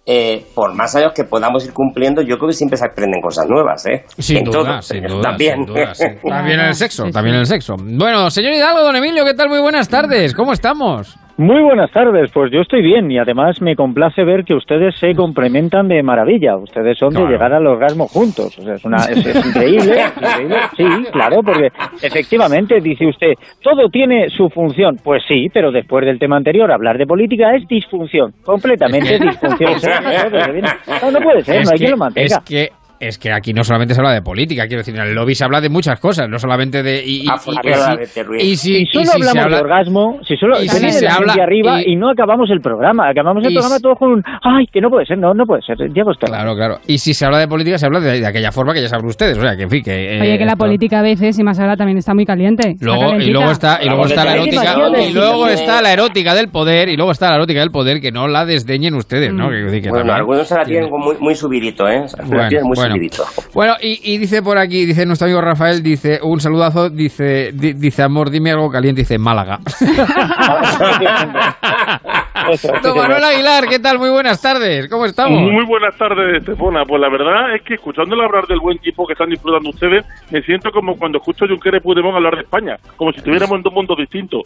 eh, 0.09 0.47
por 0.55 0.73
más 0.75 0.95
años 0.95 1.13
que 1.13 1.25
podamos 1.25 1.65
ir 1.67 1.73
cumpliendo, 1.73 2.23
yo 2.23 2.37
creo 2.39 2.49
que 2.49 2.55
siempre 2.55 2.77
se 2.79 2.87
aprenden 2.87 3.21
cosas 3.21 3.47
nuevas, 3.49 3.85
¿eh? 3.87 4.05
sin 4.19 4.39
En 4.39 4.45
duda, 4.45 4.63
todo, 4.63 4.83
sin 4.83 5.03
duda, 5.03 5.21
También. 5.21 5.57
sin 5.57 5.67
duda, 5.67 5.95
sí. 5.95 6.05
también 6.29 6.61
en 6.61 6.67
el 6.67 6.75
sexo, 6.75 7.05
también 7.13 7.35
en 7.35 7.41
el 7.41 7.47
sexo. 7.47 7.75
Bueno, 7.77 8.31
señor 8.31 8.53
Hidalgo, 8.55 8.83
don 8.83 8.95
Emilio, 8.95 9.25
¿qué 9.25 9.35
tal? 9.35 9.49
Muy 9.49 9.61
buenas 9.61 9.89
tardes, 9.89 10.33
¿cómo 10.33 10.53
estamos? 10.53 11.17
Muy 11.39 11.61
buenas 11.63 11.91
tardes, 11.91 12.31
pues 12.33 12.51
yo 12.51 12.63
estoy 12.63 12.81
bien 12.81 13.11
y 13.11 13.19
además 13.19 13.61
me 13.61 13.77
complace 13.77 14.25
ver 14.25 14.43
que 14.45 14.55
ustedes 14.55 14.95
se 14.99 15.15
complementan 15.15 15.87
de 15.87 16.03
maravilla. 16.03 16.57
Ustedes 16.57 16.97
son 16.97 17.11
Claro. 17.11 17.27
de 17.27 17.33
llegar 17.33 17.53
al 17.53 17.67
orgasmo 17.67 18.09
juntos. 18.09 18.59
O 18.59 18.63
sea, 18.63 18.75
es, 18.77 18.85
una, 18.87 18.97
es, 18.97 19.19
es 19.27 19.47
increíble, 19.47 20.01
es 20.01 20.17
increíble. 20.17 20.57
Sí, 20.79 20.85
claro, 21.13 21.43
porque 21.45 21.69
efectivamente 22.01 22.81
dice 22.81 23.07
usted, 23.07 23.35
todo 23.63 23.91
tiene 23.91 24.31
su 24.31 24.49
función. 24.49 24.97
Pues 25.05 25.25
sí, 25.29 25.49
pero 25.53 25.71
después 25.71 26.07
del 26.07 26.19
tema 26.19 26.39
anterior, 26.39 26.73
hablar 26.73 26.97
de 26.97 27.07
política 27.07 27.55
es 27.55 27.69
disfunción, 27.69 28.33
completamente 28.43 29.19
disfunción. 29.21 29.73
No, 31.03 31.11
no 31.11 31.21
puede 31.21 31.43
ser, 31.43 31.65
no 31.65 31.71
hay 31.71 31.77
que, 31.77 31.85
quien 31.85 31.91
lo 31.91 31.97
mantenga. 31.99 32.27
Es 32.27 32.39
que, 32.49 32.71
es 33.01 33.19
que 33.19 33.33
aquí 33.33 33.53
no 33.53 33.63
solamente 33.65 33.95
se 33.95 34.01
habla 34.01 34.13
de 34.13 34.23
política, 34.23 34.67
quiero 34.67 34.81
decir, 34.81 34.95
en 34.97 35.03
el 35.03 35.15
lobby 35.15 35.35
se 35.35 35.45
habla 35.45 35.61
de 35.61 35.69
muchas 35.69 36.01
cosas, 36.01 36.29
no 36.29 36.39
solamente 36.39 36.83
de... 36.83 37.03
Y, 37.05 37.25
y- 37.25 38.23
Ruiz. 38.25 38.43
y 38.45 38.57
si, 38.57 38.87
si 38.87 38.87
solo 38.87 39.03
y 39.03 39.07
si 39.07 39.11
se 39.11 39.17
hablamos 39.29 39.45
habla- 39.45 39.57
de 39.57 39.63
orgasmo, 39.63 40.19
si 40.27 40.37
solo 40.37 40.61
y 40.63 40.69
si 40.69 40.85
de 40.85 40.93
se 40.93 41.05
la 41.05 41.15
habla- 41.15 41.35
arriba 41.43 41.83
y- 41.83 41.93
y, 41.93 41.97
no 41.97 42.11
acabamos 42.11 42.51
el 42.51 42.61
programa, 42.61 43.09
acabamos 43.09 43.45
el 43.45 43.53
programa 43.53 43.79
todos 43.81 43.99
con 43.99 44.13
un 44.13 44.23
ay, 44.43 44.67
que 44.73 44.81
no 44.81 44.89
puede 44.91 45.07
ser, 45.07 45.19
no, 45.19 45.35
no 45.35 45.45
puede 45.45 45.63
ser, 45.63 45.77
ya 45.95 46.05
pues 46.05 46.17
está. 46.17 46.27
Claro, 46.27 46.55
claro. 46.55 46.79
Y 46.87 46.99
si 46.99 47.15
se 47.15 47.25
habla 47.27 47.39
de 47.39 47.49
política, 47.49 47.79
se 47.79 47.87
habla 47.87 48.01
de, 48.01 48.21
de 48.21 48.27
aquella 48.27 48.53
forma 48.53 48.73
que 48.75 48.83
ya 48.83 48.89
saben 48.89 49.07
ustedes. 49.07 49.37
O 49.39 49.41
sea, 49.41 49.57
que 49.57 49.65
en 49.65 49.71
fin, 49.71 49.83
que... 49.83 50.17
eh, 50.17 50.21
Oye, 50.21 50.39
que 50.39 50.45
la 50.45 50.53
esto- 50.53 50.65
política 50.65 51.01
a 51.01 51.03
veces, 51.03 51.39
y 51.39 51.43
más 51.45 51.59
ahora, 51.61 51.77
también 51.77 51.99
está 51.99 52.15
muy 52.15 52.25
caliente. 52.25 52.71
Está 52.71 52.85
Luego, 52.87 53.17
y 53.21 53.31
luego 53.31 53.51
está, 53.51 53.79
y 53.83 53.87
luego 53.89 54.07
está 54.07 54.25
la 54.25 54.35
erótica, 54.35 54.75
y 55.09 55.13
luego 55.13 55.49
está 55.49 55.83
la 55.83 55.93
erótica 55.93 56.35
del 56.35 56.49
poder, 56.49 56.89
y 56.89 56.97
luego 56.97 57.13
está 57.13 57.29
la 57.31 57.37
erótica 57.37 57.61
del 57.61 57.71
poder, 57.71 58.01
que 58.01 58.11
no 58.13 58.29
la 58.29 58.45
desdeñen 58.47 58.95
ustedes, 58.95 59.33
¿no? 59.33 59.49
Que, 59.51 59.81
que 59.83 59.91
Bueno, 59.91 60.13
algunos 60.13 60.47
se 60.49 60.55
la 60.55 60.65
tiene- 60.65 60.87
tienen 60.89 61.01
muy, 61.01 61.17
muy 61.21 61.35
subidito, 61.35 61.87
¿eh? 61.89 62.05
Bueno, 63.55 63.75
y, 63.81 64.01
y 64.15 64.19
dice 64.19 64.43
por 64.43 64.59
aquí, 64.59 64.85
dice 64.87 65.07
nuestro 65.07 65.27
amigo 65.27 65.41
Rafael, 65.41 65.83
dice, 65.83 66.21
un 66.23 66.41
saludazo, 66.41 66.91
dice, 66.91 67.53
di- 67.53 67.73
dice 67.75 68.03
amor, 68.03 68.31
dime 68.31 68.51
algo 68.53 68.71
caliente, 68.71 69.03
dice 69.03 69.19
Málaga. 69.19 69.59
Don 72.83 72.97
Manuel 72.97 73.25
Aguilar, 73.25 73.67
¿qué 73.69 73.79
tal? 73.79 73.99
Muy 73.99 74.11
buenas 74.11 74.41
tardes, 74.41 74.89
¿cómo 74.89 75.05
estamos? 75.07 75.41
Muy 75.41 75.65
buenas 75.65 75.97
tardes, 75.97 76.39
Estefona. 76.39 76.85
Pues 76.85 77.01
la 77.01 77.09
verdad 77.09 77.55
es 77.55 77.63
que 77.63 77.75
escuchándole 77.75 78.25
hablar 78.25 78.47
del 78.47 78.61
buen 78.61 78.79
tiempo 78.79 79.07
que 79.07 79.15
están 79.15 79.31
disfrutando 79.31 79.71
ustedes, 79.71 80.05
me 80.31 80.41
siento 80.43 80.71
como 80.71 80.97
cuando 80.97 81.19
escucho 81.19 81.45
a 81.45 81.49
Junqueras 81.49 81.81
y 81.81 81.85
Puigdemont 81.85 82.15
hablar 82.17 82.35
de 82.37 82.43
España, 82.43 82.77
como 82.97 83.11
si 83.13 83.19
estuviéramos 83.19 83.57
en 83.57 83.63
dos 83.63 83.73
mundos 83.73 83.97
distintos. 83.99 84.43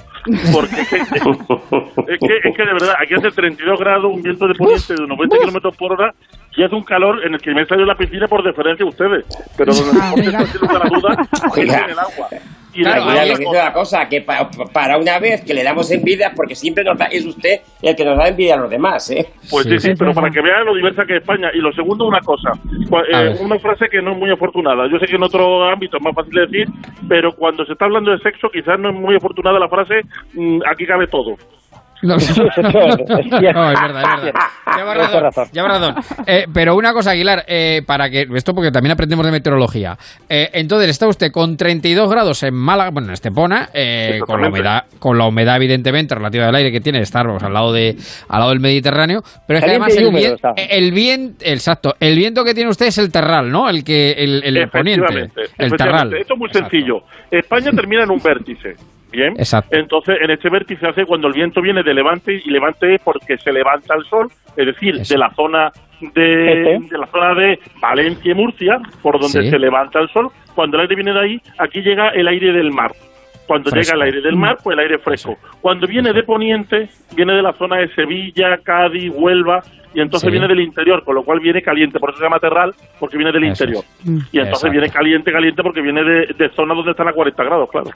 Porque 0.52 0.80
es 0.80 0.88
que, 0.88 0.96
es 0.96 2.18
que, 2.20 2.48
es 2.48 2.56
que 2.56 2.62
de 2.64 2.72
verdad, 2.72 2.94
aquí 3.02 3.14
hace 3.14 3.30
32 3.30 3.78
grados, 3.78 4.12
un 4.14 4.22
viento 4.22 4.46
de 4.46 4.54
poniente 4.54 4.94
de 4.94 5.06
90 5.06 5.38
kilómetros 5.38 5.76
por 5.76 5.92
hora 5.92 6.14
y 6.56 6.62
hace 6.62 6.74
un 6.74 6.82
calor 6.84 7.24
en 7.24 7.34
el 7.34 7.40
que 7.40 7.52
me 7.54 7.64
de 7.64 7.86
la 7.86 7.94
piscina 7.94 8.26
por 8.26 8.42
deferencia 8.42 8.84
a 8.84 8.88
ustedes. 8.88 9.24
Pero 9.56 9.72
donde 9.72 10.00
Ah, 10.02 10.12
se 10.16 10.46
sin 10.46 10.60
lugar 10.60 10.82
a 10.86 10.88
duda 10.88 11.16
es 11.32 11.58
Oiga. 11.58 11.84
en 11.84 11.90
el 11.90 11.98
agua. 11.98 12.28
Y 12.72 12.82
Claro, 12.84 13.04
la- 13.06 13.24
dice 13.24 13.44
la 13.52 13.72
cosa, 13.72 14.08
que 14.08 14.20
pa- 14.20 14.48
pa- 14.48 14.64
para 14.66 14.96
una 14.96 15.18
vez 15.18 15.44
que 15.44 15.52
le 15.54 15.64
damos 15.64 15.90
envidia, 15.90 16.30
porque 16.36 16.54
siempre 16.54 16.84
nos 16.84 16.96
da- 16.96 17.06
es 17.06 17.26
usted 17.26 17.60
el 17.82 17.96
que 17.96 18.04
nos 18.04 18.16
da 18.16 18.28
envidia 18.28 18.54
a 18.54 18.58
los 18.58 18.70
demás, 18.70 19.10
¿eh? 19.10 19.26
Pues 19.50 19.64
sí, 19.66 19.76
sí, 19.80 19.90
pero 19.98 20.14
para 20.14 20.30
que 20.30 20.40
vean 20.40 20.64
lo 20.64 20.74
diversa 20.76 21.04
que 21.04 21.16
es 21.16 21.20
España. 21.20 21.50
Y 21.52 21.58
lo 21.58 21.72
segundo, 21.72 22.04
una 22.06 22.20
cosa. 22.20 22.52
Eh, 23.12 23.36
una 23.40 23.58
frase 23.58 23.88
que 23.90 24.00
no 24.00 24.12
es 24.12 24.18
muy 24.18 24.30
afortunada. 24.30 24.86
Yo 24.88 25.00
sé 25.00 25.06
que 25.06 25.16
en 25.16 25.22
otro 25.24 25.64
ámbito 25.68 25.96
es 25.96 26.02
más 26.04 26.14
fácil 26.14 26.32
de 26.32 26.40
decir, 26.46 26.68
pero 27.08 27.32
cuando 27.34 27.64
se 27.66 27.72
está 27.72 27.86
hablando 27.86 28.12
de 28.12 28.18
sexo, 28.20 28.48
quizás 28.52 28.78
no 28.78 28.90
es 28.90 28.94
muy 28.94 29.16
afortunada 29.16 29.58
la 29.58 29.68
frase, 29.68 30.02
mm, 30.34 30.60
aquí 30.70 30.86
cabe 30.86 31.08
todo. 31.08 31.36
No, 32.02 32.14
no, 32.14 32.20
Sí, 32.20 32.32
no, 32.40 32.50
sí, 32.50 32.62
no, 32.62 32.70
sí, 32.70 32.76
no, 32.78 33.18
es 33.18 33.26
no, 33.30 33.38
cierto. 33.40 33.70
es 33.70 33.80
verdad, 33.80 34.02
es 34.02 34.24
verdad. 34.24 34.40
Lleva 34.76 34.94
Tienes 35.52 35.70
razón. 35.80 35.94
Eh, 36.26 36.46
pero 36.52 36.74
una 36.76 36.92
cosa, 36.92 37.10
Aguilar, 37.10 37.44
eh, 37.46 37.82
para 37.86 38.08
que 38.08 38.26
esto 38.34 38.54
porque 38.54 38.70
también 38.70 38.92
aprendemos 38.92 39.24
de 39.26 39.32
meteorología. 39.32 39.98
Eh, 40.28 40.48
entonces 40.54 40.88
está 40.90 41.06
usted 41.08 41.30
con 41.30 41.56
32 41.56 42.10
grados 42.10 42.42
en 42.42 42.54
Málaga, 42.54 42.90
bueno, 42.90 43.08
en 43.08 43.14
Estepona, 43.14 43.68
eh, 43.74 44.20
con 44.26 44.40
la 44.40 44.48
humedad, 44.48 44.84
con 44.98 45.18
la 45.18 45.26
humedad 45.26 45.56
evidentemente 45.56 46.14
relativa 46.14 46.46
del 46.46 46.54
aire 46.54 46.72
que 46.72 46.80
tiene, 46.80 47.00
estar 47.00 47.26
pues, 47.26 47.42
al 47.42 47.52
lado 47.52 47.72
de, 47.72 47.96
al 48.28 48.38
lado 48.38 48.50
del 48.50 48.60
Mediterráneo, 48.60 49.22
pero 49.46 49.58
es 49.58 49.64
que 49.64 49.70
además 49.70 49.96
el, 49.96 50.06
húmedo 50.06 50.36
vien- 50.36 50.54
el 50.70 50.92
viento, 50.92 51.44
exacto, 51.44 51.94
el 52.00 52.16
viento 52.16 52.44
que 52.44 52.54
tiene 52.54 52.70
usted 52.70 52.86
es 52.86 52.98
el 52.98 53.10
terral, 53.12 53.50
¿no? 53.50 53.68
El 53.68 53.84
que 53.84 54.12
el, 54.12 54.42
el 54.44 54.68
poniente, 54.70 55.30
el 55.58 55.72
terral. 55.72 56.14
Esto 56.14 56.34
es 56.34 56.38
muy 56.40 56.50
sencillo. 56.50 57.02
España 57.30 57.70
termina 57.72 58.04
en 58.04 58.10
un 58.10 58.22
vértice. 58.22 58.74
Bien, 59.12 59.34
Exacto. 59.38 59.76
entonces 59.76 60.18
en 60.20 60.30
este 60.30 60.48
vértice 60.50 60.86
hace 60.86 61.04
cuando 61.04 61.26
el 61.28 61.34
viento 61.34 61.60
viene 61.60 61.82
de 61.82 61.94
levante 61.94 62.40
y 62.44 62.50
levante 62.50 62.94
es 62.94 63.00
porque 63.02 63.36
se 63.38 63.52
levanta 63.52 63.94
el 63.94 64.04
sol, 64.04 64.28
es 64.56 64.66
decir, 64.66 64.96
de 65.00 65.18
la 65.18 65.30
zona 65.34 65.70
de, 66.00 66.74
Este. 66.76 66.88
de 66.94 66.98
la 66.98 67.06
zona 67.08 67.34
de 67.34 67.58
Valencia 67.80 68.30
y 68.32 68.34
Murcia, 68.34 68.78
por 69.02 69.20
donde 69.20 69.42
Sí. 69.42 69.50
se 69.50 69.58
levanta 69.58 69.98
el 70.00 70.08
sol. 70.10 70.28
Cuando 70.54 70.76
el 70.76 70.82
aire 70.82 70.94
viene 70.94 71.12
de 71.12 71.20
ahí, 71.20 71.40
aquí 71.58 71.80
llega 71.82 72.08
el 72.10 72.26
aire 72.28 72.52
del 72.52 72.70
mar. 72.72 72.92
Cuando 73.50 73.70
Fresco. 73.70 73.94
llega 73.96 74.04
el 74.04 74.14
aire 74.14 74.20
del 74.28 74.36
mar, 74.36 74.58
pues 74.62 74.74
el 74.74 74.80
aire 74.84 74.98
fresco. 75.00 75.36
Cuando 75.60 75.88
viene 75.88 76.12
de 76.12 76.22
poniente, 76.22 76.88
viene 77.16 77.32
de 77.32 77.42
la 77.42 77.52
zona 77.54 77.78
de 77.78 77.92
Sevilla, 77.94 78.58
Cádiz, 78.62 79.10
Huelva, 79.12 79.60
y 79.92 80.00
entonces 80.00 80.28
Sí. 80.28 80.30
viene 80.30 80.46
del 80.46 80.60
interior, 80.60 81.02
con 81.02 81.16
lo 81.16 81.24
cual 81.24 81.40
viene 81.40 81.60
caliente. 81.60 81.98
Por 81.98 82.10
eso 82.10 82.18
se 82.18 82.24
llama 82.24 82.38
terral, 82.38 82.72
porque 83.00 83.16
viene 83.16 83.32
del 83.32 83.42
Eso 83.42 83.64
interior. 83.64 83.82
es. 83.84 84.06
Y 84.06 84.08
entonces 84.38 84.46
Exacto. 84.46 84.70
viene 84.70 84.88
caliente, 84.88 85.32
caliente, 85.32 85.62
porque 85.64 85.80
viene 85.80 86.04
de, 86.04 86.26
de 86.38 86.48
zonas 86.50 86.76
donde 86.76 86.92
están 86.92 87.08
a 87.08 87.12
40 87.12 87.42
grados, 87.42 87.68
claro. 87.70 87.90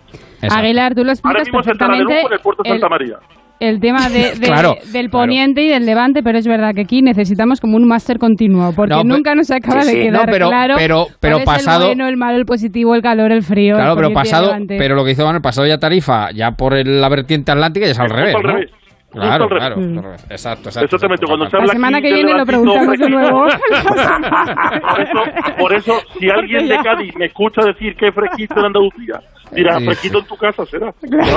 Aguilar, 0.51 0.93
tú 0.97 1.05
lo 1.05 1.13
Ahora 1.13 1.13
explicas 1.13 1.47
mismo 1.47 1.63
se 1.63 1.71
de. 1.71 1.99
Lujo 2.03 2.27
en 2.27 2.33
el 2.33 2.41
puerto 2.41 2.63
de 2.65 2.69
el- 2.71 2.75
Santa 2.81 2.89
María. 2.89 3.17
El 3.61 3.81
tema 3.81 4.09
de, 4.09 4.35
de- 4.39 4.47
Claro, 4.47 4.75
del 4.93 5.09
claro. 5.09 5.11
poniente 5.11 5.63
y 5.63 5.69
del 5.69 5.87
levante, 5.87 6.23
pero 6.23 6.39
es 6.39 6.47
verdad 6.47 6.73
que 6.75 6.83
aquí 6.83 7.03
necesitamos 7.03 7.61
como 7.61 7.77
un 7.77 7.87
máster 7.89 8.19
continuo, 8.19 8.73
porque 8.75 8.95
No, 8.95 9.05
nunca 9.05 9.35
nos 9.35 9.51
acaba 9.51 9.83
Sí, 9.83 9.89
de 9.89 9.93
sí. 9.95 10.09
quedar 10.09 10.27
No, 10.27 10.33
pero- 10.33 10.49
claro 10.49 10.75
pero- 10.77 11.07
pero 11.21 11.37
cuál 11.45 11.57
es 11.59 11.65
pasado- 11.65 11.83
el 11.85 11.89
bueno, 11.89 12.09
el 12.09 12.17
malo, 12.17 12.37
el 12.37 12.45
positivo, 12.47 12.95
el 12.95 13.03
calor, 13.03 13.33
el 13.33 13.43
frío. 13.43 13.75
Claro, 13.77 13.93
el 13.93 13.97
pero 13.99 14.11
pasado, 14.13 14.53
pero 14.69 14.95
lo 14.95 15.05
que 15.05 15.13
hizo 15.13 15.25
Manuel, 15.25 15.43
pasado 15.43 15.67
ya 15.67 15.79
Tarifa, 15.79 16.31
ya 16.33 16.53
por 16.53 16.75
el- 16.75 17.01
la 17.01 17.09
vertiente 17.09 17.53
atlántica, 17.53 17.87
ya 17.87 17.93
es 17.93 17.99
al 18.01 18.11
revés, 18.11 18.35
al 18.35 18.43
¿no? 18.43 18.49
revés. 18.53 18.71
Justo 19.15 19.49
Claro, 19.49 19.77
Mm. 19.77 19.99
exacto, 20.29 20.71
exacto. 20.71 20.85
Exactamente, 20.87 21.25
cuando 21.25 21.49
se 21.49 21.57
La 21.57 21.67
semana 21.69 22.01
que 22.01 22.13
viene 22.13 22.33
lo 22.37 22.45
preguntamos 22.45 22.99
de 22.99 23.09
nuevo. 23.09 23.45
Por 23.45 25.01
eso, 25.01 25.23
por 25.57 25.73
eso, 25.73 25.93
si 26.19 26.29
alguien 26.31 26.67
de 26.67 26.77
Cádiz 26.79 27.15
me 27.17 27.27
escucha 27.27 27.63
decir 27.65 27.95
que 27.95 28.09
es 28.09 28.15
fresquito 28.15 28.59
en 28.59 28.67
Andalucía, 28.67 29.21
dirá, 29.55 29.79
Sí, 29.79 29.85
fresquito 29.85 30.19
en 30.19 30.27
tu 30.27 30.37
casa 30.37 30.65
será. 30.67 30.93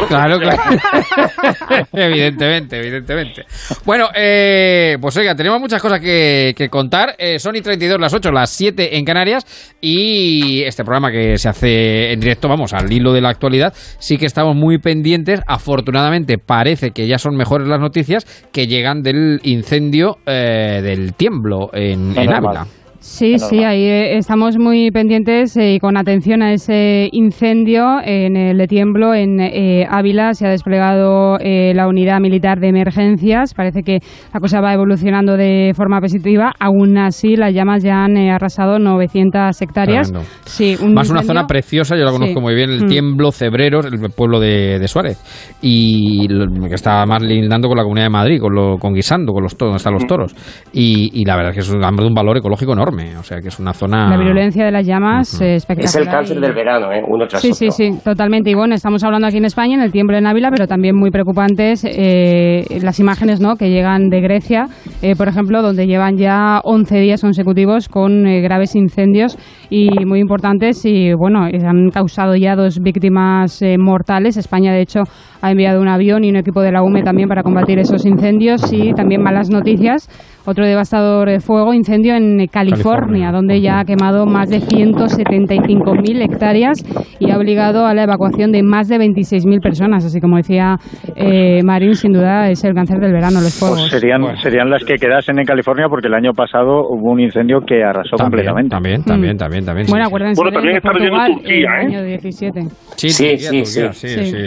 Claro, 0.08 0.40
claro. 0.40 0.62
evidentemente, 1.94 2.78
evidentemente. 2.78 3.46
Bueno, 3.86 4.10
eh, 4.16 4.98
pues 5.00 5.16
oiga, 5.18 5.36
tenemos 5.36 5.60
muchas 5.60 5.82
cosas 5.82 6.00
que, 6.00 6.54
que 6.56 6.70
contar. 6.70 7.16
Eh, 7.18 7.40
son 7.40 7.56
y 7.56 7.62
32 7.62 8.00
las 8.00 8.14
8, 8.14 8.32
las 8.32 8.50
7 8.50 8.98
en 8.98 9.06
Canarias. 9.06 9.76
Y 9.82 10.64
este 10.64 10.84
programa 10.84 11.12
que 11.12 11.38
se 11.38 11.50
hace 11.50 12.12
en 12.12 12.20
directo, 12.20 12.48
vamos, 12.48 12.74
al 12.74 12.92
hilo 12.92 13.14
de 13.14 13.22
la 13.22 13.30
actualidad, 13.30 13.74
sí 14.00 14.18
que 14.18 14.26
estamos 14.26 14.56
muy 14.56 14.80
pendientes. 14.80 15.42
Afortunadamente, 15.48 16.38
parece 16.38 16.92
que 16.92 17.08
ya 17.08 17.18
son 17.18 17.36
mejores 17.36 17.68
las 17.68 17.80
noticias 17.80 18.26
que 18.52 18.68
llegan 18.68 19.02
del 19.02 19.40
incendio 19.44 20.18
eh, 20.26 20.82
del 20.84 21.14
tiemblo 21.14 21.70
en, 21.74 22.14
No, 22.14 22.22
en. 22.22 22.34
Ávila. 22.34 22.68
Sí, 23.00 23.38
sí, 23.40 23.64
ahí 23.64 23.84
eh, 23.84 24.18
estamos 24.18 24.58
muy 24.58 24.92
pendientes 24.92 25.56
eh, 25.58 25.76
y 25.76 25.80
con 25.80 25.98
atención 25.98 26.42
a 26.42 26.52
ese 26.54 27.10
incendio 27.12 28.00
en 28.04 28.36
el 28.36 28.58
de 28.58 28.68
Tiemblo, 28.68 29.14
en 29.14 29.40
eh, 29.40 29.86
Ávila. 29.90 30.34
Se 30.34 30.48
ha 30.48 30.50
desplegado 30.50 31.38
eh, 31.40 31.74
la 31.76 31.88
unidad 31.88 32.20
militar 32.20 32.60
de 32.60 32.70
emergencias. 32.70 33.54
Parece 33.54 33.84
que 33.84 34.00
la 34.34 34.40
cosa 34.40 34.62
va 34.62 34.74
evolucionando 34.74 35.38
de 35.38 35.74
forma 35.76 36.02
positiva. 36.02 36.52
Aún 36.60 36.98
así, 36.98 37.36
las 37.36 37.54
llamas 37.54 37.84
ya 37.84 38.04
han 38.04 38.18
eh, 38.18 38.32
arrasado 38.32 38.80
900 38.80 39.62
hectáreas. 39.62 40.12
Tremendo. 40.12 40.30
Sí, 40.46 40.76
un 40.82 40.94
Más 40.94 41.10
una 41.10 41.24
zona 41.24 41.46
preciosa, 41.46 41.96
yo 41.96 42.04
la 42.04 42.12
conozco 42.12 42.40
Sí. 42.40 42.42
muy 42.42 42.56
bien, 42.56 42.70
el 42.72 42.84
Mm. 42.86 42.88
Tiemblo, 42.88 43.32
Cebreros, 43.32 43.86
el 43.86 44.00
pueblo 44.12 44.40
de, 44.40 44.80
de 44.80 44.88
Suárez. 44.88 45.18
Y 45.62 46.28
que 46.28 46.76
está 46.76 47.06
más 47.06 47.22
lindando 47.22 47.68
con 47.68 47.78
la 47.78 47.84
Comunidad 47.84 48.06
de 48.06 48.12
Madrid, 48.12 48.40
con, 48.40 48.54
lo, 48.54 48.78
con 48.78 48.94
Guisando, 48.94 49.34
con 49.34 49.44
los 49.44 49.56
toros, 49.56 49.70
donde 49.72 49.78
están 49.78 49.94
los 49.94 50.08
toros. 50.08 50.36
Y, 50.74 51.12
y 51.14 51.26
la 51.26 51.36
verdad 51.36 51.52
es 51.52 51.56
que 51.56 51.62
es 51.62 51.70
un, 51.70 51.80
de 51.82 52.06
un 52.06 52.14
valor 52.14 52.38
ecológico 52.38 52.74
enorme. 52.74 52.97
O 53.20 53.24
sea, 53.24 53.42
que 53.42 53.50
es 53.50 53.60
una 53.60 53.74
zona... 53.74 54.10
La 54.10 54.18
virulencia 54.18 54.66
de 54.66 54.72
las 54.72 54.86
llamas 54.86 55.40
eh, 55.42 55.56
espectacular. 55.56 55.86
Es 55.86 55.96
el 55.96 56.08
cáncer 56.08 56.38
y- 56.38 56.42
del 56.42 56.54
verano, 56.54 56.92
¿eh? 56.92 57.02
uno 57.08 57.28
tras 57.28 57.42
Sí, 57.42 57.50
otro. 57.52 57.72
sí, 57.72 57.92
sí, 57.92 58.00
totalmente. 58.04 58.50
Y 58.50 58.56
bueno, 58.56 58.76
estamos 58.76 59.04
hablando 59.04 59.28
aquí 59.28 59.38
en 59.38 59.46
España, 59.46 59.76
en 59.76 59.82
el 59.82 59.92
tiempo 59.92 60.14
en 60.14 60.26
Ávila, 60.26 60.50
pero 60.52 60.68
también 60.68 60.96
muy 60.96 61.12
preocupantes 61.12 61.84
eh, 61.86 62.64
las 62.82 63.00
imágenes 63.00 63.40
¿no? 63.42 63.56
que 63.56 63.70
llegan 63.70 64.10
de 64.10 64.22
Grecia, 64.22 64.66
eh, 65.02 65.16
por 65.16 65.28
ejemplo, 65.28 65.62
donde 65.62 65.86
llevan 65.88 66.18
ya 66.18 66.60
11 66.64 67.00
días 67.00 67.22
consecutivos 67.22 67.88
con 67.90 68.26
eh, 68.26 68.42
graves 68.42 68.76
incendios 68.76 69.38
y 69.70 69.90
muy 70.06 70.20
importantes 70.20 70.84
y 70.86 71.14
bueno, 71.14 71.48
eh, 71.48 71.60
han 71.66 71.90
causado 71.90 72.36
ya 72.36 72.56
dos 72.56 72.80
víctimas 72.80 73.62
eh, 73.62 73.78
mortales. 73.78 74.38
España, 74.38 74.74
de 74.74 74.82
hecho, 74.82 75.02
ha 75.42 75.52
enviado 75.52 75.82
un 75.82 75.88
avión 75.88 76.24
y 76.24 76.30
un 76.30 76.38
equipo 76.38 76.62
de 76.62 76.72
la 76.72 76.82
UME 76.82 77.04
también 77.04 77.28
para 77.30 77.44
combatir 77.44 77.80
esos 77.80 78.06
incendios 78.06 78.72
y 78.74 78.94
también 78.94 79.22
malas 79.22 79.50
noticias. 79.50 80.10
Otro 80.46 80.66
devastador 80.66 81.42
fuego, 81.42 81.74
incendio 81.74 82.16
en 82.16 82.40
eh, 82.40 82.48
California, 82.84 83.32
donde 83.32 83.62
ya 83.62 83.80
ha 83.80 83.86
quemado 83.86 84.26
más 84.26 84.50
de 84.50 84.58
175.000 84.58 86.22
hectáreas 86.24 86.84
y 87.20 87.32
ha 87.32 87.38
obligado 87.38 87.86
a 87.86 87.94
la 87.94 88.04
evacuación 88.04 88.52
de 88.52 88.64
más 88.64 88.88
de 88.88 88.98
26.000 88.98 89.62
personas. 89.62 90.06
Así 90.06 90.20
como 90.20 90.38
decía 90.38 90.78
eh, 91.16 91.62
Marín, 91.64 91.96
sin 91.96 92.14
duda 92.14 92.50
es 92.50 92.64
el 92.64 92.74
cáncer 92.74 93.00
del 93.00 93.14
verano, 93.14 93.42
los 93.42 93.58
fuegos. 93.58 93.80
Pues 93.90 94.02
serían, 94.02 94.38
serían 94.38 94.70
las 94.70 94.84
que 94.84 94.96
quedasen 94.96 95.40
en 95.40 95.46
California 95.46 95.88
porque 95.90 96.08
el 96.08 96.14
año 96.14 96.34
pasado 96.34 96.88
hubo 96.90 97.12
un 97.12 97.20
incendio 97.20 97.62
que 97.62 97.84
arrasó 97.84 98.18
completamente. 98.18 98.70
También, 98.70 99.04
también, 99.04 99.38
también, 99.38 99.66
también. 99.66 99.88
Bueno, 99.90 100.06
acuérdense 100.06 100.42
Bueno, 100.42 100.54
también 100.54 100.74
de 100.74 100.78
está 100.78 100.92
Portugal 100.92 101.32
Turquía, 101.34 101.54
en 101.82 101.88
el 101.88 101.94
¿eh? 101.94 101.98
año 101.98 102.04
17. 102.04 102.62
Sí, 102.98 103.10
Sí, 103.12 103.38
sí, 103.38 103.66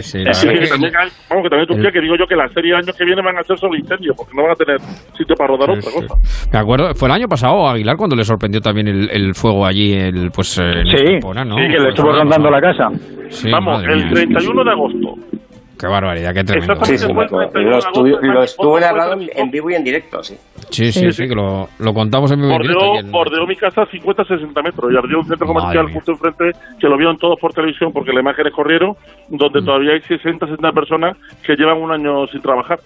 sí. 0.03 0.17
La 0.19 0.31
vamos, 1.29 1.43
que 1.43 1.49
también 1.49 1.67
Turquía, 1.67 1.87
el- 1.87 1.93
que 1.93 2.01
digo 2.01 2.15
yo 2.17 2.27
que 2.27 2.35
las 2.35 2.51
series 2.51 2.75
años 2.75 2.95
que 2.97 3.05
vienen 3.05 3.23
van 3.23 3.37
a 3.37 3.43
ser 3.43 3.57
solo 3.57 3.75
incendios, 3.77 4.13
porque 4.17 4.33
no 4.35 4.43
van 4.43 4.51
a 4.51 4.55
tener 4.55 4.77
sitio 5.17 5.35
para 5.37 5.47
rodar 5.47 5.69
otra 5.71 5.81
Sí, 5.83 5.89
sí. 5.89 6.07
cosa. 6.07 6.15
Me 6.51 6.59
acuerdo, 6.59 6.93
fue 6.95 7.07
el 7.07 7.13
año 7.15 7.27
pasado 7.29 7.67
Aguilar 7.69 7.95
cuando 7.95 8.15
le 8.15 8.23
sorprendió 8.25 8.59
también 8.59 8.87
el, 8.89 9.09
el 9.09 9.33
fuego 9.35 9.65
allí, 9.65 9.93
el, 9.93 10.31
pues 10.31 10.57
eh, 10.59 10.63
en 10.81 10.87
Sí, 10.87 10.95
Estepona, 10.95 11.45
¿no? 11.45 11.55
sí, 11.55 11.61
que 11.63 11.69
le 11.69 11.77
Pues, 11.77 11.89
estuvo 11.89 12.11
rondando 12.11 12.49
la 12.51 12.61
casa. 12.61 12.89
Sí, 13.29 13.49
Vamos, 13.49 13.81
el 13.83 13.95
mía. 13.95 14.09
31 14.11 14.63
de 14.65 14.71
agosto. 14.71 15.15
Qué 15.81 15.87
barbaridad, 15.87 16.31
qué 16.33 16.43
tremendo. 16.43 16.75
Sí, 16.85 16.93
Exactamente. 16.93 16.97
sí, 16.99 17.05
fue 17.05 17.13
me 17.15 17.25
acuerdo. 17.25 17.41
el 17.41 17.49
31 17.51 18.21
lo, 18.21 18.33
lo 18.33 18.43
estuve 18.43 18.81
fue 18.81 19.27
en 19.35 19.51
vivo 19.51 19.69
y 19.71 19.73
en 19.75 19.83
directo, 19.83 20.23
sí. 20.23 20.37
Sí, 20.69 20.91
sí, 20.91 20.99
Sí, 20.99 21.11
sí, 21.11 21.27
que 21.27 21.33
lo, 21.35 21.67
lo 21.79 21.93
contamos 21.93 22.31
en 22.31 22.39
mi 22.39 22.47
Bordeó, 22.47 23.01
bordeó 23.09 23.47
mi 23.47 23.55
casa 23.55 23.81
50-60 23.91 24.63
metros 24.63 24.91
y 24.93 24.95
ardió 24.97 25.17
un 25.17 25.25
centro 25.27 25.47
Madre 25.47 25.59
comercial 25.59 25.85
mía. 25.85 25.93
justo 25.95 26.11
enfrente 26.11 26.51
que 26.79 26.87
lo 26.87 26.97
vieron 26.97 27.17
todos 27.17 27.37
por 27.41 27.51
televisión 27.53 27.91
porque 27.91 28.11
las 28.13 28.21
imágenes 28.21 28.53
corrieron, 28.53 28.95
donde 29.27 29.61
todavía 29.63 29.93
hay 29.93 29.99
60-70 30.01 30.73
personas 30.73 31.17
que 31.43 31.55
llevan 31.55 31.81
un 31.81 31.91
año 31.91 32.27
sin 32.27 32.41
trabajar. 32.41 32.79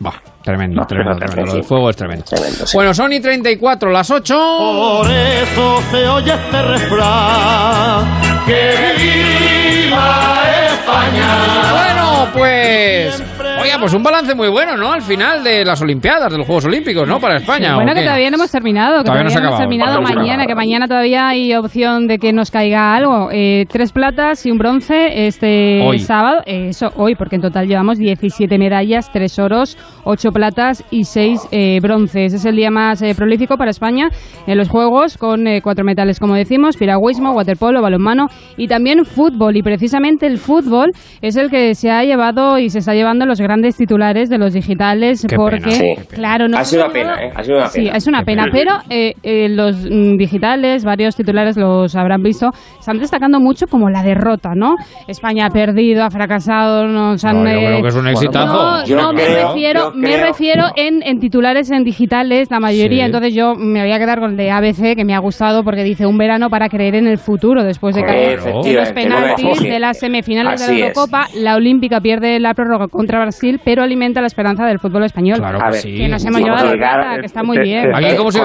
Bah, 0.00 0.14
tremendo, 0.42 0.82
tremendo, 0.86 1.14
fíjate, 1.14 1.26
tremendo. 1.26 1.50
Lo 1.52 1.56
del 1.58 1.64
fuego 1.64 1.90
es 1.90 1.96
tremendo. 1.96 2.24
Tremendo, 2.24 2.66
sí. 2.66 2.76
Bueno, 2.76 2.94
son 2.94 3.12
y 3.12 3.20
34, 3.20 3.90
las 3.90 4.10
8. 4.10 4.34
Por 4.34 5.10
eso 5.10 5.80
se 5.90 6.08
oye 6.08 6.32
este 6.32 6.62
refrán. 6.62 8.20
Que 8.44 8.72
viva 8.98 10.42
España. 10.66 11.93
Pues. 12.34 13.22
Oiga, 13.60 13.76
pues 13.78 13.94
un 13.94 14.02
balance 14.02 14.34
muy 14.34 14.48
bueno, 14.48 14.76
¿no? 14.76 14.92
Al 14.92 15.02
final 15.02 15.42
de 15.42 15.64
las 15.64 15.80
Olimpiadas, 15.80 16.30
de 16.30 16.38
los 16.38 16.46
Juegos 16.46 16.64
Olímpicos, 16.66 17.06
¿no? 17.08 17.20
Para 17.20 17.36
España. 17.36 17.72
¿o 17.72 17.76
Bueno, 17.76 17.94
que 17.94 18.02
todavía 18.02 18.30
no 18.30 18.36
hemos 18.36 18.50
terminado, 18.50 18.98
que 18.98 19.04
Todavía 19.04 19.24
todavía, 19.24 19.24
no 19.24 19.30
se 19.30 19.38
ha 19.38 19.40
no 19.40 19.48
hemos 19.48 19.60
terminado 19.60 20.02
mañana, 20.02 20.46
que 20.46 20.54
mañana 20.54 20.86
todavía 20.86 21.28
hay 21.28 21.54
opción 21.54 22.06
de 22.06 22.18
que 22.18 22.32
nos 22.32 22.50
caiga 22.50 22.94
algo. 22.94 23.30
Eh, 23.32 23.66
tres 23.68 23.92
platas 23.92 24.44
y 24.46 24.50
un 24.50 24.58
bronce 24.58 25.26
este 25.26 25.80
Hoy. 25.82 25.98
sábado. 26.00 26.42
Eh, 26.46 26.68
eso, 26.68 26.90
hoy, 26.96 27.14
porque 27.14 27.36
en 27.36 27.42
total 27.42 27.66
llevamos 27.66 27.98
17 27.98 28.58
medallas, 28.58 29.10
tres 29.12 29.38
oros, 29.38 29.78
ocho 30.04 30.30
platas 30.30 30.84
y 30.90 31.04
seis 31.04 31.40
eh, 31.50 31.78
bronces. 31.80 32.34
Es 32.34 32.44
el 32.44 32.56
día 32.56 32.70
más 32.70 33.02
eh, 33.02 33.14
prolífico 33.16 33.56
para 33.56 33.70
España 33.70 34.08
en 34.46 34.58
los 34.58 34.68
Juegos, 34.68 35.16
con 35.18 35.46
eh, 35.46 35.60
cuatro 35.62 35.84
metales, 35.84 36.20
como 36.20 36.34
decimos, 36.34 36.76
piragüismo, 36.76 37.32
waterpolo, 37.32 37.82
balonmano 37.82 38.26
y 38.56 38.68
también 38.68 39.04
fútbol. 39.04 39.56
Y 39.56 39.62
precisamente 39.62 40.26
el 40.26 40.38
fútbol 40.38 40.92
es 41.22 41.36
el 41.36 41.50
que 41.50 41.74
se 41.74 41.90
ha 41.90 42.02
llevado 42.04 42.58
y 42.58 42.70
se 42.70 42.78
está 42.78 42.94
llevando 42.94 43.26
los 43.26 43.40
grandes 43.44 43.76
titulares 43.76 44.28
de 44.28 44.38
los 44.38 44.52
digitales, 44.52 45.24
Qué 45.28 45.36
porque, 45.36 45.58
pena, 45.60 45.70
Sí. 45.70 45.94
claro, 46.14 46.48
no 46.48 46.58
Ha 46.58 46.64
sido 46.64 46.82
se 46.84 46.90
una 46.90 46.98
llevado- 47.00 47.14
pena, 47.16 47.26
¿eh? 47.28 47.32
Ha 47.36 47.42
sido 47.44 47.56
una 47.58 47.66
Sí, 47.68 47.80
pena. 47.84 47.96
es 47.96 48.06
una 48.08 48.22
pena, 48.24 48.46
pero 48.52 48.70
eh, 48.90 49.12
eh, 49.22 49.48
los 49.48 49.76
mm, 49.88 50.16
digitales, 50.16 50.84
varios 50.84 51.14
titulares 51.16 51.56
los 51.56 51.94
habrán 51.94 52.22
visto, 52.22 52.50
están 52.78 52.98
destacando 52.98 53.38
mucho 53.40 53.66
como 53.68 53.88
la 53.90 54.02
derrota, 54.02 54.50
¿no? 54.56 54.74
España 55.06 55.46
ha 55.46 55.50
perdido, 55.50 56.04
ha 56.04 56.10
fracasado, 56.10 56.86
nos 56.86 57.24
han... 57.24 57.44
No, 57.44 57.50
yo 57.50 57.58
eh, 57.58 57.66
creo 57.66 57.82
que 57.82 57.88
es 57.88 57.96
un 57.96 58.08
exitazo. 58.08 58.52
no, 58.52 58.84
Yo 58.86 58.96
no, 58.96 59.12
me 59.12 59.24
refiero, 59.24 59.92
yo 59.92 59.98
me 59.98 60.16
refiero 60.16 60.64
en, 60.76 61.02
en 61.02 61.18
titulares 61.20 61.70
en 61.70 61.84
digitales, 61.84 62.50
la 62.50 62.60
mayoría. 62.60 63.04
Sí. 63.04 63.06
Entonces 63.06 63.34
yo 63.34 63.54
me 63.54 63.80
voy 63.82 63.92
a 63.92 63.98
quedar 63.98 64.18
con 64.20 64.32
el 64.32 64.36
de 64.36 64.50
ABC, 64.50 64.96
que 64.96 65.04
me 65.04 65.14
ha 65.14 65.18
gustado 65.18 65.62
porque 65.64 65.82
dice 65.84 66.06
un 66.06 66.16
verano 66.18 66.48
para 66.50 66.68
creer 66.68 66.94
en 66.94 67.06
el 67.06 67.18
futuro, 67.18 67.64
después 67.64 67.94
de 67.94 68.02
que 68.04 68.36
los 68.74 68.92
penaltis, 68.92 69.62
de 69.62 69.78
las 69.78 69.98
semifinales 69.98 70.62
Así 70.62 70.74
de 70.74 70.80
la 70.80 70.86
es. 70.88 70.96
Eurocopa, 70.96 71.26
la 71.36 71.56
Olímpica 71.56 72.00
pierde 72.00 72.38
la 72.40 72.54
prórroga 72.54 72.88
contra 72.88 73.18
Brasil, 73.34 73.60
pero 73.64 73.82
alimenta 73.82 74.20
la 74.20 74.26
esperanza 74.26 74.64
del 74.66 74.78
fútbol 74.78 75.04
español. 75.04 75.38
Claro 75.38 75.58
A 75.60 75.64
que 75.66 75.70
ver, 75.72 75.80
sí. 75.80 75.96
Que 75.96 76.08
nos 76.08 76.24
hemos 76.24 76.40
llevado 76.40 76.64
la 76.66 76.70
otorgar- 76.72 77.00
plata, 77.02 77.20
que 77.20 77.26
está 77.26 77.42
muy 77.42 77.58
bien. 77.58 77.94
Aquí, 77.94 78.16
¿cómo 78.16 78.30
se- 78.30 78.40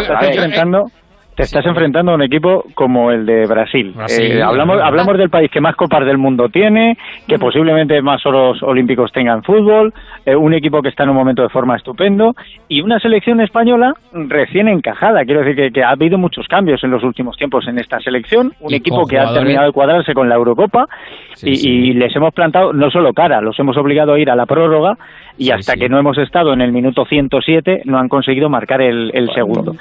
te 1.39 1.43
estás 1.45 1.65
enfrentando 1.65 2.11
a 2.11 2.15
un 2.15 2.21
equipo 2.21 2.65
como 2.75 3.11
el 3.11 3.25
de 3.25 3.45
Brasil. 3.47 3.93
Brasil, 3.95 4.33
Eh, 4.33 4.43
hablamos 4.43 4.81
hablamos 4.81 5.17
del 5.17 5.29
país 5.29 5.49
que 5.49 5.61
más 5.61 5.73
copas 5.77 6.05
del 6.05 6.17
mundo 6.17 6.49
tiene, 6.49 6.97
que 7.29 7.39
posiblemente 7.39 8.01
más 8.01 8.25
oros 8.25 8.61
olímpicos 8.61 9.09
tenga 9.13 9.31
en 9.33 9.43
fútbol, 9.43 9.93
eh, 10.25 10.35
un 10.35 10.53
equipo 10.53 10.81
que 10.81 10.89
está 10.89 11.03
en 11.03 11.11
un 11.11 11.15
momento 11.15 11.41
de 11.41 11.47
forma 11.47 11.77
estupendo 11.77 12.35
y 12.67 12.81
una 12.81 12.99
selección 12.99 13.39
española 13.39 13.93
recién 14.11 14.67
encajada. 14.67 15.23
Quiero 15.23 15.39
decir 15.39 15.55
que, 15.55 15.71
que 15.71 15.81
ha 15.81 15.91
habido 15.91 16.17
muchos 16.17 16.45
cambios 16.49 16.83
en 16.83 16.91
los 16.91 17.03
últimos 17.05 17.37
tiempos 17.37 17.65
en 17.69 17.79
esta 17.79 18.01
selección, 18.01 18.51
un 18.59 18.73
Y 18.73 18.75
equipo 18.75 19.05
que 19.07 19.17
ha 19.17 19.33
terminado 19.33 19.67
de 19.67 19.71
cuadrarse 19.71 20.13
con 20.13 20.27
la 20.27 20.35
Eurocopa 20.35 20.87
Sí, 21.35 21.51
y, 21.51 21.55
sí. 21.55 21.69
y 21.69 21.93
les 21.93 22.13
hemos 22.17 22.33
plantado 22.33 22.73
no 22.73 22.91
solo 22.91 23.13
cara, 23.13 23.39
los 23.39 23.57
hemos 23.59 23.77
obligado 23.77 24.11
a 24.13 24.19
ir 24.19 24.29
a 24.29 24.35
la 24.35 24.45
prórroga 24.45 24.97
y 25.37 25.51
hasta 25.51 25.75
que 25.77 25.87
no 25.87 25.97
hemos 25.97 26.17
estado 26.17 26.51
en 26.51 26.59
el 26.59 26.73
minuto 26.73 27.05
107 27.05 27.83
no 27.85 27.97
han 27.97 28.09
conseguido 28.09 28.49
marcar 28.49 28.81
el, 28.81 29.09
el 29.13 29.29
segundo. 29.31 29.75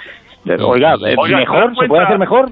Eh, 0.54 0.64
Oiga, 0.64 0.96
¿se 0.96 1.16
mejor, 1.36 1.60
dan 1.64 1.74
¿se 1.76 1.86
puede 1.86 2.04
hacer 2.04 2.18
mejor? 2.18 2.50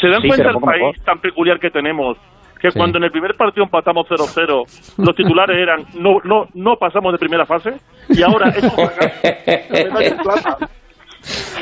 ¿Se 0.00 0.08
dan 0.08 0.22
Sí, 0.22 0.28
cuenta 0.28 0.48
del 0.48 0.56
país 0.60 0.80
mejor. 0.82 1.04
tan 1.04 1.18
peculiar 1.20 1.58
que 1.58 1.70
tenemos? 1.70 2.16
Que 2.60 2.70
Sí. 2.72 2.78
cuando 2.78 2.98
en 2.98 3.04
el 3.04 3.10
primer 3.12 3.34
partido 3.36 3.64
empatamos 3.64 4.06
0-0, 4.08 4.64
los 4.98 5.14
titulares 5.16 5.56
eran 5.56 5.84
no 5.94 6.18
no 6.24 6.46
no 6.54 6.76
pasamos 6.76 7.12
de 7.12 7.18
primera 7.18 7.46
fase 7.46 7.70
y 8.08 8.20
ahora. 8.22 8.52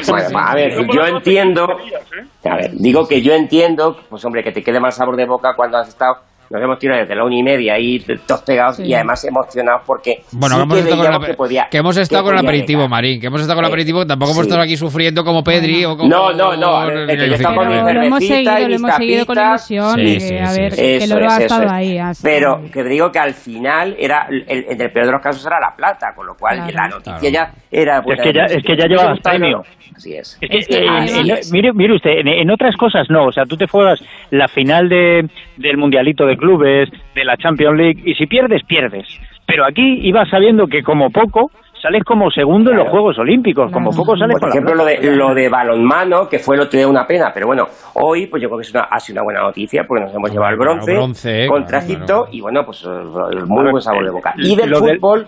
Bueno, 0.08 0.39
a 0.39 0.55
ver, 0.55 0.73
yo 0.94 1.06
entiendo, 1.06 1.66
¿eh? 1.70 2.48
a 2.48 2.56
ver, 2.56 2.70
digo 2.73 3.06
que 3.08 3.20
yo 3.23 3.32
entiendo, 3.32 3.97
pues 4.08 4.24
hombre, 4.24 4.42
que 4.44 4.52
te 4.52 4.62
quede 4.62 4.78
más 4.78 4.97
sabor 4.97 5.16
de 5.16 5.26
boca 5.26 5.55
cuando 5.56 5.78
has 5.78 5.89
estado, 5.89 6.16
nos 6.50 6.62
hemos 6.62 6.78
tirado 6.78 7.00
desde 7.00 7.15
la 7.15 7.25
una 7.25 7.36
y 7.36 7.42
media 7.42 7.75
ahí 7.75 7.99
todos 8.26 8.42
pegados 8.42 8.81
y 8.81 8.92
además 8.94 9.25
emocionados 9.25 9.83
porque 9.86 10.23
Bueno, 10.33 10.57
sí 10.57 10.60
que 10.60 10.62
hemos, 10.62 10.75
que 10.76 10.81
estado 10.91 11.12
con, 11.18 11.26
que 11.26 11.34
podía, 11.34 11.68
que 11.70 11.76
hemos 11.78 11.97
estado 11.97 12.23
que 12.23 12.28
con 12.31 12.39
el 12.39 12.44
aperitivo, 12.44 12.78
llegar. 12.81 12.91
Marín. 12.91 13.20
Que 13.20 13.26
hemos 13.26 13.41
estado 13.41 13.57
con 13.57 13.65
el 13.65 13.70
Eh, 13.70 13.73
aperitivo. 13.73 14.07
Tampoco 14.07 14.31
hemos 14.33 14.44
sí. 14.44 14.49
estado 14.49 14.62
aquí 14.62 14.76
sufriendo 14.76 15.25
como 15.25 15.42
Pedri 15.42 15.84
o 15.84 15.97
como. 15.97 16.08
No, 16.08 16.33
no, 16.33 16.57
no, 16.57 16.76
a 16.76 16.86
ver, 16.86 17.10
es 17.10 17.18
que 17.20 17.28
yo 17.28 17.34
estaba 17.34 17.55
con 17.57 17.68
mi 17.68 17.75
Pero 17.84 18.00
lo 18.00 18.07
hemos 18.07 18.25
seguido, 18.25 18.68
lo 18.68 18.75
hemos 18.76 18.94
seguido 18.97 19.26
con 19.26 19.36
ilusión, 19.39 19.94
Sí, 19.97 20.05
que, 20.05 20.20
sí, 20.20 20.36
a 20.39 20.47
sí, 20.47 20.60
ver, 20.60 20.73
sí. 20.73 20.81
que 20.83 20.97
el 21.05 21.12
oro 21.12 21.28
ha 21.31 21.36
estado 21.39 21.62
es. 21.65 21.70
ahí. 21.73 21.99
Pero 22.23 22.60
que 22.73 22.84
digo 22.84 23.10
que 23.10 23.18
al 23.18 23.34
final 23.34 23.97
era 23.99 24.26
el, 24.31 24.44
en 24.68 24.81
el 24.81 24.91
peor 24.92 25.07
de 25.07 25.12
los 25.12 25.20
casos 25.23 25.44
era 25.47 25.58
la 25.60 25.75
plata, 25.75 26.12
con 26.15 26.26
lo 26.26 26.34
cual 26.36 26.57
Claro. 26.68 26.73
la 26.73 26.89
noticia 27.12 27.31
ya 27.31 27.50
era 27.70 27.99
Es 28.07 28.20
que 28.23 28.33
ya, 28.33 28.44
es 28.44 28.62
que 28.62 28.76
ya 28.76 28.86
llevabas 28.86 29.20
premio. 29.20 29.62
Así 29.94 30.15
es. 30.15 30.36
Que, 30.41 30.47
eh, 30.47 30.60
en- 30.68 31.31
en- 31.31 31.39
mire, 31.52 31.73
mire 31.73 31.94
usted, 31.94 32.10
en, 32.23 32.50
otras 32.50 32.76
cosas 32.76 33.07
no, 33.08 33.28
o 33.28 33.33
sea, 33.33 33.44
tú 33.47 33.57
te 33.57 33.66
juegas 33.66 33.99
la 34.31 34.47
final 34.47 34.91
de, 34.91 35.26
del 35.57 35.78
Mundialito 35.78 36.26
de 36.26 36.35
Clubes, 36.36 36.89
de 37.15 37.24
la 37.24 37.36
Champions 37.36 37.76
League, 37.76 38.02
y 38.05 38.15
si 38.15 38.26
pierdes, 38.26 38.62
pierdes. 38.65 39.06
Pero 39.47 39.65
aquí 39.65 40.00
ibas 40.08 40.28
sabiendo 40.28 40.66
que 40.66 40.82
como 40.82 41.10
poco 41.10 41.50
sales 41.81 42.02
como 42.05 42.31
segundo 42.31 42.70
en 42.73 42.78
los. 42.78 42.89
Juegos 42.89 43.18
Olímpicos, 43.18 43.70
como 43.70 43.90
poco 43.90 44.16
sales 44.16 44.39
Por 44.40 44.48
ejemplo, 44.48 44.74
lo 44.74 44.84
de, 44.84 45.15
lo 45.15 45.34
de 45.34 45.48
balonmano, 45.48 46.28
que 46.28 46.39
fue 46.40 46.56
el 46.56 46.62
otro 46.62 46.78
día 46.78 46.89
una 46.89 47.06
pena, 47.06 47.31
pero 47.32 47.47
bueno, 47.47 47.66
hoy 47.94 48.26
pues 48.26 48.42
yo 48.42 48.48
creo 48.48 48.58
que 48.58 48.62
es 48.66 48.70
una, 48.74 48.82
ha 48.84 48.98
sido 48.98 49.16
una 49.16 49.23
buena 49.24 49.40
noticia 49.42 49.84
porque 49.86 50.05
nos 50.05 50.15
hemos 50.15 50.31
llevado 50.32 50.52
el 50.52 50.56
Claro, 50.58 50.73
bronce, 50.74 50.92
bronce, 50.94 51.47
contra 51.48 51.78
claro, 51.78 51.84
Egipto 51.84 52.06
claro. 52.06 52.28
y 52.32 52.40
bueno, 52.40 52.65
pues 52.65 52.84
eh, 52.84 53.44
muy 53.47 53.70
buen 53.70 53.82
sabor 53.82 54.05
de 54.05 54.10
boca. 54.10 54.34
Y 54.39 54.56
del 54.56 54.70
Lo 54.70 54.81
del- 54.81 54.97
fútbol, 54.98 55.26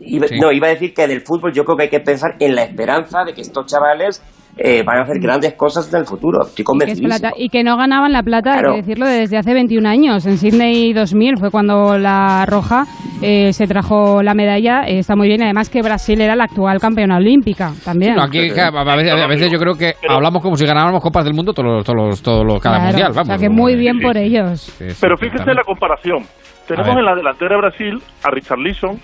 iba- 0.00 0.28
Sí. 0.28 0.38
no, 0.38 0.52
iba 0.52 0.66
a 0.68 0.70
decir 0.70 0.94
que 0.94 1.08
del 1.08 1.22
fútbol 1.22 1.52
yo 1.52 1.64
creo 1.64 1.76
que 1.76 1.82
hay 1.84 1.88
que 1.90 2.00
pensar 2.00 2.34
en 2.38 2.54
la 2.54 2.62
esperanza 2.62 3.24
de 3.24 3.34
que 3.34 3.40
estos 3.40 3.66
chavales 3.66 4.22
eh, 4.58 4.82
van 4.84 4.98
a 4.98 5.02
hacer 5.02 5.18
grandes 5.20 5.54
cosas 5.54 5.92
en 5.94 6.00
el 6.00 6.06
futuro. 6.06 6.42
Estoy 6.46 6.64
convencido. 6.64 7.06
plata. 7.08 7.30
Y 7.36 7.48
que 7.48 7.62
no 7.62 7.76
ganaban 7.76 8.12
la 8.12 8.22
plata, 8.22 8.52
hay 8.54 8.58
Claro. 8.58 8.74
que 8.74 8.80
decirlo, 8.82 9.06
desde 9.06 9.38
hace 9.38 9.54
21 9.54 9.86
años. 9.88 10.26
En 10.26 10.36
Sydney 10.38 10.92
2000 10.92 11.38
fue 11.38 11.50
cuando 11.50 11.96
la 11.98 12.44
Roja 12.46 12.84
eh, 13.22 13.52
se 13.52 13.66
trajo 13.66 14.22
la 14.22 14.34
medalla. 14.34 14.82
Eh, 14.86 14.98
está 14.98 15.14
muy 15.16 15.28
bien. 15.28 15.42
Además 15.42 15.70
que 15.70 15.80
Brasil 15.82 16.20
era 16.20 16.34
la 16.36 16.44
actual 16.44 16.78
campeona 16.80 17.16
olímpica 17.16 17.72
también. 17.84 18.14
No, 18.16 18.22
aquí 18.22 18.38
a 18.38 18.42
veces, 18.42 19.12
a 19.12 19.26
veces 19.26 19.50
yo 19.50 19.58
creo 19.58 19.74
que 19.74 19.94
hablamos 20.08 20.42
como 20.42 20.56
si 20.56 20.66
ganáramos 20.66 21.02
copas 21.02 21.24
del 21.24 21.34
mundo 21.34 21.52
todos 21.52 21.66
los, 21.68 21.84
todos 21.84 21.96
los, 22.08 22.22
todos 22.22 22.44
los- 22.44 22.60
cada 22.62 22.76
Claro, 22.76 22.88
mundial, 22.90 23.10
O 23.10 23.14
sea 23.14 23.22
vamos. 23.22 23.40
que 23.40 23.48
muy 23.48 23.76
bien 23.76 24.00
por 24.00 24.16
ellos. 24.16 24.74
Pero 25.00 25.16
fíjese 25.16 25.54
la 25.54 25.62
comparación. 25.64 26.24
Tenemos 26.66 26.96
en 26.98 27.04
la 27.04 27.14
delantera 27.14 27.54
de 27.56 27.60
Brasil 27.62 28.02
a 28.24 28.30
Richard 28.30 28.58
Leeson, 28.58 28.98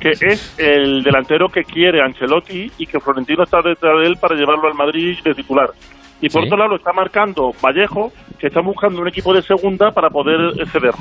que 0.00 0.10
es 0.10 0.58
el 0.58 1.02
delantero 1.02 1.48
que 1.48 1.62
quiere 1.64 2.00
Ancelotti 2.02 2.72
y 2.78 2.86
que 2.86 2.98
Florentino 3.00 3.42
está 3.44 3.58
detrás 3.62 3.98
de 4.00 4.06
él 4.06 4.16
para 4.20 4.34
llevarlo 4.34 4.66
al 4.68 4.74
Madrid 4.74 5.18
de 5.22 5.34
titular. 5.34 5.68
Y 6.22 6.28
por 6.28 6.42
Sí. 6.42 6.46
otro 6.48 6.58
lado 6.58 6.70
lo 6.70 6.76
está 6.76 6.92
marcando 6.92 7.52
Vallejo, 7.62 8.12
que 8.38 8.48
está 8.48 8.60
buscando 8.60 9.00
un 9.00 9.08
equipo 9.08 9.32
de 9.34 9.42
segunda 9.42 9.90
para 9.92 10.08
poder 10.10 10.54
ceder. 10.68 10.92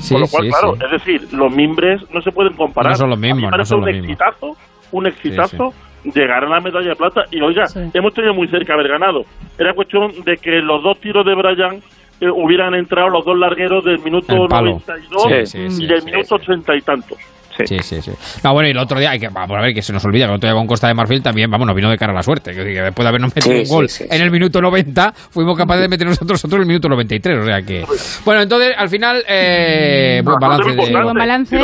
Sí, 0.00 0.14
Con 0.14 0.22
lo 0.22 0.28
cual, 0.28 0.44
sí, 0.44 0.50
claro, 0.50 0.74
sí. 0.76 0.84
es 0.84 0.90
decir, 0.90 1.28
los 1.34 1.54
mimbres 1.54 2.00
no 2.12 2.20
se 2.22 2.32
pueden 2.32 2.54
comparar. 2.54 2.92
No 2.92 2.96
son 2.96 3.10
los 3.10 3.18
A 3.18 3.20
mí 3.20 3.32
mismos, 3.32 3.50
no 3.56 3.64
son 3.64 3.80
un 3.80 3.84
los 3.86 3.94
mismos. 3.94 4.10
exitazo, 4.10 4.56
un 4.92 5.06
exitazo 5.06 5.74
llegar 6.14 6.44
a 6.44 6.48
la 6.48 6.60
medalla 6.60 6.88
de 6.88 6.96
plata. 6.96 7.24
Y 7.30 7.40
oiga, 7.42 7.64
hemos 7.92 8.14
tenido 8.14 8.32
muy 8.34 8.48
cerca 8.48 8.72
haber 8.74 8.88
ganado. 8.88 9.22
Era 9.58 9.74
cuestión 9.74 10.10
de 10.24 10.36
que 10.38 10.60
los 10.62 10.82
dos 10.82 10.98
tiros 11.00 11.24
de 11.26 11.34
Brian 11.34 11.76
eh, 12.22 12.28
hubieran 12.30 12.74
entrado 12.74 13.08
los 13.10 13.24
dos 13.24 13.36
largueros 13.38 13.84
del 13.84 13.98
minuto 14.00 14.34
El 14.44 14.48
palo. 14.48 14.80
92 14.86 15.22
Sí, 15.22 15.46
sí, 15.58 15.70
sí, 15.70 15.84
y 15.84 15.86
del 15.86 16.00
sí, 16.00 16.06
minuto 16.06 16.34
80 16.36 16.76
y 16.76 16.80
tantos. 16.80 17.18
Sí, 17.66 17.78
sí, 17.80 18.02
sí. 18.02 18.12
No, 18.42 18.52
bueno, 18.52 18.68
y 18.68 18.72
el 18.72 18.78
otro 18.78 18.98
día, 18.98 19.10
hay 19.10 19.18
que, 19.20 19.28
vamos 19.28 19.56
a 19.56 19.60
ver, 19.60 19.74
que 19.74 19.82
se 19.82 19.92
nos 19.92 20.04
olvida 20.04 20.26
que 20.26 20.30
el 20.30 20.36
otro 20.36 20.48
día 20.48 20.56
con 20.56 20.66
Costa 20.66 20.88
de 20.88 20.94
Marfil 20.94 21.22
también, 21.22 21.50
vamos, 21.50 21.66
nos 21.66 21.76
vino 21.76 21.90
de 21.90 21.98
cara 21.98 22.12
a 22.12 22.14
la 22.16 22.22
suerte. 22.22 22.52
Que, 22.52 22.64
que 22.64 22.82
después 22.82 23.04
de 23.04 23.08
habernos 23.08 23.34
metido 23.34 23.56
Sí, 23.56 23.62
un 23.62 23.68
gol 23.68 23.88
sí, 23.88 24.04
en 24.10 24.22
el 24.22 24.30
minuto 24.30 24.60
90, 24.60 25.12
fuimos 25.30 25.56
capaces 25.56 25.82
de 25.82 25.88
meter 25.88 26.06
nosotros 26.06 26.44
otros 26.44 26.56
en 26.58 26.62
el 26.62 26.66
minuto 26.68 26.88
93. 26.88 27.38
O 27.38 27.44
sea 27.44 27.62
que. 27.62 27.84
Bueno, 28.24 28.42
entonces, 28.42 28.74
al 28.76 28.88
final, 28.88 29.22
eh, 29.28 30.22
buen 30.24 30.38
balance 30.38 30.70
de. 30.70 30.76
Buen 30.76 31.14
balance. 31.14 31.56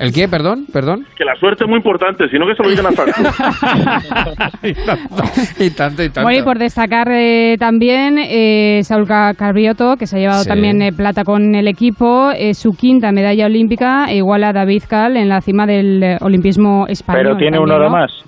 ¿El 0.00 0.12
qué? 0.14 0.28
Perdón, 0.28 0.64
perdón. 0.72 1.04
Que 1.14 1.26
la 1.26 1.34
suerte 1.36 1.64
es 1.64 1.68
muy 1.68 1.76
importante, 1.76 2.26
sino 2.30 2.46
que 2.46 2.54
se 2.54 2.62
lo 2.62 2.70
digan 2.70 2.86
a 2.86 2.90
Sánchez. 2.92 3.16
y 5.60 5.70
tanto, 5.70 6.02
y 6.02 6.08
tanto. 6.08 6.22
Bueno, 6.22 6.38
y 6.40 6.42
por 6.42 6.58
destacar 6.58 7.08
eh, 7.12 7.56
también 7.58 8.16
eh, 8.18 8.80
Saúl 8.82 9.06
Ca- 9.06 9.34
Carriotto, 9.34 9.96
que 9.98 10.06
se 10.06 10.16
ha 10.16 10.20
llevado 10.20 10.42
Sí. 10.42 10.48
también 10.48 10.80
eh, 10.80 10.92
plata 10.92 11.22
con 11.22 11.54
el 11.54 11.68
equipo, 11.68 12.30
eh, 12.34 12.54
su 12.54 12.70
quinta 12.70 13.12
medalla 13.12 13.44
olímpica, 13.44 14.06
e 14.08 14.16
igual 14.16 14.44
a 14.44 14.54
David 14.54 14.84
Cal 14.88 15.18
en 15.18 15.28
la 15.28 15.42
cima 15.42 15.66
del 15.66 16.02
eh, 16.02 16.16
olimpismo 16.22 16.86
español. 16.88 17.22
Pero 17.24 17.36
tiene 17.36 17.58
un 17.58 17.66
también, 17.68 17.82
oro 17.82 17.90
¿no? 17.90 17.96
más. 17.98 18.24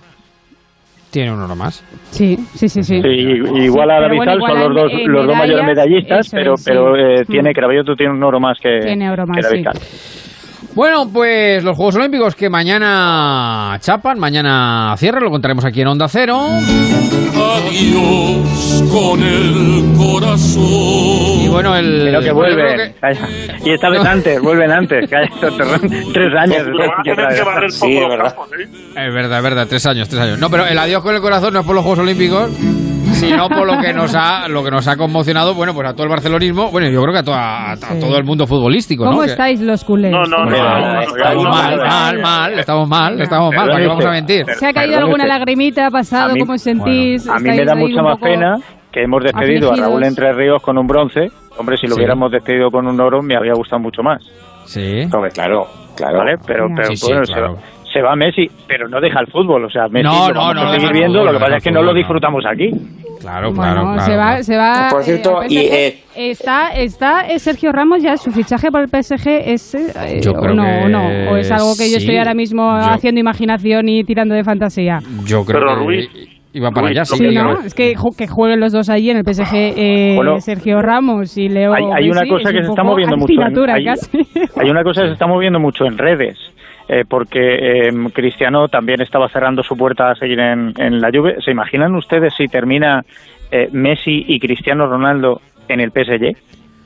Tiene 1.11 1.33
un 1.33 1.41
oro 1.41 1.57
más. 1.57 1.83
Sí, 2.11 2.37
sí, 2.55 2.69
sí. 2.69 2.83
sí. 2.83 3.01
Sí, 3.01 3.09
igual 3.09 3.91
a 3.91 3.95
pero 3.97 4.09
David 4.09 4.17
bueno, 4.19 4.33
Cal 4.33 4.41
son 4.47 4.75
los 4.75 4.83
dos, 4.83 4.93
los 5.07 5.27
dos 5.27 5.37
mayores 5.37 5.65
medallistas, 5.67 6.29
pero, 6.31 6.53
es, 6.55 6.61
sí. 6.65 6.71
pero 6.71 6.97
eh, 6.97 7.25
tiene 7.27 7.55
Caraballo 7.55 7.83
tiene 7.97 8.13
un 8.13 8.23
oro 8.23 8.41
más 8.41 8.59
que, 8.63 8.81
Tiene 8.81 9.11
oro 9.11 9.27
más, 9.27 9.37
que 9.39 9.43
David 9.43 9.67
sí. 9.73 10.22
Bueno, 10.75 11.07
pues 11.13 11.63
los 11.63 11.77
Juegos 11.77 11.97
Olímpicos 11.97 12.35
que 12.35 12.49
mañana 12.49 13.77
chapan, 13.81 14.19
mañana 14.19 14.95
cierran, 14.97 15.23
lo 15.23 15.31
contaremos 15.31 15.65
aquí 15.67 15.83
en 15.83 15.89
Onda 15.89 16.09
Cero. 16.09 16.47
Adiós 17.35 18.83
con 18.91 19.23
el 19.23 19.93
corazón. 19.99 20.63
Y 21.45 21.49
bueno, 21.49 21.77
el. 21.77 22.05
Pero 22.07 22.21
que 22.21 22.33
vuelven. 22.33 22.77
que- 22.77 22.95
Calla. 23.01 23.29
Y 23.65 23.71
esta 23.75 23.91
vez 23.91 24.05
antes, 24.05 24.41
vuelven 24.41 24.73
antes. 24.73 25.11
Calla, 25.11 25.29
tres 26.15 26.35
años. 26.39 26.67
Barrer 27.45 27.71
Sí, 27.71 27.81
poco 28.01 28.03
es 28.05 28.09
verdad. 28.09 28.35
Es 28.97 29.15
verdad, 29.15 29.39
es 29.39 29.45
verdad, 29.45 29.67
tres 29.69 29.85
años, 29.87 30.09
tres 30.09 30.23
años. 30.23 30.39
No, 30.39 30.49
pero 30.49 30.65
el 30.67 30.79
adiós 30.79 31.03
con 31.03 31.15
el 31.15 31.21
corazón 31.21 31.53
no 31.53 31.61
es 31.61 31.67
por 31.67 31.75
los 31.75 31.85
Juegos 31.85 31.99
Olímpicos, 31.99 32.49
sino 33.13 33.49
por 33.49 33.67
lo 33.67 33.81
que 33.81 33.93
nos 33.93 34.15
ha, 34.15 34.49
lo 34.49 34.63
que 34.65 34.71
nos 34.71 34.87
ha 34.89 34.97
conmocionado, 34.97 35.55
bueno, 35.55 35.75
pues 35.75 35.89
a 35.89 35.93
todo 35.93 36.05
el 36.05 36.11
barcelonismo, 36.11 36.71
bueno, 36.71 36.89
yo 36.89 37.01
creo 37.03 37.13
que 37.13 37.19
a, 37.21 37.23
toda- 37.23 37.73
a 37.73 37.77
todo 38.01 38.17
el 38.19 38.25
mundo 38.25 38.47
futbolístico, 38.47 39.05
¿Cómo 39.05 39.19
¿no? 39.21 39.25
Que- 39.25 39.31
estáis 39.33 39.61
los 39.61 39.85
culés? 39.85 40.11
No, 40.13 40.25
no, 40.25 40.45
no. 40.45 40.51
no, 40.51 40.95
no, 40.95 41.01
Estamos 41.03 41.45
mal, 41.45 41.79
mal, 42.23 42.59
estamos 42.59 42.89
mal, 42.89 43.21
estamos 43.21 43.55
mal, 43.55 43.69
¿para 43.69 43.81
qué 43.81 43.87
vamos 43.87 44.05
a 44.05 44.11
mentir? 44.11 44.47
¿Se 44.59 44.67
ha 44.67 44.73
caído 44.73 44.99
alguna 44.99 45.27
lagrimita? 45.27 45.87
¿Ha 45.87 45.91
pasado? 45.91 46.35
Mí- 46.35 46.41
¿Cómo 46.41 46.55
os 46.55 46.63
sentís? 46.63 47.29
A 47.29 47.37
mí 47.37 47.43
me 47.45 47.51
¿Estáis 47.51 47.67
da 47.69 47.75
mucha 47.75 48.03
más 48.03 48.19
pena 48.19 48.57
que 48.91 49.03
hemos 49.03 49.23
despedido 49.23 49.73
a? 49.73 49.77
Raúl 49.77 50.05
Entre 50.05 50.33
Ríos 50.33 50.63
con 50.63 50.77
un 50.79 50.87
bronce. 50.87 51.29
Hombre, 51.59 51.77
si 51.77 51.87
lo 51.87 51.95
Sí. 51.95 52.01
hubiéramos 52.01 52.31
despedido 52.31 52.71
con 52.71 52.87
un 52.87 53.01
oro, 53.01 53.23
me 53.23 53.37
habría 53.37 53.53
gustado 53.55 53.81
mucho 53.81 54.03
más. 54.03 54.23
Sí. 54.65 55.01
Hombre, 55.13 55.31
claro, 55.33 55.67
claro. 55.97 56.19
¿Vale? 56.19 56.37
Pero, 56.47 56.67
pero 56.75 56.89
Sí, 56.89 56.97
sí, 56.97 57.07
bueno, 57.09 57.23
claro. 57.25 57.57
Se, 57.93 58.01
va, 58.03 58.17
Messi, 58.17 58.49
pero 58.67 58.89
no 58.89 59.01
deja 59.01 59.21
el 59.21 59.27
fútbol. 59.29 59.65
O 59.65 59.71
sea, 59.71 59.89
Messi 59.89 60.09
No, 60.09 60.29
lo 60.29 60.35
no, 60.35 60.41
vamos 60.41 60.55
no 60.57 60.63
a 60.63 60.73
seguir 60.75 60.93
viendo. 60.93 61.19
fútbol, 61.21 61.27
lo 61.27 61.39
que 61.39 61.45
pasa 61.45 61.57
es 61.59 61.65
que 61.65 61.71
no 61.71 61.83
lo 61.83 61.95
disfrutamos 61.95 62.45
aquí. 62.47 62.71
Claro, 63.21 63.53
Bueno, 63.53 63.73
claro, 63.73 63.83
claro. 63.95 64.01
se 64.03 64.17
va, 64.17 64.43
se 64.43 64.57
va. 64.57 64.89
Por 64.91 65.03
cierto, 65.05 65.43
eh, 65.45 65.47
y, 65.49 65.57
PSG. 65.59 65.73
eh, 65.75 65.97
está, 66.31 66.69
está 66.71 67.39
Sergio 67.39 67.71
Ramos 67.71 68.03
ya 68.03 68.17
su 68.17 68.33
fichaje 68.33 68.71
por 68.73 68.81
el 68.81 68.89
PSG 68.89 69.29
es 69.29 69.75
eh, 69.77 70.21
Yo 70.21 70.33
o 70.33 70.35
creo 70.35 70.55
no, 70.55 70.65
que 70.65 70.85
o 70.85 70.89
no, 70.89 71.31
o 71.31 71.37
es 71.37 71.49
algo 71.53 71.77
que 71.79 71.89
yo 71.91 71.99
estoy 71.99 72.17
ahora 72.17 72.35
mismo 72.35 72.63
Yo- 72.81 72.91
haciendo 72.91 73.21
imaginación 73.21 73.89
y 73.89 74.03
tirando 74.03 74.35
de 74.35 74.43
fantasía. 74.43 74.99
Yo 75.25 75.45
creo 75.45 75.61
Pero 75.61 75.75
que 75.79 75.85
Ruiz, 75.85 76.11
iba 76.53 76.71
para 76.73 76.89
allá, 76.89 77.05
sí. 77.05 77.29
¿no? 77.33 77.61
Es 77.61 77.75
que, 77.75 77.95
que 78.19 78.27
jueguen 78.27 78.59
los 78.59 78.73
dos 78.73 78.89
allí 78.91 79.11
en 79.11 79.19
el 79.19 79.25
PSG, 79.25 79.55
eh, 79.55 80.13
Bueno, 80.17 80.41
Sergio 80.41 80.83
Ramos 80.83 81.39
y 81.39 81.49
Leo. 81.49 81.73
hay, 81.75 81.85
hay 81.95 82.11
una 82.11 82.23
Messi, 82.23 82.29
cosa 82.33 82.49
es 82.49 82.53
que 82.55 82.59
un 82.59 82.65
se 82.65 82.71
está 82.71 82.83
moviendo 82.83 83.17
mucho. 83.17 83.33
En, 83.41 83.71
hay, 83.71 83.85
casi. 83.85 84.09
hay 84.61 84.69
una 84.71 84.83
cosa 84.83 85.03
que 85.03 85.07
se 85.09 85.13
está 85.13 85.29
moviendo 85.29 85.61
mucho 85.61 85.85
en 85.87 85.97
redes. 85.97 86.37
Eh, 86.95 87.05
porque 87.09 87.87
eh, 87.89 87.91
Cristiano 88.13 88.69
también 88.69 89.01
estaba 89.01 89.27
cerrando 89.31 89.63
su 89.63 89.75
puerta 89.79 90.11
a 90.11 90.15
seguir 90.15 90.39
en, 90.41 90.75
en 90.77 91.01
la 91.01 91.09
Juve. 91.11 91.37
¿Se 91.43 91.51
imaginan 91.51 91.95
ustedes 91.95 92.35
si 92.37 92.49
termina 92.49 93.03
eh, 93.51 93.71
Messi 93.73 94.27
y 94.29 94.39
Cristiano 94.39 94.87
Ronaldo 94.87 95.41
en 95.69 95.81
el 95.81 95.91
PSG? 95.91 96.37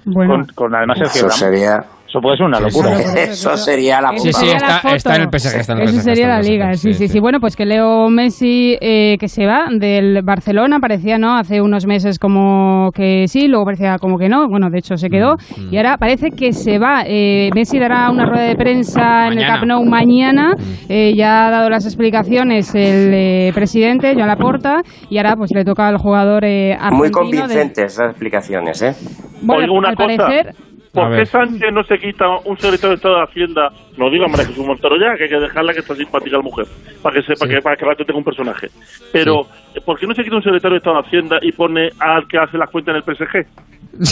Bueno, 0.04 0.34
Con, 0.34 0.46
con 0.54 0.74
además 0.76 0.98
Sergio 0.98 1.26
Eso 1.26 1.26
Ramos. 1.26 1.38
sería, 1.40 1.84
Eso 2.16 2.22
puede 2.22 2.36
ser 2.38 2.46
una 2.46 2.60
locura. 2.60 2.92
eso 3.24 3.56
sería 3.58 4.00
la 4.00 4.12
Sí, 4.16 4.32
sí, 4.32 4.32
sería 4.32 4.56
está, 4.56 5.16
en 5.16 5.22
el 5.22 5.28
PSG. 5.28 5.60
Está 5.60 5.72
en 5.74 5.78
el 5.80 5.84
Eso 5.84 5.96
PSG, 5.98 6.02
sería 6.02 6.24
está 6.24 6.28
la 6.28 6.34
en 6.40 6.46
el 6.46 6.50
liga, 6.50 6.74
sí, 6.74 6.94
sí, 6.94 7.08
sí. 7.08 7.20
Bueno, 7.20 7.40
pues 7.40 7.56
que 7.56 7.66
Leo 7.66 8.08
Messi 8.08 8.78
eh, 8.80 9.16
que 9.20 9.28
se 9.28 9.44
va 9.44 9.66
del 9.70 10.22
Barcelona, 10.22 10.78
parecía, 10.80 11.18
¿no? 11.18 11.36
Hace 11.36 11.60
unos 11.60 11.84
meses 11.86 12.18
como 12.18 12.90
que 12.94 13.26
sí, 13.28 13.48
luego 13.48 13.66
parecía 13.66 13.98
como 13.98 14.16
que 14.18 14.30
no. 14.30 14.48
Bueno, 14.48 14.70
de 14.70 14.78
hecho 14.78 14.96
se 14.96 15.10
quedó. 15.10 15.36
Mm, 15.58 15.74
Y 15.74 15.76
ahora 15.76 15.98
parece 15.98 16.30
que 16.30 16.52
se 16.54 16.78
va. 16.78 17.02
Eh, 17.06 17.50
Messi 17.54 17.78
dará 17.78 18.10
una 18.10 18.24
rueda 18.24 18.44
de 18.44 18.56
prensa 18.56 19.26
en 19.28 19.38
el. 19.38 19.46
Camp 19.46 19.64
Nou 19.64 19.84
mañana. 19.84 20.54
Eh, 20.88 21.12
ya 21.14 21.46
ha 21.48 21.50
dado 21.50 21.68
las 21.68 21.84
explicaciones 21.84 22.74
el 22.74 23.12
eh, 23.12 23.52
presidente, 23.54 24.14
Joan 24.14 24.28
Laporta, 24.28 24.80
y 25.10 25.18
ahora 25.18 25.36
pues 25.36 25.50
le 25.52 25.64
toca 25.64 25.86
al 25.86 25.98
jugador 25.98 26.44
eh, 26.46 26.72
argentino. 26.72 26.96
Muy 26.96 27.08
de- 27.08 27.12
convincentes 27.12 27.92
esas 27.92 28.10
explicaciones, 28.10 28.80
¿eh? 28.80 28.94
Bueno, 29.42 29.64
Oiga, 29.64 29.72
una 29.78 29.88
al 29.90 29.96
cosa. 29.96 30.16
parecer... 30.16 30.54
¿Por 30.96 31.14
qué 31.14 31.26
Sánchez 31.26 31.72
no 31.72 31.84
se 31.84 31.98
quita 31.98 32.26
un 32.44 32.58
secretario 32.58 32.90
de 32.90 32.94
Estado 32.94 33.16
de 33.16 33.22
Hacienda? 33.24 33.72
No 33.96 34.10
diga 34.10 34.26
María 34.28 34.46
Jesús 34.46 34.66
Montero 34.66 34.96
ya, 35.00 35.16
que 35.16 35.24
hay 35.24 35.30
que 35.30 35.38
dejarla 35.40 35.72
que 35.72 35.80
está 35.80 35.94
simpática 35.94 36.36
la 36.36 36.42
mujer, 36.42 36.66
para 37.02 37.14
que 37.14 37.22
sepa 37.22 37.48
que 37.48 37.60
para 37.62 37.76
que 37.76 37.84
Rato 37.84 38.04
tenga 38.04 38.18
un 38.18 38.24
personaje. 38.24 38.68
Pero, 39.12 39.46
¿por 39.84 39.98
qué 39.98 40.06
no 40.06 40.14
se 40.14 40.22
quita 40.22 40.36
un 40.36 40.42
secretario 40.42 40.74
de 40.74 40.78
Estado 40.78 41.00
de 41.00 41.06
Hacienda 41.08 41.38
y 41.40 41.52
pone 41.52 41.88
al 41.98 42.26
que 42.28 42.36
hace 42.38 42.58
las 42.58 42.68
cuentas 42.70 42.94
en 42.94 43.02
el 43.02 43.16
PSG? 43.16 43.46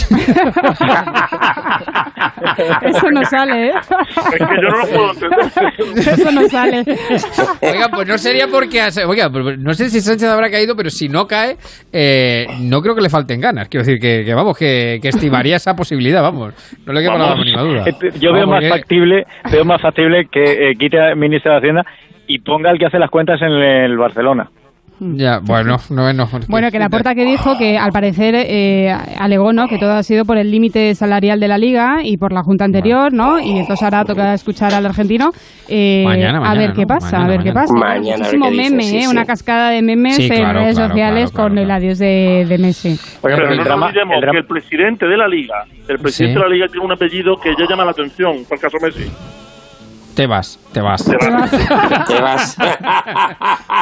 Eso 2.81 3.11
no 3.11 3.23
sale, 3.25 3.67
¿eh? 3.67 3.73
Es 3.75 4.47
que 4.47 4.55
yo 4.61 4.69
no 4.69 4.77
lo 4.77 4.85
puedo 4.87 5.11
entender. 5.11 5.39
Eso 5.97 6.31
no 6.31 6.41
sale. 6.49 6.83
Oiga, 7.61 7.87
pues 7.93 8.07
no 8.07 8.17
sería 8.17 8.47
porque... 8.47 8.81
Oiga, 9.07 9.29
pues 9.29 9.59
no 9.59 9.73
sé 9.73 9.89
si 9.89 10.01
Sánchez 10.01 10.27
habrá 10.29 10.49
caído, 10.49 10.75
pero 10.75 10.89
si 10.89 11.07
no 11.09 11.27
cae, 11.27 11.57
eh, 11.91 12.47
no 12.61 12.81
creo 12.81 12.95
que 12.95 13.01
le 13.01 13.09
falten 13.09 13.39
ganas. 13.39 13.67
Quiero 13.69 13.85
decir 13.85 13.99
que, 13.99 14.23
que, 14.25 14.33
vamos, 14.33 14.57
que, 14.57 14.99
que 15.01 15.09
estimaría 15.09 15.57
esa 15.57 15.75
posibilidad, 15.75 16.21
vamos. 16.21 16.53
No 16.85 16.93
le 16.93 17.01
queda 17.01 17.17
la 17.17 17.35
mínima 17.35 17.61
duda. 17.61 17.83
Eh, 17.87 17.93
Yo 18.19 18.31
veo 18.33 18.41
Vamos, 18.47 18.55
más 18.55 18.61
que- 18.63 18.69
factible, 18.69 19.25
veo 19.51 19.65
más 19.65 19.74
factible 19.81 20.27
que 20.31 20.43
eh, 20.71 20.75
quite 20.79 20.99
al 20.99 21.15
ministro 21.17 21.51
de 21.51 21.57
Hacienda 21.57 21.85
y 22.27 22.39
ponga 22.39 22.69
al 22.69 22.77
que 22.79 22.85
hace 22.87 22.99
las 22.99 23.09
cuentas 23.09 23.41
en 23.41 23.51
el 23.51 23.97
Barcelona. 23.97 24.49
Ya, 24.97 25.39
bueno, 25.43 25.75
no, 25.89 26.13
no. 26.13 26.25
Bueno, 26.47 26.71
que 26.71 26.79
la 26.79 26.87
porta 26.87 27.13
que 27.15 27.25
dijo 27.25 27.57
que 27.57 27.77
al 27.77 27.91
parecer 27.91 28.33
eh, 28.33 28.89
alegó 29.19 29.51
¿no? 29.51 29.67
que 29.67 29.77
todo 29.77 29.91
ha 29.91 30.03
sido 30.03 30.23
por 30.23 30.37
el 30.37 30.49
límite 30.49 30.95
salarial 30.95 31.37
de 31.41 31.49
la 31.49 31.57
liga 31.57 31.97
y 32.01 32.15
por 32.15 32.31
la 32.31 32.43
junta 32.43 32.63
anterior, 32.63 33.11
¿no? 33.11 33.37
Y 33.37 33.59
entonces 33.59 33.83
ahora 33.83 34.05
toca 34.05 34.33
escuchar 34.33 34.73
al 34.73 34.85
argentino 34.85 35.31
eh, 35.67 36.01
Mañana, 36.05 36.49
a 36.49 36.55
ver 36.55 36.69
¿no? 36.69 36.75
qué 36.75 36.85
pasa, 36.87 37.17
Mañana, 37.17 37.25
a 37.25 37.35
ver 37.35 37.43
qué 37.45 37.51
pasa. 37.51 37.73
Mañana, 37.77 38.17
Muchísimo 38.19 38.45
qué 38.45 38.51
dice, 38.51 38.69
meme, 38.69 38.83
sí, 38.83 38.97
¿eh? 38.97 39.01
sí. 39.01 39.07
una 39.07 39.25
cascada 39.25 39.69
de 39.71 39.81
memes 39.81 40.15
Sí, 40.15 40.23
en 40.27 40.29
redes 40.53 40.75
claro, 40.75 40.87
sociales 40.87 41.31
claro, 41.31 41.43
con 41.49 41.53
claro, 41.57 41.65
el 41.65 41.71
adiós 41.71 41.99
de, 41.99 42.45
de 42.47 42.57
Messi. 42.57 42.97
Pero 43.21 43.35
pero 43.35 43.51
el 43.51 43.57
no 43.57 43.63
drama- 43.65 43.75
nos 43.87 43.89
olvidemos 43.89 44.15
el 44.15 44.21
drama- 44.21 44.31
que 44.31 44.37
el 44.39 44.45
presidente 44.47 45.05
de 45.07 45.17
la 45.17 45.27
Liga, 45.27 45.55
el 45.89 45.99
presidente 45.99 46.35
Sí. 46.39 46.41
de 46.41 46.47
la 46.49 46.55
Liga 46.55 46.67
tiene 46.69 46.85
un 46.85 46.91
apellido 46.93 47.35
que 47.35 47.49
ya 47.59 47.65
llama 47.69 47.83
la 47.83 47.91
atención, 47.91 48.45
por 48.47 48.57
el 48.57 48.61
caso 48.61 48.77
Messi. 48.81 49.11
Te 50.15 50.27
vas, 50.27 50.57
te 50.71 50.79
vas. 50.79 51.03
Te 51.03 52.21
vas. 52.21 52.55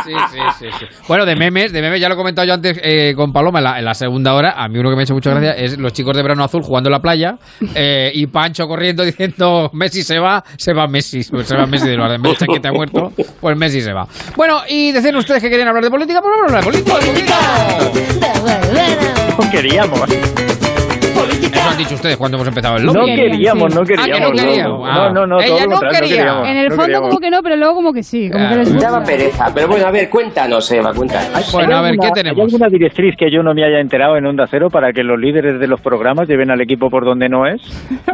Sí, 0.04 0.12
sí, 0.32 0.38
sí, 0.60 0.66
sí. 0.80 0.86
Bueno, 1.08 1.26
de 1.26 1.38
memes, 1.38 1.72
de 1.72 1.82
memes, 1.82 2.02
ya 2.02 2.10
lo 2.10 2.16
he 2.16 2.18
comentado 2.18 2.46
yo 2.46 2.54
antes 2.54 2.78
eh, 2.84 3.14
con 3.16 3.32
Paloma 3.32 3.60
en 3.60 3.64
la, 3.64 3.80
en 3.80 3.86
la 3.86 3.94
segunda 3.94 4.34
hora. 4.34 4.52
A 4.58 4.68
mí 4.68 4.78
uno 4.78 4.90
que 4.90 4.98
me 4.98 5.04
ha 5.04 5.06
hecho 5.06 5.14
mucha 5.14 5.30
gracia 5.30 5.54
es 5.54 5.78
los 5.78 5.94
chicos 5.94 6.14
de 6.18 6.22
verano 6.22 6.44
azul 6.44 6.62
jugando 6.62 6.90
en 6.90 6.92
la 6.92 7.02
playa 7.02 7.38
eh, 7.74 8.12
y 8.14 8.28
Pancho 8.28 8.68
corriendo 8.68 9.04
diciendo 9.06 9.70
Messi 9.72 10.04
se 10.04 10.20
va, 10.20 10.44
se 10.58 10.74
va 10.74 10.88
Messi, 10.88 11.24
se 11.24 11.56
va 11.56 11.66
Messi 11.68 11.88
del 11.88 12.00
bar. 12.00 12.12
En 12.12 12.22
vez 12.22 12.38
de 12.38 12.48
que 12.48 12.60
te 12.60 12.68
ha 12.68 12.74
muerto, 12.74 13.14
pues 13.40 13.56
Messi 13.56 13.80
se 13.80 13.94
va. 13.94 14.06
Bueno, 14.36 14.62
y 14.68 14.92
decían 14.92 15.16
ustedes 15.16 15.42
que 15.42 15.50
querían 15.50 15.70
hablar 15.70 15.86
de 15.86 15.92
política, 15.92 16.20
pues 16.22 16.34
vamos 16.36 16.52
a 16.52 16.58
hablar 16.58 16.74
de 16.74 16.92
política. 16.92 17.38
No 19.40 19.52
queríamos. 19.52 20.10
Eso 21.26 21.70
han 21.70 21.78
dicho 21.78 21.96
ustedes 21.96 22.18
cuando 22.18 22.38
hemos 22.38 22.48
empezado 22.48 22.78
el 22.78 22.86
No 22.86 22.94
lobby. 22.94 23.16
queríamos, 23.16 23.74
no 23.76 23.82
Ah, 23.82 23.86
que 23.86 23.96
no 23.96 24.04
queríamos. 24.04 24.32
queríamos. 24.42 24.94
No, 24.96 25.10
no, 25.14 25.26
no, 25.28 25.40
Ella 25.42 25.66
no 25.68 25.80
quería. 25.80 26.00
queríamos. 26.02 26.48
En 26.48 26.58
el 26.58 26.64
No 26.70 26.76
fondo 26.76 26.84
queríamos. 26.86 27.10
como 27.10 27.20
que 27.20 27.30
no, 27.32 27.42
pero 27.44 27.56
luego 27.56 27.76
como 27.76 27.94
que 27.94 28.04
sí. 28.04 28.30
Como 28.32 28.50
que 28.50 28.56
les 28.56 28.80
Daba 28.80 29.04
pereza. 29.04 29.46
Pero 29.54 29.68
bueno, 29.68 29.86
a 29.88 29.92
ver, 29.92 30.10
cuéntanos, 30.10 30.72
Eva, 30.72 30.94
cuéntanos. 30.94 31.52
Bueno, 31.54 31.78
a 31.78 31.82
ver, 31.82 31.96
¿qué 31.98 32.10
tenemos? 32.14 32.40
¿Hay 32.40 32.46
alguna 32.46 32.68
directriz 32.70 33.16
que 33.18 33.32
yo 33.32 33.42
no 33.44 33.54
me 33.54 33.64
haya 33.66 33.80
enterado 33.80 34.18
en 34.18 34.26
Onda 34.26 34.46
Cero 34.50 34.70
para 34.70 34.92
que 34.92 35.04
los 35.04 35.20
líderes 35.20 35.60
de 35.60 35.68
los 35.68 35.80
programas 35.82 36.28
lleven 36.28 36.52
al 36.52 36.60
equipo 36.62 36.90
por 36.90 37.06
donde 37.06 37.30
no 37.30 37.46
es? 37.48 37.62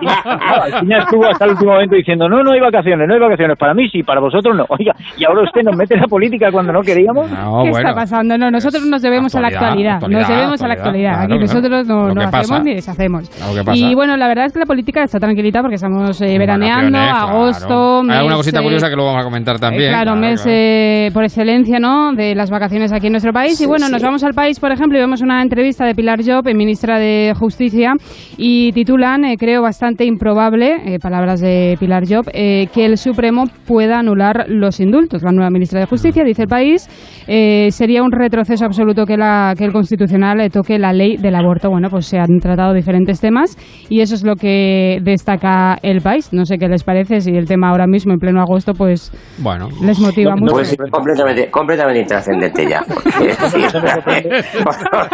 Alcina 0.00 0.98
estuvo 0.98 1.26
hasta 1.26 1.44
el 1.44 1.50
último 1.52 1.72
momento 1.72 1.96
diciendo, 1.96 2.28
no, 2.28 2.42
no 2.42 2.52
hay 2.52 2.60
vacaciones, 2.60 3.06
no 3.08 3.14
hay 3.14 3.20
vacaciones, 3.20 3.56
para 3.58 3.74
mí 3.74 3.88
sí, 3.90 4.02
para 4.02 4.20
vosotros 4.20 4.56
no. 4.56 4.64
Oiga, 4.68 4.94
y 5.16 5.24
ahora 5.24 5.42
usted 5.42 5.62
nos 5.62 5.76
mete 5.76 5.94
en 5.94 6.00
la 6.00 6.06
política 6.06 6.50
cuando 6.52 6.72
no 6.72 6.80
queríamos. 6.82 7.30
No, 7.30 7.62
¿Qué 7.64 7.70
bueno. 7.70 7.78
está 7.78 7.94
pasando? 7.94 8.36
No, 8.38 8.50
nosotros 8.50 8.84
nos 8.86 9.02
debemos 9.02 9.34
a 9.34 9.40
la 9.40 9.48
Actualidad, 9.48 9.94
actualidad. 9.94 10.00
Nos 10.00 10.02
actualidad, 10.22 10.36
debemos 10.40 10.62
a 10.62 10.68
la 10.68 10.74
actualidad, 10.74 11.10
claro, 11.10 11.22
Aquí 11.24 11.28
claro. 11.28 11.42
Nosotros 11.88 11.88
no, 11.88 12.08
Lo 12.08 12.14
no 12.14 12.28
hacemos 12.28 12.48
pasa. 12.48 12.62
ni 12.62 12.74
deshacemos. 12.74 13.30
Lo. 13.66 13.74
Y 13.74 13.94
bueno, 13.94 14.16
la 14.16 14.28
verdad 14.28 14.46
es 14.46 14.52
que 14.52 14.58
la 14.58 14.66
política 14.66 15.02
está 15.04 15.18
tranquilita 15.18 15.60
porque 15.60 15.76
estamos 15.76 16.20
eh, 16.20 16.38
veraneando, 16.38 16.90
claro. 16.98 17.28
agosto, 17.28 18.02
Hay 18.08 18.18
alguna 18.18 18.36
cosita 18.36 18.60
eh, 18.60 18.62
curiosa 18.62 18.88
que 18.88 18.94
luego 18.96 19.10
vamos 19.10 19.22
a 19.22 19.24
comentar 19.24 19.58
también. 19.58 19.90
Eh, 19.90 19.94
claro, 19.94 20.16
mes 20.16 20.44
eh, 20.46 21.10
por 21.12 21.24
excelencia, 21.24 21.78
¿no? 21.78 22.12
De 22.12 22.34
las 22.34 22.50
vacaciones 22.50 22.92
aquí 22.92 23.06
en 23.06 23.12
nuestro 23.12 23.32
país. 23.32 23.60
y 23.60 23.66
bueno, 23.66 23.88
nos 23.88 24.02
vamos 24.02 24.22
al 24.24 24.34
país, 24.34 24.60
por 24.60 24.72
ejemplo, 24.72 24.98
y 24.98 25.00
vemos 25.00 25.20
una 25.22 25.42
entrevista 25.42 25.84
de 25.84 25.94
Pilar 25.94 26.20
Job, 26.24 26.46
eh, 26.46 26.54
ministra 26.54 26.98
de 26.98 27.32
Justicia, 27.38 27.94
y 28.36 28.72
titulan, 28.72 29.24
eh, 29.24 29.36
creo 29.38 29.62
bastante 29.62 30.04
improbable, 30.04 30.94
eh, 30.94 30.98
palabras 30.98 31.40
de 31.40 31.76
Pilar 31.78 32.04
Job, 32.08 32.26
eh, 32.32 32.66
que 32.74 32.84
el 32.86 32.98
Supremo 32.98 33.44
pueda 33.66 33.98
anular 33.98 34.44
los 34.48 34.80
indultos. 34.80 35.22
La 35.22 35.32
nueva 35.32 35.50
ministra 35.50 35.80
de 35.80 35.86
Justicia 35.86 36.24
dice 36.24 36.42
el 36.42 36.48
país 36.48 36.88
eh, 37.26 37.68
sería 37.70 38.02
un 38.02 38.12
retroceso 38.12 38.64
absoluto 38.64 39.06
que, 39.06 39.16
la, 39.16 39.54
que 39.56 39.64
el 39.64 39.72
Constitucional 39.72 40.40
eh, 40.40 40.50
toque 40.50 40.78
la 40.78 40.92
ley 40.92 41.16
del 41.16 41.34
aborto. 41.34 41.69
Bueno, 41.70 41.88
pues 41.90 42.06
se 42.06 42.18
han 42.18 42.38
tratado 42.40 42.72
diferentes 42.74 43.20
temas 43.20 43.56
y 43.88 44.00
eso 44.00 44.14
es 44.14 44.24
lo 44.24 44.36
que 44.36 44.98
destaca 45.02 45.76
el 45.82 46.00
país. 46.00 46.32
No 46.32 46.44
sé 46.44 46.58
qué 46.58 46.68
les 46.68 46.84
parece, 46.84 47.20
si 47.20 47.30
el 47.30 47.46
tema 47.46 47.70
ahora 47.70 47.86
mismo, 47.86 48.12
en 48.12 48.18
pleno 48.18 48.40
agosto, 48.40 48.74
pues 48.74 49.10
Bueno. 49.42 49.68
les 49.82 49.98
motiva 50.00 50.34
mucho. 50.36 50.52
Pues 50.54 50.76
completamente, 50.90 51.50
completamente 51.50 52.00
intrascendente 52.00 52.66
ya. 52.68 52.82
porque, 52.86 53.08
es 53.30 53.38
decir, 53.52 53.66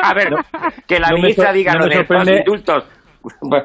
a 0.02 0.15
ver, 0.15 0.28
que 0.86 0.99
la 0.99 1.09
no 1.10 1.17
ministra 1.17 1.52
diga 1.52 1.75
no 1.75 1.81
lo 1.81 1.86
de 1.89 2.05
los 2.09 2.28
indultos. 2.28 2.85
pues, 3.41 3.65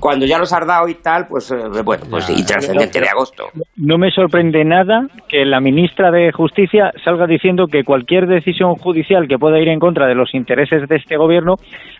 Cuando 0.00 0.26
ya 0.26 0.38
los 0.38 0.52
has 0.52 0.66
dado 0.66 0.86
y 0.88 0.94
tal, 0.96 1.26
pues, 1.28 1.50
eh, 1.50 1.56
bueno, 1.84 2.04
pues 2.10 2.28
intrascendente 2.30 3.00
de 3.00 3.08
agosto. 3.08 3.44
No 3.76 3.96
me 3.98 4.10
sorprende 4.10 4.64
nada 4.64 5.06
que 5.28 5.44
la 5.44 5.60
ministra 5.60 6.10
de 6.10 6.30
Justicia 6.32 6.90
salga 7.04 7.26
diciendo 7.26 7.66
que 7.66 7.84
cualquier 7.84 8.26
decisión 8.26 8.74
judicial 8.74 9.26
que 9.28 9.38
pueda 9.38 9.58
ir 9.58 9.68
en 9.68 9.78
contra 9.80 10.06
de 10.06 10.14
los 10.14 10.34
intereses 10.34 10.86
de 10.88 10.96
este 10.96 11.16
gobierno, 11.16 11.54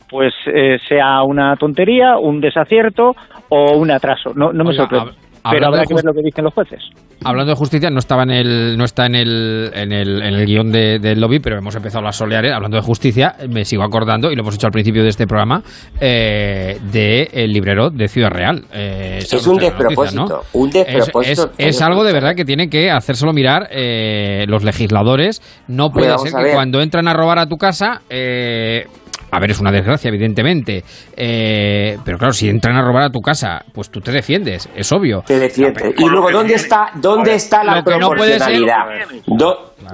pues 0.09 0.33
eh, 0.47 0.79
sea 0.89 1.23
una 1.23 1.55
tontería, 1.57 2.17
un 2.19 2.41
desacierto 2.41 3.13
o 3.49 3.77
un 3.77 3.91
atraso. 3.91 4.31
No, 4.35 4.53
no 4.53 4.65
me 4.65 4.71
Oiga, 4.71 4.83
sorprende. 4.85 5.11
hab- 5.13 5.51
Pero 5.51 5.67
habrá 5.69 5.85
que 5.85 5.95
ver 5.95 6.05
lo 6.05 6.13
que 6.13 6.21
dicen 6.23 6.45
los 6.45 6.53
jueces. 6.53 6.83
Hablando 7.25 7.51
de 7.53 7.57
justicia, 7.57 7.91
no 7.91 7.99
estaba 8.01 8.23
en 8.25 8.31
el, 8.31 8.77
no 8.77 8.85
está 8.85 9.07
en 9.07 9.15
el, 9.15 9.71
en 9.75 9.93
el, 9.93 10.23
en 10.23 10.35
el 10.35 10.47
guion 10.47 10.71
de- 10.71 10.99
del 10.99 11.21
lobby, 11.21 11.39
pero 11.41 11.57
hemos 11.59 11.75
empezado 11.75 12.05
las 12.05 12.17
soleares. 12.17 12.53
Hablando 12.53 12.77
de 12.77 12.83
justicia, 12.83 13.35
me 13.49 13.65
sigo 13.65 13.83
acordando, 13.83 14.31
y 14.31 14.37
lo 14.37 14.43
hemos 14.43 14.55
hecho 14.57 14.67
al 14.67 14.73
principio 14.73 15.03
de 15.03 15.09
este 15.09 15.27
programa, 15.27 15.63
eh, 16.01 16.79
de 16.93 17.29
el 17.33 17.53
librero 17.53 17.91
de 17.91 18.09
Ciudad 18.09 18.31
Real. 18.31 18.63
Eh, 18.73 19.19
Es 19.21 19.47
un 19.47 19.55
noticia, 19.57 19.71
despropósito, 19.77 20.25
¿no? 20.29 20.41
un 20.53 20.69
Es, 20.69 20.75
despropósito. 20.75 21.51
es- 21.59 21.67
es 21.77 21.83
algo 21.83 22.05
de 22.05 22.13
verdad 22.13 22.35
que 22.37 22.45
tienen 22.45 22.71
que 22.71 22.91
hacérselo 22.91 23.33
mirar 23.33 23.69
eh, 23.71 24.45
los 24.49 24.63
legisladores. 24.65 25.41
No 25.69 25.91
puede 25.91 26.17
ser 26.19 26.35
a 26.35 26.39
que 26.39 26.45
ver. 26.45 26.55
cuando 26.55 26.81
entran 26.81 27.09
a 27.09 27.15
robar 27.15 27.39
a 27.39 27.47
tu 27.47 27.57
casa, 27.57 28.03
eh, 28.11 28.85
a 29.31 29.41
ver, 29.41 29.51
es 29.51 29.61
una 29.61 29.71
desgracia, 29.71 30.09
evidentemente. 30.09 30.83
eh, 31.17 31.97
pero 32.05 32.19
claro, 32.19 32.33
si 32.33 32.49
entran 32.49 32.77
a 32.77 32.83
robar 32.83 33.05
a 33.05 33.11
tu 33.11 33.21
casa, 33.21 33.63
pues 33.75 33.91
tú 33.91 34.01
te 34.01 34.13
defiendes, 34.13 34.69
es 34.75 34.91
obvio. 34.93 35.23
Te 35.27 35.39
defiende. 35.39 35.95
Y 35.97 36.09
luego, 36.09 36.31
¿dónde 36.31 36.55
está, 36.55 36.91
dónde 36.95 37.35
está 37.35 37.63
la 37.65 37.77
no 37.77 37.85
proporcionalidad? 37.85 38.97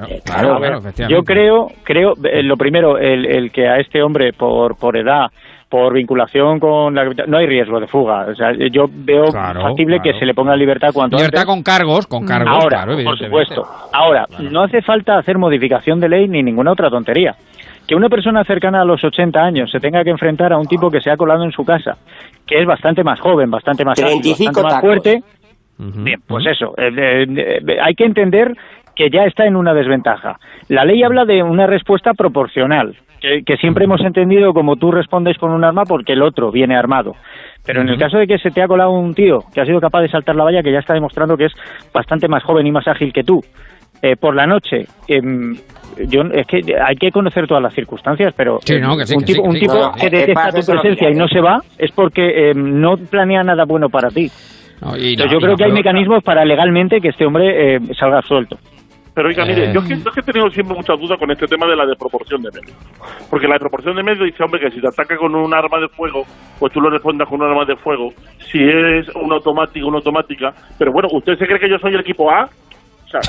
Eh, 0.08 0.20
Claro, 0.24 0.58
ver, 0.58 0.70
claro, 0.70 0.78
efectivamente. 0.78 1.14
yo 1.14 1.22
creo, 1.22 1.66
creo 1.84 2.12
eh, 2.24 2.42
lo 2.42 2.56
primero, 2.56 2.98
el, 2.98 3.26
el 3.26 3.52
que 3.52 3.68
a 3.68 3.78
este 3.78 4.02
hombre 4.02 4.32
por, 4.32 4.76
por 4.76 4.96
edad, 4.96 5.26
por 5.68 5.92
vinculación 5.94 6.58
con 6.58 6.94
la 6.94 7.04
no 7.28 7.36
hay 7.38 7.46
riesgo 7.46 7.78
de 7.78 7.86
fuga. 7.86 8.26
O 8.30 8.34
sea, 8.34 8.52
yo 8.72 8.86
veo 8.90 9.24
Claro, 9.26 9.60
factible 9.60 9.98
claro. 9.98 10.12
que 10.12 10.18
se 10.18 10.26
le 10.26 10.34
ponga 10.34 10.54
en 10.54 10.58
libertad 10.60 10.88
cuanto 10.92 11.16
Libertad 11.16 11.42
antes. 11.42 11.54
con 11.54 11.62
cargos, 11.62 12.06
con 12.06 12.24
cargos, 12.24 12.50
Ahora, 12.52 12.84
claro, 12.84 13.04
por 13.04 13.18
supuesto. 13.18 13.62
Ahora, 13.92 14.24
no 14.50 14.62
hace 14.64 14.82
falta 14.82 15.18
hacer 15.18 15.38
modificación 15.38 16.00
de 16.00 16.08
ley 16.08 16.28
ni 16.28 16.42
ninguna 16.42 16.72
otra 16.72 16.90
tontería. 16.90 17.34
Que 17.86 17.94
una 17.94 18.08
persona 18.08 18.44
cercana 18.44 18.80
a 18.80 18.84
los 18.84 19.02
80 19.04 19.38
años 19.40 19.70
se 19.70 19.80
tenga 19.80 20.02
que 20.02 20.10
enfrentar 20.10 20.52
a 20.52 20.58
un 20.58 20.66
tipo 20.66 20.90
que 20.90 21.00
se 21.00 21.10
ha 21.10 21.16
colado 21.16 21.44
en 21.44 21.52
su 21.52 21.64
casa, 21.64 21.96
que 22.46 22.60
es 22.60 22.66
bastante 22.66 23.04
más 23.04 23.20
joven, 23.20 23.50
bastante 23.50 23.84
más, 23.84 23.98
ágil, 23.98 24.22
35 24.22 24.62
bastante 24.62 24.74
más 24.74 24.80
fuerte, 24.80 25.22
Bien, 25.76 26.20
pues 26.26 26.46
eso. 26.46 26.72
eh, 26.78 26.90
eh, 26.96 27.26
eh, 27.36 27.76
hay 27.82 27.94
que 27.94 28.04
entender 28.04 28.52
que 28.94 29.10
ya 29.10 29.24
está 29.24 29.44
en 29.44 29.56
una 29.56 29.74
desventaja. 29.74 30.38
La 30.68 30.84
ley 30.84 31.02
habla 31.02 31.24
de 31.24 31.42
una 31.42 31.66
respuesta 31.66 32.12
proporcional, 32.14 32.94
que, 33.20 33.42
que 33.44 33.56
siempre 33.56 33.84
hemos 33.84 34.00
entendido 34.00 34.54
como 34.54 34.76
tú 34.76 34.92
respondes 34.92 35.36
con 35.36 35.50
un 35.50 35.64
arma 35.64 35.82
porque 35.84 36.12
el 36.12 36.22
otro 36.22 36.52
viene 36.52 36.76
armado. 36.76 37.16
Pero 37.66 37.80
en 37.80 37.88
el 37.88 37.98
caso 37.98 38.18
de 38.18 38.26
que 38.26 38.38
se 38.38 38.50
te 38.50 38.62
ha 38.62 38.68
colado 38.68 38.90
un 38.90 39.14
tío 39.14 39.38
que 39.52 39.60
ha 39.60 39.64
sido 39.64 39.80
capaz 39.80 40.02
de 40.02 40.10
saltar 40.10 40.36
la 40.36 40.44
valla, 40.44 40.62
que 40.62 40.70
ya 40.70 40.80
está 40.80 40.92
demostrando 40.94 41.36
que 41.36 41.46
es 41.46 41.52
bastante 41.92 42.28
más 42.28 42.44
joven 42.44 42.66
y 42.66 42.70
más 42.70 42.86
ágil 42.86 43.12
que 43.12 43.24
tú, 43.24 43.40
eh, 44.04 44.16
por 44.16 44.34
la 44.34 44.46
noche, 44.46 44.86
em, 45.08 45.56
yo 46.08 46.22
es 46.32 46.46
que 46.46 46.60
hay 46.84 46.96
que 46.96 47.10
conocer 47.10 47.46
todas 47.46 47.62
las 47.62 47.72
circunstancias, 47.74 48.34
pero 48.36 48.58
Sí, 48.64 48.78
no, 48.80 48.96
que 48.96 49.06
sí, 49.06 49.14
un 49.14 49.20
que 49.22 49.26
sí, 49.28 49.32
tipo, 49.32 49.42
que 49.42 49.48
un 49.48 49.54
sí. 49.54 49.60
tipo 49.60 49.74
No, 49.74 49.80
no, 49.86 49.92
que 49.94 50.06
eh, 50.06 50.10
detecta 50.10 50.34
para 50.34 50.52
tu 50.60 50.66
presencia 50.66 51.10
y 51.10 51.14
no 51.14 51.26
se 51.28 51.40
va 51.40 51.60
es 51.78 51.90
porque 51.92 52.50
em, 52.50 52.80
no 52.80 52.96
planea 52.96 53.42
nada 53.42 53.64
bueno 53.64 53.88
para 53.88 54.08
ti. 54.10 54.30
No, 54.82 54.96
y 54.96 55.12
Entonces, 55.12 55.26
no, 55.26 55.32
yo 55.32 55.38
y 55.38 55.40
creo 55.40 55.50
no, 55.52 55.56
que 55.56 55.64
hay 55.64 55.70
pero- 55.70 55.74
mecanismos 55.82 56.22
para 56.24 56.44
legalmente 56.44 57.00
que 57.00 57.08
este 57.08 57.24
hombre 57.24 57.76
eh, 57.76 57.80
salga 57.98 58.20
suelto. 58.22 58.58
Pero 59.14 59.28
oiga, 59.28 59.44
mire, 59.44 59.70
Eh. 59.70 59.72
yo, 59.72 59.78
es 59.80 59.86
que, 59.86 59.94
yo 59.94 60.08
es 60.08 60.14
que 60.14 60.20
he 60.20 60.24
tenido 60.24 60.50
siempre 60.50 60.74
muchas 60.76 60.98
dudas 60.98 61.16
con 61.20 61.30
este 61.30 61.46
tema 61.46 61.66
de 61.68 61.76
la 61.76 61.86
desproporción 61.86 62.42
de 62.42 62.50
medios. 62.50 62.76
Porque 63.30 63.46
la 63.46 63.54
desproporción 63.54 63.94
de 63.94 64.02
medios 64.02 64.24
dice, 64.26 64.42
hombre, 64.42 64.60
que 64.60 64.72
si 64.72 64.80
te 64.80 64.88
ataca 64.88 65.16
con 65.16 65.32
un 65.36 65.54
arma 65.54 65.78
de 65.78 65.86
fuego, 65.90 66.24
pues 66.58 66.72
tú 66.72 66.80
lo 66.80 66.90
respondas 66.90 67.28
con 67.28 67.40
un 67.40 67.48
arma 67.48 67.64
de 67.64 67.76
fuego. 67.76 68.12
Si 68.50 68.58
es 68.60 69.06
un 69.14 69.30
automático, 69.32 69.86
una 69.86 69.98
automática. 69.98 70.52
Pero 70.76 70.90
bueno, 70.90 71.08
¿usted 71.12 71.38
se 71.38 71.46
cree 71.46 71.60
que 71.60 71.70
yo 71.70 71.78
soy 71.78 71.94
el 71.94 72.00
equipo 72.00 72.28
A? 72.28 72.48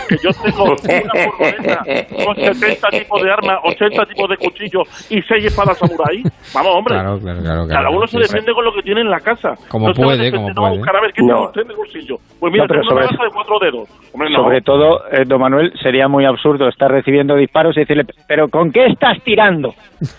Que 0.08 0.18
yo 0.24 0.30
tengo 0.44 0.64
una 0.66 0.76
furgoneta 1.24 1.84
con 2.26 2.36
70 2.36 2.90
tipos 2.90 3.22
de 3.22 3.32
armas, 3.32 3.60
80 3.64 4.06
tipos 4.06 4.30
de 4.30 4.38
cuchillos 4.38 5.08
y 5.12 5.22
6 5.22 5.46
espadas 5.46 5.78
samurái. 5.78 6.24
Vamos, 6.54 6.72
hombre. 6.76 6.96
Claro, 6.96 7.20
claro, 7.20 7.42
claro. 7.42 7.68
Cada 7.68 7.90
uno 7.90 8.08
se 8.08 8.20
defiende 8.20 8.54
con 8.54 8.66
lo 8.66 8.74
que 8.74 8.82
tiene 8.82 9.02
en 9.02 9.10
la 9.10 9.20
casa. 9.20 9.56
Como 9.70 9.88
no 9.88 9.92
a 9.92 9.96
puede, 9.96 10.32
como 10.32 10.50
no, 10.50 10.56
puede. 10.56 10.78
buscar 10.78 10.96
a 10.96 11.02
ver 11.02 11.14
qué 11.14 11.22
No. 11.22 11.28
tiene 11.28 11.46
usted 11.48 11.62
en 11.62 11.70
el 11.72 11.76
bolsillo. 11.78 12.18
Pues 12.40 12.52
mira, 12.54 12.64
No, 12.64 12.68
pero 12.68 12.80
una 12.82 12.90
sobre 12.90 13.06
navaja 13.06 13.24
de 13.24 13.32
cuatro 13.32 13.60
dedos. 13.60 13.90
Hombre, 14.14 14.30
no. 14.30 14.44
Sobre 14.44 14.62
todo, 14.62 15.02
eh, 15.12 15.24
don 15.26 15.42
Manuel, 15.42 15.74
sería 15.82 16.08
muy 16.08 16.26
absurdo 16.26 16.68
estar 16.68 16.90
recibiendo 16.92 17.36
disparos 17.36 17.76
y 17.78 17.82
decirle, 17.82 18.06
¿pero 18.28 18.48
con 18.50 18.72
qué 18.72 18.86
estás 18.88 19.18
tirando? 19.24 19.74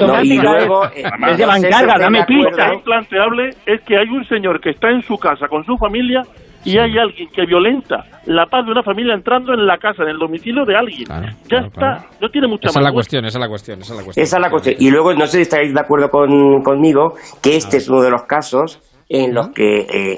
No, 0.00 0.22
y 0.22 0.38
luego, 0.38 0.84
es- 0.86 1.04
eh, 1.04 1.36
si 1.36 1.44
bancarga, 1.44 1.78
estoy 1.94 2.00
dame 2.00 2.20
acuerdo. 2.20 2.42
Lo 2.42 2.48
pista. 2.50 2.74
implanteable 2.74 3.50
es 3.66 3.80
que 3.82 3.96
hay 3.96 4.08
un 4.08 4.24
señor 4.26 4.60
que 4.60 4.70
está 4.70 4.90
en 4.90 5.02
su 5.02 5.16
casa 5.18 5.46
con 5.48 5.64
su 5.64 5.76
familia 5.76 6.22
y 6.64 6.78
hay 6.78 6.98
alguien 6.98 7.28
que 7.30 7.46
violenta 7.46 8.04
la 8.26 8.46
paz 8.46 8.66
de 8.66 8.72
una 8.72 8.82
familia 8.82 9.14
entrando 9.14 9.54
en 9.54 9.66
la 9.66 9.78
casa, 9.78 10.02
en 10.02 10.10
el 10.10 10.18
domicilio 10.18 10.64
de 10.64 10.76
alguien. 10.76 11.04
Claro, 11.04 11.26
ya 11.26 11.48
claro, 11.48 11.66
está, 11.66 11.80
claro. 11.80 12.08
no 12.20 12.28
tiene 12.28 12.48
mucha 12.48 12.68
Esa 12.68 12.70
es 12.70 12.76
más 12.76 12.84
la 12.84 12.90
vuelta. 12.90 12.94
cuestión, 12.94 13.24
esa 13.24 13.38
es 13.38 13.40
la 13.40 13.48
cuestión, 13.48 13.80
esa 13.80 13.92
es 13.92 13.98
la 13.98 14.04
cuestión. 14.04 14.22
Esa 14.22 14.36
es 14.36 14.42
la 14.42 14.50
cuestión. 14.50 14.76
Y 14.78 14.90
luego, 14.90 15.14
no 15.14 15.26
sé 15.26 15.36
si 15.38 15.42
estaréis 15.42 15.74
de 15.74 15.80
acuerdo 15.80 16.08
con, 16.10 16.62
conmigo, 16.62 17.14
que 17.42 17.56
este 17.56 17.78
es 17.78 17.88
uno 17.88 18.02
de 18.02 18.10
los 18.10 18.22
casos 18.24 18.80
en 19.08 19.34
los 19.34 19.48
que 19.48 19.80
eh, 19.80 20.16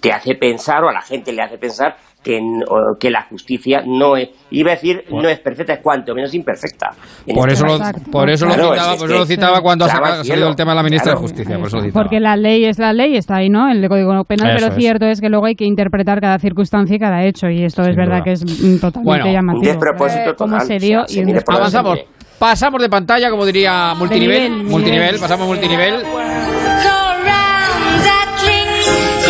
te 0.00 0.12
hace 0.12 0.36
pensar, 0.36 0.84
o 0.84 0.88
a 0.88 0.92
la 0.92 1.02
gente 1.02 1.32
le 1.32 1.42
hace 1.42 1.58
pensar, 1.58 1.96
que, 2.22 2.38
que 2.98 3.10
la 3.10 3.22
justicia 3.22 3.82
no 3.86 4.16
es, 4.16 4.28
iba 4.50 4.72
a 4.72 4.74
decir, 4.74 5.04
no 5.10 5.28
es 5.28 5.38
perfecta, 5.40 5.72
es 5.74 5.78
cuanto 5.80 6.14
menos 6.14 6.34
imperfecta. 6.34 6.90
En 7.26 7.34
Por 7.34 7.48
este 7.50 7.64
eso, 7.66 7.78
lo, 7.78 8.10
por 8.10 8.28
eso 8.28 8.44
lo 8.46 8.52
citaba, 8.52 8.92
es 8.94 8.98
por 9.00 9.10
eso 9.10 9.18
lo 9.20 9.26
citaba 9.26 9.60
cuando 9.62 9.84
ha 9.84 9.88
Claro, 9.88 10.04
sacado- 10.04 10.20
ha 10.20 10.24
cielo, 10.24 10.34
salido 10.34 10.48
el 10.50 10.56
tema 10.56 10.72
de 10.72 10.76
la 10.76 10.82
ministra 10.82 11.12
claro. 11.12 11.20
de 11.20 11.22
Justicia. 11.28 11.58
Por 11.58 11.66
eso 11.68 11.76
lo 11.78 11.82
citaba. 11.84 12.02
Porque 12.02 12.20
la 12.20 12.36
ley 12.36 12.64
es 12.66 12.78
la 12.78 12.92
ley, 12.92 13.16
está 13.16 13.36
ahí, 13.36 13.48
¿no? 13.48 13.70
El 13.70 13.88
Código 13.88 14.24
Penal, 14.24 14.48
Eso 14.50 14.56
pero 14.66 14.72
es. 14.72 14.78
cierto 14.78 15.06
es 15.06 15.20
que 15.20 15.28
luego 15.30 15.46
hay 15.46 15.54
que 15.54 15.64
interpretar 15.64 16.20
cada 16.20 16.38
circunstancia 16.38 16.96
y 16.96 16.98
cada 16.98 17.24
hecho, 17.24 17.48
y 17.48 17.64
esto 17.64 17.82
Sin 17.82 17.92
es 17.92 17.96
verdad 17.96 18.16
duda. 18.18 18.24
que 18.24 18.32
es 18.32 18.44
mm, 18.44 18.80
totalmente 18.80 19.00
Bueno, 19.04 19.26
un 19.26 19.32
llamativo. 19.32 19.64
despropósito 19.64 20.30
Eh, 20.30 20.34
Cómo 20.36 20.52
total, 20.58 20.66
se 20.66 20.76
o 20.76 20.78
dio 20.78 21.06
sea, 21.06 21.18
y 21.22 21.24
un 21.24 21.32
despropósito. 21.32 21.78
Avanzamos. 21.78 22.00
Pasamos 22.38 22.80
de 22.82 22.88
pantalla, 22.88 23.30
como 23.30 23.44
diría 23.46 23.94
multinivel. 23.94 24.42
nivel, 24.50 24.64
multinivel, 24.66 25.06
nivel. 25.08 25.20
pasamos 25.20 25.46
multinivel. 25.46 25.94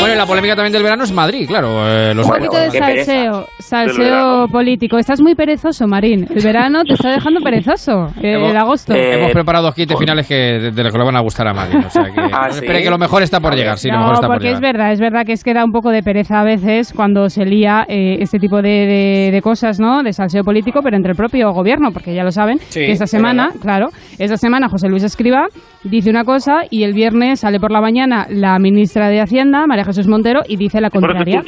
Bueno, 0.00 0.14
la 0.16 0.26
polémica 0.26 0.56
también 0.56 0.72
del 0.72 0.82
verano 0.82 1.04
es 1.04 1.12
Madrid, 1.12 1.46
claro. 1.46 1.68
eh, 1.88 2.12
los 2.14 2.26
Un 2.26 2.32
poquito 2.32 2.56
de 2.56 2.70
salseo, 2.70 3.46
salseo 3.58 4.46
político. 4.48 4.98
Estás 4.98 5.20
muy 5.20 5.34
perezoso, 5.34 5.86
Marín. 5.86 6.26
El 6.34 6.42
verano 6.42 6.84
te 6.84 6.94
está 6.94 7.10
dejando 7.10 7.40
perezoso. 7.40 8.08
eh, 8.22 8.34
Hemos- 8.34 8.50
el 8.50 8.56
agosto. 8.56 8.94
Hemos 8.94 9.32
preparado 9.32 9.66
dos 9.66 9.74
kits 9.74 9.94
finales 9.98 10.26
que 10.26 10.34
de, 10.34 10.70
de 10.70 10.82
los 10.84 10.92
que 10.92 10.98
le 10.98 11.04
van 11.04 11.16
a 11.16 11.20
gustar 11.20 11.48
a 11.48 11.54
Madrid. 11.54 11.78
O 11.86 11.90
sea 11.90 12.04
que, 12.04 12.20
Ah, 12.32 12.48
que 12.50 12.90
lo 12.90 12.98
mejor 12.98 13.22
está 13.22 13.40
por 13.40 13.54
llegar. 13.54 13.78
Sí, 13.78 13.88
lo 13.88 13.94
no, 13.94 14.00
mejor 14.00 14.14
está 14.14 14.26
por 14.26 14.36
porque 14.36 14.50
es 14.50 14.58
llegar. 14.60 14.72
verdad, 14.74 14.92
es 14.92 15.00
verdad 15.00 15.24
que 15.26 15.32
es 15.32 15.44
que 15.44 15.54
da 15.54 15.64
un 15.64 15.72
poco 15.72 15.90
de 15.90 16.02
pereza 16.02 16.40
a 16.40 16.44
veces 16.44 16.92
cuando 16.94 17.28
se 17.28 17.44
lía 17.44 17.84
eh, 17.88 18.18
este 18.20 18.38
tipo 18.38 18.62
de, 18.62 18.68
de- 18.70 19.30
de 19.32 19.42
cosas, 19.42 19.78
¿no? 19.80 20.02
De 20.02 20.12
salseo 20.12 20.42
político, 20.44 20.80
pero 20.82 20.96
entre 20.96 21.12
el 21.12 21.16
propio 21.16 21.52
gobierno, 21.52 21.90
porque 21.92 22.14
ya 22.14 22.24
lo 22.24 22.30
saben, 22.30 22.58
Sí, 22.68 22.80
que 22.80 22.92
esta 22.92 23.04
es 23.04 23.10
semana, 23.10 23.46
verdad. 23.48 23.60
claro, 23.60 23.88
esta 24.18 24.36
semana 24.36 24.68
José 24.68 24.88
Luis 24.88 25.02
Escriba 25.02 25.46
dice 25.84 26.10
una 26.10 26.24
cosa 26.24 26.60
y 26.70 26.84
el 26.84 26.92
viernes 26.92 27.40
sale 27.40 27.58
por 27.60 27.70
la 27.72 27.80
mañana 27.80 28.26
la 28.30 28.58
ministra 28.58 29.08
de 29.08 29.20
Hacienda, 29.20 29.66
María 29.66 29.84
Jesús 29.84 29.99
Montero, 30.06 30.42
y 30.46 30.56
dice 30.56 30.80
la 30.80 30.90
contraria. 30.90 31.42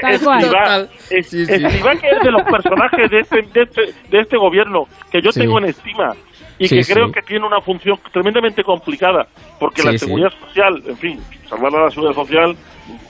Tal 0.00 0.20
cual. 0.20 0.88
Es 1.10 1.30
que 1.30 1.42
es- 1.42 1.48
Escrivá, 1.50 1.96
que 1.96 2.10
es 2.10 2.20
de 2.22 2.30
los 2.30 2.42
personajes 2.42 3.10
de 3.10 3.20
este, 3.20 3.42
de 3.42 3.62
este, 3.62 3.82
de 4.10 4.20
este 4.20 4.36
gobierno 4.36 4.84
que 5.10 5.20
yo 5.22 5.30
Sí. 5.32 5.40
tengo 5.40 5.58
en 5.58 5.66
estima 5.66 6.12
y 6.58 6.68
Sí, 6.68 6.76
que 6.78 6.92
creo 6.92 7.06
sí. 7.08 7.12
que 7.12 7.22
tiene 7.22 7.46
una 7.46 7.60
función 7.60 7.98
tremendamente 8.12 8.62
complicada, 8.64 9.26
porque 9.58 9.82
Sí, 9.82 9.86
la 9.88 9.92
sí. 9.92 9.98
seguridad 9.98 10.30
social, 10.46 10.82
en 10.86 10.96
fin, 10.96 11.20
salvar 11.48 11.72
la 11.72 11.90
seguridad 11.90 12.14
social, 12.14 12.56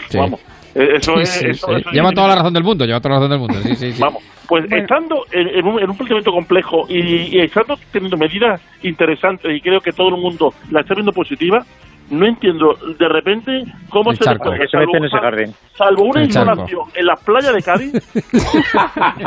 Sí. 0.09 0.19
vamos, 0.19 0.41
eso 0.75 1.19
es... 1.21 1.29
sí, 1.31 1.47
eso- 1.47 1.67
sí. 1.69 1.73
eso 1.75 1.89
es 1.89 1.95
Lleva 1.95 2.13
toda 2.13 2.29
la 2.29 2.35
razón 2.37 2.53
del 2.53 2.65
mundo, 2.65 2.85
lleva 2.85 3.01
toda 3.01 3.15
la 3.15 3.21
razón 3.21 3.31
del 3.31 3.39
mundo. 3.41 3.77
Sí. 3.77 3.95
Vamos, 3.99 4.23
pues 4.49 4.65
estando 4.71 5.25
en, 5.33 5.49
en 5.49 5.67
un, 5.67 5.79
en 5.83 5.89
un 5.91 5.97
planteamiento 5.97 6.33
complejo 6.33 6.87
y, 6.89 6.99
y 7.37 7.41
estando 7.41 7.77
teniendo 7.93 8.17
medidas 8.17 8.61
interesantes 8.83 9.57
y 9.57 9.61
creo 9.61 9.81
que 9.81 9.93
todo 9.93 10.09
el 10.09 10.21
mundo 10.21 10.53
la 10.71 10.81
está 10.81 10.95
viendo 10.95 11.13
positiva, 11.13 11.65
no 12.11 12.27
entiendo 12.27 12.75
de 12.99 13.09
repente 13.09 13.63
cómo 13.91 14.11
El 14.11 14.17
se, 14.19 14.25
charco. 14.25 14.53
le- 14.53 14.61
Que 14.61 14.69
se 14.69 14.79
mete 14.79 14.97
en 14.99 15.05
ese 15.05 15.19
jardín. 15.19 15.53
salvo 15.77 16.05
una 16.05 16.23
El 16.23 16.31
inundación 16.31 16.81
en 16.95 17.07
las 17.07 17.23
playas 17.25 17.55
de 17.55 17.63
Cádiz. 17.63 17.93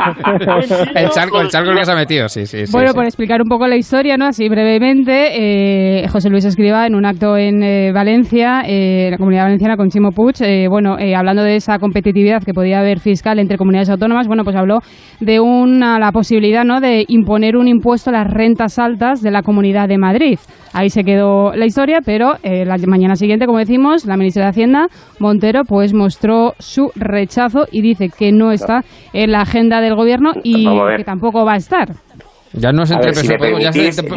El 0.94 1.08
charco, 1.10 1.40
el 1.40 1.48
charco 1.48 1.70
el 1.70 1.78
que 1.78 1.84
se 1.84 1.92
ha 1.92 1.94
metido, 1.94 2.28
sí, 2.28 2.46
sí. 2.46 2.64
bueno, 2.72 2.88
sí. 2.90 2.94
por 2.94 3.04
explicar 3.04 3.40
un 3.42 3.48
poco 3.48 3.66
la 3.66 3.76
historia, 3.76 4.16
¿no? 4.16 4.26
Así 4.26 4.48
brevemente, 4.48 6.00
eh, 6.02 6.08
José 6.08 6.30
Luis 6.30 6.44
Escriba 6.44 6.86
en 6.86 6.94
un 6.94 7.04
acto 7.04 7.36
en 7.36 7.62
eh, 7.62 7.92
Valencia, 7.92 8.62
eh, 8.66 9.08
la 9.10 9.18
comunidad 9.18 9.44
valenciana 9.44 9.76
con 9.76 9.88
Chimo 9.88 10.10
Puig, 10.12 10.34
eh, 10.40 10.66
bueno, 10.68 10.98
eh, 10.98 11.14
hablando 11.14 11.42
de 11.42 11.56
esa 11.56 11.78
competitividad 11.78 12.42
que 12.42 12.54
podía 12.54 12.80
haber 12.80 13.00
fiscal 13.00 13.38
entre 13.38 13.58
comunidades 13.58 13.90
autónomas, 13.90 14.26
bueno, 14.26 14.44
pues 14.44 14.56
habló 14.56 14.78
de 15.20 15.40
una, 15.40 15.98
la 15.98 16.12
posibilidad, 16.12 16.64
¿no? 16.64 16.80
De 16.80 17.04
imponer 17.08 17.56
un 17.56 17.68
impuesto 17.68 18.10
a 18.10 18.14
las 18.14 18.26
rentas 18.26 18.78
altas 18.78 19.20
de 19.22 19.30
la 19.30 19.42
Comunidad 19.42 19.88
de 19.88 19.98
Madrid. 19.98 20.38
Ahí 20.74 20.90
se 20.90 21.02
quedó 21.02 21.52
la 21.54 21.64
historia, 21.66 21.98
pero 22.04 22.34
eh, 22.42 22.64
la 22.68 22.76
mañana 22.86 23.16
siguiente, 23.16 23.46
como 23.46 23.58
decimos, 23.58 24.04
la 24.06 24.16
ministra 24.16 24.44
de 24.44 24.50
Hacienda, 24.50 24.86
Montero, 25.18 25.62
pues 25.64 25.92
mostró 25.94 26.54
su 26.58 26.90
rechazo 26.94 27.66
y 27.72 27.82
dice 27.82 28.08
que 28.16 28.30
no 28.32 28.52
está 28.52 28.82
en 29.12 29.32
la 29.32 29.40
agenda 29.42 29.80
del 29.80 29.94
gobierno 29.96 30.32
y 30.42 30.64
que 30.96 31.04
tampoco 31.04 31.44
va 31.44 31.54
a 31.54 31.56
estar. 31.56 31.88
Ya 32.52 32.72
no 32.72 32.84
es 32.84 32.90
entre 32.90 33.14
si 33.14 33.26
ya 33.28 33.36
no 33.36 33.46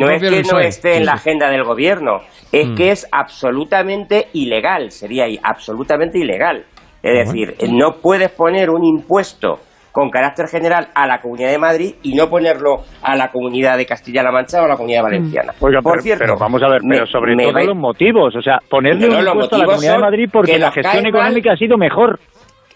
es 0.10 0.22
que 0.22 0.44
no 0.54 0.60
esté 0.60 0.98
en 0.98 1.06
la 1.06 1.14
agenda 1.14 1.50
del 1.50 1.64
gobierno, 1.64 2.20
es 2.52 2.68
Mm. 2.70 2.76
que 2.76 2.92
es 2.92 3.08
absolutamente 3.12 4.28
ilegal, 4.34 4.92
sería 4.92 5.28
i- 5.28 5.40
absolutamente 5.44 6.18
ilegal. 6.20 6.64
Es 7.04 7.26
Bueno. 7.26 7.52
decir, 7.52 7.72
no 7.74 7.94
puedes 8.02 8.30
poner 8.32 8.70
un 8.70 8.86
impuesto 8.86 9.60
con 9.92 10.10
carácter 10.10 10.48
general 10.48 10.88
a 10.96 11.06
la 11.08 11.20
Comunidad 11.20 11.50
de 11.50 11.58
Madrid 11.58 11.96
y 12.04 12.14
no 12.16 12.30
ponerlo 12.30 12.78
a 13.02 13.16
la 13.16 13.30
Comunidad 13.32 13.78
de 13.78 13.86
Castilla-La 13.86 14.32
Mancha 14.32 14.62
o 14.62 14.66
a 14.66 14.68
la 14.70 14.76
Comunidad 14.76 15.04
Valenciana. 15.04 15.54
Oiga, 15.60 15.82
Por 15.82 15.94
pero, 15.94 16.04
cierto, 16.04 16.24
pero 16.26 16.38
vamos 16.38 16.62
a 16.64 16.70
ver, 16.70 16.82
pero 16.88 17.06
sobre 17.08 17.36
me 17.36 17.44
todo 17.52 17.60
los 17.64 17.76
motivos, 17.78 18.36
o 18.36 18.42
sea, 18.42 18.60
ponerle 18.70 19.08
No, 19.08 19.14
no, 19.14 19.20
un 19.20 19.26
los 19.26 19.34
impuesto 19.34 19.56
a 19.56 19.60
la 19.60 19.66
Comunidad 19.66 19.94
de 19.94 20.00
Madrid 20.00 20.30
porque 20.32 20.52
que 20.54 20.60
la 20.60 20.66
nos 20.68 20.76
gestión 20.76 20.94
cae 20.94 21.02
mal. 21.12 21.22
económica 21.22 21.52
ha 21.54 21.58
sido 21.58 21.78
mejor. 21.78 22.20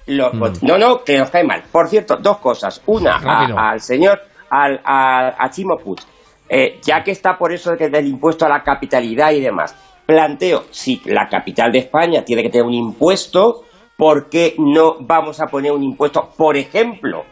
Los 0.07 0.33
Mm. 0.33 0.43
No, 0.61 0.77
no, 0.77 1.03
que 1.03 1.17
nos 1.17 1.29
cae 1.31 1.43
mal. 1.43 1.63
Por 1.71 1.87
cierto, 1.87 2.17
dos 2.17 2.37
cosas. 2.37 2.81
Una, 2.85 3.15
a- 3.15 3.71
al 3.71 3.79
señor, 3.79 4.19
al, 4.49 4.79
a, 4.83 5.33
a 5.43 5.49
Chimo 5.49 5.77
Puig. 5.77 5.99
Eh, 6.47 6.79
ya 6.83 7.01
que 7.03 7.09
está 7.11 7.37
por 7.37 7.51
eso 7.51 7.71
de 7.71 7.77
que 7.77 7.89
del 7.89 8.05
impuesto 8.05 8.45
a 8.45 8.49
la 8.49 8.61
capitalidad 8.61 9.31
y 9.31 9.41
demás, 9.41 9.75
planteo, 10.05 10.65
si 10.69 11.01
la 11.05 11.27
capital 11.27 11.71
de 11.71 11.79
España 11.79 12.23
tiene 12.23 12.43
que 12.43 12.49
tener 12.49 12.67
un 12.67 12.73
impuesto, 12.75 13.61
¿por 13.97 14.29
qué 14.29 14.55
no 14.57 14.95
vamos 15.01 15.41
a 15.41 15.45
poner 15.47 15.71
un 15.71 15.83
impuesto, 15.83 16.29
por 16.37 16.57
ejemplo, 16.57 17.23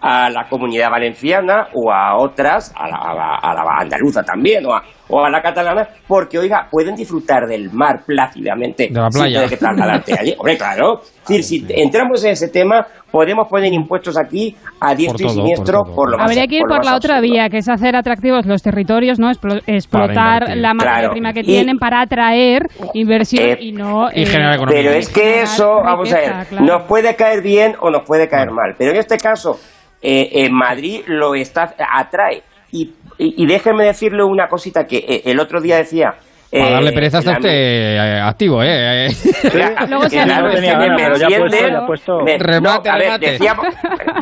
a 0.00 0.30
la 0.30 0.48
comunidad 0.48 0.90
valenciana 0.90 1.68
o 1.74 1.92
a 1.92 2.16
otras, 2.16 2.72
a 2.76 2.88
la, 2.88 2.96
a 2.96 3.14
la- 3.14 3.34
a 3.36 3.54
la 3.54 3.62
andaluza 3.80 4.22
también, 4.22 4.64
o 4.66 4.74
a, 4.74 4.82
o 5.10 5.24
a 5.24 5.30
la 5.30 5.42
catalana, 5.42 5.88
porque, 6.06 6.38
oiga, 6.38 6.68
pueden 6.70 6.94
disfrutar 6.94 7.46
del 7.46 7.70
mar 7.72 8.02
plácidamente 8.06 8.88
De 8.88 9.00
la 9.00 9.10
sin 9.10 9.20
playa. 9.20 9.34
tener 9.38 9.50
que 9.50 9.56
trasladarte 9.56 10.12
allí. 10.18 10.34
Hombre, 10.38 10.56
claro. 10.56 11.00
Es 11.02 11.28
decir, 11.28 11.42
si 11.44 11.66
entramos 11.82 12.24
en 12.24 12.32
ese 12.32 12.48
tema, 12.48 12.86
podemos 13.10 13.48
poner 13.48 13.72
impuestos 13.72 14.16
aquí 14.18 14.56
a 14.80 14.94
diestro 14.94 15.26
y 15.26 15.30
siniestro 15.30 15.82
por 15.84 15.94
por, 15.94 16.10
lo 16.10 16.18
más 16.18 16.26
Habría 16.28 16.46
que 16.46 16.56
ir 16.56 16.62
por 16.62 16.84
la 16.84 16.96
otra 16.96 17.16
absurdo. 17.16 17.32
vía, 17.34 17.48
que 17.48 17.58
es 17.58 17.68
hacer 17.68 17.94
atractivos 17.96 18.46
los 18.46 18.62
territorios, 18.62 19.18
¿no? 19.18 19.30
Explo- 19.30 19.62
explotar 19.66 20.56
la 20.56 20.74
materia 20.74 20.98
Claro. 20.98 21.10
prima 21.12 21.32
que 21.32 21.40
Y- 21.40 21.44
tienen 21.44 21.78
para 21.78 22.00
atraer 22.02 22.62
inversión 22.94 23.48
Eh, 23.50 23.56
y 23.60 23.72
no... 23.72 24.08
y 24.14 24.22
eh, 24.22 24.26
generar 24.26 24.54
economía. 24.54 24.82
Pero 24.82 24.94
es 24.96 25.08
que 25.08 25.42
eso, 25.42 25.80
vamos 25.84 26.12
a 26.12 26.16
ver, 26.16 26.46
claro. 26.48 26.64
nos 26.66 26.82
puede 26.84 27.14
caer 27.16 27.42
bien 27.42 27.74
o 27.80 27.90
nos 27.90 28.02
puede 28.06 28.28
caer 28.28 28.50
mal. 28.50 28.74
Pero 28.78 28.90
en 28.92 28.96
este 28.98 29.16
caso, 29.18 29.58
eh, 30.02 30.28
en 30.44 30.54
Madrid 30.54 31.02
lo 31.06 31.34
está 31.34 31.74
atrae. 31.92 32.42
Y, 32.72 32.92
y, 33.20 33.42
y 33.42 33.46
déjeme 33.46 33.84
decirle 33.84 34.24
una 34.24 34.48
cosita 34.48 34.84
que 34.84 34.98
eh, 34.98 35.22
el 35.26 35.38
otro 35.38 35.60
día 35.60 35.76
decía. 35.76 36.14
Para 36.50 36.68
eh, 36.68 36.72
darle 36.72 36.92
pereza 36.92 37.18
está 37.18 37.32
usted 37.32 37.48
eh, 37.48 38.20
activo, 38.20 38.62
¿eh? 38.62 39.06
Luego 39.88 40.08
se 40.08 40.16
Claro, 40.24 40.48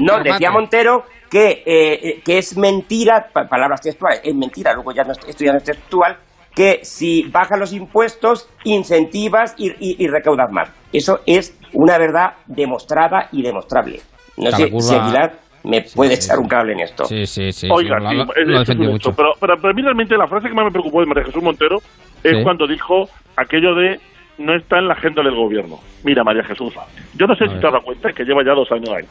no 0.00 0.18
decía. 0.22 0.50
Montero 0.50 1.04
que, 1.30 1.62
eh, 1.64 2.20
que 2.24 2.38
es 2.38 2.56
mentira, 2.56 3.26
pa- 3.32 3.46
palabras 3.46 3.80
textuales, 3.80 4.20
es 4.24 4.34
mentira, 4.34 4.72
luego 4.74 4.92
ya 4.92 5.04
no, 5.04 5.12
esto 5.12 5.44
ya 5.44 5.52
no 5.52 5.58
es 5.58 5.64
textual, 5.64 6.16
que 6.54 6.80
si 6.82 7.22
bajas 7.30 7.58
los 7.58 7.72
impuestos, 7.72 8.48
incentivas 8.64 9.54
y, 9.58 9.68
y- 9.78 9.96
y 10.04 10.08
recaudas 10.08 10.50
más. 10.50 10.70
Eso 10.92 11.20
es 11.26 11.56
una 11.74 11.98
verdad 11.98 12.32
demostrada 12.46 13.28
y 13.32 13.42
demostrable. 13.42 14.00
No 14.36 14.46
Está 14.50 14.58
sé 14.58 14.70
si 14.80 14.94
Aguilar 14.94 15.32
me 15.64 15.82
puede 15.82 16.14
echar 16.14 16.38
un 16.38 16.48
cable 16.48 16.72
en 16.72 16.80
esto. 16.80 17.04
Sí, 17.04 17.26
sí, 17.26 17.52
sí. 17.52 17.68
Oiga, 17.70 17.98
sí, 18.00 18.06
sí, 18.10 18.14
lo, 18.16 18.34
es- 18.34 18.46
lo 18.46 18.60
es 18.60 18.68
justo, 18.68 18.92
mucho. 19.10 19.16
Pero, 19.16 19.32
pero 19.40 19.52
mí 19.74 19.82
realmente 19.82 20.16
la 20.16 20.26
frase 20.26 20.48
que 20.48 20.54
más 20.54 20.64
me 20.64 20.70
preocupó 20.70 21.00
de 21.00 21.06
María 21.06 21.24
Jesús 21.24 21.42
Montero 21.42 21.78
es 22.22 22.36
Sí. 22.36 22.42
cuando 22.42 22.66
dijo 22.66 23.08
aquello 23.36 23.74
de 23.74 24.00
no 24.38 24.54
está 24.56 24.78
en 24.78 24.88
la 24.88 24.94
agenda 24.94 25.22
del 25.22 25.34
gobierno. 25.34 25.78
Mira, 26.04 26.22
María 26.24 26.44
Jesús, 26.44 26.72
yo 27.14 27.26
no 27.26 27.34
sé 27.34 27.44
A 27.44 27.48
si 27.48 27.52
ver. 27.54 27.60
te 27.60 27.66
has 27.66 27.72
dado 27.72 27.84
cuenta 27.84 28.12
que 28.12 28.24
lleva 28.24 28.44
ya 28.44 28.52
dos 28.54 28.70
años 28.72 28.88
ahí, 28.90 29.04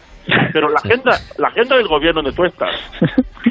pero 0.53 0.69
la 0.69 0.79
agenda, 0.79 1.11
la 1.37 1.49
agenda 1.49 1.75
del 1.75 1.87
gobierno 1.87 2.21
donde 2.21 2.35
tú 2.35 2.45
estás 2.45 2.69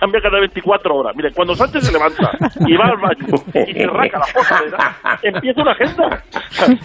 cambia 0.00 0.20
cada 0.22 0.40
24 0.40 0.94
horas. 0.96 1.14
Mire, 1.16 1.32
cuando 1.32 1.54
Sánchez 1.54 1.84
se 1.84 1.92
levanta 1.92 2.30
y 2.66 2.76
va 2.76 2.86
al 2.86 2.96
baño 2.96 3.26
y 3.66 3.72
se 3.74 3.86
raca 3.86 4.18
la 4.18 4.26
posadera, 4.32 4.96
empieza 5.22 5.62
una 5.62 5.72
agenda. 5.72 6.22
En 6.66 6.78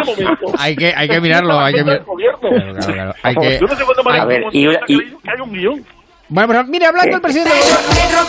ese 0.00 0.22
momento. 0.22 0.46
Hay 0.58 0.76
que, 0.76 0.92
hay 0.96 1.08
que 1.08 1.20
mirarlo, 1.20 1.58
hay 1.58 1.74
que 1.74 1.82
mirarlo. 1.82 1.82
agenda 1.82 1.92
del 1.92 2.04
gobierno. 2.04 2.38
Claro, 2.40 2.72
claro, 2.74 2.92
claro. 2.94 3.14
Hay 3.22 3.34
que... 3.34 3.58
Yo 3.60 3.66
no 3.66 3.74
sé 3.74 3.84
cuándo 3.84 4.02
María 4.04 4.22
A 4.22 4.26
ver, 4.26 4.42
y- 4.52 4.66
hay 4.68 5.40
un 5.42 5.52
guion. 5.52 5.84
Bueno, 6.28 6.48
pero 6.48 6.64
mire, 6.64 6.86
hablando 6.86 7.10
del 7.12 7.20
presidente 7.20 7.50
del 7.52 7.62
gobierno... 7.62 8.20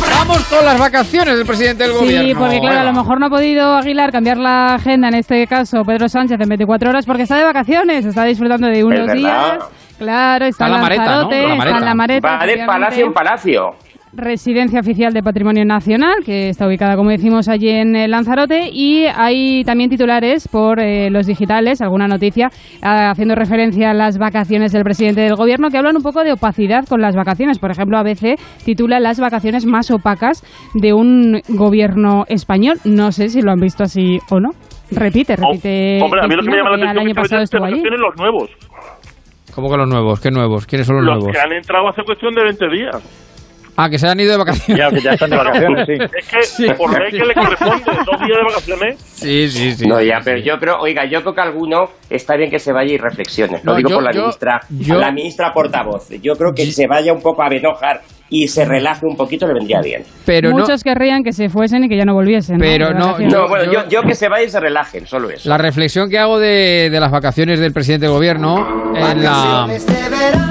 Vamos 0.00 0.44
con 0.44 0.64
las 0.64 0.78
vacaciones 0.78 1.36
del 1.36 1.46
presidente 1.46 1.84
del 1.84 1.92
gobierno. 1.92 2.28
Sí, 2.28 2.34
porque 2.34 2.60
claro, 2.60 2.80
a 2.80 2.84
lo 2.84 2.92
mejor 2.92 3.20
no 3.20 3.26
ha 3.26 3.30
podido 3.30 3.74
Aguilar 3.74 4.12
cambiar 4.12 4.36
la 4.38 4.74
agenda, 4.74 5.08
en 5.08 5.14
este 5.14 5.46
caso 5.46 5.82
Pedro 5.84 6.08
Sánchez 6.08 6.40
en 6.40 6.48
24 6.48 6.90
horas, 6.90 7.06
porque 7.06 7.22
está 7.22 7.36
de 7.36 7.44
vacaciones, 7.44 8.04
está 8.04 8.24
disfrutando 8.24 8.66
de 8.66 8.84
unos 8.84 9.12
días. 9.12 9.58
Claro, 9.98 10.44
está, 10.44 10.64
Está 10.64 10.66
en 10.66 10.72
la 10.72 10.78
mareta, 10.78 11.22
¿no? 11.22 11.30
La 11.30 11.54
está 11.54 11.78
en 11.78 11.84
la 11.84 11.94
mareta. 11.94 12.36
Va 12.36 12.46
de 12.46 12.66
palacio 12.66 13.06
en 13.06 13.12
palacio. 13.12 13.76
Residencia 14.12 14.80
Oficial 14.80 15.12
de 15.12 15.22
Patrimonio 15.22 15.64
Nacional, 15.64 16.24
que 16.24 16.48
está 16.48 16.66
ubicada, 16.66 16.96
como 16.96 17.10
decimos, 17.10 17.48
allí 17.48 17.68
en 17.68 17.94
eh, 17.96 18.08
Lanzarote. 18.08 18.70
Y 18.72 19.04
hay 19.06 19.62
también 19.64 19.90
titulares 19.90 20.48
por 20.48 20.80
eh, 20.80 21.10
los 21.10 21.26
digitales, 21.26 21.82
alguna 21.82 22.06
noticia, 22.06 22.48
ah, 22.82 23.10
haciendo 23.10 23.34
referencia 23.34 23.90
a 23.90 23.94
las 23.94 24.18
vacaciones 24.18 24.72
del 24.72 24.84
presidente 24.84 25.20
del 25.20 25.34
gobierno, 25.36 25.68
que 25.70 25.78
hablan 25.78 25.96
un 25.96 26.02
poco 26.02 26.24
de 26.24 26.32
opacidad 26.32 26.84
con 26.88 27.00
las 27.00 27.14
vacaciones. 27.14 27.58
Por 27.58 27.70
ejemplo, 27.70 27.98
ABC 27.98 28.36
titula 28.64 29.00
Las 29.00 29.20
vacaciones 29.20 29.66
más 29.66 29.90
opacas 29.90 30.42
de 30.74 30.92
un 30.94 31.40
gobierno 31.48 32.24
español. 32.28 32.76
No 32.84 33.12
sé 33.12 33.28
si 33.28 33.42
lo 33.42 33.52
han 33.52 33.60
visto 33.60 33.82
así 33.82 34.18
o 34.30 34.40
no. 34.40 34.50
Repite, 34.92 35.36
repite. 35.36 36.00
Hombre, 36.02 36.20
a 36.22 36.28
mí 36.28 36.36
lo 36.36 36.42
que 36.42 36.50
me 36.50 36.56
llama 36.56 36.70
la 36.70 36.76
atención 36.76 36.90
el 36.90 36.96
es 36.98 37.02
que 37.02 37.10
año 37.10 37.14
pasado 37.14 37.36
vayan 37.36 37.38
de 37.40 37.44
estuvo 37.44 37.64
allí. 37.64 37.74
vacaciones 37.74 38.00
los 38.00 38.16
nuevos. 38.16 38.50
¿Cómo 39.54 39.70
que 39.70 39.76
los 39.78 39.88
nuevos? 39.88 40.20
¿Qué 40.20 40.30
nuevos? 40.30 40.66
¿Quiénes 40.66 40.86
son 40.86 40.96
los, 40.96 41.04
Los 41.04 41.14
nuevos? 41.16 41.32
que 41.32 41.40
han 41.40 41.52
entrado 41.52 41.88
hace 41.88 42.02
cuestión 42.04 42.34
de 42.34 42.44
20 42.44 42.68
días. 42.68 43.25
Ah, 43.76 43.90
que 43.90 43.98
se 43.98 44.08
han 44.08 44.18
ido 44.18 44.32
de 44.32 44.38
vacaciones. 44.38 44.78
Ya, 44.78 44.90
que 44.90 45.00
ya 45.02 45.12
están 45.12 45.30
de 45.30 45.36
vacaciones, 45.36 45.86
sí. 45.86 45.92
Es 46.18 46.28
que 46.28 46.42
Sí. 46.42 46.66
por 46.76 46.98
ley 46.98 47.10
que 47.12 47.24
le 47.26 47.34
corresponde 47.34 47.84
dos 48.06 48.20
días 48.20 48.38
de 48.38 48.44
vacaciones. 48.44 49.00
Sí, 49.00 49.48
sí, 49.50 49.72
sí. 49.74 49.86
no, 49.86 50.00
ya, 50.00 50.20
pero 50.24 50.38
sí. 50.38 50.44
yo 50.44 50.58
creo, 50.58 50.78
oiga, 50.80 51.04
yo 51.04 51.20
creo 51.22 51.34
que 51.34 51.40
alguno 51.42 51.90
está 52.08 52.36
bien 52.36 52.50
que 52.50 52.58
se 52.58 52.72
vaya 52.72 52.92
y 52.94 52.98
reflexione. 52.98 53.60
Lo 53.62 53.72
No, 53.72 53.76
digo 53.76 53.90
yo- 53.90 53.96
por 53.96 54.04
la 54.04 54.12
yo- 54.12 54.20
ministra, 54.22 54.60
yo- 54.70 54.98
la 54.98 55.12
ministra 55.12 55.52
portavoz. 55.52 56.08
Yo 56.22 56.34
creo 56.36 56.54
que 56.54 56.66
se 56.72 56.86
vaya 56.86 57.12
un 57.12 57.20
poco 57.20 57.42
a 57.42 57.48
venojar 57.48 58.00
y 58.28 58.48
se 58.48 58.64
relaje 58.64 59.06
un 59.06 59.16
poquito 59.16 59.46
le 59.46 59.54
vendría 59.54 59.80
bien. 59.80 60.02
Pero 60.24 60.50
no- 60.50 60.58
Muchos 60.58 60.82
querrían 60.82 61.22
que 61.22 61.32
se 61.32 61.48
fuesen 61.48 61.84
y 61.84 61.88
que 61.88 61.96
ya 61.96 62.04
no 62.04 62.14
volviesen. 62.14 62.58
Pero 62.58 62.88
De 62.88 62.94
no. 62.94 63.18
No, 63.18 63.48
bueno, 63.48 63.70
yo, 63.72 63.88
yo 63.88 64.02
que 64.02 64.14
se 64.14 64.28
vayan 64.28 64.48
y 64.48 64.50
se 64.50 64.60
relajen, 64.60 65.06
solo 65.06 65.30
eso. 65.30 65.48
La 65.48 65.58
reflexión 65.58 66.10
que 66.10 66.18
hago 66.18 66.38
de, 66.38 66.88
de 66.90 67.00
las 67.00 67.10
vacaciones 67.10 67.60
del 67.60 67.72
presidente 67.72 68.06
del 68.06 68.14
gobierno 68.14 68.92
en 68.96 69.22
la, 69.22 69.68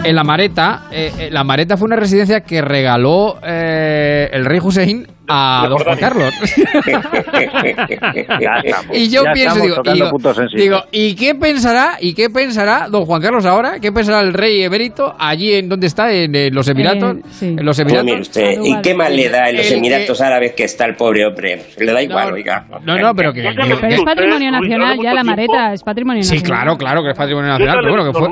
en 0.03 0.15
la 0.15 0.23
Mareta, 0.23 0.83
eh, 0.91 1.11
eh, 1.19 1.29
la 1.31 1.43
Mareta 1.43 1.77
fue 1.77 1.87
una 1.87 1.95
residencia 1.97 2.41
que 2.41 2.61
regaló 2.61 3.37
eh, 3.43 4.29
el 4.31 4.45
rey 4.45 4.59
Hussein 4.61 5.07
a 5.27 5.65
don 5.67 5.79
Juan 5.79 5.97
Carlos. 5.97 6.31
y 8.93 9.09
yo 9.09 9.23
Ya 9.23 9.31
pienso, 9.33 9.59
digo, 10.55 10.83
¿y 10.91 11.15
qué 11.15 11.35
pensará, 11.35 11.97
y 11.99 12.13
qué 12.13 12.29
pensará 12.29 12.87
don 12.89 13.05
Juan 13.05 13.21
Carlos 13.21 13.45
ahora? 13.45 13.79
¿Qué 13.79 13.91
pensará 13.91 14.21
el 14.21 14.33
rey 14.33 14.63
emérito 14.63 15.15
allí 15.17 15.53
en 15.53 15.69
donde 15.69 15.87
está, 15.87 16.11
en, 16.11 16.35
eh, 16.35 16.49
los 16.51 16.67
Emiratos? 16.67 17.17
En 17.41 17.64
los 17.65 17.77
Pues 17.77 17.87
Emiratos. 17.87 18.05
mire 18.05 18.21
usted, 18.21 18.59
¿y 18.63 18.81
qué 18.81 18.93
más 18.93 19.11
le 19.11 19.29
da 19.29 19.49
en 19.49 19.57
los 19.57 19.65
El 19.65 19.71
que- 19.71 19.77
Emiratos 19.77 20.21
Árabes 20.21 20.53
que 20.53 20.63
está 20.63 20.85
el 20.85 20.95
pobre 20.95 21.25
hombre? 21.25 21.63
Le 21.77 21.91
da 21.91 22.01
igual, 22.01 22.33
oiga. 22.33 22.65
No, 22.83 22.97
no, 22.97 23.13
pero 23.15 23.33
que... 23.33 23.41
que- 23.41 23.53
Pero 23.55 23.87
es 23.87 24.01
patrimonio 24.03 24.51
nacional, 24.51 24.97
ya 25.01 25.13
la 25.13 25.23
mareta 25.23 25.73
es 25.73 25.83
patrimonio 25.83 26.23
Sí, 26.23 26.35
nacional. 26.35 26.59
claro, 26.61 26.77
claro 26.77 27.03
que 27.03 27.09
es 27.11 27.17
patrimonio 27.17 27.57
¿Qué 27.57 27.65
nacional, 27.65 27.77
pero 27.83 27.95
bueno, 27.95 28.11
que 28.13 28.19
fue... 28.19 28.29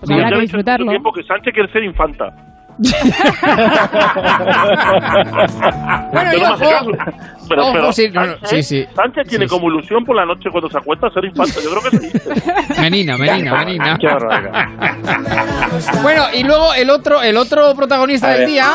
Pues 0.00 0.10
habrá 0.12 0.30
que 0.30 0.40
disfrutarlo. 0.40 0.90
tiempo 0.90 1.12
que 1.12 1.22
Sánchez 1.24 1.52
quiere 1.52 1.70
ser 1.72 1.84
infanta. 1.84 2.32
Bueno, 6.12 6.30
Pero 6.30 6.36
y 6.36 6.40
no 6.40 6.54
ojo. 6.54 6.90
Pero, 7.50 7.62
Ojo, 7.62 7.72
pero 7.72 7.92
sí, 7.92 8.08
no, 8.10 8.24
no, 8.24 8.32
Sánchez, 8.38 8.48
sí, 8.48 8.62
sí. 8.62 8.86
Sánchez 8.94 9.28
tiene 9.28 9.48
como 9.48 9.68
ilusión 9.68 10.04
por 10.04 10.14
la 10.14 10.24
noche 10.24 10.48
cuando 10.52 10.70
se 10.70 10.78
acuesta 10.78 11.08
a 11.08 11.10
ser 11.10 11.24
infanta. 11.24 11.60
Yo 11.60 11.70
creo 11.70 11.90
que 11.90 11.98
sí. 11.98 12.12
Menina, 12.80 13.18
menina, 13.18 13.64
menina. 13.64 13.98
Bueno, 16.00 16.26
y 16.32 16.44
luego 16.44 16.72
el 16.74 16.90
otro, 16.90 17.20
el 17.20 17.36
otro 17.36 17.74
protagonista 17.74 18.28
del 18.30 18.46
día. 18.46 18.66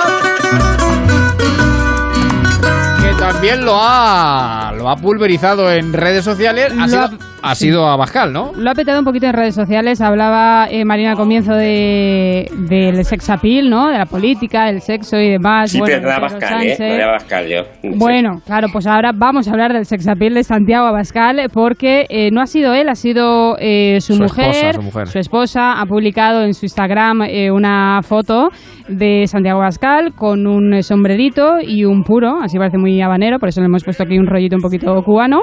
Que 3.06 3.14
también 3.20 3.64
lo 3.64 3.76
ha, 3.80 4.74
lo 4.76 4.90
ha 4.90 4.96
pulverizado 4.96 5.72
en 5.72 5.94
redes 5.94 6.24
sociales. 6.26 6.72
Ha 6.72 6.82
Lo 6.82 6.88
sido, 6.88 7.02
ha- 7.02 7.12
ha 7.52 7.56
sido 7.56 7.88
Abascal, 7.88 8.34
¿no? 8.34 8.52
Lo 8.58 8.72
ha 8.72 8.74
petado 8.74 8.98
un 8.98 9.06
poquito 9.06 9.28
en 9.28 9.34
redes 9.34 9.54
sociales. 9.54 10.02
Hablaba 10.02 10.68
eh, 10.72 10.84
Marina 10.86 11.12
al 11.12 11.16
comienzo 11.18 11.54
de, 11.54 12.50
del 12.68 13.06
sex 13.06 13.30
appeal, 13.30 13.70
¿no? 13.70 13.90
De 13.90 13.98
la 14.00 14.08
política, 14.08 14.70
el 14.70 14.82
sexo 14.82 15.18
y 15.20 15.30
demás. 15.30 15.70
Sí, 15.72 15.78
Bueno, 15.80 15.98
pero 15.98 16.10
de 16.10 16.16
Abascal, 16.16 16.64
¿eh? 16.64 16.76
No 16.80 16.86
de 16.86 17.04
Abascal, 17.04 17.48
yo. 17.48 17.62
Bueno, 17.96 18.42
claro, 18.44 18.68
pues 18.74 18.88
ahora 18.88 19.12
vamos 19.14 19.48
a 19.48 19.52
hablar 19.52 19.72
del 19.74 19.86
sex 19.86 20.08
appeal 20.08 20.34
de 20.34 20.44
Santiago 20.44 20.88
Abascal 20.88 21.40
porque 21.54 22.08
eh, 22.10 22.32
no 22.32 22.42
ha 22.42 22.48
sido 22.48 22.74
él, 22.74 22.90
ha 22.90 22.96
sido 22.96 23.56
eh, 23.60 24.00
su, 24.02 24.16
Su 24.16 24.24
mujer, 24.24 24.50
esposa, 24.50 24.74
su 24.74 24.82
mujer. 24.82 25.08
su 25.10 25.20
esposa 25.20 25.80
ha 25.80 25.86
publicado 25.86 26.42
en 26.44 26.56
su 26.56 26.66
Instagram 26.66 27.22
eh, 27.24 27.52
una 27.52 28.02
foto 28.02 28.50
de 28.88 29.26
Santiago 29.28 29.62
Abascal 29.62 30.14
con 30.16 30.48
un 30.48 30.82
sombrerito 30.82 31.58
y 31.62 31.86
un 31.86 32.04
puro, 32.04 32.40
así 32.42 32.58
parece 32.58 32.78
muy 32.80 32.95
habanero, 33.02 33.40
por 33.40 33.50
eso 33.50 33.62
le 33.62 33.68
hemos 33.68 33.84
puesto 33.84 34.04
aquí 34.04 34.18
un 34.18 34.28
rollito 34.28 34.56
un 34.56 34.62
poquito 34.62 35.02
cubano. 35.04 35.42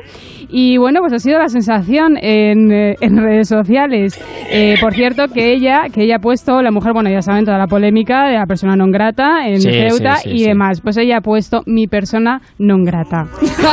Y 0.48 0.76
bueno, 0.76 1.00
pues 1.00 1.12
ha 1.12 1.18
sido 1.18 1.38
la 1.38 1.48
sensación 1.48 2.16
en, 2.20 2.70
eh, 2.72 2.94
en 3.00 3.16
redes 3.16 3.48
sociales. 3.48 4.18
Eh, 4.50 4.76
por 4.80 4.92
cierto, 4.94 5.28
que 5.28 5.52
ella, 5.52 5.84
que 5.92 6.02
ella 6.04 6.16
ha 6.16 6.18
puesto, 6.20 6.60
la 6.62 6.70
mujer, 6.70 6.92
bueno, 6.92 7.08
ya 7.10 7.22
saben 7.22 7.44
toda 7.44 7.58
la 7.58 7.66
polémica 7.66 8.28
de 8.28 8.34
la 8.34 8.46
persona 8.46 8.76
non 8.76 8.90
grata 8.90 9.46
en 9.48 9.60
Sí, 9.60 9.70
Ceuta 9.70 10.16
sí, 10.16 10.28
sí, 10.28 10.34
y 10.34 10.38
sí. 10.40 10.44
demás. 10.46 10.80
Pues 10.82 10.96
ella 10.98 11.18
ha 11.18 11.20
puesto 11.20 11.62
mi 11.66 11.86
persona 11.86 12.40
non 12.58 12.84
grata. 12.84 13.26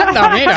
Anda, 0.08 0.30
mira. 0.33 0.56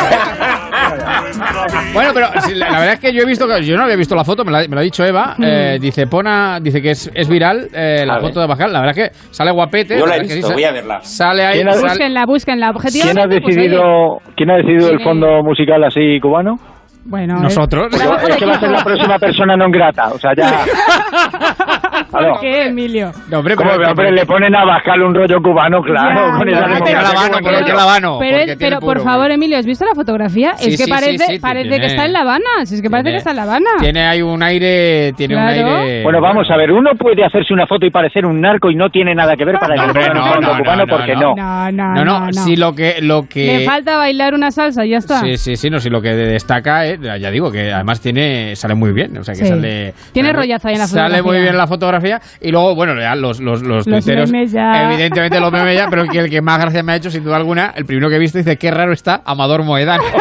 Bueno, 1.94 2.10
pero 2.14 2.28
la, 2.54 2.70
verdad 2.78 2.92
es 2.94 3.00
que 3.00 3.12
yo 3.12 3.22
he 3.22 3.26
visto, 3.26 3.46
yo 3.60 3.76
no 3.76 3.84
había 3.84 3.96
visto 3.96 4.14
la 4.14 4.24
foto, 4.24 4.44
me 4.44 4.52
la, 4.52 4.60
me 4.68 4.74
la 4.74 4.80
ha 4.80 4.84
dicho 4.84 5.04
Eva. 5.04 5.36
eh, 5.42 5.78
dice, 5.80 6.06
pona, 6.06 6.58
dice 6.60 6.80
que 6.80 6.90
es, 6.90 7.10
es 7.14 7.28
viral 7.28 7.68
eh, 7.72 8.04
la 8.06 8.14
A 8.14 8.16
ver. 8.18 8.26
foto 8.28 8.40
de 8.40 8.44
Abascal. 8.44 8.72
La 8.72 8.80
verdad 8.80 8.98
es 8.98 9.10
que 9.10 9.16
sale 9.30 9.50
guapete. 9.50 9.96
No 9.98 10.06
la 10.06 10.16
he 10.16 10.22
que 10.26 10.34
visto, 10.34 10.48
sí, 10.48 10.52
voy 10.54 10.64
a 10.64 10.72
verla. 10.72 11.00
Sale 11.02 11.44
ahí. 11.44 11.56
¿Quién 11.56 11.68
ha- 11.68 11.72
sale- 11.72 11.88
Búsquenla, 11.88 12.24
búsquenla. 12.26 12.72
¿Quién 13.12 13.24
ha 13.24 13.28
pues, 13.28 13.44
decidido, 13.44 14.18
¿quién 14.34 14.50
ha 14.50 14.56
decidido 14.56 14.90
el 14.90 15.00
fondo 15.00 15.42
musical 15.42 15.84
así 15.84 16.18
cubano? 16.18 16.56
Bueno, 17.04 17.34
Nosotros. 17.40 17.88
Es 17.92 18.36
que 18.36 18.46
va 18.46 18.54
a 18.54 18.60
ser 18.60 18.70
la 18.70 18.84
próxima 18.84 19.18
persona 19.18 19.56
non 19.56 19.70
grata. 19.70 20.08
O 20.12 20.18
sea, 20.18 20.32
ya. 20.36 20.64
¿Por 22.10 22.40
qué, 22.40 22.66
Emilio? 22.66 23.10
No, 23.30 23.38
hombre, 23.38 23.56
¿Cómo, 23.56 23.70
pero- 23.70 23.90
hombre, 23.90 24.12
le 24.12 24.26
ponen 24.26 24.54
a 24.54 24.64
Bascal 24.64 25.02
un 25.02 25.14
rollo 25.14 25.40
cubano, 25.42 25.80
claro. 25.82 26.32
Ya, 26.32 26.38
con 26.38 26.48
ya. 26.48 26.58
esa. 26.58 28.18
Pero, 28.18 28.54
pero 28.58 28.80
por 28.80 28.98
puro, 28.98 29.04
favor, 29.04 29.30
Emilio, 29.30 29.58
¿has 29.58 29.66
visto 29.66 29.84
la 29.84 29.94
fotografía? 29.94 30.52
Sí, 30.56 30.70
es 30.70 30.76
que 30.78 30.84
sí, 30.84 30.90
parece, 30.90 31.18
sí, 31.18 31.32
sí, 31.34 31.38
parece 31.38 31.68
tiene- 31.68 31.80
que 31.80 31.86
está 31.92 32.04
en 32.04 32.12
La 32.12 32.20
Habana. 32.20 32.64
Si 32.64 32.74
es 32.74 32.82
que 32.82 32.90
parece 32.90 33.04
tiene- 33.04 33.14
que 33.16 33.18
está 33.18 33.30
en 33.30 33.36
La 33.36 33.42
Habana. 33.44 33.70
Tiene 33.80 34.06
ahí 34.06 34.22
un 34.22 34.42
aire, 34.42 35.12
tiene 35.16 35.34
Claro. 35.34 35.60
un 35.62 35.76
aire. 35.76 36.02
Bueno, 36.02 36.20
vamos 36.20 36.50
a 36.50 36.56
ver, 36.56 36.70
uno 36.72 36.90
puede 36.98 37.24
hacerse 37.24 37.52
una 37.54 37.66
foto 37.66 37.86
y 37.86 37.90
parecer 37.90 38.26
un 38.26 38.40
narco 38.40 38.70
y 38.70 38.74
no 38.74 38.90
tiene 38.90 39.14
nada 39.14 39.34
que 39.36 39.44
ver 39.44 39.58
para 39.58 39.74
No, 39.74 39.82
le 39.82 39.88
hombre, 39.88 40.08
no, 40.08 40.34
no, 40.40 40.58
cubano 40.58 40.86
no, 40.86 40.96
porque 40.96 41.14
no. 41.14 41.34
no. 41.34 41.70
No, 41.72 41.72
no, 41.72 41.94
No, 41.94 42.04
no, 42.04 42.26
no. 42.26 42.32
si 42.32 42.56
lo 42.56 42.74
que, 42.74 42.96
lo 43.00 43.22
que. 43.28 43.58
Le 43.58 43.64
falta 43.64 43.96
bailar 43.96 44.34
una 44.34 44.50
salsa, 44.50 44.84
ya 44.84 44.98
está. 44.98 45.20
Sí, 45.20 45.36
sí, 45.36 45.56
sí, 45.56 45.70
no, 45.70 45.78
si 45.80 45.88
lo 45.90 46.00
que 46.02 46.10
destaca 46.14 46.86
es, 46.86 46.91
ya 47.00 47.30
digo, 47.30 47.50
que 47.50 47.72
además 47.72 48.00
tiene, 48.00 48.54
sale 48.56 48.74
muy 48.74 48.92
bien, 48.92 49.16
o 49.18 49.24
sea, 49.24 49.34
que 49.34 49.42
Sí. 49.42 49.48
sale... 49.48 49.94
Tiene 50.12 50.28
sale- 50.30 50.38
rollazo 50.40 50.68
ahí 50.68 50.74
en 50.74 50.80
la 50.80 50.86
Sale 50.86 51.02
fotografía. 51.02 51.22
muy 51.32 51.40
bien 51.42 51.56
la 51.56 51.66
fotografía 51.66 52.20
y 52.40 52.50
luego, 52.50 52.74
bueno, 52.74 53.00
ya 53.00 53.14
los, 53.14 53.40
los, 53.40 53.62
los, 53.62 53.86
Los 53.86 54.04
tuiteros, 54.04 54.30
memes 54.30 54.52
ya. 54.52 54.90
evidentemente 54.92 55.40
los 55.40 55.52
memes 55.52 55.76
ya, 55.76 55.86
pero 55.88 56.04
que 56.06 56.18
el 56.18 56.30
que 56.30 56.40
más 56.42 56.58
gracia 56.60 56.82
me 56.82 56.92
ha 56.92 56.96
hecho, 56.96 57.10
sin 57.10 57.24
duda 57.24 57.36
alguna, 57.36 57.72
el 57.76 57.84
primero 57.84 58.08
que 58.08 58.16
he 58.16 58.18
visto 58.18 58.38
dice, 58.38 58.56
qué 58.56 58.70
raro 58.70 58.92
está 58.92 59.22
Amador 59.24 59.62
Moedano. 59.64 60.02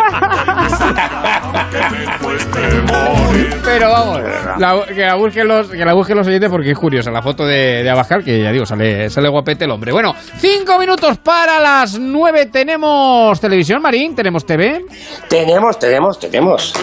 Pero 3.63 3.89
vamos, 3.89 4.21
la- 4.57 4.85
que, 4.85 5.01
la 5.01 5.15
busquen 5.15 5.47
los, 5.47 5.69
que 5.69 5.85
la 5.85 5.93
busquen 5.93 6.17
los 6.17 6.27
oyentes 6.27 6.49
porque 6.49 6.71
es 6.71 6.77
curiosa 6.77 7.11
la 7.11 7.21
foto 7.21 7.45
de, 7.45 7.83
de 7.83 7.89
que 8.23 8.41
ya 8.43 8.51
digo, 8.51 8.65
sale, 8.65 9.09
sale 9.09 9.29
guapete 9.29 9.65
el 9.65 9.71
hombre. 9.71 9.91
Bueno, 9.91 10.13
cinco 10.37 10.77
minutos 10.79 11.17
para 11.19 11.59
las 11.59 11.97
nueve. 11.99 12.47
¿Tenemos 12.47 13.39
televisión, 13.39 13.81
Marín? 13.81 14.15
¿Tenemos 14.15 14.45
TV? 14.45 14.83
Tenemos, 15.29 15.79
tenemos, 15.79 16.19
tenemos. 16.19 16.73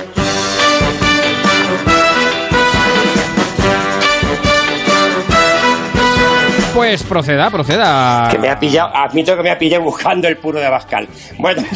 Pues 6.79 7.03
proceda, 7.03 7.51
proceda. 7.51 8.29
Que 8.31 8.39
me 8.39 8.49
ha 8.49 8.57
pillado, 8.57 8.95
admito 8.95 9.37
que 9.37 9.43
me 9.43 9.51
ha 9.51 9.59
pillado 9.59 9.83
buscando 9.83 10.29
el 10.29 10.37
puro 10.37 10.61
de 10.61 10.67
Abascal. 10.67 11.09
Bueno. 11.37 11.61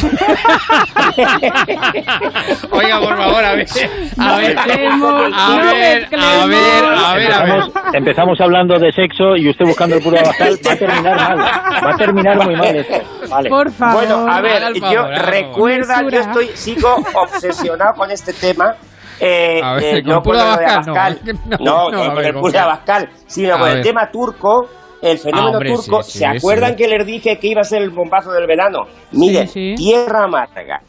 Oiga, 2.70 3.00
por 3.00 3.16
favor, 3.16 3.44
a 3.44 3.54
ver. 3.56 3.66
A 4.16 4.36
ver, 4.36 4.54
mezclemos, 4.54 5.32
a 5.34 5.48
no 5.48 5.56
ver, 5.56 6.06
a 6.16 6.46
ver, 6.46 6.84
a 6.84 7.14
ver, 7.16 7.32
a 7.32 7.42
ver. 7.42 7.54
Empezamos, 7.56 7.72
empezamos 7.94 8.40
hablando 8.40 8.78
de 8.78 8.92
sexo 8.92 9.34
y 9.36 9.50
usted 9.50 9.64
buscando 9.64 9.96
el 9.96 10.02
puro 10.04 10.18
de 10.18 10.22
Bascal. 10.22 10.56
Va 10.64 10.72
a 10.72 10.76
terminar 10.76 11.16
mal. 11.16 11.38
Va 11.84 11.90
a 11.90 11.96
terminar 11.96 12.44
muy 12.44 12.54
mal 12.54 12.76
esto. 12.76 12.94
Vale. 13.28 13.48
Por 13.50 13.72
favor. 13.72 14.06
Bueno, 14.06 14.32
a 14.32 14.40
ver, 14.40 14.62
el 14.62 14.74
yo 14.80 15.04
el 15.04 15.16
recuerda, 15.18 16.02
yo 16.08 16.20
estoy, 16.20 16.46
sigo 16.54 16.94
obsesionado 17.14 17.94
con 17.94 18.08
este 18.12 18.32
tema. 18.34 18.76
Eh, 19.18 19.60
A 19.62 19.74
ver, 19.74 19.96
eh, 19.96 20.02
¿con 20.04 20.12
no 20.14 20.22
puro 20.22 20.38
con 20.38 20.46
lo 20.48 20.56
de 20.58 20.64
Abascal? 20.64 20.86
No, 20.86 21.00
Abascal, 21.00 21.38
no, 21.46 21.56
no, 21.58 21.64
no, 21.64 21.90
no 21.90 22.02
a 22.02 22.06
con 22.06 22.14
ver, 22.14 22.26
el 22.26 22.32
¿con 22.34 22.40
puro 22.42 22.52
de 22.52 22.58
Abascal, 22.60 23.08
sino 23.26 23.54
A 23.54 23.58
con 23.58 23.68
el 23.68 23.82
tema 23.82 24.10
turco, 24.10 24.68
el 25.02 25.18
fenómeno 25.18 25.48
Ah, 25.48 25.50
hombre, 25.52 25.72
turco. 25.74 26.02
sí, 26.02 26.12
¿Se 26.12 26.18
sí, 26.18 26.24
acuerdan 26.24 26.70
sí. 26.70 26.76
que 26.76 26.88
les 26.88 27.06
dije 27.06 27.38
que 27.38 27.48
iba 27.48 27.60
a 27.60 27.64
ser 27.64 27.82
el 27.82 27.90
bombazo 27.90 28.30
del 28.32 28.46
verano? 28.46 28.84
Mire, 29.12 29.46
Sí, 29.48 29.74
sí. 29.74 29.74
Tierra 29.76 30.24
Amarga, 30.24 30.80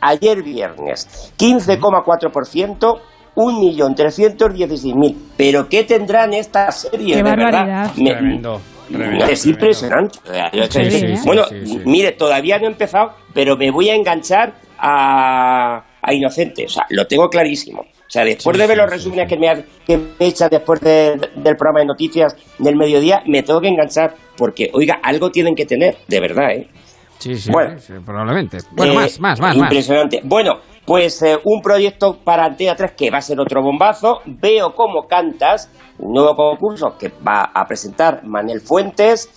ayer 0.00 0.42
viernes, 0.42 1.32
15,4%. 1.38 3.00
1.316.000. 3.34 5.16
¿Pero 5.36 5.68
qué 5.68 5.84
tendrán 5.84 6.34
estas 6.34 6.82
series, 6.82 7.16
Qué 7.16 7.22
de 7.22 7.30
verdad? 7.30 7.44
barbaridad. 7.52 7.92
Tremendo, 7.94 8.60
tremendo, 8.88 9.24
es 9.26 9.46
impresionante. 9.46 10.18
Sí, 10.70 10.90
sí, 10.90 11.14
bueno, 11.24 11.44
sí, 11.44 11.66
sí. 11.66 11.80
mire, 11.86 12.12
todavía 12.12 12.58
no 12.58 12.66
he 12.66 12.70
empezado, 12.72 13.12
pero 13.32 13.56
me 13.56 13.70
voy 13.70 13.88
a 13.88 13.94
enganchar 13.94 14.52
a, 14.78 15.82
a 16.02 16.12
Inocente. 16.14 16.66
O 16.66 16.68
sea, 16.68 16.84
lo 16.90 17.06
tengo 17.06 17.28
clarísimo. 17.28 17.82
O 18.12 18.14
sea, 18.14 18.24
después 18.26 18.54
Sí, 18.54 18.60
de 18.60 18.66
ver 18.68 18.76
los 18.76 18.90
resúmenes 18.90 19.26
que 19.26 19.38
me, 19.38 19.48
ha- 19.48 19.64
que 19.86 19.96
me 19.96 20.26
echan 20.26 20.50
después 20.50 20.78
de- 20.82 21.16
del 21.34 21.56
programa 21.56 21.80
de 21.80 21.86
noticias 21.86 22.36
del 22.58 22.76
mediodía, 22.76 23.22
me 23.26 23.42
tengo 23.42 23.58
que 23.58 23.68
enganchar 23.68 24.14
porque, 24.36 24.68
oiga, 24.74 25.00
algo 25.02 25.30
tienen 25.30 25.54
que 25.54 25.64
tener, 25.64 25.96
de 26.08 26.20
verdad, 26.20 26.50
¿eh? 26.50 26.68
Sí, 27.16 27.36
sí, 27.36 27.50
Bueno. 27.50 27.78
sí, 27.78 27.94
probablemente. 28.04 28.58
Bueno, 28.72 28.92
Eh, 28.92 28.96
más, 28.96 29.18
más, 29.18 29.40
más, 29.40 29.56
más. 29.56 29.56
Impresionante. 29.56 30.20
Bueno, 30.24 30.56
pues 30.84 31.22
eh, 31.22 31.38
un 31.44 31.62
proyecto 31.62 32.18
para 32.22 32.44
Antena 32.44 32.76
3 32.76 32.92
que 32.92 33.10
va 33.10 33.16
a 33.16 33.22
ser 33.22 33.40
otro 33.40 33.62
bombazo. 33.62 34.18
Veo 34.26 34.74
cómo 34.74 35.06
cantas, 35.08 35.70
un 35.98 36.12
nuevo 36.12 36.34
concurso 36.36 36.98
que 36.98 37.08
va 37.26 37.50
a 37.54 37.64
presentar 37.64 38.24
Manel 38.24 38.60
Fuentes 38.60 39.30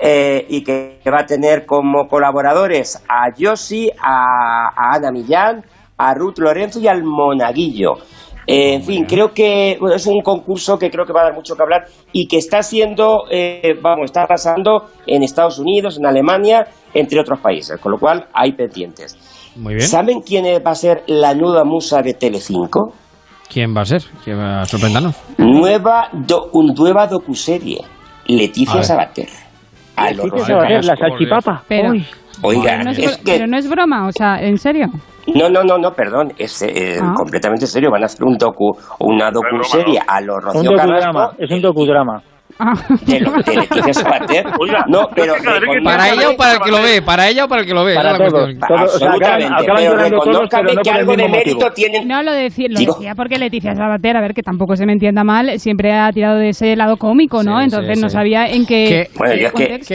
eh, 0.00 0.44
y 0.48 0.64
que 0.64 0.98
va 1.06 1.20
a 1.20 1.26
tener 1.26 1.64
como 1.64 2.08
colaboradores 2.08 3.00
a 3.08 3.32
Yossi, 3.36 3.88
a, 4.02 4.68
a 4.74 4.94
Ana 4.96 5.12
Millán, 5.12 5.64
a 5.98 6.12
Ruth 6.14 6.38
Lorenzo 6.38 6.80
y 6.80 6.88
al 6.88 7.02
Monaguillo. 7.04 7.94
Eh, 8.46 8.74
en 8.74 8.82
fin, 8.82 9.04
creo 9.06 9.32
que 9.32 9.76
bueno, 9.80 9.96
es 9.96 10.06
un 10.06 10.20
concurso 10.22 10.78
que 10.78 10.88
creo 10.90 11.04
que 11.04 11.12
va 11.12 11.22
a 11.22 11.24
dar 11.24 11.34
mucho 11.34 11.56
que 11.56 11.62
hablar 11.62 11.84
y 12.12 12.26
que 12.28 12.36
está 12.36 12.62
siendo, 12.62 13.24
eh, 13.30 13.74
vamos, 13.82 14.04
está 14.04 14.26
pasando 14.26 14.86
en 15.06 15.22
Estados 15.24 15.58
Unidos, 15.58 15.98
en 15.98 16.06
Alemania, 16.06 16.66
entre 16.94 17.18
otros 17.20 17.40
países, 17.40 17.78
con 17.80 17.92
lo 17.92 17.98
cual 17.98 18.26
hay 18.32 18.52
pendientes. 18.52 19.16
Muy 19.56 19.74
bien. 19.74 19.86
¿Saben 19.86 20.20
quién 20.20 20.44
va 20.64 20.70
a 20.70 20.74
ser 20.74 21.02
la 21.08 21.34
nueva 21.34 21.64
musa 21.64 22.02
de 22.02 22.14
Telecinco? 22.14 22.92
¿Quién 23.52 23.74
va 23.76 23.80
a 23.82 23.84
ser? 23.84 24.02
¿Quién 24.24 24.38
va 24.38 24.60
a 24.62 24.64
sorprendernos? 24.66 25.14
Nueva, 25.38 26.08
do- 26.12 26.50
un 26.52 26.74
nueva 26.76 27.06
docuserie, 27.06 27.80
Leticia. 28.26 28.82
Sabater. 28.82 29.28
a 29.96 30.10
los 30.12 30.30
¿Qué 30.30 30.38
Sabater, 30.40 30.84
la 30.84 30.96
salchipapa? 30.96 31.62
Pero- 31.66 31.90
Uy. 31.92 32.04
Oiga, 32.42 32.72
pero, 32.78 32.84
no 32.84 32.90
es, 32.90 32.98
que 32.98 33.22
pero 33.24 33.46
no 33.46 33.56
es 33.58 33.68
broma, 33.68 34.06
o 34.06 34.12
sea, 34.12 34.40
¿en 34.40 34.58
serio? 34.58 34.86
No, 35.34 35.48
no, 35.48 35.62
no, 35.64 35.76
no, 35.78 35.90
perdón, 35.92 36.32
es 36.38 36.62
eh, 36.62 36.98
Ah. 37.02 37.14
completamente 37.16 37.66
serio. 37.66 37.90
Van 37.90 38.02
a 38.02 38.06
hacer 38.06 38.24
un 38.24 38.36
docu, 38.36 38.76
una 39.00 39.30
docu-serie 39.30 39.98
a 40.06 40.20
los 40.20 40.36
Un 40.36 40.42
Rocío 40.42 40.70
docudrama, 40.70 41.12
Carrasco 41.12 41.34
es 41.42 41.50
un 41.50 41.62
docudrama. 41.62 42.22
de, 43.06 43.20
lo- 43.20 43.32
de 43.32 43.54
Leticia 43.56 43.92
Sabater. 43.92 44.46
no, 44.88 45.08
pero 45.14 45.34
¿Para 45.84 46.08
ella 46.10 46.30
o 46.30 46.36
para 46.36 46.52
el 46.54 46.60
que 46.60 46.70
lo 46.70 46.80
ve? 46.82 47.02
¿Para 47.02 47.28
ella 47.28 47.44
o 47.44 47.48
para 47.48 47.60
el 47.62 47.66
que 47.66 47.74
lo 47.74 47.84
ve? 47.84 47.94
Para 47.96 48.16
todos, 48.16 48.32
o 48.32 48.74
Absolutamente, 48.74 49.44
acaban 49.46 49.66
pero 49.66 50.82
que 50.82 50.90
algo 50.90 51.16
de 51.16 51.28
mérito 51.28 51.56
motivo. 51.56 51.72
tienen. 51.74 52.08
No 52.08 52.22
lo, 52.22 52.32
decía, 52.32 52.68
lo 52.70 52.78
decía 52.78 53.14
porque 53.16 53.36
Leticia 53.38 53.74
Sabater, 53.74 54.16
a 54.16 54.20
ver, 54.20 54.32
que 54.32 54.42
tampoco 54.42 54.76
se 54.76 54.86
me 54.86 54.92
entienda 54.92 55.22
mal, 55.24 55.58
siempre 55.58 55.92
ha 55.92 56.10
tirado 56.12 56.38
de 56.38 56.50
ese 56.50 56.76
lado 56.76 56.96
cómico, 56.96 57.42
¿no? 57.42 57.58
Sí, 57.58 57.64
Entonces 57.64 57.96
sí, 57.98 58.02
no 58.02 58.08
sí. 58.08 58.12
sabía 58.14 58.46
en 58.46 58.64
qué, 58.64 58.84
¿Qué- 58.84 59.18
Bueno, 59.18 59.34
yo 59.34 59.46
es 59.48 59.52
que- 59.52 59.68
contexto. 59.68 59.94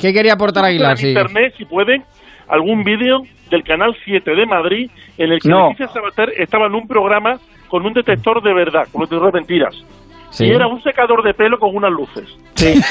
¿Qué, 0.00 0.12
quería 0.12 0.34
aportar 0.34 0.64
Aguilar? 0.64 0.92
en 0.92 0.96
Sí. 0.98 1.08
internet, 1.08 1.54
si 1.58 1.64
pueden, 1.64 2.04
algún 2.48 2.84
vídeo 2.84 3.22
del 3.50 3.62
canal 3.64 3.96
7 4.04 4.30
de 4.34 4.46
Madrid 4.46 4.90
en 5.18 5.32
el 5.32 5.40
que 5.40 5.48
No. 5.48 5.68
Leticia 5.68 5.88
Sabater 5.88 6.32
estaba 6.36 6.66
en 6.66 6.74
un 6.74 6.86
programa 6.88 7.38
con 7.68 7.84
un 7.86 7.92
detector 7.92 8.42
de 8.42 8.54
verdad, 8.54 8.84
con 8.92 9.02
un 9.02 9.08
detector 9.08 9.32
de 9.32 9.38
mentiras. 9.40 9.74
Sí. 10.30 10.44
Y 10.46 10.50
era 10.50 10.66
un 10.66 10.82
secador 10.82 11.22
de 11.22 11.32
pelo 11.34 11.58
con 11.58 11.74
unas 11.74 11.90
luces. 11.92 12.28
Sí. 12.56 12.74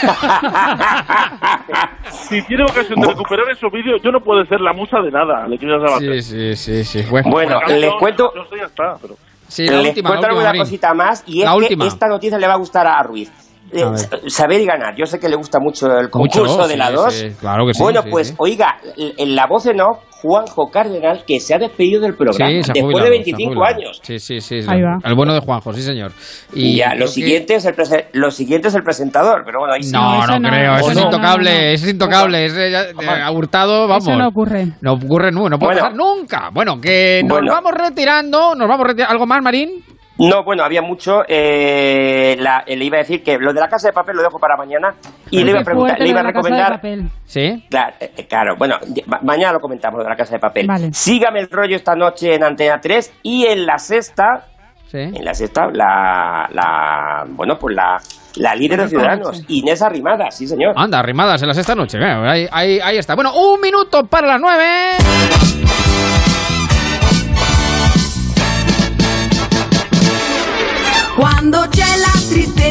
Si 2.12 2.42
tiene 2.44 2.64
ocasión 2.64 3.00
de 3.02 3.08
recuperar 3.08 3.50
esos 3.52 3.72
vídeos, 3.72 4.02
yo 4.02 4.12
no 4.12 4.20
puedo 4.20 4.44
ser 4.46 4.62
la 4.62 4.74
musa 4.74 5.00
de 5.02 5.12
nada, 5.12 5.48
Leticia 5.48 5.78
Sabater. 5.80 6.22
Sí, 6.24 6.56
sí, 6.56 6.84
sí, 6.84 7.04
sí. 7.04 7.10
Bueno, 7.10 7.30
Bueno, 7.30 7.60
les 7.68 7.94
cuento, 7.96 8.32
yo 8.36 8.46
sé, 8.46 8.58
ya 8.58 8.66
está, 8.66 8.96
pero- 9.02 9.16
sí, 9.48 9.66
la 9.68 9.78
les 9.78 9.90
última, 9.90 10.10
cuento 10.10 10.28
la 10.28 10.28
última, 10.28 10.28
alguna 10.30 10.46
Marín. 10.48 10.62
cosita 10.62 10.94
más 10.94 11.24
y 11.28 11.40
es 11.40 11.46
La 11.46 11.52
que 11.52 11.58
última. 11.58 11.86
esta 11.88 12.08
noticia 12.08 12.38
le 12.38 12.48
va 12.48 12.54
a 12.54 12.58
gustar 12.58 12.88
a 12.88 13.02
Ruiz. 13.04 13.32
Eh, 13.76 14.30
saber 14.30 14.62
y 14.62 14.66
ganar. 14.66 14.96
Yo 14.96 15.06
sé 15.06 15.20
que 15.20 15.28
le 15.30 15.36
gusta 15.36 15.60
mucho 15.60 15.88
el 15.88 16.06
Mucho, 16.14 16.40
concurso 16.40 16.68
de 16.68 16.74
sí, 16.74 16.80
la 16.80 16.92
2. 16.92 17.14
sí, 17.14 17.32
claro 17.40 17.66
que 17.68 17.74
sí, 17.74 17.84
Bueno, 17.84 18.02
sí, 18.04 18.10
pues, 18.10 18.28
sí. 18.30 18.36
oiga, 18.38 18.78
en 18.96 19.36
la 19.36 19.48
voz 19.48 19.66
en 19.66 19.82
off, 19.82 19.98
Juanjo 20.22 20.72
Cardenal, 20.72 21.24
que 21.28 21.40
se 21.40 21.54
ha 21.54 21.60
despedido 21.60 22.02
del 22.02 22.16
programa 22.16 22.50
después 22.52 22.82
jubilado, 22.82 23.04
de 23.04 23.10
se 23.12 23.12
ha 23.12 23.36
25 23.36 23.54
jubilado. 23.54 23.76
años. 23.76 24.00
Sí, 24.02 24.18
sí, 24.18 24.42
sí. 24.42 24.62
sí. 24.64 24.68
Ahí 24.68 24.82
va. 24.82 24.98
El 25.04 25.14
bueno 25.14 25.34
de 25.34 25.40
Juanjo, 25.42 25.72
sí, 25.74 25.84
señor. 25.84 26.14
Y 26.54 26.78
ya, 26.78 26.96
lo 26.96 27.06
que- 27.06 27.12
siguiente, 27.12 27.56
es 27.56 27.66
el 27.66 27.76
lo 28.14 28.32
siguiente 28.32 28.70
es 28.70 28.76
el 28.76 28.82
presentador, 28.84 29.44
pero 29.46 29.60
bueno, 29.60 29.74
ahí 29.76 29.84
sí. 29.84 29.92
No, 29.92 30.26
no, 30.26 30.40
no, 30.40 30.50
creo, 30.50 30.76
eso 30.78 30.86
no, 30.86 30.92
es 30.92 30.96
no, 30.98 31.04
intocable, 31.04 31.52
no, 31.52 31.60
es 31.74 31.88
intocable, 31.88 32.46
ese 32.46 32.72
ya- 32.72 32.84
eh, 32.86 33.22
a 33.24 33.32
Hurtado, 33.32 33.88
vamos. 33.88 34.08
Eso 34.08 34.18
no 34.18 34.28
ocurre. 34.30 34.68
No 34.82 34.94
ocurre 34.94 35.32
no 35.32 35.42
puede 35.42 35.58
Bueno. 35.60 35.80
pasar 35.82 35.96
nunca. 35.96 36.50
Bueno, 36.52 36.80
que 36.82 37.22
nos 37.24 37.38
Bueno. 37.38 37.52
vamos 37.54 37.72
retirando, 37.74 38.56
nos 38.56 38.68
vamos 38.68 38.88
retirando. 38.88 39.12
¿Algo 39.12 39.28
más, 39.28 39.44
Marín? 39.44 39.84
No, 40.18 40.44
bueno, 40.46 40.64
había 40.64 40.82
mucho. 40.82 41.24
eh, 41.28 42.38
la- 42.40 42.64
eh, 42.66 42.76
le 42.78 42.86
iba 42.86 42.98
a 42.98 43.02
decir 43.02 43.22
que 43.22 43.38
lo 43.38 43.52
de 43.54 43.60
la 43.60 43.68
casa 43.68 43.88
de 43.90 43.94
papel 43.94 44.16
lo 44.16 44.24
dejo 44.24 44.40
para 44.40 44.56
mañana. 44.56 44.96
Y 45.30 45.44
le 45.44 45.52
iba 45.52 45.60
a 45.60 45.64
preguntar, 45.64 46.00
le 46.00 46.06
lo 46.06 46.12
iba 46.12 46.20
a 46.22 46.24
de 46.24 46.28
la 46.30 46.34
casa 46.34 46.44
de 46.50 46.56
recomendar. 46.56 46.72
papel. 46.78 47.10
Sí. 47.26 47.66
Claro, 47.70 47.94
eh, 48.00 48.26
claro, 48.30 48.56
bueno, 48.58 48.78
mañana 49.24 49.54
lo 49.54 49.60
comentamos 49.60 50.02
de 50.04 50.10
la 50.10 50.16
casa 50.16 50.34
de 50.36 50.40
papel. 50.40 50.68
Vale. 50.68 50.94
Sígame 50.94 51.40
el 51.42 51.50
rollo 51.50 51.76
esta 51.76 51.96
noche 51.96 52.34
en 52.36 52.44
Antena 52.44 52.80
3 52.80 53.14
y 53.24 53.46
en 53.46 53.66
la 53.66 53.78
sexta, 53.78 54.46
Sí. 54.88 55.00
en 55.00 55.26
la 55.26 55.34
sexta, 55.34 55.68
la, 55.74 56.48
la 56.54 57.26
bueno, 57.28 57.58
pues 57.60 57.76
la, 57.76 58.00
la 58.38 58.56
líder 58.56 58.84
de 58.84 58.88
Ciudadanos. 58.88 59.44
Inés 59.50 59.82
Arrimada, 59.82 60.32
sí 60.32 60.48
señor. 60.48 60.74
Anda, 60.78 61.00
arrimadas 61.00 61.42
en 61.42 61.50
la 61.50 61.54
sexta 61.54 61.76
noche. 61.76 61.98
Ahí, 62.02 62.48
ahí, 62.52 62.80
ahí 62.82 62.98
está. 62.98 63.16
Bueno, 63.16 63.34
un 63.36 63.60
minuto 63.60 64.06
para 64.06 64.28
las 64.28 64.40
nueve. 64.40 64.64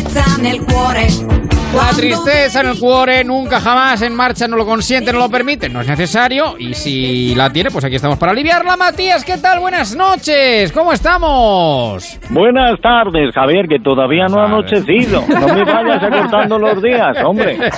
Tristezza 0.05 0.36
nel 0.36 0.65
cuore. 0.65 1.53
La 1.74 1.90
tristeza 1.90 2.60
en 2.60 2.68
el 2.68 2.78
cuore 2.78 3.24
nunca 3.24 3.58
jamás 3.58 4.00
en 4.02 4.14
marcha 4.14 4.46
no 4.46 4.56
lo 4.56 4.64
consiente, 4.64 5.12
no 5.12 5.18
lo 5.18 5.28
permite, 5.28 5.68
no 5.68 5.80
es 5.80 5.88
necesario. 5.88 6.54
Y 6.58 6.74
si 6.74 7.34
la 7.34 7.50
tiene, 7.50 7.70
pues 7.70 7.84
aquí 7.84 7.96
estamos 7.96 8.16
para 8.16 8.30
aliviarla. 8.30 8.76
Matías, 8.76 9.24
¿qué 9.24 9.38
tal? 9.38 9.58
Buenas 9.58 9.96
noches, 9.96 10.70
¿cómo 10.72 10.92
estamos? 10.92 12.18
Buenas 12.30 12.80
tardes, 12.80 13.34
Javier, 13.34 13.66
que 13.66 13.80
todavía 13.80 14.26
no 14.28 14.40
ha 14.40 14.46
anochecido. 14.46 15.24
No 15.28 15.48
me 15.48 15.64
vayas 15.64 16.02
acortando 16.02 16.58
los 16.58 16.80
días, 16.82 17.16
hombre. 17.24 17.58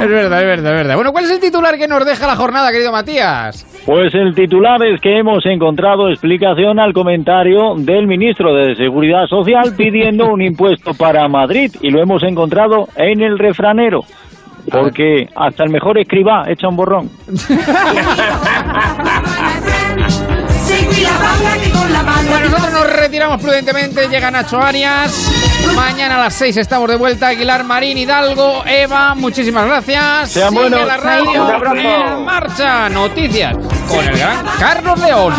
Es 0.00 0.08
verdad, 0.08 0.40
es 0.40 0.46
verdad, 0.46 0.72
es 0.72 0.78
verdad. 0.78 0.94
Bueno, 0.94 1.12
¿cuál 1.12 1.24
es 1.24 1.30
el 1.30 1.40
titular 1.40 1.76
que 1.76 1.86
nos 1.86 2.04
deja 2.06 2.26
la 2.26 2.36
jornada, 2.36 2.70
querido 2.70 2.90
Matías? 2.92 3.66
Pues 3.84 4.14
el 4.14 4.34
titular 4.34 4.82
es 4.84 5.00
que 5.00 5.18
hemos 5.18 5.44
encontrado 5.46 6.08
explicación 6.08 6.78
al 6.78 6.92
comentario 6.92 7.74
del 7.76 8.06
ministro 8.06 8.54
de 8.54 8.76
Seguridad 8.76 9.26
Social 9.26 9.74
pidiendo 9.76 10.32
un 10.32 10.42
impuesto 10.42 10.92
para 10.94 11.26
Madrid 11.28 11.72
y 11.80 11.90
lo 11.90 12.00
hemos 12.02 12.22
encontrado 12.22 12.88
en 12.96 13.20
el 13.20 13.38
refranero. 13.40 14.04
Porque 14.70 15.28
hasta 15.34 15.64
el 15.64 15.70
mejor 15.70 15.98
escriba 15.98 16.44
echa 16.46 16.68
un 16.68 16.76
borrón. 16.76 17.10
Bueno, 22.28 22.48
nosotros 22.50 22.72
nos 22.72 22.92
retiramos 22.96 23.40
prudentemente, 23.40 24.08
llega 24.08 24.30
Nacho 24.30 24.60
Arias. 24.60 25.30
Mañana 25.74 26.14
a 26.16 26.18
las 26.18 26.34
6 26.34 26.56
estamos 26.58 26.88
de 26.88 26.96
vuelta. 26.96 27.28
Aguilar 27.28 27.64
Marín 27.64 27.98
Hidalgo, 27.98 28.62
Eva, 28.66 29.14
muchísimas 29.14 29.66
gracias. 29.66 30.30
Sean 30.30 30.50
Sigue 30.50 30.60
buenos. 30.60 30.86
la 30.86 30.96
radio 30.96 31.44
Un 31.44 31.50
abrazo. 31.50 31.76
en 31.76 32.24
marcha. 32.24 32.88
Noticias 32.88 33.56
con 33.88 34.04
el 34.04 34.16
gran 34.16 34.46
Carlos 34.58 34.98
León. 35.00 35.34